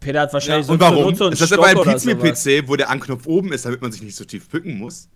Peter 0.00 0.20
hat 0.22 0.32
wahrscheinlich 0.32 0.66
so 0.66 0.72
Und 0.72 0.80
warum? 0.80 1.14
so 1.14 1.24
einen 1.24 1.32
ist 1.32 1.40
das 1.42 1.48
Stock 1.48 1.66
aber 1.66 1.86
ein 1.86 1.98
Pizza-PC, 1.98 2.68
wo 2.68 2.76
der 2.76 2.90
Anknopf 2.90 3.26
oben 3.26 3.52
ist, 3.52 3.64
damit 3.64 3.82
man 3.82 3.92
sich 3.92 4.02
nicht 4.02 4.16
so 4.16 4.24
tief 4.24 4.48
bücken 4.48 4.78
muss? 4.78 5.08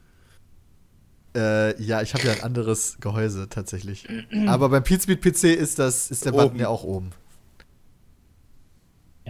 Äh, 1.37 1.81
ja, 1.83 2.03
ich 2.03 2.15
habe 2.15 2.25
ja 2.27 2.33
ein 2.33 2.43
anderes 2.43 2.97
Gehäuse 3.01 3.49
tatsächlich. 3.49 4.07
Aber 4.47 4.69
beim 4.69 4.83
Pizmeet 4.85 5.21
PC 5.21 5.45
ist 5.45 5.79
das 5.79 6.11
ist 6.11 6.25
der 6.25 6.35
Oben. 6.35 6.43
Button 6.45 6.61
ja 6.61 6.69
auch 6.69 6.85
oben. 6.85 7.11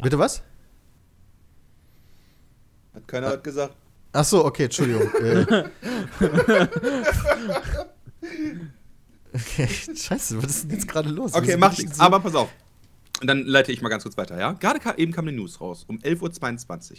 Bitte 0.03 0.19
was? 0.19 0.43
Hat 2.95 3.09
keiner 3.09 3.33
was 3.33 3.43
gesagt. 3.43 3.75
Ach 4.13 4.25
so, 4.25 4.45
okay, 4.45 4.65
Entschuldigung. 4.65 5.03
äh. 5.21 5.65
okay, 9.35 9.69
scheiße, 9.97 10.43
was 10.43 10.51
ist 10.51 10.65
denn 10.65 10.71
jetzt 10.79 10.89
gerade 10.89 11.09
los? 11.11 11.35
Okay, 11.35 11.49
Wieso 11.49 11.59
mach 11.59 11.73
ich 11.73 11.79
nichts. 11.81 11.97
so- 11.97 12.03
Aber 12.03 12.21
pass 12.21 12.35
auf. 12.35 12.49
Und 13.21 13.27
dann 13.29 13.45
leite 13.45 13.73
ich 13.73 13.81
mal 13.81 13.89
ganz 13.89 14.03
kurz 14.03 14.17
weiter, 14.17 14.39
ja? 14.39 14.53
Gerade 14.53 14.81
ka 14.81 14.95
eben 14.97 15.13
kam 15.13 15.27
eine 15.29 15.37
News 15.37 15.61
raus, 15.61 15.85
um 15.89 15.99
11.22 15.99 16.93
Uhr. 16.93 16.99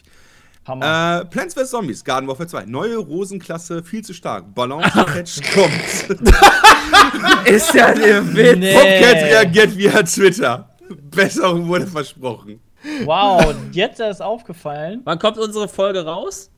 Hammer. 0.68 1.22
Äh, 1.22 1.26
Plants 1.26 1.54
vs. 1.54 1.70
Zombies, 1.70 2.04
Garden 2.04 2.28
Warfare 2.28 2.48
2. 2.50 2.66
Neue 2.66 2.98
Rosenklasse, 2.98 3.84
viel 3.84 4.04
zu 4.04 4.14
stark. 4.14 4.54
Balance-Patch 4.56 5.42
kommt. 5.54 6.20
Ist 7.48 7.74
ja 7.76 7.94
der 7.94 8.26
Witz. 8.36 8.58
Nee. 8.58 8.74
Popcat 8.74 9.16
reagiert 9.24 9.78
via 9.78 10.02
Twitter. 10.04 10.70
Besserung 11.12 11.68
wurde 11.68 11.86
versprochen. 11.86 12.60
Wow, 13.06 13.54
jetzt 13.72 14.00
ist 14.00 14.22
aufgefallen. 14.22 15.02
Wann 15.04 15.20
kommt 15.20 15.38
unsere 15.38 15.68
Folge 15.68 16.06
raus? 16.06 16.50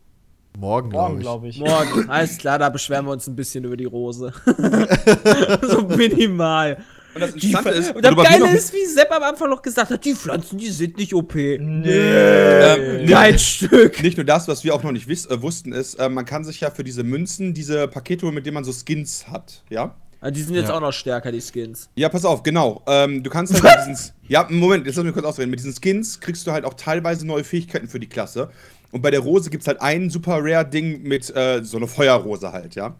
Morgen, 0.57 0.89
Morgen, 0.89 1.19
glaube 1.19 1.47
ich. 1.49 1.57
glaube 1.59 1.69
ich. 1.75 1.93
Morgen. 1.95 2.09
Alles 2.09 2.37
klar, 2.37 2.57
da 2.57 2.69
beschweren 2.69 3.05
wir 3.05 3.11
uns 3.11 3.27
ein 3.27 3.35
bisschen 3.35 3.63
über 3.63 3.77
die 3.77 3.85
Rose. 3.85 4.33
so 5.61 5.81
minimal. 5.83 6.77
Und 7.13 7.21
das 7.21 7.31
Interessante 7.31 7.69
ist, 7.69 7.95
Und 7.95 8.03
das 8.05 8.15
Geile 8.15 8.45
noch- 8.45 8.53
ist, 8.53 8.73
wie 8.73 8.85
Sepp 8.85 9.11
am 9.11 9.23
Anfang 9.23 9.49
noch 9.49 9.61
gesagt 9.61 9.91
hat, 9.91 10.03
die 10.05 10.13
Pflanzen, 10.15 10.57
die 10.57 10.69
sind 10.69 10.97
nicht 10.97 11.13
OP. 11.13 11.35
Ähm, 11.35 13.07
Kein 13.07 13.39
Stück. 13.39 14.01
Nicht 14.03 14.17
nur 14.17 14.25
das, 14.25 14.47
was 14.47 14.63
wir 14.63 14.73
auch 14.75 14.83
noch 14.83 14.91
nicht 14.91 15.07
wiss, 15.07 15.25
äh, 15.25 15.41
wussten, 15.41 15.71
ist, 15.73 15.95
äh, 15.95 16.09
man 16.09 16.25
kann 16.25 16.43
sich 16.43 16.59
ja 16.61 16.69
für 16.71 16.83
diese 16.83 17.03
Münzen 17.03 17.53
diese 17.53 17.87
Pakete 17.87 18.25
holen, 18.25 18.35
mit 18.35 18.45
denen 18.45 18.55
man 18.55 18.63
so 18.63 18.71
Skins 18.73 19.27
hat, 19.27 19.63
ja? 19.69 19.95
Ah, 20.19 20.31
Die 20.31 20.41
sind 20.41 20.55
jetzt 20.55 20.69
Ja. 20.69 20.75
auch 20.75 20.81
noch 20.81 20.91
stärker, 20.93 21.31
die 21.31 21.41
Skins. 21.41 21.89
Ja, 21.95 22.09
pass 22.09 22.25
auf, 22.25 22.41
genau. 22.43 22.81
Ähm, 22.87 23.21
du 23.23 23.29
kannst 23.29 23.53
halt 23.53 23.63
mit 23.87 23.95
diesen. 23.97 24.11
Ja, 24.27 24.47
Moment, 24.49 24.85
jetzt 24.87 24.95
lass 24.95 25.05
mich 25.05 25.13
kurz 25.13 25.25
ausreden. 25.25 25.51
Mit 25.51 25.59
diesen 25.59 25.73
Skins 25.79 26.19
kriegst 26.19 26.45
du 26.47 26.51
halt 26.51 26.65
auch 26.65 26.73
teilweise 26.73 27.25
neue 27.25 27.43
Fähigkeiten 27.43 27.87
für 27.87 27.99
die 27.99 28.07
Klasse. 28.09 28.49
Und 28.91 29.01
bei 29.01 29.11
der 29.11 29.19
Rose 29.19 29.49
gibt 29.49 29.61
es 29.61 29.67
halt 29.67 29.81
ein 29.81 30.09
super 30.09 30.39
rare 30.41 30.65
Ding 30.65 31.03
mit 31.03 31.33
äh, 31.35 31.61
so 31.63 31.77
eine 31.77 31.87
Feuerrose 31.87 32.51
halt, 32.51 32.75
ja? 32.75 32.95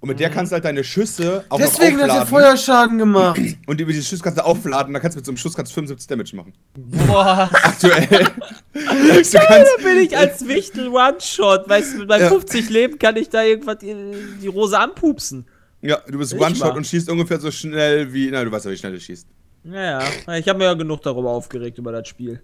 Und 0.00 0.08
mit 0.08 0.20
der 0.20 0.28
kannst 0.28 0.52
du 0.52 0.54
halt 0.54 0.66
deine 0.66 0.84
Schüsse 0.84 1.46
auch 1.48 1.56
Deswegen 1.56 1.96
noch 1.96 2.02
hat 2.02 2.10
er 2.10 2.22
aufladen. 2.22 2.28
Feuerschaden 2.28 2.98
gemacht. 2.98 3.40
Und 3.66 3.80
über 3.80 3.90
diese 3.90 4.04
Schüsse 4.04 4.22
kannst 4.22 4.38
du 4.38 4.44
aufladen, 4.44 4.92
dann 4.92 5.00
kannst 5.00 5.16
du 5.16 5.18
mit 5.18 5.24
so 5.24 5.30
einem 5.32 5.38
Schuss 5.38 5.54
kannst 5.54 5.72
du 5.72 5.76
75 5.76 6.06
Damage 6.06 6.36
machen. 6.36 6.52
Boah. 6.76 7.48
Aktuell. 7.62 8.06
du 8.74 8.80
kannst, 9.14 9.34
Da 9.34 9.82
bin 9.82 9.96
ich 10.02 10.14
als 10.16 10.46
Wichtel 10.46 10.88
One-Shot. 10.88 11.68
Weißt 11.70 11.94
du, 11.94 11.98
mit 12.00 12.08
meinen 12.08 12.20
Ja. 12.20 12.28
50 12.28 12.68
Leben 12.68 12.98
kann 12.98 13.16
ich 13.16 13.30
da 13.30 13.42
irgendwas 13.42 13.78
die, 13.78 13.94
die 14.42 14.46
Rose 14.46 14.78
anpupsen. 14.78 15.46
Ja, 15.84 15.98
du 16.06 16.18
bist 16.18 16.32
Ich 16.32 16.40
One-Shot 16.40 16.68
mal. 16.68 16.76
und 16.76 16.86
schießt 16.86 17.08
ungefähr 17.10 17.38
so 17.40 17.50
schnell 17.50 18.12
wie. 18.12 18.30
Na, 18.30 18.42
du 18.44 18.50
weißt 18.50 18.64
ja, 18.66 18.70
wie 18.70 18.76
schnell 18.76 18.92
du 18.92 19.00
schießt. 19.00 19.26
Naja, 19.64 20.02
ich 20.36 20.48
habe 20.48 20.58
mir 20.58 20.64
ja 20.66 20.74
genug 20.74 21.02
darüber 21.02 21.30
aufgeregt, 21.30 21.78
über 21.78 21.92
das 21.92 22.06
Spiel. 22.08 22.42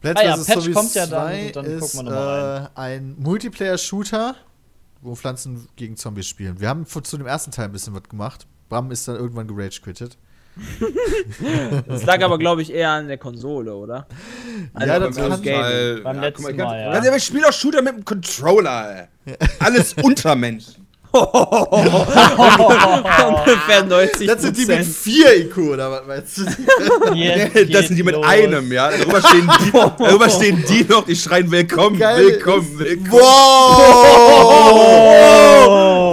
Plants 0.00 0.20
Ah 0.20 0.24
ja. 0.24 0.36
Patch 0.36 0.52
Zombies 0.52 0.74
kommt 0.74 0.94
ja 0.94 1.06
dann, 1.06 1.28
2 1.28 1.50
dann 1.52 1.64
ist 1.64 1.80
gucken 1.80 1.98
wir 1.98 2.02
noch 2.04 2.10
mal 2.10 2.70
äh, 2.74 2.78
ein 2.80 3.14
Multiplayer-Shooter, 3.18 4.34
wo 5.00 5.14
Pflanzen 5.14 5.68
gegen 5.76 5.96
Zombies 5.96 6.26
spielen. 6.26 6.60
Wir 6.60 6.68
haben 6.68 6.86
vor- 6.86 7.04
zu 7.04 7.16
dem 7.16 7.26
ersten 7.26 7.50
Teil 7.50 7.66
ein 7.66 7.72
bisschen 7.72 7.94
was 7.94 8.02
gemacht. 8.04 8.46
Bram 8.68 8.90
ist 8.90 9.06
dann 9.08 9.16
irgendwann 9.16 9.46
gerage-quittet. 9.46 10.16
Das 11.86 12.04
lag 12.04 12.22
aber, 12.22 12.38
glaube 12.38 12.62
ich, 12.62 12.72
eher 12.72 12.90
an 12.90 13.08
der 13.08 13.18
Konsole, 13.18 13.74
oder? 13.74 14.06
Ja, 14.74 14.94
Also 14.94 15.06
das 15.06 15.16
beim 15.16 15.30
kann- 15.30 15.42
Gaming. 15.42 15.60
Weil, 15.62 16.00
Beim 16.00 16.16
ja, 16.16 16.22
letzten 16.22 16.42
guck 16.46 16.56
mal, 16.56 16.64
Mal, 16.64 16.80
ja. 16.80 16.92
Ganz 16.92 17.06
ehrlich, 17.06 17.24
spiel 17.24 17.40
doch 17.42 17.52
Shooter 17.52 17.82
mit 17.82 17.94
dem 17.94 18.04
Controller, 18.04 19.08
ey. 19.26 19.36
Alles 19.58 19.94
Untermenschen. 20.02 20.85
Ungefähr 23.30 23.84
90 23.88 24.26
Das 24.26 24.42
sind 24.42 24.56
die 24.56 24.66
mit 24.66 24.84
4 24.84 25.36
IQ, 25.46 25.58
oder 25.58 25.90
was 25.90 26.06
meinst 26.06 26.38
du? 26.38 26.42
Jetzt 27.14 27.54
das 27.74 27.86
sind 27.88 27.96
die 27.96 28.02
mit 28.02 28.14
los. 28.14 28.26
einem, 28.26 28.70
ja. 28.72 28.90
Darüber 28.90 29.20
stehen 29.22 29.50
die, 29.64 29.70
darüber 29.72 30.28
stehen 30.30 30.64
die 30.68 30.84
noch, 30.84 31.04
die 31.06 31.16
schreien 31.16 31.50
willkommen, 31.50 31.98
Geil 31.98 32.26
willkommen, 32.26 32.78
willkommen. 32.78 33.10
Wow! 33.10 33.26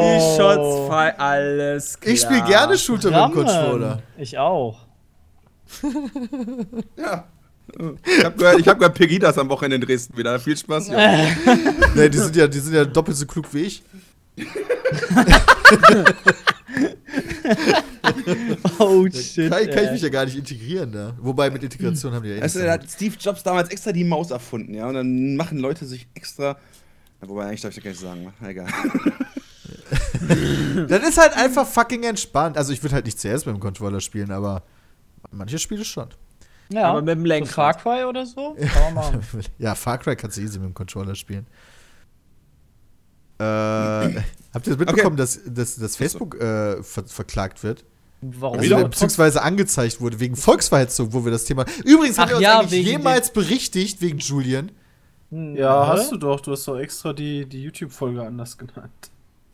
Die 0.03 0.19
Shots 0.37 0.87
fallen, 0.87 1.13
alles 1.17 1.99
klar. 1.99 2.13
Ich 2.13 2.21
spiele 2.21 2.43
gerne 2.43 2.77
Shooter 2.77 3.07
mit 3.09 3.15
dem 3.15 3.19
Rammen. 3.19 3.35
Controller. 3.35 4.01
Ich 4.17 4.37
auch. 4.37 4.77
Ja. 6.97 7.25
Ich 8.05 8.23
hab 8.25 8.37
gehört, 8.37 8.59
ich 8.59 8.67
hab 8.67 8.77
gehört 8.77 8.95
Pegidas 8.95 9.37
am 9.37 9.49
Wochenende 9.49 9.75
in 9.75 9.81
Dresden 9.81 10.15
wieder. 10.17 10.39
Viel 10.39 10.55
Spaß, 10.55 10.89
ja. 10.89 11.25
Nee, 11.95 12.09
die 12.09 12.17
sind 12.17 12.35
ja, 12.35 12.47
die 12.47 12.59
sind 12.59 12.73
ja 12.75 12.85
doppelt 12.85 13.17
so 13.17 13.25
klug 13.25 13.45
wie 13.53 13.61
ich. 13.61 13.81
Oh 18.79 19.03
Kann, 19.03 19.69
kann 19.69 19.85
ich 19.85 19.91
mich 19.91 20.01
ja 20.01 20.09
gar 20.09 20.25
nicht 20.25 20.37
integrieren 20.37 20.91
da. 20.91 21.13
Wobei 21.19 21.49
mit 21.49 21.63
Integration 21.63 22.13
haben 22.13 22.23
die 22.23 22.29
ja 22.29 22.35
eh 22.37 22.41
Weißt 22.41 22.55
du, 22.55 22.59
nichts 22.59 22.73
da 22.75 22.83
hat 22.83 22.89
Steve 22.91 23.15
Jobs 23.19 23.43
damals 23.43 23.69
extra 23.69 23.91
die 23.91 24.03
Maus 24.03 24.31
erfunden, 24.31 24.73
ja. 24.73 24.87
Und 24.87 24.95
dann 24.95 25.35
machen 25.35 25.59
Leute 25.59 25.85
sich 25.85 26.07
extra. 26.13 26.57
Ja, 27.21 27.29
wobei, 27.29 27.45
eigentlich 27.45 27.61
darf 27.61 27.71
ich 27.71 27.75
das 27.75 27.83
gar 27.83 27.91
nicht 27.91 28.01
sagen, 28.01 28.23
ne? 28.23 28.49
Egal. 28.49 28.67
Das 30.87 31.07
ist 31.07 31.17
halt 31.17 31.35
einfach 31.35 31.67
fucking 31.67 32.03
entspannt. 32.03 32.57
Also 32.57 32.71
ich 32.73 32.81
würde 32.81 32.95
halt 32.95 33.05
nicht 33.05 33.17
CS 33.17 33.45
mit 33.45 33.55
dem 33.55 33.59
Controller 33.59 33.99
spielen, 33.99 34.31
aber 34.31 34.63
manche 35.31 35.59
Spiele 35.59 35.83
schon. 35.83 36.09
Ja, 36.69 36.89
Aber 36.89 37.01
mit 37.01 37.09
dem 37.09 37.21
so 37.21 37.27
Lenkrad. 37.27 37.81
Far 37.81 37.97
Cry 37.97 38.05
oder 38.05 38.25
so? 38.25 38.55
Machen. 38.93 39.21
Ja, 39.57 39.75
Far 39.75 39.97
Cry 39.97 40.15
kannst 40.15 40.37
du 40.37 40.41
easy 40.41 40.59
mit 40.59 40.69
dem 40.69 40.73
Controller 40.73 41.15
spielen. 41.15 41.45
Äh, 43.39 44.09
habt 44.53 44.67
ihr 44.67 44.75
das 44.75 44.85
mitbekommen, 44.85 45.17
dass, 45.17 45.39
dass, 45.45 45.75
dass 45.75 45.95
Facebook 45.95 46.35
äh, 46.35 46.81
ver 46.83 47.03
verklagt 47.05 47.63
wird? 47.63 47.83
Warum? 48.21 48.59
Also, 48.59 48.77
beziehungsweise 48.77 49.41
angezeigt 49.41 49.99
wurde 49.99 50.19
wegen 50.19 50.35
Volksverhetzung, 50.35 51.11
wo 51.11 51.25
wir 51.25 51.31
das 51.31 51.43
Thema. 51.43 51.65
Übrigens 51.83 52.17
haben 52.17 52.25
Ach 52.25 52.29
wir 52.29 52.35
uns 52.37 52.43
ja, 52.43 52.59
eigentlich 52.59 52.85
jemals 52.85 53.33
berichtigt 53.33 54.01
wegen 54.01 54.19
Julian. 54.19 54.71
Ja, 55.31 55.87
hast 55.87 56.11
du 56.11 56.17
doch. 56.17 56.39
Du 56.39 56.51
hast 56.51 56.67
doch 56.67 56.77
extra 56.77 57.11
die, 57.11 57.45
die 57.45 57.63
YouTube-Folge 57.63 58.23
anders 58.23 58.57
genannt. 58.57 58.91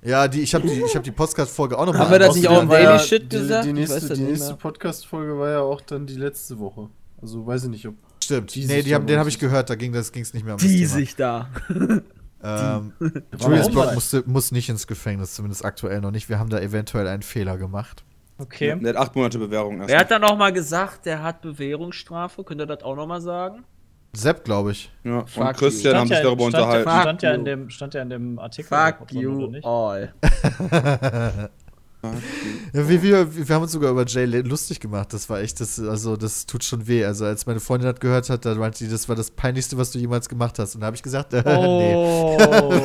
Ja, 0.02 0.28
die, 0.28 0.42
ich 0.42 0.54
habe 0.56 0.68
die, 0.68 0.82
ich 0.82 0.96
hab 0.96 1.04
die 1.04 1.12
Podcast-Folge 1.12 1.78
auch 1.78 1.86
noch 1.86 1.94
Haben 1.96 2.12
wir 2.12 2.20
das 2.20 2.36
nicht 2.36 2.48
auch 2.48 2.62
im 2.62 2.70
Daily 2.70 2.84
ja- 2.84 3.00
Shit 3.00 3.32
die, 3.32 3.38
gesagt? 3.38 3.66
Die 3.66 3.74
nächste, 3.74 4.14
die 4.14 4.22
nächste. 4.22 4.56
Podcast-Folge 4.56 5.38
war 5.38 5.50
ja 5.50 5.60
auch 5.62 5.82
dann 5.82 6.06
die 6.06 6.16
letzte 6.16 6.60
Woche. 6.60 6.90
Also 7.22 7.46
weiß 7.46 7.64
ich 7.66 7.70
nicht, 7.70 7.88
ob. 7.88 7.96
Stimmt. 8.24 8.54
Die 8.56 8.66
nee, 8.66 8.82
die 8.82 8.94
haben, 8.94 9.08
den 9.08 9.20
habe 9.20 9.30
ich 9.30 9.40
gehört, 9.40 9.70
da 9.70 9.76
ging 9.76 9.94
es 9.96 10.14
nicht 10.14 10.46
mehr 10.46 10.54
um 10.54 10.60
Die 10.60 10.82
das 10.82 10.92
Thema. 10.92 11.00
sich 11.00 11.16
da. 11.16 11.50
Ähm, 12.44 12.94
Warum? 13.32 13.72
Blog 13.72 13.94
musste, 13.94 14.24
muss 14.26 14.52
nicht 14.52 14.70
ins 14.70 14.88
Gefängnis, 14.88 15.34
zumindest 15.36 15.66
aktuell 15.66 16.02
noch 16.02 16.12
nicht. 16.12 16.30
Wir 16.30 16.40
haben 16.40 16.50
da 16.50 16.60
eventuell 16.60 17.08
einen 17.08 17.22
Fehler 17.22 17.58
gemacht. 17.58 18.04
Okay. 18.38 18.80
Der 18.80 18.90
hat 18.94 18.96
acht 18.98 19.16
Monate 19.16 19.38
Bewährung 19.38 19.80
erst. 19.80 19.90
Wer 19.90 20.00
hat 20.00 20.12
dann 20.12 20.22
noch 20.22 20.38
mal 20.38 20.54
gesagt, 20.54 21.06
der 21.06 21.22
hat 21.22 21.42
Bewährungsstrafe? 21.42 22.44
Könnt 22.44 22.62
ihr 22.62 22.66
das 22.66 22.84
auch 22.84 22.96
noch 22.96 23.08
mal 23.08 23.20
sagen? 23.22 23.66
Sepp, 24.14 24.44
glaube 24.46 24.72
ich. 24.72 24.92
Ja, 25.04 25.26
Fuck 25.26 25.44
und 25.44 25.58
Christian 25.58 25.96
haben 25.98 26.08
sich 26.08 26.18
ja- 26.18 26.24
darüber 26.24 26.50
stand, 26.50 26.64
unterhalten. 26.64 26.90
Ja, 26.90 27.02
stand, 27.02 27.22
ja 27.22 27.34
in 27.34 27.46
dem, 27.46 27.70
stand 27.70 27.94
ja 27.94 28.02
in 28.02 28.10
dem 28.10 28.40
Artikel. 28.40 28.70
Fuck 28.70 29.12
you 29.12 29.32
oder 29.36 29.48
nicht? 29.52 29.66
all. 29.66 30.14
Ja, 32.02 32.88
wir, 32.88 33.02
wir, 33.04 33.48
wir 33.48 33.56
haben 33.56 33.64
uns 33.64 33.74
sogar 33.74 33.92
über 33.92 34.06
Jay 34.06 34.24
lustig 34.26 34.80
gemacht. 34.80 35.12
Das 35.12 35.30
war 35.30 35.42
echt, 35.42 35.60
das, 35.60 35.80
also 35.80 36.16
das 36.16 36.46
tut 36.46 36.64
schon 36.64 36.88
weh. 36.88 37.04
Also 37.04 37.26
als 37.26 37.46
meine 37.46 37.60
Freundin 37.60 37.90
hat 37.90 38.00
gehört 38.00 38.30
hat, 38.30 38.46
da 38.46 38.56
meinte 38.56 38.86
die, 38.86 38.90
das 38.90 39.10
war 39.10 39.18
das 39.18 39.32
peinlichste, 39.32 39.78
was 39.78 39.92
du 39.92 40.00
jemals 40.00 40.30
gemacht 40.30 40.60
hast. 40.60 40.76
Und 40.76 40.82
da 40.82 40.88
habe 40.88 40.96
ich 40.96 41.04
gesagt, 41.04 41.34
äh, 41.34 41.42
nee, 41.44 41.96
Oh. 41.96 42.38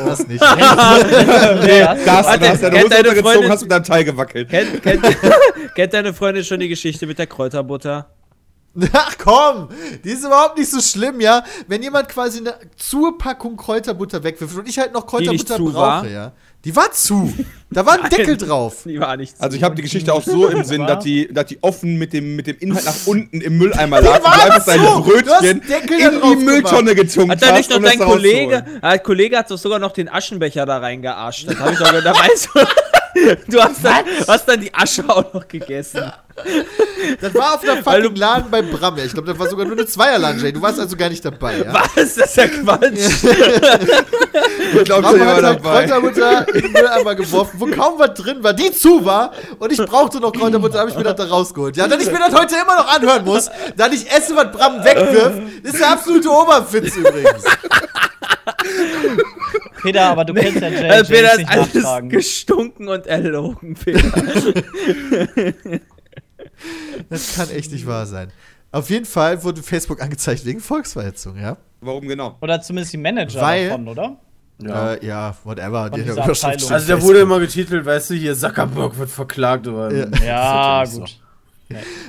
das 0.07 0.27
nicht. 0.27 0.43
Da 0.43 0.57
hast, 0.59 2.07
da 2.07 2.15
Warte, 2.17 2.49
hast 2.49 2.63
du 2.63 2.71
deine 2.71 2.71
kennt 2.71 2.85
Hose 2.85 2.89
deine 2.89 3.09
runtergezogen, 3.09 3.23
Freundin- 3.23 3.51
hast 3.51 3.63
mit 3.63 3.71
deinem 3.71 3.85
Teil 3.85 4.05
gewackelt. 4.05 4.49
Kennt, 4.51 4.83
kennt, 4.83 5.03
kennt 5.75 5.93
deine 5.95 6.13
Freundin 6.15 6.45
schon 6.45 6.61
die 6.61 6.69
Geschichte 6.69 7.07
mit 7.07 7.19
der 7.19 7.27
Kräuterbutter? 7.27 8.11
Ach 8.93 9.15
komm, 9.23 9.69
die 10.03 10.09
ist 10.11 10.25
überhaupt 10.25 10.59
nicht 10.59 10.69
so 10.69 10.81
schlimm, 10.81 11.21
ja. 11.21 11.45
Wenn 11.69 11.81
jemand 11.85 12.09
quasi 12.09 12.39
eine 12.41 12.55
Zupackung 12.77 13.57
Kräuterbutter 13.57 14.25
wegwirft 14.25 14.57
und 14.57 14.69
ich 14.69 14.77
halt 14.81 14.93
noch 14.93 15.07
Kräuterbutter 15.07 15.59
brauche, 15.59 15.75
war? 15.75 16.07
ja. 16.09 16.33
Die 16.65 16.75
war 16.75 16.91
zu. 16.93 17.33
Da 17.71 17.85
war 17.85 18.03
ein 18.03 18.09
Deckel 18.09 18.37
drauf. 18.37 18.85
Die 18.85 19.01
war 19.01 19.17
nicht 19.17 19.35
Also 19.39 19.57
ich 19.57 19.63
habe 19.63 19.75
die 19.75 19.83
Geschichte 19.83 20.15
auch 20.15 20.23
so 20.23 20.49
im 20.49 20.65
Sinn, 20.65 20.87
dass 20.87 21.03
die, 21.03 21.29
dass 21.33 21.47
die 21.47 21.59
offen 21.61 21.99
mit 21.99 22.13
dem, 22.13 22.37
mit 22.37 22.47
dem 22.47 22.57
Inhalt 22.59 22.85
nach 22.85 23.07
unten 23.07 23.41
im 23.41 23.59
Mülleimer 23.59 24.01
lag 24.01 24.21
und 24.21 24.27
einfach 24.27 24.65
zu! 24.65 24.71
hast 24.81 25.05
Brötchen 25.05 25.61
in 25.61 26.21
die 26.23 26.45
Mülltonne 26.45 26.95
getunkt 26.95 27.33
Hat 27.33 27.43
da 27.43 27.53
nicht 27.53 27.69
noch 27.71 27.83
dein 27.83 27.99
Kollege, 27.99 28.65
der 28.81 28.99
Kollege 29.01 29.39
hat 29.39 29.51
doch 29.51 29.59
sogar 29.59 29.79
noch 29.79 29.93
den 29.93 30.09
Aschenbecher 30.09 30.65
da 30.67 30.79
reingearscht. 30.79 31.49
Das 31.49 31.59
hab 31.59 31.73
ich 31.73 31.79
doch, 31.79 32.01
da 32.01 32.15
weißt 32.15 32.49
du, 32.55 32.61
du 33.49 33.61
hast 33.61 33.85
dann, 33.85 34.05
hast 34.27 34.49
dann 34.49 34.61
die 34.61 34.73
Asche 34.75 35.05
auch 35.09 35.33
noch 35.33 35.47
gegessen. 35.47 36.13
Das 37.21 37.33
war 37.35 37.55
auf 37.55 37.63
einer 37.63 37.77
fucking 37.83 38.17
Laden 38.17 38.51
bei 38.51 38.61
Bram. 38.63 38.97
ja. 38.97 39.05
Ich 39.05 39.13
glaube, 39.13 39.29
das 39.29 39.39
war 39.39 39.49
sogar 39.49 39.67
nur 39.67 39.77
eine 39.77 39.87
Zweierladen. 39.87 40.53
Du 40.53 40.61
warst 40.61 40.81
also 40.81 40.97
gar 40.97 41.09
nicht 41.09 41.25
dabei, 41.25 41.59
ja. 41.59 41.73
Was? 41.73 41.95
Das 41.95 42.27
ist 42.27 42.37
ja 42.37 42.49
Quatsch. 42.49 42.83
Ich 44.75 44.85
glaub, 44.85 45.03
Bram 45.03 45.17
der 45.17 45.27
war 45.27 45.41
dabei. 45.41 45.87
Kräuterbutter 45.87 46.49
in 46.55 46.63
den 46.63 46.73
Mülleimer 46.73 47.15
geworfen, 47.15 47.61
wo 47.61 47.67
kaum 47.67 47.99
was 47.99 48.15
drin 48.15 48.43
war, 48.43 48.53
die 48.53 48.73
zu 48.73 49.05
war. 49.05 49.33
Und 49.59 49.71
ich 49.71 49.79
brauchte 49.79 50.19
noch 50.19 50.33
Kräuterbutter, 50.33 50.81
habe 50.81 50.91
ich 50.91 50.97
mir 50.97 51.05
das 51.05 51.15
da 51.15 51.25
rausgeholt. 51.27 51.77
Ja, 51.77 51.87
dass 51.87 52.03
ich 52.03 52.11
mir 52.11 52.19
das 52.19 52.35
heute 52.35 52.57
immer 52.57 52.77
noch 52.77 52.93
anhören 52.93 53.25
muss, 53.25 53.49
dass 53.77 53.93
ich 53.93 54.11
esse, 54.11 54.35
was 54.35 54.51
Bram 54.51 54.85
wegwirft, 54.85 55.43
ist 55.63 55.79
der 55.79 55.91
absolute 55.91 56.29
Oberfitz 56.29 56.97
übrigens. 56.97 57.45
Peter, 59.83 60.03
aber 60.11 60.25
du 60.25 60.35
kennst 60.35 60.61
ja 60.61 60.69
Jay. 60.69 60.89
Also 60.91 61.13
Peter 61.13 61.27
ist 61.27 61.33
ist 61.33 61.39
nicht 61.39 61.51
alles 61.51 61.75
nachtragen. 61.75 62.09
gestunken 62.09 62.89
und 62.89 63.07
erlogen, 63.07 63.75
Peter. 63.75 64.03
Das 67.11 67.35
kann 67.37 67.51
echt 67.51 67.73
nicht 67.73 67.87
wahr 67.87 68.07
sein. 68.07 68.31
Auf 68.71 68.89
jeden 68.91 69.05
Fall 69.05 69.43
wurde 69.43 69.63
Facebook 69.63 70.01
angezeigt 70.01 70.45
wegen 70.45 70.61
Volksverhetzung, 70.61 71.37
ja. 71.39 71.57
Warum 71.81 72.07
genau? 72.09 72.37
Oder 72.41 72.61
zumindest 72.61 72.93
die 72.93 72.99
Manager 72.99 73.41
Weil- 73.41 73.69
davon, 73.69 73.89
oder? 73.89 74.17
Ja, 74.63 74.95
äh, 74.95 75.05
ja 75.07 75.37
whatever. 75.43 75.91
Die 75.91 76.03
Also 76.03 76.15
der 76.23 76.35
Facebook. 76.35 77.03
wurde 77.03 77.19
immer 77.21 77.41
getitelt, 77.41 77.85
weißt 77.85 78.11
du, 78.11 78.15
hier 78.15 78.37
Zuckerberg 78.37 78.97
wird 78.99 79.11
verklagt, 79.11 79.67
aber 79.67 79.93
Ja. 79.93 80.07
Ja, 80.25 80.85
gut. 80.85 81.09
so. 81.09 81.24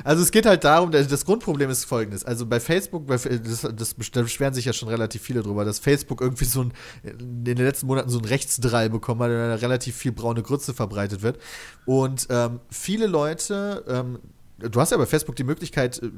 Also 0.04 0.24
es 0.24 0.32
geht 0.32 0.46
halt 0.46 0.64
darum, 0.64 0.92
das 0.92 1.26
Grundproblem 1.26 1.70
ist 1.70 1.86
folgendes. 1.86 2.24
Also 2.24 2.46
bei 2.46 2.60
Facebook, 2.60 3.08
das, 3.08 3.24
das, 3.24 3.96
da 4.12 4.22
beschweren 4.22 4.54
sich 4.54 4.66
ja 4.66 4.74
schon 4.74 4.90
relativ 4.90 5.22
viele 5.22 5.42
drüber, 5.42 5.66
dass 5.66 5.80
Facebook 5.80 6.22
irgendwie 6.22 6.46
so 6.46 6.62
ein, 6.62 6.74
in 7.04 7.44
den 7.44 7.58
letzten 7.58 7.88
Monaten 7.88 8.10
so 8.10 8.20
ein 8.20 8.26
Rechtsdrall 8.26 8.90
bekommen 8.90 9.22
hat, 9.22 9.30
der 9.30 9.62
relativ 9.62 9.96
viel 9.96 10.12
braune 10.12 10.44
Grütze 10.44 10.74
verbreitet 10.74 11.22
wird. 11.22 11.40
Und 11.86 12.28
ähm, 12.30 12.60
viele 12.70 13.08
Leute, 13.08 13.84
ähm, 13.88 14.20
du 14.58 14.80
hast 14.80 14.92
ja 14.92 14.98
bei 14.98 15.06
Facebook 15.06 15.36
die 15.36 15.44
Möglichkeit, 15.44 16.02
äh, 16.02 16.10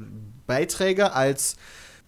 Beiträge 0.46 1.12
als 1.12 1.56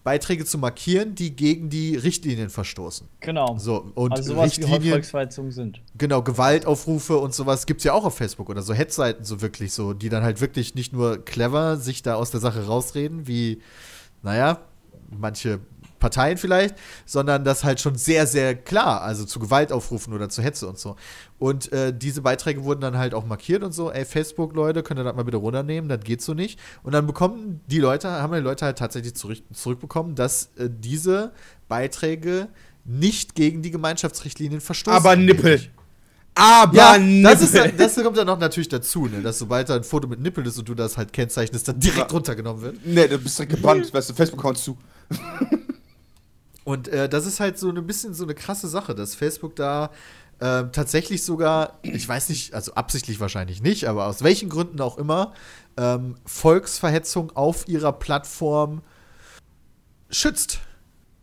Beiträge 0.03 0.45
zu 0.45 0.57
markieren, 0.57 1.13
die 1.13 1.35
gegen 1.35 1.69
die 1.69 1.95
Richtlinien 1.95 2.49
verstoßen. 2.49 3.07
Genau. 3.19 3.57
So, 3.57 3.91
und 3.93 4.13
also 4.13 4.33
sowas 4.33 4.57
wie 4.57 4.61
Richtlinien, 4.61 4.93
Volksverhetzungen 4.93 5.51
sind. 5.51 5.81
Genau, 5.97 6.23
Gewaltaufrufe 6.23 7.17
und 7.17 7.35
sowas 7.35 7.65
gibt's 7.65 7.83
ja 7.83 7.93
auch 7.93 8.05
auf 8.05 8.17
Facebook 8.17 8.49
oder 8.49 8.63
so 8.63 8.73
Hetzseiten 8.73 9.23
so 9.23 9.41
wirklich 9.41 9.73
so, 9.73 9.93
die 9.93 10.09
dann 10.09 10.23
halt 10.23 10.41
wirklich 10.41 10.73
nicht 10.73 10.91
nur 10.93 11.23
clever 11.23 11.77
sich 11.77 12.01
da 12.01 12.15
aus 12.15 12.31
der 12.31 12.39
Sache 12.39 12.65
rausreden, 12.65 13.27
wie, 13.27 13.61
naja, 14.23 14.61
manche 15.11 15.59
Parteien 15.99 16.37
vielleicht, 16.37 16.75
sondern 17.05 17.45
das 17.45 17.63
halt 17.63 17.79
schon 17.79 17.95
sehr, 17.95 18.27
sehr 18.27 18.55
klar, 18.55 19.01
also 19.01 19.23
zu 19.23 19.39
Gewalt 19.39 19.71
aufrufen 19.71 20.13
oder 20.13 20.27
zu 20.27 20.41
Hetze 20.41 20.67
und 20.67 20.77
so. 20.79 20.97
Und 21.41 21.71
äh, 21.71 21.91
diese 21.91 22.21
Beiträge 22.21 22.63
wurden 22.65 22.81
dann 22.81 22.99
halt 22.99 23.15
auch 23.15 23.25
markiert 23.25 23.63
und 23.63 23.71
so, 23.71 23.91
ey, 23.91 24.05
Facebook-Leute, 24.05 24.83
könnt 24.83 24.99
ihr 24.99 25.03
das 25.03 25.15
mal 25.15 25.23
bitte 25.23 25.37
runternehmen, 25.37 25.89
das 25.89 26.01
geht 26.03 26.21
so 26.21 26.35
nicht. 26.35 26.59
Und 26.83 26.91
dann 26.91 27.07
bekommen 27.07 27.61
die 27.65 27.79
Leute, 27.79 28.11
haben 28.11 28.31
die 28.31 28.41
Leute 28.41 28.63
halt 28.63 28.77
tatsächlich 28.77 29.15
zurück, 29.15 29.39
zurückbekommen, 29.51 30.13
dass 30.13 30.51
äh, 30.57 30.69
diese 30.69 31.31
Beiträge 31.67 32.47
nicht 32.85 33.33
gegen 33.33 33.63
die 33.63 33.71
Gemeinschaftsrichtlinien 33.71 34.61
verstoßen. 34.61 34.95
Aber 34.95 35.15
Nippel. 35.15 35.61
Aber 36.35 36.77
Ja, 36.77 36.99
Nippel. 36.99 37.23
das, 37.23 37.41
ist, 37.41 37.55
das 37.75 37.95
kommt 37.95 38.17
dann 38.17 38.27
noch 38.27 38.37
natürlich 38.37 38.69
dazu, 38.69 39.07
ne, 39.07 39.23
dass 39.23 39.39
sobald 39.39 39.67
da 39.67 39.77
ein 39.77 39.83
Foto 39.83 40.07
mit 40.07 40.19
Nippel 40.19 40.45
ist 40.45 40.59
und 40.59 40.69
du 40.69 40.75
das 40.75 40.95
halt 40.95 41.11
kennzeichnest, 41.11 41.67
dann 41.67 41.79
direkt 41.79 42.13
runtergenommen 42.13 42.61
wird. 42.61 42.85
Nee, 42.85 43.07
du 43.07 43.17
bist 43.17 43.39
direkt 43.39 43.55
gebannt, 43.55 43.91
weißt 43.91 44.11
du, 44.11 44.13
Facebook-Account 44.13 44.59
zu. 44.59 44.77
Und 46.63 46.87
äh, 46.89 47.09
das 47.09 47.25
ist 47.25 47.39
halt 47.39 47.57
so 47.57 47.69
ein 47.69 47.87
bisschen 47.87 48.13
so 48.13 48.25
eine 48.25 48.35
krasse 48.35 48.67
Sache, 48.67 48.93
dass 48.93 49.15
Facebook 49.15 49.55
da 49.55 49.89
äh, 50.41 50.71
tatsächlich 50.71 51.23
sogar, 51.23 51.79
ich 51.83 52.07
weiß 52.07 52.29
nicht, 52.29 52.55
also 52.55 52.73
absichtlich 52.73 53.19
wahrscheinlich 53.19 53.61
nicht, 53.61 53.87
aber 53.87 54.07
aus 54.07 54.23
welchen 54.23 54.49
Gründen 54.49 54.81
auch 54.81 54.97
immer, 54.97 55.33
ähm, 55.77 56.15
Volksverhetzung 56.25 57.35
auf 57.35 57.67
ihrer 57.67 57.93
Plattform 57.93 58.81
schützt. 60.09 60.59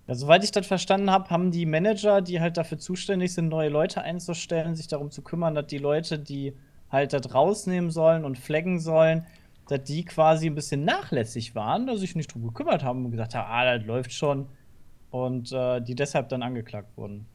Ja, 0.07 0.15
soweit 0.15 0.45
ich 0.45 0.53
das 0.53 0.69
verstanden 0.69 1.11
habe, 1.11 1.31
haben 1.31 1.51
die 1.51 1.67
Manager, 1.67 2.23
die 2.23 2.41
halt 2.41 2.57
dafür 2.57 2.79
zuständig 2.79 3.35
sind, 3.35 3.49
neue 3.49 3.71
Leute 3.71 4.03
einzustellen, 4.03 4.77
sich 4.77 4.87
darum 4.87 5.11
zu 5.11 5.23
kümmern, 5.23 5.57
dass 5.57 5.67
die 5.67 5.79
Leute, 5.79 6.21
die 6.21 6.55
halt 6.89 7.13
das 7.13 7.35
rausnehmen 7.35 7.91
sollen 7.91 8.25
und 8.25 8.39
flaggen 8.39 8.79
sollen, 8.79 9.27
dass 9.67 9.83
die 9.83 10.05
quasi 10.05 10.47
ein 10.47 10.55
bisschen 10.55 10.85
nachlässig 10.85 11.57
waren, 11.57 11.89
dass 11.89 11.99
sich 11.99 12.15
nicht 12.15 12.33
drum 12.33 12.45
gekümmert 12.45 12.85
haben 12.85 13.05
und 13.05 13.11
gesagt 13.11 13.35
haben, 13.35 13.51
ah, 13.51 13.77
das 13.77 13.85
läuft 13.85 14.13
schon. 14.13 14.47
Und 15.11 15.51
äh, 15.53 15.81
die 15.81 15.97
deshalb 15.97 16.29
dann 16.29 16.43
angeklagt 16.43 16.97
wurden. 16.97 17.27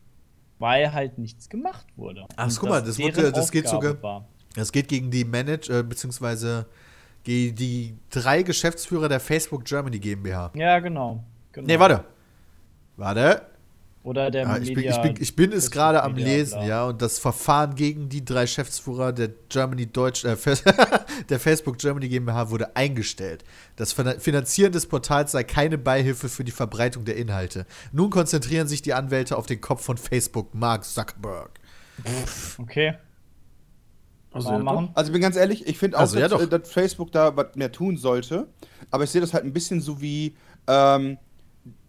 Weil 0.60 0.94
halt 0.94 1.18
nichts 1.18 1.50
gemacht 1.50 1.86
wurde. 1.96 2.26
Ach, 2.36 2.50
guck 2.60 2.70
mal, 2.70 2.82
das 2.82 2.98
wurde- 3.00 3.32
das 3.32 3.52
geht 3.52 3.68
sogar- 3.68 4.02
war. 4.02 4.28
Es 4.56 4.72
geht 4.72 4.88
gegen 4.88 5.10
die 5.10 5.26
Manager, 5.26 5.80
äh, 5.80 5.84
beziehungsweise 5.84 6.68
die, 7.26 7.54
die 7.54 7.96
drei 8.10 8.44
Geschäftsführer 8.44 9.10
der 9.10 9.20
Facebook 9.20 9.66
Germany 9.66 9.98
GmbH. 10.00 10.52
Ja, 10.56 10.80
genau. 10.80 11.24
genau. 11.52 11.68
Nee, 11.68 11.80
warte. 11.80 12.04
Warte. 12.98 13.42
Oder 14.04 14.32
der 14.32 14.50
Ah, 14.50 14.58
ich, 14.58 14.66
bin, 14.66 14.76
Media- 14.76 14.92
ich, 14.98 15.02
bin, 15.02 15.16
ich 15.24 15.34
bin 15.36 15.52
es 15.54 15.72
gerade 15.72 16.04
am 16.04 16.12
Media, 16.14 16.28
Lesen, 16.28 16.60
bla. 16.60 16.68
ja, 16.68 16.86
und 16.88 17.02
das 17.02 17.20
Verfahren 17.20 17.74
gegen 17.76 18.10
die 18.10 18.26
drei 18.26 18.42
Geschäftsführer 18.42 19.14
der 19.14 19.30
Germany 19.48 19.86
Deutsch, 19.88 20.26
äh, 20.26 20.36
der 21.30 21.40
Facebook 21.40 21.78
Germany 21.78 22.10
GmbH 22.10 22.50
wurde 22.50 22.76
eingestellt. 22.76 23.46
Das 23.78 23.94
Fin- 23.94 24.20
Finanzieren 24.20 24.74
des 24.74 24.88
Portals 24.88 25.32
sei 25.32 25.46
keine 25.46 25.78
Beihilfe 25.78 26.28
für 26.28 26.44
die 26.44 26.52
Verbreitung 26.52 27.06
der 27.06 27.16
Inhalte. 27.16 27.66
Nun 27.94 28.10
konzentrieren 28.10 28.68
sich 28.68 28.82
die 28.82 28.94
Anwälte 28.94 29.38
auf 29.38 29.46
den 29.46 29.62
Kopf 29.62 29.86
von 29.86 29.96
Facebook, 29.96 30.54
Mark 30.54 30.84
Zuckerberg. 30.84 31.52
Okay. 32.58 32.96
Also, 34.32 34.50
ja. 34.52 34.90
Also 34.96 35.10
ich 35.10 35.14
bin 35.14 35.22
ganz 35.22 35.36
ehrlich, 35.36 35.66
ich 35.68 35.78
finde 35.78 35.96
auch, 35.98 36.02
Also, 36.02 36.20
ja 36.20 36.28
dass, 36.28 36.42
äh, 36.42 36.48
dass 36.48 36.70
Facebook 36.70 37.12
da 37.12 37.38
was 37.38 37.56
mehr 37.56 37.72
tun 37.72 37.98
sollte. 37.98 38.48
Aber 38.92 39.04
ich 39.06 39.12
sehe 39.12 39.22
das 39.22 39.34
halt 39.34 39.46
ein 39.46 39.54
bisschen 39.54 39.80
so 39.80 40.02
wie, 40.02 40.36
ähm, 40.68 41.18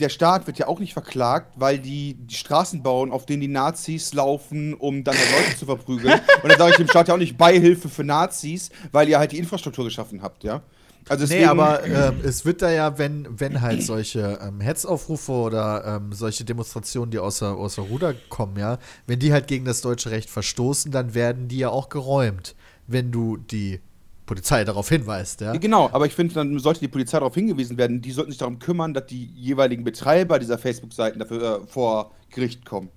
der 0.01 0.09
Staat 0.09 0.47
wird 0.47 0.59
ja 0.59 0.69
auch 0.69 0.79
nicht 0.79 0.93
verklagt, 0.93 1.53
weil 1.57 1.79
die, 1.79 2.15
die 2.15 2.35
Straßen 2.35 2.83
bauen, 2.83 3.11
auf 3.11 3.27
denen 3.27 3.41
die 3.41 3.49
Nazis 3.49 4.15
laufen, 4.15 4.75
um 4.75 5.03
dann 5.03 5.17
halt 5.17 5.31
Leute 5.33 5.59
zu 5.59 5.67
verprügeln. 5.67 6.21
Und 6.43 6.49
dann 6.49 6.59
sage 6.59 6.71
ich 6.73 6.77
dem 6.77 6.89
Staat 6.89 7.09
ja 7.09 7.15
auch 7.15 7.19
nicht 7.19 7.37
Beihilfe 7.37 7.89
für 7.89 8.05
Nazis, 8.05 8.71
weil 8.93 9.09
ihr 9.09 9.19
halt 9.19 9.33
die 9.33 9.39
Infrastruktur 9.39 9.85
geschaffen 9.85 10.23
habt, 10.23 10.45
ja. 10.45 10.63
Also 11.09 11.25
Nee, 11.25 11.41
deswegen, 11.41 11.49
aber 11.51 11.85
ähm, 11.85 12.21
es 12.25 12.47
wird 12.47 12.63
da 12.63 12.71
ja, 12.71 12.99
wenn, 12.99 13.29
wenn 13.29 13.61
halt 13.61 13.83
solche 13.83 14.39
ähm, 14.41 14.61
Hetzaufrufe 14.61 15.33
oder 15.33 15.85
ähm, 15.85 16.13
solche 16.13 16.45
Demonstrationen, 16.45 17.11
die 17.11 17.19
außer, 17.19 17.55
außer 17.55 17.83
Ruder 17.83 18.15
kommen, 18.31 18.57
ja, 18.57 18.79
wenn 19.07 19.19
die 19.19 19.33
halt 19.33 19.47
gegen 19.47 19.67
das 19.67 19.83
deutsche 19.83 20.11
Recht 20.11 20.31
verstoßen, 20.31 20.91
dann 20.93 21.15
werden 21.15 21.49
die 21.49 21.59
ja 21.59 21.69
auch 21.69 21.91
geräumt, 21.91 22.55
wenn 22.87 23.13
du 23.13 23.37
die 23.37 23.81
Polizei 24.27 24.65
darauf 24.65 24.89
hinweist, 24.89 25.43
ja. 25.43 25.53
Genau, 25.57 25.91
aber 25.93 26.07
ich 26.07 26.15
finde, 26.15 26.35
dann 26.35 26.59
sollte 26.59 26.81
die 26.81 26.89
Polizei 26.89 27.19
darauf 27.19 27.35
hingewiesen 27.35 27.77
werden, 27.77 28.01
die 28.01 28.11
sollten 28.11 28.31
sich 28.31 28.39
darum 28.39 28.59
kümmern, 28.59 28.95
dass 28.95 29.07
die 29.07 29.27
jeweiligen 29.35 29.85
Betreiber 29.85 30.39
dieser 30.39 30.59
Facebook-Seiten 30.59 31.19
dafür 31.19 31.63
äh, 31.63 31.67
vor 31.67 32.13
Gericht 32.31 32.65
kommen. 32.65 32.89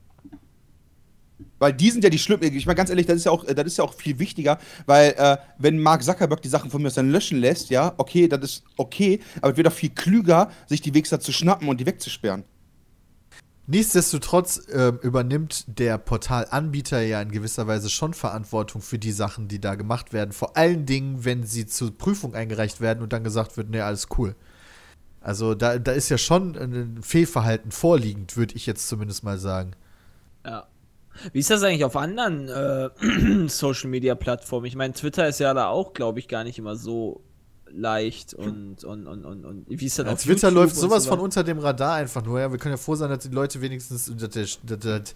Weil 1.59 1.73
die 1.73 1.91
sind 1.91 2.03
ja 2.03 2.09
die 2.09 2.17
schlimmen. 2.17 2.43
Ich 2.43 2.65
meine, 2.65 2.75
ganz 2.75 2.89
ehrlich, 2.89 3.05
das 3.05 3.17
ist 3.17 3.25
ja 3.25 3.31
auch, 3.31 3.43
äh, 3.43 3.53
das 3.53 3.65
ist 3.67 3.77
ja 3.77 3.83
auch 3.83 3.93
viel 3.93 4.19
wichtiger, 4.19 4.57
weil 4.85 5.13
äh, 5.17 5.37
wenn 5.57 5.79
Mark 5.79 6.03
Zuckerberg 6.03 6.41
die 6.41 6.49
Sachen 6.49 6.71
von 6.71 6.81
mir 6.81 6.87
aus 6.87 6.95
dann 6.95 7.11
löschen 7.11 7.39
lässt, 7.39 7.69
ja, 7.69 7.93
okay, 7.97 8.27
das 8.27 8.41
ist 8.43 8.63
okay, 8.77 9.19
aber 9.41 9.51
es 9.51 9.57
wird 9.57 9.67
auch 9.67 9.73
viel 9.73 9.89
klüger, 9.89 10.49
sich 10.67 10.81
die 10.81 10.93
Wichser 10.93 11.19
zu 11.19 11.31
schnappen 11.31 11.67
und 11.67 11.79
die 11.79 11.85
wegzusperren. 11.85 12.43
Nichtsdestotrotz 13.69 14.61
ähm, 14.71 14.97
übernimmt 15.01 15.65
der 15.67 15.97
Portalanbieter 15.97 17.01
ja 17.01 17.21
in 17.21 17.31
gewisser 17.31 17.67
Weise 17.67 17.89
schon 17.89 18.13
Verantwortung 18.13 18.81
für 18.81 18.97
die 18.97 19.11
Sachen, 19.11 19.49
die 19.49 19.59
da 19.59 19.75
gemacht 19.75 20.13
werden. 20.13 20.31
Vor 20.31 20.55
allen 20.55 20.85
Dingen, 20.85 21.25
wenn 21.25 21.43
sie 21.43 21.65
zur 21.65 21.95
Prüfung 21.95 22.33
eingereicht 22.33 22.79
werden 22.79 23.03
und 23.03 23.11
dann 23.11 23.25
gesagt 23.25 23.57
wird, 23.57 23.69
nee, 23.69 23.81
alles 23.81 24.07
cool. 24.17 24.35
Also 25.19 25.53
da, 25.53 25.79
da 25.79 25.91
ist 25.91 26.07
ja 26.07 26.17
schon 26.17 26.55
ein 26.55 27.03
Fehlverhalten 27.03 27.71
vorliegend, 27.71 28.37
würde 28.37 28.55
ich 28.55 28.65
jetzt 28.65 28.87
zumindest 28.87 29.25
mal 29.25 29.37
sagen. 29.37 29.73
Ja. 30.45 30.67
Wie 31.33 31.39
ist 31.39 31.49
das 31.49 31.63
eigentlich 31.63 31.83
auf 31.83 31.97
anderen 31.97 32.47
äh, 32.47 33.47
Social 33.49 33.89
Media 33.89 34.15
Plattformen? 34.15 34.65
Ich 34.65 34.75
meine, 34.75 34.93
Twitter 34.93 35.27
ist 35.27 35.39
ja 35.41 35.53
da 35.53 35.67
auch, 35.67 35.91
glaube 35.93 36.19
ich, 36.19 36.29
gar 36.29 36.45
nicht 36.45 36.57
immer 36.57 36.77
so 36.77 37.21
leicht 37.71 38.33
und 38.33 38.83
und 38.83 39.07
und 39.07 39.25
und, 39.25 39.45
und 39.45 39.65
wie 39.69 39.85
ist 39.85 39.99
das 39.99 40.05
Ja, 40.05 40.13
auf 40.13 40.23
Twitter 40.23 40.51
läuft 40.51 40.75
und 40.75 40.81
sowas 40.81 41.03
so 41.03 41.09
von 41.09 41.19
unter 41.19 41.43
dem 41.43 41.59
Radar 41.59 41.95
einfach 41.95 42.23
nur. 42.23 42.39
Ja, 42.39 42.51
wir 42.51 42.57
können 42.59 42.73
ja 42.73 42.77
froh 42.77 42.95
sein, 42.95 43.09
dass 43.09 43.19
die 43.19 43.29
Leute 43.29 43.61
wenigstens 43.61 44.05
dass, 44.05 44.31
dass, 44.31 44.59
dass, 44.63 44.79
dass 44.79 45.15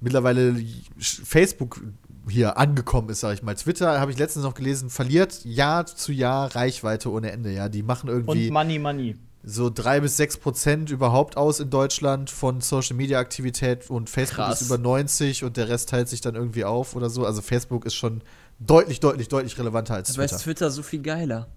mittlerweile 0.00 0.56
Facebook 0.98 1.80
hier 2.28 2.56
angekommen 2.56 3.08
ist, 3.08 3.20
sag 3.20 3.34
ich 3.34 3.42
mal. 3.42 3.54
Twitter 3.54 4.00
habe 4.00 4.10
ich 4.10 4.18
letztens 4.18 4.44
noch 4.44 4.54
gelesen, 4.54 4.90
verliert 4.90 5.44
Jahr 5.44 5.86
zu 5.86 6.12
Jahr 6.12 6.54
Reichweite 6.54 7.10
ohne 7.10 7.32
Ende. 7.32 7.52
Ja, 7.52 7.68
die 7.68 7.82
machen 7.82 8.08
irgendwie 8.08 8.48
Und 8.48 8.52
Money, 8.52 8.78
Money. 8.78 9.16
so 9.42 9.70
drei 9.70 10.00
bis 10.00 10.16
sechs 10.16 10.36
Prozent 10.36 10.90
überhaupt 10.90 11.36
aus 11.36 11.60
in 11.60 11.70
Deutschland 11.70 12.30
von 12.30 12.60
Social 12.60 12.96
Media 12.96 13.18
Aktivität 13.18 13.90
und 13.90 14.08
Facebook 14.08 14.44
Krass. 14.44 14.60
ist 14.60 14.68
über 14.68 14.78
90 14.78 15.44
und 15.44 15.56
der 15.56 15.68
Rest 15.68 15.88
teilt 15.88 16.08
sich 16.08 16.20
dann 16.20 16.34
irgendwie 16.34 16.64
auf 16.64 16.94
oder 16.94 17.10
so. 17.10 17.26
Also 17.26 17.42
Facebook 17.42 17.86
ist 17.86 17.94
schon 17.94 18.22
deutlich, 18.60 19.00
deutlich, 19.00 19.28
deutlich 19.28 19.58
relevanter 19.58 19.94
als 19.94 20.10
ist 20.10 20.16
Twitter. 20.16 20.38
Twitter 20.38 20.70
so 20.70 20.82
viel 20.82 21.02
geiler. 21.02 21.48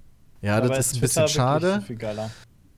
Ja, 0.45 0.61
Dabei 0.61 0.75
das 0.77 0.87
ist 0.87 0.93
ein 0.93 0.99
Twitter 0.99 1.23
bisschen 1.23 1.27
schade. 1.27 1.73
So 1.75 1.81
viel 1.87 1.95
geiler. 1.95 2.29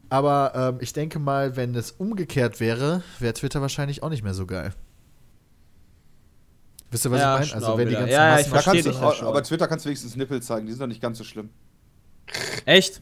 Aber 0.10 0.54
ähm, 0.56 0.78
ich 0.80 0.94
denke 0.94 1.20
mal, 1.20 1.58
wenn 1.58 1.76
es 1.76 1.92
umgekehrt 1.92 2.60
wäre, 2.62 3.04
wäre 3.20 3.34
Twitter 3.34 3.60
wahrscheinlich 3.62 4.04
auch 4.04 4.10
nicht 4.10 4.24
mehr 4.24 4.34
so 4.34 4.46
geil. 4.46 4.74
Wisst 6.92 7.06
ihr, 7.06 7.12
was 7.12 7.20
Ja, 7.20 7.40
ich 7.42 7.54
meine? 7.54 7.66
Also 7.66 7.78
wenn 7.78 7.90
die 7.90 7.96
ganzen. 7.96 8.10
Ja, 8.12 8.28
ja, 8.30 8.40
ich 8.40 8.48
Massen- 8.50 8.64
verstehe 8.64 8.84
dich 8.84 9.02
ja 9.02 9.12
schon. 9.12 9.28
aber 9.28 9.44
Twitter 9.44 9.68
kannst 9.68 9.84
du 9.84 9.90
wenigstens 9.90 10.16
Nippel 10.16 10.42
zeigen, 10.42 10.66
die 10.66 10.72
sind 10.72 10.80
doch 10.80 10.88
nicht 10.88 11.02
ganz 11.02 11.18
so 11.18 11.26
schlimm. 11.26 11.50
Echt? 12.66 13.02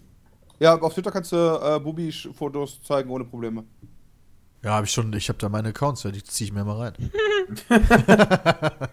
Ja, 0.60 0.80
auf 0.80 0.94
Twitter 0.96 1.12
kannst 1.12 1.32
du 1.32 1.36
äh, 1.36 1.80
Bubi-Fotos 1.80 2.82
zeigen 2.82 3.10
ohne 3.12 3.26
Probleme. 3.26 3.66
Ja, 4.66 4.72
habe 4.74 4.86
ich 4.88 4.92
schon, 4.92 5.14
ich 5.14 5.30
habe 5.30 5.38
da 5.38 5.48
meine 5.48 5.70
Accounts, 5.70 6.02
die 6.02 6.24
ziehe 6.24 6.48
ich 6.48 6.54
mir 6.54 6.66
mal 6.66 6.78
rein. 6.78 7.12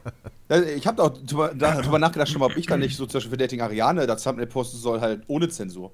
Ich 0.76 0.86
habe 0.86 1.02
auch 1.02 1.08
drüber, 1.08 1.54
da- 1.54 1.80
drüber 1.80 1.98
nachgedacht, 1.98 2.28
schon 2.28 2.40
mal, 2.40 2.46
ob 2.50 2.56
ich 2.58 2.66
da 2.66 2.76
nicht 2.76 2.94
so 2.94 3.06
zum 3.06 3.14
Beispiel 3.14 3.30
für 3.30 3.36
Dating 3.38 3.62
Ariane 3.62 4.06
das 4.06 4.22
Thumbnail 4.22 4.46
posten 4.46 4.76
soll, 4.76 5.00
halt 5.00 5.22
ohne 5.26 5.48
Zensur. 5.48 5.92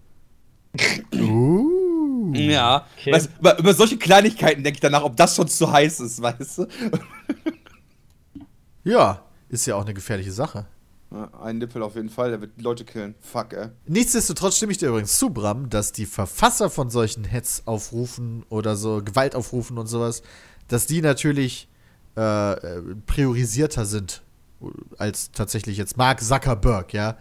Uh. 1.14 2.32
Ja. 2.34 2.84
Okay. 2.98 3.12
Weißt, 3.12 3.30
über, 3.38 3.56
über 3.56 3.72
solche 3.72 3.96
Kleinigkeiten 3.98 4.64
denke 4.64 4.78
ich 4.78 4.80
danach, 4.80 5.04
ob 5.04 5.16
das 5.16 5.36
schon 5.36 5.46
zu 5.46 5.70
heiß 5.70 6.00
ist, 6.00 6.20
weißt 6.20 6.58
du? 6.58 6.66
Ja, 8.82 9.22
ist 9.48 9.64
ja 9.66 9.76
auch 9.76 9.82
eine 9.84 9.94
gefährliche 9.94 10.32
Sache. 10.32 10.66
Ja, 11.10 11.30
ein 11.42 11.58
Nippel 11.58 11.82
auf 11.82 11.94
jeden 11.94 12.10
Fall, 12.10 12.30
der 12.30 12.40
wird 12.40 12.60
Leute 12.60 12.84
killen. 12.84 13.14
Fuck, 13.20 13.54
ey. 13.54 13.68
Nichtsdestotrotz 13.86 14.56
stimme 14.56 14.72
ich 14.72 14.78
dir 14.78 14.88
übrigens 14.88 15.18
zu, 15.18 15.30
Bram, 15.30 15.70
dass 15.70 15.92
die 15.92 16.04
Verfasser 16.04 16.68
von 16.68 16.90
solchen 16.90 17.24
Hetzaufrufen 17.24 18.44
oder 18.50 18.76
so 18.76 19.02
Gewaltaufrufen 19.02 19.78
und 19.78 19.86
sowas, 19.86 20.22
dass 20.68 20.86
die 20.86 21.00
natürlich 21.00 21.68
äh, 22.14 22.56
priorisierter 23.06 23.86
sind 23.86 24.22
als 24.98 25.30
tatsächlich 25.30 25.78
jetzt 25.78 25.96
Mark 25.96 26.20
Zuckerberg, 26.20 26.92
ja. 26.92 27.16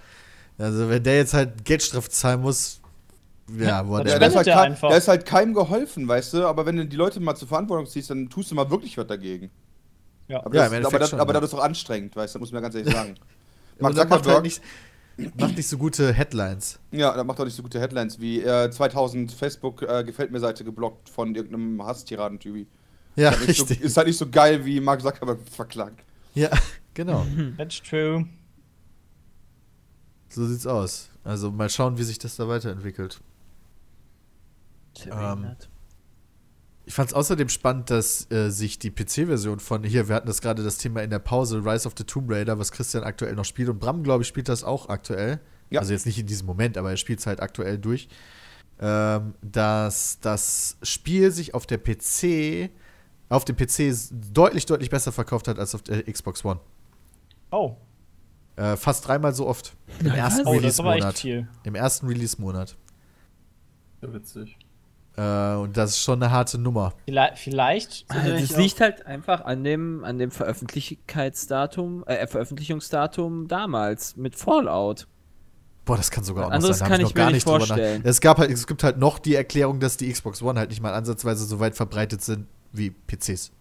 Also 0.58 0.90
wenn 0.90 1.04
der 1.04 1.18
jetzt 1.18 1.34
halt 1.34 1.64
Geldstrafe 1.64 2.10
zahlen 2.10 2.42
muss, 2.42 2.82
ja, 3.56 3.88
wo 3.88 4.00
das 4.00 4.12
Ja, 4.12 4.20
da 4.20 4.26
ist, 4.26 4.36
halt 4.36 4.48
der 4.48 4.56
kein, 4.56 4.78
da 4.82 4.96
ist 4.96 5.08
halt 5.08 5.26
keinem 5.26 5.54
geholfen, 5.54 6.08
weißt 6.08 6.34
du? 6.34 6.48
Aber 6.48 6.66
wenn 6.66 6.76
du 6.76 6.86
die 6.86 6.96
Leute 6.98 7.20
mal 7.20 7.36
zur 7.36 7.48
Verantwortung 7.48 7.86
ziehst, 7.86 8.10
dann 8.10 8.30
tust 8.30 8.52
du 8.52 8.56
mal 8.56 8.70
wirklich 8.70 8.98
was 8.98 9.08
dagegen. 9.08 9.50
Ja. 10.28 10.44
Aber, 10.44 10.56
Ja, 10.56 10.64
das, 10.64 10.74
Endeffekt 10.74 10.86
aber, 10.88 11.00
das, 11.00 11.10
schon, 11.12 11.20
aber 11.20 11.34
ja. 11.34 11.40
das 11.40 11.50
ist 11.52 11.56
auch 11.58 11.64
anstrengend, 11.64 12.16
weißt 12.16 12.36
du? 12.36 12.40
Muss 12.40 12.52
man 12.52 12.62
ganz 12.62 12.76
ehrlich 12.76 12.94
sagen. 12.94 13.16
Mark 13.80 13.96
das 13.96 14.08
macht 14.10 14.24
Zuckerberg, 14.24 14.34
halt 14.36 14.44
nicht, 15.18 15.40
macht 15.40 15.58
nicht 15.58 15.68
so 15.68 15.78
gute 15.78 16.14
Headlines. 16.14 16.80
ja, 16.92 17.14
der 17.14 17.24
macht 17.24 17.40
auch 17.40 17.46
nicht 17.46 17.56
so 17.56 17.64
gute 17.64 17.80
Headlines 17.80 18.20
wie 18.20 18.42
äh, 18.42 18.70
2000 18.70 19.32
Facebook 19.32 19.82
äh, 19.82 20.04
gefällt 20.04 20.32
mir 20.32 20.40
Seite 20.40 20.64
geblockt 20.64 21.10
von 21.10 21.36
irgendeinem 21.36 21.84
Hasstiraden-Typi. 21.84 22.68
Ja, 23.16 23.32
Ist, 23.32 23.40
so, 23.40 23.46
richtig. 23.64 23.82
ist 23.82 23.98
halt 23.98 24.08
nicht 24.08 24.18
so 24.18 24.30
geil 24.30 24.64
wie 24.66 24.80
Mark 24.80 25.02
Zuckerberg 25.02 25.40
verklagt. 25.50 26.04
Ja, 26.36 26.50
genau. 26.94 27.26
That's 27.58 27.82
true. 27.82 28.28
So 30.30 30.46
sieht's 30.46 30.68
aus. 30.68 31.10
Also 31.24 31.52
mal 31.52 31.70
schauen, 31.70 31.98
wie 31.98 32.04
sich 32.04 32.20
das 32.20 32.36
da 32.36 32.48
weiterentwickelt. 32.48 33.20
Ähm. 35.06 35.56
Ich 36.88 36.94
fand 36.94 37.10
es 37.10 37.14
außerdem 37.14 37.50
spannend, 37.50 37.90
dass 37.90 38.32
äh, 38.32 38.50
sich 38.50 38.80
die 38.80 38.92
PC-Version 38.92 39.60
von 39.60 39.84
hier, 39.84 40.08
wir 40.08 40.16
hatten 40.16 40.28
das 40.28 40.40
gerade 40.40 40.64
das 40.64 40.78
Thema 40.78 41.04
in 41.04 41.10
der 41.10 41.20
Pause, 41.20 41.66
Rise 41.66 41.86
of 41.86 41.96
the 41.98 42.06
Tomb 42.06 42.32
Raider, 42.32 42.58
was 42.60 42.72
Christian 42.72 43.04
aktuell 43.04 43.36
noch 43.36 43.44
spielt 43.44 43.68
und 43.68 43.78
Bram, 43.78 44.04
glaube 44.04 44.22
ich, 44.22 44.28
spielt 44.30 44.48
das 44.48 44.64
auch 44.64 44.88
aktuell. 44.88 45.42
Ja. 45.70 45.82
Also 45.82 45.92
jetzt 45.92 46.06
nicht 46.06 46.18
in 46.18 46.28
diesem 46.28 46.48
Moment, 46.48 46.78
aber 46.78 46.90
er 46.92 46.96
spielt 46.96 47.20
es 47.20 47.28
halt 47.28 47.42
aktuell 47.42 47.78
durch. 47.78 48.08
Ähm, 48.80 49.34
dass 49.42 50.20
das 50.22 50.78
Spiel 50.82 51.32
sich 51.32 51.54
auf 51.54 51.66
der 51.66 51.78
PC, 51.78 52.70
auf 53.28 53.44
dem 53.44 53.58
PC 53.58 53.94
deutlich, 54.34 54.66
deutlich 54.66 54.90
besser 54.90 55.12
verkauft 55.12 55.50
hat 55.50 55.60
als 55.60 55.76
auf 55.76 55.82
der 55.82 56.04
Xbox 56.04 56.46
One. 56.46 56.62
Oh, 57.52 57.76
Äh, 58.56 58.78
fast 58.78 59.06
dreimal 59.06 59.36
so 59.36 59.46
oft. 59.46 59.76
Im 60.00 60.08
ersten 60.08 60.48
oh 60.48 60.52
Release-Monat. 60.52 61.20
viel. 61.20 61.50
Im 61.64 61.76
ersten 61.76 62.08
Release-Monat. 62.08 62.78
Ja, 64.02 64.14
witzig. 64.14 64.58
Äh, 65.18 65.56
und 65.56 65.76
das 65.76 65.92
ist 65.92 66.04
schon 66.04 66.22
eine 66.22 66.32
harte 66.32 66.58
Nummer. 66.60 66.94
Vielleicht, 67.06 67.38
vielleicht 67.40 68.06
Also 68.10 68.34
ich 68.34 68.50
das 68.50 68.58
liegt 68.58 68.80
halt 68.82 69.06
einfach 69.06 69.44
an 69.46 69.64
dem, 69.64 70.04
an 70.04 70.20
dem 70.20 70.30
Veröffentlichkeitsdatum, 70.32 72.04
äh, 72.06 72.28
Veröffentlichungsdatum 72.28 73.48
damals 73.48 74.16
mit 74.16 74.36
Fallout. 74.36 75.08
Boah, 75.86 75.98
das 75.98 76.12
kann 76.12 76.24
sogar 76.24 76.46
auch 76.46 76.50
noch 76.50 76.56
Anderes 76.56 76.80
sein. 76.80 76.90
da 76.90 76.96
kann 76.96 77.02
noch 77.02 77.10
ich 77.10 77.16
mir 77.16 77.32
nicht 77.32 77.46
drüber 77.46 77.60
nach- 77.60 77.68
vorstellen. 77.68 78.02
Es, 78.06 78.20
gab 78.22 78.38
halt, 78.40 78.52
es 78.52 78.68
gibt 78.68 78.84
halt 78.84 78.98
noch 78.98 79.20
die 79.20 79.36
Erklärung, 79.36 79.80
dass 79.80 79.98
die 79.98 80.12
Xbox 80.12 80.42
One 80.42 80.60
halt 80.60 80.70
nicht 80.70 80.82
mal 80.82 80.94
ansatzweise 80.94 81.46
so 81.46 81.60
weit 81.60 81.76
verbreitet 81.76 82.22
sind 82.22 82.46
wie 82.74 82.90
PCs. 82.92 83.52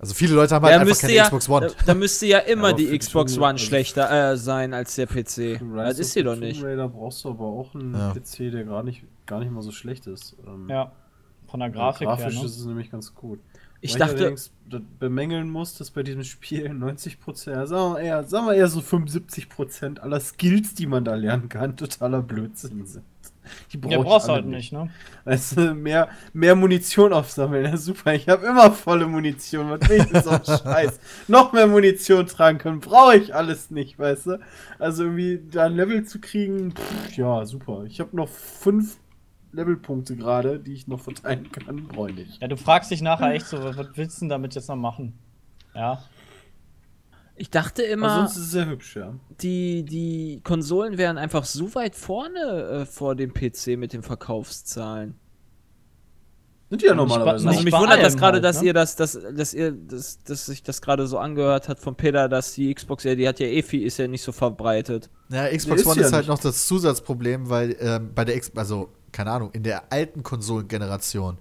Also 0.00 0.14
viele 0.14 0.34
Leute 0.34 0.54
haben 0.54 0.64
halt 0.64 0.76
Da 0.76 0.80
einfach 0.80 0.98
keine 1.00 1.12
ja, 1.14 1.24
Xbox 1.24 1.48
One. 1.48 1.66
da, 1.66 1.72
da 1.86 1.94
müsste 1.94 2.26
ja 2.26 2.38
immer 2.38 2.72
die 2.72 2.96
Xbox 2.96 3.34
Tomb- 3.34 3.42
One 3.48 3.58
schlechter 3.58 4.32
äh, 4.32 4.36
sein 4.36 4.72
als 4.72 4.94
der 4.94 5.06
PC. 5.06 5.60
Das 5.74 5.98
ist 5.98 6.12
sie 6.12 6.22
doch 6.22 6.34
Tomb 6.34 6.44
nicht. 6.44 6.62
Raider 6.62 6.88
brauchst 6.88 7.24
du 7.24 7.30
aber 7.30 7.44
auch 7.46 7.74
einen 7.74 7.94
Ja. 7.94 8.12
PC, 8.14 8.50
der 8.52 8.64
gar 8.64 8.82
nicht, 8.84 9.02
gar 9.26 9.40
nicht 9.40 9.50
mal 9.50 9.62
so 9.62 9.72
schlecht 9.72 10.06
ist. 10.06 10.36
Ähm, 10.46 10.68
Ja. 10.68 10.92
Von 11.48 11.60
der 11.60 11.70
Grafik 11.70 12.06
grafisch 12.06 12.34
her. 12.34 12.40
Ne? 12.42 12.46
ist 12.46 12.58
es 12.58 12.64
nämlich 12.66 12.90
ganz 12.90 13.14
gut. 13.14 13.40
Ich 13.80 13.92
Weil 13.94 14.00
dachte- 14.00 14.16
allerdings 14.18 14.52
das 14.68 14.82
bemängeln 14.98 15.50
muss, 15.50 15.74
dass 15.76 15.90
bei 15.90 16.02
diesem 16.02 16.22
Spiel 16.24 16.66
90%, 16.70 17.50
ja, 17.50 17.66
sagen 17.66 17.94
wir 17.94 18.00
eher, 18.00 18.22
sagen 18.24 18.46
wir 18.46 18.54
eher 18.54 18.68
so 18.68 18.80
75% 18.80 19.98
aller 20.00 20.20
Skills, 20.20 20.74
die 20.74 20.86
man 20.86 21.04
da 21.04 21.14
lernen 21.14 21.48
kann, 21.48 21.76
totaler 21.76 22.22
Blödsinn 22.22 22.84
sind. 22.86 23.04
Die 23.72 23.78
brauch 23.78 23.90
Ja, 23.90 23.98
brauchst 23.98 24.28
halt 24.28 24.46
nicht, 24.46 24.72
ne? 24.72 24.90
Weißt 25.24 25.56
du, 25.56 25.74
mehr, 25.74 26.08
mehr 26.32 26.54
Munition 26.54 27.12
aufsammeln, 27.12 27.64
ja 27.66 27.76
super. 27.76 28.14
Ich 28.14 28.28
habe 28.28 28.46
immer 28.46 28.70
volle 28.72 29.06
Munition, 29.06 29.70
was 29.70 29.88
will 29.88 30.00
ich 30.00 30.06
denn 30.06 30.22
so 30.22 30.30
ein 30.30 30.44
Scheiß? 30.44 31.00
Noch 31.28 31.52
mehr 31.52 31.66
Munition 31.66 32.26
tragen 32.26 32.58
können, 32.58 32.80
brauche 32.80 33.16
ich 33.16 33.34
alles 33.34 33.70
nicht, 33.70 33.98
weißt 33.98 34.26
du? 34.26 34.40
Also 34.78 35.04
irgendwie 35.04 35.40
da 35.50 35.66
ein 35.66 35.74
Level 35.74 36.04
zu 36.04 36.20
kriegen, 36.20 36.72
pff, 36.72 37.16
ja, 37.16 37.44
super. 37.44 37.84
Ich 37.86 38.00
habe 38.00 38.16
noch 38.16 38.28
fünf 38.28 38.98
Levelpunkte 39.52 40.16
gerade, 40.16 40.58
die 40.58 40.74
ich 40.74 40.88
noch 40.88 41.00
verteilen 41.00 41.50
kann, 41.52 41.88
brauche 41.88 42.10
ich. 42.10 42.38
Ja, 42.40 42.48
du 42.48 42.56
fragst 42.56 42.90
dich 42.90 43.02
nachher 43.02 43.32
echt 43.32 43.46
so, 43.46 43.62
was 43.62 43.88
willst 43.94 44.18
du 44.18 44.20
denn 44.20 44.28
damit 44.28 44.54
jetzt 44.54 44.68
noch 44.68 44.76
machen? 44.76 45.18
Ja. 45.74 46.02
Ich 47.38 47.50
dachte 47.50 47.82
Aber 47.82 47.92
immer, 47.92 48.14
sonst 48.16 48.36
ist 48.36 48.44
es 48.44 48.50
sehr 48.50 48.68
hübsch, 48.68 48.96
ja. 48.96 49.14
die, 49.40 49.84
die 49.84 50.40
Konsolen 50.42 50.98
wären 50.98 51.18
einfach 51.18 51.44
so 51.44 51.74
weit 51.74 51.94
vorne 51.94 52.80
äh, 52.82 52.84
vor 52.84 53.14
dem 53.14 53.32
PC 53.32 53.78
mit 53.78 53.92
den 53.92 54.02
Verkaufszahlen. 54.02 55.14
Sind 56.70 56.82
die 56.82 56.86
ja 56.86 56.94
Nicht 56.94 57.08
normalerweise. 57.08 57.48
Also 57.48 57.62
mich 57.62 57.72
wundert 57.72 58.02
das 58.02 58.16
gerade, 58.16 58.34
halt, 58.34 58.44
dass 58.44 58.60
ne? 58.60 58.66
ihr 58.66 58.74
das, 58.74 58.96
dass, 58.96 59.18
dass 59.34 59.54
ihr, 59.54 59.72
dass, 59.72 60.22
dass 60.24 60.46
sich 60.46 60.62
das 60.62 60.82
gerade 60.82 61.06
so 61.06 61.18
angehört 61.18 61.68
hat 61.68 61.78
von 61.78 61.94
Peter, 61.94 62.28
dass 62.28 62.52
die 62.54 62.74
Xbox 62.74 63.04
ja, 63.04 63.14
die 63.14 63.26
hat 63.26 63.40
ja 63.40 63.46
eh 63.46 63.62
viel, 63.62 63.86
ist 63.86 63.98
ja 63.98 64.06
nicht 64.06 64.22
so 64.22 64.32
verbreitet. 64.32 65.08
Ja, 65.30 65.48
Xbox 65.48 65.82
ist 65.82 65.86
One 65.86 66.00
ist 66.00 66.12
halt 66.12 66.22
nicht. 66.22 66.28
noch 66.28 66.40
das 66.40 66.66
Zusatzproblem, 66.66 67.48
weil 67.48 67.76
ähm, 67.80 68.10
bei 68.14 68.24
der 68.24 68.36
X, 68.36 68.52
also 68.54 68.90
keine 69.12 69.30
Ahnung, 69.30 69.50
in 69.52 69.62
der 69.62 69.92
alten 69.92 70.22
Konsolengeneration 70.22 71.38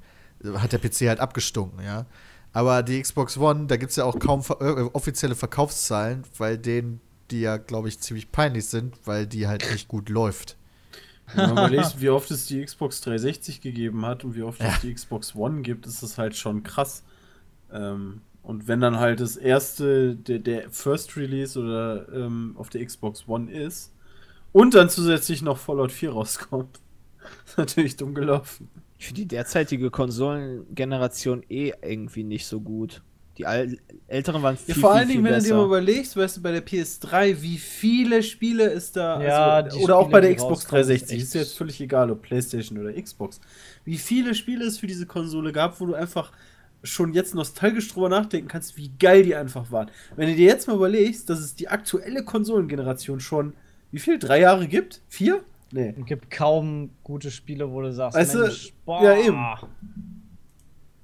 hat 0.57 0.71
der 0.71 0.77
PC 0.77 1.09
halt 1.09 1.19
abgestunken, 1.19 1.83
ja. 1.83 2.05
Aber 2.53 2.83
die 2.83 3.01
Xbox 3.01 3.37
One, 3.37 3.67
da 3.67 3.77
gibt 3.77 3.91
es 3.91 3.97
ja 3.97 4.05
auch 4.05 4.17
kaum 4.19 4.43
ver 4.43 4.59
äh, 4.61 4.89
offizielle 4.93 5.35
Verkaufszahlen, 5.35 6.23
weil 6.37 6.57
denen 6.57 7.01
die 7.31 7.41
ja, 7.41 7.57
glaube 7.57 7.89
ich, 7.89 7.99
ziemlich 7.99 8.31
peinlich 8.31 8.65
sind, 8.65 8.95
weil 9.05 9.27
die 9.27 9.47
halt 9.47 9.69
nicht 9.71 9.87
gut 9.87 10.09
läuft. 10.09 10.57
Wenn 11.33 11.53
man 11.53 11.57
überlegt, 11.71 11.99
wie 11.99 12.09
oft 12.09 12.31
es 12.31 12.45
die 12.45 12.63
Xbox 12.63 13.01
360 13.01 13.61
gegeben 13.61 14.05
hat 14.05 14.23
und 14.23 14.35
wie 14.35 14.43
oft 14.43 14.61
es 14.61 14.79
die 14.81 14.93
Xbox 14.93 15.35
One 15.35 15.61
gibt, 15.61 15.85
ist 15.85 16.03
das 16.03 16.17
halt 16.17 16.35
schon 16.35 16.63
krass. 16.63 17.03
Ähm, 17.71 18.21
und 18.43 18.67
wenn 18.67 18.79
dann 18.79 18.97
halt 18.97 19.19
das 19.19 19.35
erste, 19.35 20.15
der, 20.15 20.39
der 20.39 20.69
First 20.71 21.17
Release 21.17 21.59
oder 21.59 22.07
ähm, 22.13 22.55
auf 22.57 22.69
der 22.69 22.85
Xbox 22.85 23.27
One 23.27 23.51
ist 23.51 23.93
und 24.53 24.73
dann 24.73 24.89
zusätzlich 24.89 25.41
noch 25.41 25.57
Fallout 25.57 25.91
4 25.91 26.11
rauskommt, 26.11 26.79
ist 27.45 27.57
natürlich 27.57 27.97
dumm 27.97 28.15
gelaufen. 28.15 28.69
Ich 28.99 29.05
finde 29.07 29.21
die 29.21 29.27
derzeitige 29.27 29.91
Konsolengeneration 29.91 31.43
eh 31.49 31.73
irgendwie 31.81 32.23
nicht 32.23 32.45
so 32.47 32.59
gut. 32.61 33.01
Die 33.37 33.45
al 33.45 33.77
älteren 34.07 34.41
waren 34.41 34.57
viel, 34.57 34.73
Ja, 34.73 34.81
vor 34.81 34.89
viel, 34.91 34.97
allen 34.97 35.07
viel 35.07 35.15
Dingen, 35.17 35.25
wenn 35.25 35.33
du 35.33 35.37
dir 35.39 35.43
besser. 35.43 35.55
mal 35.57 35.65
überlegst, 35.67 36.17
weißt 36.17 36.37
du, 36.37 36.41
bei 36.41 36.51
der 36.51 36.65
PS3, 36.65 37.39
wie 37.41 37.57
viele 37.59 38.23
Spiele 38.23 38.63
es 38.71 38.91
da, 38.91 39.21
Ja, 39.21 39.49
also, 39.57 39.77
oder 39.79 39.97
auch 39.97 40.05
Spiele, 40.05 40.11
bei 40.13 40.21
der 40.21 40.35
Xbox 40.35 40.63
rauskommen, 40.63 40.81
ist 40.81 40.87
360, 40.89 41.11
echt- 41.17 41.23
ist 41.23 41.33
jetzt 41.35 41.57
völlig 41.57 41.79
egal, 41.79 42.09
ob 42.09 42.23
PlayStation 42.23 42.79
oder 42.79 42.91
Xbox, 42.99 43.39
wie 43.85 43.97
viele 43.97 44.33
Spiele 44.33 44.65
es 44.65 44.79
für 44.79 44.87
diese 44.87 45.05
Konsole 45.05 45.51
gab, 45.51 45.79
wo 45.79 45.85
du 45.85 45.93
einfach 45.93 46.31
schon 46.83 47.13
jetzt 47.13 47.35
nostalgisch 47.35 47.89
drüber 47.93 48.09
nachdenken 48.09 48.47
kannst, 48.47 48.75
wie 48.75 48.91
geil 48.99 49.21
die 49.21 49.35
einfach 49.35 49.71
waren. 49.71 49.91
Wenn 50.15 50.29
du 50.29 50.35
dir 50.35 50.45
jetzt 50.47 50.67
mal 50.67 50.75
überlegst, 50.75 51.29
dass 51.29 51.39
es 51.39 51.53
die 51.53 51.67
aktuelle 51.67 52.23
Konsolengeneration 52.23 53.19
schon, 53.19 53.53
wie 53.91 53.99
viel, 53.99 54.17
drei 54.17 54.39
Jahre 54.39 54.67
gibt? 54.67 55.01
Vier? 55.09 55.43
Nee. 55.71 55.93
Es 55.99 56.05
gibt 56.05 56.31
kaum 56.31 56.91
gute 57.03 57.29
Spiele, 57.31 57.69
wo 57.71 57.81
du 57.81 57.91
sagst, 57.91 58.17
Weißt 58.17 58.35
du, 58.35 58.39
Mensch, 58.39 58.73
boah. 58.85 59.03
ja, 59.03 59.17
eben. 59.17 59.37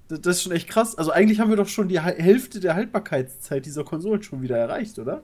Das, 0.08 0.20
ist 0.38 0.44
schon 0.44 0.52
echt 0.52 0.70
krass. 0.70 0.96
Also 0.96 1.12
eigentlich 1.12 1.40
haben 1.40 1.50
wir 1.50 1.58
doch 1.58 1.68
schon 1.68 1.88
die 1.90 2.00
Hälfte 2.00 2.60
der 2.60 2.76
Haltbarkeitszeit 2.76 3.66
dieser 3.66 3.84
Konsolen 3.84 4.22
schon 4.24 4.42
wieder 4.42 4.58
erreicht, 4.58 5.00
oder? 5.00 5.24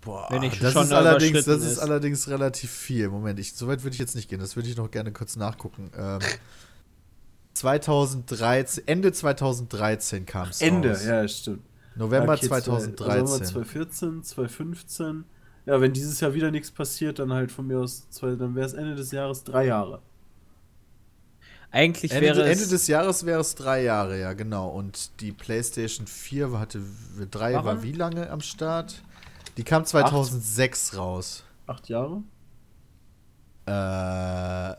Boah, 0.00 0.26
Wenn 0.30 0.40
nicht 0.40 0.60
das 0.62 0.72
schon 0.72 0.82
ist 0.82 0.92
allerdings, 0.92 1.44
das 1.44 1.60
ist 1.62 1.72
ist. 1.72 1.78
allerdings 1.78 2.28
relativ 2.28 2.70
viel. 2.70 3.08
Moment, 3.08 3.38
ich, 3.38 3.52
so 3.54 3.68
weit 3.68 3.84
würde 3.84 3.94
ich 3.94 4.00
jetzt 4.00 4.16
nicht 4.16 4.28
gehen. 4.28 4.40
Das 4.40 4.56
würde 4.56 4.68
ich 4.68 4.76
noch 4.76 4.90
gerne 4.90 5.12
kurz 5.12 5.36
nachgucken. 5.36 5.90
Ähm, 5.96 6.18
2013, 7.54 8.88
Ende 8.88 9.12
2013 9.12 10.26
kam 10.26 10.48
es 10.48 10.60
Ende, 10.60 10.90
raus. 10.90 11.04
ja, 11.04 11.28
stimmt. 11.28 11.60
November 11.94 12.32
Okay, 12.34 12.46
zwei- 12.48 12.56
Also 12.56 12.72
haben 12.72 12.86
wir 12.88 12.96
2013. 12.96 13.46
2014, 13.46 14.22
2015. 14.24 15.24
Ja, 15.64 15.80
wenn 15.80 15.92
dieses 15.92 16.20
Jahr 16.20 16.34
wieder 16.34 16.50
nichts 16.50 16.70
passiert, 16.70 17.18
dann 17.18 17.32
halt 17.32 17.52
von 17.52 17.66
mir 17.66 17.78
aus, 17.78 18.08
zwei, 18.10 18.34
dann 18.34 18.54
wäre 18.54 18.66
es 18.66 18.72
Ende 18.72 18.94
des 18.94 19.12
Jahres 19.12 19.44
drei 19.44 19.66
Jahre. 19.66 20.00
Eigentlich 21.70 22.12
Ende, 22.12 22.26
wäre 22.26 22.42
Ende 22.42 22.64
es. 22.64 22.68
des 22.68 22.86
Jahres 22.86 23.24
wäre 23.24 23.40
es 23.40 23.54
drei 23.54 23.82
Jahre, 23.82 24.20
ja, 24.20 24.34
genau. 24.34 24.68
Und 24.68 25.20
die 25.20 25.32
PlayStation 25.32 26.06
4 26.06 26.58
hatte, 26.58 26.82
3 27.30 27.54
war 27.54 27.64
Warum? 27.64 27.82
wie 27.82 27.92
lange 27.92 28.28
am 28.28 28.40
Start? 28.40 29.02
Die 29.56 29.64
kam 29.64 29.84
2006 29.84 30.96
raus. 30.96 31.44
Acht 31.66 31.88
Jahre? 31.88 32.22
Äh, 33.66 34.74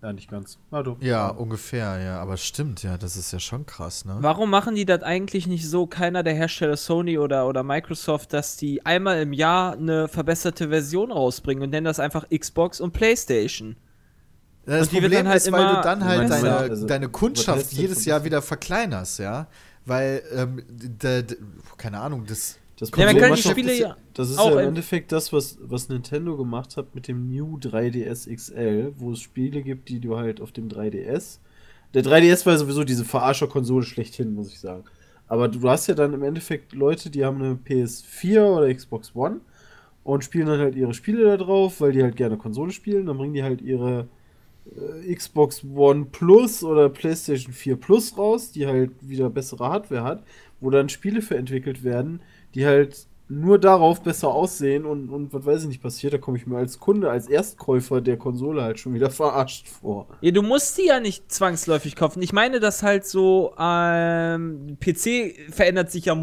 Ja, 0.00 0.12
nicht 0.12 0.30
ganz. 0.30 0.58
Na 0.70 0.82
doch. 0.84 0.96
ja, 1.02 1.28
ungefähr, 1.28 1.98
ja. 1.98 2.20
Aber 2.20 2.36
stimmt, 2.36 2.84
ja, 2.84 2.96
das 2.96 3.16
ist 3.16 3.32
ja 3.32 3.40
schon 3.40 3.66
krass, 3.66 4.04
ne? 4.04 4.16
Warum 4.20 4.48
machen 4.48 4.76
die 4.76 4.84
das 4.84 5.02
eigentlich 5.02 5.48
nicht 5.48 5.68
so, 5.68 5.86
keiner 5.88 6.22
der 6.22 6.34
Hersteller 6.34 6.76
Sony 6.76 7.18
oder, 7.18 7.48
oder 7.48 7.64
Microsoft, 7.64 8.32
dass 8.32 8.56
die 8.56 8.86
einmal 8.86 9.20
im 9.20 9.32
Jahr 9.32 9.72
eine 9.72 10.06
verbesserte 10.06 10.68
Version 10.68 11.10
rausbringen 11.10 11.64
und 11.64 11.70
nennen 11.70 11.84
das 11.86 11.98
einfach 11.98 12.26
Xbox 12.30 12.80
und 12.80 12.92
PlayStation? 12.92 13.74
Das 14.66 14.88
Und 14.88 15.00
Problem 15.00 15.26
halt 15.26 15.38
ist, 15.38 15.50
weil 15.50 15.64
du 15.64 15.70
immer- 15.72 15.82
dann 15.82 16.04
halt 16.04 16.24
du, 16.24 16.28
deine, 16.28 16.56
also, 16.56 16.86
deine 16.86 17.08
Kundschaft 17.08 17.72
jedes 17.72 18.04
Jahr 18.04 18.22
wieder 18.22 18.40
verkleinerst, 18.42 19.18
ja? 19.18 19.48
Weil, 19.84 20.22
ähm, 20.32 20.62
d- 20.68 21.22
d- 21.22 21.36
keine 21.76 21.98
Ahnung, 22.00 22.24
das. 22.26 22.56
Das 22.78 22.90
Ja, 22.96 23.06
man 23.06 23.16
kann 23.16 23.34
die 23.34 23.42
Spiele 23.42 23.76
ja 23.76 23.96
Das 24.14 24.30
ist 24.30 24.38
auch 24.38 24.46
ja 24.50 24.52
im 24.54 24.58
im- 24.60 24.68
Endeffekt 24.68 25.10
das, 25.12 25.32
was, 25.32 25.58
was 25.60 25.88
Nintendo 25.88 26.36
gemacht 26.36 26.76
hat 26.76 26.94
mit 26.94 27.08
dem 27.08 27.28
New 27.28 27.58
3DS 27.58 28.32
XL, 28.32 28.92
wo 28.98 29.12
es 29.12 29.20
Spiele 29.20 29.62
gibt, 29.62 29.88
die 29.88 29.98
du 30.00 30.16
halt 30.16 30.40
auf 30.40 30.52
dem 30.52 30.68
3DS. 30.68 31.40
Der 31.94 32.02
3DS 32.04 32.46
war 32.46 32.56
sowieso 32.56 32.84
diese 32.84 33.04
Verarscher-Konsole 33.04 33.84
schlechthin, 33.84 34.34
muss 34.34 34.48
ich 34.52 34.60
sagen. 34.60 34.84
Aber 35.26 35.48
du 35.48 35.68
hast 35.68 35.86
ja 35.88 35.94
dann 35.94 36.14
im 36.14 36.22
Endeffekt 36.22 36.72
Leute, 36.72 37.10
die 37.10 37.24
haben 37.24 37.42
eine 37.42 37.54
PS4 37.54 38.42
oder 38.44 38.72
Xbox 38.72 39.14
One 39.14 39.40
und 40.04 40.24
spielen 40.24 40.46
dann 40.46 40.60
halt 40.60 40.76
ihre 40.76 40.94
Spiele 40.94 41.24
da 41.24 41.36
drauf, 41.36 41.80
weil 41.80 41.92
die 41.92 42.02
halt 42.02 42.16
gerne 42.16 42.36
Konsole 42.36 42.70
spielen. 42.70 43.06
Dann 43.06 43.18
bringen 43.18 43.34
die 43.34 43.42
halt 43.42 43.60
ihre 43.60 44.06
äh, 45.04 45.14
Xbox 45.14 45.64
One 45.64 46.06
Plus 46.12 46.62
oder 46.62 46.88
PlayStation 46.88 47.52
4 47.52 47.76
Plus 47.76 48.16
raus, 48.16 48.52
die 48.52 48.66
halt 48.66 48.92
wieder 49.00 49.28
bessere 49.30 49.68
Hardware 49.68 50.04
hat, 50.04 50.22
wo 50.60 50.70
dann 50.70 50.88
Spiele 50.88 51.22
für 51.22 51.36
entwickelt 51.36 51.84
werden, 51.84 52.20
die 52.54 52.66
halt 52.66 53.08
nur 53.28 53.58
darauf 53.58 54.02
besser 54.02 54.28
aussehen 54.28 54.86
und, 54.86 55.10
und 55.10 55.32
was 55.34 55.44
weiß 55.44 55.62
ich 55.62 55.68
nicht 55.68 55.82
passiert, 55.82 56.14
da 56.14 56.18
komme 56.18 56.38
ich 56.38 56.46
mir 56.46 56.56
als 56.56 56.78
Kunde, 56.78 57.10
als 57.10 57.28
Erstkäufer 57.28 58.00
der 58.00 58.16
Konsole 58.16 58.62
halt 58.62 58.78
schon 58.78 58.94
wieder 58.94 59.10
verarscht 59.10 59.68
vor. 59.68 60.06
Ja, 60.22 60.30
du 60.30 60.42
musst 60.42 60.78
die 60.78 60.86
ja 60.86 60.98
nicht 60.98 61.30
zwangsläufig 61.30 61.94
kaufen. 61.94 62.22
Ich 62.22 62.32
meine, 62.32 62.58
dass 62.58 62.82
halt 62.82 63.04
so, 63.04 63.54
ähm, 63.58 64.78
PC 64.80 65.52
verändert 65.52 65.90
sich 65.90 66.06
ja 66.06 66.16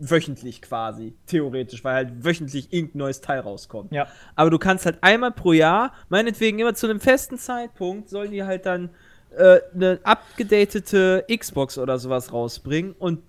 wöchentlich 0.00 0.62
quasi, 0.62 1.14
theoretisch, 1.26 1.82
weil 1.82 1.94
halt 1.94 2.24
wöchentlich 2.24 2.72
irgendein 2.72 2.98
neues 2.98 3.20
Teil 3.20 3.40
rauskommt. 3.40 3.92
Ja. 3.92 4.06
Aber 4.36 4.50
du 4.50 4.58
kannst 4.58 4.86
halt 4.86 4.98
einmal 5.00 5.32
pro 5.32 5.52
Jahr, 5.52 5.92
meinetwegen 6.08 6.58
immer 6.58 6.74
zu 6.74 6.86
einem 6.86 7.00
festen 7.00 7.38
Zeitpunkt, 7.38 8.08
sollen 8.08 8.30
die 8.30 8.44
halt 8.44 8.66
dann 8.66 8.90
äh, 9.36 9.60
eine 9.74 9.98
abgedatete 10.04 11.24
Xbox 11.34 11.78
oder 11.78 11.98
sowas 11.98 12.32
rausbringen 12.32 12.92
und 12.92 13.22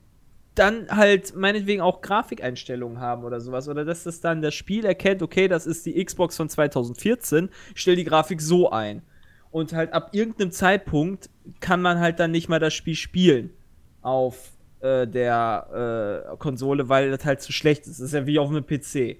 dann 0.60 0.90
halt 0.90 1.36
meinetwegen 1.36 1.82
auch 1.82 2.02
Grafikeinstellungen 2.02 3.00
haben 3.00 3.24
oder 3.24 3.40
sowas. 3.40 3.68
Oder 3.70 3.86
dass 3.86 4.04
das 4.04 4.20
dann 4.22 4.42
das 4.42 4.54
Spiel 4.54 4.86
erkennt, 4.86 5.22
okay, 5.22 5.48
das 5.48 5.66
ist 5.66 5.86
die 5.86 6.04
Xbox 6.04 6.36
von 6.36 6.50
2014, 6.50 7.50
ich 7.74 7.82
stell 7.82 7.96
die 7.96 8.04
Grafik 8.04 8.42
so 8.42 8.70
ein. 8.70 9.02
Und 9.52 9.74
halt 9.74 9.94
ab 9.94 10.10
irgendeinem 10.12 10.52
Zeitpunkt 10.52 11.30
kann 11.60 11.82
man 11.82 12.00
halt 12.00 12.20
dann 12.20 12.32
nicht 12.32 12.50
mal 12.50 12.60
das 12.60 12.74
Spiel 12.74 12.96
spielen 12.96 13.52
auf 14.02 14.52
äh, 14.82 15.08
der 15.08 16.26
äh, 16.32 16.38
Konsole, 16.38 16.88
weil 16.90 17.10
das 17.12 17.26
halt 17.26 17.42
zu 17.42 17.52
schlecht 17.52 17.88
ist. 17.88 18.00
Das 18.00 18.08
ist 18.08 18.14
ja 18.14 18.26
wie 18.28 18.38
auf 18.38 18.50
einem 18.50 18.66
PC. 18.66 19.18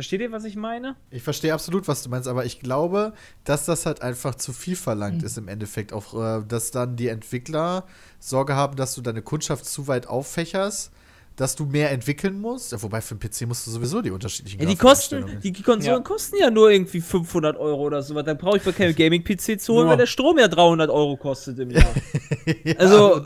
Versteht 0.00 0.22
ihr, 0.22 0.32
was 0.32 0.44
ich 0.44 0.56
meine? 0.56 0.96
Ich 1.10 1.22
verstehe 1.22 1.52
absolut, 1.52 1.86
was 1.86 2.02
du 2.02 2.08
meinst, 2.08 2.26
aber 2.26 2.46
ich 2.46 2.58
glaube, 2.58 3.12
dass 3.44 3.66
das 3.66 3.84
halt 3.84 4.00
einfach 4.00 4.34
zu 4.34 4.54
viel 4.54 4.74
verlangt 4.74 5.22
ist 5.22 5.36
im 5.36 5.46
Endeffekt. 5.46 5.92
Auch, 5.92 6.14
äh, 6.14 6.42
dass 6.48 6.70
dann 6.70 6.96
die 6.96 7.08
Entwickler 7.08 7.84
Sorge 8.18 8.54
haben, 8.56 8.76
dass 8.76 8.94
du 8.94 9.02
deine 9.02 9.20
Kundschaft 9.20 9.66
zu 9.66 9.88
weit 9.88 10.06
auffächerst, 10.06 10.90
dass 11.36 11.54
du 11.54 11.66
mehr 11.66 11.90
entwickeln 11.90 12.40
musst. 12.40 12.72
Ja, 12.72 12.82
wobei 12.82 13.02
für 13.02 13.10
einen 13.14 13.20
PC 13.20 13.46
musst 13.46 13.66
du 13.66 13.72
sowieso 13.72 14.00
die 14.00 14.10
unterschiedlichen 14.10 14.58
Ja, 14.58 14.66
die 14.66 14.76
kosten, 14.76 15.38
die, 15.42 15.52
Konsolen 15.52 15.98
Ja. 15.98 16.02
kosten 16.02 16.36
ja 16.38 16.50
nur 16.50 16.70
irgendwie 16.70 17.02
500 17.02 17.58
Euro 17.58 17.82
oder 17.82 18.02
sowas. 18.02 18.24
Dann 18.24 18.38
brauche 18.38 18.56
ich 18.56 18.64
mir 18.64 18.72
keinen 18.72 18.94
Gaming-PC 18.96 19.60
zu 19.60 19.74
holen, 19.74 19.84
Ja. 19.84 19.90
weil 19.90 19.98
der 19.98 20.06
Strom 20.06 20.38
ja 20.38 20.48
300 20.48 20.88
Euro 20.88 21.18
kostet 21.18 21.58
im 21.58 21.72
Jahr. 21.72 21.84
Ja, 22.64 22.74
also, 22.78 23.22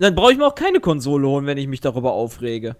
dann 0.00 0.16
brauche 0.16 0.32
ich 0.32 0.38
mir 0.38 0.48
auch 0.48 0.56
keine 0.56 0.80
Konsole 0.80 1.28
holen, 1.28 1.46
wenn 1.46 1.58
ich 1.58 1.68
mich 1.68 1.80
darüber 1.80 2.12
aufrege. 2.12 2.74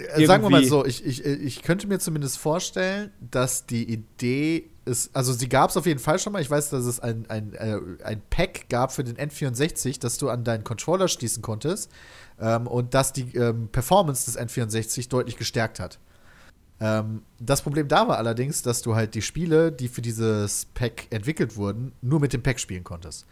Äh, 0.00 0.26
Sagen 0.26 0.42
wir 0.42 0.50
mal 0.50 0.62
irgendwie. 0.62 0.68
so, 0.68 0.84
ich, 0.84 1.04
ich, 1.04 1.24
ich 1.24 1.62
könnte 1.62 1.86
mir 1.86 1.98
zumindest 1.98 2.38
vorstellen, 2.38 3.10
dass 3.20 3.66
die 3.66 3.90
Idee 3.90 4.70
ist, 4.84 5.14
also 5.14 5.32
sie 5.32 5.48
gab 5.48 5.70
es 5.70 5.76
auf 5.76 5.86
jeden 5.86 6.00
Fall 6.00 6.18
schon 6.18 6.32
mal. 6.32 6.42
Ich 6.42 6.50
weiß, 6.50 6.70
dass 6.70 6.84
es 6.84 7.00
ein, 7.00 7.26
ein, 7.28 7.54
äh, 7.54 7.78
ein 8.04 8.22
Pack 8.30 8.68
gab 8.68 8.92
für 8.92 9.04
den 9.04 9.16
N64, 9.16 10.00
das 10.00 10.18
du 10.18 10.30
an 10.30 10.44
deinen 10.44 10.64
Controller 10.64 11.08
schließen 11.08 11.42
konntest 11.42 11.90
ähm, 12.40 12.66
und 12.66 12.94
das 12.94 13.12
die 13.12 13.36
ähm, 13.36 13.68
Performance 13.68 14.24
des 14.24 14.38
N64 14.38 15.08
deutlich 15.08 15.36
gestärkt 15.36 15.80
hat. 15.80 15.98
Ähm, 16.80 17.22
das 17.38 17.62
Problem 17.62 17.88
da 17.88 18.08
war 18.08 18.18
allerdings, 18.18 18.62
dass 18.62 18.82
du 18.82 18.94
halt 18.94 19.14
die 19.14 19.22
Spiele, 19.22 19.72
die 19.72 19.88
für 19.88 20.02
dieses 20.02 20.66
Pack 20.74 21.06
entwickelt 21.10 21.56
wurden, 21.56 21.92
nur 22.00 22.20
mit 22.20 22.32
dem 22.32 22.42
Pack 22.42 22.60
spielen 22.60 22.84
konntest. 22.84 23.26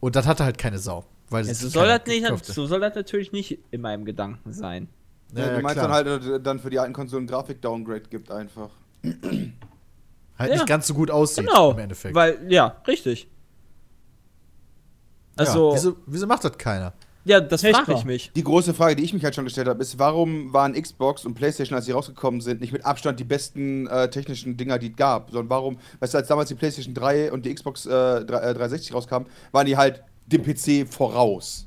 Und 0.00 0.16
das 0.16 0.26
hatte 0.26 0.44
halt 0.44 0.58
keine 0.58 0.78
Sau. 0.78 1.04
Weil 1.28 1.46
Ja, 1.46 1.54
so, 1.54 1.68
soll 1.68 1.86
das 1.86 2.06
nicht, 2.06 2.44
so 2.44 2.66
soll 2.66 2.80
das 2.80 2.94
natürlich 2.94 3.30
nicht 3.30 3.58
in 3.70 3.80
meinem 3.80 4.04
Gedanken 4.04 4.52
sein. 4.52 4.88
Ja, 5.34 5.46
Ja, 5.46 5.56
du 5.56 5.62
meinst 5.62 5.78
klar. 5.80 5.88
dann 5.88 6.12
halt, 6.12 6.26
äh, 6.26 6.40
dann 6.40 6.58
für 6.58 6.70
die 6.70 6.78
alten 6.78 6.92
Konsolen 6.92 7.26
Grafik-Downgrade 7.26 8.02
gibt 8.10 8.30
einfach. 8.30 8.70
halt 10.38 10.50
Ja. 10.50 10.56
nicht 10.56 10.66
ganz 10.66 10.86
so 10.86 10.94
gut 10.94 11.10
aussieht 11.10 11.46
Genau. 11.46 11.72
im 11.72 11.78
Endeffekt. 11.78 12.14
Weil, 12.14 12.38
ja, 12.50 12.76
richtig. 12.86 13.28
Also, 15.36 15.70
ja, 15.70 15.74
wieso, 15.76 15.96
wieso 16.06 16.26
macht 16.26 16.44
das 16.44 16.56
keiner? 16.58 16.92
ja, 17.24 17.40
das 17.40 17.60
frage 17.62 17.92
ich 17.94 18.04
mich. 18.04 18.32
Die 18.34 18.42
große 18.42 18.74
Frage, 18.74 18.96
die 18.96 19.04
ich 19.04 19.12
mich 19.12 19.22
halt 19.24 19.34
schon 19.34 19.44
gestellt 19.44 19.68
habe, 19.68 19.80
ist, 19.82 19.98
warum 19.98 20.52
waren 20.52 20.72
Xbox 20.74 21.24
und 21.24 21.34
PlayStation, 21.34 21.76
als 21.76 21.84
sie 21.86 21.92
rausgekommen 21.92 22.40
sind, 22.40 22.60
nicht 22.60 22.72
mit 22.72 22.84
Abstand 22.84 23.20
die 23.20 23.24
besten 23.24 23.86
äh, 23.86 24.10
technischen 24.10 24.56
Dinger, 24.56 24.78
die 24.78 24.90
es 24.90 24.96
gab? 24.96 25.30
Sondern 25.30 25.48
warum, 25.50 25.78
weißt 26.00 26.14
du, 26.14 26.18
als 26.18 26.28
damals 26.28 26.48
die 26.48 26.54
PlayStation 26.56 26.94
3 26.94 27.30
und 27.32 27.44
die 27.46 27.54
Xbox 27.54 27.86
äh, 27.86 27.90
3, 27.90 28.22
äh, 28.22 28.54
360 28.54 28.94
rauskamen, 28.94 29.28
waren 29.52 29.66
die 29.66 29.76
halt 29.76 30.02
dem 30.26 30.42
PC 30.42 30.86
voraus. 30.90 31.66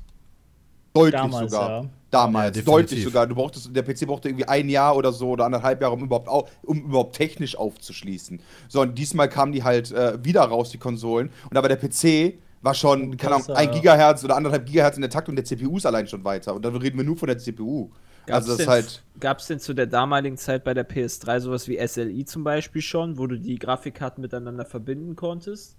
Deutlich 0.92 1.20
Damals, 1.20 1.50
sogar. 1.52 1.82
ja. 1.84 1.88
Damals, 2.14 2.56
Ja, 2.56 2.62
deutlich 2.62 3.04
sogar. 3.04 3.26
Du 3.26 3.34
brauchtest, 3.34 3.74
der 3.74 3.82
PC 3.82 4.06
brauchte 4.06 4.28
irgendwie 4.28 4.46
ein 4.46 4.68
Jahr 4.68 4.96
oder 4.96 5.12
so 5.12 5.30
oder 5.30 5.44
anderthalb 5.44 5.80
Jahre, 5.80 5.94
um 5.94 6.04
überhaupt, 6.04 6.28
au, 6.28 6.46
um 6.62 6.84
überhaupt 6.84 7.16
technisch 7.16 7.56
aufzuschließen. 7.56 8.40
So, 8.68 8.80
und 8.80 8.96
diesmal 8.96 9.28
kamen 9.28 9.52
die 9.52 9.62
halt 9.62 9.92
äh, 9.92 10.24
wieder 10.24 10.42
raus, 10.42 10.70
die 10.70 10.78
Konsolen. 10.78 11.30
Und 11.50 11.56
aber 11.56 11.68
der 11.68 11.76
PC 11.76 12.34
war 12.62 12.74
schon, 12.74 13.16
keine 13.16 13.36
Ahnung, 13.36 13.50
ein 13.50 13.70
Gigahertz 13.70 14.24
oder 14.24 14.36
anderthalb 14.36 14.66
Gigahertz 14.66 14.96
in 14.96 15.02
der 15.02 15.10
Taktung 15.10 15.36
der 15.36 15.44
CPU 15.44 15.76
ist 15.76 15.86
allein 15.86 16.06
schon 16.06 16.24
weiter. 16.24 16.54
Und 16.54 16.64
dann 16.64 16.74
reden 16.76 16.96
wir 16.96 17.04
nur 17.04 17.16
von 17.16 17.26
der 17.26 17.38
CPU. 17.38 17.90
also 18.30 18.52
das 18.52 18.60
ist 18.60 18.68
halt. 18.68 19.02
Gab 19.20 19.38
es 19.38 19.46
denn 19.46 19.60
zu 19.60 19.74
der 19.74 19.86
damaligen 19.86 20.38
Zeit 20.38 20.64
bei 20.64 20.72
der 20.72 20.88
PS3 20.88 21.40
sowas 21.40 21.68
wie 21.68 21.78
SLI 21.86 22.24
zum 22.24 22.42
Beispiel 22.42 22.82
schon, 22.82 23.18
wo 23.18 23.26
du 23.26 23.38
die 23.38 23.58
Grafikkarten 23.58 24.22
miteinander 24.22 24.64
verbinden 24.64 25.14
konntest? 25.14 25.76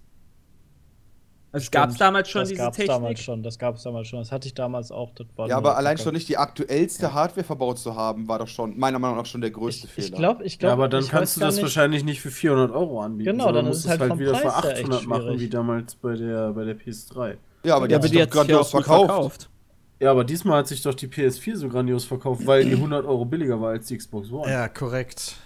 Also 1.52 1.68
gab 1.70 1.88
es 1.90 1.96
damals 1.96 2.28
schon 2.28 2.40
das 2.42 2.48
diese 2.50 2.60
gab's 2.60 2.76
Technik? 2.76 2.94
damals 2.96 3.20
schon, 3.20 3.42
das 3.42 3.58
gab 3.58 3.76
es 3.76 3.82
damals 3.82 4.08
schon. 4.08 4.18
Das 4.18 4.30
hatte 4.32 4.46
ich 4.46 4.54
damals 4.54 4.90
auch. 4.90 5.10
Das 5.14 5.26
war 5.36 5.48
Ja, 5.48 5.56
aber 5.56 5.76
allein 5.76 5.96
Zucker. 5.96 6.08
schon 6.08 6.14
nicht 6.14 6.28
die 6.28 6.36
aktuellste 6.36 7.14
Hardware 7.14 7.44
verbaut 7.44 7.78
zu 7.78 7.94
haben, 7.94 8.28
war 8.28 8.38
doch 8.40 8.48
schon, 8.48 8.76
meiner 8.78 8.98
Meinung 8.98 9.16
nach, 9.16 9.24
schon 9.26 9.40
der 9.40 9.50
größte 9.52 9.86
Ich, 9.86 9.92
Fehler. 9.92 10.06
ich 10.08 10.14
glaube, 10.14 10.44
ich 10.44 10.52
Ja, 10.54 10.58
glaube. 10.58 10.72
aber 10.74 10.88
dann 10.88 11.04
ich 11.04 11.10
kannst 11.10 11.36
du 11.36 11.40
das 11.40 11.54
nicht- 11.54 11.62
wahrscheinlich 11.62 12.04
nicht 12.04 12.20
für 12.20 12.30
400 12.30 12.72
Euro 12.72 13.00
anbieten. 13.00 13.30
Genau, 13.30 13.52
dann 13.52 13.64
musst 13.66 13.78
ist 13.80 13.84
es 13.86 13.90
halt 13.98 14.02
vom 14.10 14.18
wieder 14.18 14.34
für 14.34 14.42
Preis 14.48 14.64
echt 14.72 14.80
800 14.84 15.06
machen, 15.06 15.40
wie 15.40 15.48
damals 15.48 15.94
bei 15.94 16.14
der, 16.14 16.52
bei 16.52 16.64
der 16.64 16.74
PS3. 16.78 17.36
ja, 17.64 17.76
aber 17.76 17.88
die 17.88 17.92
Ja, 17.92 17.96
hat 17.96 18.02
sich 18.02 18.10
die 18.12 18.16
doch 18.18 18.24
ja 18.24 18.26
grandios 18.30 18.70
verkauft. 18.70 19.06
verkauft. 19.06 19.50
Ja, 19.98 20.10
aber 20.10 20.24
diesmal 20.24 20.58
hat 20.58 20.68
sich 20.68 20.82
doch 20.82 20.92
die 20.94 21.06
PS4 21.08 21.56
so 21.56 21.68
grandios 21.70 22.04
verkauft, 22.04 22.46
weil 22.46 22.64
die 22.64 22.72
100 22.76 23.06
Euro 23.06 23.24
billiger 23.24 23.58
war 23.60 23.70
als 23.70 23.86
die 23.86 23.96
Xbox 23.96 24.30
One. 24.30 24.50
Ja, 24.50 24.68
korrekt. 24.68 25.36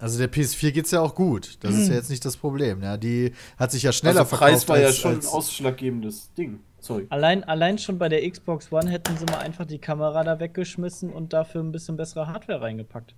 Also 0.00 0.18
der 0.18 0.32
PS4 0.32 0.72
geht's 0.72 0.90
ja 0.90 1.00
auch 1.00 1.14
gut. 1.14 1.58
Das 1.60 1.74
ist 1.74 1.88
ja 1.88 1.94
jetzt 1.94 2.08
nicht 2.08 2.24
das 2.24 2.36
Problem. 2.38 2.82
Ja, 2.82 2.96
die 2.96 3.32
hat 3.58 3.70
sich 3.70 3.82
ja 3.82 3.92
schneller 3.92 4.20
also 4.20 4.36
Preis 4.36 4.64
verkauft 4.64 4.68
war 4.70 4.78
ja 4.80 4.86
als, 4.86 4.96
schon 4.96 5.20
ein 5.20 5.26
ausschlaggebendes 5.26 6.32
Ding. 6.32 6.60
Sorry. 6.80 7.06
Allein, 7.10 7.44
allein 7.44 7.76
schon 7.76 7.98
bei 7.98 8.08
der 8.08 8.28
Xbox 8.28 8.72
One 8.72 8.90
hätten 8.90 9.16
sie 9.18 9.26
mal 9.26 9.38
einfach 9.38 9.66
die 9.66 9.78
Kamera 9.78 10.24
da 10.24 10.40
weggeschmissen 10.40 11.10
und 11.10 11.34
dafür 11.34 11.62
ein 11.62 11.70
bisschen 11.70 11.98
bessere 11.98 12.26
Hardware 12.26 12.62
reingepackt. 12.62 13.14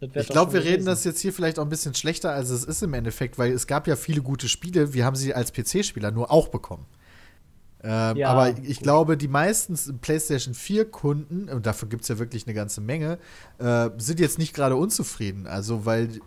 Ich 0.00 0.28
glaube, 0.28 0.54
wir 0.54 0.64
reden 0.64 0.86
das 0.86 1.04
jetzt 1.04 1.20
hier 1.20 1.32
vielleicht 1.32 1.58
auch 1.58 1.64
ein 1.64 1.68
bisschen 1.68 1.94
schlechter, 1.94 2.32
als 2.32 2.48
es 2.48 2.64
ist 2.64 2.82
im 2.82 2.94
Endeffekt, 2.94 3.38
weil 3.38 3.52
es 3.52 3.66
gab 3.66 3.86
ja 3.86 3.96
viele 3.96 4.22
gute 4.22 4.48
Spiele. 4.48 4.94
Wir 4.94 5.04
haben 5.04 5.14
sie 5.14 5.34
als 5.34 5.52
PC-Spieler 5.52 6.10
nur 6.10 6.32
auch 6.32 6.48
bekommen. 6.48 6.86
Ähm, 7.82 8.16
Ja, 8.16 8.28
aber 8.30 8.58
ich 8.58 8.78
gut. 8.78 8.82
glaube, 8.82 9.16
die 9.16 9.28
meisten 9.28 9.74
PlayStation 10.00 10.54
4-Kunden, 10.54 11.48
und 11.48 11.64
davon 11.66 11.88
gibt 11.88 12.02
es 12.02 12.08
ja 12.08 12.18
wirklich 12.18 12.46
eine 12.46 12.54
ganze 12.54 12.80
Menge, 12.80 13.18
äh, 13.58 13.90
sind 13.96 14.20
jetzt 14.20 14.38
nicht 14.38 14.54
gerade 14.54 14.76
unzufrieden. 14.76 15.46
Also, 15.46 15.86
weil 15.86 16.20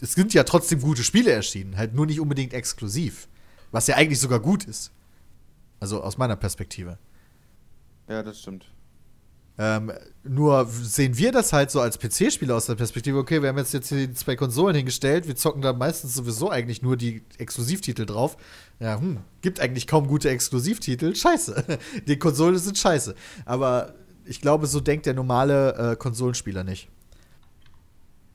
es 0.00 0.12
sind 0.12 0.32
ja 0.32 0.44
trotzdem 0.44 0.80
gute 0.80 1.04
Spiele 1.04 1.30
erschienen, 1.30 1.76
halt 1.76 1.94
nur 1.94 2.06
nicht 2.06 2.20
unbedingt 2.20 2.54
exklusiv. 2.54 3.28
Was 3.70 3.86
ja 3.86 3.96
eigentlich 3.96 4.20
sogar 4.20 4.40
gut 4.40 4.64
ist. 4.64 4.92
Also 5.80 6.02
aus 6.02 6.16
meiner 6.16 6.36
Perspektive. 6.36 6.98
Ja, 8.08 8.22
das 8.22 8.40
stimmt. 8.40 8.66
Ähm, 9.60 9.92
nur 10.22 10.66
sehen 10.66 11.18
wir 11.18 11.32
das 11.32 11.52
halt 11.52 11.72
so 11.72 11.80
als 11.80 11.98
PC-Spieler 11.98 12.54
aus 12.54 12.66
der 12.66 12.76
Perspektive, 12.76 13.18
okay, 13.18 13.42
wir 13.42 13.48
haben 13.48 13.58
jetzt, 13.58 13.74
jetzt 13.74 13.88
hier 13.88 14.06
die 14.06 14.14
zwei 14.14 14.36
Konsolen 14.36 14.76
hingestellt, 14.76 15.26
wir 15.26 15.34
zocken 15.34 15.62
da 15.62 15.72
meistens 15.72 16.14
sowieso 16.14 16.48
eigentlich 16.48 16.80
nur 16.80 16.96
die 16.96 17.22
Exklusivtitel 17.38 18.06
drauf. 18.06 18.36
Ja, 18.78 19.00
hm, 19.00 19.18
gibt 19.40 19.58
eigentlich 19.58 19.88
kaum 19.88 20.06
gute 20.06 20.30
Exklusivtitel. 20.30 21.14
Scheiße. 21.14 21.64
Die 22.06 22.16
Konsolen 22.16 22.56
sind 22.58 22.78
scheiße. 22.78 23.16
Aber 23.44 23.94
ich 24.24 24.40
glaube, 24.40 24.68
so 24.68 24.78
denkt 24.78 25.06
der 25.06 25.14
normale 25.14 25.92
äh, 25.92 25.96
Konsolenspieler 25.96 26.62
nicht. 26.62 26.88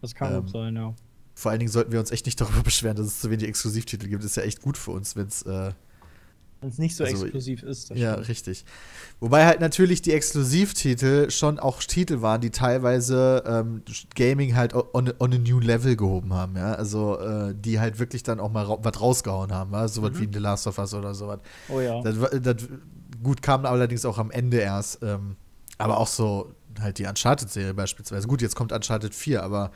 Das 0.01 0.13
kann 0.13 0.35
ähm, 0.35 0.47
sein, 0.49 0.75
ja. 0.75 0.93
Vor 1.35 1.51
allen 1.51 1.59
Dingen 1.59 1.71
sollten 1.71 1.93
wir 1.93 1.99
uns 2.01 2.11
echt 2.11 2.25
nicht 2.25 2.41
darüber 2.41 2.61
beschweren, 2.63 2.97
dass 2.97 3.07
es 3.07 3.21
zu 3.21 3.29
wenig 3.29 3.47
Exklusivtitel 3.47 4.09
gibt. 4.09 4.23
Das 4.23 4.31
ist 4.31 4.35
ja 4.35 4.43
echt 4.43 4.61
gut 4.61 4.77
für 4.77 4.91
uns, 4.91 5.15
wenn 5.15 5.27
es 5.27 5.43
äh, 5.43 5.71
Wenn 6.63 6.69
es 6.69 6.77
nicht 6.77 6.95
so 6.95 7.03
also, 7.03 7.23
exklusiv 7.23 7.61
ist. 7.63 7.89
Ja, 7.89 8.13
stimmt. 8.13 8.29
richtig. 8.29 8.65
Wobei 9.19 9.45
halt 9.45 9.59
natürlich 9.59 10.01
die 10.01 10.13
Exklusivtitel 10.13 11.29
schon 11.29 11.59
auch 11.59 11.83
Titel 11.83 12.21
waren, 12.21 12.41
die 12.41 12.51
teilweise 12.51 13.43
ähm, 13.45 13.83
Gaming 14.15 14.55
halt 14.55 14.73
on, 14.73 15.13
on 15.19 15.33
a 15.33 15.37
new 15.37 15.59
level 15.59 15.95
gehoben 15.95 16.33
haben, 16.33 16.55
ja. 16.55 16.73
Also 16.73 17.19
äh, 17.19 17.53
die 17.53 17.79
halt 17.79 17.99
wirklich 17.99 18.23
dann 18.23 18.39
auch 18.39 18.51
mal 18.51 18.65
ra 18.65 18.77
was 18.81 18.99
rausgehauen 18.99 19.51
haben, 19.51 19.73
ja? 19.73 19.87
sowas 19.87 20.13
wie 20.15 20.29
The 20.31 20.39
Last 20.39 20.65
of 20.67 20.77
Us 20.77 20.93
oder 20.93 21.13
sowas. 21.13 21.39
Oh 21.69 21.79
ja. 21.79 22.01
Das, 22.01 22.15
das 22.41 22.55
gut 23.21 23.41
kam 23.41 23.65
allerdings 23.65 24.05
auch 24.05 24.17
am 24.17 24.31
Ende 24.31 24.57
erst. 24.57 25.03
Ähm, 25.03 25.35
aber 25.77 25.97
auch 25.97 26.07
so 26.07 26.55
halt 26.79 26.97
die 26.97 27.05
Uncharted-Serie 27.05 27.73
beispielsweise. 27.73 28.27
Gut, 28.27 28.41
jetzt 28.41 28.55
kommt 28.55 28.71
Uncharted 28.71 29.13
4, 29.13 29.43
aber 29.43 29.71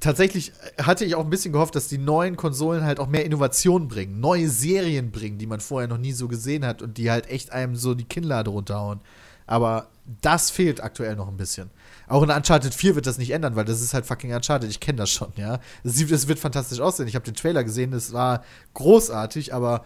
tatsächlich 0.00 0.52
hatte 0.80 1.04
ich 1.04 1.14
auch 1.14 1.24
ein 1.24 1.30
bisschen 1.30 1.52
gehofft, 1.52 1.74
dass 1.74 1.88
die 1.88 1.98
neuen 1.98 2.36
Konsolen 2.36 2.84
halt 2.84 2.98
auch 3.00 3.08
mehr 3.08 3.24
Innovation 3.24 3.88
bringen, 3.88 4.20
neue 4.20 4.48
Serien 4.48 5.10
bringen, 5.10 5.38
die 5.38 5.46
man 5.46 5.60
vorher 5.60 5.88
noch 5.88 5.98
nie 5.98 6.12
so 6.12 6.28
gesehen 6.28 6.64
hat 6.64 6.82
und 6.82 6.98
die 6.98 7.10
halt 7.10 7.28
echt 7.28 7.52
einem 7.52 7.76
so 7.76 7.94
die 7.94 8.04
Kinnlade 8.04 8.50
runterhauen. 8.50 9.00
Aber 9.46 9.88
das 10.20 10.50
fehlt 10.50 10.82
aktuell 10.82 11.16
noch 11.16 11.28
ein 11.28 11.36
bisschen. 11.36 11.70
Auch 12.08 12.22
in 12.22 12.30
Uncharted 12.30 12.74
4 12.74 12.94
wird 12.94 13.06
das 13.06 13.18
nicht 13.18 13.30
ändern, 13.30 13.54
weil 13.56 13.64
das 13.64 13.80
ist 13.80 13.92
halt 13.94 14.06
fucking 14.06 14.32
Uncharted. 14.34 14.70
Ich 14.70 14.80
kenne 14.80 14.98
das 14.98 15.10
schon, 15.10 15.32
ja. 15.36 15.60
Es 15.84 16.28
wird 16.28 16.38
fantastisch 16.38 16.80
aussehen. 16.80 17.08
Ich 17.08 17.14
habe 17.14 17.24
den 17.24 17.34
Trailer 17.34 17.64
gesehen, 17.64 17.92
es 17.92 18.12
war 18.12 18.44
großartig, 18.74 19.52
aber 19.54 19.84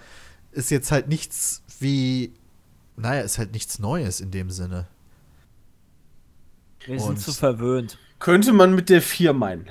ist 0.53 0.71
jetzt 0.71 0.91
halt 0.93 1.09
nichts 1.09 1.63
wie. 1.81 2.33
Naja, 2.97 3.21
ist 3.21 3.37
halt 3.39 3.53
nichts 3.53 3.79
Neues 3.79 4.21
in 4.21 4.31
dem 4.31 4.51
Sinne. 4.51 4.87
Wir 6.87 6.99
sind 7.01 7.11
Und- 7.11 7.21
zu 7.21 7.33
verwöhnt. 7.33 7.99
Könnte 8.19 8.53
man 8.55 8.75
mit 8.75 8.89
der 8.89 9.03
4 9.03 9.33
meinen. 9.35 9.69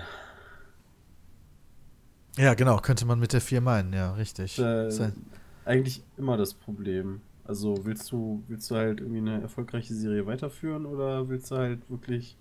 Ja, 2.38 2.54
genau, 2.54 2.78
könnte 2.78 3.06
man 3.06 3.20
mit 3.20 3.34
der 3.34 3.42
4 3.42 3.62
meinen, 3.62 3.94
ja, 3.94 4.14
richtig. 4.14 4.60
Äh, 4.60 4.88
Ist 4.90 5.00
halt- 5.00 5.16
eigentlich 5.64 6.04
immer 6.18 6.38
das 6.38 6.54
Problem. 6.54 7.22
Also 7.46 7.86
willst 7.86 8.12
du, 8.12 8.44
willst 8.48 8.70
du 8.72 8.76
halt 8.76 9.00
irgendwie 9.00 9.20
eine 9.20 9.42
erfolgreiche 9.42 9.94
Serie 9.94 10.26
weiterführen 10.26 10.86
oder 10.86 11.30
willst 11.30 11.52
du 11.52 11.56
halt 11.58 11.90
wirklich 11.90 12.38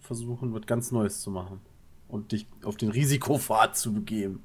versuchen, 0.00 0.54
was 0.54 0.64
ganz 0.66 0.92
Neues 0.92 1.20
zu 1.20 1.30
machen 1.30 1.60
und 2.08 2.32
dich 2.32 2.46
auf 2.64 2.76
den 2.76 2.90
Risikopfad 2.90 3.76
zu 3.76 3.92
begeben? 3.92 4.42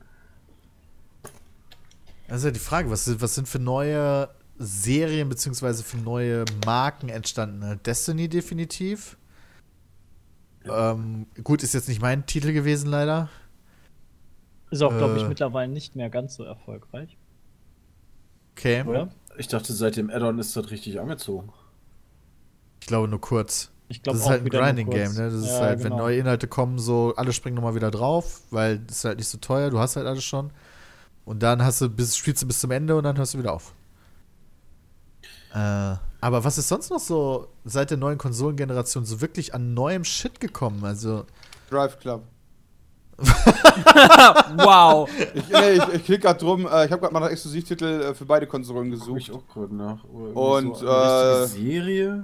Das 2.27 2.39
ist 2.39 2.45
ja 2.45 2.51
die 2.51 2.59
Frage, 2.59 2.89
was 2.89 3.05
sind, 3.05 3.21
was 3.21 3.35
sind 3.35 3.47
für 3.47 3.59
neue 3.59 4.29
Serien 4.57 5.29
beziehungsweise 5.29 5.83
für 5.83 5.97
neue 5.97 6.45
Marken 6.65 7.09
entstanden? 7.09 7.79
Destiny 7.85 8.27
definitiv. 8.27 9.17
Ähm, 10.65 11.27
gut, 11.43 11.61
ist 11.61 11.73
jetzt 11.73 11.89
nicht 11.89 12.01
mein 12.01 12.25
Titel 12.25 12.53
gewesen, 12.53 12.89
leider. 12.89 13.29
Ist 14.73 14.81
auch, 14.83 14.97
glaube 14.97 15.17
ich, 15.17 15.23
Äh. 15.23 15.29
mittlerweile 15.29 15.71
nicht 15.71 15.95
mehr 15.95 16.09
ganz 16.09 16.35
so 16.35 16.43
erfolgreich. 16.43 17.17
Okay. 18.57 18.83
Oder? 18.83 19.09
Ich 19.37 19.47
dachte, 19.47 19.73
seit 19.73 19.95
dem 19.97 20.09
Add-on 20.09 20.39
ist 20.39 20.55
das 20.55 20.69
richtig 20.71 20.99
angezogen. 20.99 21.51
Ich 22.81 22.87
glaube 22.87 23.07
nur 23.07 23.21
kurz. 23.21 23.71
Ich 23.87 24.01
glaube 24.03 24.17
Das 24.17 24.25
ist 24.25 24.27
auch 24.27 24.31
halt 24.31 24.43
ein 24.43 24.49
Grinding-Game, 24.49 25.13
ne? 25.13 25.25
Das 25.29 25.33
ist 25.33 25.59
Ja, 25.59 25.59
halt, 25.59 25.83
wenn 25.83 25.91
genau. 25.91 26.03
neue 26.03 26.17
Inhalte 26.17 26.47
kommen, 26.47 26.79
so, 26.79 27.13
alle 27.15 27.33
springen 27.33 27.55
nochmal 27.55 27.75
wieder 27.75 27.91
drauf, 27.91 28.41
weil 28.51 28.79
das 28.79 28.97
ist 28.97 29.05
halt 29.05 29.17
nicht 29.17 29.27
so 29.27 29.37
teuer, 29.37 29.69
du 29.69 29.79
hast 29.79 29.95
halt 29.95 30.07
alles 30.07 30.23
schon. 30.23 30.51
Und 31.25 31.43
dann 31.43 31.63
hast 31.63 31.81
du 31.81 31.89
bis, 31.89 32.17
spielst 32.17 32.43
du 32.43 32.47
bis 32.47 32.59
zum 32.59 32.71
Ende 32.71 32.95
und 32.97 33.03
dann 33.05 33.17
hörst 33.17 33.33
du 33.35 33.39
wieder 33.39 33.53
auf. 33.53 33.73
Äh, 35.53 35.95
aber 36.21 36.43
was 36.43 36.57
ist 36.57 36.67
sonst 36.69 36.89
noch 36.89 36.99
so 36.99 37.47
seit 37.63 37.91
der 37.91 37.97
neuen 37.97 38.17
Konsolengeneration 38.17 39.05
so 39.05 39.21
wirklich 39.21 39.53
an 39.53 39.73
neuem 39.73 40.03
Shit 40.03 40.39
gekommen? 40.39 40.83
Also, 40.83 41.25
Drive 41.69 41.99
Club. 41.99 42.23
Wow. 44.57 45.09
Ich, 45.33 45.49
nee, 45.49 45.71
ich, 45.71 45.93
ich 45.93 46.05
klicke 46.05 46.21
gerade 46.21 46.39
drum. 46.39 46.65
Äh, 46.65 46.85
ich 46.85 46.91
habe 46.91 46.99
gerade 47.01 47.13
mal 47.13 47.19
nach 47.19 47.29
Exklusivtitel 47.29 47.85
äh, 47.85 48.13
für 48.13 48.25
beide 48.25 48.47
Konsolen 48.47 48.91
Guck 48.91 49.17
ich 49.17 49.27
gesucht. 49.27 49.43
auch 49.49 49.53
gerade 49.53 49.75
nach. 49.75 50.03
Und, 50.03 50.77
so 50.77 50.87
äh, 50.87 51.45
Serie? 51.47 52.23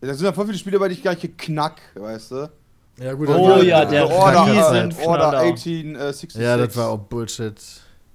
Da 0.00 0.14
sind 0.14 0.26
ja 0.26 0.32
voll 0.32 0.46
viele 0.46 0.58
Spiele, 0.58 0.78
bei 0.78 0.88
die 0.88 0.94
ich 0.94 1.02
gleiche 1.02 1.28
knack, 1.28 1.80
weißt 1.94 2.30
du? 2.32 2.50
ja 2.98 3.12
gut, 3.14 3.28
Oh 3.28 3.60
ja, 3.60 3.84
der 3.84 4.08
Order, 4.08 4.46
äh, 4.46 5.06
Order 5.06 5.38
1866. 5.38 6.40
Ja, 6.40 6.56
das 6.56 6.76
war 6.76 6.88
auch 6.90 6.98
Bullshit. 6.98 7.60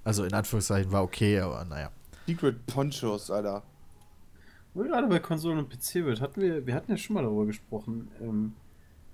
Also 0.04 0.24
in 0.24 0.34
Anführungszeichen 0.34 0.92
war 0.92 1.04
okay, 1.04 1.40
aber 1.40 1.66
naja. 1.66 1.90
Secret 2.28 2.66
Ponchos, 2.66 3.30
Alter. 3.30 3.64
Wo 4.74 4.84
wir 4.84 4.90
gerade 4.90 5.08
bei 5.08 5.20
Konsolen 5.20 5.60
und 5.60 5.70
PC 5.70 6.06
wird, 6.06 6.22
hatten 6.22 6.42
wir, 6.42 6.66
wir 6.66 6.74
hatten 6.74 6.92
ja 6.92 6.98
schon 6.98 7.16
mal 7.16 7.24
darüber 7.24 7.46
gesprochen, 7.46 8.10
ähm, 8.22 8.54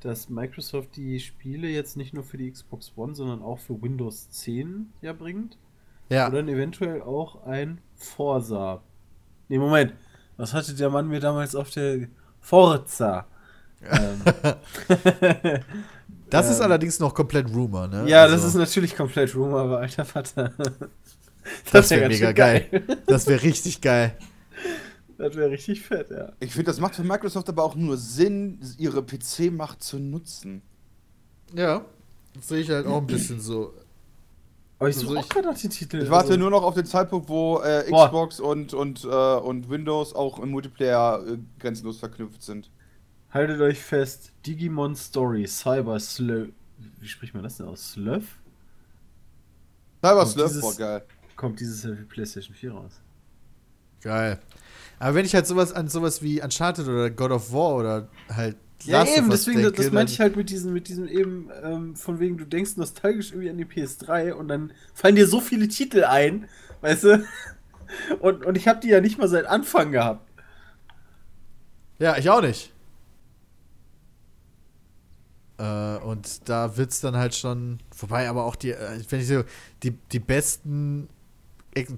dass 0.07 0.29
Microsoft 0.29 0.95
die 0.95 1.19
Spiele 1.19 1.67
jetzt 1.67 1.97
nicht 1.97 2.13
nur 2.13 2.23
für 2.23 2.37
die 2.37 2.49
Xbox 2.51 2.93
One, 2.95 3.13
sondern 3.13 3.41
auch 3.41 3.59
für 3.59 3.81
Windows 3.81 4.29
10 4.31 4.91
ja 5.01 5.13
bringt. 5.13 5.57
Ja, 6.09 6.27
Und 6.27 6.33
dann 6.33 6.47
eventuell 6.47 7.01
auch 7.01 7.43
ein 7.45 7.79
Forza. 7.95 8.81
Nee, 9.49 9.57
Moment. 9.57 9.93
Was 10.37 10.53
hatte 10.53 10.73
der 10.73 10.89
Mann 10.89 11.07
mir 11.07 11.19
damals 11.19 11.55
auf 11.55 11.69
der 11.71 12.07
Forza? 12.39 13.25
ähm, 13.83 14.21
das 16.29 16.49
ist 16.49 16.57
ähm, 16.57 16.63
allerdings 16.63 16.99
noch 16.99 17.13
komplett 17.13 17.53
Rumor, 17.53 17.87
ne? 17.87 18.07
Ja, 18.07 18.23
das 18.25 18.33
Also, 18.43 18.47
ist 18.47 18.55
natürlich 18.55 18.95
komplett 18.95 19.35
Rumor, 19.35 19.61
aber 19.61 19.79
alter 19.79 20.05
Vater. 20.05 20.53
Das 21.71 21.89
wär 21.89 21.99
wäre 21.99 22.09
ganz 22.09 22.13
mega 22.19 22.27
schön 22.27 22.35
geil. 22.35 22.83
Das 23.05 23.25
wäre 23.27 23.41
richtig 23.41 23.79
geil. 23.79 24.17
Das 25.17 25.35
wäre 25.35 25.49
richtig 25.49 25.81
fett, 25.81 26.09
ja. 26.11 26.31
Ich 26.39 26.51
finde, 26.51 26.65
das 26.65 26.79
macht 26.79 26.95
für 26.95 27.03
Microsoft 27.03 27.49
aber 27.49 27.63
auch 27.63 27.75
nur 27.75 27.97
Sinn, 27.97 28.59
ihre 28.77 29.01
PC-Macht 29.03 29.81
zu 29.81 29.97
nutzen. 29.99 30.61
Ja, 31.55 31.83
das 32.35 32.47
sehe 32.49 32.59
ich 32.59 32.69
halt 32.69 32.85
auch 32.85 32.97
ein 33.01 33.07
bisschen 33.07 33.39
so. 33.39 33.73
Aber 34.79 34.89
ich 34.89 34.95
Also 34.97 35.07
suche 35.07 35.19
auch 35.19 35.23
ich- 35.23 35.29
gerade 35.29 35.47
nach 35.47 35.57
den 35.57 35.71
Titeln. 35.71 36.03
Ich 36.03 36.09
warte 36.11 36.29
also- 36.29 36.39
nur 36.39 36.51
noch 36.51 36.61
auf 36.61 36.75
den 36.75 36.85
Zeitpunkt, 36.85 37.29
wo 37.29 37.59
äh, 37.61 37.83
Boah. 37.89 38.05
Xbox 38.05 38.39
und, 38.39 38.75
und, 38.75 39.03
äh, 39.05 39.07
und 39.07 39.69
Windows 39.71 40.13
auch 40.13 40.37
im 40.39 40.51
Multiplayer 40.51 41.25
äh, 41.27 41.37
grenzenlos 41.57 41.97
verknüpft 41.97 42.43
sind. 42.43 42.69
Haltet 43.31 43.59
euch 43.59 43.79
fest, 43.79 44.31
Digimon 44.45 44.95
Story, 44.95 45.47
Cyber 45.47 45.99
Sleuth. 45.99 46.49
Wie 46.99 47.07
spricht 47.07 47.33
man 47.33 47.41
das 47.41 47.57
denn 47.57 47.65
aus? 47.65 47.93
Sleuth? 47.93 48.23
Cyber 50.03 50.25
dieses- 50.25 50.61
boah, 50.61 50.75
geil. 50.75 51.03
Kommt 51.35 51.59
dieses 51.59 51.83
Jahr 51.83 51.95
für 51.95 52.03
PlayStation 52.03 52.55
4 52.55 52.71
raus. 52.71 53.01
Geil. 54.01 54.39
Aber 54.99 55.15
wenn 55.15 55.25
ich 55.25 55.35
halt 55.35 55.45
sowas 55.45 55.73
an 55.73 55.87
sowas 55.87 56.21
wie 56.21 56.41
Uncharted 56.41 56.87
oder 56.87 57.09
God 57.09 57.31
of 57.31 57.51
War 57.51 57.75
oder 57.75 58.07
halt 58.33 58.57
Ja, 58.83 58.99
Last 58.99 59.17
eben, 59.17 59.29
deswegen, 59.29 59.61
denke, 59.61 59.81
das 59.81 59.91
meinte 59.91 60.13
ich 60.13 60.19
halt 60.19 60.35
mit 60.35 60.49
diesem, 60.49 60.73
mit 60.73 60.87
diesem 60.87 61.07
eben, 61.07 61.49
ähm, 61.63 61.95
von 61.95 62.19
wegen, 62.19 62.37
du 62.37 62.45
denkst 62.45 62.77
nostalgisch 62.77 63.31
irgendwie 63.31 63.49
an 63.49 63.57
die 63.57 63.65
PS3 63.65 64.33
und 64.33 64.47
dann 64.47 64.71
fallen 64.93 65.15
dir 65.15 65.27
so 65.27 65.39
viele 65.39 65.67
Titel 65.67 66.03
ein, 66.03 66.47
weißt 66.81 67.03
du? 67.03 67.25
Und, 68.19 68.45
und 68.45 68.57
ich 68.57 68.67
habe 68.67 68.81
die 68.81 68.89
ja 68.89 68.99
nicht 68.99 69.17
mal 69.17 69.29
seit 69.29 69.45
Anfang 69.45 69.93
gehabt. 69.93 70.29
Ja, 71.99 72.17
ich 72.17 72.29
auch 72.29 72.41
nicht. 72.41 72.73
Äh, 75.57 75.97
und 75.97 76.49
da 76.49 76.77
wird's 76.77 77.01
dann 77.01 77.15
halt 77.15 77.33
schon 77.33 77.79
vorbei, 77.95 78.29
aber 78.29 78.45
auch 78.45 78.55
die, 78.55 78.71
äh, 78.71 78.99
wenn 79.09 79.19
ich 79.19 79.27
so, 79.27 79.43
die, 79.83 79.91
die 80.11 80.19
besten 80.19 81.09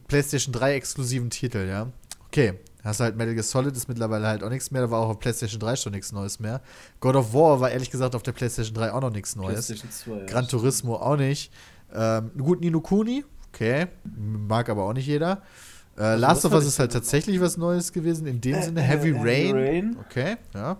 PlayStation 0.07 0.53
3 0.53 0.75
exklusiven 0.75 1.29
Titel, 1.29 1.67
ja. 1.67 1.87
okay. 2.27 2.53
Hast 2.83 3.01
halt 3.01 3.17
Metal 3.17 3.33
Gear 3.33 3.43
Solid 3.43 3.75
ist 3.75 3.89
mittlerweile 3.89 4.27
halt 4.27 4.41
auch 4.43 4.49
nichts 4.49 4.71
mehr, 4.71 4.81
da 4.83 4.89
war 4.91 5.01
auch 5.01 5.09
auf 5.09 5.19
PlayStation 5.19 5.59
3 5.59 5.75
schon 5.75 5.91
nichts 5.91 6.11
Neues 6.13 6.39
mehr. 6.39 6.61
God 7.01 7.15
of 7.15 7.33
War 7.33 7.59
war 7.59 7.69
ehrlich 7.71 7.91
gesagt 7.91 8.15
auf 8.15 8.23
der 8.23 8.31
PlayStation 8.31 8.73
3 8.75 8.93
auch 8.93 9.01
noch 9.01 9.11
nichts 9.11 9.35
Neues. 9.35 9.67
PlayStation 9.67 9.91
2, 9.91 10.11
ja. 10.21 10.25
Gran 10.25 10.47
Turismo 10.47 10.95
auch 10.95 11.17
nicht. 11.17 11.51
Ähm, 11.93 12.31
gut, 12.37 12.61
Nino 12.61 12.79
Kuni, 12.79 13.25
okay. 13.53 13.87
Mag 14.05 14.69
aber 14.69 14.83
auch 14.85 14.93
nicht 14.93 15.07
jeder. 15.07 15.41
Äh, 15.97 16.15
Last 16.15 16.45
was 16.45 16.45
of 16.45 16.53
Us 16.53 16.65
ist 16.65 16.79
halt 16.79 16.93
tatsächlich 16.93 17.41
was 17.41 17.57
Neues 17.57 17.91
gewesen, 17.91 18.25
in 18.27 18.39
dem 18.39 18.61
Sinne. 18.61 18.79
äh, 18.79 18.83
Heavy 18.83 19.11
Heavy 19.13 19.29
Rain. 19.29 19.55
Rain. 19.55 19.97
Okay, 20.07 20.37
ja. 20.53 20.77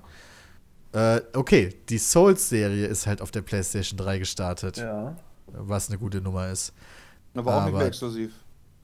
Äh, 0.92 1.22
okay, 1.34 1.76
die 1.90 1.98
Souls-Serie 1.98 2.88
ist 2.88 3.06
halt 3.08 3.22
auf 3.22 3.30
der 3.32 3.42
PlayStation 3.42 3.98
3 3.98 4.20
gestartet, 4.20 4.78
Ja. 4.78 5.16
was 5.52 5.90
eine 5.90 6.00
gute 6.00 6.22
Nummer 6.22 6.50
ist. 6.50 6.74
Aber 7.36 7.56
auch 7.58 7.60
nicht 7.62 7.70
Aber- 7.70 7.78
mehr 7.80 7.88
exklusiv. 7.88 8.32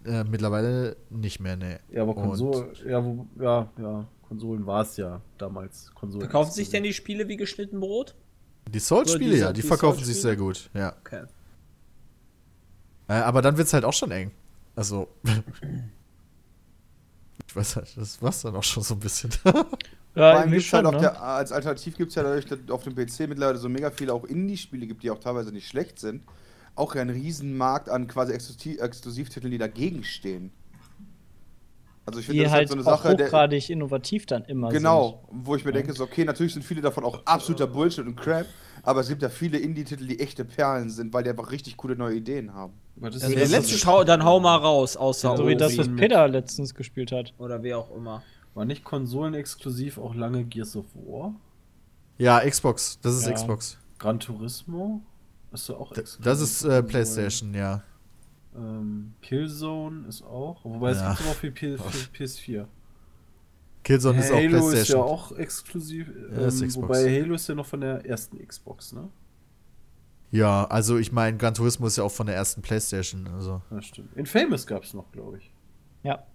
Äh, 0.06 0.23
mittlerweile 0.23 0.98
nicht 1.10 1.40
mehr, 1.40 1.57
ne. 1.57 1.80
Ja, 1.90 2.03
aber 2.03 2.14
Konsolen, 2.14 2.76
ja, 2.88 3.03
wo, 3.03 3.27
ja, 3.40 3.69
ja, 3.80 4.07
Konsolen 4.27 4.65
war 4.65 4.84
es 4.84 4.98
ja 4.98 5.22
damals. 5.38 5.91
Konsolen 5.95 6.22
Verkaufen 6.22 6.52
sich 6.52 6.69
denn 6.69 6.84
die 6.84 6.94
Spiele 6.94 7.27
wie 7.27 7.38
geschnitten 7.38 7.80
Brot? 7.80 8.15
Die 8.69 8.80
Souls-Spiele, 8.80 9.38
ja, 9.38 9.52
die 9.52 9.61
die 9.61 9.68
verkaufen 9.68 10.03
sich 10.03 10.22
sehr 10.22 10.36
gut, 10.36 10.69
ja. 10.73 10.95
Okay. 10.99 11.23
Äh, 13.07 13.14
aber 13.14 13.41
dann 13.41 13.57
wird's 13.57 13.73
halt 13.73 13.86
auch 13.86 13.94
schon 13.94 14.11
eng. 14.11 14.32
Also. 14.76 15.07
ich 17.48 17.56
weiß 17.56 17.77
halt, 17.77 17.98
das 17.98 18.22
war's 18.22 18.41
dann 18.41 18.56
auch 18.56 18.64
schon 18.64 18.84
so 18.84 18.95
ein 18.95 18.99
bisschen. 18.99 19.32
Ja, 20.15 20.44
Vor 20.44 20.49
gibt's 20.49 20.72
halt 20.72 20.86
schon, 20.86 20.88
auf 20.88 20.94
ne? 20.94 20.99
der, 21.02 21.22
als 21.22 21.52
Alternativ 21.52 21.98
gibt 21.98 22.07
es 22.07 22.15
ja 22.15 22.23
dadurch, 22.23 22.45
dass 22.45 22.60
auf 22.69 22.86
dem 22.86 22.95
PC 22.95 23.27
mittlerweile 23.27 23.57
so 23.57 23.68
mega 23.68 23.91
viele 23.91 24.14
auch 24.14 24.23
Indie-Spiele 24.23 24.88
gibt, 24.88 25.03
die 25.03 25.11
auch 25.11 25.19
teilweise 25.19 25.52
nicht 25.52 25.68
schlecht 25.68 25.99
sind. 25.99 26.23
Auch 26.76 26.95
ja 26.95 27.02
einen 27.02 27.11
riesen 27.11 27.57
Markt 27.57 27.89
an 27.89 28.07
quasi 28.07 28.34
Exklusiv 28.34 28.80
Exklusivtiteln, 28.80 29.52
die 29.52 29.57
dagegen 29.57 30.03
stehen. 30.03 30.52
Also 32.06 32.19
ich 32.19 32.27
finde, 32.27 32.43
das 32.43 32.52
ist 32.52 32.53
halt 32.53 32.60
halt 32.60 32.69
so 32.69 32.73
eine 32.76 32.81
auch 32.84 33.03
Sache, 33.03 33.15
der, 33.15 33.26
hochgradig 33.27 33.69
innovativ 33.69 34.26
dann 34.27 34.45
immer 34.45 34.69
Genau, 34.69 35.27
wo 35.31 35.56
ich 35.56 35.65
mir 35.65 35.72
denke, 35.72 35.91
so, 35.93 36.03
okay, 36.03 36.23
natürlich 36.23 36.53
sind 36.53 36.64
viele 36.64 36.81
davon 36.81 37.03
auch 37.03 37.26
absoluter 37.26 37.65
Bullshit 37.65 38.06
und 38.06 38.15
Crap, 38.15 38.45
aber 38.84 38.99
es 39.02 39.07
gibt 39.07 39.23
ja 39.23 39.30
viele 39.30 39.57
Indie-Titel, 39.57 40.06
die 40.06 40.19
echte 40.19 40.45
Perlen 40.45 40.91
sind, 40.91 41.14
weil 41.14 41.23
die 41.23 41.31
einfach 41.31 41.49
richtig 41.52 41.77
coole 41.77 41.95
neue 41.95 42.18
Ideen 42.18 42.53
haben. 42.53 42.73
Ist 42.97 43.03
Also 43.06 43.19
das 43.19 43.39
das, 43.39 43.52
letzte 43.52 43.77
Schau, 43.80 44.03
dann 44.03 44.23
hau 44.23 44.39
mal 44.39 44.57
raus, 44.57 44.95
außer 44.97 45.30
sind. 45.30 45.38
So 45.38 45.47
wie 45.47 45.56
das, 45.56 45.77
was 45.80 45.89
Peter 45.95 46.27
letztens 46.27 46.76
gespielt 46.76 47.11
hat. 47.11 47.34
oder 47.39 47.64
wie 47.64 47.73
auch 47.73 47.89
immer. 47.95 48.22
War 48.53 48.65
nicht 48.65 48.84
konsolenexklusiv 48.84 49.97
auch 49.97 50.14
lange 50.14 50.43
Gears 50.45 50.76
of 50.76 50.85
War? 50.93 51.34
ja, 52.18 52.39
Xbox, 52.39 52.99
das 53.02 53.15
ist 53.15 53.26
Ja. 53.26 53.34
Xbox. 53.34 53.77
Gran 53.97 54.19
Turismo? 54.19 55.02
Ist 55.56 55.69
ja 55.69 55.76
auch 55.76 55.91
exklusiv. 55.91 56.23
Das 56.23 56.40
ist 56.41 56.64
äh. 56.64 56.84
PlayStation, 56.84 57.53
ja. 57.53 57.82
Ähm, 58.56 59.14
Killzone 59.22 60.07
ist 60.07 60.22
auch. 60.23 60.64
Wobei 60.64 60.91
es 60.91 60.99
Ja. 60.99 61.10
gibt 61.10 61.22
es 61.22 61.27
auch 61.27 61.36
für, 61.36 61.52
P 61.52 61.77
für 61.77 62.23
PS4. 62.23 62.65
Killzone 63.84 64.19
ist 64.19 64.32
auch 64.32 64.36
Halo 64.36 64.45
ist 64.48 64.53
ja 64.53 64.60
PlayStation. 64.69 65.02
auch 65.02 65.32
exklusiv. 65.34 66.07
Ja, 66.32 66.48
ist 66.48 66.61
Ähm, 66.61 66.68
Xbox. 66.69 66.88
wobei 66.88 67.22
Halo 67.22 67.36
ist 67.36 67.48
ja 67.49 67.56
noch 67.56 67.65
von 67.65 67.82
der 67.82 68.06
ersten 68.06 68.45
Xbox, 68.48 68.94
ne? 68.94 69.10
Ja, 70.32 70.65
also 70.65 70.98
ich 70.98 71.11
meine, 71.11 71.38
Gran 71.38 71.53
Turismo 71.53 71.88
ist 71.88 71.98
ja 71.98 72.03
auch 72.03 72.11
von 72.11 72.26
der 72.27 72.36
ersten 72.36 72.61
PlayStation. 72.61 73.27
Also. 73.27 73.61
Ja, 73.72 73.82
stimmt. 73.82 74.15
Infamous 74.18 74.65
gab 74.65 74.84
es 74.84 74.94
noch, 74.94 75.11
glaube 75.11 75.38
ich. 75.38 75.52
Ja. 76.03 76.26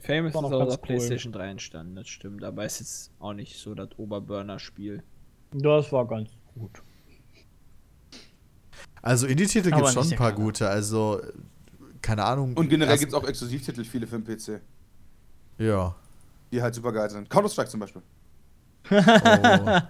Famous 0.00 0.30
ist 0.30 0.34
War 0.34 0.42
noch 0.42 0.52
auch 0.52 0.60
auf 0.66 0.72
cool. 0.74 0.78
PlayStation 0.82 1.32
3 1.32 1.48
entstanden, 1.50 1.96
das 1.96 2.08
stimmt. 2.08 2.42
Aber 2.44 2.64
ist 2.64 2.80
jetzt 2.80 3.12
auch 3.20 3.34
nicht 3.34 3.56
so 3.58 3.74
das 3.74 3.88
Oberburner-Spiel. 3.98 5.02
Das 5.52 5.92
war 5.92 6.06
ganz 6.06 6.30
gut. 6.54 6.82
Also 9.02 9.26
Indie-Titel 9.26 9.70
gibt 9.70 9.88
schon 9.88 10.02
nicht 10.02 10.12
ein 10.12 10.18
paar 10.18 10.32
Knaller. 10.32 10.44
gute. 10.44 10.68
Also, 10.68 11.20
keine 12.02 12.24
Ahnung. 12.24 12.54
Und 12.54 12.68
generell 12.68 12.98
gibt 12.98 13.12
es 13.12 13.14
auch 13.18 13.24
Exklusivtitel, 13.26 13.84
viele 13.84 14.06
für 14.06 14.18
den 14.18 14.24
PC, 14.24 14.60
Ja. 15.58 15.94
die 16.52 16.60
halt 16.62 16.74
super 16.74 16.92
geil 16.92 17.08
sind. 17.10 17.28
Counter-Strike 17.30 17.70
zum 17.70 17.80
Beispiel. 17.80 18.02
Oh. 18.90 18.94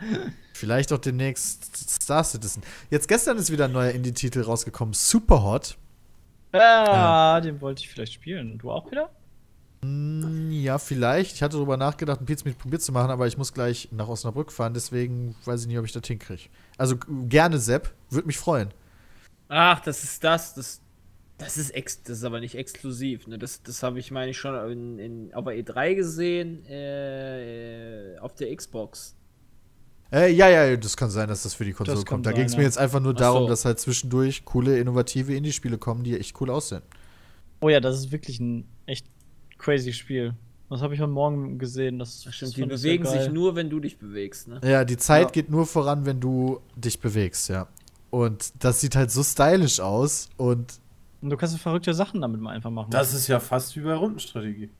Vielleicht 0.54 0.90
auch 0.92 0.98
demnächst 0.98 1.76
Star 2.02 2.24
Citizen. 2.24 2.62
Jetzt 2.90 3.08
gestern 3.08 3.36
ist 3.36 3.50
wieder 3.52 3.66
ein 3.66 3.72
neuer 3.72 3.90
Indie-Titel 3.90 4.40
rausgekommen, 4.40 4.94
Superhot. 4.94 5.76
Ja, 6.54 7.38
den 7.42 7.60
wollte 7.60 7.82
ich 7.82 7.90
vielleicht 7.90 8.14
spielen. 8.14 8.56
Du 8.56 8.70
auch 8.70 8.90
wieder? 8.90 9.10
Hm, 9.82 10.50
Ja, 10.50 10.78
vielleicht. 10.78 11.34
Ich 11.34 11.42
hatte 11.42 11.56
darüber 11.56 11.76
nachgedacht, 11.76 12.20
ein 12.22 12.24
Pizza 12.24 12.46
mit 12.48 12.56
probiert 12.56 12.80
zu 12.80 12.92
machen, 12.92 13.10
aber 13.10 13.26
ich 13.26 13.36
muss 13.36 13.52
gleich 13.52 13.88
nach 13.92 14.08
Osnabrück 14.08 14.50
fahren, 14.50 14.72
deswegen 14.72 15.34
weiß 15.44 15.62
ich 15.62 15.66
nicht, 15.66 15.78
ob 15.78 15.84
ich 15.84 15.92
das 15.92 16.06
hinkriege. 16.06 16.44
Also 16.78 16.96
gerne, 17.28 17.58
Sepp. 17.58 17.92
Würde 18.08 18.26
mich 18.26 18.38
freuen. 18.38 18.70
Ach, 19.48 19.81
das 19.81 20.05
ist 20.05 20.23
das. 20.24 20.55
Das, 20.55 20.81
das, 21.39 21.56
ist, 21.56 21.70
ex, 21.70 22.02
das 22.02 22.18
ist 22.18 22.24
aber 22.24 22.40
nicht 22.40 22.55
exklusiv. 22.55 23.27
Ne? 23.27 23.39
Das, 23.39 23.62
das 23.62 23.82
habe 23.82 23.98
ich, 23.98 24.10
meine 24.10 24.31
ich, 24.31 24.39
schon 24.39 24.55
in, 24.70 24.98
in, 24.98 25.35
auf 25.35 25.44
der 25.44 25.55
E3 25.55 25.94
gesehen, 25.94 26.64
äh, 26.66 28.16
auf 28.20 28.35
der 28.35 28.55
Xbox. 28.55 29.14
Äh, 30.12 30.32
ja, 30.32 30.48
ja, 30.48 30.77
das 30.77 30.97
kann 30.97 31.10
sein, 31.10 31.28
dass 31.28 31.43
das 31.43 31.55
für 31.55 31.64
die 31.64 31.73
Konsole 31.73 31.97
Das 31.97 32.05
kann 32.05 32.16
kommt. 32.16 32.27
Da 32.27 32.32
ging 32.32 32.44
es 32.44 32.56
mir 32.56 32.62
jetzt 32.62 32.78
einfach 32.78 33.01
nur 33.01 33.12
Ach 33.12 33.18
darum, 33.18 33.43
so. 33.44 33.48
dass 33.48 33.64
halt 33.64 33.81
zwischendurch 33.81 34.44
coole, 34.44 34.78
innovative 34.78 35.35
Indie-Spiele 35.35 35.78
kommen, 35.78 36.05
die 36.05 36.18
echt 36.18 36.40
cool 36.40 36.51
aussehen. 36.51 36.82
Oh 37.60 37.68
ja, 37.68 37.81
das 37.81 37.98
ist 37.98 38.12
wirklich 38.12 38.39
ein 38.40 38.66
echt 38.86 39.06
crazy 39.59 39.93
Spiel. 39.93 40.35
Das 40.70 40.81
habe 40.82 40.94
ich 40.94 41.01
heute 41.01 41.10
Morgen 41.12 41.59
gesehen. 41.59 41.98
Das, 41.98 42.23
Das 42.23 42.35
stimmt, 42.35 42.56
die 42.56 42.64
bewegen 42.64 43.05
sich 43.05 43.31
nur, 43.31 43.55
wenn 43.56 43.70
du 43.70 43.78
dich 43.81 43.98
bewegst. 43.98 44.48
Ne? 44.48 44.60
Ja, 44.64 44.85
die 44.85 44.97
Zeit 44.97 45.27
Ja. 45.27 45.31
geht 45.31 45.51
nur 45.51 45.66
voran, 45.66 46.06
wenn 46.06 46.20
du 46.20 46.60
dich 46.77 46.98
bewegst, 47.01 47.48
ja. 47.48 47.68
Und 48.16 48.64
das 48.64 48.80
sieht 48.80 48.97
halt 48.97 49.10
so 49.10 49.22
stylisch 49.22 49.78
aus 49.80 50.30
und 50.38 50.80
Und 51.20 51.30
du 51.30 51.36
kannst 51.36 51.52
so 51.55 51.59
verrückte 51.59 51.93
Sachen 51.93 52.20
damit 52.22 52.40
mal 52.40 52.52
einfach 52.52 52.70
machen. 52.70 52.90
Das 52.90 53.12
ist 53.12 53.26
ja 53.28 53.40
fast 53.40 53.76
wie 53.76 53.80
bei 53.80 53.94
Rundenstrategie. 53.94 54.70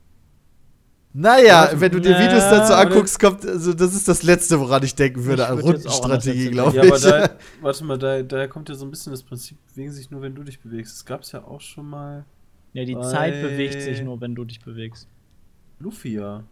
naja, 1.13 1.69
wenn 1.75 1.91
du 1.91 1.99
dir 1.99 2.17
Videos 2.17 2.43
dazu 2.49 2.73
anguckst, 2.73 3.19
kommt, 3.19 3.45
also 3.45 3.73
das 3.73 3.93
ist 3.95 4.07
das 4.07 4.23
Letzte, 4.23 4.59
woran 4.59 4.83
ich 4.83 4.95
denken 4.95 5.23
würde, 5.25 5.43
Ich 5.43 5.49
an 5.49 5.59
Rundenstrategie, 5.59 6.49
glaube 6.51 6.75
Ja, 6.77 6.83
ich. 6.83 6.91
aber 6.91 6.99
da, 6.99 7.29
warte 7.61 7.83
mal, 7.85 7.97
da, 7.97 8.21
daher 8.23 8.47
kommt 8.47 8.69
ja 8.69 8.75
so 8.75 8.85
ein 8.85 8.91
bisschen 8.91 9.11
das 9.11 9.23
Prinzip, 9.23 9.57
bewegen 9.67 9.91
sich 9.91 10.09
nur, 10.11 10.21
wenn 10.21 10.35
du 10.35 10.43
dich 10.43 10.59
bewegst. 10.59 10.93
Das 10.95 11.05
gab 11.05 11.21
es 11.21 11.31
ja 11.31 11.43
auch 11.43 11.61
schon 11.61 11.89
mal. 11.89 12.25
ja, 12.73 12.85
die 12.85 12.99
Zeit 13.01 13.41
bewegt 13.41 13.81
sich 13.81 14.01
nur, 14.01 14.19
wenn 14.21 14.35
du 14.35 14.45
dich 14.45 14.59
bewegst. 14.61 15.07
Luffy 15.79 16.13
ja. 16.15 16.43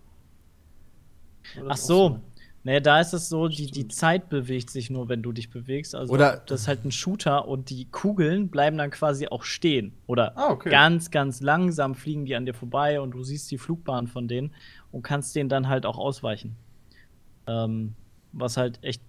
Ach 1.67 1.77
so. 1.77 2.19
Naja, 2.65 2.79
da 2.79 2.99
ist 2.99 3.13
es 3.13 3.29
so, 3.29 3.47
die, 3.47 3.67
die 3.69 3.87
Zeit 3.87 4.27
bewegt 4.29 4.71
sich 4.71 4.89
nur, 4.89 5.07
wenn 5.07 5.21
du 5.21 5.31
dich 5.31 5.51
bewegst. 5.51 5.93
Also 5.93 6.11
Oder- 6.11 6.41
das 6.47 6.61
ist 6.61 6.67
halt 6.67 6.83
ein 6.83 6.91
Shooter 6.91 7.47
und 7.47 7.69
die 7.69 7.85
Kugeln 7.85 8.49
bleiben 8.49 8.77
dann 8.79 8.89
quasi 8.89 9.27
auch 9.27 9.43
stehen. 9.43 9.93
Oder 10.07 10.35
Ah, 10.35 10.49
okay. 10.49 10.71
ganz, 10.71 11.11
ganz 11.11 11.41
langsam 11.41 11.93
fliegen 11.93 12.25
die 12.25 12.35
an 12.35 12.47
dir 12.47 12.55
vorbei 12.55 12.99
und 12.99 13.11
du 13.11 13.23
siehst 13.23 13.51
die 13.51 13.59
Flugbahn 13.59 14.07
von 14.07 14.27
denen 14.27 14.51
und 14.91 15.03
kannst 15.03 15.35
denen 15.35 15.47
dann 15.47 15.67
halt 15.67 15.85
auch 15.85 15.99
ausweichen. 15.99 16.55
Ähm, 17.45 17.93
was 18.33 18.57
halt 18.57 18.83
echt 18.83 19.01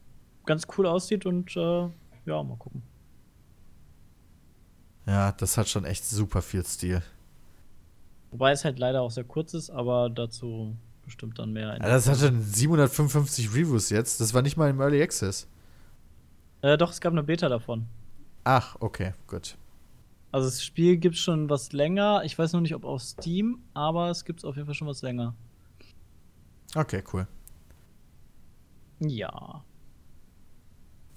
ganz 0.45 0.67
cool 0.77 0.85
aussieht 0.87 1.25
und 1.25 1.57
äh, 1.57 1.89
ja, 2.27 2.43
mal 2.43 2.57
gucken. 2.59 2.83
Ja, 5.07 5.33
das 5.33 5.57
hat 5.57 5.69
schon 5.69 5.85
echt 5.87 6.05
super 6.05 6.43
viel 6.43 6.65
Stil. 6.65 7.01
Wobei 8.33 8.53
es 8.53 8.67
halt 8.67 8.79
leider 8.79 9.01
auch 9.01 9.11
sehr 9.11 9.25
kurz 9.25 9.55
ist, 9.55 9.71
aber 9.71 10.11
dazu 10.11 10.77
bestimmt 11.07 11.39
dann 11.39 11.53
mehr. 11.53 11.69
Ja, 11.69 11.79
das 11.79 12.09
hat 12.09 12.19
schon 12.19 12.43
755 12.43 13.51
Reviews 13.55 13.89
jetzt. 13.89 14.21
Das 14.21 14.35
war 14.35 14.43
nicht 14.43 14.59
mal 14.59 14.69
im 14.69 14.81
Early 14.81 15.03
Access. 15.03 15.49
Äh, 16.61 16.77
doch, 16.77 16.91
es 16.91 17.01
gab 17.01 17.13
eine 17.13 17.23
Beta 17.23 17.49
davon. 17.49 17.87
Ach, 18.45 18.77
okay, 18.81 19.15
gut. 19.27 19.57
Also 20.33 20.49
das 20.49 20.63
Spiel 20.63 20.99
gibt 20.99 21.17
schon 21.17 21.49
was 21.49 21.73
länger. 21.73 22.23
Ich 22.25 22.39
weiß 22.39 22.53
noch 22.53 22.61
nicht, 22.61 22.75
ob 22.75 22.85
auf 22.85 23.01
Steam, 23.03 23.61
aber 23.73 24.11
es 24.11 24.25
gibt 24.25 24.45
auf 24.45 24.57
jeden 24.57 24.67
Fall 24.67 24.75
schon 24.75 24.89
was 24.89 25.01
länger. 25.03 25.35
Okay, 26.75 27.03
cool. 27.13 27.27
Ja. 29.01 29.65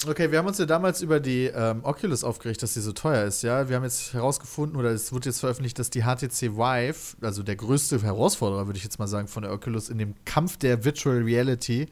Okay, 0.07 0.31
wir 0.31 0.37
haben 0.37 0.47
uns 0.47 0.57
ja 0.57 0.65
damals 0.65 1.01
über 1.01 1.19
die 1.19 1.45
ähm, 1.47 1.81
Oculus 1.83 2.23
aufgeregt, 2.23 2.63
dass 2.63 2.73
die 2.73 2.79
so 2.79 2.93
teuer 2.93 3.25
ist, 3.25 3.41
ja. 3.41 3.67
Wir 3.67 3.75
haben 3.75 3.83
jetzt 3.83 4.13
herausgefunden, 4.13 4.77
oder 4.79 4.91
es 4.91 5.11
wurde 5.11 5.25
jetzt 5.27 5.41
veröffentlicht, 5.41 5.77
dass 5.77 5.89
die 5.89 6.03
HTC 6.03 6.55
Vive, 6.55 7.17
also 7.21 7.43
der 7.43 7.57
größte 7.57 8.01
Herausforderer, 8.01 8.65
würde 8.65 8.77
ich 8.77 8.83
jetzt 8.85 8.97
mal 8.97 9.07
sagen, 9.07 9.27
von 9.27 9.43
der 9.43 9.51
Oculus 9.51 9.89
in 9.89 9.97
dem 9.97 10.15
Kampf 10.23 10.55
der 10.55 10.85
Virtual 10.85 11.17
Reality, 11.21 11.87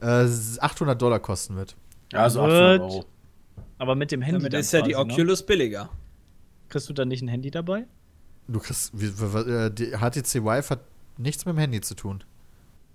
äh, 0.00 0.26
800 0.58 1.00
Dollar 1.00 1.20
kosten 1.20 1.54
wird. 1.54 1.76
Ja, 2.12 2.20
also 2.24 2.40
Wird- 2.42 2.50
800 2.50 2.80
Euro. 2.80 3.04
Aber 3.78 3.94
mit 3.94 4.10
dem 4.10 4.22
Handy. 4.22 4.38
Damit 4.38 4.52
dann 4.52 4.60
ist 4.60 4.72
ja 4.72 4.82
die 4.82 4.92
ne? 4.92 4.98
Oculus 4.98 5.46
billiger. 5.46 5.90
Kriegst 6.68 6.88
du 6.88 6.92
dann 6.92 7.06
nicht 7.08 7.22
ein 7.22 7.28
Handy 7.28 7.50
dabei? 7.52 7.86
Du 8.48 8.58
kriegst, 8.58 8.92
äh, 8.94 9.70
die 9.70 9.92
HTC 9.96 10.42
Vive 10.44 10.70
hat 10.70 10.80
nichts 11.18 11.44
mit 11.46 11.54
dem 11.54 11.58
Handy 11.58 11.80
zu 11.80 11.94
tun. 11.94 12.24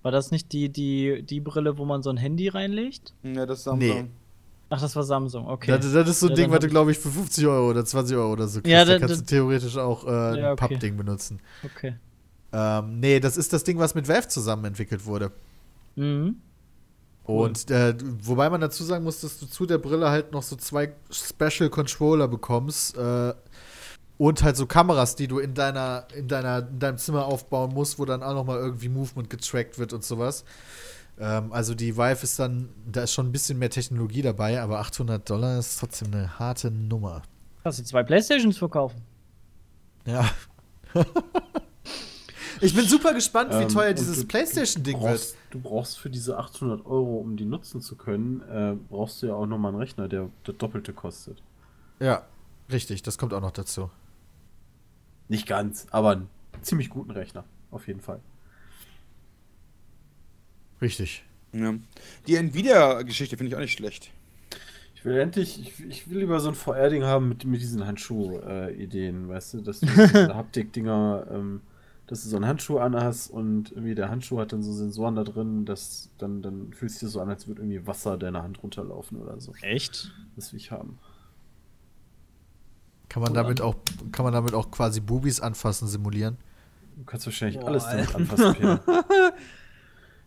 War 0.01 0.11
das 0.11 0.31
nicht 0.31 0.51
die, 0.51 0.69
die, 0.69 1.23
die 1.23 1.39
Brille, 1.39 1.77
wo 1.77 1.85
man 1.85 2.03
so 2.03 2.09
ein 2.09 2.17
Handy 2.17 2.49
reinlegt? 2.49 3.13
Ja, 3.23 3.45
das 3.45 3.65
ist 3.65 3.73
Nee. 3.73 4.05
Ach, 4.71 4.79
das 4.79 4.95
war 4.95 5.03
Samsung, 5.03 5.47
okay. 5.47 5.71
Das, 5.79 5.91
das 5.91 6.07
ist 6.09 6.19
so 6.19 6.27
ein 6.27 6.31
Ja, 6.31 6.35
Ding, 6.35 6.51
was 6.51 6.59
du, 6.59 6.67
glaube 6.67 6.91
ich, 6.91 6.99
für 6.99 7.09
50 7.09 7.45
Euro 7.47 7.71
oder 7.71 7.83
20 7.83 8.15
Euro 8.15 8.33
oder 8.33 8.47
so 8.47 8.59
kriegst. 8.61 8.71
Ja, 8.71 8.85
da 8.85 8.99
kannst 8.99 9.15
da- 9.15 9.19
du 9.19 9.25
theoretisch 9.25 9.77
auch 9.77 10.05
äh, 10.05 10.09
ein 10.09 10.35
Ja, 10.37 10.51
okay. 10.53 10.67
Pappding 10.67 10.95
benutzen. 10.97 11.39
okay. 11.63 11.95
Ähm, 12.51 12.99
nee, 12.99 13.19
das 13.19 13.37
ist 13.37 13.51
das 13.53 13.63
Ding, 13.63 13.77
was 13.79 13.95
mit 13.95 14.07
Valve 14.07 14.27
zusammen 14.27 14.65
entwickelt 14.65 15.05
wurde. 15.05 15.31
Mhm. 15.95 16.37
Und 17.23 17.69
äh, 17.69 17.95
wobei 18.23 18.49
man 18.49 18.59
dazu 18.61 18.83
sagen 18.83 19.03
muss, 19.03 19.21
dass 19.21 19.39
du 19.39 19.45
zu 19.45 19.65
der 19.67 19.77
Brille 19.77 20.09
halt 20.09 20.31
noch 20.31 20.41
so 20.41 20.55
zwei 20.55 20.93
Special 21.11 21.69
Controller 21.69 22.27
bekommst, 22.27 22.97
äh, 22.97 23.33
Und 24.17 24.43
halt 24.43 24.57
so 24.57 24.65
Kameras, 24.65 25.15
die 25.15 25.27
du 25.27 25.39
in 25.39 25.53
deiner, 25.53 26.07
in 26.15 26.27
deiner, 26.27 26.67
in 26.67 26.79
deinem 26.79 26.97
Zimmer 26.97 27.25
aufbauen 27.25 27.73
musst, 27.73 27.99
wo 27.99 28.05
dann 28.05 28.21
auch 28.23 28.33
nochmal 28.33 28.57
irgendwie 28.59 28.89
Movement 28.89 29.29
getrackt 29.29 29.77
wird 29.79 29.93
und 29.93 30.03
sowas. 30.03 30.43
Ähm, 31.19 31.51
also 31.51 31.75
die 31.75 31.97
Vive 31.97 32.23
ist 32.23 32.39
dann, 32.39 32.69
da 32.85 33.03
ist 33.03 33.13
schon 33.13 33.27
ein 33.27 33.31
bisschen 33.31 33.59
mehr 33.59 33.69
Technologie 33.69 34.21
dabei, 34.21 34.61
aber 34.61 34.79
800 34.79 35.29
Dollar 35.29 35.59
ist 35.59 35.79
trotzdem 35.79 36.13
eine 36.13 36.39
harte 36.39 36.71
Nummer. 36.71 37.23
Kannst 37.63 37.79
du 37.79 37.83
zwei 37.83 38.03
Playstations 38.03 38.57
verkaufen? 38.57 39.01
Ja. 40.05 40.29
ich 42.61 42.73
bin 42.73 42.85
super 42.85 43.13
gespannt, 43.13 43.51
wie 43.51 43.63
Ähm, 43.63 43.69
teuer 43.69 43.89
und 43.89 43.99
dieses 43.99 44.25
PlayStation-Ding 44.25 45.01
wird. 45.01 45.35
Du 45.51 45.59
brauchst 45.59 45.99
für 45.99 46.09
diese 46.09 46.37
800 46.37 46.85
Euro, 46.85 47.17
um 47.17 47.35
die 47.35 47.45
nutzen 47.45 47.81
zu 47.81 47.97
können, 47.97 48.41
äh, 48.49 48.75
brauchst 48.89 49.21
du 49.21 49.27
ja 49.27 49.33
auch 49.33 49.45
nochmal 49.45 49.71
einen 49.73 49.79
Rechner, 49.79 50.07
der 50.07 50.29
das 50.45 50.55
Doppelte 50.57 50.93
kostet. 50.93 51.43
Ja, 51.99 52.23
richtig, 52.71 53.03
das 53.03 53.17
kommt 53.17 53.33
auch 53.33 53.41
noch 53.41 53.51
dazu. 53.51 53.89
Nicht 55.27 55.47
ganz, 55.47 55.85
aber 55.91 56.11
einen 56.11 56.29
ziemlich 56.61 56.89
guten 56.89 57.11
Rechner, 57.11 57.43
auf 57.71 57.87
jeden 57.87 57.99
Fall. 57.99 58.21
Richtig. 60.81 61.23
Ja. 61.53 61.73
Die 62.27 62.35
Nvidia-Geschichte 62.35 63.37
finde 63.37 63.49
ich 63.49 63.55
auch 63.55 63.61
nicht 63.61 63.73
schlecht. 63.73 64.11
Ich 64.95 65.05
will 65.05 65.17
endlich, 65.17 65.61
ich, 65.61 65.85
ich 65.85 66.09
will 66.09 66.19
lieber 66.19 66.39
so 66.39 66.49
ein 66.49 66.55
VR-Ding 66.55 67.03
haben 67.03 67.29
mit, 67.29 67.45
mit 67.45 67.61
diesen 67.61 67.85
Handschuh-Ideen, 67.85 69.29
weißt 69.29 69.53
du, 69.53 69.61
dass 69.61 69.79
du 69.79 69.85
diese 69.87 70.35
Haptik-Dinger, 70.35 71.25
ähm, 71.31 71.61
dass 72.05 72.23
du 72.23 72.29
so 72.29 72.35
einen 72.35 72.47
Handschuh 72.47 72.79
anhast 72.79 73.31
und 73.31 73.71
irgendwie 73.71 73.95
der 73.95 74.09
Handschuh 74.09 74.39
hat 74.39 74.51
dann 74.51 74.61
so 74.61 74.73
Sensoren 74.73 75.15
da 75.15 75.23
drin, 75.23 75.65
dass 75.65 76.09
dann, 76.17 76.41
dann 76.41 76.73
fühlt 76.73 76.91
sich 76.91 77.01
das 77.01 77.11
so 77.11 77.21
an, 77.21 77.29
als 77.29 77.47
würde 77.47 77.61
irgendwie 77.61 77.87
Wasser 77.87 78.17
deiner 78.17 78.43
Hand 78.43 78.61
runterlaufen 78.61 79.21
oder 79.21 79.39
so. 79.39 79.53
Echt? 79.61 80.11
Das 80.35 80.51
will 80.51 80.59
ich 80.59 80.71
haben. 80.71 80.99
Kann 83.07 83.23
man 83.23 83.33
damit 83.33 83.61
auch, 83.61 83.75
kann 84.11 84.23
man 84.23 84.33
damit 84.33 84.53
auch 84.53 84.69
quasi 84.69 84.99
Bubis 84.99 85.39
anfassen, 85.39 85.87
simulieren? 85.87 86.37
Du 86.97 87.05
kannst 87.05 87.25
wahrscheinlich 87.25 87.59
Boah, 87.59 87.69
alles 87.69 87.85
damit 87.85 88.13
anfassen, 88.13 88.53
Peter. 88.53 88.81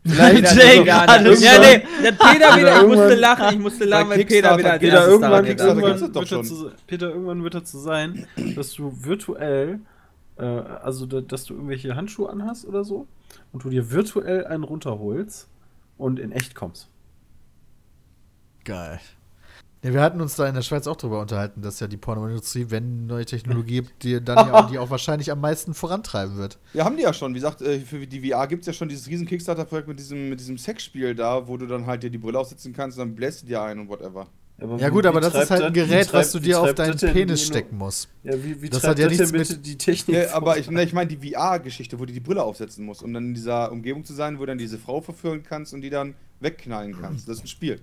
Vielleicht 0.04 0.56
Jake 0.56 0.78
sogar 0.78 1.06
gerade. 1.06 1.32
Ja, 1.34 1.58
nee, 1.60 1.82
der 2.02 2.12
Peter 2.12 2.56
wieder, 2.56 2.76
ich 2.80 2.86
musste 2.88 3.02
irgendwann- 3.02 3.18
lachen, 3.20 3.54
ich 3.54 3.58
musste 3.60 3.84
lachen, 3.84 4.08
weil 4.10 4.24
Peter 4.24 4.58
wieder 4.58 4.72
als 4.72 4.80
Peter, 4.80 4.92
erstes 4.94 5.12
irgendwann, 5.12 5.32
hat. 5.32 5.60
irgendwann 5.60 6.00
wird 6.00 6.16
er 6.16 6.26
schon. 6.26 6.44
zu, 6.44 6.70
Peter, 6.88 7.08
irgendwann 7.10 7.44
wird 7.44 7.54
dazu 7.54 7.78
sein, 7.78 8.26
dass 8.56 8.72
du 8.74 8.92
virtuell, 9.04 9.78
äh, 10.38 10.42
also 10.44 11.06
da, 11.06 11.20
dass 11.20 11.44
du 11.44 11.54
irgendwelche 11.54 11.94
Handschuhe 11.94 12.28
anhast 12.30 12.66
oder 12.66 12.82
so 12.84 13.06
und 13.52 13.62
du 13.62 13.68
dir 13.70 13.92
virtuell 13.92 14.44
einen 14.46 14.64
runterholst 14.64 15.48
und 15.98 16.18
in 16.18 16.32
echt 16.32 16.54
kommst. 16.56 16.88
Geil. 18.64 18.98
Ja, 19.84 19.92
wir 19.92 20.00
hatten 20.00 20.20
uns 20.20 20.36
da 20.36 20.46
in 20.46 20.54
der 20.54 20.62
Schweiz 20.62 20.86
auch 20.86 20.94
drüber 20.96 21.20
unterhalten, 21.20 21.60
dass 21.60 21.80
ja 21.80 21.88
die 21.88 21.96
Pornoindustrie, 21.96 22.66
wenn 22.68 23.06
neue 23.06 23.24
Technologie 23.26 23.74
gibt, 23.82 24.04
die 24.04 24.22
dann 24.22 24.46
ja 24.46 24.52
auch, 24.54 24.66
die 24.70 24.78
auch 24.78 24.90
wahrscheinlich 24.90 25.32
am 25.32 25.40
meisten 25.40 25.74
vorantreiben 25.74 26.36
wird. 26.36 26.58
Ja, 26.72 26.84
haben 26.84 26.96
die 26.96 27.02
ja 27.02 27.12
schon. 27.12 27.32
Wie 27.32 27.38
gesagt, 27.38 27.62
äh, 27.62 27.80
für 27.80 28.06
die 28.06 28.30
VR 28.30 28.46
gibt 28.46 28.62
es 28.62 28.68
ja 28.68 28.72
schon 28.72 28.88
dieses 28.88 29.08
riesen 29.08 29.26
Kickstarter-Projekt 29.26 29.88
mit 29.88 29.98
diesem, 29.98 30.28
mit 30.28 30.38
diesem 30.38 30.56
Sexspiel 30.56 31.16
da, 31.16 31.48
wo 31.48 31.56
du 31.56 31.66
dann 31.66 31.86
halt 31.86 32.04
dir 32.04 32.10
die 32.10 32.18
Brille 32.18 32.38
aufsetzen 32.38 32.72
kannst 32.72 32.96
und 32.96 33.06
dann 33.08 33.14
bläst 33.16 33.42
du 33.42 33.46
dir 33.46 33.60
ein 33.62 33.80
und 33.80 33.88
whatever. 33.88 34.28
Aber 34.60 34.76
Ja 34.78 34.90
gut, 34.90 35.04
aber 35.06 35.20
das 35.20 35.34
ist 35.34 35.50
halt 35.50 35.62
ein 35.62 35.72
Gerät, 35.72 36.04
treibt- 36.06 36.12
was 36.14 36.30
du 36.30 36.38
dir 36.38 36.60
auf 36.60 36.72
deinen 36.74 36.96
Penis 36.96 37.44
stecken 37.44 37.76
musst. 37.76 38.08
Ja, 38.22 38.34
wie, 38.44 38.62
wie 38.62 38.70
Das 38.70 38.84
hat 38.84 39.00
ja 39.00 39.08
das 39.08 39.32
nichts 39.32 39.32
mit- 39.50 39.66
die 39.66 39.76
Technik? 39.78 40.16
Nee, 40.16 40.26
aber 40.26 40.58
ich, 40.58 40.70
ne, 40.70 40.84
ich 40.84 40.92
meine 40.92 41.08
die 41.12 41.28
VR-Geschichte, 41.32 41.98
wo 41.98 42.04
du 42.04 42.12
die 42.12 42.20
Brille 42.20 42.44
aufsetzen 42.44 42.84
musst, 42.84 43.02
um 43.02 43.12
dann 43.12 43.24
in 43.28 43.34
dieser 43.34 43.72
Umgebung 43.72 44.04
zu 44.04 44.12
sein, 44.14 44.36
wo 44.36 44.40
du 44.42 44.46
dann 44.46 44.58
diese 44.58 44.78
Frau 44.78 45.00
verführen 45.00 45.42
kannst 45.42 45.74
und 45.74 45.80
die 45.80 45.90
dann 45.90 46.14
wegknallen 46.38 46.94
kannst. 47.00 47.26
Das 47.28 47.38
ist 47.38 47.44
ein 47.44 47.48
Spiel. 47.48 47.80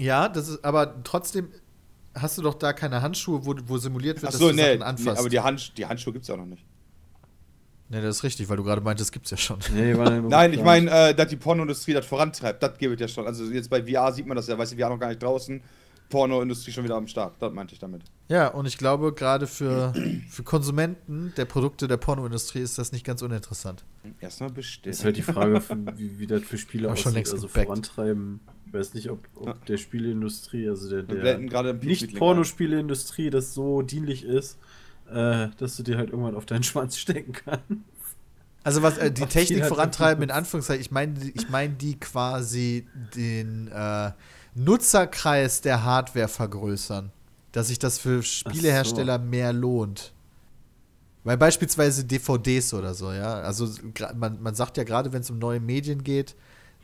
Ja, 0.00 0.28
das 0.28 0.48
ist, 0.48 0.64
aber 0.64 1.02
trotzdem 1.04 1.48
hast 2.14 2.38
du 2.38 2.42
doch 2.42 2.54
da 2.54 2.72
keine 2.72 3.02
Handschuhe, 3.02 3.44
wo, 3.44 3.54
wo 3.66 3.78
simuliert 3.78 4.20
wird, 4.22 4.32
Achso, 4.32 4.46
dass 4.46 4.56
du 4.56 4.56
nee, 4.56 4.62
Sachen 4.62 4.78
nee, 4.78 4.84
anfasst. 4.84 5.18
aber 5.18 5.28
die, 5.28 5.40
Hand, 5.40 5.78
die 5.78 5.86
Handschuhe 5.86 6.12
gibt 6.12 6.24
es 6.24 6.28
ja 6.28 6.36
noch 6.36 6.46
nicht. 6.46 6.64
nee, 7.88 8.00
das 8.00 8.16
ist 8.16 8.24
richtig, 8.24 8.48
weil 8.48 8.56
du 8.56 8.64
gerade 8.64 8.80
meintest, 8.80 9.12
gibt's 9.12 9.30
ja 9.30 9.36
schon. 9.36 9.58
Nee, 9.74 9.94
Nein, 9.94 10.52
ich 10.52 10.62
meine, 10.62 10.90
äh, 10.90 11.14
dass 11.14 11.28
die 11.28 11.36
Pornoindustrie 11.36 11.92
das 11.92 12.06
vorantreibt, 12.06 12.62
das 12.62 12.76
gibt 12.78 12.94
es 12.94 13.00
ja 13.00 13.08
schon. 13.08 13.26
Also 13.26 13.44
jetzt 13.44 13.70
bei 13.70 13.82
VR 13.82 14.12
sieht 14.12 14.26
man 14.26 14.36
das 14.36 14.48
ja, 14.48 14.58
weißt 14.58 14.72
du, 14.72 14.76
VR 14.76 14.88
noch 14.88 14.98
gar 14.98 15.08
nicht 15.08 15.22
draußen, 15.22 15.62
Pornoindustrie 16.08 16.72
schon 16.72 16.84
wieder 16.84 16.96
am 16.96 17.06
Start. 17.06 17.34
Das 17.40 17.52
meinte 17.52 17.72
ich 17.74 17.78
damit. 17.78 18.02
Ja, 18.28 18.48
und 18.48 18.66
ich 18.66 18.76
glaube, 18.76 19.12
gerade 19.14 19.46
für, 19.46 19.92
für 20.28 20.42
Konsumenten 20.42 21.32
der 21.36 21.44
Produkte 21.44 21.86
der 21.86 21.96
Pornoindustrie 21.98 22.60
ist 22.60 22.78
das 22.78 22.90
nicht 22.92 23.04
ganz 23.06 23.22
uninteressant. 23.22 23.84
Erstmal 24.18 24.50
bestellen. 24.50 24.92
ist 24.92 25.04
halt 25.04 25.16
die 25.16 25.22
Frage, 25.22 25.62
wie, 25.96 26.18
wie 26.18 26.26
das 26.26 26.42
für 26.42 26.58
Spiele 26.58 26.88
Hab 26.88 26.94
aussieht, 26.94 27.04
schon 27.04 27.14
längst 27.14 27.32
also 27.32 27.46
gebackt. 27.46 27.66
vorantreiben. 27.66 28.40
Ich 28.70 28.78
weiß 28.78 28.94
nicht, 28.94 29.10
ob, 29.10 29.18
ob 29.34 29.46
Ja. 29.46 29.54
der 29.66 29.76
Spieleindustrie, 29.78 30.68
also 30.68 30.88
der, 30.88 31.02
der 31.02 31.16
blenden 31.16 31.48
gerade 31.48 31.70
einen 31.70 31.80
nicht 31.80 32.02
Peach-Link 32.02 32.18
Pornospieleindustrie 32.18 33.30
das 33.30 33.52
so 33.52 33.82
dienlich 33.82 34.24
ist, 34.24 34.58
äh, 35.10 35.48
dass 35.58 35.76
du 35.76 35.82
dir 35.82 35.98
halt 35.98 36.10
irgendwann 36.10 36.36
auf 36.36 36.46
deinen 36.46 36.62
Schwanz 36.62 36.96
stecken 36.96 37.32
kannst. 37.32 37.64
Also 38.62 38.82
was 38.82 38.98
äh, 38.98 39.10
die 39.10 39.22
Auf 39.22 39.28
Technik 39.30 39.64
vorantreiben, 39.66 40.22
in. 40.22 40.30
Anführungszeichen, 40.30 40.80
ich 40.82 40.90
meine 40.90 41.14
ich 41.34 41.48
mein 41.48 41.78
die 41.78 41.98
quasi 41.98 42.86
den 43.16 43.68
äh, 43.68 44.12
Nutzerkreis 44.54 45.62
der 45.62 45.82
Hardware 45.84 46.28
vergrößern. 46.28 47.10
Dass 47.52 47.66
sich 47.66 47.80
das 47.80 47.98
für 47.98 48.22
Spielehersteller 48.22 49.18
mehr 49.18 49.52
lohnt. 49.52 50.12
Weil 51.24 51.36
beispielsweise 51.36 52.04
DVDs 52.04 52.72
oder 52.72 52.94
so, 52.94 53.12
ja. 53.12 53.40
Also 53.40 53.68
man, 54.14 54.40
man 54.40 54.54
sagt 54.54 54.76
ja 54.76 54.84
gerade, 54.84 55.12
wenn 55.12 55.22
es 55.22 55.30
um 55.30 55.38
neue 55.40 55.58
Medien 55.58 56.04
geht, 56.04 56.36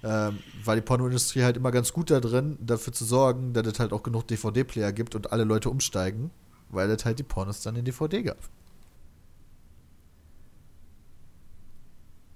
ähm, 0.07 0.39
war 0.65 0.77
die 0.77 0.83
Pornoindustrie 0.83 1.43
halt 1.43 1.57
immer 1.57 1.73
ganz 1.73 1.93
gut 1.93 2.11
da 2.13 2.21
drin, 2.21 2.57
dafür 2.61 2.93
zu 2.93 3.05
sorgen, 3.05 3.53
dass 3.53 3.67
es 3.67 3.81
halt 3.81 3.93
auch 3.93 4.05
genug 4.05 4.29
DVD-Player 4.29 4.93
gibt 4.93 5.17
und 5.17 5.33
alle 5.33 5.43
Leute 5.43 5.69
umsteigen, 5.69 6.31
weil 6.69 6.89
es 6.91 7.05
halt 7.05 7.19
die 7.19 7.25
Pornos 7.25 7.63
dann 7.63 7.75
in 7.75 7.85
DVD 7.85 8.23
gab. 8.23 8.39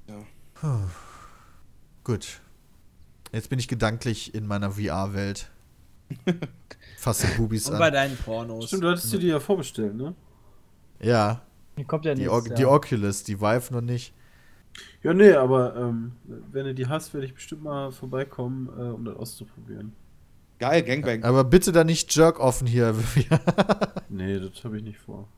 Ja. 0.08 0.16
Puh. 0.54 0.88
Gut. 2.04 2.40
Jetzt 3.32 3.48
bin 3.50 3.58
ich 3.60 3.68
gedanklich 3.68 4.34
in 4.34 4.46
meiner 4.46 4.72
VR-Welt. 4.72 5.50
Fasse 6.98 7.28
Bubis 7.36 7.68
Und 7.68 7.78
bei 7.78 7.86
an. 7.86 7.92
deinen 7.92 8.16
Pornos. 8.16 8.66
Stimmt, 8.66 8.82
du 8.82 8.88
hattest 8.88 9.12
dir 9.12 9.20
die 9.20 9.28
ja 9.28 9.38
vorbestellt, 9.38 9.94
ne? 9.94 10.14
Ja, 11.00 11.42
Die 11.78 11.84
kommt 11.84 12.04
ja 12.04 12.14
die, 12.14 12.22
nicht. 12.22 12.30
Or 12.30 12.42
die 12.42 12.66
Oculus, 12.66 13.22
die 13.22 13.40
Vive 13.40 13.72
noch 13.72 13.80
nicht. 13.80 14.12
Ja, 15.02 15.14
nee, 15.14 15.32
aber 15.32 15.76
ähm, 15.76 16.12
wenn 16.24 16.64
du 16.66 16.74
die 16.74 16.86
hast, 16.86 17.12
werde 17.14 17.26
ich 17.26 17.34
bestimmt 17.34 17.62
mal 17.64 17.90
vorbeikommen, 17.90 18.68
äh, 18.78 18.82
um 18.92 19.04
das 19.04 19.16
auszuprobieren. 19.16 19.92
Geil, 20.58 20.82
Gangbang. 20.82 21.24
Aber 21.24 21.44
bitte 21.44 21.72
da 21.72 21.84
nicht 21.84 22.14
Jerk-offen 22.14 22.66
hier. 22.66 22.94
Nee, 24.10 24.38
das 24.40 24.64
habe 24.64 24.76
ich 24.76 24.82
nicht 24.82 24.98
vor. 24.98 25.28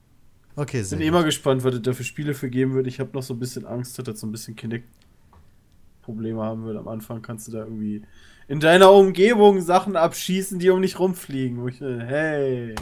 okay, 0.57 0.81
Ich 0.81 0.89
sehr 0.89 0.99
bin 0.99 1.07
gut. 1.07 1.15
eh 1.15 1.19
mal 1.19 1.25
gespannt, 1.25 1.63
was 1.63 1.75
es 1.75 1.83
da 1.83 1.93
für 1.93 2.05
Spiele 2.05 2.35
für 2.35 2.49
geben 2.51 2.75
wird. 2.75 2.87
Ich 2.87 2.99
habe 3.01 3.11
noch 3.13 3.23
so 3.23 3.35
ein 3.35 3.39
bisschen 3.39 3.67
Angst, 3.67 3.99
dass 3.99 4.05
das 4.07 4.19
so 4.21 4.27
ein 4.27 4.33
bisschen 4.33 4.57
Kinect-Probleme 4.57 6.41
haben 6.43 6.65
wird. 6.65 6.77
Am 6.77 6.89
Anfang 6.89 7.23
kannst 7.23 7.49
du 7.49 7.53
da 7.53 7.59
irgendwie 7.65 8.03
in 8.49 8.61
deiner 8.61 8.91
Umgebung 8.93 9.61
Sachen 9.61 9.95
abschießen, 9.97 10.59
die 10.59 10.71
um 10.71 10.83
dich 10.83 10.99
rumfliegen. 10.99 11.61
Wo 11.61 11.69
ich, 11.69 11.81
hey. 11.81 12.75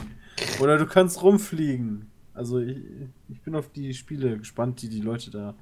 Oder 0.59 0.77
du 0.77 0.85
kannst 0.85 1.21
rumfliegen. 1.21 2.07
Also 2.33 2.59
ich, 2.59 2.77
ich 3.29 3.41
bin 3.41 3.53
auf 3.55 3.69
die 3.69 3.93
Spiele 3.93 4.37
gespannt, 4.37 4.81
die 4.81 4.89
die 4.89 5.01
Leute 5.01 5.29
da, 5.29 5.53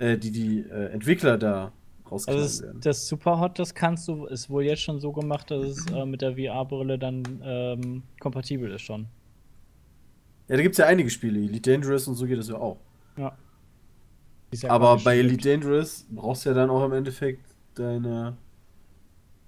äh, 0.00 0.18
die 0.18 0.30
die 0.32 0.60
äh, 0.60 0.86
Entwickler 0.92 1.38
da 1.38 1.72
rauskriegen 2.10 2.42
Also 2.42 2.58
das, 2.58 2.62
werden. 2.62 2.80
das 2.80 3.06
Superhot, 3.06 3.58
das 3.58 3.74
kannst 3.74 4.08
du, 4.08 4.26
ist 4.26 4.50
wohl 4.50 4.64
jetzt 4.64 4.82
schon 4.82 4.98
so 4.98 5.12
gemacht, 5.12 5.50
dass 5.50 5.64
es 5.64 5.86
äh, 5.92 6.04
mit 6.06 6.22
der 6.22 6.34
VR-Brille 6.36 6.98
dann 6.98 7.22
ähm, 7.44 8.02
kompatibel 8.20 8.70
ist 8.72 8.82
schon. 8.82 9.06
Ja, 10.48 10.56
da 10.56 10.62
gibt 10.62 10.74
es 10.74 10.78
ja 10.78 10.86
einige 10.86 11.10
Spiele. 11.10 11.38
Elite 11.38 11.70
Dangerous 11.70 12.08
und 12.08 12.14
so 12.16 12.26
geht 12.26 12.38
das 12.38 12.48
ja 12.48 12.56
auch. 12.56 12.78
Ja. 13.16 13.36
Ja 14.52 14.70
Aber 14.70 14.96
bei 14.96 15.18
Elite 15.18 15.48
Dangerous 15.48 16.06
brauchst 16.10 16.44
du 16.44 16.50
ja 16.50 16.54
dann 16.54 16.70
auch 16.70 16.84
im 16.84 16.92
Endeffekt 16.92 17.44
deine 17.74 18.36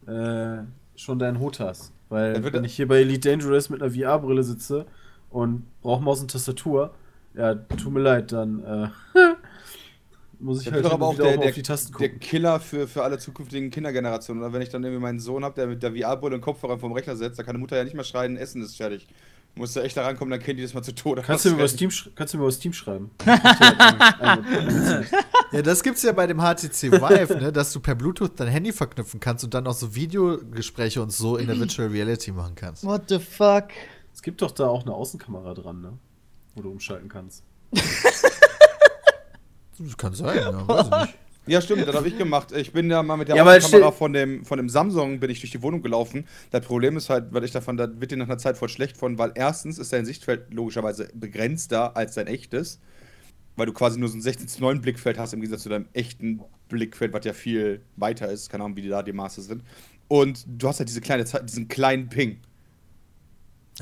äh, 0.06 0.62
schon 0.94 1.18
deinen 1.18 1.40
Hotas. 1.40 1.92
Weil 2.08 2.44
wenn 2.52 2.64
ich 2.64 2.76
hier 2.76 2.86
bei 2.86 2.98
Elite 2.98 3.30
Dangerous 3.30 3.70
mit 3.70 3.82
einer 3.82 3.90
VR-Brille 3.90 4.42
sitze 4.44 4.86
und 5.30 5.64
brauche 5.80 6.02
Maus 6.02 6.20
und 6.20 6.30
Tastatur, 6.30 6.94
ja, 7.34 7.54
tut 7.54 7.92
mir 7.92 8.00
leid, 8.00 8.32
dann 8.32 8.62
äh, 8.62 8.88
muss 10.42 10.58
ich 10.60 10.64
Das 10.66 10.74
halt 10.74 10.84
doch 10.84 10.92
aber 10.92 11.06
auch 11.06 11.16
der, 11.16 11.36
der, 11.36 11.48
auf 11.48 11.54
die 11.54 11.62
Tasten 11.62 11.96
der 11.98 12.08
gucken. 12.08 12.20
Killer 12.20 12.60
für, 12.60 12.86
für 12.88 13.02
alle 13.04 13.18
zukünftigen 13.18 13.70
Kindergenerationen. 13.70 14.42
Oder 14.42 14.52
wenn 14.52 14.62
ich 14.62 14.68
dann 14.70 14.82
irgendwie 14.84 15.02
meinen 15.02 15.20
Sohn 15.20 15.44
habe, 15.44 15.54
der 15.54 15.66
mit 15.68 15.82
der 15.82 15.92
VR-Brille 15.94 16.34
und 16.36 16.40
Kopfhörer 16.40 16.78
vom 16.78 16.92
Rechner 16.92 17.16
setzt, 17.16 17.38
da 17.38 17.42
kann 17.42 17.54
die 17.54 17.60
Mutter 17.60 17.76
ja 17.76 17.84
nicht 17.84 17.94
mehr 17.94 18.04
schreien, 18.04 18.36
Essen 18.36 18.62
ist 18.62 18.76
fertig. 18.76 19.06
Musst 19.54 19.76
du 19.76 19.80
echt 19.80 19.94
da 19.98 20.02
rankommen, 20.06 20.30
dann 20.30 20.40
kennt 20.40 20.58
die 20.58 20.62
das 20.62 20.72
mal 20.72 20.82
zu 20.82 20.94
Tode. 20.94 21.20
Kannst 21.20 21.44
du, 21.44 21.50
mir 21.50 21.56
über 21.56 21.68
Steam, 21.68 21.90
kannst 22.14 22.32
du 22.32 22.38
mir 22.38 22.44
über 22.44 22.52
Steam 22.52 22.72
schreiben? 22.72 23.10
Einge- 23.26 25.04
Ja, 25.52 25.60
das 25.62 25.82
gibt's 25.82 26.02
ja 26.02 26.12
bei 26.12 26.26
dem 26.26 26.38
HTC 26.40 26.90
Vive, 26.92 27.36
ne, 27.36 27.52
dass 27.52 27.70
du 27.72 27.80
per 27.80 27.94
Bluetooth 27.94 28.32
dein 28.36 28.48
Handy 28.48 28.72
verknüpfen 28.72 29.20
kannst 29.20 29.44
und 29.44 29.52
dann 29.52 29.66
auch 29.66 29.74
so 29.74 29.94
Videogespräche 29.94 31.02
und 31.02 31.12
so 31.12 31.36
in 31.36 31.48
der 31.48 31.58
Virtual 31.58 31.88
Reality 31.88 32.32
machen 32.32 32.54
kannst. 32.54 32.82
What 32.84 33.02
the 33.08 33.18
fuck? 33.18 33.64
Es 34.14 34.22
gibt 34.22 34.40
doch 34.40 34.52
da 34.52 34.68
auch 34.68 34.82
eine 34.86 34.94
Außenkamera 34.94 35.52
dran, 35.54 35.82
ne? 35.82 35.92
Wo 36.54 36.62
du 36.62 36.70
umschalten 36.70 37.10
kannst. 37.10 37.42
Das 39.84 39.96
kann 39.96 40.14
sein, 40.14 40.36
ja, 40.36 40.52
weiß 40.68 40.86
ich 40.86 41.00
nicht. 41.00 41.18
Ja, 41.44 41.60
stimmt, 41.60 41.88
das 41.88 41.96
habe 41.96 42.06
ich 42.06 42.16
gemacht. 42.16 42.52
Ich 42.52 42.72
bin 42.72 42.88
ja 42.88 43.02
mal 43.02 43.16
mit 43.16 43.26
der 43.28 43.34
Ja, 43.34 43.42
Kamera 43.58 43.90
von 43.90 44.12
dem, 44.12 44.44
von 44.44 44.58
dem 44.58 44.68
Samsung 44.68 45.18
bin 45.18 45.28
ich 45.28 45.40
durch 45.40 45.50
die 45.50 45.60
Wohnung 45.60 45.82
gelaufen. 45.82 46.26
Das 46.52 46.64
Problem 46.64 46.96
ist 46.96 47.10
halt, 47.10 47.32
weil 47.34 47.42
ich 47.42 47.50
davon, 47.50 47.76
da 47.76 47.88
wird 48.00 48.12
dir 48.12 48.16
nach 48.16 48.26
einer 48.26 48.38
Zeit 48.38 48.56
voll 48.56 48.68
schlecht 48.68 48.96
von, 48.96 49.18
weil 49.18 49.32
erstens 49.34 49.78
ist 49.78 49.92
dein 49.92 50.06
Sichtfeld 50.06 50.54
logischerweise 50.54 51.08
begrenzter 51.14 51.96
als 51.96 52.14
dein 52.14 52.28
echtes. 52.28 52.78
Weil 53.56 53.66
du 53.66 53.72
quasi 53.72 53.98
nur 53.98 54.08
so 54.08 54.16
ein 54.16 54.22
16 54.22 54.46
zu 54.46 54.60
9 54.60 54.80
Blickfeld 54.80 55.18
hast 55.18 55.32
im 55.34 55.40
Gegensatz 55.40 55.64
zu 55.64 55.68
deinem 55.68 55.88
echten 55.92 56.40
Blickfeld, 56.68 57.12
was 57.12 57.24
ja 57.24 57.32
viel 57.32 57.82
weiter 57.96 58.30
ist. 58.30 58.48
Keine 58.48 58.62
Ahnung, 58.64 58.76
wie 58.76 58.82
die 58.82 58.88
da 58.88 59.02
die 59.02 59.12
Maße 59.12 59.42
sind. 59.42 59.62
Und 60.06 60.44
du 60.46 60.68
hast 60.68 60.78
halt 60.78 60.88
diese 60.88 61.00
kleine, 61.00 61.24
Zeit- 61.24 61.48
diesen 61.48 61.66
kleinen 61.66 62.08
Ping. 62.08 62.38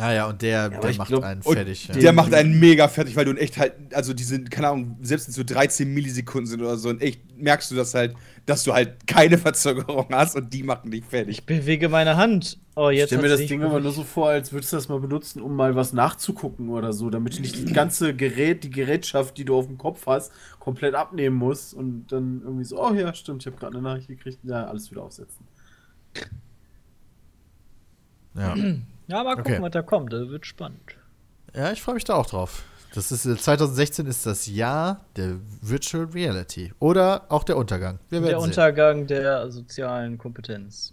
Ah 0.01 0.13
ja, 0.15 0.29
und 0.29 0.41
der, 0.41 0.63
aber 0.65 0.79
der 0.79 0.95
macht 0.97 1.09
glaub- 1.09 1.23
einen 1.23 1.43
fertig. 1.43 1.89
Ja. 1.89 1.95
der 1.95 2.13
macht 2.15 2.33
einen 2.33 2.59
mega 2.59 2.89
fertig, 2.89 3.17
weil 3.17 3.27
du 3.27 3.33
in 3.33 3.37
echt 3.37 3.59
halt, 3.59 3.75
also 3.93 4.15
diese, 4.15 4.43
keine 4.45 4.69
Ahnung, 4.69 4.97
selbst 5.03 5.29
in 5.29 5.35
so 5.35 5.45
13 5.45 5.93
Millisekunden 5.93 6.47
sind 6.47 6.61
oder 6.63 6.77
so, 6.79 6.89
und 6.89 7.03
echt 7.03 7.21
merkst 7.37 7.71
du 7.71 7.75
das 7.75 7.93
halt, 7.93 8.15
dass 8.47 8.65
du 8.65 8.73
halt 8.73 9.07
keine 9.07 9.37
Verzögerung 9.39 10.07
hast 10.11 10.37
und 10.37 10.55
die 10.55 10.63
machen 10.63 10.91
dich 10.91 11.05
fertig. 11.05 11.39
Ich 11.41 11.45
bewege 11.47 11.91
meine 11.91 12.17
Hand. 12.17 12.59
Oh, 12.77 12.89
Ich 12.89 12.99
jetzt 12.99 13.11
stell 13.11 13.21
mir 13.21 13.29
das 13.29 13.45
Ding 13.47 13.63
aber 13.63 13.79
nur 13.81 13.93
so 13.93 14.03
vor, 14.05 14.31
als 14.31 14.53
würdest 14.53 14.73
du 14.73 14.77
das 14.77 14.89
mal 14.89 15.01
benutzen, 15.01 15.43
um 15.43 15.55
mal 15.55 15.75
was 15.75 15.93
nachzugucken 15.93 16.71
oder 16.71 16.95
so, 16.95 17.11
damit 17.11 17.37
du 17.37 17.43
nicht 17.43 17.69
die 17.69 17.73
ganze 17.73 18.15
Gerät, 18.17 18.65
die 18.65 18.71
Gerätschaft, 18.71 19.37
die 19.37 19.45
du 19.45 19.55
auf 19.59 19.67
dem 19.67 19.77
Kopf 19.77 20.07
hast, 20.07 20.33
komplett 20.59 20.95
abnehmen 20.95 21.37
musst 21.37 21.75
und 21.75 22.07
dann 22.11 22.41
irgendwie 22.43 22.65
so, 22.65 22.83
oh 22.83 22.95
ja, 22.95 23.13
stimmt, 23.13 23.43
ich 23.43 23.47
habe 23.47 23.57
gerade 23.59 23.75
eine 23.77 23.83
Nachricht 23.83 24.09
gekriegt, 24.09 24.39
ja, 24.45 24.65
alles 24.67 24.91
wieder 24.91 25.03
aufsetzen. 25.03 25.45
Ja. 28.35 28.55
Ja, 29.11 29.23
mal 29.25 29.37
gucken, 29.37 29.55
Okay. 29.55 29.63
was 29.63 29.71
da 29.73 29.83
kommt. 29.83 30.13
Das 30.13 30.29
wird 30.29 30.47
spannend. 30.47 30.81
ja, 31.55 31.73
ich 31.73 31.83
freue 31.83 31.95
mich 31.97 32.05
da 32.05 32.15
auch 32.15 32.27
drauf. 32.27 32.63
Das 32.95 33.13
ist, 33.13 33.25
äh, 33.27 33.37
2016 33.37 34.07
ist 34.07 34.27
das 34.27 34.47
Jahr 34.47 35.05
der 35.17 35.37
Virtual 35.63 36.05
Reality. 36.07 36.73
Oder 36.81 37.25
auch 37.29 37.45
der 37.45 37.57
Untergang. 37.57 37.99
Wir 38.09 38.21
Der 38.21 38.29
werden 38.31 38.41
sehen. 38.41 38.49
Untergang 38.51 39.07
der 39.07 39.51
sozialen 39.51 40.19
Kompetenz 40.19 40.93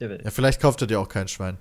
der 0.00 0.08
Welt. 0.10 0.24
Ja, 0.24 0.30
vielleicht 0.30 0.60
kauft 0.60 0.80
er 0.80 0.86
dir 0.86 0.98
auch 1.00 1.08
kein 1.08 1.28
Schwein. 1.28 1.58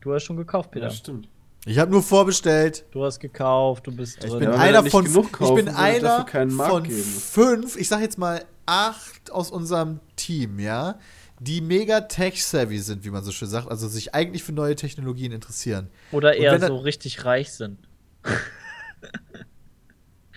Du 0.00 0.14
hast 0.14 0.24
schon 0.24 0.36
gekauft, 0.36 0.70
Peter. 0.70 0.86
Ja, 0.86 0.90
stimmt. 0.92 1.28
Ich 1.66 1.78
habe 1.78 1.90
nur 1.90 2.02
vorbestellt. 2.02 2.86
Du 2.92 3.04
hast 3.04 3.20
gekauft, 3.20 3.86
du 3.86 3.94
bist 3.94 4.24
Ich 4.24 4.30
bin 4.32 4.42
Ja, 4.44 4.52
er 4.52 4.60
einer 4.60 4.84
von 4.86 5.04
genug 5.04 5.26
ich 5.26 5.32
kaufen 5.32 5.56
bin 5.56 5.68
einer 5.68 6.26
von 6.26 6.84
geben. 6.84 7.02
fünf, 7.02 7.76
ich 7.76 7.88
sag 7.88 8.00
jetzt 8.00 8.16
mal 8.16 8.44
acht 8.64 9.30
aus 9.30 9.50
unserem 9.50 10.00
Team, 10.16 10.58
ja, 10.58 10.98
die 11.40 11.60
mega 11.60 12.00
tech-savvy 12.02 12.78
sind, 12.78 13.04
wie 13.04 13.10
man 13.10 13.22
so 13.24 13.30
schön 13.32 13.48
sagt, 13.48 13.68
also 13.68 13.86
sich 13.88 14.14
eigentlich 14.14 14.42
für 14.42 14.52
neue 14.52 14.74
Technologien 14.76 15.32
interessieren. 15.32 15.88
Oder 16.12 16.36
eher 16.36 16.52
er- 16.52 16.66
so 16.66 16.76
richtig 16.76 17.24
reich 17.24 17.52
sind. 17.52 17.78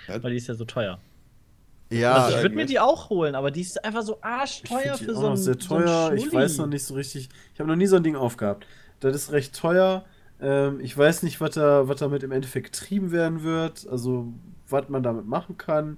Weil 0.08 0.32
die 0.32 0.38
ist 0.38 0.48
ja 0.48 0.54
so 0.56 0.66
teuer. 0.66 1.00
Ja, 1.90 2.14
also 2.14 2.38
ich 2.38 2.44
würde 2.44 2.56
mir 2.56 2.66
die 2.66 2.80
auch 2.80 3.10
holen, 3.10 3.36
aber 3.36 3.52
die 3.52 3.62
ist 3.62 3.84
einfach 3.84 4.02
so 4.04 4.16
Ich 4.18 4.24
arschteuer 4.24 4.98
für 4.98 5.14
so 5.14 5.22
noch 5.24 5.32
ein 5.32 5.38
sehr 5.38 5.56
so 5.60 5.68
teuer. 5.76 6.14
ich 6.14 6.22
Schnulli. 6.24 6.36
weiß 6.38 6.58
noch 6.58 6.68
nicht 6.68 6.86
so 6.86 6.94
richtig. 6.94 7.30
Ich 7.54 7.60
habe 7.60 7.70
noch 7.70 7.76
nie 7.76 7.88
so 7.88 7.98
ein 7.98 8.04
Ding 8.04 8.16
aufgehabt. 8.16 8.66
Das 9.02 9.14
ist 9.16 9.32
recht 9.34 9.54
teuer. 9.58 10.06
Ähm, 10.40 10.80
ich 10.80 10.98
weiß 10.98 11.24
nicht, 11.24 11.42
was 11.42 11.56
da, 11.56 11.88
was 11.90 11.98
damit 12.00 12.24
im 12.24 12.32
Endeffekt 12.32 12.72
getrieben 12.72 13.12
werden 13.12 13.44
wird. 13.44 13.86
Also, 13.90 14.32
was 14.70 14.88
man 14.88 15.04
damit 15.04 15.26
machen 15.26 15.58
kann. 15.58 15.98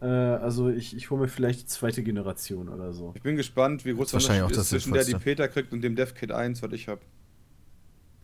Äh, 0.00 0.06
also, 0.06 0.68
ich, 0.68 0.94
ich 0.96 1.10
hole 1.10 1.22
mir 1.22 1.28
vielleicht 1.28 1.60
die 1.62 1.66
zweite 1.66 2.02
Generation 2.02 2.68
oder 2.68 2.92
so. 2.92 3.12
Ich 3.16 3.22
bin 3.22 3.36
gespannt, 3.36 3.84
wie 3.84 3.94
groß 3.94 4.08
der 4.08 4.14
wahrscheinlich 4.14 4.42
Unterschied 4.44 4.58
auch 4.58 4.62
ist 4.62 4.72
das 4.72 4.82
zwischen 4.82 4.92
der, 4.92 5.04
die. 5.04 5.14
Peter 5.14 5.48
kriegt 5.48 5.72
und 5.72 5.80
dem 5.80 5.96
DevKit 5.96 6.32
1, 6.32 6.62
was 6.62 6.72
ich 6.72 6.86
habe. 6.88 7.00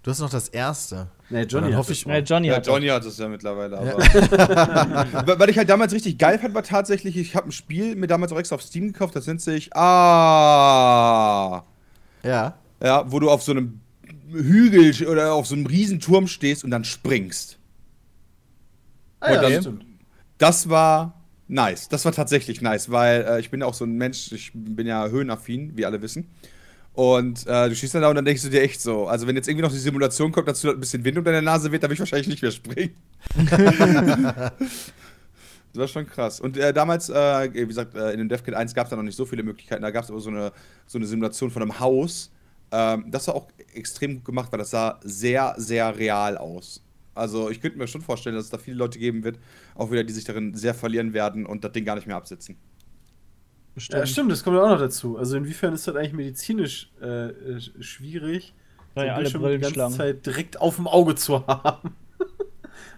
du 0.03 0.11
hast 0.11 0.19
noch 0.21 0.29
das 0.31 0.49
erste. 0.49 1.09
Nee, 1.31 1.43
Johnny. 1.45 1.67
dann 1.69 1.73
hat 1.73 1.79
hoffe 1.79 1.93
ich-. 1.93 2.05
Ja, 2.05 2.19
Johnny 2.19 2.49
Ja, 2.49 2.57
hat 2.57 2.67
Johnny 2.67 2.89
hat 2.89 3.05
es 3.07 3.17
ja 3.17 3.27
mittlerweile, 3.29 3.79
aber. 3.79 3.99
Weil- 5.39 5.49
ich 5.51 5.57
halt 5.57 5.71
damals 5.71 5.95
richtig 5.95 6.19
geil 6.19 6.39
fand, 6.39 6.53
war 6.55 6.63
tatsächlich, 6.63 7.17
ich 7.17 7.35
habe 7.37 7.49
ein 7.49 7.53
Spiel 7.53 7.97
mir 7.97 8.07
damals 8.07 8.33
auch 8.33 8.39
extra 8.39 8.57
auf 8.57 8.63
Steam 8.63 8.89
gekauft, 8.93 9.17
das 9.17 9.27
nennt 9.27 9.41
sich 9.41 9.75
Ah. 9.75 11.65
Ja. 12.23 12.55
Ja, 12.83 13.11
wo 13.11 13.19
du 13.21 13.31
auf 13.31 13.43
so 13.43 13.53
einem 13.53 13.81
Hügel 14.31 15.07
oder 15.09 15.33
auf 15.35 15.47
so 15.47 15.55
einem 15.55 15.67
Riesenturm 15.67 16.27
stehst 16.27 16.65
und 16.65 16.71
dann 16.71 16.85
springst. 16.85 17.59
Ah, 19.21 19.31
ja, 19.31 19.37
Und 19.37 19.43
dann- 19.43 19.61
stimmt. 19.63 19.87
Das 20.39 20.69
war 20.69 21.22
nice. 21.53 21.89
Das 21.89 22.05
war 22.05 22.13
tatsächlich 22.13 22.61
nice, 22.61 22.91
weil 22.91 23.23
äh, 23.23 23.41
ich 23.41 23.51
bin 23.51 23.61
ja 23.61 23.67
auch 23.67 23.75
so 23.75 23.85
ein 23.85 23.97
Mensch, 23.97 24.33
ich 24.33 24.51
bin 24.55 24.87
ja 24.87 25.09
höhenaffin, 25.09 25.77
wie 25.77 25.87
alle 25.87 26.03
wissen. 26.03 26.29
Und 26.95 27.47
äh, 27.47 27.69
du 27.69 27.75
stehst 27.75 27.95
dann 27.95 28.03
da 28.03 28.09
und 28.09 28.17
dann 28.17 28.25
denkst 28.25 28.43
du 28.43 28.51
dir 28.51 28.63
echt 28.63 28.81
so, 28.83 29.07
also 29.07 29.27
wenn 29.27 29.37
jetzt 29.37 29.49
irgendwie 29.49 29.63
noch 29.63 29.73
die 29.73 29.79
Simulation 29.79 30.31
kommt, 30.31 30.49
dass 30.49 30.61
du 30.61 30.71
ein 30.71 30.81
bisschen 30.81 31.05
Wind 31.05 31.17
unter 31.19 31.33
der 31.33 31.41
Nase 31.41 31.73
weht, 31.73 31.83
dann 31.83 31.91
will 31.91 31.95
ich 31.95 32.01
wahrscheinlich 32.01 32.29
nicht 32.29 32.43
mehr 32.43 32.51
springen. 32.51 32.95
das 33.35 34.53
war 35.75 35.89
schon 35.89 36.07
krass. 36.07 36.39
Und 36.41 36.59
äh, 36.59 36.75
damals, 36.75 37.09
äh, 37.09 37.55
wie 37.55 37.67
gesagt, 37.67 37.95
äh, 37.95 38.13
in 38.13 38.19
dem 38.19 38.29
DevKit 38.29 38.55
1 38.55 38.75
gab 38.75 38.87
es 38.87 38.91
da 38.91 38.97
noch 38.97 39.03
nicht 39.03 39.17
so 39.17 39.25
viele 39.25 39.43
Möglichkeiten. 39.43 39.83
Da 39.83 39.91
gab 39.91 40.05
es 40.05 40.11
aber 40.11 40.21
so 40.21 40.29
eine, 40.29 40.53
so 40.87 40.99
eine 40.99 41.07
Simulation 41.07 41.51
von 41.51 41.63
einem 41.63 41.81
Haus. 41.81 42.31
Ähm, 42.71 43.07
das 43.11 43.27
war 43.27 43.37
auch 43.37 43.49
extrem 43.73 44.17
gut 44.17 44.27
gemacht, 44.27 44.53
weil 44.53 44.59
das 44.59 44.71
sah 44.71 45.01
sehr, 45.03 45.55
sehr 45.57 45.97
real 45.97 46.37
aus. 46.37 46.83
Also 47.15 47.51
ich 47.51 47.61
könnte 47.61 47.79
mir 47.79 47.87
schon 47.87 48.01
vorstellen, 48.01 48.37
dass 48.37 48.47
es 48.47 48.51
da 48.51 48.59
viele 48.59 48.77
Leute 48.77 48.99
geben 48.99 49.25
wird, 49.25 49.39
auch 49.75 49.91
wieder, 49.91 50.05
die 50.05 50.13
sich 50.13 50.25
darin 50.25 50.55
sehr 50.55 50.75
verlieren 50.75 51.13
werden 51.13 51.47
und 51.47 51.65
das 51.65 51.73
Ding 51.73 51.85
gar 51.85 51.97
nicht 51.97 52.07
mehr 52.07 52.17
absitzen. 52.17 52.57
Ja, 53.77 54.05
stimmt, 54.05 54.31
das 54.31 54.45
kommt 54.45 54.57
ja 54.57 54.65
auch 54.65 54.71
noch 54.71 54.79
dazu. 54.79 55.17
Also, 55.17 55.37
inwiefern 55.37 55.73
ist 55.73 55.89
das 55.89 55.97
eigentlich 55.97 56.13
medizinisch 56.13 56.91
äh, 57.01 57.29
äh, 57.29 57.61
schwierig, 57.81 58.55
ja 58.97 59.15
alle 59.15 59.31
Bildschirm 59.31 59.73
die 59.73 59.79
ganze. 59.79 59.97
Zeit 59.97 60.27
direkt 60.27 60.61
auf 60.61 60.77
dem 60.77 60.87
Auge 60.87 61.15
zu 61.15 61.47
haben? 61.47 61.95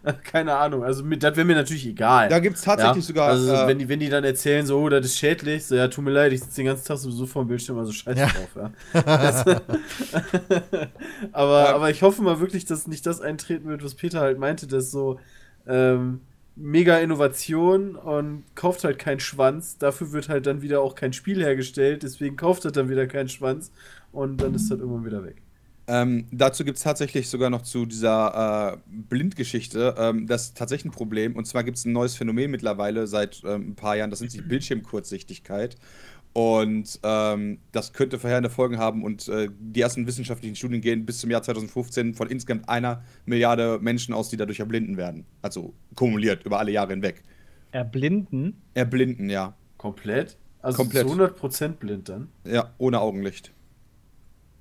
Keine 0.24 0.54
Ahnung. 0.56 0.84
Also, 0.84 1.02
mit, 1.04 1.22
das 1.22 1.36
wäre 1.36 1.46
mir 1.46 1.54
natürlich 1.56 1.86
egal. 1.86 2.28
Da 2.28 2.38
gibt 2.38 2.56
es 2.56 2.62
tatsächlich 2.62 3.04
ja? 3.04 3.08
sogar. 3.08 3.28
Also, 3.28 3.52
äh, 3.52 3.66
wenn, 3.66 3.78
die, 3.78 3.88
wenn 3.88 4.00
die 4.00 4.08
dann 4.08 4.24
erzählen, 4.24 4.66
so, 4.66 4.78
oh, 4.78 4.88
das 4.88 5.06
ist 5.06 5.18
schädlich, 5.18 5.64
so, 5.64 5.74
ja, 5.74 5.88
tut 5.88 6.04
mir 6.04 6.10
leid, 6.10 6.32
ich 6.32 6.40
sitze 6.40 6.56
den 6.56 6.66
ganzen 6.66 6.86
Tag 6.86 6.98
sowieso 6.98 7.26
vor 7.26 7.44
dem 7.44 7.48
Bildschirm, 7.48 7.78
also 7.78 7.92
scheiß 7.92 8.18
Ja. 8.18 8.26
drauf, 8.26 8.48
ja. 8.56 9.02
Das- 9.02 9.44
aber, 11.32 11.64
Ja. 11.64 11.74
aber 11.74 11.90
ich 11.90 12.02
hoffe 12.02 12.22
mal 12.22 12.40
wirklich, 12.40 12.64
dass 12.64 12.86
nicht 12.86 13.06
das 13.06 13.20
eintreten 13.20 13.68
wird, 13.68 13.84
was 13.84 13.94
Peter 13.94 14.20
halt 14.20 14.38
meinte, 14.38 14.66
dass 14.66 14.90
so 14.90 15.18
ähm, 15.66 16.20
mega 16.56 16.98
Innovation 16.98 17.96
und 17.96 18.44
kauft 18.54 18.84
halt 18.84 18.98
keinen 18.98 19.20
Schwanz. 19.20 19.78
Dafür 19.78 20.12
wird 20.12 20.28
halt 20.28 20.46
dann 20.46 20.62
wieder 20.62 20.80
auch 20.80 20.94
kein 20.94 21.12
Spiel 21.12 21.42
hergestellt, 21.42 22.02
deswegen 22.02 22.36
kauft 22.36 22.64
er 22.64 22.70
dann 22.72 22.88
wieder 22.88 23.06
keinen 23.06 23.28
Schwanz 23.28 23.70
und 24.12 24.40
dann 24.40 24.54
ist 24.54 24.70
das 24.70 24.78
irgendwann 24.78 25.04
wieder 25.04 25.24
weg. 25.24 25.36
Ähm, 25.86 26.26
dazu 26.30 26.64
gibt 26.64 26.78
es 26.78 26.82
tatsächlich 26.82 27.28
sogar 27.28 27.50
noch 27.50 27.62
zu 27.62 27.84
dieser 27.84 28.74
äh, 28.74 28.78
Blindgeschichte 28.86 29.94
ähm, 29.98 30.26
das 30.26 30.46
ist 30.46 30.56
tatsächlich 30.56 30.92
ein 30.92 30.96
Problem. 30.96 31.36
Und 31.36 31.46
zwar 31.46 31.64
gibt 31.64 31.78
es 31.78 31.84
ein 31.84 31.92
neues 31.92 32.14
Phänomen 32.14 32.50
mittlerweile 32.50 33.06
seit 33.06 33.42
ähm, 33.44 33.70
ein 33.70 33.74
paar 33.74 33.96
Jahren, 33.96 34.10
das 34.10 34.20
nennt 34.20 34.32
sich 34.32 34.42
Bildschirmkurzsichtigkeit. 34.48 35.76
Und 36.32 36.98
ähm, 37.04 37.60
das 37.70 37.92
könnte 37.92 38.18
verheerende 38.18 38.50
Folgen 38.50 38.78
haben. 38.78 39.04
Und 39.04 39.28
äh, 39.28 39.48
die 39.56 39.80
ersten 39.80 40.06
wissenschaftlichen 40.06 40.56
Studien 40.56 40.80
gehen 40.80 41.06
bis 41.06 41.20
zum 41.20 41.30
Jahr 41.30 41.42
2015 41.42 42.14
von 42.14 42.28
insgesamt 42.28 42.68
einer 42.68 43.04
Milliarde 43.24 43.78
Menschen 43.80 44.14
aus, 44.14 44.30
die 44.30 44.36
dadurch 44.36 44.58
erblinden 44.58 44.96
werden. 44.96 45.26
Also 45.42 45.74
kumuliert 45.94 46.44
über 46.44 46.58
alle 46.58 46.72
Jahre 46.72 46.90
hinweg. 46.90 47.22
Erblinden. 47.70 48.60
Erblinden, 48.74 49.30
ja. 49.30 49.54
Komplett? 49.76 50.36
Also 50.60 50.78
Komplett. 50.78 51.08
zu 51.08 51.14
100% 51.14 51.68
blind 51.74 52.08
dann? 52.08 52.28
Ja, 52.44 52.74
ohne 52.78 53.00
Augenlicht. 53.00 53.52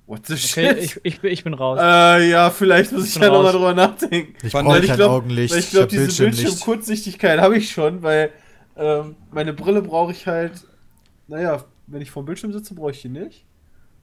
What 0.06 0.26
the 0.26 0.34
Okay, 0.34 0.42
shit? 0.42 0.78
ich, 0.78 1.00
ich, 1.02 1.20
bin- 1.20 1.32
ich 1.32 1.44
bin 1.44 1.54
raus. 1.54 1.78
Äh, 1.80 2.28
ja, 2.30 2.50
vielleicht 2.50 2.92
muss 2.92 3.06
ich 3.08 3.14
bin 3.14 3.22
ja 3.22 3.30
nochmal 3.30 3.52
drüber 3.52 3.72
nachdenken. 3.74 4.34
Ich 4.42 4.52
brauche 4.52 4.78
ich 4.78 4.86
kein 4.86 4.96
glaub- 4.96 5.10
Augenlicht. 5.12 5.52
Weil 5.52 5.60
ich 5.60 5.64
ich 5.66 5.70
glaube, 5.70 5.86
diese. 5.86 6.24
Bildschirmkurzsichtigkeit 6.24 7.40
habe 7.40 7.56
ich 7.56 7.70
schon, 7.70 8.02
weil 8.02 8.30
ähm, 8.76 9.16
meine 9.30 9.52
Brille 9.54 9.80
brauche 9.82 10.12
ich 10.12 10.26
halt, 10.26 10.52
naja, 11.26 11.64
wenn 11.86 12.02
ich 12.02 12.10
vorm 12.10 12.26
Bildschirm 12.26 12.52
sitze, 12.52 12.74
brauche 12.74 12.90
ich 12.90 13.00
die 13.02 13.08
nicht. 13.08 13.46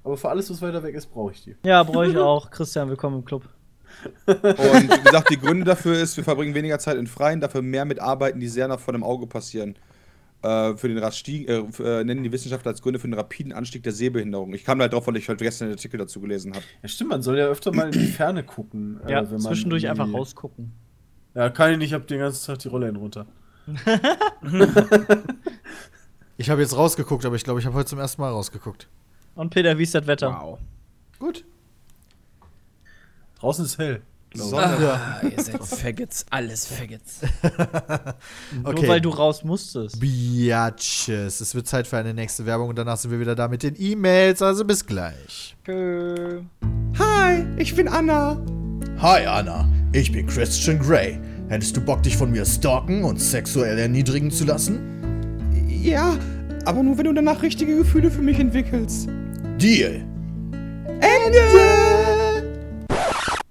Aber 0.04 0.18
für 0.18 0.30
alles, 0.30 0.50
was 0.50 0.62
weiter 0.64 0.82
weg 0.82 0.96
ist, 0.96 1.06
brauche 1.08 1.34
ich 1.34 1.44
die. 1.44 1.56
Ja, 1.64 1.84
brauche 1.84 2.08
ich 2.08 2.18
auch. 2.18 2.50
Christian, 2.52 2.90
willkommen 2.90 3.18
im 3.20 3.26
Club. 3.26 3.44
Und 4.26 4.44
wie 4.44 5.04
gesagt, 5.04 5.30
die 5.30 5.38
Gründe 5.40 5.66
dafür 5.66 6.00
ist, 6.00 6.18
wir 6.18 6.24
verbringen 6.24 6.56
weniger 6.56 6.80
Zeit 6.80 6.98
in 6.98 7.06
Freien, 7.06 7.42
dafür 7.42 7.62
mehr 7.62 7.86
mit 7.86 8.00
Arbeiten, 8.00 8.40
die 8.40 8.48
sehr 8.48 8.68
nah 8.68 8.78
vor 8.78 8.94
dem 8.94 9.04
Auge 9.04 9.28
passieren. 9.28 9.76
Äh, 10.44 10.76
für 10.76 10.88
den 10.88 10.98
Raststieg, 10.98 11.48
äh, 11.48 11.60
äh, 11.84 12.04
nennen 12.04 12.24
die 12.24 12.32
Wissenschaftler 12.32 12.72
als 12.72 12.82
Gründe 12.82 13.00
für 13.00 13.08
den 13.08 13.14
rapiden 13.14 13.54
Anstieg 13.54 13.84
der 13.84 13.92
Sehbehinderung. 13.94 14.54
Ich 14.56 14.64
kam 14.66 14.80
da 14.80 14.84
halt 14.84 14.94
drauf, 14.94 15.06
weil 15.06 15.16
ich 15.18 15.30
halt 15.30 15.40
gestern 15.40 15.66
einen 15.66 15.76
Artikel 15.76 15.98
dazu 15.98 16.20
gelesen 16.20 16.54
habe. 16.54 16.64
Ja, 16.82 16.90
stimmt, 16.90 17.12
man 17.12 17.22
soll 17.22 17.38
ja 17.38 17.46
öfter 17.46 17.72
mal 17.72 17.86
in 17.86 17.92
die 17.92 18.08
Ferne 18.08 18.44
gucken. 18.44 19.00
äh, 19.06 19.12
Ja, 19.12 19.38
zwischendurch 19.38 19.88
einfach 19.88 20.12
rausgucken. 20.12 20.72
Ja, 21.36 21.50
kann 21.52 21.72
ich 21.74 21.78
nicht, 21.78 21.88
ich 21.90 21.94
habe 21.94 22.06
den 22.06 22.20
ganzen 22.20 22.46
Tag 22.46 22.60
die 22.60 22.68
Rolle 22.70 22.92
runter. 22.94 23.26
Ich 26.38 26.50
habe 26.50 26.62
jetzt 26.62 26.76
rausgeguckt, 26.76 27.24
aber 27.26 27.36
ich 27.36 27.44
glaube, 27.44 27.60
ich 27.60 27.68
habe 27.68 27.76
heute 27.76 27.86
zum 27.90 28.00
ersten 28.00 28.20
Mal 28.20 28.30
rausgeguckt. 28.30 28.88
Und 29.36 29.52
Peter, 29.52 29.78
wie 29.78 29.84
ist 29.84 29.94
das 29.94 30.08
Wetter? 30.08 30.30
Wow. 30.42 30.58
Gut. 31.20 31.46
Draußen 33.40 33.64
ist 33.66 33.78
hell. 33.78 34.02
Sonne. 34.34 34.94
Ah, 34.94 35.22
ihr 35.24 35.44
seid 35.44 35.64
Faggots, 35.64 36.26
alles 36.30 36.68
Faggots. 36.68 37.22
Okay. 38.64 38.82
Nur 38.82 38.88
weil 38.88 39.02
du 39.02 39.10
raus 39.10 39.44
musstest. 39.44 40.00
Biatches. 40.00 41.42
Es 41.42 41.56
wird 41.56 41.68
Zeit 41.68 41.88
für 41.88 41.98
eine 41.98 42.14
nächste 42.14 42.46
Werbung 42.46 42.70
und 42.70 42.78
danach 42.78 42.98
sind 42.98 43.12
wir 43.12 43.20
wieder 43.20 43.36
da 43.36 43.48
mit 43.48 43.64
den 43.64 43.76
E-Mails. 43.78 44.42
Also 44.42 44.66
bis 44.66 44.86
gleich. 44.86 45.56
Tschö. 45.66 46.42
Hi, 47.00 47.46
ich 47.58 47.76
bin 47.76 47.88
Anna. 47.88 48.40
Hi 49.00 49.26
Anna, 49.26 49.68
ich 49.94 50.12
bin 50.12 50.28
Christian 50.28 50.80
Grey. 50.80 51.20
Hättest 51.50 51.76
du 51.76 51.82
Bock, 51.82 52.04
dich 52.04 52.16
von 52.16 52.32
mir 52.32 52.46
stalken 52.46 53.04
und 53.04 53.20
sexuell 53.20 53.78
erniedrigen 53.80 54.32
zu 54.32 54.46
lassen? 54.46 54.80
Ja, 55.68 56.18
aber 56.66 56.84
nur 56.84 56.98
wenn 56.98 57.06
du 57.06 57.14
danach 57.14 57.42
richtige 57.42 57.76
Gefühle 57.78 58.12
für 58.12 58.22
mich 58.22 58.40
entwickelst. 58.40 59.08
Deal. 59.58 60.06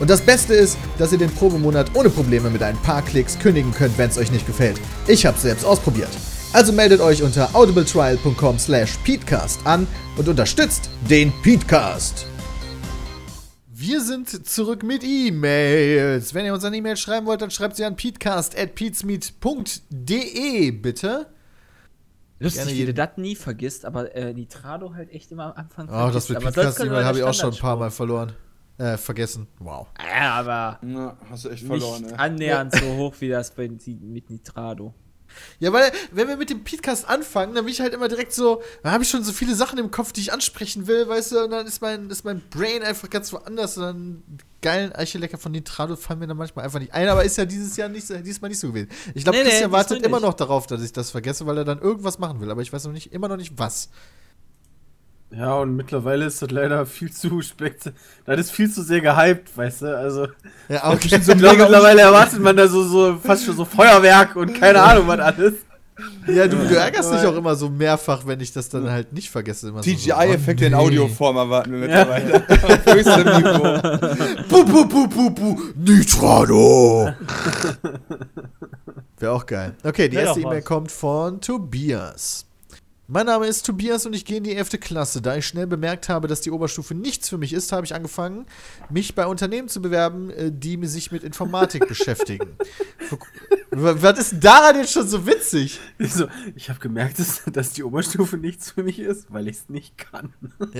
Und 0.00 0.10
das 0.10 0.20
Beste 0.20 0.54
ist, 0.54 0.78
dass 0.98 1.12
ihr 1.12 1.18
den 1.18 1.30
Probemonat 1.30 1.94
ohne 1.94 2.10
Probleme 2.10 2.50
mit 2.50 2.62
ein 2.62 2.76
paar 2.82 3.02
Klicks 3.02 3.38
kündigen 3.38 3.72
könnt, 3.72 3.96
wenn 3.98 4.10
es 4.10 4.18
euch 4.18 4.30
nicht 4.30 4.46
gefällt. 4.46 4.78
Ich 5.06 5.24
habe 5.26 5.38
selbst 5.38 5.64
ausprobiert. 5.64 6.10
Also 6.52 6.72
meldet 6.72 7.00
euch 7.00 7.22
unter 7.22 7.54
audibletrial.com 7.54 8.58
slash 8.58 8.96
peatcast 9.04 9.66
an 9.66 9.86
und 10.16 10.28
unterstützt 10.28 10.90
den 11.10 11.32
Peatcast. 11.42 12.26
Wir 13.70 14.00
sind 14.00 14.46
zurück 14.46 14.82
mit 14.82 15.04
E-Mails. 15.04 16.32
Wenn 16.34 16.46
ihr 16.46 16.54
uns 16.54 16.64
eine 16.64 16.76
E-Mail 16.76 16.96
schreiben 16.96 17.26
wollt, 17.26 17.42
dann 17.42 17.50
schreibt 17.50 17.76
sie 17.76 17.84
an 17.84 17.96
peatcast.peatsmeet.de, 17.96 20.70
bitte. 20.72 21.26
Lustig, 22.40 22.64
Gerne 22.64 22.78
wie 22.78 22.86
du 22.86 22.94
das 22.94 23.10
nie 23.16 23.36
vergisst, 23.36 23.84
aber 23.84 24.14
äh, 24.14 24.32
Nitrado 24.32 24.94
halt 24.94 25.10
echt 25.12 25.32
immer 25.32 25.46
am 25.46 25.54
Anfang 25.64 25.88
Oh, 25.88 26.10
das 26.12 26.28
mit 26.28 26.38
Peatcast-E-Mail 26.40 27.04
habe 27.04 27.18
ich 27.18 27.24
auch 27.24 27.34
schon 27.34 27.52
ein 27.52 27.58
paar 27.58 27.76
Mal 27.76 27.90
verloren. 27.90 28.32
Äh, 28.78 28.96
vergessen. 28.96 29.48
Wow. 29.58 29.88
Ja, 29.98 30.34
aber 30.34 30.78
Na, 30.82 31.16
hast 31.30 31.44
du 31.44 31.48
echt 31.50 31.66
verloren, 31.66 32.02
nicht 32.02 32.12
ey. 32.12 32.18
annähernd 32.18 32.72
so 32.74 32.86
hoch 32.96 33.14
wie 33.18 33.28
das 33.28 33.52
bei, 33.54 33.68
mit 33.68 34.30
Nitrado. 34.30 34.94
Ja, 35.58 35.72
weil, 35.72 35.92
wenn 36.12 36.26
wir 36.26 36.36
mit 36.36 36.48
dem 36.48 36.64
Podcast 36.64 37.06
anfangen, 37.08 37.54
dann 37.54 37.64
bin 37.64 37.72
ich 37.72 37.80
halt 37.80 37.92
immer 37.92 38.08
direkt 38.08 38.32
so, 38.32 38.62
da 38.82 38.92
habe 38.92 39.02
ich 39.04 39.10
schon 39.10 39.22
so 39.22 39.32
viele 39.32 39.54
Sachen 39.54 39.78
im 39.78 39.90
Kopf, 39.90 40.12
die 40.12 40.20
ich 40.20 40.32
ansprechen 40.32 40.86
will, 40.86 41.06
weißt 41.08 41.32
du, 41.32 41.44
und 41.44 41.50
dann 41.50 41.66
ist 41.66 41.82
mein, 41.82 42.08
ist 42.08 42.24
mein 42.24 42.40
Brain 42.50 42.82
einfach 42.82 43.10
ganz 43.10 43.32
woanders 43.32 43.76
und 43.76 43.82
dann 43.84 44.22
geilen 44.62 44.92
Eichelecker 44.92 45.36
von 45.38 45.52
Nitrado 45.52 45.96
fallen 45.96 46.20
mir 46.20 46.26
dann 46.28 46.36
manchmal 46.38 46.64
einfach 46.64 46.80
nicht 46.80 46.94
ein, 46.94 47.08
aber 47.08 47.24
ist 47.24 47.36
ja 47.36 47.44
dieses 47.44 47.76
Jahr 47.76 47.88
nicht, 47.88 48.06
so- 48.06 48.16
diesmal 48.16 48.48
nicht 48.48 48.58
so 48.58 48.68
gewesen. 48.68 48.88
Ich 49.14 49.22
glaube, 49.24 49.38
Nee, 49.38 49.44
nee, 49.44 49.50
Christian 49.50 49.70
diesmal 49.70 49.80
wartet 49.90 50.06
immer 50.06 50.20
noch 50.20 50.34
darauf, 50.34 50.66
dass 50.66 50.82
ich 50.82 50.92
das 50.92 51.10
vergesse, 51.10 51.44
weil 51.46 51.58
er 51.58 51.64
dann 51.64 51.78
irgendwas 51.80 52.18
machen 52.18 52.40
will, 52.40 52.50
aber 52.50 52.62
ich 52.62 52.72
weiß 52.72 52.84
noch 52.84 52.92
nicht, 52.92 53.12
immer 53.12 53.28
noch 53.28 53.36
nicht 53.36 53.52
was. 53.58 53.90
Ja, 55.30 55.56
und 55.56 55.76
mittlerweile 55.76 56.24
ist 56.24 56.40
das 56.40 56.50
leider 56.50 56.86
viel 56.86 57.12
zu 57.12 57.42
spekt. 57.42 57.92
Das 58.24 58.40
ist 58.40 58.50
viel 58.50 58.70
zu 58.70 58.82
sehr 58.82 59.00
gehypt, 59.00 59.54
weißt 59.56 59.82
du? 59.82 59.96
Also, 59.96 60.28
Ja, 60.68 60.90
okay. 60.90 61.20
so 61.20 61.34
mittlerweile 61.34 62.00
erwartet 62.00 62.40
man 62.40 62.56
da 62.56 62.66
so, 62.66 62.82
so 62.82 63.18
fast 63.22 63.44
schon 63.44 63.54
so 63.56 63.64
Feuerwerk 63.66 64.36
und 64.36 64.54
keine 64.58 64.80
Ahnung, 64.80 65.06
was 65.06 65.20
alles. 65.20 65.54
ja, 66.28 66.46
du, 66.46 66.56
du 66.56 66.76
ärgerst 66.76 67.12
dich 67.12 67.26
auch 67.26 67.36
immer 67.36 67.56
so 67.56 67.68
mehrfach, 67.68 68.24
wenn 68.24 68.40
ich 68.40 68.52
das 68.52 68.70
dann 68.70 68.90
halt 68.90 69.12
nicht 69.12 69.30
vergesse. 69.30 69.68
Immer 69.68 69.82
so, 69.82 69.90
so, 69.90 69.96
CGI-Effekte 69.96 70.66
in 70.66 70.74
oh, 70.74 70.78
nee. 70.78 70.84
Audioform 70.84 71.36
erwarten 71.36 71.72
wir 71.72 71.78
mittlerweile. 71.78 72.36
Auf 72.48 72.86
höchstem 72.86 73.24
Niveau. 73.24 74.44
Pu, 74.48 74.64
pu, 74.64 74.88
pu, 74.88 75.08
pu, 75.08 75.30
pu, 75.30 75.60
Nitrado! 75.76 77.12
Wäre 79.18 79.32
auch 79.32 79.44
geil. 79.44 79.74
Okay, 79.82 80.08
die 80.08 80.16
Wär 80.16 80.26
erste 80.26 80.40
E-Mail 80.40 80.62
kommt 80.62 80.92
von 80.92 81.40
Tobias. 81.40 82.47
Mein 83.10 83.24
Name 83.24 83.46
ist 83.46 83.64
Tobias 83.64 84.04
und 84.04 84.12
ich 84.14 84.26
gehe 84.26 84.36
in 84.36 84.44
die 84.44 84.54
11. 84.54 84.80
Klasse. 84.80 85.22
Da 85.22 85.34
ich 85.34 85.46
schnell 85.46 85.66
bemerkt 85.66 86.10
habe, 86.10 86.28
dass 86.28 86.42
die 86.42 86.50
Oberstufe 86.50 86.94
nichts 86.94 87.30
für 87.30 87.38
mich 87.38 87.54
ist, 87.54 87.72
habe 87.72 87.86
ich 87.86 87.94
angefangen, 87.94 88.44
mich 88.90 89.14
bei 89.14 89.26
Unternehmen 89.26 89.68
zu 89.68 89.80
bewerben, 89.80 90.28
äh, 90.28 90.52
die 90.52 90.78
sich 90.86 91.10
mit 91.10 91.24
Informatik 91.24 91.88
beschäftigen. 91.88 92.50
Was 93.70 94.18
ist 94.18 94.32
denn 94.32 94.40
daran 94.40 94.76
jetzt 94.76 94.92
schon 94.92 95.08
so 95.08 95.26
witzig? 95.26 95.80
Ich, 95.98 96.12
so, 96.12 96.26
ich 96.54 96.68
habe 96.68 96.80
gemerkt, 96.80 97.18
dass, 97.18 97.44
dass 97.50 97.72
die 97.72 97.82
Oberstufe 97.82 98.36
nichts 98.36 98.72
für 98.72 98.82
mich 98.82 98.98
ist, 98.98 99.32
weil 99.32 99.48
ich 99.48 99.56
es 99.56 99.68
nicht 99.70 99.96
kann. 99.96 100.34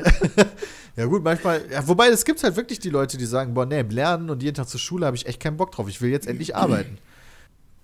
Ja 0.96 1.06
gut, 1.06 1.22
manchmal, 1.24 1.62
ja, 1.70 1.86
wobei 1.88 2.08
es 2.08 2.24
gibt 2.24 2.42
halt 2.42 2.56
wirklich 2.56 2.78
die 2.80 2.90
Leute, 2.90 3.16
die 3.16 3.24
sagen, 3.24 3.54
boah, 3.54 3.64
nee, 3.64 3.80
lernen 3.82 4.28
und 4.28 4.42
jeden 4.42 4.56
Tag 4.56 4.68
zur 4.68 4.80
Schule 4.80 5.06
habe 5.06 5.16
ich 5.16 5.26
echt 5.26 5.40
keinen 5.40 5.56
Bock 5.56 5.70
drauf. 5.70 5.88
Ich 5.88 6.02
will 6.02 6.10
jetzt 6.10 6.26
endlich 6.26 6.54
arbeiten. 6.56 6.98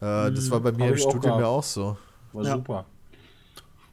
Äh, 0.00 0.32
das 0.32 0.50
war 0.50 0.60
bei 0.60 0.72
mir 0.72 0.90
im 0.90 0.98
Studium 0.98 1.38
ja 1.40 1.46
auch 1.46 1.62
so. 1.62 1.96
War 2.32 2.44
Ja. 2.44 2.56
super. 2.56 2.84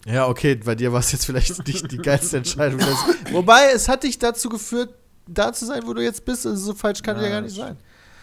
Ja, 0.05 0.27
okay, 0.27 0.55
bei 0.55 0.75
dir 0.75 0.91
war 0.91 0.99
es 0.99 1.11
jetzt 1.11 1.25
vielleicht 1.25 1.65
nicht 1.67 1.91
die 1.91 1.97
geilste 1.97 2.37
Entscheidung. 2.37 2.81
Wobei, 3.31 3.71
es 3.73 3.87
hat 3.87 4.03
dich 4.03 4.17
dazu 4.17 4.49
geführt, 4.49 4.89
da 5.27 5.53
zu 5.53 5.65
sein, 5.65 5.81
wo 5.85 5.93
du 5.93 6.01
jetzt 6.01 6.25
bist. 6.25 6.45
Also 6.45 6.57
so 6.57 6.73
falsch 6.73 7.01
kann 7.01 7.17
ja, 7.17 7.23
Ja, 7.23 7.29
gar 7.29 7.41
nicht 7.41 7.55
sein. 7.55 7.77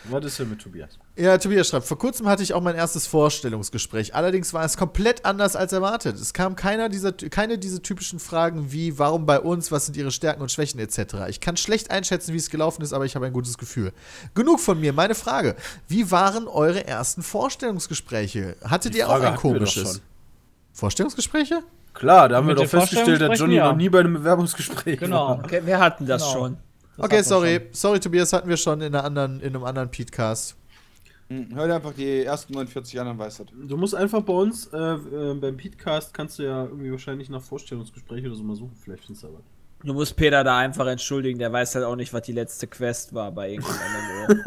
Was 0.05 0.25
ist 0.25 0.39
denn 0.39 0.49
mit 0.49 0.61
Tobias? 0.61 0.99
Ja, 1.17 1.37
Tobias 1.37 1.69
schreibt, 1.69 1.87
vor 1.87 1.99
kurzem 1.99 2.29
hatte 2.29 2.43
ich 2.43 2.55
auch 2.55 2.63
mein 2.63 2.77
erstes 2.77 3.07
Vorstellungsgespräch. 3.07 4.15
Allerdings 4.15 4.55
war 4.55 4.65
es 4.65 4.77
komplett 4.77 5.25
anders 5.25 5.57
als 5.57 5.73
erwartet. 5.73 6.17
Es 6.17 6.33
kam 6.33 6.57
keiner 6.57 6.89
dieser, 6.89 7.13
keine 7.13 7.59
dieser 7.59 7.83
typischen 7.83 8.21
Fragen 8.21 8.73
wie, 8.73 8.99
warum 8.99 9.27
bei 9.27 9.41
uns, 9.41 9.71
was 9.73 9.87
sind 9.87 9.97
ihre 9.97 10.11
Stärken 10.11 10.41
und 10.41 10.51
Schwächen 10.51 10.79
etc. 10.79 11.29
Ich 11.29 11.41
kann 11.41 11.57
schlecht 11.57 11.91
einschätzen, 11.91 12.33
wie 12.33 12.39
es 12.39 12.49
gelaufen 12.49 12.83
ist, 12.83 12.93
aber 12.93 13.05
ich 13.05 13.17
habe 13.17 13.27
ein 13.27 13.33
gutes 13.33 13.59
Gefühl. 13.59 13.93
Genug 14.35 14.61
von 14.61 14.81
mir. 14.81 14.93
Meine 14.93 15.15
Frage, 15.15 15.57
wie 15.89 16.11
waren 16.11 16.47
eure 16.47 16.87
ersten 16.87 17.23
Vorstellungsgespräche? 17.23 18.57
Hattet 18.65 18.95
Die 18.95 18.99
ihr 18.99 19.09
auch 19.09 19.19
Frage 19.19 19.27
ein 19.27 19.33
wir 19.33 19.37
doch 19.37 19.43
komisches? 19.43 20.01
Vorstellungsgespräche? 20.79 21.63
Klar, 21.93 22.29
da 22.29 22.37
haben 22.37 22.47
wir 22.47 22.55
Mit 22.55 22.59
doch 22.65 22.71
den 22.71 22.81
festgestellt, 22.81 23.21
dass 23.21 23.39
Johnny 23.39 23.57
Vorstellungsgesprächen, 23.57 23.57
ja. 23.57 23.69
noch 23.71 23.77
nie 23.77 23.89
bei 23.89 24.01
einem 24.01 24.13
Bewerbungsgespräch 24.15 24.99
Genau. 25.01 25.29
war. 25.31 25.39
Okay, 25.45 25.63
wir 25.65 25.79
hatten 25.81 26.07
das 26.07 26.23
Genau. 26.23 26.33
schon. 26.33 26.57
Das 26.97 27.07
okay, 27.07 27.23
sorry. 27.23 27.55
schon. 27.57 27.67
Sorry, 27.73 28.01
Tobias, 28.01 28.33
hatten 28.33 28.49
wir 28.49 28.57
schon 28.57 28.81
in, 28.81 28.95
einer 28.95 29.05
anderen, 29.05 29.41
in 29.41 29.49
einem 29.49 29.65
anderen 29.65 29.91
Podcast. 29.91 30.57
Hm, 31.31 31.49
Hör 31.53 31.67
dir 31.67 31.75
einfach 31.75 31.93
die 31.95 32.23
ersten 32.25 32.53
49 32.53 33.01
an, 33.01 33.07
dann 33.07 33.19
weißt 33.19 33.41
du. 33.41 33.45
Du 33.67 33.77
musst 33.77 33.95
einfach 33.97 34.23
bei 34.23 34.33
uns, 34.33 34.69
äh, 34.69 34.79
äh, 34.79 35.35
beim 35.35 35.57
Podcast 35.57 36.15
kannst 36.15 36.39
du 36.39 36.45
ja 36.45 36.65
irgendwie 36.65 36.93
wahrscheinlich 36.93 37.29
nach 37.29 37.43
Vorstellungsgespräch 37.43 38.25
oder 38.25 38.37
so 38.37 38.45
mal 38.45 38.55
suchen, 38.55 38.77
vielleicht 38.81 39.05
findest 39.05 39.25
du 39.25 39.29
aber. 39.29 39.41
Du 39.83 39.95
musst 39.95 40.17
Peter 40.17 40.43
da 40.45 40.59
einfach 40.59 40.87
entschuldigen, 40.87 41.39
der 41.41 41.53
weiß 41.53 41.75
halt 41.75 41.85
auch 41.85 41.97
nicht, 41.97 42.13
was 42.13 42.23
die 42.23 42.33
letzte 42.33 42.67
Quest 42.69 43.15
war 43.15 43.33
bei 43.33 43.51
irgendeinem. 43.51 44.43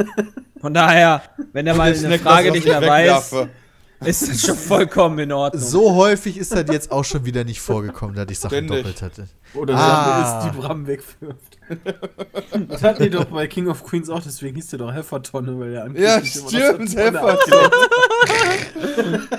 Von 0.61 0.73
daher, 0.73 1.21
wenn 1.53 1.67
er 1.67 1.75
mal 1.75 1.93
eine 1.93 2.19
Frage 2.19 2.51
nicht 2.51 2.65
mehr 2.65 2.81
weiß, 2.81 3.35
ist 4.05 4.27
das 4.29 4.41
schon 4.41 4.55
vollkommen 4.57 5.19
in 5.19 5.31
Ordnung. 5.31 5.61
So 5.63 5.95
häufig 5.95 6.37
ist 6.37 6.51
das 6.53 6.65
jetzt 6.71 6.91
auch 6.91 7.03
schon 7.05 7.25
wieder 7.25 7.43
nicht 7.43 7.61
vorgekommen, 7.61 8.15
dass 8.15 8.29
ich 8.29 8.39
Sachen 8.39 8.51
Ständig. 8.55 8.77
doppelt 8.77 9.01
hatte. 9.01 9.27
Oder 9.53 9.75
Ah. 9.75 10.39
Ist, 10.39 10.45
die 10.53 10.57
Bram 10.59 10.87
wegwirft. 10.87 11.57
das 12.69 12.83
hatten 12.83 13.03
die 13.03 13.09
doch 13.09 13.25
bei 13.25 13.47
King 13.47 13.67
of 13.67 13.83
Queens 13.83 14.09
auch, 14.09 14.21
deswegen 14.21 14.55
hieß 14.55 14.67
der 14.67 14.79
doch 14.79 14.93
Heffertonne, 14.93 15.57
weil 15.59 15.73
er 15.73 15.87
Ja, 15.99 16.15
angeblich 16.15 16.35
noch 16.35 16.49
stimmt, 16.49 16.95
Heffertonne. 16.95 17.71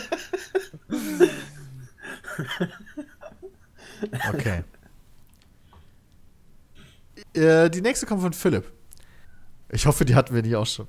Okay. 4.32 4.64
äh, 7.34 7.70
die 7.70 7.80
nächste 7.80 8.06
kommt 8.06 8.22
von 8.22 8.32
Philipp. 8.32 8.70
Ich 9.70 9.86
hoffe, 9.86 10.04
die 10.04 10.14
hatten 10.14 10.34
wir 10.34 10.42
nicht 10.42 10.56
auch 10.56 10.66
schon. 10.66 10.88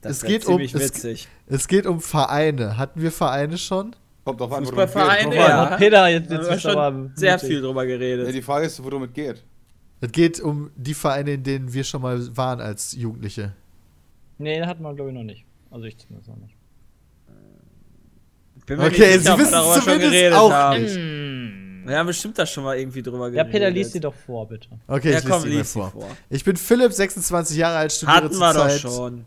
Das 0.00 0.18
es 0.18 0.22
geht 0.24 0.44
um- 0.46 0.52
ziemlich 0.54 0.74
es- 0.74 0.80
witzig. 0.82 1.28
Es 1.46 1.68
geht 1.68 1.86
um 1.86 2.00
Vereine. 2.00 2.76
Hatten 2.76 3.00
wir 3.00 3.10
Vereine 3.12 3.58
schon? 3.58 3.94
Kommt 4.24 4.40
drauf 4.40 4.52
an, 4.52 4.62
wo 4.64 4.68
Fußballvereine, 4.68 5.30
geht. 5.30 5.38
ja. 5.38 5.70
Ja, 5.70 5.76
Peter, 5.76 6.08
jetzt, 6.08 6.30
jetzt 6.30 6.48
aber 6.48 6.58
schon 6.58 7.12
sehr 7.14 7.34
mutig. 7.34 7.48
viel 7.48 7.60
drüber 7.62 7.84
Ja, 7.84 7.88
geredet. 7.96 8.34
die 8.34 8.42
Frage 8.42 8.66
ist, 8.66 8.82
wo 8.82 8.90
damit 8.90 9.14
geht. 9.14 9.42
Es 10.00 10.12
geht 10.12 10.40
um 10.40 10.70
die 10.76 10.94
Vereine, 10.94 11.32
in 11.34 11.42
denen 11.42 11.72
wir 11.72 11.84
schon 11.84 12.02
mal 12.02 12.36
waren 12.36 12.60
als 12.60 12.92
Jugendliche. 12.92 13.52
Nee, 14.38 14.60
hatten 14.62 14.82
wir, 14.82 14.94
glaube 14.94 15.10
ich, 15.10 15.16
noch 15.16 15.22
nicht. 15.22 15.44
Also 15.70 15.84
ich 15.86 15.96
zumindest 15.96 16.28
noch 16.28 16.36
nicht. 16.36 16.54
Bin 18.66 18.78
mir 18.78 18.86
Okay, 18.86 18.98
nicht 19.16 19.20
sicher, 19.20 19.36
sie 19.36 19.38
wissen 19.42 19.52
darüber 19.52 19.76
es 19.76 19.84
schon 19.84 19.98
geredet 20.00 20.32
auch 20.34 20.50
haben. 20.52 20.82
nicht. 20.82 20.96
Wir 21.88 21.98
haben 21.98 22.06
bestimmt 22.08 22.36
da 22.36 22.44
schon 22.44 22.64
mal 22.64 22.76
irgendwie 22.76 23.00
drüber 23.02 23.26
Ja, 23.28 23.44
geredet. 23.44 23.52
Peter, 23.52 23.70
liest 23.70 23.92
sie 23.92 24.00
doch 24.00 24.14
vor, 24.14 24.48
bitte. 24.48 24.68
Okay, 24.88 25.12
Ja, 25.12 25.18
ich 25.20 25.24
komm, 25.24 25.44
lies 25.44 25.72
sie 25.72 25.78
vor. 25.78 25.90
vor. 25.92 26.08
Ich 26.28 26.42
bin 26.44 26.56
Philipp, 26.56 26.92
26 26.92 27.56
Jahre 27.56 27.76
alt, 27.78 27.92
studiere 27.92 28.16
Hatten 28.16 28.36
wir 28.36 28.54
doch 28.54 28.70
schon. 28.70 29.26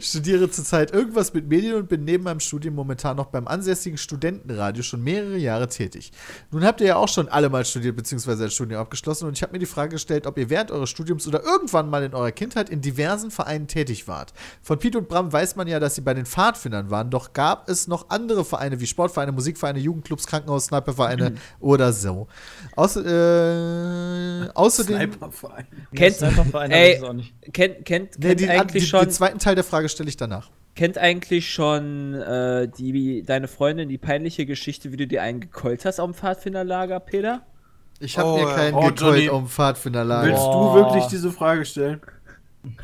studiere 0.00 0.50
zurzeit 0.50 0.92
irgendwas 0.92 1.32
mit 1.34 1.48
Medien 1.48 1.74
und 1.74 1.88
bin 1.88 2.04
neben 2.04 2.24
meinem 2.24 2.40
Studium 2.40 2.74
momentan 2.74 3.16
noch 3.16 3.26
beim 3.26 3.46
ansässigen 3.46 3.98
Studentenradio 3.98 4.82
schon 4.82 5.02
mehrere 5.02 5.36
Jahre 5.36 5.68
tätig. 5.68 6.12
Nun 6.50 6.64
habt 6.64 6.80
ihr 6.80 6.88
ja 6.88 6.96
auch 6.96 7.08
schon 7.08 7.28
alle 7.28 7.48
mal 7.48 7.64
studiert 7.64 7.96
bzw. 7.96 8.44
ein 8.44 8.50
Studium 8.50 8.80
abgeschlossen 8.80 9.26
und 9.26 9.36
ich 9.36 9.42
habe 9.42 9.52
mir 9.52 9.58
die 9.58 9.66
Frage 9.66 9.90
gestellt, 9.90 10.26
ob 10.26 10.38
ihr 10.38 10.50
während 10.50 10.70
eures 10.70 10.90
Studiums 10.90 11.26
oder 11.26 11.42
irgendwann 11.42 11.90
mal 11.90 12.02
in 12.02 12.14
eurer 12.14 12.32
Kindheit 12.32 12.70
in 12.70 12.80
diversen 12.80 13.30
Vereinen 13.30 13.66
tätig 13.66 14.08
wart. 14.08 14.32
Von 14.62 14.78
Piet 14.78 14.96
und 14.96 15.08
Bram 15.08 15.32
weiß 15.32 15.56
man 15.56 15.68
ja, 15.68 15.80
dass 15.80 15.94
sie 15.94 16.00
bei 16.00 16.14
den 16.14 16.26
Pfadfindern 16.26 16.90
waren, 16.90 17.10
doch 17.10 17.32
gab 17.32 17.68
es 17.68 17.88
noch 17.88 18.10
andere 18.10 18.44
Vereine 18.44 18.80
wie 18.80 18.86
Sportvereine, 18.86 19.32
Musikvereine, 19.32 19.78
Jugendclubs, 19.78 20.26
Krankenhaus, 20.26 20.66
Snipervereine 20.66 21.34
oder 21.60 21.92
so. 21.92 22.28
Außer, 22.74 24.44
äh, 24.44 24.48
außerdem... 24.54 24.96
Sniperverein. 24.96 25.66
Kennt, 25.94 26.22
einfach 26.22 26.46
Vereine, 26.46 26.74
ey, 26.74 27.00
kennt, 27.52 27.84
kennt, 27.84 28.18
Nee, 28.18 28.28
kennt 28.28 28.40
die, 28.40 28.48
eigentlich 28.48 28.84
die, 28.84 28.88
schon, 28.88 29.00
den 29.00 29.10
zweiten 29.10 29.38
Teil 29.38 29.55
der 29.56 29.64
Frage 29.64 29.88
stelle 29.88 30.08
ich 30.08 30.16
danach. 30.16 30.48
kennt 30.74 30.98
eigentlich 30.98 31.50
schon 31.50 32.14
äh, 32.14 32.68
die, 32.68 33.22
deine 33.22 33.48
Freundin 33.48 33.88
die 33.88 33.98
peinliche 33.98 34.46
Geschichte, 34.46 34.92
wie 34.92 34.96
du 34.96 35.06
dir 35.06 35.22
einen 35.22 35.40
gekeult 35.40 35.84
hast 35.84 35.98
auf 36.00 36.10
dem 36.10 36.14
Pfadfinderlager, 36.14 37.00
Peter? 37.00 37.42
Ich 37.98 38.18
habe 38.18 38.28
Oh, 38.28 38.36
mir 38.36 38.54
keinen 38.54 38.74
oh, 38.74 38.90
Johnny. 38.90 39.28
um 39.30 39.48
Pfadfinderlager. 39.48 40.28
Willst 40.28 40.44
du 40.46 40.74
wirklich 40.74 41.06
diese 41.06 41.32
Frage 41.32 41.64
stellen? 41.64 42.00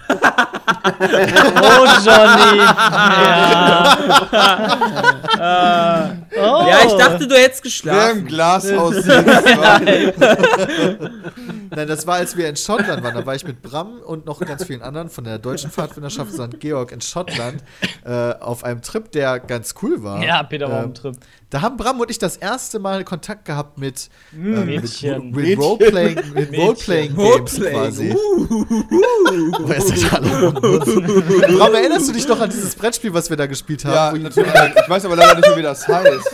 Oh, 1.03 1.85
Johnny! 2.05 2.59
ja. 5.39 6.17
oh. 6.37 6.67
Ja, 6.69 6.79
ich 6.87 6.93
dachte, 6.93 7.27
du 7.27 7.35
hättest 7.35 7.63
Wer 7.85 8.11
im 8.11 8.25
geschlafen. 8.25 8.27
Glashaus 8.27 8.95
sitzt. 8.97 9.09
Nein, 11.75 11.89
das 11.89 12.07
war, 12.07 12.17
als 12.17 12.37
wir 12.37 12.49
in 12.49 12.57
Schottland 12.57 13.03
waren. 13.03 13.15
Da 13.15 13.25
war 13.27 13.35
ich 13.35 13.45
mit 13.45 13.63
Bram 13.63 13.99
und 14.01 14.27
noch 14.27 14.41
ganz 14.41 14.65
vielen 14.65 14.83
anderen 14.83 15.09
von 15.09 15.25
der 15.25 15.39
deutschen 15.39 15.71
Pfadfinderschaft 15.71 16.33
St. 16.33 16.61
Georg 16.61 16.93
in 16.93 17.01
Schottland 17.01 17.63
äh, 18.05 18.35
auf 18.41 18.65
einem 18.65 18.83
Trip, 18.83 19.11
der 19.13 19.41
ganz 19.41 19.75
cool 19.83 20.03
war. 20.03 20.23
Ja, 20.23 20.43
Peter 20.43 20.69
war 20.69 20.79
Ähm, 20.81 20.85
am 20.85 20.95
Trip. 20.95 21.17
Da 21.51 21.61
haben 21.61 21.77
Bram 21.77 22.01
und 22.01 22.11
ich 22.11 22.19
das 22.19 22.37
erste 22.39 22.79
Mal 22.79 23.05
Kontakt 23.05 23.45
gehabt 23.45 23.77
mit, 23.79 24.09
ähm, 24.35 24.67
mit, 24.67 24.83
Mädchen. 24.83 25.31
mit 25.33 25.59
Roleplaying, 25.59 26.15
mit 26.35 26.51
Mädchen. 26.51 26.65
Roleplaying 26.65 27.15
Games 27.17 27.61
Roleplaying. 27.61 27.75
quasi. 27.75 28.17
Wer 29.67 29.77
ist 29.77 29.91
das 29.91 30.13
alle? 30.15 30.42
Bram, 30.51 31.75
erinnerst 31.75 32.09
du 32.09 32.13
dich 32.13 32.27
noch 32.27 32.41
an 32.41 32.51
dieses 32.51 32.75
Brettspiel, 32.75 33.13
was 33.15 33.31
wir 33.31 33.37
da 33.37 33.47
gespielt 33.47 33.85
haben? 33.85 34.17
Ja, 34.17 34.23
natürlich. 34.23 34.53
Ich 34.83 34.89
weiß 34.89 35.05
aber 35.05 35.17
leider 35.17 35.37
nicht 35.37 35.49
mehr, 35.49 35.57
wie 35.57 35.63
das 35.63 35.87
heißt. 35.87 36.31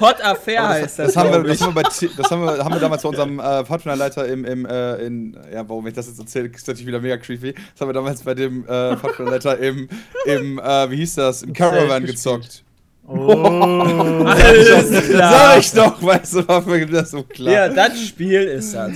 Hot 0.00 0.24
Affair 0.24 0.68
heißt 0.68 0.98
das. 0.98 1.14
Das 1.14 1.16
haben 1.16 1.32
wir, 1.32 1.42
das 1.42 1.60
haben 1.60 1.74
wir, 1.74 1.82
bei, 1.82 1.88
das 2.16 2.30
haben 2.30 2.42
wir, 2.44 2.64
haben 2.64 2.74
wir 2.74 2.80
damals 2.80 3.02
bei 3.02 3.08
unserem 3.08 3.38
äh, 3.38 3.64
Pfadfinderleiter 3.64 4.26
im, 4.26 4.44
im 4.44 4.66
äh, 4.66 4.96
in, 4.96 5.36
ja, 5.52 5.68
warum 5.68 5.86
ich 5.86 5.94
das 5.94 6.06
jetzt 6.06 6.18
erzähle, 6.18 6.48
ist 6.48 6.66
natürlich 6.66 6.86
wieder 6.86 7.00
mega 7.00 7.16
creepy. 7.16 7.52
Das 7.52 7.80
haben 7.80 7.88
wir 7.88 7.94
damals 7.94 8.22
bei 8.22 8.34
dem 8.34 8.64
äh, 8.64 8.96
Pfadfinderleiter 8.96 9.58
im, 9.58 9.88
im 10.26 10.58
äh, 10.58 10.90
wie 10.90 10.96
hieß 10.96 11.16
das, 11.16 11.42
im 11.42 11.52
Caravan 11.52 12.04
gespielt. 12.04 12.65
Gezockt. 13.06 14.26
Alles 14.26 14.88
Sag 14.90 15.04
klar. 15.04 15.58
ich 15.58 15.72
doch, 15.72 16.02
weißt 16.02 16.34
du, 16.34 16.48
war 16.48 16.62
mir 16.62 16.86
das 16.86 17.10
so 17.12 17.22
klar. 17.22 17.52
Ja, 17.52 17.68
das 17.68 18.00
Spiel 18.00 18.42
ist 18.42 18.74
das. 18.74 18.92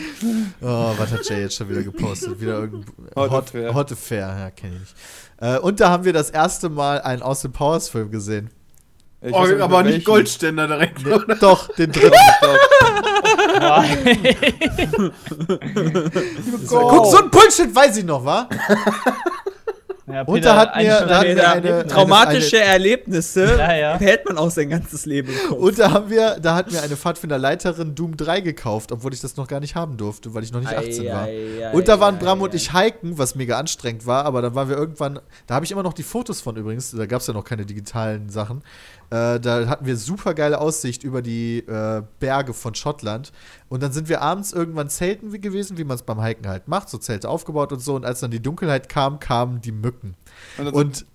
Oh, 0.61 0.93
was 0.97 1.11
hat 1.13 1.29
Jay 1.29 1.43
jetzt 1.43 1.57
schon 1.57 1.69
wieder 1.69 1.83
gepostet? 1.83 2.41
Wieder 2.41 2.55
irgendein 2.61 2.93
Hot 3.17 3.31
Hot, 3.31 3.45
Affair. 3.49 3.75
Hot 3.75 3.93
Affair, 3.93 4.37
ja, 4.39 4.51
kenne 4.51 4.75
ich 4.75 4.81
nicht. 4.81 4.95
Äh, 5.41 5.59
und 5.59 5.81
da 5.81 5.91
haben 5.91 6.05
wir 6.05 6.13
das 6.13 6.31
erste 6.31 6.69
Mal 6.69 7.01
einen 7.01 7.23
Austin 7.23 7.53
Powers 7.53 7.89
Film 7.89 8.11
gesehen. 8.11 8.51
Ich 9.23 9.35
Oh, 9.35 9.47
aber 9.61 9.83
nicht. 9.83 10.07
Goldständer 10.07 10.67
direkt. 10.67 11.05
Nee, 11.05 11.35
doch, 11.41 11.69
den 11.75 11.93
dritten. 11.93 12.17
Guck, 16.67 17.07
so 17.07 17.23
ein 17.23 17.31
Bullshit 17.31 17.75
weiß 17.75 17.99
ich 17.99 18.05
noch, 18.05 18.25
wa? 18.25 18.49
Ja, 20.13 20.23
Und 20.23 20.45
da 20.45 20.57
hat 20.57 20.77
mir- 20.77 20.95
hat 20.95 21.27
mir 21.27 21.47
eine- 21.53 21.87
Traumatische 21.87 22.59
Erlebnisse 22.61 23.57
Ja, 23.59 23.75
ja. 23.75 23.97
behält 23.97 24.27
man 24.27 24.39
auch 24.39 24.51
sein 24.51 24.69
ganzes 24.71 25.07
Leben. 25.07 25.33
Und 25.51 25.79
da 25.79 25.91
haben 25.93 26.11
wir, 26.11 26.39
da 26.41 26.55
hat 26.55 26.71
mir 26.73 26.83
eine 26.83 26.97
Pfadfinderleiterin 26.97 27.95
Doom 27.95 28.17
3 28.17 28.41
gekauft, 28.41 28.93
obwohl 28.93 29.13
ich 29.15 29.21
das 29.21 29.37
noch 29.37 29.47
gar 29.49 29.61
nicht 29.61 29.75
haben 29.75 29.97
durfte, 29.97 30.35
weil 30.35 30.43
ich 30.45 30.53
noch 30.53 30.61
nicht 30.61 30.75
18 30.77 31.07
war. 31.13 31.29
Und 31.73 31.89
da 31.89 32.01
waren 32.01 32.19
Bram 32.19 32.41
und 32.41 32.55
ich 32.55 32.73
hiken, 32.73 33.19
was 33.19 33.35
mega 33.35 33.59
anstrengend 33.59 34.07
war, 34.07 34.25
aber 34.25 34.43
dann 34.43 34.55
waren 34.55 34.69
wir 34.69 34.77
irgendwann, 34.77 35.19
da 35.47 35.55
habe 35.55 35.65
ich 35.65 35.71
immer 35.73 35.83
noch 35.83 35.93
die 35.93 36.03
Fotos 36.03 36.41
von 36.41 36.57
übrigens, 36.57 36.91
da 36.91 37.07
gab 37.07 37.21
es 37.21 37.27
ja 37.27 37.35
noch 37.35 37.45
keine 37.45 37.65
digitalen 37.67 38.29
Sachen. 38.29 38.63
Äh, 39.11 39.41
da 39.41 39.67
hatten 39.67 39.87
wir 39.87 39.97
super 39.97 40.35
geile 40.35 40.61
Aussicht 40.61 41.03
über 41.03 41.21
die 41.21 41.59
äh, 41.59 42.03
Berge 42.21 42.55
von 42.55 42.75
Schottland. 42.75 43.33
Und 43.69 43.83
dann 43.83 43.93
sind 43.93 44.09
wir 44.09 44.23
abends 44.23 44.53
irgendwann 44.53 44.89
zelten 44.89 45.33
wie 45.33 45.41
gewesen, 45.41 45.79
wie 45.79 45.85
man 45.85 45.97
es 45.97 46.03
beim 46.03 46.23
Hiken 46.23 46.47
halt 46.47 46.69
macht, 46.69 46.89
so 46.89 46.99
Zelte 46.99 47.29
aufgebaut 47.29 47.73
und 47.73 47.81
so. 47.81 47.95
Und 47.95 48.05
als 48.05 48.21
dann 48.21 48.31
die 48.31 48.41
Dunkelheit 48.41 48.89
kam, 48.89 49.19
kamen 49.19 49.61
die 49.61 49.73
Mücken. 49.73 50.15
Und 50.59 50.75
Und 50.75 51.07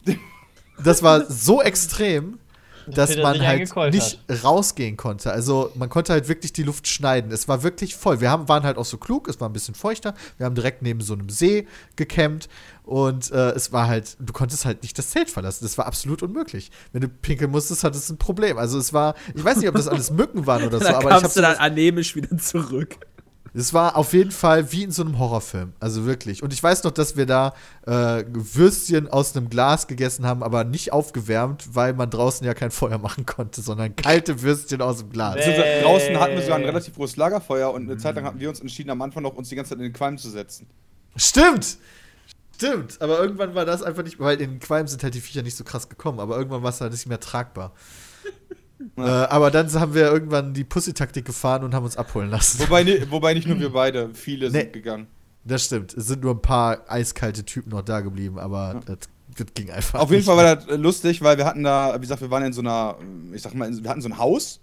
das 0.83 1.03
war 1.03 1.25
so 1.31 1.61
extrem, 1.61 2.39
dass 2.87 3.09
Peter 3.09 3.23
man 3.23 3.45
halt 3.45 3.93
nicht 3.93 4.19
rausgehen 4.43 4.97
konnte. 4.97 5.31
Also 5.31 5.71
man 5.75 5.89
konnte 5.89 6.13
halt 6.13 6.27
wirklich 6.27 6.53
die 6.53 6.63
Luft 6.63 6.87
schneiden. 6.87 7.31
Es 7.31 7.47
war 7.47 7.63
wirklich 7.63 7.95
voll. 7.95 8.21
Wir 8.21 8.29
haben, 8.29 8.47
waren 8.47 8.63
halt 8.63 8.77
auch 8.77 8.85
so 8.85 8.97
klug, 8.97 9.27
es 9.27 9.39
war 9.39 9.49
ein 9.49 9.53
bisschen 9.53 9.75
feuchter. 9.75 10.13
Wir 10.37 10.45
haben 10.45 10.55
direkt 10.55 10.81
neben 10.81 11.01
so 11.01 11.13
einem 11.13 11.29
See 11.29 11.67
gecampt 11.95 12.49
und 12.83 13.31
äh, 13.31 13.51
es 13.51 13.71
war 13.71 13.87
halt, 13.87 14.15
du 14.19 14.31
konntest 14.31 14.65
halt 14.65 14.83
nicht 14.83 14.97
das 14.97 15.09
Zelt 15.09 15.29
verlassen. 15.29 15.63
Das 15.65 15.77
war 15.77 15.87
absolut 15.87 16.21
unmöglich. 16.21 16.71
Wenn 16.91 17.01
du 17.01 17.09
pinkeln 17.09 17.51
musstest, 17.51 17.83
hattest 17.83 18.09
du 18.09 18.13
ein 18.13 18.17
Problem. 18.17 18.57
Also 18.57 18.77
es 18.77 18.93
war, 18.93 19.15
ich 19.33 19.43
weiß 19.43 19.57
nicht, 19.57 19.69
ob 19.69 19.75
das 19.75 19.87
alles 19.87 20.11
Mücken 20.11 20.45
waren 20.45 20.63
oder 20.63 20.77
so, 20.79 20.85
da 20.85 20.97
aber 20.97 20.99
ich 20.99 21.13
habe 21.13 21.21
kamst 21.21 21.37
du 21.37 21.41
dann 21.41 21.57
anämisch 21.57 22.15
wieder 22.15 22.37
zurück. 22.37 22.97
Es 23.57 23.73
war 23.73 23.95
auf 23.95 24.11
jeden 24.11 24.31
Fall 24.31 24.71
wie 24.73 24.83
in 24.83 24.91
so 24.91 25.01
einem 25.01 25.17
Horrorfilm. 25.17 25.73
Also 25.79 26.05
wirklich. 26.05 26.43
Und 26.43 26.51
ich 26.51 26.61
weiß 26.61 26.83
noch, 26.83 26.91
dass 26.91 27.15
wir 27.15 27.25
da 27.25 27.53
äh, 27.87 28.23
Würstchen 28.27 29.07
aus 29.07 29.35
einem 29.35 29.49
Glas 29.49 29.87
gegessen 29.87 30.25
haben, 30.25 30.43
aber 30.43 30.65
nicht 30.65 30.91
aufgewärmt, 30.91 31.73
weil 31.73 31.93
man 31.93 32.09
draußen 32.09 32.45
ja 32.45 32.53
kein 32.53 32.71
Feuer 32.71 32.97
machen 32.97 33.25
konnte, 33.25 33.61
sondern 33.61 33.95
kalte 33.95 34.41
Würstchen 34.41 34.81
aus 34.81 34.99
dem 34.99 35.09
Glas. 35.09 35.35
Also 35.37 35.51
Bäh. 35.51 35.81
draußen 35.83 36.19
hatten 36.19 36.33
wir 36.33 36.41
sogar 36.41 36.57
ein 36.57 36.65
relativ 36.65 36.95
großes 36.95 37.15
Lagerfeuer 37.15 37.71
und 37.71 37.83
eine 37.83 37.97
Zeit 37.97 38.15
lang 38.15 38.25
hatten 38.25 38.39
wir 38.39 38.49
uns 38.49 38.59
entschieden, 38.59 38.89
am 38.89 39.01
Anfang 39.01 39.23
noch 39.23 39.35
uns 39.35 39.47
die 39.47 39.55
ganze 39.55 39.69
Zeit 39.69 39.77
in 39.77 39.85
den 39.85 39.93
Qualm 39.93 40.17
zu 40.17 40.29
setzen. 40.29 40.67
Stimmt! 41.15 41.77
Stimmt, 42.55 43.01
aber 43.01 43.19
irgendwann 43.19 43.53
war 43.53 43.65
das 43.65 43.83
einfach 43.83 44.03
nicht, 44.03 44.17
weil 44.17 44.39
in 44.39 44.51
den 44.51 44.59
Qualm 44.59 44.87
sind 44.87 45.03
halt 45.03 45.13
die 45.13 45.19
Viecher 45.19 45.41
nicht 45.41 45.57
so 45.57 45.65
krass 45.65 45.89
gekommen, 45.89 46.21
aber 46.21 46.37
irgendwann 46.37 46.63
war 46.63 46.69
es 46.69 46.79
halt 46.79 46.93
nicht 46.93 47.05
mehr 47.05 47.19
tragbar. 47.19 47.73
Äh, 48.97 49.01
aber 49.01 49.51
dann 49.51 49.71
haben 49.73 49.93
wir 49.93 50.11
irgendwann 50.11 50.53
die 50.53 50.63
Pussy-Taktik 50.63 51.25
gefahren 51.25 51.63
und 51.63 51.73
haben 51.73 51.85
uns 51.85 51.97
abholen 51.97 52.29
lassen. 52.29 52.59
Wobei, 52.59 53.09
wobei 53.09 53.33
nicht 53.33 53.47
nur 53.47 53.59
wir 53.59 53.71
beide, 53.71 54.09
viele 54.13 54.49
Nee. 54.51 54.61
sind 54.61 54.73
gegangen. 54.73 55.07
Das 55.43 55.63
stimmt. 55.65 55.93
Es 55.93 56.07
sind 56.07 56.23
nur 56.23 56.33
ein 56.33 56.41
paar 56.41 56.89
eiskalte 56.89 57.45
Typen 57.45 57.69
noch 57.69 57.83
da 57.83 58.01
geblieben, 58.01 58.39
aber 58.39 58.81
das, 58.85 58.97
das 59.37 59.47
ging 59.53 59.69
einfach. 59.69 59.99
Auf 59.99 60.11
jeden 60.11 60.23
Fall 60.23 60.37
war 60.37 60.55
das 60.55 60.67
äh, 60.67 60.75
lustig, 60.75 61.21
weil 61.21 61.37
wir 61.37 61.45
hatten 61.45 61.63
da, 61.63 61.95
wie 61.95 62.01
gesagt, 62.01 62.21
wir 62.21 62.31
waren 62.31 62.43
in 62.43 62.53
so 62.53 62.61
einer, 62.61 62.95
ich 63.33 63.41
sag 63.41 63.53
mal, 63.53 63.69
wir 63.71 63.89
hatten 63.89 64.01
so 64.01 64.09
ein 64.09 64.17
Haus 64.17 64.59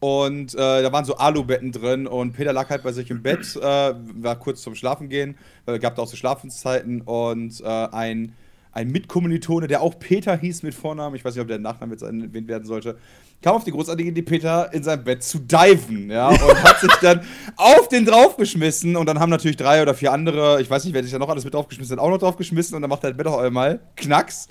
und 0.00 0.54
äh, 0.54 0.56
da 0.82 0.92
waren 0.92 1.04
so 1.04 1.16
Alubetten 1.16 1.70
drin 1.72 2.06
und 2.06 2.32
Peter 2.32 2.52
lag 2.52 2.68
halt 2.70 2.82
bei 2.82 2.92
sich 2.92 3.10
im 3.10 3.22
Bett, 3.22 3.56
äh, 3.56 3.60
war 3.62 4.36
kurz 4.38 4.62
zum 4.62 4.74
Schlafen 4.74 5.08
gehen, 5.08 5.36
es 5.66 5.80
gab 5.80 5.96
da 5.96 6.02
auch 6.02 6.08
so 6.08 6.16
Schlafenszeiten 6.16 7.00
und 7.02 7.60
äh, 7.60 7.64
ein, 7.66 8.32
ein 8.72 8.88
Mitkommilitone, 8.90 9.66
der 9.68 9.80
auch 9.82 9.98
Peter 9.98 10.36
hieß 10.36 10.62
mit 10.62 10.74
Vornamen, 10.74 11.14
ich 11.16 11.24
weiß 11.24 11.34
nicht, 11.34 11.42
ob 11.42 11.48
der 11.48 11.58
Nachname 11.58 11.92
jetzt 11.92 12.02
erwähnt 12.02 12.48
werden 12.48 12.64
sollte, 12.66 12.98
kam 13.42 13.56
auf 13.56 13.64
die 13.64 13.70
großartige 13.70 14.10
Idee, 14.10 14.22
Peter 14.22 14.72
in 14.72 14.82
sein 14.82 15.04
Bett 15.04 15.22
zu 15.22 15.38
diven, 15.38 16.10
ja, 16.10 16.28
und 16.28 16.62
hat 16.62 16.80
sich 16.80 16.92
dann 17.02 17.20
auf 17.56 17.88
den 17.88 18.04
draufgeschmissen 18.04 18.96
und 18.96 19.06
dann 19.06 19.20
haben 19.20 19.30
natürlich 19.30 19.56
drei 19.56 19.82
oder 19.82 19.94
vier 19.94 20.12
andere, 20.12 20.60
ich 20.60 20.68
weiß 20.68 20.84
nicht, 20.84 20.94
wer 20.94 21.02
sich 21.02 21.12
da 21.12 21.18
noch 21.18 21.28
alles 21.28 21.44
mit 21.44 21.54
draufgeschmissen 21.54 21.96
hat, 21.96 22.02
auch 22.02 22.10
noch 22.10 22.18
draufgeschmissen 22.18 22.74
und 22.74 22.82
dann 22.82 22.88
macht 22.88 23.04
er 23.04 23.10
das 23.10 23.16
Bett 23.16 23.26
auch 23.26 23.38
einmal 23.38 23.80
Knacks. 23.96 24.48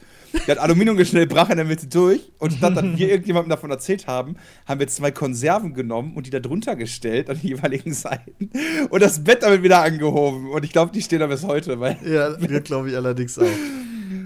Der 0.47 0.55
hat 0.55 0.63
Aluminium 0.63 0.97
geschnellt, 0.97 1.29
brach 1.29 1.49
in 1.49 1.55
der 1.55 1.65
Mitte 1.65 1.87
durch 1.87 2.31
und 2.39 2.51
statt 2.51 2.75
dass 2.75 2.83
wir 2.83 3.09
irgendjemandem 3.09 3.51
davon 3.51 3.71
erzählt 3.71 4.05
haben, 4.07 4.35
haben 4.65 4.79
wir 4.79 4.87
zwei 4.87 5.11
Konserven 5.11 5.73
genommen 5.73 6.15
und 6.15 6.25
die 6.25 6.29
da 6.29 6.39
drunter 6.39 6.75
gestellt 6.75 7.29
an 7.29 7.39
die 7.41 7.49
jeweiligen 7.49 7.93
Seiten 7.93 8.49
und 8.89 9.01
das 9.01 9.23
Bett 9.23 9.43
damit 9.43 9.63
wieder 9.63 9.81
angehoben 9.81 10.49
und 10.49 10.65
ich 10.65 10.71
glaube, 10.71 10.91
die 10.91 11.01
stehen 11.01 11.19
da 11.19 11.27
bis 11.27 11.43
heute, 11.43 11.79
weil 11.79 11.97
Ja, 12.05 12.33
glaube 12.59 12.89
ich 12.89 12.95
allerdings 12.95 13.39
auch. 13.39 13.45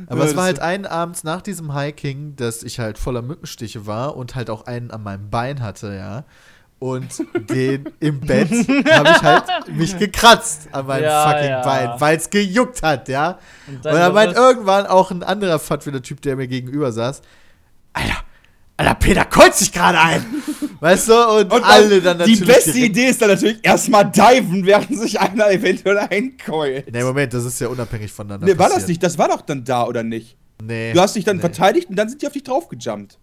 Aber 0.10 0.26
es 0.26 0.36
war 0.36 0.44
halt 0.46 0.60
einen 0.60 0.86
Abends 0.86 1.24
nach 1.24 1.42
diesem 1.42 1.74
Hiking, 1.76 2.36
dass 2.36 2.64
ich 2.64 2.80
halt 2.80 2.98
voller 2.98 3.22
Mückenstiche 3.22 3.86
war 3.86 4.18
und 4.18 4.36
halt 4.36 4.50
auch 4.50 4.66
einen 4.66 4.92
an 4.92 5.04
meinem 5.04 5.30
Bein 5.30 5.62
hatte, 5.62 5.96
ja. 5.96 6.26
Und 6.80 7.24
den 7.50 7.90
im 8.00 8.20
Bett 8.22 8.50
habe 8.50 9.10
ich 9.10 9.22
halt 9.22 9.44
mich 9.76 9.98
gekratzt 9.98 10.70
an 10.72 10.88
meinem 10.88 11.04
Ja, 11.04 11.30
fucking 11.30 11.50
ja. 11.50 11.62
Bein, 11.62 11.92
weil 12.00 12.18
es 12.18 12.30
gejuckt 12.30 12.82
hat, 12.82 13.08
ja. 13.08 13.38
Und, 13.68 13.76
Und 13.76 13.86
dann 13.86 13.96
dann 13.96 14.14
meint 14.14 14.36
irgendwann 14.36 14.88
auch 14.88 15.12
ein 15.12 15.22
anderer 15.24 15.60
Pfadfinder-Typ, 15.60 16.22
der 16.22 16.36
mir 16.36 16.48
gegenüber 16.48 16.92
saß, 16.92 17.22
Alter, 17.94 18.18
Alter, 18.80 18.96
Peter 18.96 19.26
kreuzt 19.26 19.60
sich 19.60 19.72
gerade 19.74 20.00
ein. 20.00 20.26
weißt 20.80 21.10
du? 21.10 21.14
Und, 21.40 21.52
Und 21.54 21.64
alle 21.64 22.02
dann 22.02 22.18
die 22.20 22.32
natürlich 22.32 22.46
beste 22.46 22.72
direkt- 22.72 22.92
Idee 22.98 23.06
ist 23.10 23.22
dann 23.22 23.30
natürlich 23.30 23.60
erstmal 23.62 24.10
diven, 24.10 24.66
während 24.66 24.98
sich 24.98 25.20
einer 25.20 25.52
eventuell 25.52 25.98
einkeult. 25.98 26.90
Nee, 26.92 27.04
Moment, 27.04 27.34
das 27.34 27.44
ist 27.44 27.60
ja 27.60 27.68
unabhängig 27.68 28.10
voneinander 28.12 28.46
Nee, 28.46 28.58
war 28.58 28.68
das 28.68 28.76
passiert. 28.76 28.88
nicht? 28.90 29.04
Das 29.04 29.18
war 29.18 29.28
doch 29.28 29.42
dann 29.42 29.66
da, 29.66 29.86
oder 29.86 30.02
nicht? 30.04 30.38
Nee. 30.64 30.94
Du 30.94 31.02
hast 31.02 31.16
dich 31.16 31.26
dann 31.26 31.36
nee. 31.38 31.42
verteidigt 31.42 31.90
und 31.90 31.98
dann 31.98 32.08
sind 32.08 32.22
die 32.22 32.28
auf 32.28 32.32
dich 32.34 32.44
draufgejumpt. 32.44 33.20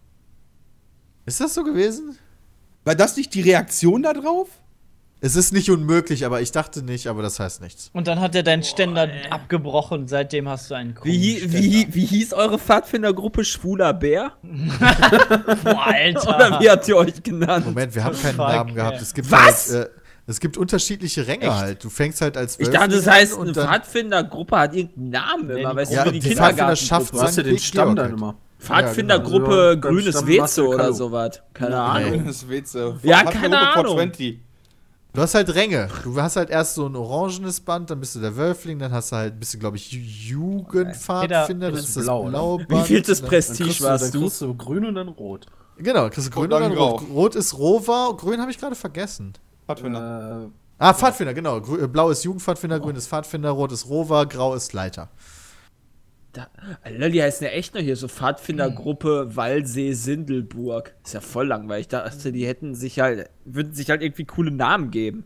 Ist 1.24 1.40
das 1.40 1.54
so 1.54 1.64
gewesen? 1.64 2.18
War 2.84 2.94
das 2.94 3.16
nicht 3.16 3.32
die 3.34 3.40
Reaktion 3.40 4.02
da 4.02 4.12
drauf? 4.12 4.48
Es 5.20 5.34
ist 5.34 5.52
nicht 5.52 5.70
unmöglich, 5.70 6.26
aber 6.26 6.42
ich 6.42 6.52
dachte 6.52 6.82
nicht, 6.82 7.06
aber 7.06 7.22
das 7.22 7.40
heißt 7.40 7.62
nichts. 7.62 7.90
Und 7.94 8.06
dann 8.06 8.20
hat 8.20 8.34
er 8.34 8.42
deinen 8.42 8.62
Ständer 8.62 9.08
abgebrochen. 9.30 10.08
Seitdem 10.08 10.46
hast 10.48 10.70
du 10.70 10.74
einen 10.74 10.94
Wie, 11.02 11.52
wie, 11.52 11.86
wie 11.94 12.04
hieß 12.04 12.34
eure 12.34 12.58
Pfadfindergruppe 12.58 13.44
Schwuler 13.44 13.94
Bär? 13.94 14.32
Boah, 15.64 15.86
Alter. 15.86 16.36
Oder 16.36 16.60
wie 16.60 16.70
habt 16.70 16.86
ihr 16.86 16.96
euch 16.96 17.22
genannt? 17.22 17.64
Moment, 17.64 17.94
wir 17.94 18.04
haben 18.04 18.16
keinen 18.20 18.36
Fuck, 18.36 18.48
Namen 18.48 18.74
gehabt. 18.74 19.00
Es 19.00 19.14
gibt 19.14 19.30
Was? 19.30 19.72
Halt, 19.72 19.86
äh, 19.86 19.90
es 20.28 20.40
gibt 20.40 20.58
unterschiedliche 20.58 21.26
Ränge 21.26 21.44
Echt? 21.44 21.52
halt. 21.54 21.84
Du 21.84 21.88
fängst 21.88 22.20
halt 22.20 22.36
als 22.36 22.58
Ich 22.60 22.68
dachte, 22.68 22.96
das 22.96 23.06
heißt, 23.06 23.38
eine 23.38 23.54
Pfadfindergruppe 23.54 24.58
hat 24.58 24.74
irgendeinen 24.74 25.10
Namen 25.10 25.46
Nee, 25.46 25.60
immer, 25.60 25.70
die 25.70 25.76
weißt 25.76 25.92
du, 25.92 25.96
Ja, 25.96 26.04
wie 26.06 26.10
die 26.12 26.20
die. 26.20 26.34
Du 26.34 26.40
hast 26.40 27.36
ja 27.36 27.42
den 27.42 27.58
Stamm 27.58 27.96
dann 27.96 28.06
halt. 28.06 28.16
immer. 28.18 28.34
Pfadfindergruppe 28.58 29.54
Ja, 29.54 29.74
genau. 29.74 29.88
Grünes 29.88 30.26
Weze 30.26 30.66
oder 30.66 30.92
sowas. 30.92 31.42
Keine 31.54 31.80
Ahnung. 31.80 32.26
Das 32.26 32.48
Witze. 32.48 32.98
Ja, 33.02 33.22
keine 33.24 33.58
Ahnung. 33.58 34.12
420. 35.16 35.18
Du 35.18 35.22
hast 35.22 35.34
halt 35.34 35.54
Ränge. 35.54 35.88
Du 36.04 36.20
hast 36.22 36.36
halt 36.36 36.50
erst 36.50 36.74
so 36.74 36.86
ein 36.86 36.94
orangenes 36.96 37.60
Band, 37.60 37.90
dann 37.90 38.00
bist 38.00 38.14
du 38.14 38.20
der 38.20 38.36
Wölfling, 38.36 38.78
dann 38.78 38.92
hast 38.92 39.12
du 39.12 39.16
halt, 39.16 39.38
bist 39.40 39.54
du, 39.54 39.58
glaube 39.58 39.76
ich, 39.76 39.90
Ju- 39.90 40.00
Jugendpfadfinder, 40.30 41.70
das 41.70 41.80
ist 41.80 41.96
du 41.96 42.00
das 42.00 42.06
bist 42.06 42.06
blau, 42.06 42.24
ne? 42.24 42.30
blaue 42.30 42.60
Wie 42.60 42.64
Band. 42.66 42.86
viel 42.86 43.02
das 43.02 43.20
Dann- 43.20 43.28
Prestige 43.30 43.68
Dann 43.70 43.78
du, 43.78 43.84
warst 43.84 44.04
dann 44.04 44.10
du? 44.12 44.20
kriegst 44.20 44.40
du 44.40 44.54
grün 44.54 44.84
und 44.84 44.94
dann 44.94 45.08
rot. 45.08 45.46
Genau, 45.78 46.08
kriegst 46.08 46.26
du 46.28 46.30
grün 46.30 46.44
Und 46.44 46.52
und 46.52 46.60
dann 46.60 46.70
dann 46.70 46.78
rot. 46.78 47.02
Rot 47.12 47.34
ist 47.34 47.56
Rover, 47.58 48.14
grün 48.16 48.40
habe 48.40 48.50
ich 48.50 48.58
gerade 48.58 48.74
vergessen. 48.74 49.32
Pfadfinder. 49.66 50.44
Äh, 50.46 50.50
Ah, 50.78 50.92
Pfadfinder, 50.92 51.32
genau. 51.32 51.56
Äh, 51.58 51.86
Blau 51.88 52.10
ist 52.10 52.22
Jugendpfadfinder, 52.24 52.78
grün 52.80 52.96
ist 52.96 53.08
Pfadfinder, 53.08 53.50
rot 53.50 53.72
ist 53.72 53.88
Rover, 53.88 54.26
grau 54.26 54.54
ist 54.54 54.74
Leiter. 54.74 55.08
Da, 56.36 56.50
die 57.08 57.22
heißen 57.22 57.46
ja 57.46 57.52
echt 57.52 57.74
noch 57.74 57.80
hier 57.80 57.96
so 57.96 58.08
Pfadfindergruppe 58.08 59.34
Walsee-Sindelburg. 59.36 60.94
Ist 61.02 61.14
ja 61.14 61.22
voll 61.22 61.46
langweilig. 61.46 61.84
Ich 61.84 61.88
dachte, 61.88 62.30
die 62.30 62.46
hätten 62.46 62.74
sich 62.74 63.00
halt, 63.00 63.30
würden 63.46 63.72
sich 63.72 63.88
halt 63.88 64.02
irgendwie 64.02 64.24
coole 64.26 64.50
Namen 64.50 64.90
geben. 64.90 65.24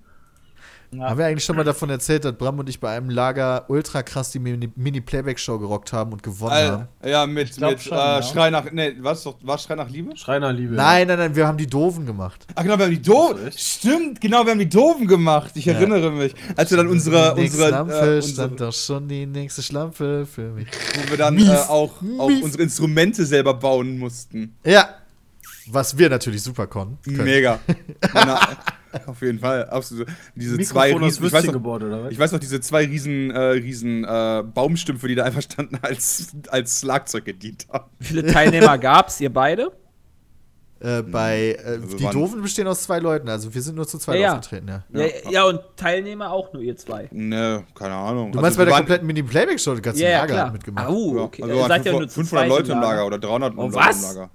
Haben 0.98 1.18
wir 1.18 1.26
eigentlich 1.26 1.44
schon 1.44 1.54
mal 1.54 1.62
davon 1.64 1.88
erzählt, 1.88 2.24
dass 2.24 2.32
Bram 2.32 2.58
und 2.58 2.68
ich 2.68 2.80
bei 2.80 2.96
einem 2.96 3.10
Lager 3.10 3.64
ultra 3.68 4.02
krass 4.02 4.32
die 4.32 4.40
Mini- 4.40 4.70
Mini-Playback-Show 4.74 5.58
gerockt 5.60 5.92
haben 5.92 6.12
und 6.12 6.22
gewonnen 6.22 6.52
haben? 6.52 6.88
Al- 7.00 7.10
ja, 7.10 7.26
mit, 7.26 7.56
glaub 7.56 7.70
mit 7.72 7.82
schon, 7.82 7.96
äh, 7.96 8.00
ja. 8.00 8.22
Schrei 8.22 8.50
nach. 8.50 8.72
Ne, 8.72 8.96
was 9.00 9.22
doch, 9.22 9.36
war 9.42 9.56
Schrei 9.58 9.76
nach 9.76 9.88
Liebe? 9.88 10.16
Schreiner 10.16 10.52
Liebe. 10.52 10.74
Nein, 10.74 11.06
nein, 11.06 11.18
nein, 11.18 11.36
wir 11.36 11.46
haben 11.46 11.58
die 11.58 11.68
Doofen 11.68 12.06
gemacht. 12.06 12.44
Ach 12.56 12.62
genau, 12.64 12.76
wir 12.76 12.86
haben 12.86 12.92
die 12.92 13.02
Doofen. 13.02 13.52
Stimmt, 13.56 14.20
genau, 14.20 14.44
wir 14.44 14.50
haben 14.50 14.58
die 14.58 14.68
Doofen 14.68 15.06
gemacht. 15.06 15.52
Ich 15.54 15.66
Ja. 15.66 15.74
erinnere 15.74 16.10
mich. 16.10 16.34
Als 16.56 16.70
wir 16.70 16.78
dann 16.78 16.88
unsere, 16.88 17.34
die 17.36 17.42
nächste 17.42 17.58
unsere, 17.58 17.68
Schlampe 17.68 17.92
äh, 17.94 18.16
unsere 18.16 18.22
stand 18.22 18.60
doch 18.60 18.72
schon 18.72 19.06
die 19.08 19.26
nächste 19.26 19.62
Schlampe 19.62 20.26
für 20.26 20.50
mich. 20.50 20.66
wo 21.04 21.10
wir 21.10 21.16
dann 21.18 21.38
äh, 21.38 21.50
auch, 21.68 21.92
auch 22.18 22.26
unsere 22.42 22.64
Instrumente 22.64 23.24
selber 23.24 23.54
bauen 23.54 23.96
mussten. 23.98 24.56
Ja. 24.64 24.88
Was 25.72 25.96
wir 25.98 26.08
natürlich 26.10 26.42
super 26.42 26.66
konnten. 26.66 26.98
können. 27.02 27.24
Mega. 27.24 27.58
Na, 28.14 28.40
auf 29.06 29.20
jeden 29.22 29.38
Fall. 29.38 29.66
Absolut. 29.68 30.08
Diese 30.34 30.58
zwei 30.58 30.86
Mikrofon 30.88 31.04
riesen, 31.08 31.26
ich 31.26 31.32
weiß, 31.32 31.44
noch, 31.44 31.52
gebaut, 31.52 31.82
oder 31.82 32.04
was? 32.04 32.12
ich 32.12 32.18
weiß 32.18 32.32
noch, 32.32 32.40
diese 32.40 32.60
zwei 32.60 32.84
riesen, 32.86 33.30
äh, 33.30 33.38
riesen 33.38 34.04
äh, 34.04 34.42
Baumstümpfe, 34.42 35.06
die 35.08 35.14
da 35.14 35.24
einfach 35.24 35.42
standen 35.42 35.78
als, 35.82 36.28
als 36.48 36.80
Schlagzeug 36.80 37.24
gedient 37.24 37.66
haben. 37.72 37.90
Wie 37.98 38.04
viele 38.06 38.26
Teilnehmer 38.26 38.78
gab's, 38.78 39.20
ihr 39.20 39.32
beide? 39.32 39.70
Äh, 40.82 41.02
bei 41.02 41.58
äh, 41.62 41.78
Also 41.82 41.96
die 41.98 42.06
Doofen 42.06 42.40
bestehen 42.40 42.66
aus 42.66 42.82
zwei 42.84 43.00
Leuten, 43.00 43.28
also 43.28 43.52
wir 43.52 43.60
sind 43.60 43.76
nur 43.76 43.86
zu 43.86 43.98
zweit 43.98 44.16
Ja, 44.16 44.22
ja. 44.22 44.32
aufgetreten, 44.38 44.66
ja. 44.68 44.84
Ja, 44.92 45.06
ja, 45.30 45.44
und 45.44 45.60
Teilnehmer 45.76 46.32
auch 46.32 46.54
nur 46.54 46.62
ihr 46.62 46.74
zwei. 46.74 47.06
Ne, 47.12 47.64
keine 47.74 47.92
Ahnung. 47.94 48.32
Du 48.32 48.40
meinst 48.40 48.56
wir 48.56 48.64
bei 48.64 48.70
der 48.70 48.78
kompletten 48.78 49.06
Mini-Playback-Show, 49.06 49.74
die 49.74 49.82
ganze 49.82 50.02
Ja, 50.02 50.08
ja, 50.08 50.18
Lager 50.20 50.32
klar. 50.34 50.52
mitgemacht. 50.52 50.86
Au, 50.88 51.16
Ja, 51.16 51.22
okay. 51.24 51.42
also 51.42 51.54
waren 51.54 51.68
seid 51.68 51.84
ja 51.84 51.92
500, 51.92 52.00
nur 52.00 52.08
zu 52.08 52.14
500 52.14 52.28
zweit 52.28 52.48
Leute 52.48 52.72
im 52.72 52.80
Lager 52.80 53.06
oder 53.06 53.18
300 53.18 53.52
Oh, 53.58 53.62
Leute 53.64 53.74
was? 53.74 53.96
im 54.10 54.16
Lager. 54.16 54.30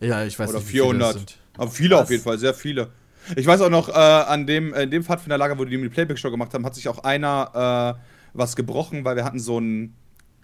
Ja, 0.00 0.24
ich 0.24 0.38
weiß 0.38 0.50
Oder 0.50 0.58
nicht, 0.58 0.68
das 0.68 0.72
400. 0.72 1.12
sind. 1.14 1.38
Aber 1.56 1.70
viele 1.70 1.96
Was? 1.96 2.02
auf 2.02 2.10
jeden 2.10 2.22
Fall, 2.22 2.38
sehr 2.38 2.54
viele. 2.54 2.88
Ich 3.36 3.46
weiß 3.46 3.60
auch 3.60 3.70
noch, 3.70 3.88
äh, 3.88 3.92
an 3.92 4.46
dem, 4.46 4.72
in 4.72 4.90
dem 4.90 5.04
Pfadfinderlager, 5.04 5.58
wo 5.58 5.64
die 5.64 5.76
die 5.76 5.88
Playback-Show 5.88 6.30
gemacht 6.30 6.54
haben, 6.54 6.64
hat 6.64 6.74
sich 6.74 6.88
auch 6.88 7.00
einer 7.00 7.96
äh, 7.98 8.00
was 8.32 8.56
gebrochen, 8.56 9.04
weil 9.04 9.16
wir 9.16 9.24
hatten 9.24 9.38
so 9.38 9.58
ein, 9.58 9.94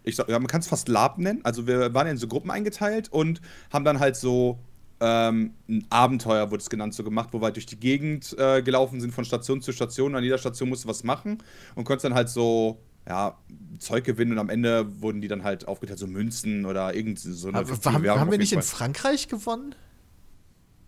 ich 0.03 0.17
sag, 0.17 0.29
ja, 0.29 0.39
man 0.39 0.49
kann 0.49 0.61
es 0.61 0.67
fast 0.67 0.89
Lab 0.89 1.19
nennen. 1.19 1.41
Also 1.45 1.67
wir 1.67 1.95
waren 1.95 2.07
in 2.09 2.17
so 2.19 2.29
Gruppen 2.29 2.51
eingeteilt 2.51 3.11
und 3.11 3.41
haben 3.73 3.85
dann 3.85 4.01
halt 4.01 4.17
so 4.17 4.59
ähm, 5.01 5.55
ein 5.69 5.87
Abenteuer, 5.91 6.51
wurde 6.51 6.61
es 6.63 6.69
genannt, 6.69 6.95
so 6.95 7.05
gemacht, 7.05 7.31
wo 7.33 7.41
wir 7.41 7.47
halt 7.47 7.57
durch 7.57 7.67
die 7.67 7.79
Gegend 7.79 8.37
äh, 8.39 8.63
gelaufen 8.63 9.01
sind, 9.01 9.13
von 9.13 9.25
Station 9.25 9.63
zu 9.63 9.73
Station. 9.73 10.13
Und 10.13 10.17
an 10.17 10.25
jeder 10.25 10.39
Station 10.39 10.69
musste 10.69 10.89
was 10.89 11.05
machen 11.05 11.39
und 11.75 11.85
konnte 11.85 12.03
dann 12.03 12.15
halt 12.15 12.29
so, 12.29 12.79
ja, 13.09 13.37
Zeug 13.79 14.05
gewinnen 14.05 14.33
und 14.33 14.39
am 14.39 14.49
Ende 14.51 15.01
wurden 15.03 15.21
die 15.21 15.29
dann 15.29 15.43
halt 15.45 15.69
aufgeteilt, 15.69 15.99
so 15.99 16.07
Münzen 16.07 16.65
oder 16.65 16.95
irgend 16.95 17.19
so 17.19 17.49
eine 17.49 17.59
Aber, 17.59 17.69
haben, 17.71 18.09
haben 18.09 18.31
wir 18.31 18.39
nicht 18.39 18.51
jeden 18.51 18.63
in 18.63 18.67
Fall. 18.67 18.79
Frankreich 18.79 19.29
gewonnen? 19.29 19.75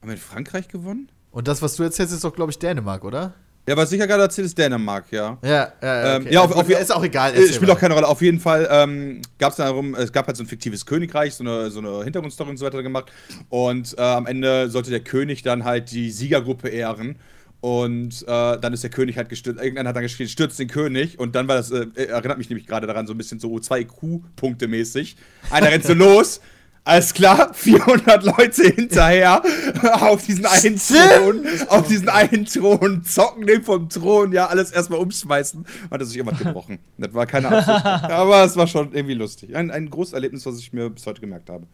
Haben 0.00 0.08
wir 0.08 0.14
in 0.14 0.20
Frankreich 0.20 0.68
gewonnen? 0.68 1.10
Und 1.30 1.48
das, 1.48 1.60
was 1.62 1.76
du 1.76 1.82
erzählst, 1.82 2.14
ist 2.14 2.24
doch, 2.24 2.34
glaube 2.34 2.50
ich, 2.52 2.58
Dänemark, 2.58 3.04
oder? 3.04 3.34
Ja, 3.68 3.76
was 3.76 3.90
sicher 3.90 4.06
gerade 4.06 4.22
erzählt, 4.22 4.46
ist 4.46 4.56
Dänemark, 4.56 5.10
ja. 5.10 5.38
Ja, 5.42 5.72
ja, 5.82 6.16
Ähm, 6.16 6.26
ja, 6.30 6.40
auf- 6.40 6.52
auf- 6.52 6.68
ist 6.70 6.94
auch 6.94 7.02
egal. 7.02 7.34
Äh, 7.34 7.52
spielt 7.52 7.68
auch 7.70 7.78
keine 7.80 7.94
Rolle. 7.94 8.06
Auf 8.06 8.22
jeden 8.22 8.38
Fall 8.38 8.68
ähm, 8.70 9.20
gab 9.38 9.50
es 9.50 9.56
darum, 9.56 9.96
es 9.96 10.12
gab 10.12 10.28
halt 10.28 10.36
so 10.36 10.44
ein 10.44 10.46
fiktives 10.46 10.86
Königreich, 10.86 11.34
so 11.34 11.42
eine, 11.42 11.70
so 11.72 11.80
eine 11.80 12.04
Hintergrundstory 12.04 12.50
und 12.50 12.58
so 12.58 12.64
weiter 12.64 12.82
gemacht. 12.84 13.10
Und 13.48 13.98
äh, 13.98 14.02
am 14.02 14.26
Ende 14.26 14.70
sollte 14.70 14.90
der 14.90 15.00
König 15.00 15.42
dann 15.42 15.64
halt 15.64 15.90
die 15.90 16.12
Siegergruppe 16.12 16.68
ehren. 16.68 17.16
Und 17.60 18.22
äh, 18.22 18.58
dann 18.60 18.72
ist 18.72 18.82
der 18.82 18.90
König 18.90 19.16
halt 19.16 19.28
gestürzt. 19.28 19.60
Irgendeiner 19.60 19.88
hat 19.88 19.96
dann 19.96 20.02
geschrien, 20.02 20.28
stürzt 20.28 20.58
den 20.58 20.68
König. 20.68 21.18
Und 21.18 21.34
dann 21.34 21.48
war 21.48 21.56
das, 21.56 21.70
äh, 21.70 21.86
erinnert 21.96 22.38
mich 22.38 22.50
nämlich 22.50 22.66
gerade 22.66 22.86
daran, 22.86 23.06
so 23.06 23.14
ein 23.14 23.18
bisschen 23.18 23.40
so 23.40 23.48
O2Q-Punkte 23.54 24.68
mäßig. 24.68 25.16
Einer 25.50 25.70
rennt 25.70 25.84
so 25.84 25.94
los. 25.94 26.40
Alles 26.86 27.14
klar, 27.14 27.50
400 27.54 28.22
Leute 28.22 28.62
hinterher 28.68 29.42
auf 30.02 30.24
diesen 30.24 30.46
einen 30.46 30.78
Thron, 30.78 31.44
auf 31.66 31.88
diesen 31.88 32.08
einen 32.08 32.44
Thron, 32.44 33.02
zocken 33.02 33.44
den 33.44 33.64
vom 33.64 33.88
Thron, 33.88 34.30
ja, 34.30 34.46
alles 34.46 34.70
erstmal 34.70 35.00
umschmeißen. 35.00 35.66
Hat 35.90 36.00
er 36.00 36.06
sich 36.06 36.16
irgendwas 36.16 36.38
gebrochen. 36.38 36.78
Das 36.96 37.12
war 37.12 37.26
keine 37.26 37.48
Absicht. 37.48 37.84
Aber 37.84 38.44
es 38.44 38.56
war 38.56 38.68
schon 38.68 38.94
irgendwie 38.94 39.14
lustig. 39.14 39.56
Ein, 39.56 39.72
ein 39.72 39.90
großes 39.90 40.12
Erlebnis, 40.12 40.46
was 40.46 40.60
ich 40.60 40.72
mir 40.72 40.88
bis 40.88 41.04
heute 41.06 41.20
gemerkt 41.20 41.50
habe. 41.50 41.66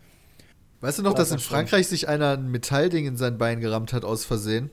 Weißt 0.81 0.99
du 0.99 1.03
noch, 1.03 1.13
dass 1.13 1.31
in 1.31 1.41
Frankreich 1.41 1.89
sich 1.89 2.09
einer 2.09 2.39
ein 2.39 2.51
Metallding 2.51 3.07
in 3.07 3.19
sein 3.19 3.37
Bein 3.37 3.61
gerammt 3.61 3.93
hat 3.93 4.07
aus 4.07 4.25
Versehen? 4.25 4.71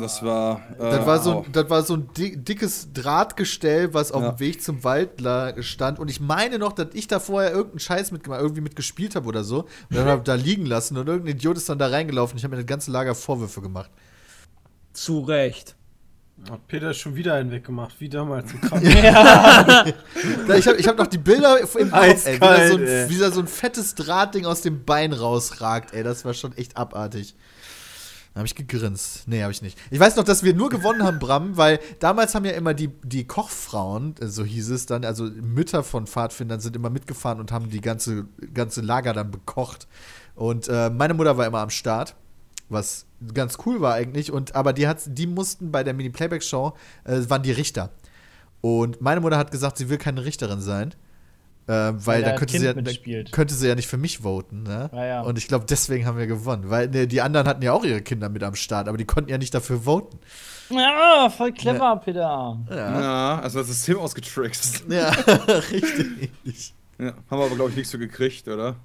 Das 0.00 0.22
war. 0.22 0.60
Äh, 0.78 0.90
Das 0.90 1.06
war 1.06 1.18
so, 1.22 1.42
ein- 1.44 1.52
das 1.52 1.70
war 1.70 1.82
so 1.82 1.94
ein 1.94 2.08
di 2.16 2.36
dickes 2.36 2.88
Drahtgestell, 2.92 3.94
was 3.94 4.12
auf 4.12 4.22
Ja. 4.22 4.30
dem 4.32 4.40
Weg 4.40 4.62
zum 4.62 4.82
Wald 4.84 5.10
stand. 5.60 5.98
Und 5.98 6.10
ich 6.10 6.20
meine 6.20 6.58
noch, 6.58 6.72
dass 6.72 6.88
ich 6.94 7.06
da 7.06 7.20
vorher 7.20 7.50
irgendeinen 7.52 7.80
Scheiß 7.80 8.10
mitgemacht, 8.12 8.40
irgendwie 8.40 8.60
mitgespielt 8.62 9.14
habe 9.14 9.26
oder 9.28 9.44
so. 9.44 9.60
Und 9.90 9.96
dann 9.96 10.06
hab 10.08 10.24
da 10.24 10.34
liegen 10.34 10.66
lassen 10.66 10.96
und 10.98 11.06
irgendein 11.06 11.36
Idiot 11.36 11.56
ist 11.56 11.68
dann 11.68 11.78
da 11.78 11.86
reingelaufen. 11.88 12.36
Ich 12.36 12.44
habe 12.44 12.56
mir 12.56 12.62
das 12.62 12.68
ganze 12.68 12.90
Lager 12.90 13.14
Vorwürfe 13.14 13.60
gemacht. 13.60 13.90
Zu 14.92 15.20
Recht. 15.20 15.74
Hat 16.50 16.66
Peter 16.66 16.90
ist 16.90 16.98
schon 16.98 17.14
wieder 17.14 17.34
einen 17.34 17.52
weggemacht, 17.52 17.94
wie 18.00 18.08
damals 18.08 18.52
im 18.52 18.60
Krankenhaus. 18.62 19.92
Da, 20.48 20.54
ich 20.56 20.66
habe 20.66 20.76
ich 20.78 20.88
hab 20.88 20.98
noch 20.98 21.06
die 21.06 21.18
Bilder 21.18 21.58
im 21.60 21.90
Kopf, 21.90 22.26
ey. 22.26 22.34
Wie 22.34 22.38
da, 22.40 22.68
so 22.68 22.76
ein, 22.76 22.86
ey. 22.86 23.08
wie 23.10 23.18
da 23.18 23.30
so 23.30 23.40
ein 23.40 23.46
fettes 23.46 23.94
Drahtding 23.94 24.44
aus 24.44 24.60
dem 24.62 24.84
Bein 24.84 25.12
rausragt, 25.12 25.94
ey. 25.94 26.02
Das 26.02 26.24
war 26.24 26.34
schon 26.34 26.56
echt 26.56 26.76
abartig. 26.76 27.34
Da 28.34 28.40
habe 28.40 28.48
ich 28.48 28.56
gegrinst. 28.56 29.28
Nee, 29.28 29.42
habe 29.42 29.52
ich 29.52 29.62
nicht. 29.62 29.78
Ich 29.92 30.00
weiß 30.00 30.16
noch, 30.16 30.24
dass 30.24 30.42
wir 30.42 30.54
nur 30.54 30.68
gewonnen 30.68 31.04
haben, 31.04 31.20
Bram, 31.20 31.56
weil 31.56 31.78
damals 32.00 32.34
haben 32.34 32.44
ja 32.44 32.50
immer 32.50 32.74
die, 32.74 32.88
die 33.04 33.24
Kochfrauen, 33.28 34.16
äh, 34.20 34.26
so 34.26 34.44
hieß 34.44 34.70
es 34.70 34.86
dann, 34.86 35.04
also 35.04 35.24
Mütter 35.24 35.84
von 35.84 36.08
Pfadfindern 36.08 36.58
sind 36.58 36.74
immer 36.74 36.90
mitgefahren 36.90 37.38
und 37.38 37.52
haben 37.52 37.70
die 37.70 37.80
ganze, 37.80 38.26
ganze 38.52 38.80
Lager 38.80 39.12
dann 39.12 39.30
bekocht. 39.30 39.86
Und 40.34 40.66
äh, 40.66 40.90
meine 40.90 41.14
Mutter 41.14 41.36
war 41.36 41.46
immer 41.46 41.60
am 41.60 41.70
Start, 41.70 42.16
was 42.68 43.06
ganz 43.32 43.56
cool 43.66 43.80
war 43.80 43.94
eigentlich. 43.94 44.32
Und, 44.32 44.56
aber 44.56 44.72
die, 44.72 44.88
hat, 44.88 45.02
die 45.06 45.28
mussten 45.28 45.70
bei 45.70 45.84
der 45.84 45.94
Mini-Playback-Show, 45.94 46.74
äh, 47.04 47.20
waren 47.28 47.44
die 47.44 47.52
Richter. 47.52 47.90
Und 48.60 49.00
meine 49.00 49.20
Mutter 49.20 49.38
hat 49.38 49.52
gesagt, 49.52 49.78
sie 49.78 49.88
will 49.90 49.98
keine 49.98 50.24
Richterin 50.24 50.60
sein. 50.60 50.92
Äh, 51.66 51.72
weil 51.72 51.94
Weil 52.04 52.22
da 52.24 52.32
könnte 52.36 52.58
sie, 52.58 52.66
ja, 52.66 52.74
mitspielt. 52.74 53.32
könnte 53.32 53.54
sie 53.54 53.66
ja 53.68 53.74
nicht 53.74 53.86
für 53.88 53.96
mich 53.96 54.18
voten. 54.22 54.64
Ne? 54.64 54.90
Ja, 54.92 55.06
ja. 55.06 55.20
Und 55.22 55.38
ich 55.38 55.48
glaube, 55.48 55.64
deswegen 55.68 56.04
haben 56.06 56.18
wir 56.18 56.26
gewonnen. 56.26 56.68
Weil 56.68 56.88
ne, 56.88 57.06
die 57.06 57.22
anderen 57.22 57.48
hatten 57.48 57.62
ja 57.62 57.72
auch 57.72 57.84
ihre 57.84 58.02
Kinder 58.02 58.28
mit 58.28 58.42
am 58.42 58.54
Start, 58.54 58.86
aber 58.86 58.98
die 58.98 59.06
konnten 59.06 59.30
ja 59.30 59.38
nicht 59.38 59.54
dafür 59.54 59.80
voten. 59.84 60.18
Ja, 60.68 61.30
voll 61.30 61.52
clever, 61.52 62.00
Peter. 62.04 62.58
Ja, 62.70 63.00
Ja, 63.00 63.40
also 63.40 63.60
das 63.60 63.68
System 63.68 63.98
ausgetrickst. 63.98 64.84
ja 64.90 65.08
richtig. 65.70 66.74
Ja, 66.98 67.06
haben 67.30 67.38
wir 67.38 67.46
aber, 67.46 67.54
glaube 67.54 67.70
ich, 67.70 67.76
nicht 67.76 67.88
so 67.88 67.98
gekriegt, 67.98 68.46
oder? 68.46 68.76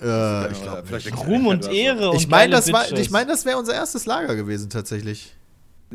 Äh, 0.00 0.46
ich 0.46 0.52
ich 0.52 0.62
glaube 0.62 0.82
vielleicht 0.86 1.06
nicht. 1.12 1.26
Ruhm 1.26 1.46
und. 1.46 1.68
Ehre 1.70 2.10
und 2.10 2.16
Ich 2.16 2.28
meine, 2.28 2.50
das, 2.52 2.72
war, 2.72 2.90
ich 2.92 3.10
mein, 3.10 3.28
das 3.28 3.44
wäre 3.44 3.58
unser 3.58 3.74
erstes 3.74 4.06
Lager 4.06 4.34
gewesen, 4.34 4.70
tatsächlich. 4.70 5.34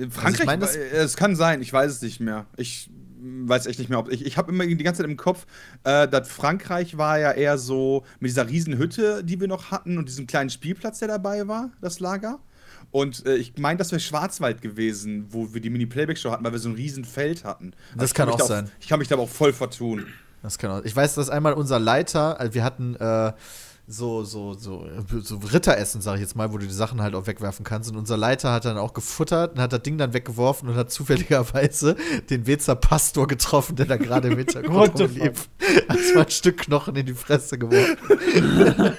Frankreich, 0.10 0.46
mein, 0.46 0.62
das- 0.62 0.76
äh, 0.78 0.80
es 0.98 1.18
kann 1.18 1.36
sein, 1.36 1.62
ich 1.62 1.74
weiß 1.74 1.92
es 1.92 2.02
nicht 2.02 2.22
mehr. 2.22 2.46
Ich 2.56 2.90
weiß 3.22 3.66
echt 3.66 3.80
nicht 3.80 3.90
mehr, 3.90 4.00
ob 4.00 4.12
ich, 4.12 4.26
ich 4.26 4.38
habe 4.38 4.52
immer 4.52 4.66
die 4.66 4.78
ganze 4.78 5.02
Zeit 5.02 5.10
im 5.10 5.18
Kopf, 5.18 5.46
äh, 5.84 6.08
dass 6.08 6.30
Frankreich 6.30 6.98
war 6.98 7.20
ja 7.20 7.32
eher 7.32 7.58
so 7.58 8.04
mit 8.20 8.30
dieser 8.30 8.48
riesen 8.48 8.78
Hütte, 8.78 9.24
die 9.24 9.40
wir 9.40 9.48
noch 9.48 9.72
hatten 9.72 9.98
und 9.98 10.08
diesem 10.08 10.28
kleinen 10.28 10.50
Spielplatz, 10.50 11.00
der 11.00 11.08
dabei 11.08 11.48
war, 11.48 11.72
das 11.82 12.00
Lager. 12.00 12.40
Und 12.92 13.26
äh, 13.26 13.36
ich 13.36 13.54
meine, 13.58 13.78
das 13.78 13.92
wäre 13.92 14.00
Schwarzwald 14.00 14.62
gewesen, 14.62 15.28
wo 15.30 15.54
wir 15.54 15.62
die 15.62 15.70
Mini-Playback-Show 15.70 16.32
hatten, 16.32 16.44
weil 16.44 16.54
wir 16.54 16.60
so 16.60 16.70
ein 16.70 16.76
riesen 16.76 17.06
Feld 17.06 17.44
hatten. 17.44 17.74
Das 17.96 18.10
ich 18.10 18.14
kann 18.16 18.28
mich 18.28 18.36
auch 18.36 18.40
da 18.40 18.46
sein. 18.46 18.72
ich 18.80 18.88
kann 18.88 19.00
mich 19.00 19.08
da 19.08 19.16
aber 19.16 19.24
auch 19.24 19.30
voll 19.30 19.54
vertun. 19.54 20.08
Das 20.42 20.58
kann 20.58 20.72
auch. 20.72 20.84
Ich 20.86 20.96
weiß, 20.96 21.16
dass 21.16 21.30
einmal 21.30 21.54
unser 21.54 21.80
Leiter, 21.80 22.40
also 22.40 22.54
wir 22.54 22.64
hatten 22.64 22.96
äh, 22.96 23.34
so, 23.92 24.24
so, 24.24 24.54
so, 24.54 24.88
so 25.20 25.38
Ritteressen, 25.52 26.02
sag 26.02 26.16
ich 26.16 26.22
jetzt 26.22 26.36
mal, 26.36 26.54
wo 26.54 26.60
du 26.60 26.68
die 26.68 26.74
Sachen 26.74 27.02
halt 27.02 27.16
auch 27.16 27.26
wegwerfen 27.26 27.66
kannst. 27.66 27.90
Und 27.90 27.98
unser 27.98 28.18
Leiter 28.18 28.52
hat 28.54 28.66
dann 28.66 28.78
auch 28.78 28.94
gefuttert 28.94 29.56
und 29.56 29.62
hat 29.62 29.74
das 29.74 29.82
Ding 29.82 29.98
dann 29.98 30.14
weggeworfen 30.14 30.70
und 30.70 30.76
hat 30.76 30.92
zufälligerweise 30.92 31.96
den 32.30 32.46
Wezer 32.46 32.76
Pastor 32.76 33.28
getroffen, 33.28 33.76
der 33.76 33.88
da 33.88 33.98
gerade 33.98 34.28
im 34.28 34.38
Hintergrund 34.38 35.00
rumlief. 35.00 35.50
Hat 35.90 35.98
mal 36.14 36.24
ein 36.24 36.30
Stück 36.30 36.60
Knochen 36.60 36.96
in 36.96 37.08
die 37.08 37.14
Fresse 37.14 37.58
geworfen. 37.58 37.98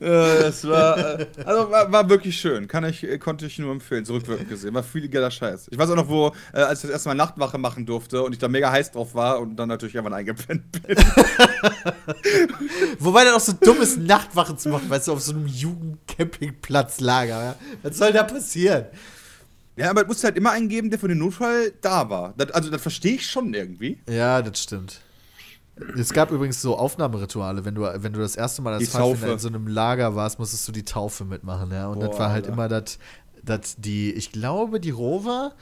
Äh, 0.00 0.44
es 0.44 0.66
war, 0.66 1.20
äh, 1.20 1.26
also 1.44 1.70
war, 1.70 1.92
war 1.92 2.08
wirklich 2.08 2.40
schön. 2.40 2.66
Kann 2.66 2.84
ich, 2.84 3.04
äh, 3.04 3.18
konnte 3.18 3.44
ich 3.44 3.58
nur 3.58 3.70
empfehlen, 3.70 4.06
zurückwirkend 4.06 4.48
gesehen. 4.48 4.72
War 4.72 4.82
viel 4.82 5.08
geiler 5.10 5.30
Scheiß. 5.30 5.68
Ich 5.70 5.76
weiß 5.76 5.90
auch 5.90 5.96
noch, 5.96 6.08
wo, 6.08 6.28
äh, 6.54 6.60
als 6.60 6.78
ich 6.78 6.82
das 6.88 6.92
erste 6.92 7.10
Mal 7.10 7.16
Nachtwache 7.16 7.58
machen 7.58 7.84
durfte 7.84 8.22
und 8.22 8.32
ich 8.32 8.38
da 8.38 8.48
mega 8.48 8.72
heiß 8.72 8.92
drauf 8.92 9.14
war 9.14 9.40
und 9.40 9.56
dann 9.56 9.68
natürlich 9.68 9.94
irgendwann 9.94 10.18
eingepennt 10.18 10.72
bin. 10.72 10.96
Wobei 12.98 13.24
dann 13.24 13.34
auch 13.34 13.40
so 13.40 13.52
dumm 13.52 13.80
ist, 13.80 13.98
Nachtwachen 13.98 14.58
zu 14.58 14.68
machen, 14.68 14.88
weißt 14.88 15.08
du, 15.08 15.12
auf 15.12 15.20
so 15.20 15.32
einem 15.32 15.46
Jugendcampingplatzlager. 15.46 17.42
Ja? 17.42 17.54
Was 17.82 17.98
soll 17.98 18.12
da 18.12 18.22
passieren? 18.24 18.86
Ja, 19.76 19.90
aber 19.90 20.02
es 20.02 20.08
musste 20.08 20.26
halt 20.26 20.36
immer 20.36 20.50
einen 20.50 20.68
geben, 20.68 20.90
der 20.90 20.98
für 20.98 21.08
den 21.08 21.18
Notfall 21.18 21.72
da 21.80 22.10
war. 22.10 22.34
Das, 22.36 22.50
also, 22.50 22.70
das 22.70 22.82
verstehe 22.82 23.14
ich 23.14 23.26
schon 23.26 23.54
irgendwie. 23.54 23.98
Ja, 24.08 24.42
das 24.42 24.62
stimmt. 24.62 25.00
Es 25.96 26.12
gab 26.12 26.30
übrigens 26.30 26.60
so 26.60 26.76
Aufnahmerituale, 26.76 27.64
wenn 27.64 27.74
du, 27.74 27.82
wenn 27.82 28.12
du 28.12 28.20
das 28.20 28.36
erste 28.36 28.60
Mal 28.60 28.74
als 28.74 28.90
Pfadfinder 28.90 29.32
in 29.32 29.38
so 29.38 29.48
einem 29.48 29.66
Lager 29.66 30.14
warst, 30.14 30.38
musstest 30.38 30.68
du 30.68 30.72
die 30.72 30.84
Taufe 30.84 31.24
mitmachen, 31.24 31.70
ja. 31.72 31.88
Und 31.88 32.00
das 32.00 32.10
Boah, 32.10 32.18
war 32.18 32.30
halt 32.30 32.44
Alter. 32.44 32.52
immer 32.52 32.68
das 32.68 32.98
dass 33.42 33.76
die, 33.76 34.12
ich 34.12 34.32
glaube, 34.32 34.80
die 34.80 34.90
Rover 34.90 35.52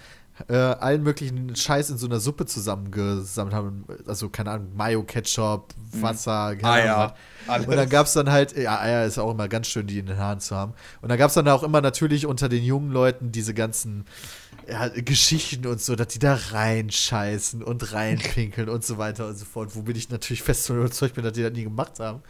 äh, 0.49 0.55
allen 0.55 1.03
möglichen 1.03 1.57
Scheiß 1.57 1.91
in 1.91 1.99
so 1.99 2.07
einer 2.07 2.21
Suppe 2.21 2.47
zusammengesammelt 2.47 3.55
haben. 3.55 3.85
Also, 4.07 4.29
keine 4.29 4.53
Ahnung, 4.53 4.77
Mayo, 4.77 5.03
Ketchup, 5.03 5.75
Wasser, 5.93 6.57
keine 6.57 6.93
Ahnung 6.93 7.11
Eier, 7.11 7.15
alles. 7.47 7.67
Und 7.67 7.77
dann 7.77 7.89
gab 7.89 8.07
es 8.07 8.13
dann 8.13 8.31
halt, 8.31 8.57
ja, 8.57 8.79
Eier 8.81 9.05
ist 9.05 9.19
auch 9.19 9.31
immer 9.31 9.49
ganz 9.49 9.67
schön, 9.67 9.87
die 9.87 9.99
in 9.99 10.07
den 10.07 10.19
Haaren 10.19 10.41
zu 10.41 10.55
haben. 10.55 10.75
Und 11.03 11.09
dann 11.09 11.19
gab 11.19 11.29
es 11.29 11.35
dann 11.35 11.49
auch 11.49 11.63
immer 11.63 11.81
natürlich 11.81 12.27
unter 12.27 12.49
den 12.49 12.63
jungen 12.63 12.93
Leuten 12.93 13.33
diese 13.33 13.55
ganzen 13.55 14.05
ja, 14.69 14.89
Geschichten 14.89 15.67
und 15.67 15.81
so, 15.81 15.97
dass 15.97 16.09
die 16.09 16.19
da 16.19 16.35
reinscheißen 16.35 17.63
und 17.63 17.93
reinpinkeln 17.93 18.69
und 18.69 18.85
so 18.85 18.99
weiter 18.99 19.27
und 19.27 19.39
so 19.39 19.45
fort. 19.45 19.75
Womit 19.75 19.97
ich 19.97 20.11
natürlich 20.11 20.43
fest 20.43 20.67
von 20.67 20.77
überzeugt 20.77 21.15
bin, 21.15 21.25
dass 21.25 21.33
die 21.33 21.43
das 21.43 21.53
nie 21.53 21.65
gemacht 21.65 22.01
haben. 22.01 22.23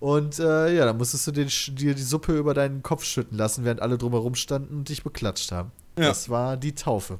Und 0.00 0.38
äh, 0.38 0.76
ja, 0.76 0.84
dann 0.84 0.96
musstest 0.96 1.26
du 1.26 1.32
dir 1.32 1.46
die 1.94 2.02
Suppe 2.02 2.36
über 2.36 2.54
deinen 2.54 2.82
Kopf 2.82 3.04
schütten 3.04 3.36
lassen, 3.36 3.64
während 3.64 3.82
alle 3.82 3.98
drumherum 3.98 4.34
standen 4.34 4.76
und 4.76 4.88
dich 4.88 5.02
beklatscht 5.02 5.50
haben. 5.50 5.72
Ja. 5.98 6.08
Das 6.08 6.28
war 6.28 6.56
die 6.56 6.74
Taufe. 6.74 7.18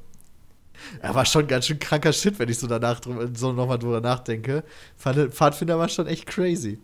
Er 1.01 1.15
war 1.15 1.25
schon 1.25 1.47
ganz 1.47 1.65
schön 1.65 1.79
kranker 1.79 2.13
Shit, 2.13 2.39
wenn 2.39 2.49
ich 2.49 2.57
so 2.59 2.67
danach 2.67 2.99
drüber, 2.99 3.29
so 3.33 3.51
nochmal 3.53 3.79
drüber 3.79 4.01
nachdenke. 4.01 4.63
Pfad- 5.01 5.29
Pfadfinder 5.29 5.77
war 5.77 5.89
schon 5.89 6.07
echt 6.07 6.25
crazy. 6.25 6.79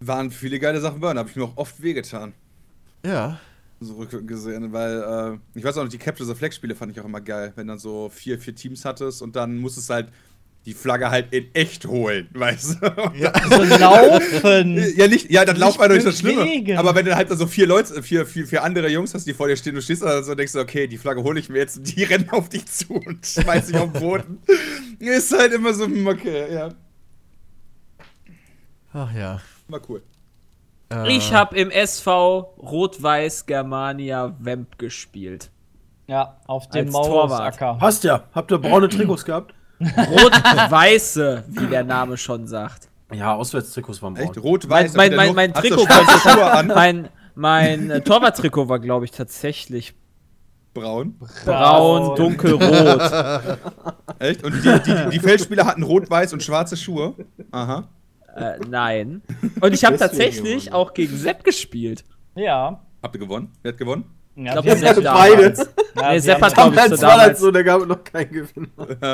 Waren 0.00 0.30
viele 0.30 0.58
geile 0.58 0.80
Sachen 0.80 1.00
bei, 1.00 1.12
da 1.12 1.20
habe 1.20 1.30
ich 1.30 1.36
mir 1.36 1.44
auch 1.44 1.56
oft 1.56 1.82
wehgetan. 1.82 2.32
Ja. 3.04 3.38
So 3.80 3.94
rückwirkend 3.94 4.28
gesehen, 4.28 4.72
weil 4.72 5.38
äh, 5.54 5.58
ich 5.58 5.64
weiß 5.64 5.76
auch 5.78 5.84
noch, 5.84 5.90
die 5.90 5.98
Capture 5.98 6.26
the 6.26 6.34
Flag 6.34 6.52
Spiele 6.52 6.74
fand 6.74 6.92
ich 6.92 7.00
auch 7.00 7.04
immer 7.04 7.20
geil, 7.20 7.52
wenn 7.56 7.66
dann 7.66 7.78
so 7.78 8.08
vier, 8.08 8.38
vier 8.38 8.54
Teams 8.54 8.84
hattest 8.84 9.20
und 9.22 9.36
dann 9.36 9.58
musstest 9.58 9.90
halt 9.90 10.08
die 10.66 10.74
Flagge 10.74 11.10
halt 11.10 11.32
in 11.32 11.54
echt 11.54 11.86
holen, 11.86 12.28
weißt 12.34 12.82
du? 12.82 12.86
Ja. 13.14 13.32
So 13.48 13.62
laufen. 13.62 14.84
Ja, 14.96 15.06
nicht, 15.06 15.30
ja, 15.30 15.44
dann 15.44 15.58
man 15.58 15.88
durch 15.88 16.04
das. 16.04 16.18
Schlimme. 16.18 16.76
Aber 16.78 16.94
wenn 16.94 17.06
du 17.06 17.14
halt 17.14 17.28
so 17.30 17.46
vier 17.46 17.66
Leute, 17.66 18.02
vier, 18.02 18.26
vier, 18.26 18.46
vier 18.46 18.64
andere 18.64 18.88
Jungs 18.88 19.14
hast, 19.14 19.26
die 19.26 19.34
vor 19.34 19.46
dir 19.48 19.56
stehen, 19.56 19.74
du 19.76 19.80
stehst 19.82 20.02
da 20.02 20.22
so 20.22 20.32
und 20.32 20.38
denkst 20.38 20.52
du, 20.52 20.58
okay, 20.58 20.86
die 20.88 20.98
Flagge 20.98 21.22
hole 21.22 21.38
ich 21.38 21.48
mir 21.48 21.58
jetzt 21.58 21.78
und 21.78 21.96
die 21.96 22.02
rennen 22.04 22.28
auf 22.30 22.48
dich 22.48 22.66
zu 22.66 22.94
und 22.94 23.24
schmeißen 23.24 23.72
dich 23.72 23.80
auf 23.80 23.92
den 23.92 24.00
Boden. 24.02 24.38
Ist 24.98 25.32
halt 25.36 25.52
immer 25.52 25.72
so, 25.72 25.84
okay, 25.84 26.52
ja. 26.52 26.68
Ach 28.92 29.12
ja. 29.14 29.40
War 29.68 29.80
cool. 29.88 30.02
Äh, 30.92 31.16
Ich 31.16 31.32
habe 31.32 31.56
im 31.56 31.70
SV 31.70 32.54
Rot-Weiß 32.58 33.46
Germania 33.46 34.34
Wemp 34.40 34.78
gespielt. 34.78 35.50
Ja, 36.08 36.40
auf 36.46 36.68
dem. 36.68 36.90
Maurusacker. 36.90 37.78
Hast 37.80 38.04
ja. 38.04 38.24
Habt 38.32 38.50
ihr 38.52 38.58
braune 38.58 38.88
Trikots 38.88 39.24
gehabt? 39.24 39.54
Rot-Weiße, 39.80 41.44
wie 41.48 41.66
der 41.66 41.84
Name 41.84 42.16
schon 42.16 42.46
sagt. 42.46 42.88
Ja, 43.12 43.34
Auswärtstrikots 43.34 44.02
waren 44.02 44.14
braun. 44.14 44.24
Echt? 44.24 44.38
Rot-Weiß. 44.42 44.94
Mein, 44.94 45.14
mein, 45.14 45.34
mein, 45.34 45.34
mein 45.34 45.54
Trikot 45.54 45.86
schwarze 45.86 46.18
Schuhe 46.18 46.40
war 46.40 46.54
an. 46.54 46.66
mein, 46.68 47.08
mein 47.34 47.90
äh, 47.90 48.00
Torwarttrikot 48.00 48.68
war, 48.68 48.78
glaube 48.78 49.04
ich, 49.04 49.10
tatsächlich 49.12 49.94
Braun. 50.74 51.18
braun, 51.44 52.16
dunkelrot. 52.16 53.00
Echt? 54.18 54.42
Und 54.44 54.54
die, 54.62 54.80
die, 54.80 55.10
die 55.10 55.20
Feldspieler 55.20 55.64
hatten 55.66 55.82
rot-weiß 55.82 56.32
und 56.32 56.42
schwarze 56.42 56.76
Schuhe. 56.76 57.14
Aha. 57.50 57.88
äh, 58.34 58.58
nein. 58.68 59.22
Und 59.60 59.72
ich 59.72 59.84
habe 59.84 59.96
tatsächlich 59.96 60.66
gewonnen. 60.66 60.74
auch 60.74 60.92
gegen 60.92 61.16
Sepp 61.16 61.44
gespielt. 61.44 62.04
Ja. 62.34 62.82
Habt 63.02 63.14
ihr 63.14 63.20
gewonnen? 63.20 63.52
Wer 63.62 63.72
hat 63.72 63.78
gewonnen? 63.78 64.04
Ja 64.36 64.52
glaub, 64.52 64.64
wir 64.64 64.72
das 64.74 64.82
haben- 64.84 64.98
ist 64.98 65.04
ja 65.04 65.12
Beide. 65.14 65.36
damals. 65.36 65.58
ja, 65.96 66.10
Nee, 66.12 66.18
Sepp 66.18 66.42
hat, 66.42 66.54
glaube 66.54 66.76
ich, 66.76 66.82
das 66.90 67.00
damals. 67.00 67.40
so, 67.40 67.50
da 67.50 67.62
gab 67.62 67.80
es 67.80 67.86
noch 67.86 68.04
keinen 68.04 68.30
Gewinn. 68.32 68.68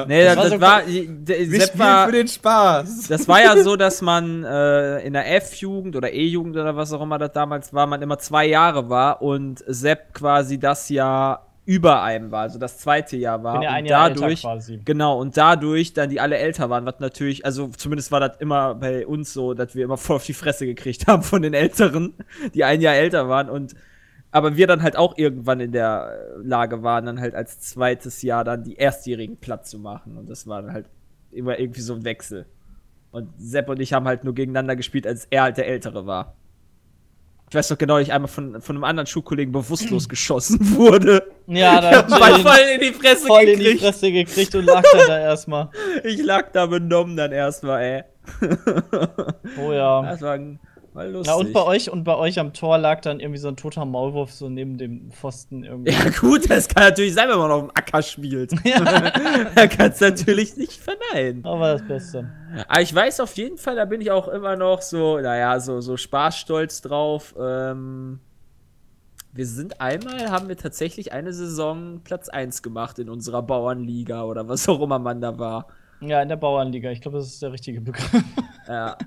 Nee, 0.09 0.25
das, 0.25 0.37
war 0.37 0.43
das 0.45 0.51
so- 0.53 0.61
war. 0.61 0.83
Sepp 0.85 1.79
war 1.79 2.07
für 2.07 2.13
den 2.13 2.29
Spaß. 2.29 3.09
das 3.09 3.29
war 3.29 3.41
ja 3.43 3.57
so, 3.63 3.77
dass 3.77 4.03
man 4.03 4.43
äh, 4.45 4.99
in 5.07 5.13
der 5.13 5.33
F-Jugend 5.37 5.95
oder 5.97 6.13
E-Jugend 6.13 6.57
oder 6.57 6.77
was 6.77 6.93
auch 6.93 7.03
immer 7.03 7.19
das 7.19 7.33
damals 7.33 7.73
war, 7.73 7.87
man 7.87 8.03
immer 8.03 8.19
zwei 8.19 8.47
Jahre 8.47 8.89
war 8.89 9.23
und 9.23 9.63
Sepp 9.67 10.13
quasi 10.15 10.59
das 10.59 10.89
Jahr 10.89 11.47
über 11.65 12.03
einem 12.03 12.33
war, 12.33 12.41
also 12.43 12.59
das 12.59 12.79
zweite 12.79 13.17
Jahr 13.17 13.45
war. 13.45 13.53
bin 13.53 13.63
ja 13.63 13.69
und 13.71 13.75
ein 13.77 13.87
Jahr 13.87 14.09
älter 14.09 14.21
dadurch, 14.23 14.43
quasi. 14.43 14.81
Genau, 14.85 15.21
und 15.21 15.37
dadurch 15.37 15.93
dann 15.93 16.11
die 16.11 16.19
alle 16.19 16.37
älter 16.37 16.69
waren, 16.71 16.85
was 16.85 16.99
natürlich, 16.99 17.47
also 17.47 17.69
zumindest 17.69 18.11
war 18.11 18.19
das 18.19 18.33
immer 18.41 18.75
bei 18.75 19.07
uns 19.07 19.33
so, 19.33 19.55
dass 19.55 19.77
wir 19.77 19.85
immer 19.85 19.97
voll 19.97 20.17
auf 20.17 20.25
die 20.27 20.35
Fresse 20.35 20.67
gekriegt 20.67 21.07
haben 21.07 21.23
von 21.23 21.41
den 21.43 21.55
Älteren, 21.55 22.15
die 22.53 22.65
ein 22.65 22.81
Jahr 22.81 22.95
älter 22.97 23.29
waren 23.29 23.49
und 23.49 23.75
aber 24.33 24.57
wir 24.57 24.67
dann 24.67 24.83
halt 24.83 24.97
auch 24.97 25.17
irgendwann 25.19 25.61
in 25.61 25.73
der 25.73 26.11
äh, 26.11 26.43
Lage 26.43 26.83
waren, 26.83 27.05
dann 27.05 27.21
halt 27.21 27.35
als 27.35 27.61
zweites 27.61 28.23
Jahr 28.23 28.45
dann 28.45 28.65
die 28.65 28.77
Erstjährigen 28.77 29.37
platt 29.37 29.67
zu 29.67 29.79
machen. 29.79 30.17
Und 30.17 30.29
das 30.29 30.47
war 30.47 30.63
dann 30.63 30.73
halt 30.73 30.87
immer 31.31 31.59
irgendwie 31.59 31.83
so 31.83 31.95
ein 31.95 32.05
Wechsel. 32.05 32.47
Und 33.11 33.29
Sepp 33.39 33.69
und 33.69 33.79
ich 33.79 33.93
haben 33.93 34.07
halt 34.07 34.25
nur 34.25 34.35
gegeneinander 34.35 34.75
gespielt, 34.75 35.07
als 35.07 35.27
er 35.31 35.43
halt 35.43 35.59
der 35.59 35.69
Ältere 35.69 36.07
war. 36.07 36.35
Ich 37.51 37.55
weiß 37.55 37.69
doch 37.69 37.77
genau, 37.77 37.99
ich 37.99 38.11
einmal 38.11 38.29
von, 38.31 38.63
von 38.63 38.77
einem 38.77 38.85
anderen 38.85 39.07
Schulkollegen 39.07 39.53
bewusstlos 39.53 40.09
geschossen 40.09 40.59
wurde. 40.75 41.23
Ja, 41.47 41.83
da 41.83 42.01
ihn 42.01 42.43
voll 42.43 42.57
in 42.75 42.81
die 42.81 42.93
Fresse 42.93 43.27
voll 43.27 43.43
in 43.43 43.59
die 43.59 43.65
gekriegt. 43.65 43.83
Fresse 43.83 44.13
gekriegt 44.13 44.55
und 44.55 44.65
lag 44.65 44.83
dann 44.91 45.07
da 45.07 45.21
erstmal. 45.21 45.69
Ich 46.05 46.23
lag 46.23 46.51
da 46.53 46.65
benommen 46.65 47.19
dann 47.19 47.33
erstmal, 47.33 47.83
ey. 47.83 48.05
Oh 49.63 49.73
ja. 49.73 50.01
Das 50.03 50.23
war, 50.23 50.39
war 50.95 51.07
lustig. 51.07 51.33
Na 51.35 51.41
und 51.41 51.53
bei 51.53 51.63
euch 51.63 51.91
und 51.91 52.05
bei 52.05 52.17
euch 52.17 52.39
am 52.39 52.53
Tor 52.53 52.79
lag 52.79 53.01
dann 53.01 53.21
irgendwie 53.21 53.39
so 53.39 53.49
ein 53.49 53.57
toter 53.57 53.85
Maulwurf 53.85 54.33
so 54.33 54.49
neben 54.49 54.79
dem 54.79 55.11
Pfosten 55.11 55.65
irgendwie. 55.65 55.93
Ja, 55.93 56.11
gut, 56.21 56.51
das 56.51 56.69
kann 56.69 56.85
natürlich 56.85 57.15
sein, 57.15 57.29
wenn 57.29 57.39
man 57.39 57.51
auf 57.51 57.63
dem 57.63 57.71
Acker 57.71 58.03
spielt. 58.03 58.53
da 59.55 59.67
kannst 59.67 60.01
du 60.01 60.07
natürlich 60.07 60.57
nicht 60.57 60.81
verneinen. 60.81 61.45
Aber 61.45 61.73
das 61.73 61.87
Beste. 61.87 62.31
Aber 62.69 62.81
ich 62.81 62.95
weiß 62.95 63.21
auf 63.21 63.37
jeden 63.37 63.59
Fall, 63.59 63.77
da 63.77 63.85
bin 63.85 64.01
ich 64.01 64.11
auch 64.11 64.29
immer 64.29 64.57
noch 64.57 64.83
so, 64.83 65.19
naja, 65.19 65.59
so, 65.61 65.81
so 65.81 65.97
spaßstolz 65.97 66.83
drauf. 66.83 67.35
Ähm, 67.39 68.21
wir 69.33 69.47
sind 69.47 69.81
einmal, 69.81 70.31
haben 70.31 70.49
wir 70.49 70.59
tatsächlich 70.59 71.13
eine 71.13 71.33
Saison 71.33 72.03
Platz 72.05 72.29
1 72.29 72.63
gemacht 72.63 72.99
in 72.99 73.09
unserer 73.09 73.43
Bauernliga 73.43 74.25
oder 74.25 74.47
was 74.47 74.69
auch 74.69 74.81
immer 74.83 74.99
man 74.99 75.23
da 75.23 75.39
war. 75.39 75.69
Ja, 76.01 76.21
in 76.21 76.29
der 76.29 76.37
Bauernliga. 76.37 76.91
Ich 76.91 77.01
glaube, 77.01 77.19
das 77.19 77.29
ist 77.29 77.43
der 77.43 77.53
richtige 77.53 77.81
Begriff. 77.81 78.25
Ja. 78.69 78.97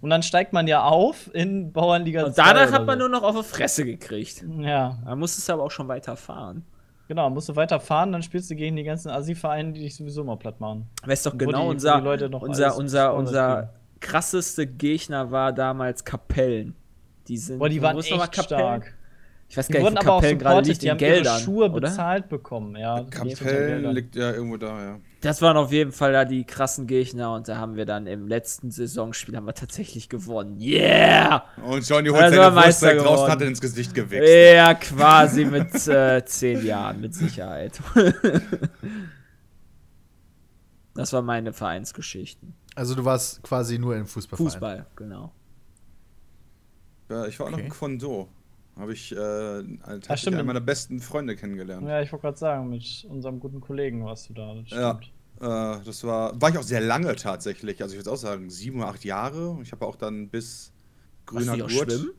Und 0.00 0.10
dann 0.10 0.22
steigt 0.22 0.52
man 0.52 0.66
ja 0.66 0.82
auf 0.82 1.30
in 1.34 1.72
Bauernliga 1.72 2.24
Und 2.24 2.34
2 2.34 2.42
danach 2.52 2.72
hat 2.72 2.86
man 2.86 2.98
so. 2.98 3.08
nur 3.08 3.20
noch 3.20 3.22
auf 3.22 3.36
die 3.36 3.42
Fresse 3.54 3.84
gekriegt. 3.84 4.44
Ja, 4.60 4.98
Da 5.04 5.16
musstest 5.16 5.48
du 5.48 5.52
aber 5.54 5.64
auch 5.64 5.70
schon 5.70 5.88
weiter 5.88 6.16
fahren. 6.16 6.64
genau. 7.08 7.28
Musst 7.30 7.48
du 7.48 7.56
weiter 7.56 7.80
fahren, 7.80 8.12
dann 8.12 8.22
spielst 8.22 8.50
du 8.50 8.54
gegen 8.54 8.76
die 8.76 8.84
ganzen 8.84 9.10
Assi-Vereine, 9.10 9.72
die 9.72 9.80
dich 9.80 9.96
sowieso 9.96 10.22
mal 10.24 10.36
platt 10.36 10.60
machen. 10.60 10.86
Weißt 11.04 11.26
doch 11.26 11.36
genau, 11.36 11.62
die- 11.62 11.68
unser, 11.74 12.00
die 12.16 12.34
unser, 12.34 12.76
unser, 12.76 13.14
unser 13.14 13.70
krasseste 14.00 14.66
Gegner 14.66 15.30
war 15.30 15.52
damals 15.52 16.04
Kapellen. 16.04 16.74
Die 17.28 17.36
sind, 17.36 17.58
Boah, 17.58 17.68
die 17.68 17.82
waren 17.82 17.98
echt 17.98 18.42
stark. 18.42 18.94
Ich 19.50 19.56
weiß 19.56 19.66
Die 19.66 19.72
gar 19.72 19.80
nicht, 19.80 19.86
wurden 19.86 19.98
aber 19.98 20.12
auch 20.12 20.20
Kapellen 20.20 20.38
gerade 20.38 20.50
supported, 20.54 20.68
liegt 20.68 20.82
die 20.82 20.90
haben 20.92 20.98
Geldern, 20.98 21.34
ihre 21.34 21.42
Schuhe 21.42 21.70
oder? 21.72 21.80
bezahlt 21.88 22.28
bekommen. 22.28 22.76
Ja, 22.76 23.02
Kapellen 23.10 23.36
Geldern. 23.36 23.94
liegt 23.96 24.14
ja 24.14 24.30
irgendwo 24.32 24.56
da, 24.58 24.80
ja. 24.80 25.00
Das 25.22 25.42
waren 25.42 25.56
auf 25.56 25.72
jeden 25.72 25.90
Fall 25.90 26.12
da 26.12 26.24
die 26.24 26.44
krassen 26.44 26.86
Gegner 26.86 27.34
und 27.34 27.48
da 27.48 27.56
haben 27.56 27.74
wir 27.74 27.84
dann 27.84 28.06
im 28.06 28.28
letzten 28.28 28.70
Saisonspiel 28.70 29.36
haben 29.36 29.46
wir 29.46 29.54
tatsächlich 29.54 30.08
gewonnen. 30.08 30.60
Yeah! 30.60 31.44
Und 31.64 31.86
Johnny 31.86 32.10
holt 32.10 32.22
Also 32.22 32.36
seine 32.36 32.54
Meister 32.54 32.96
raus 33.00 33.22
und 33.22 33.28
hat 33.28 33.42
ins 33.42 33.60
Gesicht 33.60 33.92
gewichst. 33.92 34.32
Ja, 34.32 34.72
quasi 34.74 35.44
mit 35.44 35.74
äh, 35.88 36.24
zehn 36.24 36.64
Jahren, 36.64 37.00
mit 37.00 37.12
Sicherheit. 37.16 37.80
das 40.94 41.12
waren 41.12 41.24
meine 41.24 41.52
Vereinsgeschichten. 41.52 42.54
Also 42.76 42.94
du 42.94 43.04
warst 43.04 43.42
quasi 43.42 43.78
nur 43.80 43.96
im 43.96 44.06
Fußballverein. 44.06 44.50
Fußball, 44.52 44.86
genau. 44.96 45.32
Ja, 47.10 47.26
ich 47.26 47.38
war 47.40 47.46
auch 47.46 47.50
noch 47.50 47.58
Okay. 47.58 47.66
in 47.66 47.72
Kwon-Do. 47.72 48.28
Habe 48.78 48.92
ich 48.94 49.12
äh, 49.12 49.62
stimmt. 50.16 50.36
einen 50.36 50.46
meiner 50.46 50.60
besten 50.60 51.00
Freunde 51.00 51.36
kennengelernt. 51.36 51.86
Ja, 51.86 52.00
ich 52.00 52.10
wollte 52.12 52.22
gerade 52.22 52.38
sagen, 52.38 52.70
mit 52.70 53.06
unserem 53.08 53.38
guten 53.40 53.60
Kollegen 53.60 54.04
warst 54.04 54.28
du 54.30 54.34
da. 54.34 54.54
Das 54.54 54.70
Ja. 54.70 54.98
stimmt. 55.02 55.12
Äh, 55.40 55.84
das 55.84 56.04
war, 56.04 56.40
war 56.40 56.50
ich 56.50 56.58
auch 56.58 56.62
sehr 56.62 56.80
lange 56.80 57.14
tatsächlich. 57.16 57.82
Also 57.82 57.94
ich 57.94 58.00
würde 58.00 58.10
auch 58.12 58.16
sagen, 58.16 58.48
sieben 58.50 58.78
oder 58.80 58.88
acht 58.88 59.04
Jahre. 59.04 59.58
Ich 59.62 59.72
habe 59.72 59.86
auch 59.86 59.96
dann 59.96 60.28
bis 60.28 60.72
grüner 61.26 61.56
Gurt. 61.58 61.70
schwimmen? 61.92 62.10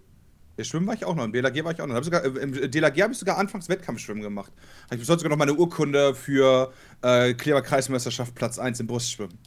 Ja, 0.58 0.64
schwimmen 0.66 0.86
war 0.88 0.94
ich 0.94 1.06
auch 1.06 1.16
noch. 1.16 1.24
Im 1.24 1.32
DLRG 1.32 1.64
war 1.64 1.72
ich 1.72 1.82
auch 1.82 1.88
noch. 1.88 1.96
Hab 1.96 2.04
sogar, 2.04 2.24
Im 2.24 2.54
DLRG 2.70 3.02
habe 3.04 3.14
ich 3.14 3.20
sogar 3.20 3.38
anfangs 3.38 3.70
Wettkampfschwimmen 3.70 4.22
gemacht. 4.22 4.52
Habe 4.86 4.96
ich 4.96 5.00
bis 5.02 5.10
heute 5.10 5.20
sogar 5.20 5.30
noch 5.32 5.38
meine 5.38 5.54
Urkunde 5.54 6.14
für 6.14 6.72
äh, 7.02 7.34
Kleber 7.34 7.62
Kreismeisterschaft 7.62 8.36
Platz 8.36 8.60
1 8.60 8.80
im 8.82 8.88
Brustschwimmen. 8.88 9.38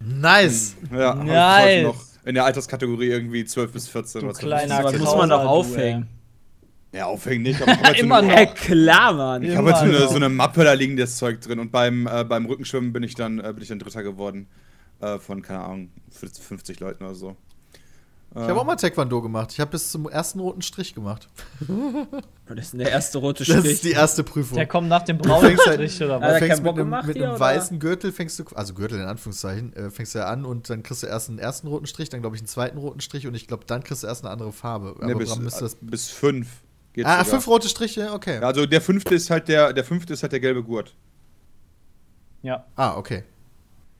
Nice! 0.00 0.76
Ja, 0.92 1.14
Nice. 1.14 1.64
heute 1.64 1.82
noch 1.84 2.04
in 2.26 2.34
der 2.34 2.44
Alterskategorie 2.44 3.08
irgendwie 3.08 3.44
12 3.44 3.72
bis 3.72 3.88
14 3.88 4.20
Du 4.20 4.26
oder 4.26 4.34
12 4.34 4.46
kleiner 4.46 4.74
Aber 4.80 4.90
bis 4.90 5.00
muss 5.00 5.10
14. 5.12 5.18
man 5.18 5.30
doch 5.30 5.44
aufhängen. 5.48 6.08
Ja, 6.94 7.06
aufhängen 7.06 7.42
nicht. 7.42 7.60
Aber 7.60 7.72
ich 7.72 7.78
habe 7.78 7.86
halt 7.88 7.96
so 7.98 8.04
Immer 8.04 8.16
eine- 8.18 8.28
noch. 8.28 8.36
Ja, 8.36 8.46
klar, 8.46 9.12
Mann. 9.12 9.42
Ich 9.42 9.56
habe 9.56 9.74
halt 9.74 10.08
so 10.08 10.14
eine, 10.14 10.28
so 10.28 10.34
Mappe, 10.34 10.64
da 10.64 10.72
liegen 10.74 10.96
das 10.96 11.16
Zeug 11.16 11.40
drin. 11.40 11.58
Und 11.58 11.72
beim, 11.72 12.06
äh, 12.06 12.24
beim 12.24 12.46
Rückenschwimmen 12.46 12.92
bin 12.92 13.02
ich 13.02 13.14
dann, 13.14 13.38
äh, 13.40 13.52
bin 13.52 13.62
ich 13.62 13.68
dann 13.68 13.78
Dritter 13.78 14.02
geworden. 14.02 14.46
Äh, 15.00 15.18
von, 15.18 15.42
keine 15.42 15.60
Ahnung, 15.64 15.90
50 16.10 16.78
Leuten 16.80 17.04
oder 17.04 17.14
so. 17.14 17.36
Ich 18.36 18.40
habe 18.40 18.60
auch 18.60 18.64
mal 18.64 18.74
Taekwondo 18.74 19.22
gemacht. 19.22 19.52
Ich 19.52 19.60
habe 19.60 19.70
bis 19.70 19.92
zum 19.92 20.08
ersten 20.08 20.40
roten 20.40 20.60
Strich 20.62 20.92
gemacht. 20.94 21.28
Das 22.46 22.58
ist 22.66 22.74
der 22.78 22.90
erste 22.90 23.18
rote 23.18 23.42
Das 23.44 23.56
Strich. 23.56 23.72
ist 23.72 23.84
die 23.84 23.92
erste 23.92 24.22
Prüfung. 24.22 24.56
Der 24.56 24.66
kommt 24.66 24.88
nach 24.88 25.02
dem 25.02 25.16
Du 25.18 25.24
fängst 25.40 25.66
halt- 25.66 25.78
Braunstrich 25.78 26.02
oder 26.02 26.14
Hat 26.16 26.22
Du 26.22 26.26
er 26.26 26.32
was? 26.32 26.38
keinen 26.40 26.48
fängst 26.48 26.62
mit 26.62 26.64
Bock 26.64 26.74
einem, 26.78 26.84
gemacht 26.90 27.06
mit 27.06 27.16
einem 27.22 27.40
weißen 27.40 27.78
Gürtel 27.78 28.12
fängst 28.12 28.38
du, 28.38 28.44
also 28.54 28.74
Gürtel 28.74 28.98
in 29.00 29.06
Anführungszeichen, 29.06 29.72
äh, 29.74 29.90
fängst 29.90 30.14
du 30.14 30.18
ja 30.18 30.26
an 30.26 30.44
und 30.44 30.68
dann 30.68 30.82
kriegst 30.82 31.02
du 31.02 31.06
erst 31.06 31.30
einen 31.30 31.38
ersten 31.38 31.68
roten 31.68 31.86
Strich, 31.86 32.10
dann 32.10 32.20
glaube 32.20 32.36
ich 32.36 32.42
einen 32.42 32.48
zweiten 32.48 32.76
roten 32.76 33.00
Strich 33.00 33.26
und 33.26 33.34
ich 33.34 33.46
glaube, 33.46 33.64
dann 33.66 33.82
kriegst 33.82 34.02
du 34.02 34.08
erst 34.08 34.24
eine 34.24 34.32
andere 34.32 34.52
Farbe. 34.52 34.94
Nee, 35.06 35.14
bis, 35.14 35.34
das 35.58 35.76
bis 35.80 36.08
fünf. 36.08 36.48
Geht 36.94 37.06
Ah, 37.06 37.24
sogar. 37.24 37.24
fünf 37.26 37.46
rote 37.48 37.68
Striche, 37.68 38.12
okay. 38.12 38.38
Also 38.38 38.66
der 38.66 38.80
fünfte 38.80 39.14
ist 39.14 39.28
halt 39.30 39.48
der, 39.48 39.72
der 39.74 39.84
fünfte 39.84 40.14
ist 40.14 40.22
halt 40.22 40.32
der 40.32 40.40
gelbe 40.40 40.62
Gurt. 40.64 40.96
Ja, 42.42 42.66
Ah, 42.76 42.96
okay. 42.96 43.24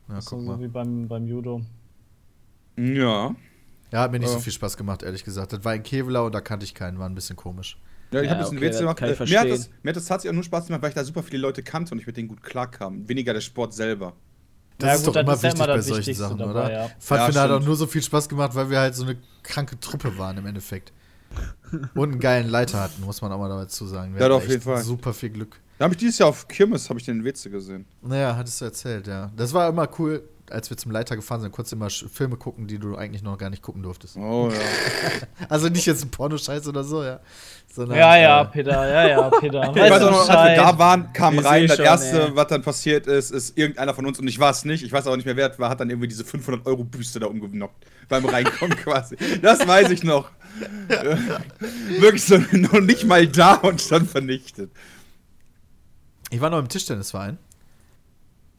Ja, 0.09 0.21
so, 0.21 0.37
guck 0.37 0.41
so 0.41 0.45
mal. 0.47 0.61
wie 0.61 0.69
beim, 0.69 1.09
beim 1.09 1.27
Judo. 1.27 1.63
Ja. 2.77 3.35
Ja, 3.93 4.01
hat 4.01 4.13
mir 4.13 4.19
nicht 4.19 4.31
so 4.31 4.39
Ja. 4.39 4.39
viel 4.39 4.53
Spaß 4.53 4.77
gemacht, 4.77 5.03
ehrlich 5.03 5.25
gesagt. 5.25 5.53
Das 5.53 5.65
war 5.65 5.75
in 5.75 5.83
Kevlar 5.83 6.25
und 6.25 6.33
da 6.35 6.41
kannte 6.41 6.65
ich 6.65 6.75
keinen, 6.75 6.99
war 6.99 7.09
ein 7.09 7.15
bisschen 7.15 7.37
komisch. 7.37 7.79
Ja, 8.13 8.23
ich 8.23 8.31
Ja, 8.31 8.31
habe 8.31 8.39
ein 8.39 8.39
bisschen 8.39 8.59
okay, 8.59 8.61
Witze 8.61 8.81
das 8.81 8.81
gemacht. 8.81 8.97
kann 8.97 9.11
ich 9.11 9.17
Äh, 9.21 9.25
Mir 9.25 9.41
hat, 9.41 9.51
das, 9.51 9.69
verstehen. 9.69 9.75
mir 9.83 9.91
hat 9.91 9.97
das 9.97 10.07
tatsächlich 10.07 10.31
auch 10.31 10.35
nur 10.35 10.45
Spaß 10.45 10.67
gemacht, 10.67 10.83
weil 10.83 10.91
ich 10.91 10.95
da 10.95 11.05
super 11.05 11.23
viele 11.23 11.43
Leute 11.43 11.63
kannte 11.63 11.93
und 11.95 12.01
ich 12.01 12.07
mit 12.07 12.17
denen 12.17 12.29
gut 12.29 12.43
klarkam. 12.43 13.09
Weniger 13.09 13.33
der 13.35 13.41
Sport 13.41 13.75
selber. 13.75 14.15
Das 14.79 14.89
Ja, 14.89 14.95
ist 14.95 15.05
gut, 15.05 15.17
doch 15.17 15.17
immer 15.17 15.35
ist 15.35 15.43
ja 15.43 15.51
wichtig 15.51 15.59
immer 15.59 15.69
bei 15.73 15.77
das 15.79 15.87
solchen 15.87 15.99
Wichtigste 15.99 16.23
Sachen, 16.25 16.39
dabei, 16.39 16.51
oder? 16.51 16.71
ja. 16.73 16.89
Pfadfinder 17.01 17.43
Ja, 17.43 17.43
hat 17.43 17.51
auch 17.51 17.65
nur 17.65 17.77
so 17.77 17.87
viel 17.87 18.03
Spaß 18.03 18.29
gemacht, 18.29 18.55
weil 18.55 18.71
wir 18.71 18.79
halt 18.81 18.95
so 18.95 19.05
eine 19.05 19.17
kranke 19.43 19.79
Truppe 19.81 20.17
waren 20.19 20.37
im 20.39 20.47
Endeffekt. 20.47 20.93
Und 21.95 22.13
einen 22.13 22.21
geilen 22.21 22.49
Leiter 22.49 22.81
hatten, 22.81 23.03
muss 23.05 23.21
man 23.23 23.33
auch 23.33 23.39
mal 23.39 23.49
dazu 23.49 23.87
sagen. 23.87 24.15
Wir 24.15 24.21
Ja, 24.21 24.29
doch, 24.29 24.37
auf 24.37 24.49
jeden 24.49 24.63
Fall. 24.63 24.83
Super 24.83 25.13
viel 25.13 25.31
Glück. 25.31 25.61
Da 25.79 25.85
habe 25.85 25.95
ich 25.95 25.99
dieses 25.99 26.19
Jahr 26.19 26.29
auf 26.29 26.47
Kirmes 26.47 26.89
habe 26.89 27.01
ich 27.01 27.07
den 27.07 27.25
Witze 27.25 27.51
gesehen. 27.51 27.85
Naja, 28.01 28.37
hattest 28.37 28.61
du 28.61 28.67
erzählt, 28.67 29.07
ja. 29.07 29.31
Das 29.37 29.53
war 29.53 29.69
immer 29.69 29.89
cool, 29.99 30.23
als 30.51 30.71
wir 30.71 30.77
zum 30.77 30.93
Leiter 30.93 31.17
gefahren 31.17 31.41
sind, 31.41 31.53
kurz 31.53 31.73
immer 31.73 31.89
Filme 31.91 32.37
gucken, 32.37 32.67
die 32.67 32.79
du 32.79 32.97
eigentlich 32.97 33.23
noch 33.23 33.39
gar 33.39 33.51
nicht 33.51 33.63
gucken 33.63 33.83
durftest. 33.83 34.17
Oh 34.17 34.51
ja. 34.51 34.59
Also 35.49 35.69
nicht 35.69 35.87
jetzt 35.87 36.05
ein 36.05 36.11
Pornoscheiß 36.11 36.69
oder 36.69 36.85
so, 36.85 37.03
ja. 37.03 37.21
Sondern, 37.73 37.99
Ja, 37.99 38.17
ja, 38.17 38.43
äh, 38.43 38.45
Peter, 38.47 38.89
ja, 38.89 39.09
ja, 39.09 39.31
Peter. 39.31 39.71
Ich 39.75 39.91
weiß 39.91 40.03
auch 40.03 40.11
noch, 40.11 40.29
als 40.29 40.51
wir 40.51 40.57
da 40.57 40.79
waren, 40.79 41.13
kam 41.13 41.39
Ich 41.39 41.45
rein, 41.45 41.67
das 41.67 41.77
schon, 41.77 41.85
erste, 41.85 42.23
ey. 42.23 42.37
was 42.37 42.47
dann 42.49 42.63
passiert 42.63 43.07
ist, 43.07 43.31
ist 43.31 43.57
irgendeiner 43.57 43.95
von 43.95 44.07
uns, 44.07 44.19
und 44.19 44.29
ich 44.29 44.39
war 44.39 44.51
es 44.51 44.65
nicht, 44.65 44.85
ich 44.85 44.93
weiß 44.93 45.07
auch 45.07 45.17
nicht 45.17 45.25
mehr, 45.25 45.37
wer 45.37 45.59
war, 45.59 45.71
hat 45.71 45.81
dann 45.81 45.91
irgendwie 45.91 46.09
diese 46.09 46.25
500-Euro-Büste 46.25 47.21
da 47.21 47.27
umgenockt. 47.27 47.87
Beim 48.09 48.25
Reinkommen 48.25 48.77
quasi. 48.85 49.17
Das 49.41 49.67
weiß 49.67 49.91
ich 49.91 50.05
noch. 50.05 50.31
Wirklich 51.99 52.25
so, 52.25 52.37
noch 52.53 52.81
nicht 52.81 53.05
mal 53.05 53.27
da 53.27 53.55
und 53.55 53.81
schon 53.81 54.07
vernichtet. 54.07 54.71
Ich 56.31 56.41
war 56.41 56.51
noch 56.51 56.59
im 56.59 56.69
Tischtennisverein. 56.69 57.39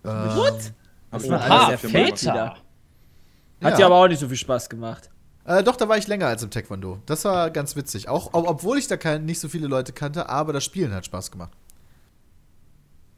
Äh, 0.03 0.07
What? 0.07 0.74
Ich 1.18 1.30
war 1.30 1.41
Ah, 1.41 1.76
gemacht. 1.76 1.82
Peter. 1.91 2.36
Hat 2.52 3.72
Ja. 3.72 3.76
dir 3.76 3.86
aber 3.86 3.95
auch 3.95 4.07
nicht 4.07 4.19
so 4.19 4.27
viel 4.27 4.38
Spaß 4.38 4.69
gemacht. 4.69 5.10
Äh, 5.45 5.64
doch, 5.64 5.76
da 5.76 5.88
war 5.88 5.98
ich 5.98 6.07
länger 6.07 6.27
als 6.27 6.44
im 6.44 6.49
Taekwondo. 6.49 6.99
Das 7.06 7.23
war 7.26 7.52
ganz 7.52 7.76
witzig. 7.76 8.10
Auch 8.10 8.34
ob, 8.34 8.48
obwohl 8.48 8.77
ich 8.77 8.88
da 8.88 8.98
kein, 8.98 9.26
nicht 9.26 9.40
so 9.40 9.48
viele 9.48 9.68
Leute 9.68 9.94
kannte, 9.94 10.27
aber 10.27 10.53
das 10.53 10.64
Spielen 10.65 10.94
hat 10.94 11.06
Spaß 11.06 11.32
gemacht. 11.32 11.52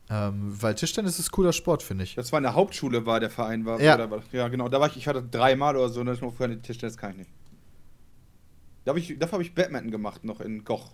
Ähm, 0.09 0.55
weil 0.61 0.75
Tischtennis 0.75 1.19
ist 1.19 1.31
cooler 1.31 1.53
Sport, 1.53 1.83
finde 1.83 2.03
ich. 2.03 2.15
Das 2.15 2.31
war 2.31 2.37
in 2.39 2.43
der 2.43 2.53
Hauptschule, 2.53 3.05
war 3.05 3.19
der 3.19 3.29
Verein 3.29 3.65
war. 3.65 3.79
Ja. 3.81 3.95
Oder 3.95 4.21
ja, 4.31 4.47
genau. 4.47 4.69
Da 4.69 4.79
war 4.79 4.87
ich, 4.87 4.97
ich 4.97 5.07
hatte 5.07 5.23
dreimal 5.23 5.75
oder 5.75 5.89
so, 5.89 5.99
und 6.01 6.05
dann 6.05 6.15
ist 6.15 6.21
mir 6.39 6.61
Tischtennis 6.61 6.97
kann 6.97 7.11
ich 7.11 7.17
nicht. 7.17 7.31
Da 8.85 8.91
hab 8.91 8.97
ich, 8.97 9.19
dafür 9.19 9.33
habe 9.33 9.43
ich 9.43 9.53
Badminton 9.53 9.91
gemacht, 9.91 10.23
noch 10.23 10.39
in 10.39 10.63
Goch. 10.63 10.91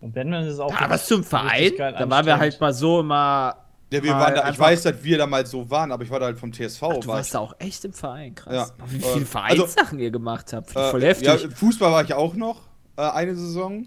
Und 0.00 0.14
Batman 0.14 0.44
ist 0.44 0.58
auch. 0.58 0.72
Ah, 0.74 0.88
was 0.88 1.06
zum 1.06 1.20
richtig 1.20 1.28
Verein? 1.30 1.72
Da 1.98 2.08
waren 2.08 2.24
wir 2.24 2.38
halt 2.38 2.58
mal 2.60 2.72
so 2.72 3.00
immer. 3.00 3.56
Ja, 3.90 4.02
wir 4.02 4.12
waren 4.12 4.34
da, 4.34 4.50
ich 4.50 4.58
weiß, 4.58 4.82
dass 4.82 5.02
wir 5.02 5.16
da 5.16 5.26
mal 5.26 5.46
so 5.46 5.70
waren, 5.70 5.92
aber 5.92 6.04
ich 6.04 6.10
war 6.10 6.20
da 6.20 6.26
halt 6.26 6.38
vom 6.38 6.52
TSV. 6.52 6.82
Ach, 6.82 6.88
du 6.98 7.08
war 7.08 7.16
warst 7.16 7.28
ich. 7.28 7.32
da 7.32 7.38
auch 7.38 7.54
echt 7.58 7.84
im 7.86 7.94
Verein, 7.94 8.34
krass. 8.34 8.74
Ja. 8.78 8.86
Wie 8.86 8.96
Äh, 8.96 9.00
viele 9.00 9.12
also- 9.14 9.24
Vereinssachen 9.26 9.98
ihr 9.98 10.10
gemacht 10.10 10.52
habt. 10.52 10.76
Äh, 10.76 10.90
voll 10.90 11.02
heftig. 11.02 11.26
Ja, 11.26 11.36
Fußball 11.50 11.90
war 11.92 12.04
ich 12.04 12.12
auch 12.12 12.34
noch, 12.34 12.60
äh, 12.96 13.02
eine 13.02 13.34
Saison. 13.34 13.84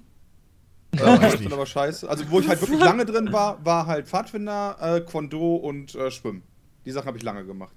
Äh, 0.94 0.98
das 0.98 1.36
ist 1.36 1.54
aber 1.54 1.66
scheiße. 1.68 2.10
Also, 2.10 2.30
wo 2.32 2.40
ich 2.40 2.48
halt 2.48 2.60
wirklich 2.62 2.80
lange 2.84 3.06
drin 3.06 3.32
war, 3.32 3.64
war 3.64 3.86
halt 3.86 4.08
Pfadfinder, 4.08 4.76
äh, 4.82 5.02
Quando 5.02 5.56
und 5.56 5.94
äh, 5.96 6.10
Schwimmen. 6.10 6.44
Die 6.84 6.92
Sachen 6.92 7.06
habe 7.08 7.18
ich 7.18 7.24
lange 7.24 7.46
gemacht. 7.46 7.76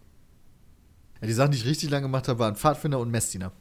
Ja, 1.20 1.26
die 1.26 1.32
Sachen, 1.34 1.50
die 1.52 1.58
ich 1.58 1.66
richtig 1.66 1.90
lange 1.90 2.04
gemacht 2.06 2.26
habe, 2.28 2.38
waren 2.38 2.56
Pfadfinder 2.56 2.98
und 2.98 3.10
Messdiener. 3.10 3.52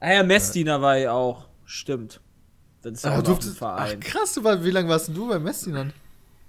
ah 0.00 0.12
ja, 0.12 0.22
Messdiener 0.24 0.82
war 0.82 0.98
ich 0.98 1.08
auch. 1.08 1.46
Stimmt. 1.64 2.20
Das 2.82 2.92
ist 2.94 3.04
ja 3.04 3.12
auch 3.18 3.26
ein 3.26 3.40
Verein. 3.40 3.98
Ach, 4.02 4.06
krass, 4.06 4.34
du 4.34 4.44
war, 4.44 4.62
wie 4.62 4.70
lange 4.70 4.88
warst 4.88 5.08
denn 5.08 5.14
du 5.14 5.28
bei 5.28 5.38
Messdienern? 5.38 5.92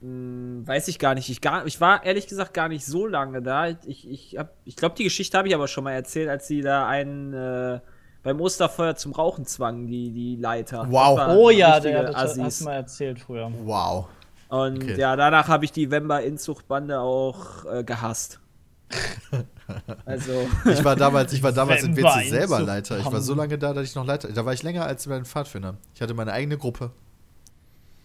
Hm, 0.02 0.68
Weiß 0.68 0.88
ich 0.88 1.00
gar 1.00 1.16
nicht. 1.16 1.30
Ich, 1.30 1.42
gar, 1.42 1.66
ich 1.66 1.80
war 1.82 2.04
ehrlich 2.04 2.28
gesagt 2.28 2.54
gar 2.54 2.68
nicht 2.68 2.86
so 2.86 3.08
lange 3.08 3.42
da. 3.42 3.70
Ich, 3.86 4.10
ich, 4.10 4.38
hab- 4.38 4.54
ich 4.66 4.76
glaube, 4.76 4.96
die 4.96 5.04
Geschichte 5.06 5.38
habe 5.38 5.48
ich 5.48 5.56
aber 5.56 5.68
schon 5.68 5.84
mal 5.84 5.94
erzählt, 5.94 6.30
als 6.30 6.48
sie 6.48 6.62
da 6.62 6.88
einen 6.88 7.34
äh, 7.34 7.80
beim 8.24 8.42
Osterfeuer 8.42 8.96
zum 8.96 9.14
Rauchen 9.14 9.46
zwangen, 9.46 9.88
die, 9.88 10.12
die 10.12 10.36
Leiter. 10.36 10.86
Wow. 10.90 11.36
Oh 11.38 11.50
ja, 11.50 11.80
der, 11.80 12.12
das 12.12 12.38
hast 12.40 12.62
mal 12.62 12.74
erzählt 12.74 13.20
früher. 13.20 13.52
Wow. 13.64 14.08
Und 14.50 14.84
Okay. 14.84 15.00
ja, 15.00 15.16
danach 15.16 15.48
habe 15.48 15.66
ich 15.66 15.72
die 15.72 15.90
Wember 15.92 16.22
Inzuchtbande 16.22 17.00
auch 17.00 17.66
äh, 17.66 17.84
gehasst. 17.84 18.40
also, 20.06 20.48
Ich 20.72 20.84
war 20.84 20.96
damals, 20.96 21.34
ich 21.34 21.42
war 21.42 21.52
damals 21.52 21.84
in 21.84 21.96
WC 21.98 22.30
selber 22.30 22.60
Leiter. 22.62 23.00
Ich 23.00 23.06
war 23.06 23.22
so 23.22 23.34
lange 23.34 23.58
da, 23.58 23.74
dass 23.74 23.88
ich 23.88 23.96
noch 23.96 24.06
Leiter. 24.06 24.28
Da 24.32 24.46
war 24.46 24.54
ich 24.54 24.62
länger 24.64 24.86
als 24.86 25.08
bei 25.08 25.16
den 25.16 25.26
Pfadfindern. 25.26 25.78
Ich 25.96 26.02
hatte 26.02 26.14
meine 26.14 26.32
eigene 26.32 26.58
Gruppe. 26.58 26.92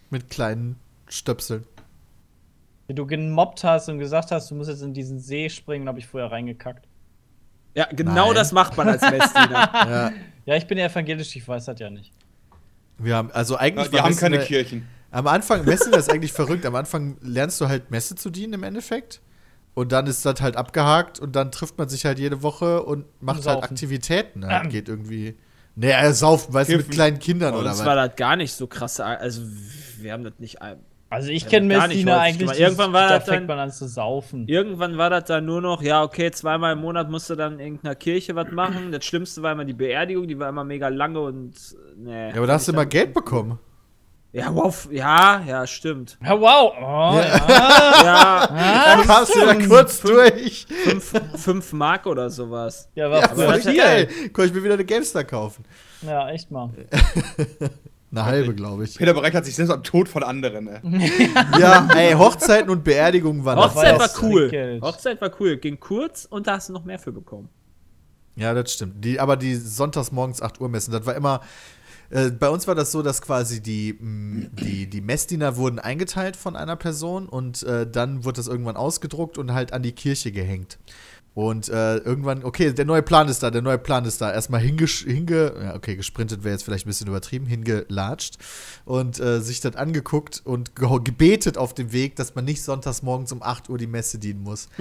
Mit 0.09 0.29
kleinen 0.29 0.77
Stöpseln. 1.07 1.65
Wie 2.91 2.95
du 2.95 3.05
gemobbt 3.07 3.63
hast 3.63 3.87
und 3.87 3.99
gesagt 3.99 4.31
hast, 4.31 4.51
du 4.51 4.55
musst 4.55 4.69
jetzt 4.69 4.81
in 4.81 4.93
diesen 4.93 5.17
See 5.17 5.47
springen, 5.47 5.87
habe 5.87 5.99
ich 5.99 6.07
vorher 6.07 6.29
reingekackt. 6.29 6.89
ja, 7.73 7.85
genau 7.85 8.25
Nein. 8.25 8.35
das 8.35 8.51
macht 8.51 8.75
man 8.75 8.89
als 8.89 9.01
Messdiener. 9.01 9.69
Ja, 9.73 10.11
Ja, 10.45 10.55
ich 10.57 10.67
bin 10.67 10.77
evangelisch, 10.77 11.33
ich 11.37 11.47
weiß 11.47 11.63
das 11.63 11.79
ja 11.79 11.89
nicht. 11.89 12.11
wir 12.97 13.15
haben, 13.15 13.31
also 13.31 13.53
Ja, 13.53 13.61
eigentlich 13.61 13.87
die 13.87 13.93
war 13.93 14.03
haben 14.03 14.15
keine 14.17 14.39
Kirchen. 14.39 14.89
Am 15.09 15.25
Anfang, 15.27 15.63
Messe 15.63 15.89
ist 15.91 16.11
eigentlich 16.11 16.33
verrückt. 16.33 16.65
Am 16.65 16.75
Anfang 16.75 17.15
lernst 17.21 17.61
du 17.61 17.69
halt 17.69 17.91
Messe 17.91 18.15
zu 18.15 18.29
dienen 18.29 18.51
im 18.55 18.63
Endeffekt. 18.63 19.21
Und 19.73 19.93
dann 19.93 20.05
ist 20.05 20.25
das 20.25 20.41
halt 20.41 20.57
abgehakt 20.57 21.17
und 21.17 21.33
dann 21.33 21.49
trifft 21.49 21.77
man 21.77 21.87
sich 21.87 22.03
halt 22.03 22.19
jede 22.19 22.43
Woche 22.43 22.83
und 22.83 23.05
macht 23.21 23.35
halt 23.37 23.43
saufen. 23.45 23.63
Aktivitäten. 23.63 24.45
Halt. 24.45 24.69
Geht 24.69 24.89
irgendwie. 24.89 25.37
Nee, 25.75 25.91
äh, 25.93 26.11
saufen, 26.11 26.53
weißt 26.53 26.71
du, 26.71 26.75
mit 26.75 26.91
kleinen 26.91 27.19
Kindern 27.19 27.53
Bei 27.53 27.59
oder 27.61 27.69
was? 27.69 27.85
war 27.85 27.95
das 27.95 28.17
gar 28.17 28.35
nicht 28.35 28.51
so 28.51 28.67
krass. 28.67 28.99
Also, 28.99 29.43
wir 29.99 30.11
haben 30.11 30.25
das 30.25 30.33
nicht. 30.39 30.57
Also 31.11 31.29
ich 31.29 31.43
Ja, 31.43 31.49
kenne 31.49 31.67
nicht 31.67 31.81
häufig 31.83 32.07
eigentlich. 32.09 32.37
dieses- 32.51 32.59
Irgendwann 32.59 32.93
war 32.93 33.09
da 33.09 33.15
das 33.17 33.25
dann- 33.25 33.35
fängt 33.35 33.47
man 33.49 33.59
an 33.59 33.71
zu 33.71 33.87
saufen. 33.87 34.47
Irgendwann 34.47 34.97
war 34.97 35.09
das 35.09 35.25
dann 35.25 35.45
nur 35.45 35.61
noch, 35.61 35.81
ja, 35.83 36.01
okay, 36.03 36.31
zweimal 36.31 36.73
im 36.73 36.79
Monat 36.79 37.09
musst 37.11 37.29
du 37.29 37.35
dann 37.35 37.53
in 37.53 37.59
irgendeiner 37.59 37.95
Kirche 37.95 38.33
was 38.35 38.49
machen. 38.51 38.91
Das 38.93 39.03
Schlimmste 39.05 39.41
war 39.43 39.51
immer 39.51 39.65
die 39.65 39.73
Beerdigung, 39.73 40.27
die 40.27 40.39
war 40.39 40.47
immer 40.49 40.63
mega 40.63 40.87
lange 40.87 41.19
und. 41.19 41.53
Nee. 41.97 42.29
Ja, 42.29 42.35
aber 42.37 42.47
da 42.47 42.53
hast 42.53 42.67
du 42.69 42.71
immer 42.71 42.85
Geld 42.85 43.13
bekommen. 43.13 43.59
Ja, 44.33 44.55
wow, 44.55 44.87
ja, 44.89 45.41
ja, 45.45 45.67
stimmt. 45.67 46.17
Ja, 46.23 46.39
wow. 46.39 46.71
Oh, 46.79 47.19
ja. 47.19 47.47
Ja, 48.05 48.47
Da 48.95 49.03
kamst 49.05 49.35
du 49.35 49.41
da 49.41 49.55
kurz 49.55 49.99
durch. 49.99 50.65
fünf, 50.85 51.13
fünf 51.35 51.73
Mark 51.73 52.05
oder 52.07 52.29
sowas. 52.29 52.89
ja, 52.95 53.11
war 53.11 53.19
Ja, 53.19 53.27
voll 53.27 53.59
geil. 53.75 54.07
Konnte 54.31 54.45
ich 54.45 54.53
mir 54.53 54.63
wieder 54.63 54.75
eine 54.75 54.85
GameStar 54.85 55.25
kaufen. 55.25 55.65
Ja, 56.03 56.29
echt 56.29 56.49
mal. 56.49 56.69
Eine 58.11 58.25
halbe, 58.25 58.53
glaube 58.53 58.83
ich. 58.83 58.97
Peter 58.97 59.13
bereichert 59.13 59.45
sich 59.45 59.55
selbst 59.55 59.71
am 59.71 59.83
Tod 59.83 60.09
von 60.09 60.23
anderen. 60.23 60.67
Ey. 60.67 60.81
Ja, 61.59 61.87
ey, 61.95 62.13
Hochzeiten 62.13 62.69
und 62.69 62.83
Beerdigungen 62.83 63.45
waren 63.45 63.57
das 63.57 63.73
Hochzeit 63.73 63.99
war 63.99 64.09
cool. 64.21 64.79
Hochzeit 64.81 65.21
war 65.21 65.31
cool. 65.39 65.57
Ging 65.57 65.79
kurz 65.79 66.25
und 66.25 66.47
da 66.47 66.55
hast 66.55 66.69
du 66.69 66.73
noch 66.73 66.83
mehr 66.83 66.99
für 66.99 67.11
bekommen. 67.13 67.49
Ja, 68.35 68.53
das 68.53 68.73
stimmt. 68.73 69.03
Die, 69.03 69.19
aber 69.19 69.37
die 69.37 69.55
sonntags 69.55 70.11
morgens 70.11 70.41
8 70.41 70.59
Uhr 70.59 70.69
messen, 70.69 70.91
das 70.91 71.05
war 71.05 71.15
immer. 71.15 71.41
Äh, 72.09 72.31
bei 72.31 72.49
uns 72.49 72.67
war 72.67 72.75
das 72.75 72.91
so, 72.91 73.01
dass 73.01 73.21
quasi 73.21 73.61
die, 73.61 73.97
mh, 73.99 74.49
die, 74.53 74.89
die 74.89 75.01
Messdiener 75.01 75.55
wurden 75.55 75.79
eingeteilt 75.79 76.35
von 76.35 76.57
einer 76.57 76.75
Person 76.75 77.29
und 77.29 77.63
äh, 77.63 77.89
dann 77.89 78.25
wurde 78.25 78.37
das 78.37 78.47
irgendwann 78.47 78.75
ausgedruckt 78.75 79.37
und 79.37 79.53
halt 79.53 79.71
an 79.71 79.83
die 79.83 79.93
Kirche 79.93 80.31
gehängt. 80.33 80.77
Und 81.33 81.69
äh, 81.69 81.97
irgendwann, 81.97 82.43
okay, 82.43 82.73
der 82.73 82.83
neue 82.83 83.01
Plan 83.01 83.29
ist 83.29 83.41
da, 83.41 83.51
der 83.51 83.61
neue 83.61 83.77
Plan 83.77 84.03
ist 84.03 84.19
da. 84.19 84.33
Erstmal 84.33 84.59
hingesch 84.59 85.05
hinge, 85.05 85.53
ja, 85.63 85.75
okay, 85.75 85.95
gesprintet 85.95 86.43
wäre 86.43 86.53
jetzt 86.53 86.63
vielleicht 86.63 86.85
ein 86.85 86.89
bisschen 86.89 87.07
übertrieben, 87.07 87.45
hingelatscht 87.45 88.37
und 88.83 89.17
äh, 89.19 89.39
sich 89.39 89.61
das 89.61 89.75
angeguckt 89.77 90.41
und 90.43 90.75
ge 90.75 90.89
gebetet 91.03 91.57
auf 91.57 91.73
dem 91.73 91.93
Weg, 91.93 92.17
dass 92.17 92.35
man 92.35 92.43
nicht 92.43 92.61
sonntags 92.61 93.01
morgens 93.01 93.31
um 93.31 93.41
8 93.41 93.69
Uhr 93.69 93.77
die 93.77 93.87
Messe 93.87 94.19
dienen 94.19 94.43
muss. 94.43 94.67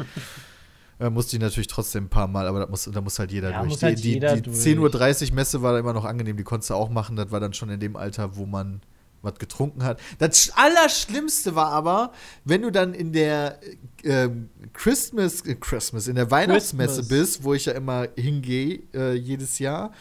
Äh, 1.01 1.09
musste 1.09 1.35
ich 1.35 1.41
natürlich 1.41 1.69
trotzdem 1.69 2.05
ein 2.05 2.09
paar 2.11 2.29
Mal, 2.29 2.47
aber 2.47 2.61
da 2.61 2.67
muss, 2.67 2.85
da 2.85 3.01
muss 3.01 3.19
halt 3.19 3.33
jeder 3.33 3.53
Ja, 3.53 3.63
durch. 3.63 3.79
die 3.79 3.85
halt 3.87 4.05
die, 4.05 4.13
jeder 4.13 4.35
die 4.37 4.43
durch. 4.43 4.59
10.30 4.59 5.31
Uhr 5.31 5.35
Messe 5.35 5.63
war 5.63 5.73
da 5.73 5.79
immer 5.79 5.95
noch 5.95 6.05
angenehm, 6.05 6.37
die 6.37 6.43
konntest 6.43 6.69
du 6.69 6.75
auch 6.75 6.91
machen. 6.91 7.17
Das 7.17 7.31
war 7.31 7.41
dann 7.41 7.55
schon 7.55 7.71
in 7.71 7.81
dem 7.81 7.97
Alter, 7.97 8.37
wo 8.37 8.45
man 8.45 8.83
was 9.23 9.35
getrunken 9.39 9.85
hat. 9.85 10.01
Das 10.19 10.31
Sch- 10.37 10.53
Allerschlimmste 10.55 11.55
war 11.55 11.69
aber, 11.73 12.13
wenn 12.45 12.63
du 12.63 12.71
dann 12.71 12.95
in 12.95 13.13
der 13.13 13.59
äh, 14.03 14.29
Christmas, 14.73 15.43
äh, 15.45 15.55
Christmas, 15.57 16.09
in 16.09 16.17
der 16.17 16.31
Weihnachtsmesse 16.31 17.01
Christmas. 17.03 17.09
bist, 17.09 17.45
wo 17.45 17.55
ich 17.55 17.67
ja 17.67 17.73
immer 17.75 18.07
hingehe, 18.17 18.81
äh, 18.95 19.13
jedes 19.15 19.59
Jahr 19.59 19.93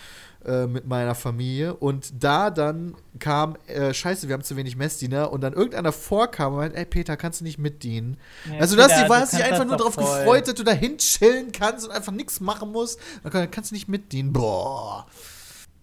äh, 0.46 0.68
mit 0.68 0.88
meiner 0.88 1.16
Familie. 1.16 1.74
Und 1.76 2.24
da 2.24 2.50
dann 2.50 2.96
kam, 3.20 3.58
äh, 3.68 3.94
scheiße, 3.94 4.28
wir 4.30 4.34
haben 4.36 4.44
zu 4.44 4.56
wenig 4.56 4.78
Messdiener. 4.78 5.32
Und 5.34 5.42
dann 5.42 5.52
irgendeiner 5.52 5.92
vorkam 5.92 6.54
und 6.54 6.60
meinte, 6.60 6.78
ey 6.78 6.86
Peter, 6.86 7.18
kannst 7.18 7.42
du 7.42 7.44
nicht 7.44 7.58
mitdienen? 7.60 8.16
Ja, 8.50 8.60
also 8.60 8.78
du 8.78 8.82
hast, 8.84 8.90
Peter, 8.90 9.02
dich- 9.02 9.08
du 9.10 9.14
hast 9.16 9.34
dich 9.34 9.44
einfach 9.44 9.58
das 9.60 9.68
nur 9.68 9.78
darauf 9.78 9.96
gefreut, 9.98 10.48
dass 10.48 10.54
du 10.56 10.64
da 10.64 10.72
hinchillen 10.72 11.52
kannst 11.52 11.86
und 11.86 11.92
einfach 11.92 12.14
nichts 12.14 12.40
machen 12.40 12.72
musst. 12.72 13.00
Dann 13.24 13.32
kann- 13.34 13.52
kannst 13.52 13.72
du 13.72 13.76
nicht 13.76 13.90
mitdienen. 13.90 14.32
Boah. 14.32 15.08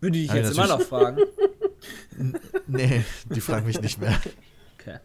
Würde 0.00 0.18
ich 0.18 0.30
jetzt 0.32 0.52
immer 0.52 0.66
noch 0.66 0.90
natürlich. 0.90 1.16
Nee, 2.66 3.04
die 3.34 3.40
fragen 3.40 3.66
mich 3.66 3.80
nicht 3.80 4.00
mehr. 4.00 4.18
Okay. 4.78 4.98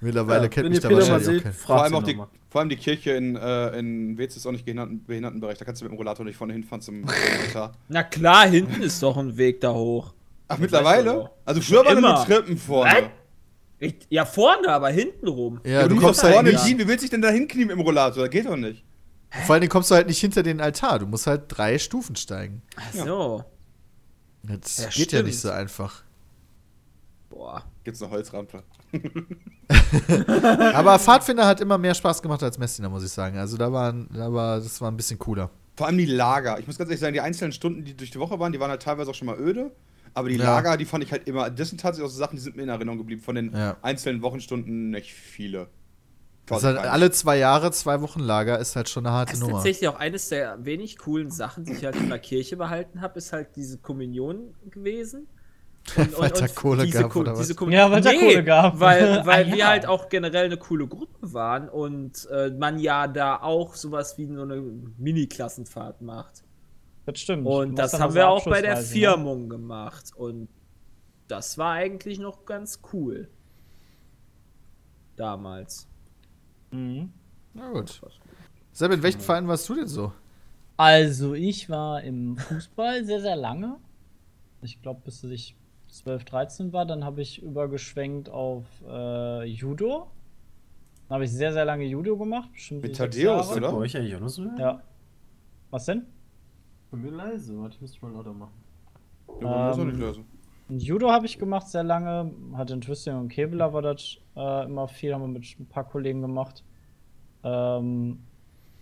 Mittlerweile 0.00 0.42
Ja, 0.44 0.48
kennt 0.48 0.70
mich 0.70 0.80
da 0.80 0.90
wahrscheinlich 0.90 1.28
auch 1.28 1.32
seht, 1.32 1.42
kein. 1.42 1.52
Vor 1.52 1.82
allem, 1.82 1.94
auch 1.94 2.02
die, 2.02 2.16
vor 2.48 2.60
allem 2.60 2.68
die 2.70 2.76
Kirche 2.76 3.12
in, 3.12 3.36
äh, 3.36 3.78
in 3.78 4.16
Wetz 4.18 4.36
ist 4.36 4.46
auch 4.46 4.52
nicht 4.52 4.64
Behinderten, 4.64 5.04
Behindertenbereich. 5.04 5.58
Da 5.58 5.64
kannst 5.64 5.80
du 5.80 5.84
mit 5.84 5.92
dem 5.92 5.96
Rollator 5.98 6.24
nicht 6.24 6.36
vorne 6.36 6.52
hinfahren 6.54 6.80
zum 6.80 7.06
zum 7.06 7.14
Altar. 7.46 7.72
Na 7.88 8.02
klar, 8.02 8.46
hinten 8.48 8.82
ist 8.82 9.02
doch 9.02 9.16
ein 9.16 9.36
Weg 9.36 9.60
da 9.60 9.72
hoch. 9.72 10.14
Ach, 10.48 10.54
Das 10.56 10.58
mittlerweile? 10.58 11.12
du 11.12 11.28
Also 11.44 11.60
früher 11.60 11.84
waren 11.84 11.98
Immer. 11.98 12.14
nur 12.14 12.24
Treppen 12.24 12.56
vorne. 12.56 13.10
Ich, 13.78 13.94
ja, 14.10 14.24
vorne, 14.26 14.68
aber 14.68 14.90
hinten 14.90 15.26
rum. 15.28 15.60
Ja, 15.64 15.80
aber 15.80 15.88
du 15.88 15.94
musst 15.94 16.04
kommst 16.06 16.20
doch 16.20 16.24
halt 16.24 16.34
vorne 16.34 16.50
nicht, 16.52 16.64
knien. 16.64 16.78
Wie 16.78 16.86
willst 16.88 16.98
du 16.98 17.04
dich 17.04 17.10
denn 17.10 17.22
da 17.22 17.30
hinknien 17.30 17.70
im 17.70 17.80
Rollator? 17.80 18.24
Das 18.24 18.30
geht 18.30 18.46
doch 18.46 18.56
nicht. 18.56 18.84
vor 19.46 19.54
allen 19.54 19.60
Dingen 19.62 19.70
kommst 19.70 19.90
du 19.90 19.94
halt 19.94 20.06
nicht 20.06 20.18
hinter 20.20 20.42
den 20.42 20.60
Altar. 20.60 20.98
Du 20.98 21.06
musst 21.06 21.26
halt 21.26 21.44
drei 21.48 21.78
Stufen 21.78 22.16
steigen. 22.16 22.62
Ach 22.76 22.92
so. 22.92 23.44
Das 24.42 24.78
Ja, 24.78 24.84
geht 24.86 24.96
ja 24.96 25.18
stimmt. 25.18 25.26
nicht 25.26 25.38
so 25.40 25.50
einfach. 25.50 26.02
Boah. 27.28 27.64
Gibt's 27.84 28.02
eine 28.02 28.10
Holzrampe. 28.10 28.62
Aber 30.74 30.98
Pfadfinder 30.98 31.46
hat 31.46 31.60
immer 31.60 31.78
mehr 31.78 31.94
Spaß 31.94 32.20
gemacht 32.22 32.42
als 32.42 32.58
Messina, 32.58 32.88
muss 32.88 33.04
ich 33.04 33.10
sagen. 33.10 33.38
Also 33.38 33.56
da 33.56 33.72
waren, 33.72 34.08
da 34.12 34.32
war, 34.32 34.58
das 34.58 34.80
war 34.80 34.90
ein 34.90 34.96
bisschen 34.96 35.18
cooler. 35.18 35.50
Vor 35.76 35.86
allem 35.86 35.98
die 35.98 36.06
Lager. 36.06 36.58
Ich 36.58 36.66
muss 36.66 36.76
ganz 36.76 36.90
ehrlich 36.90 37.00
sagen, 37.00 37.14
die 37.14 37.20
einzelnen 37.20 37.52
Stunden, 37.52 37.84
die 37.84 37.96
durch 37.96 38.10
die 38.10 38.18
Woche 38.18 38.38
waren, 38.38 38.52
die 38.52 38.60
waren 38.60 38.70
halt 38.70 38.82
teilweise 38.82 39.10
auch 39.10 39.14
schon 39.14 39.26
mal 39.26 39.38
öde. 39.38 39.70
Aber 40.12 40.28
die 40.28 40.36
Ja. 40.36 40.44
Lager, 40.44 40.76
die 40.76 40.84
fand 40.84 41.04
ich 41.04 41.12
halt 41.12 41.28
immer. 41.28 41.48
Das 41.50 41.68
sind 41.68 41.80
tatsächlich 41.80 42.06
auch 42.08 42.12
so 42.12 42.18
Sachen, 42.18 42.36
die 42.36 42.42
sind 42.42 42.56
mir 42.56 42.64
in 42.64 42.68
Erinnerung 42.68 42.98
geblieben. 42.98 43.22
Von 43.22 43.36
den 43.36 43.52
Ja. 43.54 43.76
einzelnen 43.82 44.22
Wochenstunden 44.22 44.90
nicht 44.90 45.12
viele. 45.12 45.68
Das 46.46 46.64
halt 46.64 46.78
alle 46.78 47.10
zwei 47.12 47.38
Jahre, 47.38 47.70
zwei 47.70 48.00
Wochen 48.00 48.20
Lager 48.20 48.58
ist 48.58 48.74
halt 48.74 48.88
schon 48.88 49.06
eine 49.06 49.14
harte 49.14 49.32
Das 49.32 49.38
ist 49.38 49.42
Nummer. 49.42 49.54
tatsächlich 49.58 49.88
auch 49.88 49.98
eines 49.98 50.28
der 50.30 50.64
wenig 50.64 50.98
coolen 50.98 51.30
Sachen, 51.30 51.64
die 51.64 51.72
ich 51.74 51.84
halt 51.84 51.96
in 51.96 52.08
der 52.08 52.18
Kirche 52.18 52.56
behalten 52.56 53.00
habe, 53.00 53.18
ist 53.18 53.32
halt 53.32 53.54
diese 53.56 53.78
Kommunion 53.78 54.54
gewesen. 54.70 55.28
Und, 55.96 56.18
Weil 56.18 56.30
da 56.30 56.46
Kohle 56.48 56.84
diese 56.84 57.02
gab, 57.02 57.10
Ko- 57.12 57.20
oder 57.20 57.32
was? 57.36 57.46
diese 57.46 57.70
Ja, 57.70 57.90
weil 57.90 58.02
da 58.02 58.12
Kohle 58.12 58.44
gab. 58.44 58.78
Weil, 58.80 59.24
weil 59.26 59.44
Ah, 59.44 59.50
wir 59.50 59.56
ja. 59.56 59.68
halt 59.68 59.86
auch 59.86 60.08
generell 60.08 60.44
eine 60.46 60.56
coole 60.58 60.86
Gruppe 60.86 61.32
waren 61.32 61.68
und 61.68 62.28
äh, 62.30 62.50
man 62.50 62.78
ja 62.78 63.06
da 63.08 63.40
auch 63.40 63.74
sowas 63.74 64.18
wie 64.18 64.26
so 64.26 64.42
eine 64.42 64.60
Mini-Klassenfahrt 64.98 66.02
macht. 66.02 66.44
Das 67.06 67.18
stimmt. 67.18 67.46
Und 67.46 67.76
das 67.76 67.98
haben 67.98 68.14
wir 68.14 68.28
auch 68.28 68.44
bei 68.44 68.60
der 68.60 68.76
ne? 68.76 68.82
Firmung 68.82 69.48
gemacht. 69.48 70.12
Und 70.14 70.48
das 71.28 71.56
war 71.58 71.72
eigentlich 71.72 72.18
noch 72.18 72.44
ganz 72.44 72.80
cool. 72.92 73.30
Damals. 75.16 75.88
Mhm. 76.70 77.12
Na 77.54 77.70
gut. 77.72 78.00
Seb, 78.72 78.92
in 78.92 79.02
welchen 79.02 79.20
Vereinen 79.20 79.48
warst 79.48 79.68
du 79.68 79.74
denn 79.74 79.88
so? 79.88 80.12
Also, 80.76 81.34
ich 81.34 81.68
war 81.68 82.02
im 82.02 82.36
Fußball 82.36 83.04
sehr, 83.04 83.20
sehr 83.20 83.36
lange. 83.36 83.76
Ich 84.62 84.80
glaube, 84.80 85.00
bis 85.04 85.22
ich 85.24 85.56
12, 85.88 86.24
13 86.24 86.72
war. 86.72 86.86
Dann 86.86 87.04
habe 87.04 87.20
ich 87.22 87.42
übergeschwenkt 87.42 88.28
auf 88.28 88.64
äh, 88.88 89.44
Judo. 89.44 90.10
Dann 91.08 91.16
habe 91.16 91.24
ich 91.24 91.32
sehr, 91.32 91.52
sehr 91.52 91.64
lange 91.64 91.84
Judo 91.84 92.16
gemacht. 92.16 92.50
Bestimmt 92.52 92.82
Mit 92.82 92.96
Jahre. 93.16 93.54
oder? 93.56 93.72
Bei 93.72 93.76
euch 93.78 93.96
eigentlich 93.96 94.14
auch 94.14 94.20
noch 94.20 94.28
so? 94.28 94.44
Ja. 94.58 94.82
Was 95.70 95.84
denn? 95.86 96.06
Bei 96.90 96.96
mir 96.96 97.10
leise. 97.10 97.58
Warte, 97.58 97.74
ich 97.74 97.80
müsste 97.80 98.04
mal 98.04 98.12
lauter 98.12 98.32
machen. 98.32 98.52
Ja, 99.40 99.48
aber 99.48 99.66
das 99.68 99.76
ist 99.76 99.82
auch 99.82 99.86
Ähm, 99.86 99.88
nicht 99.90 100.00
leise. 100.00 100.20
Judo 100.78 101.10
habe 101.10 101.26
ich 101.26 101.38
gemacht 101.38 101.68
sehr 101.68 101.82
lange. 101.82 102.32
Hatte 102.54 102.74
in 102.74 102.80
Twisting 102.80 103.16
und 103.16 103.28
Kevlar 103.28 103.72
war 103.72 103.82
das 103.82 104.18
äh, 104.36 104.64
immer 104.64 104.88
viel, 104.88 105.12
haben 105.14 105.22
wir 105.22 105.28
mit 105.28 105.44
ein 105.58 105.66
paar 105.66 105.84
Kollegen 105.84 106.20
gemacht. 106.20 106.64
Ähm, 107.42 108.20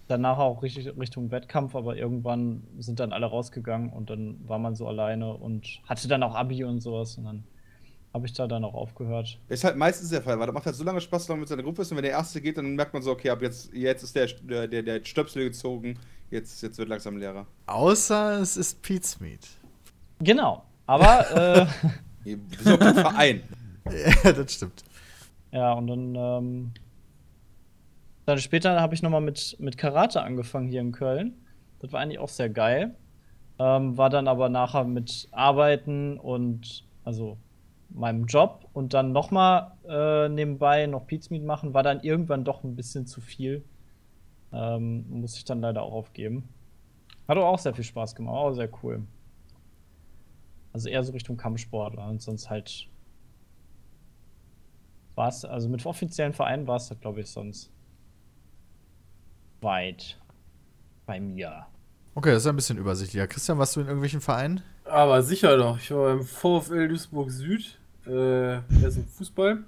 danach 0.09 0.39
auch 0.39 0.63
richtig 0.63 0.89
Richtung 0.99 1.31
Wettkampf, 1.31 1.75
aber 1.77 1.97
irgendwann 1.97 2.63
sind 2.79 2.99
dann 3.01 3.13
alle 3.13 3.27
rausgegangen 3.27 3.93
und 3.93 4.11
dann 4.11 4.41
war 4.49 4.59
man 4.59 4.75
so 4.75 4.89
alleine 4.89 5.35
und 5.35 5.81
hatte 5.87 6.09
dann 6.09 6.23
auch 6.23 6.35
Abi 6.35 6.65
und 6.65 6.81
sowas 6.81 7.17
und 7.19 7.25
dann 7.25 7.45
habe 8.15 8.27
ich 8.27 8.33
da 8.33 8.47
dann 8.47 8.65
auch 8.65 8.75
aufgehört. 8.75 9.39
Ist 9.49 9.65
halt 9.65 9.77
meistens 9.77 10.09
der 10.11 10.23
Fall, 10.23 10.39
weil 10.39 10.47
das 10.47 10.55
macht 10.55 10.67
halt 10.67 10.77
so 10.77 10.83
lange 10.83 11.01
Spaß, 11.01 11.29
wenn 11.29 11.35
man 11.35 11.41
mit 11.41 11.49
seiner 11.49 11.63
Gruppe 11.63 11.83
ist 11.83 11.91
und 11.91 11.99
wenn 11.99 12.05
der 12.05 12.13
Erste 12.13 12.41
geht, 12.41 12.57
dann 12.57 12.75
merkt 12.75 12.95
man 12.95 13.03
so, 13.03 13.11
okay, 13.11 13.31
ab 13.31 13.43
jetzt, 13.43 13.73
jetzt 13.75 14.03
ist 14.03 14.17
der, 14.17 14.27
der, 14.67 14.83
der, 14.83 15.05
Stöpsel 15.05 15.45
gezogen, 15.45 15.99
jetzt, 16.31 16.63
jetzt 16.63 16.79
wird 16.79 16.89
langsam 16.89 17.19
leerer. 17.19 17.47
Außer 17.67 18.41
es 18.41 18.57
ist 18.57 18.83
Pete's 18.83 19.21
Meat. 19.21 19.47
Genau. 20.21 20.65
Aber 20.89 21.31
äh, 21.61 21.67
Ihr 22.25 22.39
besorgt 22.39 22.83
einen 22.83 22.95
Verein. 22.95 23.43
ja, 24.25 24.33
das 24.33 24.55
stimmt. 24.55 24.85
ja, 25.53 25.73
und 25.75 25.87
dann, 25.87 26.15
ähm, 26.15 26.71
dann 28.25 28.39
später 28.39 28.81
habe 28.81 28.95
ich 28.95 29.03
nochmal 29.03 29.21
mit, 29.21 29.57
mit 29.61 29.77
Karate 29.77 30.23
angefangen 30.23 30.69
hier 30.69 30.81
in 30.81 30.93
Köln. 30.93 31.35
Das 31.79 31.93
war 31.93 32.01
eigentlich 32.01 32.19
auch 32.19 32.31
sehr 32.31 32.49
geil. 32.49 32.97
Ähm, 33.59 33.99
war 33.99 34.09
dann 34.09 34.29
aber 34.29 34.49
nachher 34.49 34.85
mit 34.85 35.29
Arbeiten 35.31 36.19
und 36.19 36.85
also 37.05 37.37
meinem 37.91 38.25
Job 38.25 38.69
und 38.73 38.95
dann 38.95 39.13
nochmal 39.13 39.73
äh, 39.89 40.29
nebenbei 40.29 40.87
noch 40.87 41.07
Pizmeet 41.07 41.45
machen, 41.45 41.75
war 41.75 41.83
dann 41.83 42.01
irgendwann 42.01 42.45
doch 42.45 42.65
ein 42.65 42.77
bisschen 42.77 43.07
zu 43.07 43.21
viel. 43.21 43.63
Ähm, 44.53 45.05
muss 45.11 45.37
ich 45.37 45.45
dann 45.45 45.61
leider 45.61 45.83
auch 45.83 45.93
aufgeben. 45.93 46.49
Hat 47.27 47.37
aber 47.37 47.49
auch 47.49 47.59
sehr 47.59 47.75
viel 47.75 47.85
Spaß 47.85 48.15
gemacht, 48.15 48.35
auch 48.35 48.53
sehr 48.55 48.71
cool. 48.83 49.03
Also 50.73 50.89
eher 50.89 51.03
so 51.03 51.13
Richtung 51.13 51.37
Kampfsportler 51.37 52.09
und 52.09 52.21
sonst 52.23 52.51
halt 52.51 52.89
war 55.15 55.29
es, 55.29 55.45
also 55.45 55.69
mit 55.69 55.85
offiziellen 55.85 56.33
Vereinen 56.33 56.67
war 56.67 56.77
es 56.77 56.89
das, 56.89 57.01
glaube 57.01 57.21
ich, 57.21 57.31
sonst 57.31 57.71
weit 59.61 60.19
bei 61.07 61.19
mir. 61.21 61.67
Okay, 62.15 62.31
das 62.31 62.43
ist 62.43 62.47
ein 62.49 62.57
bisschen 62.57 62.79
übersichtlicher. 62.79 63.27
Christian, 63.27 63.59
warst 63.59 63.77
du 63.77 63.81
in 63.81 63.87
irgendwelchen 63.87 64.21
Vereinen? 64.21 64.63
Aber 64.85 65.23
sicher 65.23 65.57
doch. 65.57 65.79
Ich 65.79 65.91
war 65.91 66.17
beim 66.17 66.25
VfL 66.25 66.89
Duisburg 66.89 67.31
Süd. 67.31 67.79
Äh, 68.07 68.61
das 68.81 68.97
ist 68.97 69.11
Fußball. 69.17 69.65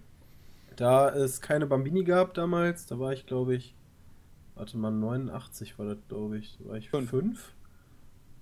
Da 0.76 1.10
es 1.10 1.40
keine 1.40 1.66
Bambini 1.66 2.04
gab 2.04 2.34
damals, 2.34 2.86
da 2.86 2.98
war 2.98 3.12
ich, 3.12 3.26
glaube 3.26 3.54
ich, 3.54 3.74
warte 4.54 4.78
mal, 4.78 4.90
89 4.90 5.78
war 5.78 5.86
das, 5.86 5.98
glaube 6.08 6.38
ich. 6.38 6.58
Da 6.58 6.70
war 6.70 6.76
ich 6.76 6.88
Fünf. 6.90 7.10
fünf. 7.10 7.52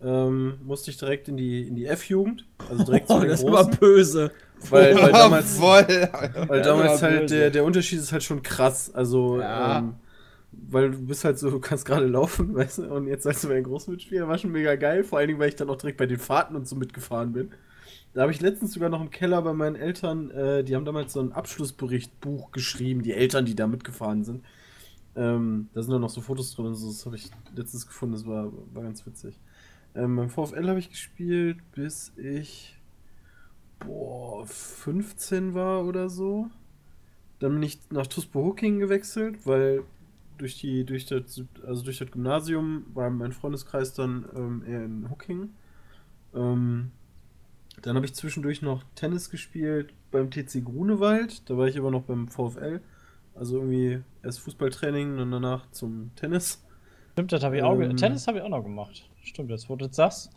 Ähm, 0.03 0.59
musste 0.65 0.91
ich 0.91 0.97
direkt 0.97 1.29
in 1.29 1.37
die, 1.37 1.67
in 1.67 1.75
die 1.75 1.87
F-Jugend. 1.87 2.47
Also 2.71 2.85
direkt 2.85 3.09
zu 3.09 3.15
Oh, 3.15 3.21
den 3.21 3.29
das 3.29 3.45
war 3.45 3.69
böse. 3.69 4.31
Weil, 4.71 4.97
weil 4.97 5.13
damals, 5.13 5.57
Voll. 5.59 5.87
weil 6.49 6.63
damals 6.63 7.03
halt 7.03 7.23
böse. 7.23 7.35
der, 7.35 7.51
der 7.51 7.65
Unterschied 7.65 7.99
ist 7.99 8.13
halt 8.13 8.23
schon 8.23 8.43
krass. 8.43 8.93
Also, 8.95 9.41
Ja. 9.41 9.79
ähm, 9.79 9.95
weil 10.53 10.91
du 10.91 10.99
bist 11.07 11.25
halt 11.25 11.39
so, 11.39 11.51
du 11.51 11.61
kannst 11.61 11.85
gerade 11.85 12.07
laufen, 12.07 12.55
weißt 12.55 12.79
du, 12.79 12.95
und 12.95 13.07
jetzt 13.07 13.27
als 13.27 13.43
du 13.43 13.49
bei 13.49 13.55
den 13.55 13.65
Großen 13.65 13.93
mitspielen, 13.93 14.27
war 14.29 14.39
schon 14.39 14.53
mega 14.53 14.77
geil. 14.77 15.05
Vor 15.05 15.19
allen 15.19 15.29
Dingen, 15.29 15.41
weil 15.41 15.49
ich 15.51 15.57
dann 15.57 15.69
auch 15.71 15.77
direkt 15.77 15.99
bei 15.99 16.07
den 16.07 16.19
Fahrten 16.19 16.57
und 16.57 16.67
so 16.69 16.77
mitgefahren 16.77 17.33
bin. 17.33 17.51
Da 18.15 18.23
habe 18.23 18.33
ich 18.33 18.41
letztens 18.41 18.73
sogar 18.73 18.89
noch 18.89 19.01
im 19.01 19.11
Keller 19.11 19.43
bei 19.43 19.53
meinen 19.53 19.77
Eltern, 19.77 20.31
äh, 20.31 20.65
die 20.65 20.75
haben 20.75 20.85
damals 20.85 21.13
so 21.13 21.21
ein 21.21 21.33
Abschlussberichtbuch 21.33 22.51
geschrieben, 22.53 23.03
die 23.03 23.13
Eltern, 23.13 23.45
die 23.45 23.55
da 23.55 23.67
mitgefahren 23.67 24.25
sind. 24.25 24.45
Ähm, 25.15 25.69
da 25.75 25.83
sind 25.83 25.93
dann 25.93 26.01
noch 26.01 26.11
so 26.11 26.21
Fotos 26.21 26.55
drin 26.55 26.67
und 26.67 26.75
so, 26.75 26.89
das 26.89 27.05
habe 27.05 27.17
ich 27.17 27.31
letztens 27.55 27.87
gefunden, 27.87 28.15
das 28.15 28.27
war, 28.27 28.51
war 28.73 28.83
ganz 28.85 29.05
witzig. 29.07 29.39
Ähm, 29.95 30.17
beim 30.17 30.31
VfL 30.31 30.69
habe 30.69 30.79
ich 30.79 30.91
gespielt, 30.91 31.59
bis 31.73 32.13
ich 32.17 32.79
boah, 33.81 34.47
15 34.47 35.55
war 35.55 35.85
oder 35.85 36.09
so. 36.09 36.51
Dann 37.39 37.53
bin 37.53 37.63
ich 37.63 37.79
nach 37.91 38.07
Tuspo 38.07 38.45
Hooking 38.45 38.79
gewechselt, 38.79 39.47
weil 39.47 39.85
durch 40.39 40.59
die, 40.59 40.85
durch 40.85 41.07
das, 41.07 41.43
also 41.67 41.85
durch 41.85 41.99
das 41.99 42.11
Gymnasium 42.11 42.87
war 42.95 43.11
mein 43.11 43.33
Freundeskreis 43.33 43.95
dann 43.95 44.27
ähm, 44.35 44.65
eher 44.67 44.85
in 44.85 45.11
Hooking. 45.11 45.51
Ähm, 46.35 46.91
dann 47.83 47.97
habe 47.97 48.07
ich 48.07 48.15
zwischendurch 48.15 48.63
noch 48.63 48.83
Tennis 48.95 49.31
gespielt 49.31 49.93
beim 50.11 50.31
TC 50.31 50.65
Grunewald. 50.65 51.49
Da 51.49 51.57
war 51.57 51.69
ich 51.69 51.79
aber 51.79 51.91
noch 51.91 52.03
beim 52.03 52.29
VfL. 52.29 52.81
Also 53.35 53.59
irgendwie 53.59 54.03
erst 54.25 54.41
Fußballtraining 54.41 55.19
und 55.19 55.31
danach 55.31 55.71
zum 55.71 56.11
Tennis. 56.17 56.65
Stimmt, 57.13 57.33
das 57.33 57.43
habe 57.45 57.57
ich 57.57 57.63
auch. 57.63 57.79
Ähm. 57.79 57.97
Tennis 57.97 58.27
habe 58.27 58.39
ich 58.39 58.45
auch 58.45 58.49
noch 58.49 58.63
gemacht. 58.63 59.09
Stimmt, 59.29 59.51
jetzt 59.51 59.69
wo 59.69 59.77
du 59.77 59.89
das. 59.89 60.31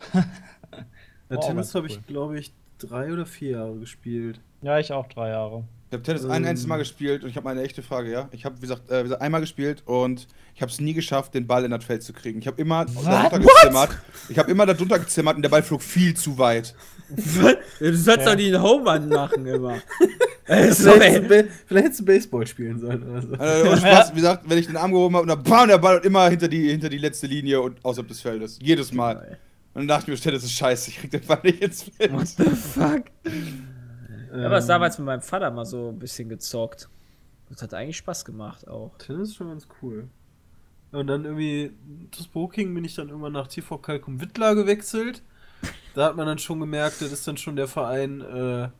Ja, 1.30 1.36
Tennis 1.40 1.74
habe 1.74 1.86
cool. 1.86 1.92
ich, 1.92 2.06
glaube 2.06 2.38
ich, 2.38 2.52
drei 2.78 3.10
oder 3.10 3.24
vier 3.24 3.52
Jahre 3.52 3.78
gespielt. 3.78 4.38
Ja, 4.60 4.78
ich 4.78 4.92
auch 4.92 5.06
drei 5.06 5.30
Jahre. 5.30 5.64
Ich 5.92 5.94
habe 5.94 6.04
Tennis 6.04 6.24
ein 6.24 6.42
Ähm. 6.42 6.48
einziges 6.48 6.66
Mal 6.68 6.78
gespielt 6.78 7.22
und 7.22 7.28
ich 7.28 7.36
habe 7.36 7.44
mal 7.44 7.50
eine 7.50 7.60
echte 7.60 7.82
Frage, 7.82 8.10
ja. 8.10 8.26
Ich 8.32 8.46
habe, 8.46 8.56
wie 8.56 8.62
gesagt, 8.62 8.90
äh, 8.90 9.00
wie 9.00 9.02
gesagt, 9.02 9.20
einmal 9.20 9.42
gespielt 9.42 9.82
und 9.84 10.26
ich 10.54 10.62
habe 10.62 10.72
es 10.72 10.80
nie 10.80 10.94
geschafft, 10.94 11.34
den 11.34 11.46
Ball 11.46 11.66
in 11.66 11.70
das 11.70 11.84
Feld 11.84 12.02
zu 12.02 12.14
kriegen. 12.14 12.38
Ich 12.38 12.46
habe 12.46 12.58
immer 12.62 12.86
darunter 12.86 13.38
gezimmert. 13.38 13.98
Ich 14.30 14.38
habe 14.38 14.50
immer 14.50 14.64
darunter 14.64 14.98
gezimmert 14.98 15.36
und 15.36 15.42
der 15.42 15.50
Ball 15.50 15.62
flog 15.62 15.82
viel 15.82 16.14
zu 16.14 16.38
weit. 16.38 16.74
Du 17.10 17.94
sollst 17.94 18.26
doch 18.26 18.34
die 18.34 18.46
einen 18.46 18.62
Home-Run 18.62 19.10
machen 19.10 19.44
immer. 19.44 19.82
Vielleicht, 20.46 20.80
hättest 20.80 21.50
vielleicht 21.66 21.84
hättest 21.84 22.00
du 22.00 22.04
Baseball 22.06 22.46
spielen 22.46 22.80
sollen 22.80 23.02
oder 23.02 23.22
so. 23.22 23.34
Also, 23.34 23.76
Spaß, 23.76 24.12
wie 24.12 24.16
gesagt, 24.16 24.44
wenn 24.48 24.58
ich 24.58 24.66
den 24.66 24.76
Arm 24.78 24.92
gehoben 24.92 25.14
habe 25.16 25.22
und 25.22 25.28
dann 25.28 25.42
bam, 25.42 25.68
der 25.68 25.78
Ball 25.78 25.98
immer 26.04 26.28
hinter 26.30 26.48
die, 26.48 26.70
hinter 26.70 26.88
die 26.88 26.98
letzte 26.98 27.26
Linie 27.26 27.60
und 27.60 27.84
außerhalb 27.84 28.08
des 28.08 28.20
Feldes. 28.22 28.58
Jedes 28.62 28.92
Mal. 28.92 29.38
Und 29.74 29.82
dann 29.82 29.88
dachte 29.88 30.10
ich 30.10 30.24
mir, 30.24 30.32
das 30.32 30.42
ist 30.42 30.52
scheiße, 30.52 30.90
ich 30.90 30.98
krieg 30.98 31.10
den 31.10 31.26
Ball 31.26 31.40
nicht 31.42 31.62
ins 31.62 31.82
Feld. 31.82 32.12
What 32.12 32.28
the 32.28 32.44
fuck? 32.44 33.04
Ja, 34.40 34.46
aber 34.46 34.58
es 34.58 34.64
Ähm, 34.64 34.68
damals 34.68 34.98
mit 34.98 35.06
meinem 35.06 35.22
Vater 35.22 35.50
mal 35.50 35.64
so 35.66 35.90
ein 35.90 35.98
bisschen 35.98 36.28
gezockt. 36.28 36.88
Das 37.50 37.62
hat 37.62 37.74
eigentlich 37.74 37.98
Spaß 37.98 38.24
gemacht 38.24 38.66
auch. 38.68 38.98
Tennis 38.98 39.28
ist 39.30 39.34
schon 39.36 39.48
ganz 39.48 39.68
cool. 39.82 40.08
Und 40.90 41.06
dann 41.06 41.24
irgendwie, 41.24 41.72
zu 42.10 42.22
Spoking 42.24 42.74
bin 42.74 42.84
ich 42.84 42.94
dann 42.94 43.08
irgendwann 43.08 43.32
nach 43.32 43.46
TV 43.48 43.78
Kalkum 43.78 44.20
Wittlar 44.20 44.54
gewechselt. 44.54 45.22
Da 45.94 46.06
hat 46.06 46.16
man 46.16 46.26
dann 46.26 46.38
schon 46.38 46.60
gemerkt, 46.60 47.00
das 47.02 47.12
ist 47.12 47.26
dann 47.28 47.36
schon 47.38 47.56
der 47.56 47.68
Verein, 47.68 48.20
äh, 48.22 48.70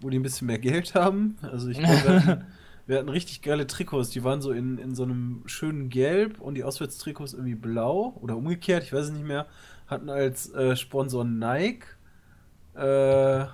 wo 0.00 0.10
die 0.10 0.18
ein 0.18 0.22
bisschen 0.22 0.46
mehr 0.48 0.58
Geld 0.58 0.94
haben. 0.94 1.38
Also 1.42 1.68
ich 1.70 1.82
glaube, 1.82 2.04
wir, 2.04 2.14
hatten- 2.14 2.44
wir 2.86 2.98
hatten 2.98 3.08
richtig 3.08 3.42
geile 3.42 3.66
Trikots. 3.66 4.10
Die 4.10 4.24
waren 4.24 4.42
so 4.42 4.52
in, 4.52 4.78
in 4.78 4.94
so 4.94 5.04
einem 5.04 5.42
schönen 5.46 5.88
Gelb 5.90 6.40
und 6.40 6.54
die 6.54 6.64
Auswärtstrikots 6.64 7.34
irgendwie 7.34 7.54
blau 7.56 8.16
oder 8.22 8.36
umgekehrt, 8.36 8.84
ich 8.84 8.92
weiß 8.92 9.06
es 9.06 9.12
nicht 9.12 9.26
mehr. 9.26 9.46
Hatten 9.88 10.10
als 10.10 10.52
äh, 10.54 10.76
Sponsor 10.76 11.24
Nike. 11.24 11.86
Äh, 12.74 13.46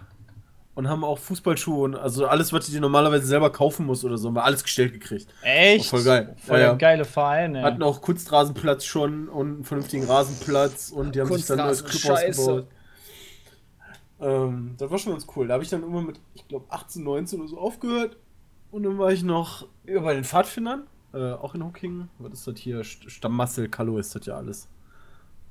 und 0.74 0.88
haben 0.88 1.04
auch 1.04 1.18
Fußballschuhe 1.18 1.84
und 1.84 1.94
also 1.96 2.26
alles, 2.26 2.52
was 2.52 2.66
du 2.66 2.72
dir 2.72 2.80
normalerweise 2.80 3.26
selber 3.26 3.50
kaufen 3.50 3.84
musst 3.86 4.04
oder 4.04 4.16
so, 4.16 4.28
haben 4.28 4.34
wir 4.36 4.44
alles 4.44 4.62
gestellt 4.62 4.92
gekriegt. 4.92 5.32
Echt? 5.42 5.86
Voll 5.90 6.02
geil. 6.04 6.34
Voll 6.38 6.54
Ja, 6.56 6.58
der 6.58 6.66
ja. 6.68 6.74
geile 6.74 7.04
Verein, 7.04 7.54
ey. 7.54 7.62
Hatten 7.62 7.82
auch 7.82 8.00
Kunstrasenplatz 8.00 8.84
schon 8.84 9.28
und 9.28 9.54
einen 9.54 9.64
vernünftigen 9.64 10.04
Rasenplatz 10.04 10.90
und 10.90 11.14
die 11.14 11.20
haben 11.20 11.32
sich 11.32 11.46
dann 11.46 11.58
neues 11.58 11.82
Kunstrasen, 11.84 12.00
Clubhaus 12.00 12.20
scheiße. 12.20 12.46
gebaut. 12.46 12.66
Ähm, 14.20 14.74
das 14.78 14.90
war 14.90 14.98
schon 14.98 15.12
ganz 15.12 15.26
cool. 15.36 15.48
Da 15.48 15.54
habe 15.54 15.64
ich 15.64 15.70
dann 15.70 15.82
immer 15.82 16.00
mit, 16.02 16.20
ich 16.34 16.46
glaube, 16.48 16.66
18, 16.70 17.02
19 17.02 17.40
oder 17.40 17.48
so 17.48 17.58
aufgehört. 17.58 18.16
Und 18.70 18.84
dann 18.84 18.98
war 18.98 19.12
ich 19.12 19.22
noch 19.22 19.66
bei 19.84 20.14
den 20.14 20.24
Pfadfindern, 20.24 20.84
äh, 21.12 21.32
auch 21.32 21.54
in 21.54 21.64
Hocking. 21.64 22.08
Was 22.18 22.32
ist 22.32 22.46
das 22.46 22.58
hier? 22.58 22.80
St- 22.82 23.10
Stammmassel, 23.10 23.68
Kallo 23.68 23.98
ist 23.98 24.14
das 24.14 24.24
ja 24.26 24.36
alles. 24.36 24.68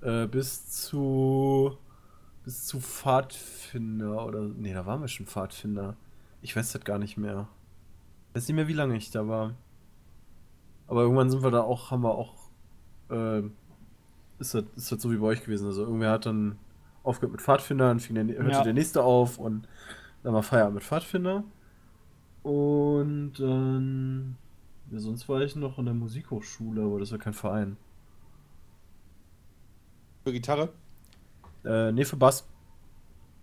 Äh, 0.01 0.25
bis 0.27 0.69
zu. 0.69 1.77
Bis 2.43 2.65
zu 2.65 2.79
Pfadfinder 2.79 4.25
oder. 4.25 4.41
Nee, 4.41 4.73
da 4.73 4.85
waren 4.85 5.01
wir 5.01 5.07
schon 5.07 5.27
Pfadfinder. 5.27 5.95
Ich 6.41 6.55
weiß 6.55 6.71
das 6.71 6.83
gar 6.83 6.97
nicht 6.97 7.17
mehr. 7.17 7.47
Ich 8.29 8.35
weiß 8.35 8.47
nicht 8.47 8.55
mehr, 8.55 8.67
wie 8.67 8.73
lange 8.73 8.95
ich 8.97 9.11
da 9.11 9.27
war. 9.27 9.53
Aber 10.87 11.01
irgendwann 11.01 11.29
sind 11.29 11.43
wir 11.43 11.51
da 11.51 11.61
auch, 11.61 11.91
haben 11.91 12.03
wir 12.03 12.15
auch. 12.15 12.33
Äh, 13.09 13.41
ist, 14.39 14.55
das, 14.55 14.63
ist 14.75 14.91
das 14.91 15.01
so 15.01 15.11
wie 15.11 15.17
bei 15.17 15.27
euch 15.27 15.43
gewesen? 15.43 15.67
Also 15.67 15.83
irgendwer 15.83 16.11
hat 16.11 16.25
dann 16.25 16.57
aufgehört 17.03 17.33
mit 17.33 17.41
Pfadfindern, 17.41 17.99
fing 17.99 18.15
der, 18.15 18.25
hörte 18.25 18.51
Ja. 18.51 18.63
der 18.63 18.73
nächste 18.73 19.03
auf 19.03 19.37
und 19.37 19.67
dann 20.23 20.33
war 20.33 20.43
Feierabend 20.43 20.75
mit 20.75 20.83
Pfadfinder. 20.83 21.43
Und 22.43 23.33
dann. 23.37 24.37
Ja, 24.89 24.99
sonst 24.99 25.29
war 25.29 25.41
ich 25.41 25.55
noch 25.55 25.77
in 25.77 25.85
der 25.85 25.93
Musikhochschule, 25.93 26.81
aber 26.83 26.99
das 26.99 27.11
war 27.11 27.19
kein 27.19 27.33
Verein. 27.33 27.77
Für 30.23 30.31
Gitarre? 30.33 30.69
Äh, 31.65 31.91
nee, 31.91 32.06
für 32.06 32.17
Bass. 32.17 32.45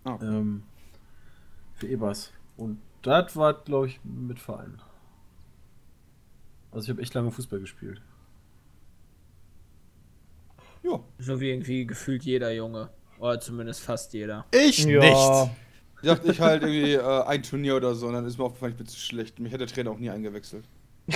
Ah. 0.03 0.17
Ähm, 0.21 0.63
für 1.75 1.87
E-Bass. 1.87 2.31
Und 2.57 2.79
das 3.01 3.35
war, 3.35 3.53
glaube 3.53 3.87
ich, 3.87 3.99
mit 4.03 4.39
Verein. 4.39 4.81
Also 6.71 6.85
ich 6.85 6.89
habe 6.89 7.01
echt 7.01 7.13
lange 7.13 7.31
Fußball 7.31 7.59
gespielt. 7.59 8.01
Ja. 10.83 10.99
So 11.17 11.39
wie 11.39 11.49
irgendwie 11.49 11.85
gefühlt 11.85 12.23
jeder 12.23 12.51
Junge. 12.51 12.89
Oder 13.19 13.39
zumindest 13.39 13.81
fast 13.81 14.13
jeder. 14.13 14.45
Ich 14.51 14.85
ja. 14.85 14.99
nicht. 14.99 15.51
Ich 16.01 16.07
dachte, 16.07 16.31
ich 16.31 16.39
halt 16.39 16.63
irgendwie 16.63 16.93
äh, 16.93 17.23
ein 17.23 17.43
Turnier 17.43 17.75
oder 17.75 17.93
so 17.93 18.07
und 18.07 18.13
dann 18.13 18.25
ist 18.25 18.37
mir 18.37 18.45
aufgefallen, 18.45 18.71
ich 18.71 18.77
bin 18.77 18.87
zu 18.87 18.97
schlecht. 18.97 19.39
Mich 19.39 19.51
hat 19.51 19.59
der 19.59 19.67
Trainer 19.67 19.91
auch 19.91 19.97
nie 19.97 20.09
eingewechselt. 20.09 20.63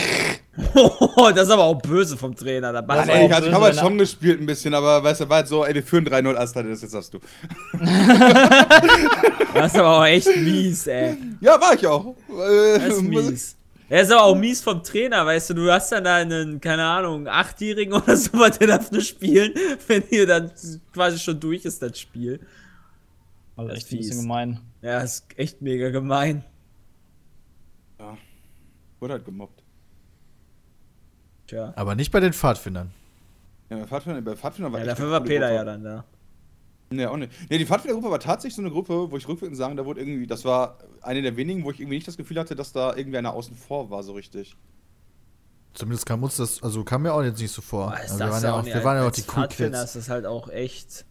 das 0.55 1.47
ist 1.47 1.49
aber 1.49 1.63
auch 1.63 1.81
böse 1.81 2.15
vom 2.15 2.35
Trainer. 2.35 2.71
Da 2.71 3.01
ist 3.01 3.09
Ey, 3.09 3.25
ich, 3.25 3.31
habe 3.31 3.65
halt 3.65 3.75
schon 3.75 3.97
gespielt 3.97 4.39
ein 4.39 4.45
bisschen, 4.45 4.73
aber 4.73 5.03
weißt 5.03 5.21
du, 5.21 5.29
war 5.29 5.37
halt 5.37 5.47
so, 5.47 5.65
ey, 5.65 5.73
wir 5.73 5.81
führen 5.83 6.05
3-0 6.05 6.35
Asta, 6.35 6.61
das 6.61 6.81
jetzt 6.81 6.93
hast 6.93 7.13
du. 7.13 7.19
Das 9.53 9.71
ist 9.71 9.79
aber 9.79 9.99
auch 9.99 10.05
echt 10.05 10.35
mies, 10.37 10.87
ey. 10.87 11.15
Ja, 11.39 11.61
war 11.61 11.75
ich 11.75 11.85
auch. 11.85 12.15
Das 12.27 12.87
ist 12.95 13.01
mies. 13.03 13.55
Er 13.89 14.01
ist 14.01 14.11
aber 14.11 14.23
auch 14.23 14.35
mies 14.35 14.61
vom 14.61 14.81
Trainer, 14.81 15.25
weißt 15.25 15.51
du, 15.51 15.53
du 15.53 15.71
hast 15.71 15.91
dann 15.91 16.03
da 16.03 16.15
einen, 16.15 16.59
keine 16.59 16.83
Ahnung, 16.83 17.27
Achtjährigen 17.27 17.93
oder 17.93 18.17
so, 18.17 18.31
was 18.33 18.57
der 18.57 18.67
darf 18.67 18.91
nur 18.91 19.01
spielen, 19.01 19.53
wenn 19.87 20.03
ihr 20.09 20.25
dann 20.25 20.51
quasi 20.93 21.19
schon 21.19 21.39
durch 21.39 21.65
ist, 21.65 21.81
das 21.81 21.99
Spiel. 21.99 22.39
Also 23.55 23.69
Das 23.69 23.77
echt 23.77 23.87
ist 23.87 23.93
ein 23.93 23.97
bisschen 23.97 24.13
fies. 24.13 24.21
gemein. 24.23 24.59
Ja, 24.81 24.99
ist 25.01 25.25
echt 25.35 25.61
mega 25.61 25.89
gemein. 25.89 26.43
Ja. 27.99 28.17
Wurde 28.99 29.13
halt 29.13 29.25
gemobbt. 29.25 29.62
Tja. 31.47 31.73
Aber 31.75 31.95
nicht 31.95 32.11
bei 32.11 32.19
den 32.19 32.33
Pfadfindern. 32.33 32.91
Ja, 33.69 33.77
bei 33.77 33.87
Pfadfinder, 33.87 34.21
bei 34.21 34.35
Pfadfinder 34.35 34.71
war 34.71 34.79
Ja, 34.79 34.85
dafür 34.85 35.11
war 35.11 35.21
Peter 35.21 35.47
Gruppe. 35.47 35.55
ja 35.55 35.63
dann 35.65 35.83
da. 35.83 36.03
Nee, 36.89 37.05
auch 37.07 37.17
nicht. 37.17 37.31
Nee, 37.49 37.57
die 37.57 37.65
Pfadfindergruppe 37.65 38.11
war 38.11 38.19
tatsächlich 38.19 38.55
so 38.55 38.61
eine 38.61 38.69
Gruppe, 38.69 39.09
wo 39.11 39.17
ich 39.17 39.27
rückwirkend 39.27 39.57
sagen, 39.57 39.75
da 39.77 39.85
wurde 39.85 39.99
irgendwie, 40.01 40.27
das 40.27 40.45
war 40.45 40.77
eine 41.01 41.21
der 41.23 41.35
wenigen, 41.35 41.63
wo 41.63 41.71
ich 41.71 41.79
irgendwie 41.79 41.95
nicht 41.95 42.07
das 42.07 42.17
Gefühl 42.17 42.39
hatte, 42.39 42.55
dass 42.55 42.71
da 42.71 42.95
irgendwie 42.95 43.17
einer 43.17 43.33
außen 43.33 43.55
vor 43.55 43.89
war, 43.89 44.03
so 44.03 44.13
richtig. 44.13 44.55
Zumindest 45.73 46.05
kam 46.05 46.21
uns 46.21 46.37
das, 46.37 46.61
also 46.61 46.83
kam 46.83 47.01
mir 47.01 47.13
auch 47.13 47.23
jetzt 47.23 47.41
nicht 47.41 47.51
so 47.51 47.63
vor. 47.63 47.87
Boah, 47.87 47.95
Also 47.95 48.19
wir 48.19 48.25
das 48.27 48.33
waren 48.35 48.43
ja 48.43 48.53
auch, 48.59 48.65
wir 48.65 48.83
waren 48.83 48.97
ja 48.97 49.07
auch 49.07 49.11
die 49.11 49.23
Cool 49.35 49.47
Kids. 49.47 49.79
ist 49.81 49.95
das 49.95 50.09
halt 50.09 50.25
auch 50.27 50.49
echt. 50.49 51.05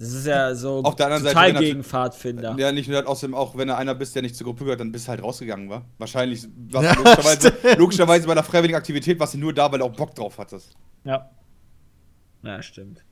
Das 0.00 0.14
ist 0.14 0.26
ja 0.26 0.54
so 0.54 0.82
Auf 0.82 0.96
der 0.96 1.06
anderen 1.06 1.24
Seite, 1.24 1.34
total 1.34 1.54
gegen 1.62 1.84
Pfadfinder. 1.84 2.56
Ja, 2.58 2.72
nicht 2.72 2.88
nur 2.88 2.98
das, 2.98 3.06
außerdem 3.06 3.34
auch, 3.34 3.54
wenn 3.58 3.68
du 3.68 3.76
einer 3.76 3.94
bist, 3.94 4.14
der 4.14 4.22
nicht 4.22 4.34
zur 4.34 4.46
Gruppe 4.46 4.64
gehört, 4.64 4.80
dann 4.80 4.90
bist 4.90 5.06
du 5.06 5.10
halt 5.10 5.22
rausgegangen, 5.22 5.68
war. 5.68 5.84
Wahrscheinlich, 5.98 6.48
was 6.70 6.84
Ja, 6.84 6.94
logischerweise, 6.94 7.52
logischerweise 7.76 8.26
bei 8.26 8.32
einer 8.32 8.42
freiwilligen 8.42 8.78
Aktivität 8.78 9.20
warst 9.20 9.34
du 9.34 9.38
nur 9.38 9.52
da, 9.52 9.70
weil 9.70 9.80
du 9.80 9.84
auch 9.84 9.92
Bock 9.92 10.14
drauf 10.14 10.38
hattest. 10.38 10.74
Ja. 11.04 11.30
Ja, 12.42 12.62
stimmt. 12.62 13.04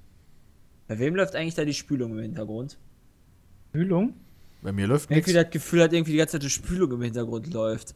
Bei 0.87 0.99
wem 0.99 1.15
läuft 1.15 1.37
eigentlich 1.37 1.55
da 1.57 1.67
die 1.67 1.75
Spülung 1.75 2.13
im 2.13 2.21
Hintergrund? 2.21 2.79
Kühlung? 3.73 4.15
Bei 4.63 4.73
mir 4.73 4.87
läuft 4.87 5.11
nichts. 5.11 5.29
Irgendwie 5.29 5.45
das 5.45 5.53
Gefühl 5.53 5.83
hat, 5.83 5.93
irgendwie 5.93 6.13
die 6.13 6.19
ganze 6.19 6.33
Zeit 6.33 6.43
die 6.43 6.49
Spülung 6.51 6.91
im 6.93 7.03
Hintergrund 7.03 7.53
läuft. 7.53 7.95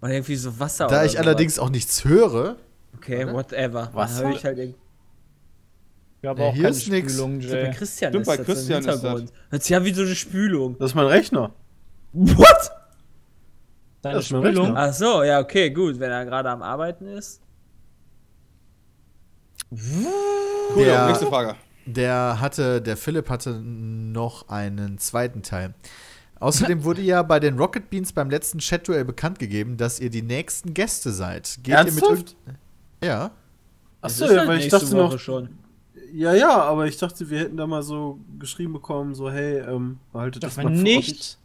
Oder 0.00 0.12
irgendwie 0.12 0.36
so 0.36 0.56
Wasser 0.60 0.86
Da 0.86 0.94
oder 0.98 1.04
ich 1.04 1.12
sowas. 1.12 1.26
allerdings 1.26 1.58
auch 1.58 1.70
nichts 1.70 2.04
höre, 2.04 2.58
Okay, 2.96 3.26
whatever. 3.32 3.90
Wasser? 3.92 4.22
Dann 4.22 4.30
höre 4.30 4.36
ich 4.36 4.44
halt 4.44 4.58
irgendwie. 4.58 4.78
Ich 6.24 6.28
habe 6.30 6.40
Ja, 6.40 6.48
auch 6.48 6.54
hier 6.54 6.62
keine 6.62 6.74
ist 6.76 6.88
nix. 6.88 7.12
Spülung, 7.12 7.38
Ich 7.40 7.46
glaub, 7.48 7.52
bei 7.60 7.64
Jay. 7.66 7.74
Christian 7.74 8.10
Stimmt, 8.12 8.22
ist 8.22 8.26
bei 8.28 8.36
das 8.38 8.48
im 8.48 8.54
Christian 8.54 8.78
ist 8.80 8.86
das. 8.86 8.94
Hintergrund. 9.02 9.32
Hört 9.50 9.62
sich 9.62 9.76
an 9.76 9.84
wie 9.84 9.92
so 9.92 10.02
eine 10.02 10.14
Spülung. 10.14 10.78
Das 10.78 10.90
ist 10.90 10.94
mein 10.94 11.06
Rechner. 11.06 11.52
What? 12.14 12.70
Deine 14.00 14.16
Das 14.16 14.24
ist 14.24 14.32
mein 14.32 14.40
Spülung? 14.42 14.64
Rechner. 14.68 14.80
Ach 14.80 14.92
so, 14.94 15.22
ja, 15.22 15.40
okay, 15.40 15.68
gut. 15.68 16.00
Wenn 16.00 16.10
er 16.10 16.24
gerade 16.24 16.48
am 16.48 16.62
Arbeiten 16.62 17.06
ist. 17.08 17.42
Cool, 19.70 20.84
Der- 20.84 21.08
nächste 21.08 21.26
Frage. 21.26 21.56
der 21.86 22.40
hatte, 22.40 22.80
der 22.80 22.96
Philipp 22.96 23.28
hatte 23.28 23.60
noch 23.60 24.48
einen 24.48 24.96
zweiten 24.98 25.42
Teil. 25.42 25.74
Außerdem 26.40 26.84
wurde 26.84 27.02
ja 27.02 27.22
bei 27.22 27.38
den 27.40 27.58
Rocket 27.58 27.90
Beans 27.90 28.12
beim 28.14 28.30
letzten 28.30 28.58
Chat-Duell 28.60 29.04
bekannt 29.04 29.38
gegeben, 29.38 29.76
dass 29.76 30.00
ihr 30.00 30.08
die 30.10 30.22
nächsten 30.22 30.72
Gäste 30.74 31.12
seid. 31.12 31.58
Geht 31.62 31.74
ihr 31.74 31.84
mit 31.84 32.02
Ernsthaft? 32.02 32.36
Ja. 33.02 33.30
Achso, 34.00 34.24
ist 34.24 34.30
ja, 34.32 34.38
halt 34.38 34.48
weil 34.48 34.58
ich 34.60 34.68
dachte 34.68 34.90
Woche 34.92 35.12
noch. 35.14 35.18
schon. 35.18 35.48
Ja, 36.16 36.32
ja, 36.32 36.62
aber 36.62 36.86
ich 36.86 36.96
dachte, 36.96 37.28
wir 37.28 37.40
hätten 37.40 37.56
da 37.56 37.66
mal 37.66 37.82
so 37.82 38.20
geschrieben 38.38 38.72
bekommen, 38.72 39.16
so, 39.16 39.32
hey, 39.32 39.58
ähm, 39.58 39.98
behaltet 40.12 40.44
das 40.44 40.54
Darf 40.54 40.64
mal 40.64 40.70
man 40.70 40.76
für 40.76 40.82
nicht, 40.84 41.38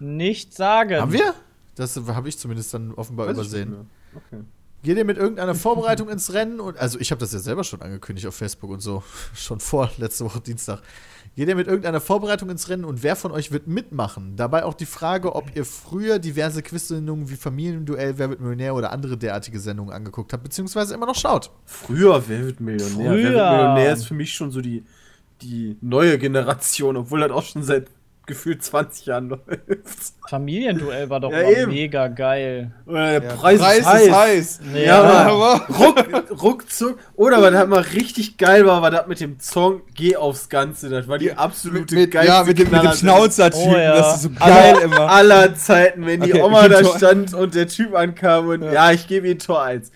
nicht 0.00 0.52
sagen. 0.52 1.00
Haben 1.00 1.12
wir? 1.12 1.32
Das 1.76 1.96
habe 1.96 2.28
ich 2.28 2.36
zumindest 2.36 2.74
dann 2.74 2.92
offenbar. 2.94 3.28
Weiß 3.28 3.34
übersehen. 3.34 3.88
Okay. 4.12 4.42
Geht 4.82 4.96
ihr 4.96 5.04
mit 5.04 5.16
irgendeiner 5.16 5.54
Vorbereitung 5.54 6.08
ins 6.10 6.32
Rennen? 6.32 6.58
Und, 6.58 6.76
also 6.76 6.98
ich 6.98 7.12
habe 7.12 7.20
das 7.20 7.32
ja 7.32 7.38
selber 7.38 7.62
schon 7.62 7.82
angekündigt 7.82 8.26
auf 8.26 8.34
Facebook 8.34 8.70
und 8.70 8.80
so, 8.80 9.04
schon 9.34 9.60
vor 9.60 9.88
letzte 9.96 10.24
Woche 10.24 10.40
Dienstag. 10.40 10.82
Geht 11.36 11.48
ihr 11.48 11.56
mit 11.56 11.66
irgendeiner 11.66 12.00
Vorbereitung 12.00 12.48
ins 12.48 12.68
Rennen 12.68 12.84
und 12.84 13.02
wer 13.02 13.16
von 13.16 13.32
euch 13.32 13.50
wird 13.50 13.66
mitmachen? 13.66 14.36
Dabei 14.36 14.64
auch 14.64 14.74
die 14.74 14.86
Frage, 14.86 15.34
ob 15.34 15.56
ihr 15.56 15.64
früher 15.64 16.20
diverse 16.20 16.62
Quiz-Sendungen 16.62 17.28
wie 17.28 17.34
Familienduell, 17.34 18.18
Wer 18.18 18.30
wird 18.30 18.40
Millionär 18.40 18.74
oder 18.76 18.92
andere 18.92 19.16
derartige 19.16 19.58
Sendungen 19.58 19.92
angeguckt 19.92 20.32
habt, 20.32 20.44
beziehungsweise 20.44 20.94
immer 20.94 21.06
noch 21.06 21.16
schaut. 21.16 21.50
Früher, 21.66 22.22
wer 22.28 22.44
wird 22.44 22.60
Millionär? 22.60 22.98
Wer 22.98 23.16
wird 23.16 23.26
Früher. 23.32 23.50
Millionär 23.50 23.92
ist 23.92 24.06
für 24.06 24.14
mich 24.14 24.32
schon 24.32 24.52
so 24.52 24.60
die, 24.60 24.84
die 25.42 25.76
neue 25.80 26.18
Generation, 26.18 26.96
obwohl 26.96 27.20
das 27.20 27.32
auch 27.32 27.42
schon 27.42 27.64
seit 27.64 27.88
gefühlt 28.26 28.62
20 28.62 29.06
Jahren 29.06 29.28
läuft. 29.28 29.44
Familienduell 30.28 31.10
war 31.10 31.20
doch 31.20 31.30
Ja, 31.30 31.66
mega 31.66 32.08
geil. 32.08 32.72
Oder 32.86 33.20
der 33.20 33.30
Ja, 33.30 33.36
Preis, 33.36 33.60
ist 33.78 33.86
heiß. 34.12 34.60
Nee, 34.72 34.86
Ja, 34.86 35.02
ja, 35.04 35.30
aber 35.32 35.66
ruck, 35.74 36.42
ruckzuck. 36.42 36.98
Oder 37.16 37.42
was 37.42 37.54
halt 37.54 37.68
mal 37.68 37.80
richtig 37.82 38.38
geil 38.38 38.66
war, 38.66 38.80
war 38.82 38.90
das 38.90 39.06
mit 39.06 39.20
dem 39.20 39.38
Song 39.40 39.82
Geh 39.94 40.16
aufs 40.16 40.48
Ganze. 40.48 40.88
Das 40.88 41.06
war 41.08 41.18
die 41.18 41.32
absolute 41.34 41.94
mit, 41.94 42.10
geilste 42.10 42.32
ja, 42.32 42.44
mit 42.44 42.58
dem, 42.58 42.70
mit 42.70 42.82
dem 42.82 42.92
Schnauzer-Typen, 42.92 43.74
Oh, 43.74 43.76
ja. 43.76 43.96
das 43.96 44.16
ist 44.16 44.22
so 44.22 44.30
aller, 44.40 44.54
geil 44.54 44.76
immer. 44.84 45.00
aller 45.10 45.54
Zeiten, 45.54 46.06
wenn 46.06 46.20
die 46.22 46.32
Okay, 46.32 46.42
Oma 46.42 46.68
da 46.68 46.80
Tor- 46.80 46.96
stand 46.96 47.34
und 47.34 47.54
der 47.54 47.68
Typ 47.68 47.94
ankam 47.94 48.48
und 48.48 48.62
ja, 48.62 48.90
ich 48.92 49.06
gebe 49.06 49.28
ihm 49.28 49.38
Tor 49.38 49.62
1. 49.62 49.90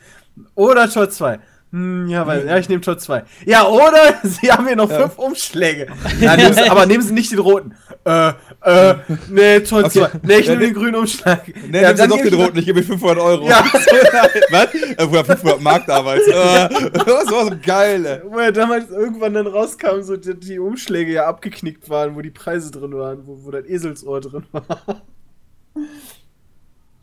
Oder 0.55 0.89
Tor 0.91 1.09
2. 1.11 1.39
Hm, 1.71 2.09
ja, 2.09 2.27
weil, 2.27 2.47
ja, 2.47 2.57
ich 2.57 2.69
nehme 2.71 2.81
Tor 2.81 2.97
2. 2.97 3.25
Ja, 3.45 3.67
oder 3.67 4.15
sie 4.23 4.51
haben 4.51 4.67
hier 4.67 4.77
noch 4.77 4.91
fünf 4.91 5.19
Umschläge. 5.19 5.89
Ja, 6.21 6.35
nehmen 6.37 6.55
sie, 6.55 6.71
aber 6.71 6.87
nehmen 6.87 7.03
Sie 7.03 7.13
nicht 7.13 7.31
den 7.33 7.41
roten. 7.41 7.75
Äh, 8.09 8.33
äh, 8.62 8.95
nee, 9.28 9.61
Tor 9.61 9.81
Okay. 9.85 10.01
2. 10.01 10.11
Nee, 10.23 10.39
ich 10.39 10.47
Ja, 10.47 10.53
nehme 10.53 10.62
ne- 10.67 10.73
den 10.73 10.75
grünen 10.75 10.95
Umschlag. 10.95 11.43
Nee, 11.69 11.77
ja, 11.77 11.83
ja, 11.83 11.93
dann 11.93 12.09
doch 12.09 12.17
den 12.17 12.28
ich- 12.28 12.35
roten, 12.39 12.59
ich 12.59 12.65
gebe 12.65 12.81
ihm 12.81 12.87
500 12.87 13.19
Euro. 13.19 13.49
Ja. 13.49 13.65
Was? 14.51 14.75
Äh, 14.75 15.05
Oder 15.05 15.25
500 15.25 15.61
Mark 15.61 15.87
damals. 15.87 16.23
Äh, 16.28 16.69
das 16.93 17.07
war 17.31 17.45
so 17.45 17.53
geil, 17.62 18.07
ey. 18.07 18.20
Wo 18.25 18.39
ja 18.41 18.51
damals 18.51 18.91
irgendwann 18.91 19.35
dann 19.35 19.47
rauskam, 19.47 20.01
so 20.03 20.17
die, 20.17 20.35
die 20.39 20.59
Umschläge 20.59 21.12
ja 21.12 21.27
abgeknickt 21.27 21.91
waren, 21.91 22.17
wo 22.17 22.20
die 22.23 22.31
Preise 22.31 22.70
drin 22.70 22.95
waren, 22.97 23.27
wo, 23.27 23.39
wo 23.45 23.51
das 23.51 23.67
Eselsohr 23.67 24.20
drin 24.20 24.45
war. 24.53 24.65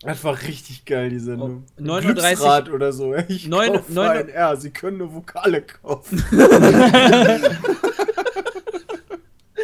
Das 0.02 0.24
war 0.24 0.40
richtig 0.42 0.86
geil, 0.86 1.10
die 1.10 1.20
Sendung. 1.20 1.64
Oh, 1.80 1.82
39 1.82 2.24
Glücksrad 2.24 2.70
oder 2.70 2.92
so. 2.94 3.16
Ich 3.28 3.48
Neun- 3.48 3.74
kaufe 3.74 3.92
neun- 3.92 4.18
ein 4.18 4.30
R, 4.30 4.56
Sie 4.58 4.70
können 4.72 5.02
eine 5.02 5.14
Vokale 5.14 5.62
kaufen. 5.62 6.24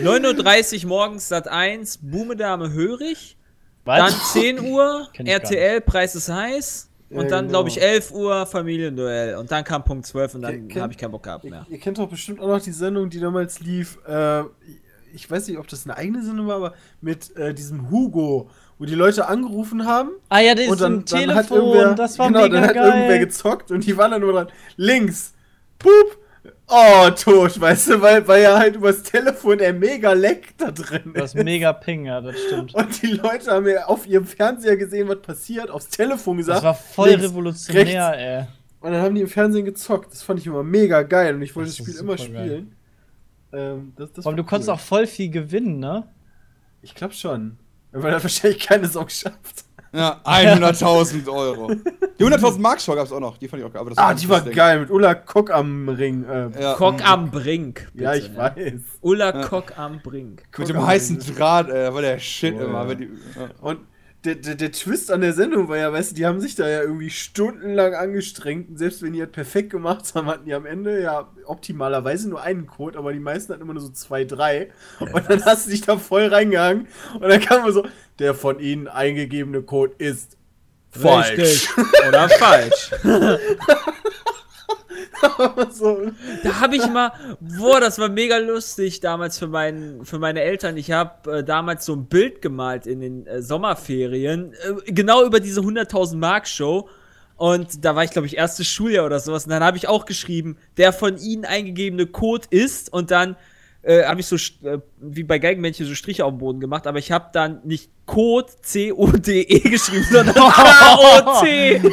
9.30 0.03 0.83
Uhr 0.83 0.89
morgens 0.89 1.27
Sat 1.29 1.47
1, 1.47 1.99
Boomedame 2.01 2.71
Hörig. 2.71 3.37
Dann 3.85 4.05
Was? 4.07 4.33
10 4.33 4.59
Uhr, 4.61 5.07
RTL, 5.17 5.81
Preis 5.81 6.15
ist 6.15 6.29
heiß. 6.29 6.89
Und 7.09 7.23
Ja, 7.23 7.29
dann, 7.29 7.47
genau. 7.47 7.59
glaube 7.59 7.69
ich, 7.69 7.81
11 7.81 8.11
Uhr 8.11 8.45
Familienduell. 8.45 9.35
Und 9.35 9.51
dann 9.51 9.63
kam 9.63 9.83
Punkt 9.83 10.05
12 10.05 10.35
und 10.35 10.41
dann 10.43 10.69
habe 10.79 10.93
ich 10.93 10.97
keinen 10.97 11.11
Bock 11.11 11.23
gehabt 11.23 11.43
mehr. 11.43 11.65
Ihr, 11.67 11.73
ihr 11.73 11.79
kennt 11.79 11.97
doch 11.97 12.07
bestimmt 12.07 12.39
auch 12.39 12.47
noch 12.47 12.61
die 12.61 12.71
Sendung, 12.71 13.09
die 13.09 13.19
damals 13.19 13.59
lief. 13.59 13.97
Äh, 14.07 14.43
ich 15.13 15.29
weiß 15.29 15.47
nicht, 15.49 15.57
ob 15.57 15.67
das 15.67 15.85
eine 15.85 15.97
eigene 15.97 16.23
Sendung 16.23 16.47
war, 16.47 16.55
aber 16.55 16.73
mit 17.01 17.35
äh, 17.35 17.53
diesem 17.53 17.91
Hugo, 17.91 18.49
wo 18.79 18.85
die 18.85 18.95
Leute 18.95 19.27
angerufen 19.27 19.85
haben. 19.85 20.11
Ah 20.29 20.39
ja, 20.39 20.55
das 20.55 20.67
und 20.67 20.73
ist 20.73 20.81
dann, 20.81 20.93
ein 20.99 21.05
dann 21.05 21.35
hat 21.35 21.47
Telefon, 21.49 21.57
irgendwer, 21.67 21.95
das 21.95 22.17
war 22.17 22.27
genau, 22.27 22.41
mega 22.43 22.53
dann 22.55 22.63
hat 22.69 22.75
geil. 22.75 22.85
irgendwer 22.87 23.19
gezockt 23.19 23.71
und 23.71 23.85
die 23.85 23.97
waren 23.97 24.11
dann 24.11 24.21
nur 24.21 24.31
dran. 24.31 24.47
Links, 24.77 25.33
pup, 25.79 26.17
oh, 26.71 27.09
tot, 27.11 27.59
weißt 27.61 27.89
du, 27.89 28.01
weil, 28.01 28.27
weil 28.27 28.43
ja 28.43 28.57
halt 28.57 28.75
übers 28.77 29.03
Telefon 29.03 29.59
der 29.59 29.73
mega 29.73 30.13
Leck 30.13 30.57
da 30.57 30.71
drin 30.71 31.13
Das 31.13 31.33
ist. 31.33 31.35
ist 31.35 31.43
mega 31.43 31.73
Ping, 31.73 32.05
ja, 32.05 32.21
das 32.21 32.35
stimmt. 32.39 32.73
Und 32.73 33.01
die 33.01 33.07
Leute 33.07 33.51
haben 33.51 33.67
ja 33.67 33.85
auf 33.85 34.07
ihrem 34.07 34.25
Fernseher 34.25 34.77
gesehen, 34.77 35.07
was 35.09 35.21
passiert, 35.21 35.69
aufs 35.69 35.89
Telefon 35.89 36.37
gesagt. 36.37 36.57
Das 36.57 36.63
war 36.63 36.73
voll 36.75 37.09
links, 37.09 37.25
revolutionär, 37.25 38.11
rechts. 38.11 38.17
ey. 38.17 38.45
Und 38.79 38.91
dann 38.93 39.01
haben 39.01 39.13
die 39.15 39.21
im 39.21 39.27
Fernsehen 39.27 39.65
gezockt. 39.65 40.11
Das 40.11 40.23
fand 40.23 40.39
ich 40.39 40.47
immer 40.47 40.63
mega 40.63 41.03
geil 41.03 41.35
und 41.35 41.41
ich 41.43 41.55
wollte 41.55 41.69
Das 41.69 41.77
das, 41.77 41.85
Spiel 41.85 41.99
immer 41.99 42.17
spielen. 42.17 42.75
Ähm, 43.53 43.93
das, 43.97 44.11
das 44.13 44.25
Aber 44.25 44.35
du 44.35 44.43
war 44.43 44.49
konntest 44.49 44.69
cool. 44.69 44.75
auch 44.75 44.79
voll 44.79 45.07
viel 45.07 45.29
gewinnen, 45.29 45.79
ne? 45.79 46.07
Ich 46.81 46.95
glaube 46.95 47.13
schon. 47.13 47.57
Weil 47.91 48.13
er 48.13 48.23
wahrscheinlich 48.23 48.59
keine 48.65 48.87
Sau 48.87 49.05
geschafft. 49.05 49.65
Ja, 49.93 50.21
100.000 50.25 51.27
Euro. 51.29 51.71
Die 52.19 52.23
100.000 52.23 52.59
Mark 52.59 52.79
Show 52.81 52.95
gab 52.95 53.05
es 53.05 53.11
auch 53.11 53.19
noch. 53.19 53.37
Die 53.37 53.47
fand 53.47 53.61
ich 53.61 53.67
auch 53.67 53.73
geil. 53.73 53.81
aber 53.81 53.89
das 53.89 53.97
Ah, 53.99 54.13
die 54.13 54.29
war 54.29 54.41
Ding. 54.41 54.53
geil 54.53 54.79
mit 54.81 54.89
Ulla 54.89 55.15
Kock 55.15 55.51
am 55.51 55.89
Ring. 55.89 56.23
Äh, 56.23 56.49
Ja, 56.61 56.73
Kock 56.75 57.03
am 57.07 57.29
Brink. 57.31 57.89
ja, 57.93 58.11
bitte, 58.13 58.25
ich 58.25 58.31
ne? 58.31 58.37
weiß. 58.37 58.73
Ulla 59.01 59.35
Ja. 59.41 59.47
Kock 59.47 59.77
am 59.77 59.99
Brink. 60.01 60.43
Mit 60.43 60.51
Kock 60.53 60.65
dem 60.67 60.77
am 60.77 60.87
heißen 60.87 61.19
Ring. 61.21 61.35
Draht, 61.35 61.67
ey, 61.69 61.73
da 61.85 61.93
war 61.93 62.01
der 62.01 62.19
Shit 62.19 62.55
Oh, 62.57 62.63
immer. 62.63 62.83
ja. 62.83 62.87
Wenn 62.89 62.97
die, 62.99 63.09
ja. 63.37 63.49
Und 63.61 63.79
der, 64.23 64.35
der, 64.35 64.53
der 64.53 64.71
Twist 64.71 65.11
an 65.11 65.21
der 65.21 65.33
Sendung 65.33 65.67
war 65.67 65.77
ja, 65.77 65.91
weißt 65.91 66.11
du, 66.11 66.15
die 66.15 66.27
haben 66.27 66.39
sich 66.39 66.53
da 66.53 66.69
ja 66.69 66.81
irgendwie 66.83 67.09
stundenlang 67.09 67.95
angestrengt. 67.95 68.69
Und 68.69 68.77
selbst 68.77 69.01
wenn 69.01 69.13
die 69.13 69.19
das 69.19 69.31
perfekt 69.31 69.71
gemacht 69.71 70.05
haben, 70.13 70.27
hatten 70.27 70.45
die 70.45 70.53
am 70.53 70.67
Ende 70.67 71.01
ja 71.01 71.27
optimalerweise 71.45 72.29
nur 72.29 72.39
einen 72.41 72.67
Code, 72.67 72.99
aber 72.99 73.13
die 73.13 73.19
meisten 73.19 73.51
hatten 73.51 73.63
immer 73.63 73.73
nur 73.73 73.81
so 73.81 73.89
zwei, 73.89 74.23
drei. 74.23 74.69
Und 74.99 75.27
dann 75.27 75.43
hast 75.43 75.65
du 75.65 75.71
dich 75.71 75.81
da 75.81 75.97
voll 75.97 76.27
reingehangen. 76.27 76.87
Und 77.15 77.23
dann 77.29 77.41
kam 77.41 77.63
man 77.63 77.73
so, 77.73 77.83
der 78.21 78.35
von 78.35 78.59
ihnen 78.59 78.87
eingegebene 78.87 79.63
Code 79.63 79.95
ist 79.97 80.37
falsch. 80.91 81.37
Richtig. 81.37 81.69
Oder 82.07 82.29
falsch. 82.29 82.91
so, 85.71 86.11
Da 86.43 86.59
habe 86.59 86.75
ich 86.75 86.85
mal, 86.87 87.11
boah, 87.39 87.79
das 87.79 87.99
war 87.99 88.09
mega 88.09 88.37
lustig 88.37 88.99
damals 88.99 89.39
für, 89.39 89.47
mein, 89.47 90.01
für 90.03 90.19
meine 90.19 90.41
Eltern. 90.41 90.77
Ich 90.77 90.91
habe 90.91 91.39
äh, 91.39 91.43
damals 91.43 91.85
so 91.85 91.93
ein 91.93 92.05
Bild 92.05 92.41
gemalt 92.41 92.85
in 92.85 93.01
den 93.01 93.27
äh, 93.27 93.41
Sommerferien, 93.41 94.53
äh, 94.53 94.91
genau 94.91 95.25
über 95.25 95.39
diese 95.39 95.61
100.000 95.61 96.17
Mark 96.17 96.47
Show. 96.47 96.89
Und 97.37 97.83
da 97.83 97.95
war 97.95 98.03
ich, 98.03 98.11
glaube 98.11 98.27
ich, 98.27 98.37
erstes 98.37 98.67
Schuljahr 98.67 99.05
oder 99.05 99.19
sowas. 99.19 99.45
Und 99.45 99.49
dann 99.49 99.63
habe 99.63 99.77
ich 99.77 99.87
auch 99.87 100.05
geschrieben, 100.05 100.57
der 100.77 100.93
von 100.93 101.17
Ihnen 101.17 101.43
eingegebene 101.43 102.05
Code 102.05 102.45
ist. 102.51 102.93
Und 102.93 103.09
dann 103.09 103.35
äh, 103.83 104.03
habe 104.03 104.19
ich 104.19 104.27
so, 104.27 104.35
äh, 104.35 104.79
wie 104.99 105.23
bei 105.23 105.39
Geigenmännchen, 105.39 105.85
so 105.87 105.95
Striche 105.95 106.23
auf 106.25 106.31
dem 106.33 106.37
Boden 106.37 106.59
gemacht. 106.59 106.85
Aber 106.85 106.99
ich 106.99 107.11
habe 107.11 107.29
dann 107.33 107.61
nicht 107.63 107.89
Code 108.05 108.51
C-O-D-E 108.61 109.59
geschrieben, 109.69 110.05
sondern 110.09 110.37
A-O-C. 110.37 111.77
Und 111.77 111.85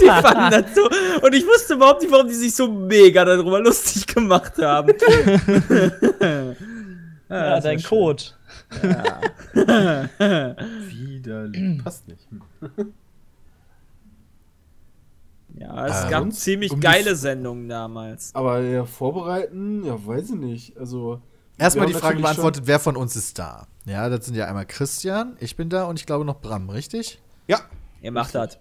die 0.00 0.06
fanden 0.06 0.50
das 0.50 0.74
so. 0.74 0.88
Und 1.24 1.34
ich 1.34 1.46
wusste 1.46 1.74
überhaupt 1.74 2.02
nicht, 2.02 2.10
warum 2.10 2.26
die 2.28 2.34
sich 2.34 2.54
so 2.54 2.70
mega 2.70 3.24
darüber 3.24 3.60
lustig 3.60 4.06
gemacht 4.06 4.58
haben. 4.58 4.92
Ja, 7.30 7.56
das 7.56 7.64
dein 7.64 7.82
Code. 7.82 8.22
wieder. 10.92 11.50
Passt 11.82 12.06
nicht. 12.06 12.28
Ja, 15.64 15.86
es 15.86 16.04
Äh, 16.04 16.10
gab 16.10 16.32
ziemlich 16.32 16.70
um 16.72 16.80
geile 16.80 17.16
Sendungen 17.16 17.68
damals. 17.68 18.34
Aber 18.34 18.60
ja, 18.60 18.84
vorbereiten, 18.84 19.84
ja, 19.84 20.04
weiß 20.06 20.30
ich 20.30 20.36
nicht. 20.36 20.76
Also. 20.78 21.20
Erstmal 21.56 21.86
wir 21.88 21.94
die 21.94 22.00
Frage 22.00 22.20
beantwortet, 22.20 22.64
wer 22.66 22.78
von 22.80 22.96
uns 22.96 23.16
ist 23.16 23.38
da? 23.38 23.66
Ja, 23.86 24.08
das 24.08 24.26
sind 24.26 24.34
ja 24.34 24.46
einmal 24.46 24.66
Christian, 24.66 25.36
ich 25.40 25.56
bin 25.56 25.68
da 25.68 25.84
und 25.84 25.98
ich 26.00 26.06
glaube 26.06 26.24
noch 26.24 26.40
Bram, 26.40 26.68
richtig? 26.70 27.20
ja, 27.46 27.60
Ihr 28.02 28.12
macht 28.12 28.34
das. 28.34 28.58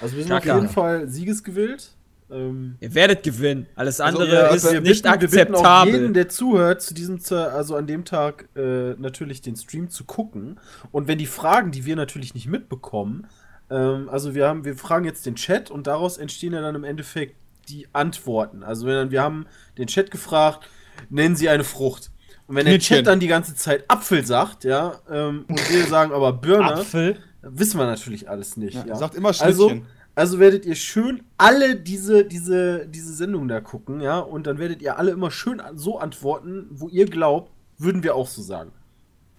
Also, 0.00 0.16
wir 0.16 0.24
sind 0.24 0.32
Kacke. 0.32 0.54
auf 0.54 0.60
jeden 0.62 0.72
Fall 0.72 1.08
siegesgewillt. 1.08 1.90
Ähm, 2.32 2.76
Ihr 2.80 2.94
werdet 2.94 3.22
gewinnen. 3.22 3.66
Alles 3.76 4.00
Also, 4.00 4.20
andere 4.20 4.34
ja, 4.34 4.46
ist 4.48 4.64
wir 4.64 4.80
nicht 4.80 5.02
bitten- 5.02 5.32
Wir 5.32 5.42
akzeptabel. 5.42 5.92
jeden, 5.94 6.14
der 6.14 6.28
zuhört, 6.28 6.80
zu 6.80 6.94
diesem, 6.94 7.20
also 7.32 7.76
an 7.76 7.86
dem 7.86 8.04
Tag 8.04 8.48
äh, 8.56 8.94
natürlich 8.94 9.42
den 9.42 9.56
Stream 9.56 9.90
zu 9.90 10.04
gucken. 10.04 10.58
Und 10.92 11.06
wenn 11.08 11.18
die 11.18 11.26
Fragen, 11.26 11.70
die 11.72 11.84
wir 11.86 11.96
natürlich 11.96 12.34
nicht 12.34 12.46
mitbekommen, 12.46 13.26
ähm, 13.70 14.08
also 14.10 14.34
wir 14.34 14.48
haben, 14.48 14.64
wir 14.64 14.76
fragen 14.76 15.04
jetzt 15.04 15.26
den 15.26 15.36
Chat 15.36 15.70
und 15.70 15.86
daraus 15.86 16.18
entstehen 16.18 16.52
ja 16.52 16.60
dann 16.60 16.74
im 16.74 16.84
Endeffekt 16.84 17.36
die 17.68 17.86
Antworten. 17.92 18.62
Also 18.62 18.86
wenn 18.86 18.94
dann, 18.94 19.10
wir 19.10 19.22
haben 19.22 19.46
den 19.78 19.86
Chat 19.86 20.10
gefragt, 20.10 20.68
nennen 21.08 21.36
Sie 21.36 21.48
eine 21.48 21.64
Frucht. 21.64 22.10
Und 22.46 22.56
wenn 22.56 22.64
der 22.64 22.74
Knötchen. 22.74 22.96
Chat 22.98 23.06
dann 23.06 23.20
die 23.20 23.28
ganze 23.28 23.54
Zeit 23.54 23.84
Apfel 23.88 24.26
sagt, 24.26 24.64
ja, 24.64 24.98
ähm, 25.08 25.44
und 25.48 25.72
wir 25.72 25.86
sagen 25.86 26.12
aber 26.12 26.32
Birne, 26.32 26.74
Apfel. 26.74 27.18
wissen 27.42 27.78
wir 27.78 27.86
natürlich 27.86 28.28
alles 28.28 28.56
nicht. 28.56 28.74
Ja, 28.74 28.86
Ja, 28.86 28.96
sagt 28.96 29.14
immer 29.14 29.28
also, 29.28 29.68
Schnittchen. 29.68 29.86
also 30.16 30.40
werdet 30.40 30.66
ihr 30.66 30.74
schön 30.74 31.22
alle 31.38 31.76
diese, 31.76 32.24
diese, 32.24 32.88
diese 32.88 33.14
Sendung 33.14 33.46
da 33.46 33.60
gucken, 33.60 34.00
ja, 34.00 34.18
und 34.18 34.48
dann 34.48 34.58
werdet 34.58 34.82
ihr 34.82 34.98
alle 34.98 35.12
immer 35.12 35.30
schön 35.30 35.62
so 35.76 35.98
antworten, 35.98 36.66
wo 36.70 36.88
ihr 36.88 37.06
glaubt, 37.06 37.52
würden 37.78 38.02
wir 38.02 38.16
auch 38.16 38.26
so 38.26 38.42
sagen. 38.42 38.72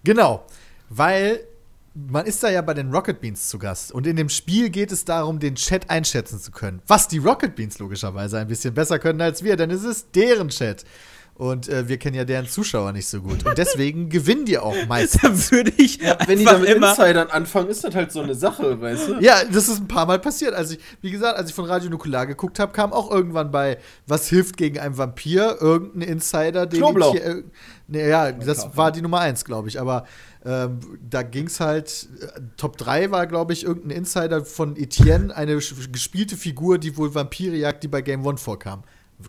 Genau, 0.04 0.46
weil 0.88 1.40
man 1.94 2.26
ist 2.26 2.42
da 2.42 2.50
ja 2.50 2.62
bei 2.62 2.74
den 2.74 2.90
Rocket 2.90 3.20
Beans 3.20 3.48
zu 3.48 3.58
Gast 3.58 3.92
und 3.92 4.06
in 4.06 4.16
dem 4.16 4.28
Spiel 4.28 4.70
geht 4.70 4.92
es 4.92 5.04
darum, 5.04 5.38
den 5.38 5.56
Chat 5.56 5.90
einschätzen 5.90 6.38
zu 6.38 6.50
können. 6.50 6.80
Was 6.86 7.08
die 7.08 7.18
Rocket 7.18 7.54
Beans 7.54 7.78
logischerweise 7.78 8.38
ein 8.38 8.48
bisschen 8.48 8.74
besser 8.74 8.98
können 8.98 9.20
als 9.20 9.42
wir, 9.42 9.56
denn 9.56 9.70
es 9.70 9.84
ist 9.84 10.14
deren 10.14 10.48
Chat. 10.48 10.84
Und 11.34 11.68
äh, 11.68 11.88
wir 11.88 11.96
kennen 11.96 12.14
ja 12.14 12.24
deren 12.24 12.46
Zuschauer 12.46 12.92
nicht 12.92 13.08
so 13.08 13.22
gut. 13.22 13.46
Und 13.46 13.56
deswegen 13.56 14.08
gewinnen 14.10 14.44
die 14.44 14.58
auch 14.58 14.76
meistens. 14.86 15.48
Da 15.48 15.50
würde 15.50 15.72
ich 15.78 15.98
Wenn 16.26 16.38
die 16.38 16.44
dann 16.44 16.60
mit 16.60 16.70
immer. 16.70 16.90
Insidern 16.90 17.30
anfangen, 17.30 17.68
ist 17.68 17.82
das 17.82 17.94
halt 17.94 18.12
so 18.12 18.20
eine 18.20 18.34
Sache, 18.34 18.80
weißt 18.80 19.08
du? 19.08 19.14
Ja, 19.20 19.42
das 19.44 19.68
ist 19.68 19.80
ein 19.80 19.88
paar 19.88 20.04
Mal 20.06 20.18
passiert. 20.18 20.52
Also 20.52 20.74
ich, 20.74 20.80
wie 21.00 21.10
gesagt, 21.10 21.38
als 21.38 21.48
ich 21.48 21.54
von 21.54 21.64
Radio 21.64 21.88
Nukular 21.88 22.26
geguckt 22.26 22.58
habe, 22.58 22.72
kam 22.72 22.92
auch 22.92 23.10
irgendwann 23.10 23.50
bei 23.50 23.78
Was 24.06 24.28
hilft 24.28 24.58
gegen 24.58 24.78
einen 24.78 24.98
Vampir 24.98 25.56
irgendein 25.58 26.02
Insider, 26.02 26.66
den 26.66 26.80
Knoblauch. 26.80 27.14
ich 27.14 27.22
hier, 27.22 27.30
äh, 27.30 27.42
nee, 27.88 28.08
ja, 28.08 28.30
das 28.30 28.76
war 28.76 28.92
die 28.92 29.00
Nummer 29.00 29.20
eins, 29.20 29.44
glaube 29.44 29.68
ich. 29.68 29.80
Aber 29.80 30.04
ähm, 30.44 30.80
da 31.08 31.22
ging 31.22 31.46
es 31.46 31.60
halt, 31.60 32.08
äh, 32.20 32.40
Top 32.56 32.76
3 32.76 33.10
war, 33.10 33.26
glaube 33.26 33.52
ich, 33.52 33.64
irgendein 33.64 33.98
Insider 33.98 34.44
von 34.44 34.76
Etienne, 34.76 35.34
eine 35.34 35.56
gespielte 35.56 36.36
Figur, 36.36 36.78
die 36.78 36.96
wohl 36.96 37.14
Vampire 37.14 37.54
jagt, 37.54 37.84
die 37.84 37.88
bei 37.88 38.02
Game 38.02 38.26
One 38.26 38.38
vorkam. 38.38 38.82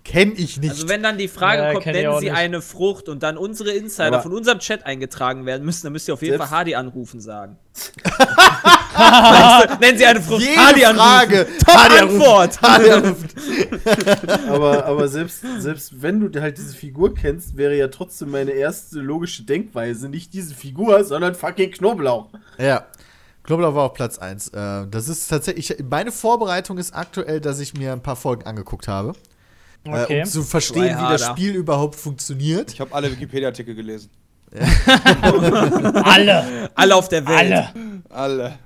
Kenn 0.03 0.33
ich 0.35 0.59
nicht. 0.59 0.69
Also 0.71 0.89
wenn 0.89 1.03
dann 1.03 1.17
die 1.17 1.27
Frage 1.27 1.61
Ja, 1.61 1.73
kommt, 1.73 1.85
nennen 1.85 2.17
Sie 2.19 2.25
nicht. 2.25 2.33
eine 2.35 2.61
Frucht 2.61 3.09
und 3.09 3.23
dann 3.23 3.37
unsere 3.37 3.71
Insider 3.71 4.07
Aber- 4.07 4.21
von 4.21 4.33
unserem 4.33 4.59
Chat 4.59 4.85
eingetragen 4.85 5.45
werden 5.45 5.65
müssen, 5.65 5.83
dann 5.85 5.93
müsst 5.93 6.07
ihr 6.07 6.13
auf 6.13 6.21
jeden 6.21 6.37
Fall 6.37 6.49
Hardy 6.49 6.75
anrufen 6.75 7.19
sagen. 7.21 7.57
weißt 8.93 9.69
du, 9.71 9.79
nennen 9.79 9.97
Sie 9.97 10.05
eine 10.05 10.21
Frucht, 10.21 10.41
Jede 10.41 10.55
Hardy 10.57 10.81
Frage. 10.81 11.39
anrufen. 11.39 11.57
Top 11.65 11.75
Hardy 11.75 11.97
anrufen. 11.99 12.21
Antwort. 12.21 12.61
Hardy 12.61 12.89
anrufen. 12.91 13.29
Aber, 14.49 14.85
aber 14.85 15.07
selbst, 15.07 15.43
selbst 15.59 16.01
wenn 16.01 16.19
du 16.31 16.41
halt 16.41 16.57
diese 16.57 16.75
Figur 16.75 17.13
kennst, 17.13 17.57
wäre 17.57 17.75
ja 17.75 17.87
trotzdem 17.87 18.31
meine 18.31 18.51
erste 18.51 18.99
logische 18.99 19.43
Denkweise 19.43 20.09
nicht 20.09 20.33
diese 20.33 20.53
Figur, 20.55 21.03
sondern 21.03 21.35
fucking 21.35 21.71
Knoblauch. 21.71 22.29
Ja. 22.57 22.85
Knoblauch 23.43 23.75
war 23.75 23.83
auf 23.85 23.93
Platz 23.93 24.17
1. 24.19 24.49
Äh, 24.49 24.87
das 24.89 25.09
ist 25.09 25.27
tatsächlich, 25.27 25.75
meine 25.89 26.11
Vorbereitung 26.11 26.77
ist 26.77 26.93
aktuell, 26.95 27.41
dass 27.41 27.59
ich 27.59 27.73
mir 27.73 27.91
ein 27.91 28.01
paar 28.01 28.15
Folgen 28.15 28.43
angeguckt 28.45 28.87
habe. 28.87 29.13
Äh, 29.85 30.03
Okay. 30.03 30.19
um 30.21 30.25
zu 30.29 30.43
verstehen, 30.43 30.97
wie 30.97 31.11
das. 31.11 31.25
Spiel 31.25 31.55
überhaupt 31.55 31.95
funktioniert. 31.95 32.71
Ich 32.71 32.79
habe 32.79 32.93
alle 32.93 33.11
Wikipedia-Artikel 33.11 33.75
gelesen. 33.75 34.09
Alle. 36.03 36.69
Alle 36.75 36.95
auf 36.95 37.09
der 37.09 37.25
Welt. 37.27 37.37
Alle. 37.53 37.69
Alle. 38.09 38.59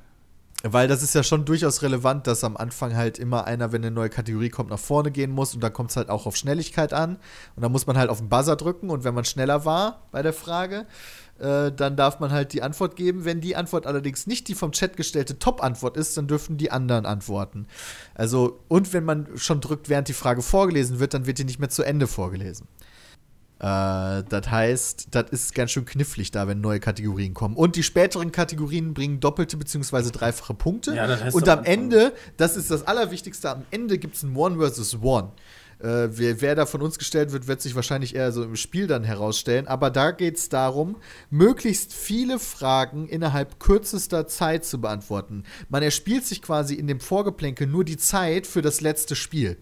Weil 0.64 0.88
das 0.88 1.04
ist 1.04 1.14
ja 1.14 1.22
schon 1.24 1.46
durchaus 1.46 1.82
relevant, 1.84 2.26
dass 2.28 2.44
am 2.44 2.58
Anfang 2.58 2.96
halt 2.96 3.20
immer 3.20 3.46
einer, 3.46 3.72
wenn 3.72 3.84
eine 3.84 3.92
neue 3.92 4.10
Kategorie 4.10 4.50
kommt, 4.50 4.70
nach 4.72 4.80
vorne 4.80 5.12
gehen 5.12 5.32
muss 5.32 5.54
und 5.54 5.62
dann 5.64 5.72
kommt 5.72 5.92
es 5.92 5.96
halt 5.98 6.10
auch 6.10 6.26
auf 6.26 6.36
Schnelligkeit 6.36 6.94
an. 6.94 7.18
Und 7.56 7.64
dann 7.64 7.72
muss 7.72 7.86
man 7.86 7.98
halt 7.98 8.10
auf 8.10 8.18
den 8.18 8.28
Buzzer 8.30 8.56
drücken 8.56 8.90
und 8.90 9.04
wenn 9.04 9.14
man 9.14 9.24
schneller 9.24 9.66
war 9.66 10.02
bei 10.12 10.22
der 10.24 10.34
Frage, 10.34 10.86
äh, 11.40 11.72
dann 11.72 11.96
darf 11.96 12.20
man 12.20 12.32
halt 12.32 12.54
die 12.54 12.64
Antwort 12.64 12.96
geben. 12.96 13.26
Wenn 13.26 13.42
die 13.42 13.56
Antwort 13.56 13.86
allerdings 13.86 14.28
nicht 14.28 14.48
die 14.48 14.56
vom 14.56 14.72
Chat 14.72 14.98
gestellte 14.98 15.40
Top-Antwort 15.40 15.98
ist, 15.98 16.18
dann 16.18 16.28
dürfen 16.28 16.58
die 16.58 16.72
anderen 16.72 17.06
antworten. 17.06 17.68
Also, 18.16 18.60
und 18.68 18.94
wenn 18.94 19.04
man 19.04 19.28
schon 19.36 19.62
drückt, 19.62 19.90
während 19.90 20.08
die 20.08 20.14
Frage 20.14 20.42
vorgelesen 20.42 21.00
wird, 21.00 21.14
dann 21.14 21.26
wird 21.26 21.38
die 21.38 21.46
nicht 21.46 21.60
mehr 21.60 21.70
zu 21.70 21.84
Ende 21.84 22.08
vorgelesen. 22.08 22.68
Äh, 23.60 24.24
das 24.30 24.50
heißt, 24.50 25.08
das 25.12 25.32
ist 25.32 25.56
ganz 25.56 25.72
schön 25.72 25.86
knifflig 25.86 26.32
da, 26.32 26.48
wenn 26.48 26.62
neue 26.62 26.80
Kategorien 26.80 27.34
kommen. 27.34 27.56
Und 27.56 27.76
die 27.76 27.84
späteren 27.84 28.32
Kategorien 28.32 28.94
bringen 28.94 29.20
doppelte 29.20 29.58
bzw. 29.58 30.12
dreifache 30.12 30.54
Punkte. 30.54 30.94
Ja, 30.94 31.08
das 31.08 31.24
heißt 31.24 31.36
Und 31.36 31.50
am. 31.50 31.64
Ende, 31.64 32.14
das 32.38 32.56
ist 32.56 32.70
das 32.70 32.86
Allerwichtigste, 32.86 33.50
am 33.50 33.64
Ende 33.72 33.98
gibt 33.98 34.16
es 34.16 34.24
ein 34.24 34.36
One 34.36 34.58
versus 34.58 35.02
One. 35.02 35.32
Äh, 35.80 36.10
wer, 36.10 36.42
wer 36.42 36.56
da 36.56 36.66
von 36.66 36.82
uns 36.82 36.98
gestellt 36.98 37.32
wird, 37.32 37.48
wird 37.48 37.62
sich 37.62 37.76
wahrscheinlich 37.76 38.16
eher 38.16 38.32
so 38.32 38.44
im 38.44 38.56
Spiel 38.56 38.88
dann 38.88 39.04
herausstellen. 39.04 39.68
Aber 39.68 39.90
da 39.90 40.12
geht 40.12 40.38
es 40.38 40.50
darum, 40.50 40.98
möglichst 41.30 41.94
viele 41.94 42.40
Fragen 42.40 43.08
innerhalb 43.08 43.60
kürzester 43.60 44.28
Zeit 44.28 44.66
zu 44.66 44.82
beantworten. 44.82 45.44
Man 45.70 45.84
erspielt 45.84 46.26
sich 46.26 46.42
quasi 46.42 46.74
in 46.74 46.88
dem 46.88 47.00
Vorgeplänkel 47.00 47.68
nur 47.68 47.86
die 47.86 47.98
Zeit 47.98 48.48
für 48.48 48.62
das 48.62 48.82
letzte 48.82 49.16
Spiel. 49.16 49.58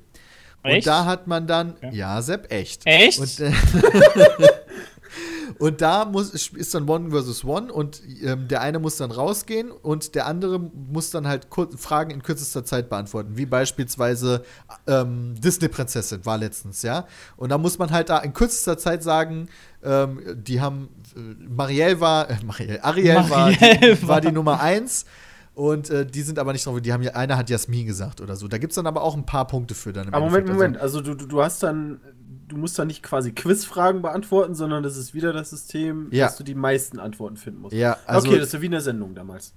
Und 0.64 0.72
Echt? 0.72 0.88
da 0.88 1.06
hat 1.06 1.28
man 1.28 1.46
dann, 1.46 1.76
ja, 1.92 2.22
Sepp, 2.24 2.52
echt. 2.52 2.82
Echt? 2.86 3.20
Und, 3.20 3.40
äh, 3.40 3.52
Und 5.58 5.82
da 5.82 6.06
muss, 6.06 6.32
ist 6.34 6.74
dann 6.74 6.90
One 6.90 7.12
versus 7.12 7.44
One 7.46 7.72
und 7.72 8.02
ähm, 8.24 8.48
der 8.48 8.62
eine 8.62 8.80
muss 8.80 8.98
dann 8.98 9.12
rausgehen 9.12 9.72
und 9.72 10.16
der 10.16 10.26
andere 10.26 10.60
muss 10.60 11.12
dann 11.12 11.28
halt 11.28 11.48
Fragen 11.78 12.12
in 12.12 12.22
kürzester 12.22 12.66
Zeit 12.66 12.90
beantworten. 12.90 13.38
Wie 13.38 13.46
beispielsweise 13.46 14.44
ähm, 14.88 15.36
Disney-Prinzessin 15.40 16.26
war 16.26 16.38
letztens, 16.38 16.82
ja. 16.82 17.08
Und 17.38 17.50
da 17.50 17.58
muss 17.58 17.78
man 17.78 17.92
halt 17.92 18.10
da 18.10 18.20
in 18.20 18.34
kürzester 18.34 18.78
Zeit 18.78 19.04
sagen, 19.04 19.48
ähm, 19.84 20.22
die 20.36 20.60
haben, 20.60 20.90
äh, 21.16 21.20
Marielle 21.48 22.00
war, 22.00 22.30
äh, 22.30 22.36
Marielle, 22.44 22.84
Ariel, 22.84 23.16
war, 23.16 23.28
Marielle 23.28 23.96
die, 23.96 24.08
war 24.08 24.22
die 24.22 24.32
Nummer 24.32 24.60
eins. 24.60 25.06
Und 25.56 25.90
äh, 25.90 26.06
die 26.06 26.22
sind 26.22 26.38
aber 26.38 26.52
nicht 26.52 26.66
drauf, 26.66 26.80
die 26.82 26.92
haben 26.92 27.02
ja, 27.02 27.14
einer 27.14 27.38
hat 27.38 27.50
Jasmin 27.50 27.88
gesagt 27.88 28.20
oder 28.20 28.36
so. 28.36 28.48
Da 28.50 28.58
gibt 28.58 28.72
es 28.72 28.76
dann 28.76 28.88
aber 28.88 29.02
auch 29.02 29.16
ein 29.16 29.26
paar 29.26 29.48
Punkte 29.48 29.74
für 29.74 29.94
dann. 29.94 30.14
Aber 30.14 30.26
Moment. 30.26 30.50
Moment. 30.50 30.78
Also 30.78 31.00
du, 31.00 31.16
du, 31.16 31.26
du 31.26 31.42
hast 31.42 31.64
dann, 31.64 32.02
du 32.50 32.58
musst 32.58 32.78
dann 32.78 32.88
nicht 32.88 33.02
quasi 33.02 33.32
Quizfragen 33.32 34.02
beantworten, 34.02 34.54
sondern 34.54 34.84
das 34.84 34.98
ist 34.98 35.14
wieder 35.14 35.32
das 35.32 35.52
System, 35.52 36.10
Ja. 36.12 36.26
dass 36.26 36.36
du 36.36 36.44
die 36.44 36.56
meisten 36.56 37.00
Antworten 37.00 37.38
finden 37.38 37.62
musst. 37.62 37.74
Ja, 37.74 37.96
also. 38.06 38.28
okay, 38.28 38.38
das 38.38 38.48
ist 38.48 38.54
ja 38.54 38.62
wie 38.62 38.66
in 38.66 38.74
der 38.74 38.82
Sendung 38.82 39.16
damals. 39.16 39.54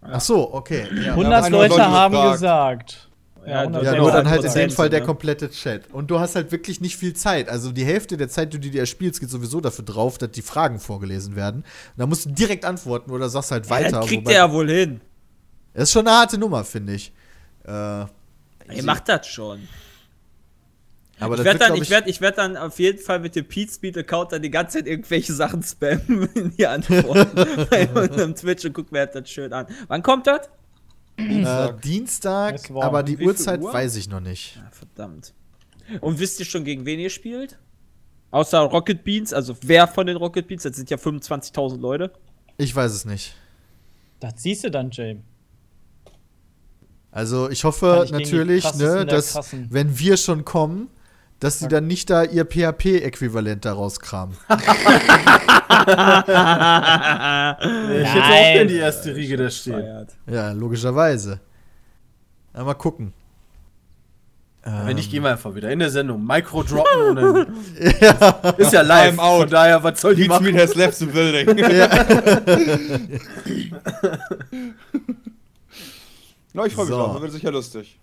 ach 0.00 0.20
so, 0.20 0.52
okay. 0.54 0.86
Ja. 0.94 1.10
100 1.12 1.44
einer 1.44 1.50
Leute 1.50 1.74
Leute 1.74 1.90
haben 1.90 2.32
gesagt. 2.32 3.10
Ja, 3.46 3.60
100 3.60 3.82
Ja, 3.84 3.92
Ja, 3.92 3.98
nur 3.98 4.12
dann 4.12 4.24
ja, 4.24 4.30
halt 4.30 4.44
in 4.44 4.52
dem 4.52 4.70
Fall 4.70 4.88
der 4.90 5.00
ne? 5.00 5.06
komplette 5.06 5.50
Chat. 5.50 5.90
Und 5.92 6.10
du 6.10 6.18
hast 6.20 6.34
halt 6.36 6.52
wirklich 6.52 6.80
nicht 6.80 6.96
viel 6.96 7.14
Zeit. 7.14 7.48
Also 7.48 7.72
die 7.72 7.84
Hälfte 7.84 8.16
der 8.16 8.28
Zeit, 8.28 8.52
die 8.52 8.60
du 8.60 8.70
dir 8.70 8.80
erspielst, 8.80 9.20
geht 9.20 9.30
sowieso 9.30 9.60
dafür 9.60 9.84
drauf, 9.84 10.18
dass 10.18 10.30
die 10.30 10.42
Fragen 10.42 10.78
vorgelesen 10.78 11.34
werden. 11.36 11.62
Und 11.62 11.66
da 11.96 12.06
musst 12.06 12.26
du 12.26 12.30
direkt 12.30 12.64
antworten 12.64 13.10
oder 13.10 13.28
sagst 13.28 13.50
halt 13.50 13.64
Ja, 13.66 13.70
weiter. 13.70 13.90
das 14.00 14.06
kriegt 14.06 14.24
wobei- 14.24 14.32
er 14.34 14.46
ja 14.46 14.52
wohl 14.52 14.70
hin. 14.70 15.00
Das 15.74 15.84
ist 15.84 15.92
schon 15.92 16.06
eine 16.06 16.16
harte 16.16 16.38
Nummer, 16.38 16.64
finde 16.64 16.94
ich. 16.94 17.12
Äh, 17.64 17.70
Ihr 17.70 18.84
macht 18.84 19.08
das 19.08 19.26
schon. 19.26 19.60
aber 21.18 21.36
Ich 21.38 21.44
werde 21.44 21.58
dann, 21.58 21.74
ich 21.76 21.90
werd, 21.90 22.08
ich 22.08 22.20
werd 22.20 22.38
dann 22.38 22.56
auf 22.56 22.78
jeden 22.78 22.98
Fall 22.98 23.18
mit 23.20 23.34
dem 23.36 23.46
Pete 23.46 23.72
Speed 23.72 23.98
Account 23.98 24.32
dann 24.32 24.42
die 24.42 24.50
ganze 24.50 24.78
Zeit 24.78 24.86
irgendwelche 24.86 25.32
Sachen 25.32 25.62
spammen 25.62 26.28
in 26.34 26.50
die 26.56 26.66
Antworten 26.66 27.66
bei 27.70 27.88
unserem 27.88 28.34
Twitch 28.34 28.64
und 28.64 28.72
guck 28.72 28.92
mir 28.92 29.06
das 29.06 29.28
schön 29.30 29.52
an. 29.52 29.66
Wann 29.88 30.02
kommt 30.02 30.26
das? 30.26 30.48
Äh, 31.30 31.72
Dienstag, 31.82 32.54
Es 32.56 32.72
war- 32.74 32.84
aber 32.84 33.02
die 33.02 33.16
Uhrzeit 33.18 33.60
Uhr? 33.60 33.72
weiß 33.72 33.96
ich 33.96 34.08
noch 34.08 34.20
nicht. 34.20 34.56
Ja, 34.56 34.68
verdammt. 34.70 35.34
Und 36.00 36.18
wisst 36.18 36.38
ihr 36.40 36.46
schon, 36.46 36.64
gegen 36.64 36.84
wen 36.86 36.98
ihr 37.00 37.10
spielt? 37.10 37.58
Außer 38.30 38.60
Rocket 38.60 39.04
Beans, 39.04 39.32
also 39.32 39.54
wer 39.62 39.86
von 39.86 40.06
den 40.06 40.16
Rocket 40.16 40.46
Beans? 40.48 40.62
Das 40.62 40.76
sind 40.76 40.88
ja 40.90 40.96
25.000 40.96 41.78
Leute. 41.80 42.12
Ich 42.56 42.74
weiß 42.74 42.92
es 42.92 43.04
nicht. 43.04 43.34
Das 44.20 44.34
siehst 44.42 44.64
du 44.64 44.70
dann, 44.70 44.90
James. 44.90 45.22
Also 47.10 47.50
ich 47.50 47.64
hoffe 47.64 48.02
ich 48.06 48.10
natürlich, 48.10 48.64
ne, 48.74 49.04
dass 49.04 49.38
wenn 49.68 49.98
wir 49.98 50.16
schon 50.16 50.44
kommen, 50.46 50.88
dass 51.42 51.58
die 51.58 51.66
dann 51.66 51.88
nicht 51.88 52.08
da 52.08 52.22
ihr 52.22 52.44
PHP-Äquivalent 52.44 53.64
da 53.64 53.72
rauskramen. 53.72 54.36
Ich 55.82 55.88
hätte 58.08 58.22
auch 58.22 58.52
gerne 58.52 58.66
die 58.66 58.76
erste 58.76 59.16
Riege 59.16 59.36
da 59.36 59.50
stehen. 59.50 60.06
Ja, 60.30 60.52
logischerweise. 60.52 61.40
Na, 62.54 62.62
mal 62.62 62.74
gucken. 62.74 63.12
Wenn 64.62 64.94
nicht, 64.94 65.10
gehen 65.10 65.24
wir 65.24 65.30
einfach 65.32 65.56
wieder 65.56 65.72
in 65.72 65.80
der 65.80 65.90
Sendung. 65.90 66.24
Micro 66.24 66.62
droppen 66.62 67.00
und 67.08 67.16
dann. 67.16 67.56
Ist 68.58 68.72
ja 68.72 68.82
live. 68.82 69.14
I'm 69.14 69.18
out. 69.18 69.40
Von 69.40 69.50
daher, 69.50 69.82
was 69.82 70.00
soll 70.00 70.14
die 70.14 70.28
machen? 70.28 70.54
has 70.56 70.76
left 70.76 70.94
the 70.98 71.06
building. 71.06 71.48
Na, 76.52 76.66
ich 76.66 76.74
freue 76.74 76.84
mich 76.84 76.94
So. 76.94 76.98
drauf, 77.00 77.12
das 77.14 77.22
wird 77.22 77.32
sicher 77.32 77.50
lustig. 77.50 77.98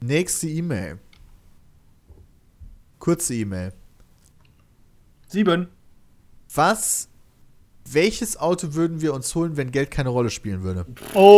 Nächste 0.00 0.46
E-Mail. 0.48 0.98
Kurze 3.06 3.34
E-Mail. 3.36 3.72
Sieben. 5.28 5.68
Was, 6.52 7.08
welches 7.88 8.36
Auto 8.36 8.74
würden 8.74 9.00
wir 9.00 9.14
uns 9.14 9.32
holen, 9.36 9.56
wenn 9.56 9.70
Geld 9.70 9.92
keine 9.92 10.08
Rolle 10.08 10.28
spielen 10.28 10.64
würde? 10.64 10.86
Oh. 11.14 11.30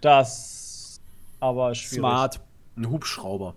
Das 0.00 1.00
aber 1.38 1.76
schwierig. 1.76 1.98
Smart. 2.00 2.40
Ein 2.76 2.90
Hubschrauber. 2.90 3.54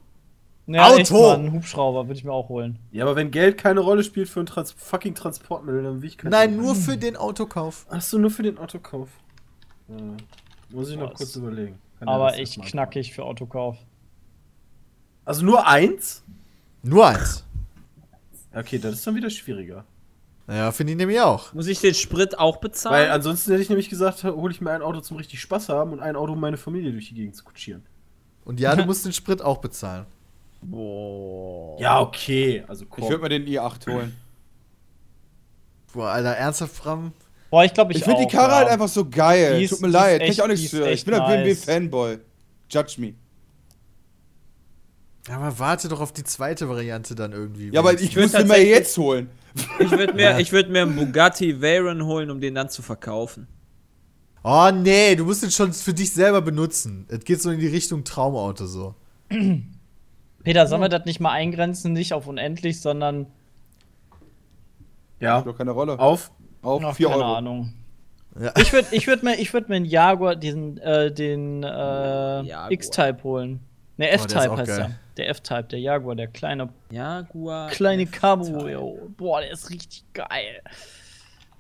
Ja, 0.68 0.90
Auto! 0.90 1.00
Echt, 1.00 1.12
Mann, 1.12 1.40
einen 1.40 1.54
Hubschrauber 1.54 2.06
würde 2.06 2.20
ich 2.20 2.24
mir 2.24 2.34
auch 2.34 2.50
holen. 2.50 2.78
Ja, 2.92 3.06
aber 3.06 3.16
wenn 3.16 3.32
Geld 3.32 3.58
keine 3.58 3.80
Rolle 3.80 4.04
spielt 4.04 4.30
für 4.30 4.42
ein 4.42 4.46
Trans 4.46 4.74
fucking 4.74 5.16
Transportmittel, 5.16 5.82
dann 5.82 6.04
will 6.04 6.08
ich 6.08 6.20
kein 6.20 6.30
Nein, 6.30 6.56
nur 6.56 6.76
für 6.76 6.98
den 6.98 7.16
Autokauf. 7.18 7.88
Achso, 7.90 8.20
nur 8.20 8.30
für 8.30 8.44
den 8.44 8.60
Autokauf. 8.60 9.10
Ja. 9.88 9.96
Muss 10.70 10.92
ich 10.92 10.98
noch 10.98 11.10
Was? 11.14 11.18
kurz 11.18 11.36
überlegen. 11.36 11.80
Kann 11.98 12.08
Aber 12.08 12.38
echt 12.38 12.62
knackig 12.62 13.16
für 13.16 13.24
Autokauf. 13.24 13.80
Also 15.28 15.44
nur 15.46 15.68
eins? 15.68 16.24
Nur 16.84 17.06
eins. 17.06 17.44
Okay, 18.54 18.80
das 18.80 18.94
ist 18.94 19.06
dann 19.06 19.14
wieder 19.16 19.30
schwieriger. 19.30 19.84
Naja, 20.48 20.72
finde 20.72 20.94
ich 20.94 20.98
nämlich 20.98 21.20
auch. 21.20 21.54
Muss 21.54 21.68
ich 21.68 21.82
den 21.82 21.94
Sprit 21.94 22.40
auch 22.40 22.58
bezahlen? 22.58 22.96
Weil 22.96 23.12
ansonsten 23.12 23.52
hätte 23.52 23.62
ich 23.62 23.68
nämlich 23.68 23.90
gesagt, 23.90 24.24
hole 24.24 24.54
ich 24.54 24.62
mir 24.62 24.72
ein 24.72 24.82
Auto 24.82 25.02
zum 25.02 25.18
richtig 25.18 25.42
Spaß 25.42 25.68
haben 25.68 25.92
und 25.92 26.00
ein 26.00 26.16
Auto, 26.16 26.32
um 26.32 26.40
meine 26.40 26.56
Familie 26.56 26.94
durch 26.94 27.10
die 27.10 27.16
Gegend 27.16 27.36
zu 27.36 27.44
kutschieren. 27.44 27.84
Und 28.46 28.62
ja, 28.62 28.74
du 28.74 28.86
musst 28.86 29.04
den 29.04 29.12
Sprit 29.12 29.42
auch 29.42 29.58
bezahlen. 29.58 30.06
Boah. 30.62 31.78
Ja, 31.78 32.00
okay. 32.00 32.64
Also 32.66 32.86
komm. 32.86 33.04
Ich 33.04 33.10
würde 33.10 33.24
mir 33.24 33.30
den 33.30 33.46
i8 33.46 33.92
holen. 33.92 34.16
Boah, 35.94 36.12
Alter, 36.12 36.30
ernsthaft, 36.38 36.74
Fram? 36.74 37.12
Boah, 37.50 37.66
ich 37.66 37.74
glaube, 37.74 37.92
ich 37.92 37.98
Ich 38.00 38.04
finde 38.06 38.22
die 38.22 38.32
Karre 38.32 38.52
ja. 38.52 38.58
halt 38.60 38.70
einfach 38.70 38.88
so 38.88 39.04
geil. 39.10 39.58
Die 39.60 39.66
ist- 39.66 39.72
Tut 39.72 39.82
mir 39.82 39.90
leid, 39.90 40.22
kann 40.22 40.30
ich 40.30 40.42
auch 40.42 40.48
nichts 40.48 40.70
für. 40.70 40.90
Ich 40.90 41.04
bin 41.04 41.16
ein 41.16 41.20
nice. 41.22 41.66
BMW-Fanboy. 41.66 42.20
Judge 42.70 42.96
me. 43.02 43.14
Aber 45.30 45.60
warte 45.60 45.90
doch 45.90 46.00
auf 46.00 46.14
die 46.14 46.24
zweite 46.24 46.70
Variante 46.70 47.14
dann 47.16 47.34
irgendwie. 47.34 47.70
Ja, 47.70 47.82
aber 47.82 47.94
ich 47.94 48.16
mal 48.16 48.30
tatsächlich- 48.30 48.70
jetzt 48.70 48.98
holen. 48.98 49.30
Ich 49.80 49.92
würde 49.92 50.14
mir, 50.14 50.40
ich 50.40 50.52
würd 50.52 50.70
mir 50.70 50.84
einen 50.84 50.96
Bugatti 50.96 51.62
Veyron 51.62 52.06
holen, 52.06 52.30
um 52.30 52.40
den 52.40 52.56
dann 52.56 52.70
zu 52.70 52.82
verkaufen. 52.82 53.48
Oh 54.44 54.70
nee, 54.72 55.16
du 55.16 55.26
musst 55.26 55.44
den 55.44 55.52
schon 55.52 55.74
für 55.74 55.94
dich 55.94 56.14
selber 56.14 56.42
benutzen. 56.42 57.06
Es 57.10 57.26
geht 57.26 57.42
so 57.42 57.50
in 57.50 57.60
die 57.60 57.68
Richtung 57.68 58.04
Traumauto 58.04 58.66
so. 58.68 58.96
Peter, 60.44 60.68
sollen 60.68 60.82
wir 60.82 60.90
das 60.90 61.06
nicht 61.06 61.20
mal 61.20 61.32
eingrenzen? 61.32 61.92
Nicht 61.94 62.14
auf 62.14 62.28
unendlich, 62.28 62.80
sondern 62.80 63.26
Ja. 65.20 65.40
Spielt 65.40 65.54
doch 65.54 65.58
keine 65.58 65.72
Rolle. 65.72 66.00
Auf. 66.00 66.32
Auf 66.62 66.82
noch 66.82 66.96
4 66.96 67.10
keine 67.10 67.24
Euro. 67.24 67.34
Ahnung. 67.36 67.74
Ja. 68.40 68.54
Ich 68.58 68.72
würde 68.72 68.88
ich 68.92 69.08
würd 69.08 69.24
mir, 69.24 69.36
ich 69.40 69.52
würd 69.52 69.68
mir 69.68 69.76
einen 69.78 69.86
Jaguar, 69.86 70.36
diesen, 70.36 70.78
äh, 70.78 71.12
den 71.12 71.64
äh. 71.64 72.72
X-Type 72.74 73.24
holen. 73.24 73.60
Ne, 74.00 74.06
Oh, 74.06 74.09
der 74.09 74.14
ist 74.14 74.26
F-Type 74.35 74.58
heißt 74.58 74.67
geil. 74.67 74.80
er. 74.80 74.92
Der 75.17 75.30
F-Type, 75.30 75.64
der 75.64 75.80
Jaguar, 75.80 76.16
der 76.16 76.27
kleine, 76.27 76.69
Jaguar. 76.92 77.69
kleine. 77.69 78.06
Cabrio. 78.06 79.09
Boah, 79.17 79.42
der 79.42 79.51
ist 79.51 79.69
richtig 79.72 80.03
geil. 80.14 80.61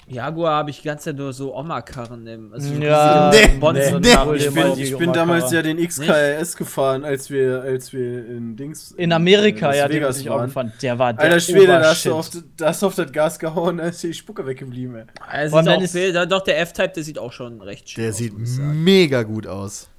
Jaguar 0.09 0.55
habe 0.55 0.69
ich 0.69 0.77
die 0.81 0.87
ganze 0.87 1.05
Zeit 1.05 1.17
nur 1.17 1.33
so 1.33 1.53
Oma-Karren 1.53 2.25
im. 2.27 2.53
Also 2.53 2.73
so 2.73 2.81
Ja, 2.81 3.29
nee, 3.29 3.59
nee, 3.59 3.91
nee. 3.99 4.35
Ich 4.37 4.53
bin, 4.53 4.73
ich 4.77 4.97
bin 4.97 5.11
damals 5.11 5.51
ja 5.51 5.61
den? 5.61 5.85
XKS 5.85 6.55
gefahren, 6.55 7.03
als 7.03 7.29
wir, 7.29 7.61
als 7.61 7.91
wir 7.91 8.25
in 8.25 8.55
Dings. 8.55 8.91
In 8.93 9.11
Amerika, 9.11 9.73
äh, 9.73 9.79
ja, 9.79 9.87
den 9.89 9.97
Vegas 9.97 10.15
bin 10.17 10.23
ich 10.25 10.29
auch 10.29 10.41
gefahren. 10.43 10.71
Der 10.81 10.97
war 10.97 11.11
der 11.11 11.25
Alter 11.25 11.39
Schwede, 11.41 11.67
da 11.67 11.83
hast, 11.89 12.05
du 12.05 12.13
auf, 12.15 12.29
da 12.55 12.67
hast 12.67 12.81
du 12.83 12.87
auf 12.87 12.95
das 12.95 13.11
Gas 13.11 13.37
gehauen, 13.37 13.77
da 13.79 13.83
ist 13.87 14.01
die 14.01 14.13
Spucke 14.13 14.45
weggeblieben, 14.45 14.95
ey. 14.95 15.03
Also 15.27 15.49
Vor 15.49 15.59
allem, 15.59 15.65
sieht 15.65 15.71
wenn 15.73 15.79
auch 15.79 15.83
es- 15.83 15.91
viel, 15.91 16.13
da- 16.13 16.25
doch, 16.25 16.43
der 16.43 16.59
F-Type, 16.61 16.89
der 16.95 17.03
sieht 17.03 17.19
auch 17.19 17.33
schon 17.33 17.59
recht 17.61 17.89
schön 17.89 18.01
Der 18.03 18.11
aus. 18.11 18.17
sieht 18.17 18.33
ich 18.39 18.55
sagen. 18.55 18.83
mega 18.85 19.23
gut 19.23 19.45
aus. 19.45 19.89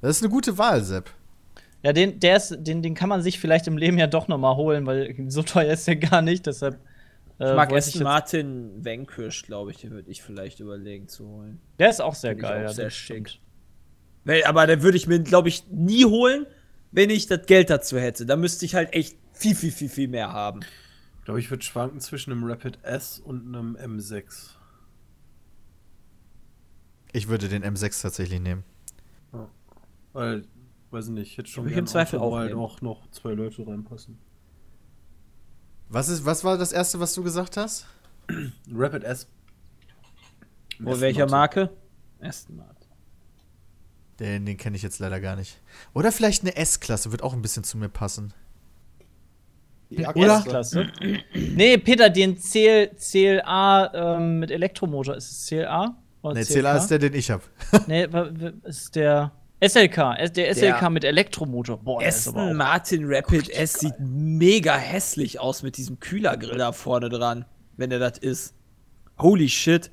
Das 0.00 0.16
ist 0.16 0.22
eine 0.24 0.30
gute 0.32 0.58
Wahl, 0.58 0.82
Sepp. 0.82 1.08
Ja, 1.82 1.92
den, 1.92 2.20
der 2.20 2.36
ist, 2.36 2.56
den, 2.60 2.80
den 2.82 2.94
kann 2.94 3.08
man 3.08 3.22
sich 3.22 3.40
vielleicht 3.40 3.66
im 3.66 3.76
Leben 3.76 3.98
ja 3.98 4.06
doch 4.06 4.28
noch 4.28 4.38
mal 4.38 4.54
holen, 4.56 4.86
weil 4.86 5.14
so 5.28 5.42
teuer 5.42 5.72
ist 5.72 5.86
der 5.88 5.96
gar 5.96 6.22
nicht, 6.22 6.46
deshalb. 6.46 6.78
Äh, 7.40 7.50
Ich 7.50 7.56
mag 7.56 7.72
jetzt- 7.72 7.98
Martin 8.00 8.84
Vanquish, 8.84 9.42
glaube 9.42 9.72
ich, 9.72 9.78
den 9.78 9.90
würde 9.90 10.08
ich 10.10 10.22
vielleicht 10.22 10.60
überlegen 10.60 11.08
zu 11.08 11.26
holen. 11.26 11.60
Der 11.78 11.90
ist 11.90 12.00
auch 12.00 12.14
sehr 12.14 12.32
Find 12.32 12.42
ich 12.42 12.48
geil. 12.48 12.58
auch 12.58 12.68
ja, 12.68 12.72
sehr 12.72 12.90
schick. 12.90 13.28
stimmt. 13.30 13.40
Weil, 14.24 14.44
aber 14.44 14.66
den 14.68 14.82
würde 14.82 14.96
ich 14.96 15.08
mir, 15.08 15.18
glaube 15.20 15.48
ich, 15.48 15.66
nie 15.70 16.04
holen, 16.04 16.46
wenn 16.92 17.10
ich 17.10 17.26
das 17.26 17.46
Geld 17.46 17.68
dazu 17.70 17.98
hätte. 17.98 18.26
Da 18.26 18.36
müsste 18.36 18.64
ich 18.64 18.76
halt 18.76 18.92
echt 18.92 19.16
viel, 19.32 19.56
viel, 19.56 19.72
viel, 19.72 19.88
viel 19.88 20.06
mehr 20.08 20.32
haben. 20.32 20.60
Ich 21.18 21.24
glaube, 21.24 21.40
ich 21.40 21.50
würde 21.50 21.64
schwanken 21.64 21.98
zwischen 22.00 22.30
einem 22.30 22.44
Rapid 22.44 22.78
S 22.84 23.18
und 23.18 23.46
einem 23.46 23.76
M6. 23.76 24.50
Ich 27.12 27.28
würde 27.28 27.48
den 27.48 27.64
M6 27.64 28.00
tatsächlich 28.02 28.40
nehmen. 28.40 28.62
Weil, 30.12 30.44
weiß 30.92 31.06
ich 31.06 31.12
nicht, 31.12 31.32
ich 31.32 31.38
hätte 31.38 31.50
schon 31.50 31.68
ich 31.68 31.76
im 31.76 31.86
Zweifel 31.86 32.18
auch 32.18 32.36
halt 32.36 32.52
auch 32.54 32.80
noch 32.80 33.10
zwei 33.10 33.32
Leute 33.32 33.66
reinpassen. 33.66 34.18
Was, 35.88 36.08
ist, 36.08 36.24
was 36.24 36.44
war 36.44 36.56
das 36.58 36.72
erste, 36.72 37.00
was 37.00 37.14
du 37.14 37.22
gesagt 37.22 37.56
hast? 37.56 37.86
Rapid 38.72 39.04
S. 39.04 39.26
Wo, 40.78 40.98
welcher. 41.00 41.28
Marke? 41.28 41.70
Aston 42.20 42.56
Martin. 42.56 42.88
Den, 44.20 44.46
den 44.46 44.56
kenne 44.56 44.76
ich 44.76 44.82
jetzt 44.82 44.98
leider 45.00 45.20
gar 45.20 45.36
nicht. 45.36 45.60
Oder 45.94 46.12
vielleicht 46.12 46.42
eine 46.42 46.56
S-Klasse, 46.56 47.10
wird 47.10 47.22
auch 47.22 47.32
ein 47.32 47.42
bisschen 47.42 47.64
zu 47.64 47.76
mir 47.76 47.88
passen. 47.88 48.32
Ja, 49.90 50.14
Oder? 50.14 50.38
S-Klasse. 50.38 50.92
nee, 51.34 51.76
Peter, 51.78 52.08
den 52.08 52.38
CL, 52.38 52.90
CLA 52.96 54.16
ähm, 54.16 54.38
mit 54.38 54.50
Elektromotor. 54.50 55.16
Ist 55.16 55.30
es 55.30 55.46
CLA? 55.46 55.96
Oder 56.22 56.34
Ne, 56.34 56.44
CLK? 56.44 56.60
CLA 56.60 56.76
ist 56.76 56.88
der, 56.88 56.98
den 56.98 57.14
ich 57.14 57.30
habe. 57.30 57.42
Nee, 57.86 58.08
ist 58.64 58.94
der 58.94 59.32
SLK, 59.66 60.16
der 60.34 60.54
SLK 60.54 60.80
Der 60.80 60.90
mit 60.90 61.04
Elektromotor. 61.04 61.78
Boah, 61.78 62.02
Aston 62.02 62.56
Martin 62.56 63.04
Rapid 63.06 63.48
S 63.50 63.74
sieht 63.74 63.94
mega 64.00 64.76
hässlich 64.76 65.38
aus 65.38 65.62
mit 65.62 65.76
diesem 65.76 66.00
Kühlergrill 66.00 66.58
da 66.58 66.72
vorne 66.72 67.08
dran, 67.08 67.44
wenn 67.76 67.90
der 67.90 67.98
das 67.98 68.18
ist. 68.18 68.54
Holy 69.20 69.48
shit. 69.48 69.90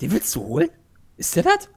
Den 0.00 0.12
willst 0.12 0.34
du 0.34 0.42
holen? 0.44 0.70
Ist 1.16 1.36
der 1.36 1.42
das? 1.42 1.68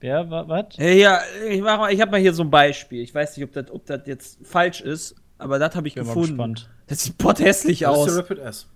Wer, 0.00 0.28
wa- 0.30 0.44
was? 0.46 0.66
Hey, 0.76 1.00
ja, 1.00 1.20
ich 1.48 1.60
mach 1.62 1.78
mal, 1.78 1.92
ich 1.92 2.00
habe 2.00 2.10
mal 2.10 2.20
hier 2.20 2.34
so 2.34 2.42
ein 2.42 2.50
Beispiel. 2.50 3.02
Ich 3.02 3.14
weiß 3.14 3.36
nicht, 3.36 3.44
ob 3.44 3.52
das 3.52 3.70
ob 3.70 4.06
jetzt 4.06 4.38
falsch 4.46 4.80
ist, 4.82 5.14
aber 5.38 5.58
das 5.58 5.74
habe 5.74 5.88
ich 5.88 5.94
Bin 5.94 6.04
mal 6.04 6.08
gefunden. 6.14 6.36
gespannt. 6.36 6.70
Das 6.88 7.02
sieht 7.02 7.18
potthässlich 7.18 7.80
Das 7.80 7.92
ist 7.92 7.98
aus. 7.98 8.06
der 8.08 8.18
Rapid 8.18 8.38
S. 8.38 8.66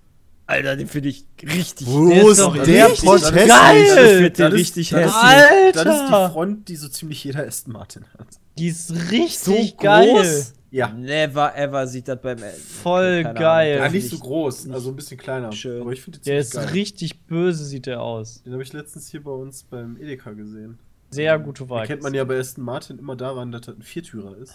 Alter, 0.51 0.77
den 0.77 0.89
finde 0.89 1.09
ich 1.11 1.27
richtig 1.43 1.87
Wo 1.87 2.09
Der 2.09 2.27
ist 2.27 2.39
der 2.39 2.55
richtig 2.55 3.05
Protest? 3.05 3.35
geil. 3.35 3.83
Ich 3.83 3.91
finde 3.93 4.31
den 4.31 4.33
Das 4.33 4.49
ist- 4.49 4.59
richtig 4.61 4.91
das 4.91 5.01
hässlich. 5.01 5.23
die- 5.23 5.73
Das 5.73 5.83
ist 5.83 5.89
Alter! 6.01 6.27
die 6.29 6.33
Front, 6.33 6.69
die 6.69 6.77
so 6.77 6.89
ziemlich 6.89 7.25
jeder 7.25 7.47
Aston 7.47 7.73
Martin 7.73 8.05
hat. 8.19 8.27
Die 8.59 8.69
ist 8.69 8.93
richtig 9.11 9.70
So 9.70 9.77
geil. 9.83 10.09
groß? 10.15 10.55
Ja. 10.73 10.89
Never 10.93 11.57
ever 11.57 11.87
sieht 11.87 12.07
das 12.07 12.20
beim 12.20 12.39
Voll 12.83 13.23
keine 13.25 13.39
geil. 13.41 13.77
Ja, 13.79 13.89
nicht 13.89 14.09
so 14.09 14.19
groß, 14.19 14.70
also 14.70 14.91
ein 14.91 14.97
bisschen 14.97 15.17
kleiner. 15.19 15.51
schön. 15.53 15.81
Aber 15.81 15.93
ich 15.93 16.01
finde 16.01 16.19
den 16.20 16.25
Der 16.25 16.39
ist 16.41 16.53
geil. 16.55 16.67
richtig 16.69 17.27
böse, 17.27 17.65
sieht 17.65 17.87
der 17.87 18.01
aus. 18.03 18.43
Den 18.45 18.53
habe 18.53 18.62
ich 18.62 18.73
letztens 18.73 19.09
hier 19.09 19.23
bei 19.25 19.33
uns 19.33 19.65
beim 19.65 19.97
Edeka 19.97 20.31
gesehen. 20.33 20.79
Sehr 21.11 21.37
gute 21.41 21.69
Wahl. 21.69 21.81
Erkennt 21.81 22.03
man 22.03 22.15
ja 22.15 22.23
bei 22.23 22.39
Aston 22.39 22.62
Martin 22.65 22.99
immer 22.99 23.17
daran, 23.17 23.51
dass 23.51 23.62
das 23.62 23.77
ein 23.77 23.83
Viertürer 23.83 24.37
ist. 24.37 24.55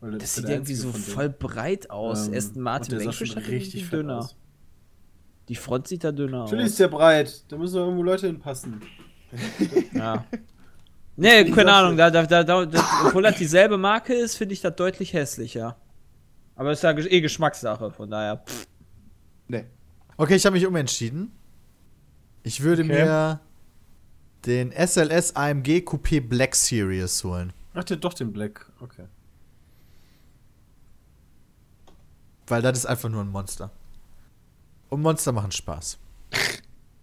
Weil 0.00 0.12
Das 0.12 0.24
ist 0.24 0.34
sieht 0.36 0.44
der 0.46 0.56
irgendwie 0.56 0.74
so 0.74 0.92
voll 0.92 1.30
breit 1.30 1.90
aus. 1.90 2.28
Ähm, 2.28 2.34
Aston 2.34 2.62
Martin 2.62 2.90
der 2.90 3.00
sah 3.00 3.06
Vanquish 3.06 3.32
schon 3.32 3.42
hat 3.42 3.48
richtig 3.50 3.90
dünner. 3.90 4.18
aus. 4.18 4.36
Die 5.48 5.54
Front 5.54 5.86
sieht 5.88 6.02
da 6.04 6.12
dünner 6.12 6.42
aus. 6.44 6.50
Natürlich 6.50 6.66
ist 6.72 6.80
der 6.80 6.88
breit. 6.88 7.44
Da 7.48 7.56
müssen 7.56 7.76
irgendwo 7.76 8.02
Leute 8.02 8.26
hinpassen. 8.26 8.80
Ja. 9.92 10.24
Nee, 11.16 11.50
keine 11.50 11.72
Ahnung, 11.72 11.96
da, 11.96 12.10
da, 12.10 12.24
da, 12.26 12.42
da, 12.44 12.62
obwohl 13.06 13.22
das 13.22 13.36
dieselbe 13.36 13.76
Marke 13.78 14.12
ist, 14.14 14.36
finde 14.36 14.52
ich 14.52 14.60
das 14.60 14.76
deutlich 14.76 15.14
hässlicher. 15.14 15.76
Aber 16.54 16.72
ist 16.72 16.82
ja 16.82 16.90
eh 16.96 17.20
Geschmackssache, 17.20 17.90
von 17.90 18.10
daher. 18.10 18.38
Pff. 18.38 18.66
Nee. 19.48 19.64
Okay, 20.18 20.36
ich 20.36 20.44
habe 20.46 20.54
mich 20.54 20.66
umentschieden. 20.66 21.32
Ich 22.42 22.62
würde 22.62 22.82
Okay. 22.82 23.04
mir 23.04 23.40
den 24.44 24.72
SLS 24.72 25.34
AMG 25.34 25.78
Coupé 25.84 26.20
Black 26.20 26.54
Series 26.54 27.24
holen. 27.24 27.52
Ach, 27.74 27.82
der 27.84 27.96
hat 27.96 28.04
doch 28.04 28.14
den 28.14 28.32
Black. 28.32 28.70
Okay. 28.80 29.04
Weil 32.46 32.62
das 32.62 32.78
ist 32.78 32.86
einfach 32.86 33.08
nur 33.08 33.22
ein 33.22 33.28
Monster. 33.30 33.70
Und 34.88 35.02
Monster 35.02 35.32
machen 35.32 35.50
Spaß. 35.50 35.98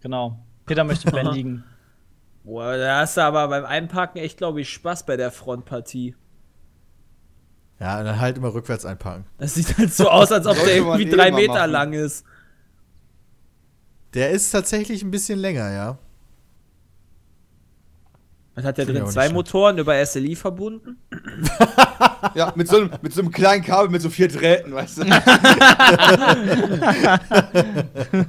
Genau. 0.02 0.40
Peter 0.66 0.84
möchte 0.84 1.12
bändigen. 1.12 1.64
Boah, 2.44 2.78
da 2.78 3.00
hast 3.00 3.16
du 3.18 3.22
aber 3.22 3.48
beim 3.48 3.66
Einparken 3.66 4.20
echt, 4.22 4.38
glaube 4.38 4.62
ich, 4.62 4.70
Spaß 4.70 5.06
bei 5.06 5.16
der 5.16 5.32
Frontpartie. 5.32 6.16
Ja, 7.80 8.00
und 8.00 8.06
dann 8.06 8.20
halt 8.20 8.38
immer 8.38 8.54
rückwärts 8.54 8.86
einparken. 8.86 9.26
Das 9.38 9.56
sieht 9.56 9.78
halt 9.78 9.94
so 9.94 10.10
aus, 10.10 10.32
als 10.32 10.46
ob 10.46 10.56
der 10.56 10.76
irgendwie 10.76 11.10
drei 11.10 11.32
Meter 11.32 11.54
machen. 11.54 11.72
lang 11.72 11.94
ist. 11.94 12.26
Der 14.14 14.32
ist 14.32 14.52
tatsächlich 14.52 15.04
ein 15.04 15.12
bisschen 15.12 15.40
länger, 15.40 15.72
ja. 15.72 15.98
Was 18.56 18.66
hat 18.66 18.78
ich 18.78 18.86
drin? 18.86 19.08
Zwei. 19.08 19.30
Motoren 19.30 19.78
über 19.78 20.06
SLI 20.06 20.36
verbunden? 20.36 20.98
Ja, 22.36 22.54
mit 22.56 22.70
so, 22.70 22.78
einem, 22.78 22.90
mit 23.02 23.14
so 23.14 23.22
einem 23.22 23.32
kleinen 23.32 23.64
Kabel 23.64 23.90
mit 23.90 24.02
so 24.02 24.10
vier 24.10 24.30
Drähten, 24.30 24.74
weißt 24.74 25.00
du? 25.00 25.04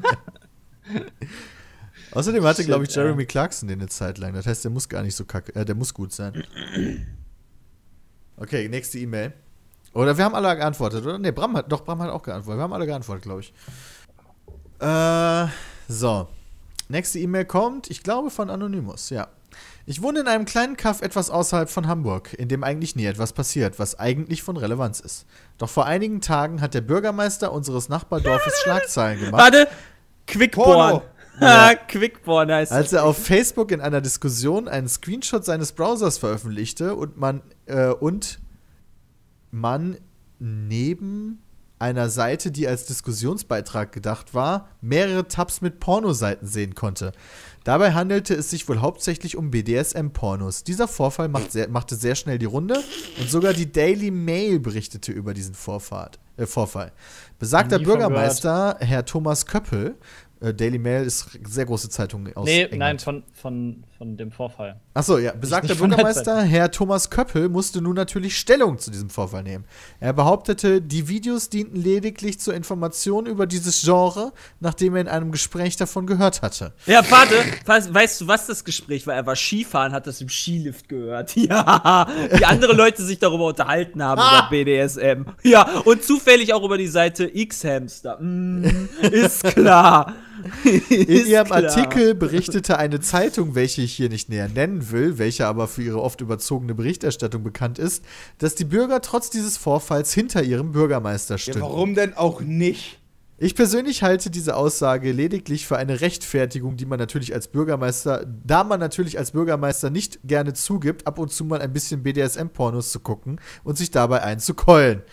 Außerdem 2.11 2.45
hatte, 2.45 2.65
glaube 2.65 2.85
ich. 2.85 2.95
Jeremy 2.95 3.25
Clarkson 3.25 3.69
den 3.69 3.81
eine 3.81 3.89
Zeit 3.89 4.19
lang. 4.19 4.35
Das 4.35 4.47
heißt, 4.47 4.65
der 4.65 4.73
muss 4.73 4.89
gar 4.89 5.03
nicht 5.03 5.15
so 5.15 5.25
kacke. 5.25 5.55
Äh, 5.55 5.65
der 5.65 5.75
muss 5.75 5.95
gut 5.95 6.13
sein. 6.13 6.45
Okay, 8.37 8.69
nächste 8.69 8.99
E-Mail. 8.99 9.33
Oder 9.95 10.19
wir 10.19 10.25
haben 10.25 10.35
alle 10.35 10.57
geantwortet, 10.57 11.05
oder? 11.05 11.19
Ne, 11.19 11.33
Bram 11.33 11.57
hat, 11.57 11.71
doch, 11.71 11.85
Bram 11.85 12.03
hat 12.03 12.11
auch 12.11 12.23
geantwortet. 12.23 12.59
Wir 12.59 12.65
haben 12.65 12.73
alle 12.73 12.87
geantwortet, 12.87 13.23
glaube 13.23 13.41
ich. 13.41 13.55
Äh, 14.81 15.47
so. 15.89 16.29
Nächste 16.89 17.21
E-Mail 17.21 17.45
kommt, 17.45 17.91
ich 17.91 18.03
glaube, 18.03 18.31
von 18.31 18.51
Anonymous, 18.51 19.11
ja. 19.11 19.29
Ich 19.87 20.01
wohne 20.01 20.21
in 20.21 20.29
einem 20.29 20.47
kleinen 20.47 20.77
Kaff 20.77 21.03
etwas 21.03 21.29
außerhalb 21.29 21.69
von 21.69 21.87
Hamburg, 21.87 22.33
in 22.33 22.49
dem 22.49 22.65
eigentlich 22.65 22.97
nie 22.97 23.05
etwas 23.05 23.35
passiert, 23.35 23.79
was 23.79 23.99
eigentlich 23.99 24.43
von 24.43 24.57
Relevanz 24.57 25.01
ist. 25.01 25.27
Doch 25.59 25.69
vor 25.69 25.85
einigen 25.85 26.23
Tagen 26.23 26.63
hat 26.63 26.73
der 26.73 26.81
Bürgermeister 26.81 27.53
unseres 27.53 27.91
Nachbardorfes 27.91 28.61
Schlagzeilen 28.63 29.21
gemacht. 29.21 29.43
Warte! 29.43 29.69
Quickborn! 30.27 31.03
Ha, 31.41 31.75
Quickborn 31.89 32.51
heißt 32.51 32.73
Als 32.73 32.93
er 32.95 33.05
auf 33.05 33.19
Facebook 33.19 33.73
in 33.73 33.83
einer 33.83 34.01
Diskussion 34.01 34.69
einen 34.69 34.89
Screenshot 34.89 35.45
seines 35.45 35.73
Browsers 35.73 36.17
veröffentlichte 36.17 36.95
und 36.95 37.19
man 37.19 37.43
äh, 37.67 37.89
und 37.89 38.39
man 39.51 39.99
neben 40.39 41.43
einer 41.79 42.09
Seite, 42.09 42.51
die 42.51 42.67
als 42.67 42.87
Diskussionsbeitrag 42.87 43.93
gedacht 43.93 44.33
war, 44.33 44.69
mehrere 44.81 45.29
Tabs 45.29 45.61
mit 45.61 45.81
Pornoseiten 45.81 46.47
sehen 46.47 46.75
konnte. 46.75 47.13
Dabei 47.65 47.93
handelte 47.93 48.35
es 48.35 48.51
sich 48.51 48.69
wohl 48.69 48.81
hauptsächlich 48.81 49.37
um 49.37 49.51
BDSM-Pornos. 49.51 50.65
Dieser 50.65 50.87
Vorfall 50.87 51.29
macht 51.29 51.51
sehr, 51.51 51.69
machte 51.69 51.97
sehr 51.97 52.15
schnell 52.15 52.39
die 52.39 52.45
Runde 52.45 52.79
und 53.19 53.31
sogar 53.31 53.55
die 53.55 53.73
Daily 53.73 54.11
Mail 54.11 54.61
berichtete 54.61 55.13
über 55.13 55.33
diesen 55.33 55.55
Vorfahrt, 55.55 56.19
äh, 56.37 56.45
Vorfall. 56.45 56.93
Besagter 57.39 57.79
Bürgermeister, 57.79 58.77
Herr 58.81 59.07
Thomas 59.07 59.47
Köppel, 59.47 59.97
äh, 60.41 60.53
Daily 60.53 60.79
Mail 60.79 61.05
ist 61.05 61.39
sehr 61.45 61.65
große 61.65 61.89
Zeitung 61.89 62.29
aus 62.37 62.45
nee, 62.45 62.65
England. 62.65 62.79
nein, 62.79 62.99
von, 62.99 63.23
von, 63.33 63.85
von 64.05 64.17
dem 64.19 64.31
Vorfall. 64.31 64.81
Achso, 64.93 65.19
ja. 65.19 65.33
Besagter 65.33 65.75
Bürgermeister, 65.75 66.43
Herr 66.43 66.71
Thomas 66.71 67.09
Köppel, 67.09 67.49
musste 67.49 67.81
nun 67.81 67.97
natürlich 67.97 68.39
Stellung 68.39 68.79
zu 68.79 68.91
diesem 68.91 69.09
Vorfall 69.09 69.43
nehmen. 69.43 69.65
Er 69.99 70.13
behauptete, 70.13 70.83
die 70.83 71.09
Videos 71.09 71.49
dienten 71.49 71.77
lediglich 71.77 72.39
zur 72.39 72.55
Information 72.55 73.27
über 73.27 73.47
dieses 73.47 73.83
Genre, 73.83 74.33
nachdem 74.61 74.95
er 74.95 75.01
in 75.01 75.09
einem 75.09 75.33
Gespräch 75.33 75.77
davon 75.77 76.07
gehört 76.07 76.43
hatte. 76.43 76.73
Ja, 76.87 77.03
warte, 77.11 77.35
weißt, 77.65 78.21
du, 78.21 78.29
was 78.29 78.47
das 78.47 78.65
Gespräch 78.65 79.07
war? 79.07 79.15
Er 79.15 79.27
war 79.27 79.37
Skifahren, 79.37 79.93
hat 79.93 80.07
das 80.07 80.21
im 80.21 80.29
Skilift 80.29 80.89
gehört. 80.89 81.35
Ja, 81.45 82.07
wie 82.31 82.45
andere 82.45 82.73
Leute 82.73 83.03
sich 83.03 83.19
darüber 83.19 83.47
unterhalten 83.47 84.03
haben, 84.03 84.19
über 84.19 84.49
BDSM. 84.49 85.27
Ja, 85.43 85.81
und 85.85 86.03
zufällig 86.03 86.55
auch 86.55 86.63
über 86.63 86.79
die 86.79 86.87
Seite 86.87 87.31
X-Hamster. 87.33 88.19
Mm, 88.19 88.65
ist 89.03 89.43
klar. 89.45 90.15
In 90.91 91.27
ihrem 91.27 91.47
klar. 91.47 91.65
Artikel 91.65 92.15
berichtete 92.15 92.79
eine 92.79 93.01
Zeitung, 93.01 93.55
welche 93.55 93.83
ich 93.83 93.93
hier 93.95 94.09
nicht 94.09 94.29
näher 94.29 94.49
nennen 94.49 94.91
will, 94.91 95.19
welche 95.19 95.47
aber 95.47 95.69
für 95.69 95.83
ihre 95.83 96.01
oft 96.03 96.21
überzogene 96.21 96.75
Berichterstattung 96.75 97.43
bekannt 97.43 97.79
ist, 97.79 98.05
dass 98.39 98.55
die 98.55 98.65
Bürger 98.65 99.01
trotz 99.01 99.31
dieses 99.31 99.57
Vorfalls 99.57 100.13
hinter 100.13 100.43
ihrem 100.43 100.73
Bürgermeister 100.73 101.35
Ja, 101.35 101.39
stünden. 101.39 101.61
warum 101.61 101.95
denn 101.95 102.15
auch 102.15 102.41
nicht? 102.41 103.01
Ich 103.37 103.57
persönlich 103.57 104.05
halte 104.05 104.31
diese 104.31 104.55
Aussage 104.55 105.11
lediglich 105.11 105.67
für 105.67 105.77
eine 105.77 106.01
Rechtfertigung, 106.01 106.77
die 106.77 106.87
man 106.87 107.01
natürlich 107.01 107.35
als 107.35 107.49
Bürgermeister, 107.49 108.25
da 108.45 108.63
man 108.63 108.79
natürlich 108.79 109.19
als 109.19 109.33
Bürgermeister 109.33 109.91
nicht 109.91 110.21
gerne 110.23 110.53
zugibt, 110.53 111.07
ab 111.07 111.19
und 111.19 111.33
zu 111.33 111.45
mal 111.45 111.61
ein 111.61 111.73
bisschen 111.73 112.05
BDSM-Pornos 112.05 112.93
zu 112.93 113.01
gucken 113.01 113.41
und 113.65 113.77
sich 113.77 113.91
dabei 113.91 114.23
einzukeulen. 114.23 115.03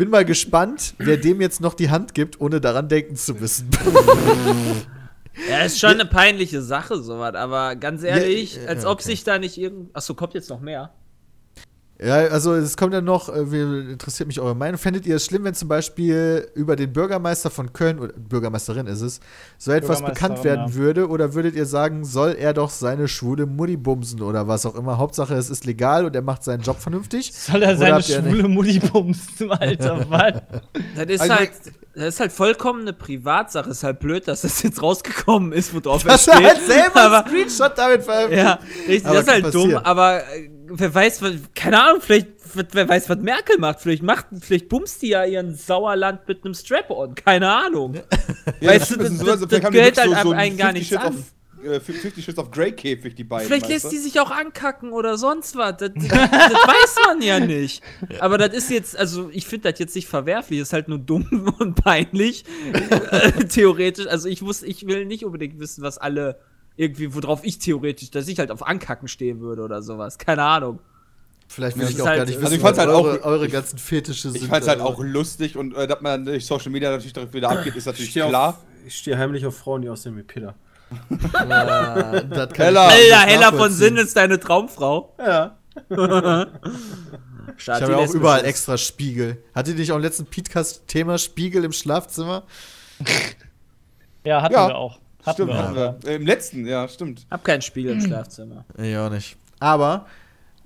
Bin 0.00 0.08
mal 0.08 0.24
gespannt, 0.24 0.94
wer 0.96 1.18
dem 1.18 1.42
jetzt 1.42 1.60
noch 1.60 1.74
die 1.74 1.90
Hand 1.90 2.14
gibt, 2.14 2.40
ohne 2.40 2.58
daran 2.58 2.88
denken 2.88 3.16
zu 3.16 3.34
müssen. 3.34 3.68
Ja, 5.46 5.58
ist 5.60 5.78
schon 5.78 5.90
eine 5.90 6.06
peinliche 6.06 6.62
Sache, 6.62 7.02
sowas, 7.02 7.34
aber 7.34 7.76
ganz 7.76 8.02
ehrlich, 8.02 8.56
Ja, 8.56 8.62
äh, 8.62 8.66
als 8.68 8.86
ob 8.86 8.92
okay. 8.94 9.02
sich 9.02 9.24
da 9.24 9.38
nicht 9.38 9.58
irgend. 9.58 9.94
Achso, 9.94 10.14
kommt 10.14 10.32
jetzt 10.32 10.48
noch 10.48 10.60
mehr? 10.60 10.94
Ja, 12.02 12.14
also 12.14 12.54
es 12.54 12.76
kommt 12.78 12.94
ja 12.94 13.00
noch, 13.02 13.28
äh, 13.28 13.52
wir- 13.52 13.90
interessiert 13.90 14.26
mich 14.26 14.40
eure 14.40 14.54
Meinung. 14.54 14.78
Fändet 14.78 15.04
ihr 15.06 15.16
es 15.16 15.24
schlimm, 15.26 15.44
wenn 15.44 15.52
zum 15.54 15.68
Beispiel 15.68 16.48
über 16.54 16.74
den 16.76 16.92
Bürgermeister 16.92 17.50
von 17.50 17.72
Köln, 17.74 17.98
oder 17.98 18.12
Bürgermeisterin 18.16 18.86
ist 18.86 19.02
es, 19.02 19.20
so 19.58 19.70
etwas 19.72 20.02
bekannt 20.02 20.42
werden 20.42 20.68
ja. 20.68 20.74
würde? 20.74 21.08
Oder 21.08 21.34
würdet 21.34 21.54
ihr 21.56 21.66
sagen, 21.66 22.04
soll 22.04 22.36
er 22.38 22.54
doch 22.54 22.70
seine 22.70 23.06
schwule 23.06 23.44
Mutti 23.44 23.76
bumsen 23.76 24.22
oder 24.22 24.48
was 24.48 24.64
auch 24.64 24.76
immer? 24.76 24.96
Hauptsache, 24.96 25.34
es 25.34 25.50
ist 25.50 25.66
legal 25.66 26.06
und 26.06 26.14
er 26.16 26.22
macht 26.22 26.42
seinen 26.42 26.62
Job 26.62 26.80
vernünftig? 26.80 27.32
Soll 27.34 27.62
er 27.62 27.76
seine 27.76 28.02
schwule 28.02 28.48
Mutti 28.48 28.78
bumsen, 28.78 29.50
Alter, 29.52 30.06
Mann? 30.08 30.40
Das 30.96 31.06
ist 31.06 31.20
Also- 31.20 31.34
halt. 31.34 31.50
Das 31.92 32.14
ist 32.14 32.20
halt 32.20 32.30
vollkommen 32.30 32.82
eine 32.82 32.92
Privatsache. 32.92 33.68
Ist 33.68 33.82
halt 33.82 33.98
blöd, 33.98 34.28
dass 34.28 34.42
das 34.42 34.62
jetzt 34.62 34.80
rausgekommen 34.80 35.50
ist, 35.52 35.74
worauf 35.74 36.04
er 36.04 36.12
Dass 36.12 36.22
steht. 36.22 36.34
er 36.40 36.46
halt 36.54 36.62
selber 36.64 37.00
aber, 37.02 37.18
einen 37.26 37.28
Screenshot 37.48 37.72
damit 37.76 38.04
veröffentlicht. 38.04 38.42
Ja, 38.44 38.58
richtig, 38.88 39.06
Aber 39.06 39.14
das 39.16 39.22
ist 39.24 39.30
halt 39.32 39.42
kann 39.42 39.52
dumm, 39.52 39.62
passieren. 39.62 39.84
aber 39.84 40.18
äh, 40.20 40.50
wer 40.70 40.94
weiß, 40.94 41.22
was, 41.22 41.32
keine 41.54 41.82
Ahnung, 41.82 42.00
vielleicht, 42.00 42.28
wer 42.72 42.88
weiß, 42.88 43.08
was 43.08 43.18
Merkel 43.18 43.58
macht. 43.58 43.80
Vielleicht 43.80 44.02
macht, 44.02 44.26
vielleicht 44.40 44.68
bumst 44.68 45.02
die 45.02 45.08
ja 45.08 45.24
ihren 45.24 45.54
Sauerland 45.54 46.26
mit 46.28 46.44
einem 46.44 46.54
Strap-on, 46.54 47.14
keine 47.14 47.50
Ahnung. 47.50 47.94
Weißt 48.60 48.90
du, 48.92 48.96
das- 48.96 49.08
sind 49.08 49.26
das- 49.26 49.38
vielleicht 49.48 49.52
das 49.52 49.70
gehört 49.70 49.96
halt 50.16 50.32
einem 50.34 50.56
gar 50.56 50.72
nichts 50.72 50.88
50 50.88 50.98
an. 51.00 51.12
Shades 51.12 51.18
Of, 51.18 51.66
äh, 51.72 51.80
50 51.80 52.24
Shades 52.24 52.38
of 52.38 52.50
Grey 52.50 52.72
Käfig, 52.72 53.14
die 53.14 53.24
beiden. 53.24 53.46
Vielleicht 53.46 53.68
lässt 53.68 53.84
du? 53.86 53.90
die 53.90 53.98
sich 53.98 54.18
auch 54.20 54.30
ankacken 54.30 54.92
oder 54.92 55.18
sonst 55.18 55.56
was. 55.56 55.76
Das, 55.76 55.90
das, 55.94 56.08
das 56.08 56.20
weiß 56.20 56.96
man 57.06 57.20
ja 57.22 57.38
nicht. 57.40 57.82
Aber 58.18 58.38
das 58.38 58.54
ist 58.54 58.70
jetzt, 58.70 58.96
also 58.96 59.28
ich 59.32 59.46
finde 59.46 59.70
das 59.70 59.78
jetzt 59.78 59.94
nicht 59.94 60.08
verwerflich, 60.08 60.60
das 60.60 60.68
ist 60.68 60.72
halt 60.72 60.88
nur 60.88 60.98
dumm 60.98 61.52
und 61.58 61.74
peinlich. 61.74 62.44
äh, 63.10 63.32
theoretisch. 63.44 64.06
Also 64.06 64.28
ich 64.28 64.40
muss, 64.42 64.62
ich 64.62 64.86
will 64.86 65.04
nicht 65.04 65.24
unbedingt 65.24 65.58
wissen, 65.60 65.82
was 65.82 65.98
alle 65.98 66.38
irgendwie, 66.76 67.14
worauf 67.14 67.44
ich 67.44 67.58
theoretisch, 67.58 68.10
dass 68.10 68.28
ich 68.28 68.38
halt 68.38 68.50
auf 68.50 68.66
Ankacken 68.66 69.08
stehen 69.08 69.40
würde 69.40 69.62
oder 69.62 69.82
sowas. 69.82 70.18
Keine 70.18 70.42
Ahnung. 70.42 70.80
Vielleicht 71.48 71.76
will 71.78 71.88
ich 71.90 72.00
auch 72.00 72.06
halt- 72.06 72.18
gar 72.18 72.24
nicht 72.26 72.34
also 72.36 72.46
wissen, 72.46 72.54
ich 72.56 72.60
fand's 72.62 72.78
halt 72.78 72.90
auch- 72.90 73.04
eure, 73.04 73.24
eure 73.24 73.48
ganzen 73.48 73.78
Fetische 73.78 74.30
sind. 74.30 74.36
Ich 74.42 74.48
fand's 74.48 74.68
halt 74.68 74.80
also. 74.80 74.92
auch 74.94 75.00
lustig 75.02 75.56
und 75.56 75.74
äh, 75.74 75.86
dass 75.88 76.00
man 76.00 76.24
durch 76.24 76.46
Social 76.46 76.70
Media 76.70 76.90
natürlich 76.90 77.12
direkt 77.12 77.34
wieder 77.34 77.50
abgeht, 77.50 77.74
ist 77.74 77.82
Ich 77.82 77.86
natürlich 77.86 78.10
stehe 78.10 78.28
klar. 78.28 78.50
auf, 78.50 78.56
ich 78.86 78.94
stehe 78.96 79.18
heimlich 79.18 79.44
auf 79.46 79.56
Frauen, 79.58 79.82
die 79.82 79.88
aussehen 79.88 80.16
wie 80.16 80.22
Peter. 80.22 80.54
Ah, 81.34 82.22
Heller. 82.54 82.88
ich 82.88 83.10
nicht 83.10 83.26
Hella 83.26 83.52
von. 83.52 83.70
Sinn 83.70 83.96
ist 83.96 84.16
deine 84.16 84.38
Traumfrau. 84.40 85.14
Ja. 85.18 85.56
Ich 87.58 87.68
habe 87.68 87.92
ja 87.92 87.98
auch 87.98 88.14
überall 88.14 88.44
extra 88.44 88.78
Spiegel. 88.78 89.42
Hattet 89.54 89.74
ihr 89.74 89.80
nicht 89.80 89.92
auch 89.92 89.96
im 89.96 90.02
letzten 90.02 90.24
Podcast-Thema 90.24 91.18
Spiegel 91.18 91.64
im 91.64 91.72
Schlafzimmer? 91.72 92.44
Ja, 94.24 94.42
hatten 94.42 94.52
Ja, 94.54 94.68
wir 94.68 94.76
auch. 94.76 94.98
Hatten 95.24 95.42
Stimmt, 95.42 95.54
hatten 95.54 95.74
wir. 95.74 95.98
Äh, 96.06 96.16
Im 96.16 96.26
letzten, 96.26 96.66
ja, 96.66 96.88
stimmt. 96.88 97.26
Hab 97.30 97.44
keinen 97.44 97.62
Spiegel 97.62 97.92
im 97.92 98.00
Schlafzimmer. 98.00 98.64
Ich 98.78 98.96
auch 98.96 99.10
nicht. 99.10 99.36
Aber, 99.58 100.06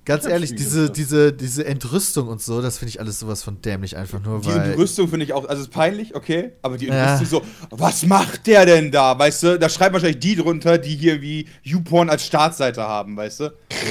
ganz 0.05 0.25
ehrlich, 0.25 0.51
Spiegel, 0.51 0.65
diese, 0.65 0.83
ja. 0.85 0.89
diese, 0.89 1.33
diese 1.33 1.65
Entrüstung 1.65 2.27
und 2.29 2.41
so, 2.41 2.61
das 2.61 2.77
finde 2.77 2.89
ich 2.89 2.99
alles 3.01 3.19
sowas 3.19 3.43
von 3.43 3.61
dämlich 3.61 3.97
einfach 3.97 4.21
nur, 4.21 4.39
Die 4.41 4.47
weil. 4.47 4.69
Entrüstung 4.71 5.09
finde 5.09 5.25
ich 5.25 5.33
auch, 5.33 5.47
also 5.49 5.61
ist 5.63 5.71
peinlich, 5.71 6.15
okay, 6.15 6.53
aber 6.61 6.77
die 6.77 6.87
Ja. 6.87 7.13
Entrüstung 7.13 7.41
so, 7.41 7.75
was 7.77 8.05
macht 8.05 8.47
der 8.47 8.65
denn 8.65 8.91
da, 8.91 9.17
weißt 9.19 9.43
du? 9.43 9.59
Da 9.59 9.67
schreiben 9.67 9.93
wahrscheinlich 9.93 10.19
die 10.19 10.35
drunter, 10.37 10.77
die 10.77 10.95
hier 10.95 11.21
wie 11.21 11.47
YouPorn 11.63 12.09
als 12.09 12.25
Startseite 12.25 12.81
haben, 12.83 13.17
weißt 13.17 13.41
du? 13.41 13.43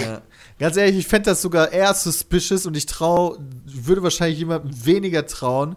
Ja. 0.02 0.22
Ganz 0.58 0.76
ehrlich, 0.76 0.96
ich 0.96 1.06
fände 1.06 1.30
das 1.30 1.42
sogar 1.42 1.72
eher 1.72 1.92
suspicious 1.92 2.64
und 2.64 2.76
ich 2.76 2.86
trau, 2.86 3.36
würde 3.66 4.02
wahrscheinlich 4.02 4.38
jemandem 4.38 4.70
weniger 4.86 5.26
trauen, 5.26 5.76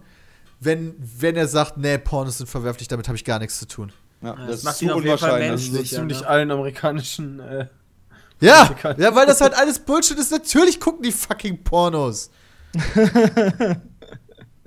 wenn, 0.59 0.95
wenn 0.99 1.35
er 1.35 1.47
sagt, 1.47 1.77
nee, 1.77 1.97
Pornos 1.97 2.37
sind 2.37 2.47
verwerflich, 2.47 2.87
damit 2.87 3.07
habe 3.07 3.15
ich 3.17 3.25
gar 3.25 3.39
nichts 3.39 3.59
zu 3.59 3.67
tun. 3.67 3.91
Ja, 4.21 4.35
das 4.35 4.47
das, 4.47 4.63
macht 4.63 4.75
ist 4.75 4.81
ihn 4.81 4.89
so 4.89 4.95
auf 4.95 5.03
jeden 5.03 5.17
Fall 5.17 5.29
unwahrscheinlich. 5.31 5.67
Also 5.69 5.77
so 5.77 5.83
ziemlich 5.83 6.21
ne? 6.21 6.27
allen 6.27 6.51
amerikanischen. 6.51 7.39
Äh, 7.39 7.67
Ja, 8.39 8.69
ja, 8.97 9.15
weil 9.15 9.25
das 9.25 9.41
halt 9.41 9.55
alles 9.55 9.79
Bullshit 9.79 10.17
ist. 10.17 10.31
Natürlich 10.31 10.79
gucken 10.79 11.03
die 11.03 11.11
fucking 11.11 11.63
Pornos. 11.63 12.29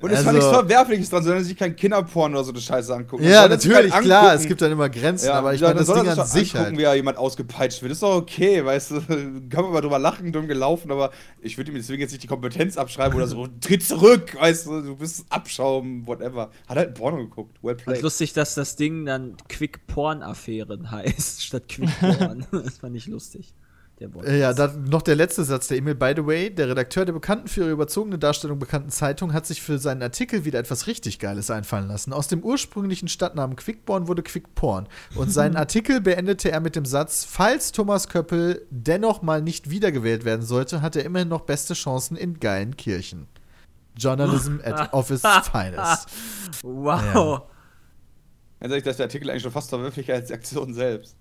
Und 0.01 0.11
es 0.11 0.17
Also- 0.19 0.27
war 0.27 0.33
nichts 0.33 0.49
Verwerfliches 0.49 1.11
dran, 1.11 1.23
sondern 1.23 1.45
sich 1.45 1.57
kein 1.57 1.77
Kinderporn 1.77 2.33
oder 2.35 2.45
so 2.45 2.53
eine 2.53 2.61
Scheiße 2.61 2.95
angucken. 2.95 3.23
Ja, 3.25 3.47
natürlich, 3.49 3.93
halt 3.93 4.05
klar, 4.05 4.35
es 4.35 4.47
gibt 4.47 4.62
dann 4.62 4.73
immer 4.73 4.89
Grenzen, 4.89 5.27
ja, 5.27 5.35
aber 5.35 5.53
ich 5.55 5.61
ja, 5.61 5.69
meine, 5.69 5.81
das 5.81 5.87
soll 5.89 5.97
Ding 6.01 6.11
sich 6.11 6.19
an 6.20 6.27
sich 6.27 6.55
angucken, 6.55 6.65
halt. 6.70 6.79
wie 6.79 6.83
ja 6.83 6.95
jemand 6.95 7.19
ausgepeitscht 7.19 7.83
wird. 7.83 7.93
Ist 7.93 8.03
doch 8.03 8.17
okay, 8.17 8.65
weißt 8.65 8.91
du. 8.93 9.01
Kann 9.51 9.65
man 9.65 9.73
mal 9.73 9.81
drüber 9.81 9.99
lachen, 9.99 10.33
dumm 10.33 10.49
gelaufen, 10.49 10.91
aber 10.91 11.11
ich 11.41 11.57
würde 11.59 11.70
ihm 11.70 11.77
deswegen 11.77 12.01
jetzt 12.01 12.12
nicht 12.12 12.23
die 12.23 12.27
Kompetenz 12.29 12.77
abschreiben 12.79 13.15
oder 13.17 13.27
so. 13.27 13.47
Tritt 13.61 13.83
zurück, 13.85 14.37
weißt 14.41 14.67
du, 14.67 14.81
du 14.83 14.97
bist 14.97 15.25
Abschaum, 15.29 16.07
whatever. 16.07 16.51
Hat 16.67 16.77
halt 16.79 16.89
ein 16.89 16.95
Porno 16.95 17.19
geguckt. 17.19 17.59
Well 17.62 17.75
Und 17.75 17.85
played. 17.85 18.03
lustig, 18.03 18.33
dass 18.33 18.55
das 18.55 18.77
Ding 18.77 19.05
dann 19.05 19.37
Quick-Porn-Affären 19.49 20.91
heißt, 20.91 21.43
statt 21.45 21.69
Quick-Porn. 21.69 22.47
das 22.53 22.79
fand 22.79 22.97
ich 22.97 23.07
lustig. 23.07 23.53
Der 24.01 24.12
Wortwitz. 24.15 24.33
Äh, 24.33 24.41
Ja, 24.41 24.53
dann 24.55 24.85
noch 24.85 25.03
der 25.03 25.15
letzte 25.15 25.45
Satz 25.45 25.69
der 25.69 25.77
E-Mail. 25.77 25.95
By 25.95 26.15
the 26.17 26.27
way, 26.27 26.51
der 26.51 26.69
Redakteur 26.69 27.05
der 27.05 27.12
bekannten 27.12 27.49
für 27.49 27.61
ihre 27.61 27.70
überzogene 27.70 28.19
Darstellung 28.19 28.59
bekannten 28.59 28.91
Zeitung 28.91 29.33
hat 29.33 29.47
sich 29.47 29.61
für 29.61 29.79
seinen 29.79 30.03
Artikel 30.03 30.45
wieder 30.45 30.59
etwas 30.59 30.87
richtig 30.87 31.19
Geiles 31.19 31.51
einfallen 31.51 31.87
lassen. 31.87 32.12
Aus 32.12 32.27
dem 32.29 32.43
ursprünglichen 32.43 33.09
Stadtnamen 33.09 33.57
Quickborn 33.57 34.09
wurde 34.09 34.23
Quickporn. 34.23 34.89
Und 35.15 35.31
seinen 35.31 35.57
Artikel 35.59 36.01
beendete 36.01 36.51
er 36.51 36.61
mit 36.61 36.77
dem 36.77 36.87
Satz: 36.87 37.25
Falls 37.25 37.73
Thomas 37.73 38.09
Köppel 38.09 38.67
dennoch 38.70 39.23
mal 39.23 39.43
nicht 39.43 39.69
wiedergewählt 39.70 40.25
werden 40.25 40.43
sollte, 40.43 40.81
hat 40.81 40.97
er 40.97 41.05
immerhin 41.05 41.29
noch 41.29 41.43
beste 41.43 41.75
Chancen 41.75 42.17
in 42.17 42.41
geilen 42.41 42.77
Kirchen. 42.77 43.29
Journalism 43.97 44.59
at 44.65 44.93
office 44.95 45.23
finest. 45.53 46.09
Wow. 46.62 47.43
Ganz 48.61 48.73
ehrlich, 48.73 48.85
dass 48.85 48.97
der 48.97 49.07
Artikel 49.07 49.29
eigentlich 49.29 49.43
schon 49.43 49.53
fast 49.53 49.69
verwirklicher 49.70 50.15
als 50.15 50.29
die 50.29 50.35
Aktion 50.35 50.73
selbst. 50.73 51.17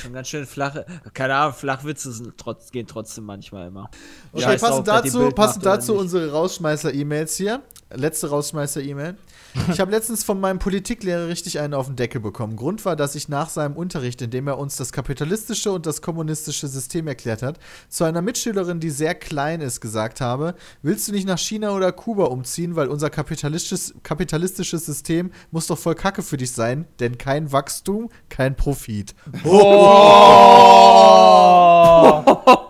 Schon 0.00 0.12
ganz 0.12 0.28
schön 0.28 0.46
flache. 0.46 0.86
Keine 1.14 1.34
Ahnung, 1.34 1.54
Flachwitze 1.54 2.12
sind 2.12 2.36
trotz, 2.36 2.70
gehen 2.70 2.86
trotzdem 2.86 3.24
manchmal 3.24 3.68
immer. 3.68 3.90
Okay, 4.32 4.44
Scheiß 4.44 4.60
passend 4.60 4.88
dazu, 4.88 5.30
passend 5.30 5.66
dazu 5.66 5.94
unsere 5.94 6.32
Rausschmeißer-E-Mails 6.32 7.36
hier. 7.36 7.62
Letzte 7.90 8.28
Rausschmeißer-E-Mail. 8.28 9.16
Ich 9.72 9.80
habe 9.80 9.90
letztens 9.90 10.24
von 10.24 10.40
meinem 10.40 10.58
Politiklehrer 10.58 11.28
richtig 11.28 11.60
einen 11.60 11.74
auf 11.74 11.86
den 11.86 11.96
Deckel 11.96 12.20
bekommen. 12.20 12.56
Grund 12.56 12.84
war, 12.84 12.96
dass 12.96 13.14
ich 13.14 13.28
nach 13.28 13.48
seinem 13.48 13.76
Unterricht, 13.76 14.20
in 14.22 14.30
dem 14.30 14.46
er 14.48 14.58
uns 14.58 14.76
das 14.76 14.92
kapitalistische 14.92 15.70
und 15.70 15.86
das 15.86 16.02
kommunistische 16.02 16.68
System 16.68 17.06
erklärt 17.06 17.42
hat, 17.42 17.58
zu 17.88 18.04
einer 18.04 18.22
Mitschülerin, 18.22 18.80
die 18.80 18.90
sehr 18.90 19.14
klein 19.14 19.60
ist, 19.60 19.80
gesagt 19.80 20.20
habe, 20.20 20.54
willst 20.82 21.08
du 21.08 21.12
nicht 21.12 21.26
nach 21.26 21.38
China 21.38 21.72
oder 21.72 21.92
Kuba 21.92 22.24
umziehen, 22.24 22.76
weil 22.76 22.88
unser 22.88 23.10
kapitalistisches, 23.10 23.94
kapitalistisches 24.02 24.86
System 24.86 25.30
muss 25.50 25.66
doch 25.66 25.78
voll 25.78 25.94
Kacke 25.94 26.22
für 26.22 26.36
dich 26.36 26.52
sein, 26.52 26.86
denn 27.00 27.18
kein 27.18 27.52
Wachstum, 27.52 28.10
kein 28.28 28.56
Profit. 28.56 29.14
Oh, 29.44 29.48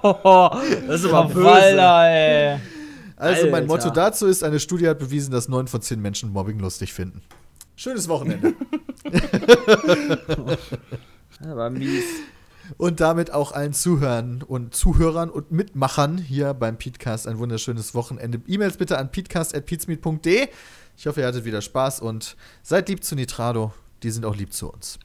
das 0.87 1.03
ist 1.03 1.13
aber 1.13 1.29
böse. 1.29 1.45
Walder, 1.45 2.11
ey. 2.11 2.78
Also 3.19 3.47
mein 3.47 3.55
Alter. 3.55 3.67
Motto 3.67 3.91
dazu 3.91 4.27
ist, 4.27 4.45
eine 4.45 4.61
Studie 4.61 4.89
hat 4.89 4.99
bewiesen, 5.01 5.33
dass 5.33 5.49
neun 5.49 5.67
von 5.67 5.83
zehn 5.83 6.01
Menschen 6.01 6.31
Mobbing 6.33 6.61
lustig 6.61 6.93
finden. 6.93 7.23
Schönes 7.75 8.09
Wochenende. 8.09 8.55
Aber 11.41 11.71
mies. 11.71 12.05
und 12.77 13.01
damit 13.01 13.33
auch 13.33 13.53
allen 13.53 13.73
Zuhörern 13.73 14.43
und 14.43 14.75
Zuhörern 14.75 15.31
und 15.31 15.51
Mitmachern 15.51 16.19
hier 16.19 16.55
beim 16.55 16.77
Petecast 16.77 17.27
ein 17.27 17.39
wunderschönes 17.39 17.95
Wochenende. 17.95 18.41
E-Mails 18.47 18.77
bitte 18.77 18.99
an 18.99 19.11
peatcast.peatsmeet.de. 19.11 20.49
Ich 20.97 21.07
hoffe, 21.07 21.21
ihr 21.21 21.27
hattet 21.27 21.45
wieder 21.45 21.61
Spaß 21.63 22.01
und 22.01 22.37
seid 22.63 22.89
lieb 22.89 23.05
zu 23.05 23.15
Nitrado. 23.15 23.73
Die 24.03 24.11
sind 24.11 24.25
auch 24.25 24.37
lieb 24.37 24.53
zu 24.53 24.73
uns. 24.73 24.99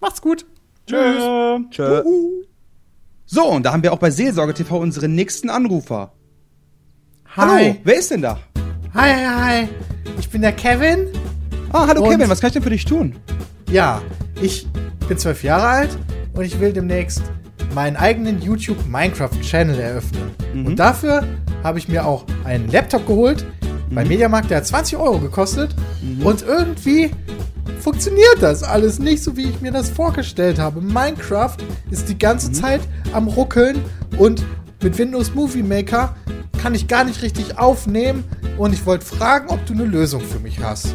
Macht's 0.00 0.20
gut. 0.20 0.46
Tschüss. 0.86 1.22
Tschö. 1.70 2.02
So, 3.26 3.46
und 3.46 3.64
da 3.64 3.72
haben 3.72 3.82
wir 3.82 3.92
auch 3.92 3.98
bei 3.98 4.10
Seelsorge 4.10 4.54
TV 4.54 4.78
unseren 4.78 5.14
nächsten 5.14 5.50
Anrufer. 5.50 6.12
Hallo, 7.36 7.76
wer 7.84 7.98
ist 7.98 8.10
denn 8.10 8.22
da? 8.22 8.38
Hi, 8.94 9.10
hi, 9.12 9.26
hi. 9.62 9.68
Ich 10.18 10.28
bin 10.28 10.42
der 10.42 10.52
Kevin. 10.52 11.08
Ah, 11.72 11.86
hallo 11.86 12.02
Und- 12.02 12.10
Kevin, 12.10 12.28
was 12.28 12.40
kann 12.40 12.48
ich 12.48 12.54
denn 12.54 12.62
für 12.62 12.70
dich 12.70 12.84
tun? 12.84 13.14
Ja, 13.70 14.00
ich 14.40 14.66
bin 15.08 15.18
zwölf 15.18 15.44
Jahre 15.44 15.66
alt 15.66 15.98
und 16.32 16.44
ich 16.44 16.58
will 16.58 16.72
demnächst 16.72 17.22
meinen 17.74 17.96
eigenen 17.96 18.40
YouTube 18.40 18.78
Minecraft 18.86 19.30
Channel 19.42 19.78
eröffnen. 19.78 20.30
Und 20.66 20.76
dafür 20.76 21.22
habe 21.62 21.78
ich 21.78 21.88
mir 21.88 22.06
auch 22.06 22.24
einen 22.44 22.70
Laptop 22.70 23.06
geholt 23.06 23.44
bei 23.90 24.04
Mediamarkt, 24.04 24.50
der 24.50 24.58
hat 24.58 24.66
20 24.66 24.98
Euro 24.98 25.18
gekostet. 25.18 25.74
Und 26.24 26.42
irgendwie 26.42 27.10
funktioniert 27.80 28.36
das 28.40 28.62
alles 28.62 28.98
nicht 28.98 29.22
so, 29.22 29.36
wie 29.36 29.44
ich 29.44 29.60
mir 29.60 29.70
das 29.72 29.90
vorgestellt 29.90 30.58
habe. 30.58 30.80
Minecraft 30.80 31.56
ist 31.90 32.08
die 32.08 32.18
ganze 32.18 32.50
Zeit 32.52 32.80
am 33.12 33.28
Ruckeln 33.28 33.82
und 34.18 34.44
mit 34.82 34.96
Windows 34.98 35.34
Movie 35.34 35.62
Maker 35.62 36.14
kann 36.58 36.74
ich 36.74 36.88
gar 36.88 37.04
nicht 37.04 37.22
richtig 37.22 37.58
aufnehmen. 37.58 38.24
Und 38.58 38.72
ich 38.72 38.84
wollte 38.84 39.06
fragen, 39.06 39.48
ob 39.48 39.64
du 39.66 39.72
eine 39.72 39.84
Lösung 39.84 40.20
für 40.20 40.40
mich 40.40 40.60
hast. 40.60 40.94